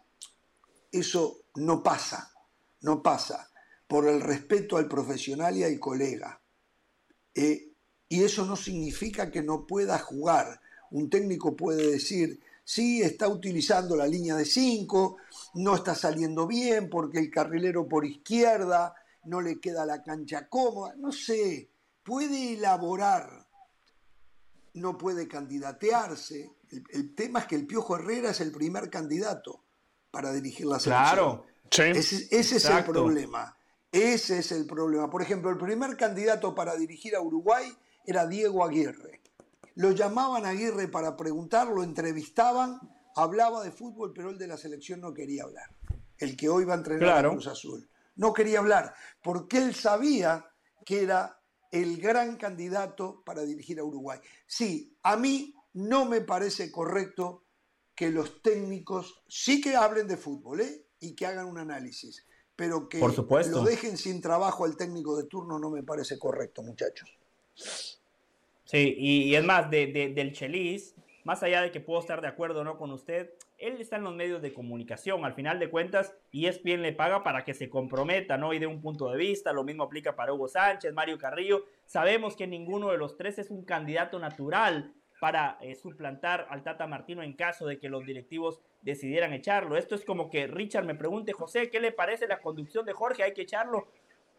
eso 0.93 1.43
no 1.57 1.83
pasa, 1.83 2.33
no 2.83 3.03
pasa 3.03 3.51
por 3.89 4.07
el 4.07 4.21
respeto 4.21 4.77
al 4.77 4.87
profesional 4.87 5.57
y 5.57 5.65
al 5.65 5.81
colega. 5.81 6.41
Eh, 7.35 7.73
y 8.09 8.23
eso 8.23 8.47
no 8.47 8.55
significa 8.55 9.33
que 9.33 9.43
no 9.43 9.67
pueda 9.67 9.99
jugar. 9.99 10.61
Un 10.93 11.11
técnico 11.11 11.57
puede 11.57 11.91
decir, 11.91 12.41
sí, 12.71 13.03
está 13.03 13.27
utilizando 13.27 13.97
la 13.97 14.07
línea 14.07 14.37
de 14.37 14.45
5, 14.45 15.17
no 15.55 15.75
está 15.75 15.97
saliendo 15.97 16.47
bien 16.47 16.89
porque 16.89 17.19
el 17.19 17.29
carrilero 17.29 17.89
por 17.89 18.07
izquierda 18.07 18.95
no 19.25 19.41
le 19.41 19.59
queda 19.59 19.85
la 19.85 20.05
cancha 20.05 20.49
cómoda, 20.49 20.95
no 20.97 21.11
sé, 21.11 21.69
puede 22.05 22.53
elaborar, 22.53 23.49
no 24.75 24.97
puede 24.97 25.27
candidatearse. 25.27 26.53
El, 26.93 27.13
tema 27.17 27.41
es 27.41 27.47
que 27.47 27.57
el 27.57 27.67
Piojo 27.67 27.97
Herrera 27.97 28.31
es 28.31 28.41
el 28.41 28.53
primer 28.53 28.89
candidato 28.89 29.65
para 30.13 30.33
dirigir 30.33 30.67
la 30.67 30.79
selección. 30.79 31.43
Claro. 31.71 31.99
Ese, 31.99 32.29
es 32.31 32.65
el 32.65 32.85
problema. 32.85 33.57
Ese 33.91 34.39
es 34.39 34.53
el 34.53 34.67
problema. 34.67 35.11
Por 35.11 35.23
ejemplo, 35.23 35.51
el 35.51 35.59
primer 35.59 35.97
candidato 35.97 36.55
para 36.55 36.77
dirigir 36.77 37.17
a 37.17 37.21
Uruguay 37.21 37.67
era 38.07 38.29
Diego 38.29 38.65
Aguirre. 38.65 39.20
Lo 39.77 39.93
llamaban 39.93 40.45
a 40.45 40.51
Aguirre 40.51 40.89
para 40.89 41.17
preguntar, 41.17 41.69
lo 41.69 41.83
entrevistaban, 41.83 42.81
hablaba 43.17 43.63
de 43.63 43.71
fútbol, 43.71 44.13
pero 44.15 44.31
el 44.31 44.39
de 44.39 44.47
la 44.47 44.57
selección 44.57 45.01
no 45.01 45.15
quería 45.15 45.45
hablar. 45.45 45.71
El 46.19 46.37
que 46.37 46.49
hoy 46.49 46.65
va 46.65 46.75
a 46.75 46.79
entrenar 46.79 47.27
a 47.27 47.31
Cruz 47.31 47.47
Azul. 47.47 47.89
No 48.17 48.33
quería 48.33 48.59
hablar, 48.59 48.95
porque 49.23 49.59
él 49.59 49.75
sabía 49.75 50.47
que 50.85 51.03
era 51.03 51.41
el 51.71 52.01
gran 52.01 52.37
candidato 52.37 53.23
para 53.25 53.43
dirigir 53.43 53.79
a 53.79 53.85
Uruguay. 53.85 54.19
Sí, 54.47 54.97
a 55.03 55.17
mí 55.17 55.55
no 55.75 56.05
me 56.05 56.21
parece 56.21 56.71
correcto 56.71 57.45
que 57.95 58.11
los 58.11 58.43
técnicos 58.43 59.23
sí 59.29 59.61
que 59.61 59.77
hablen 59.77 60.09
de 60.09 60.17
fútbol 60.17 60.61
¿eh? 60.61 60.87
y 61.01 61.15
que 61.15 61.27
hagan 61.27 61.47
un 61.47 61.59
análisis, 61.59 62.27
pero 62.57 62.89
que 62.89 62.99
lo 62.99 63.63
dejen 63.63 63.97
sin 63.97 64.21
trabajo 64.21 64.65
al 64.65 64.77
técnico 64.77 65.17
de 65.17 65.25
turno 65.25 65.59
no 65.59 65.71
me 65.71 65.83
parece 65.83 66.19
correcto, 66.19 66.63
muchachos. 66.63 67.11
Sí, 68.71 68.95
y, 68.97 69.35
es 69.35 69.43
más, 69.43 69.69
del 69.69 70.31
Chelis, 70.33 70.95
más 71.25 71.43
allá 71.43 71.61
de 71.61 71.73
que 71.73 71.81
puedo 71.81 71.99
estar 71.99 72.21
de 72.21 72.29
acuerdo 72.29 72.61
o 72.61 72.65
no 72.65 72.79
con 72.79 72.93
usted, 72.93 73.33
él 73.59 73.81
está 73.81 73.97
en 73.97 74.05
los 74.05 74.15
medios 74.15 74.41
de 74.43 74.55
comunicación. 74.55 75.25
Al 75.25 75.35
final 75.35 75.59
de 75.59 75.69
cuentas, 75.69 76.15
y 76.31 76.47
ESPN 76.47 76.81
le 76.81 76.93
paga 76.93 77.25
para 77.25 77.45
que 77.45 77.53
se 77.53 77.69
comprometa, 77.69 78.39
¿no? 78.39 78.53
Y 78.53 78.61
de 78.61 78.69
un 78.69 78.81
punto 78.81 79.11
de 79.11 79.19
vista. 79.19 79.53
Lo 79.53 79.65
mismo 79.65 79.83
aplica 79.83 80.15
para 80.15 80.33
Hugo 80.33 80.47
Sánchez, 80.47 80.95
Mario 80.95 81.19
Carrillo. 81.19 81.65
Sabemos 81.85 82.37
que 82.37 82.47
ninguno 82.47 82.93
de 82.93 82.99
los 82.99 83.17
tres 83.17 83.41
es 83.41 83.51
un 83.51 83.65
candidato 83.65 84.21
natural 84.21 84.95
para 85.19 85.59
eh, 85.61 85.75
suplantar 85.75 86.47
al 86.49 86.63
Tata 86.63 86.87
Martino 86.87 87.25
en 87.25 87.33
caso 87.33 87.67
de 87.67 87.81
que 87.81 87.89
los 87.89 88.07
directivos 88.07 88.61
decidieran 88.83 89.33
echarlo. 89.33 89.77
Esto 89.77 89.97
es 89.97 90.05
como 90.05 90.31
que 90.31 90.47
Richard 90.47 90.85
me 90.85 90.95
pregunte, 90.95 91.33
José, 91.33 91.71
¿qué 91.71 91.81
le 91.81 91.91
parece 91.91 92.29
la 92.29 92.41
conducción 92.41 92.87
de 92.87 92.93
Jorge? 92.93 93.25
Hay 93.25 93.35
que 93.35 93.43
echarlo. 93.43 93.89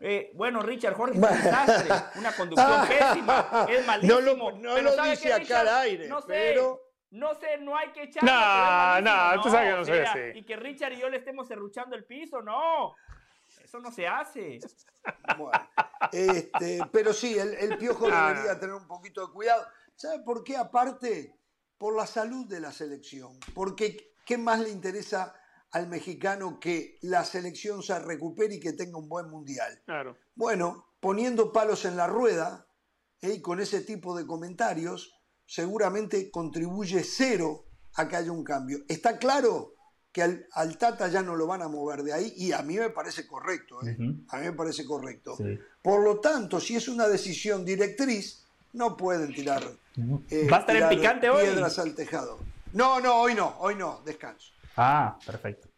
Eh, 0.04 0.32
bueno, 0.34 0.62
Richard 0.62 0.96
Jorge 0.96 1.18
es 1.18 1.24
un 1.24 1.44
desastre, 1.44 2.20
una 2.20 2.36
conducción 2.36 2.88
pésima, 2.88 3.68
es 3.70 3.86
malísimo. 3.86 4.52
No 4.52 4.82
lo, 4.82 5.04
dice 5.04 5.34
acá 5.34 5.62
al 5.62 5.68
aire, 5.68 6.08
no 6.08 6.22
sé, 6.22 6.28
pero... 6.28 6.82
No 7.12 7.36
sé, 7.36 7.58
no 7.58 7.76
hay 7.76 7.92
que 7.92 8.04
echarlo. 8.04 8.32
No, 8.32 9.02
no, 9.02 9.42
tú 9.42 9.50
sabes 9.50 9.70
que 9.70 9.78
no 9.80 9.84
sé 9.84 10.02
así. 10.06 10.40
Y 10.40 10.44
que 10.46 10.56
Richard 10.56 10.94
y 10.94 11.02
yo 11.02 11.10
le 11.10 11.18
estemos 11.18 11.46
serruchando 11.46 11.94
el 11.94 12.06
piso, 12.06 12.42
no. 12.42 12.96
Eso 13.62 13.80
no 13.80 13.92
se 13.92 14.08
hace. 14.08 14.60
Bueno, 15.38 15.52
este, 16.14 16.80
pero 16.90 17.12
sí, 17.12 17.38
el, 17.38 17.78
piojo 17.78 18.06
debería 18.06 18.58
tener 18.58 18.76
un 18.76 18.88
poquito 18.88 19.28
de 19.28 19.34
cuidado. 19.34 19.68
¿Sabe 19.94 20.24
por 20.24 20.42
qué? 20.42 20.56
Aparte, 20.56 21.36
por 21.78 21.98
la 21.98 22.08
salud 22.08 22.48
de 22.48 22.62
la 22.62 22.72
selección. 22.72 23.38
Porque, 23.54 24.14
¿qué 24.26 24.38
más 24.38 24.62
le 24.62 24.70
interesa 24.70 25.36
al 25.72 25.88
mexicano 25.88 26.60
que 26.60 26.98
la 27.02 27.24
selección 27.24 27.82
se 27.82 27.98
recupere 28.00 28.56
y 28.56 28.60
que 28.60 28.74
tenga 28.74 28.98
un 28.98 29.08
buen 29.08 29.30
mundial. 29.30 29.82
Claro. 29.86 30.18
Bueno, 30.36 30.86
poniendo 31.00 31.52
palos 31.52 31.86
en 31.86 31.96
la 31.96 32.08
rueda 32.08 32.68
¿eh? 33.22 33.36
y 33.36 33.42
con 33.42 33.60
ese 33.60 33.82
tipo 33.82 34.16
de 34.16 34.26
comentarios, 34.26 35.14
seguramente 35.46 36.30
contribuye 36.30 37.04
cero 37.04 37.66
a 37.96 38.08
que 38.08 38.16
haya 38.18 38.32
un 38.32 38.44
cambio. 38.44 38.80
Está 38.88 39.18
claro 39.18 39.76
que 40.12 40.22
al, 40.22 40.78
Tata 40.78 41.08
ya 41.08 41.22
no 41.22 41.36
lo 41.36 41.48
van 41.48 41.62
a 41.62 41.70
mover 41.70 42.04
de 42.04 42.14
ahí 42.14 42.34
y 42.36 42.52
a 42.52 42.62
mí 42.64 42.78
me 42.78 42.90
parece 42.90 43.26
correcto. 43.26 43.80
¿eh? 43.88 43.98
A 44.30 44.40
mí 44.40 44.46
me 44.46 44.54
parece 44.54 44.86
correcto. 44.86 45.38
Por 45.82 46.04
lo 46.04 46.20
tanto, 46.20 46.60
si 46.60 46.76
es 46.76 46.90
una 46.90 47.08
decisión 47.08 47.64
directriz, 47.64 48.46
no 48.74 48.96
pueden 48.96 49.34
tirar, 49.34 49.64
eh, 50.30 50.48
¿Va 50.52 50.58
a 50.58 50.60
estar 50.62 50.76
en 50.76 50.90
picante 50.90 51.30
piedras 51.30 51.80
al 51.80 51.96
tejado. 51.96 52.40
No, 52.74 53.02
no, 53.02 53.22
hoy 53.22 53.36
no, 53.36 53.56
hoy 53.60 53.76
no, 53.76 54.02
descanso. 54.06 54.52
Ah, 54.76 55.22
perfecto. 55.26 55.71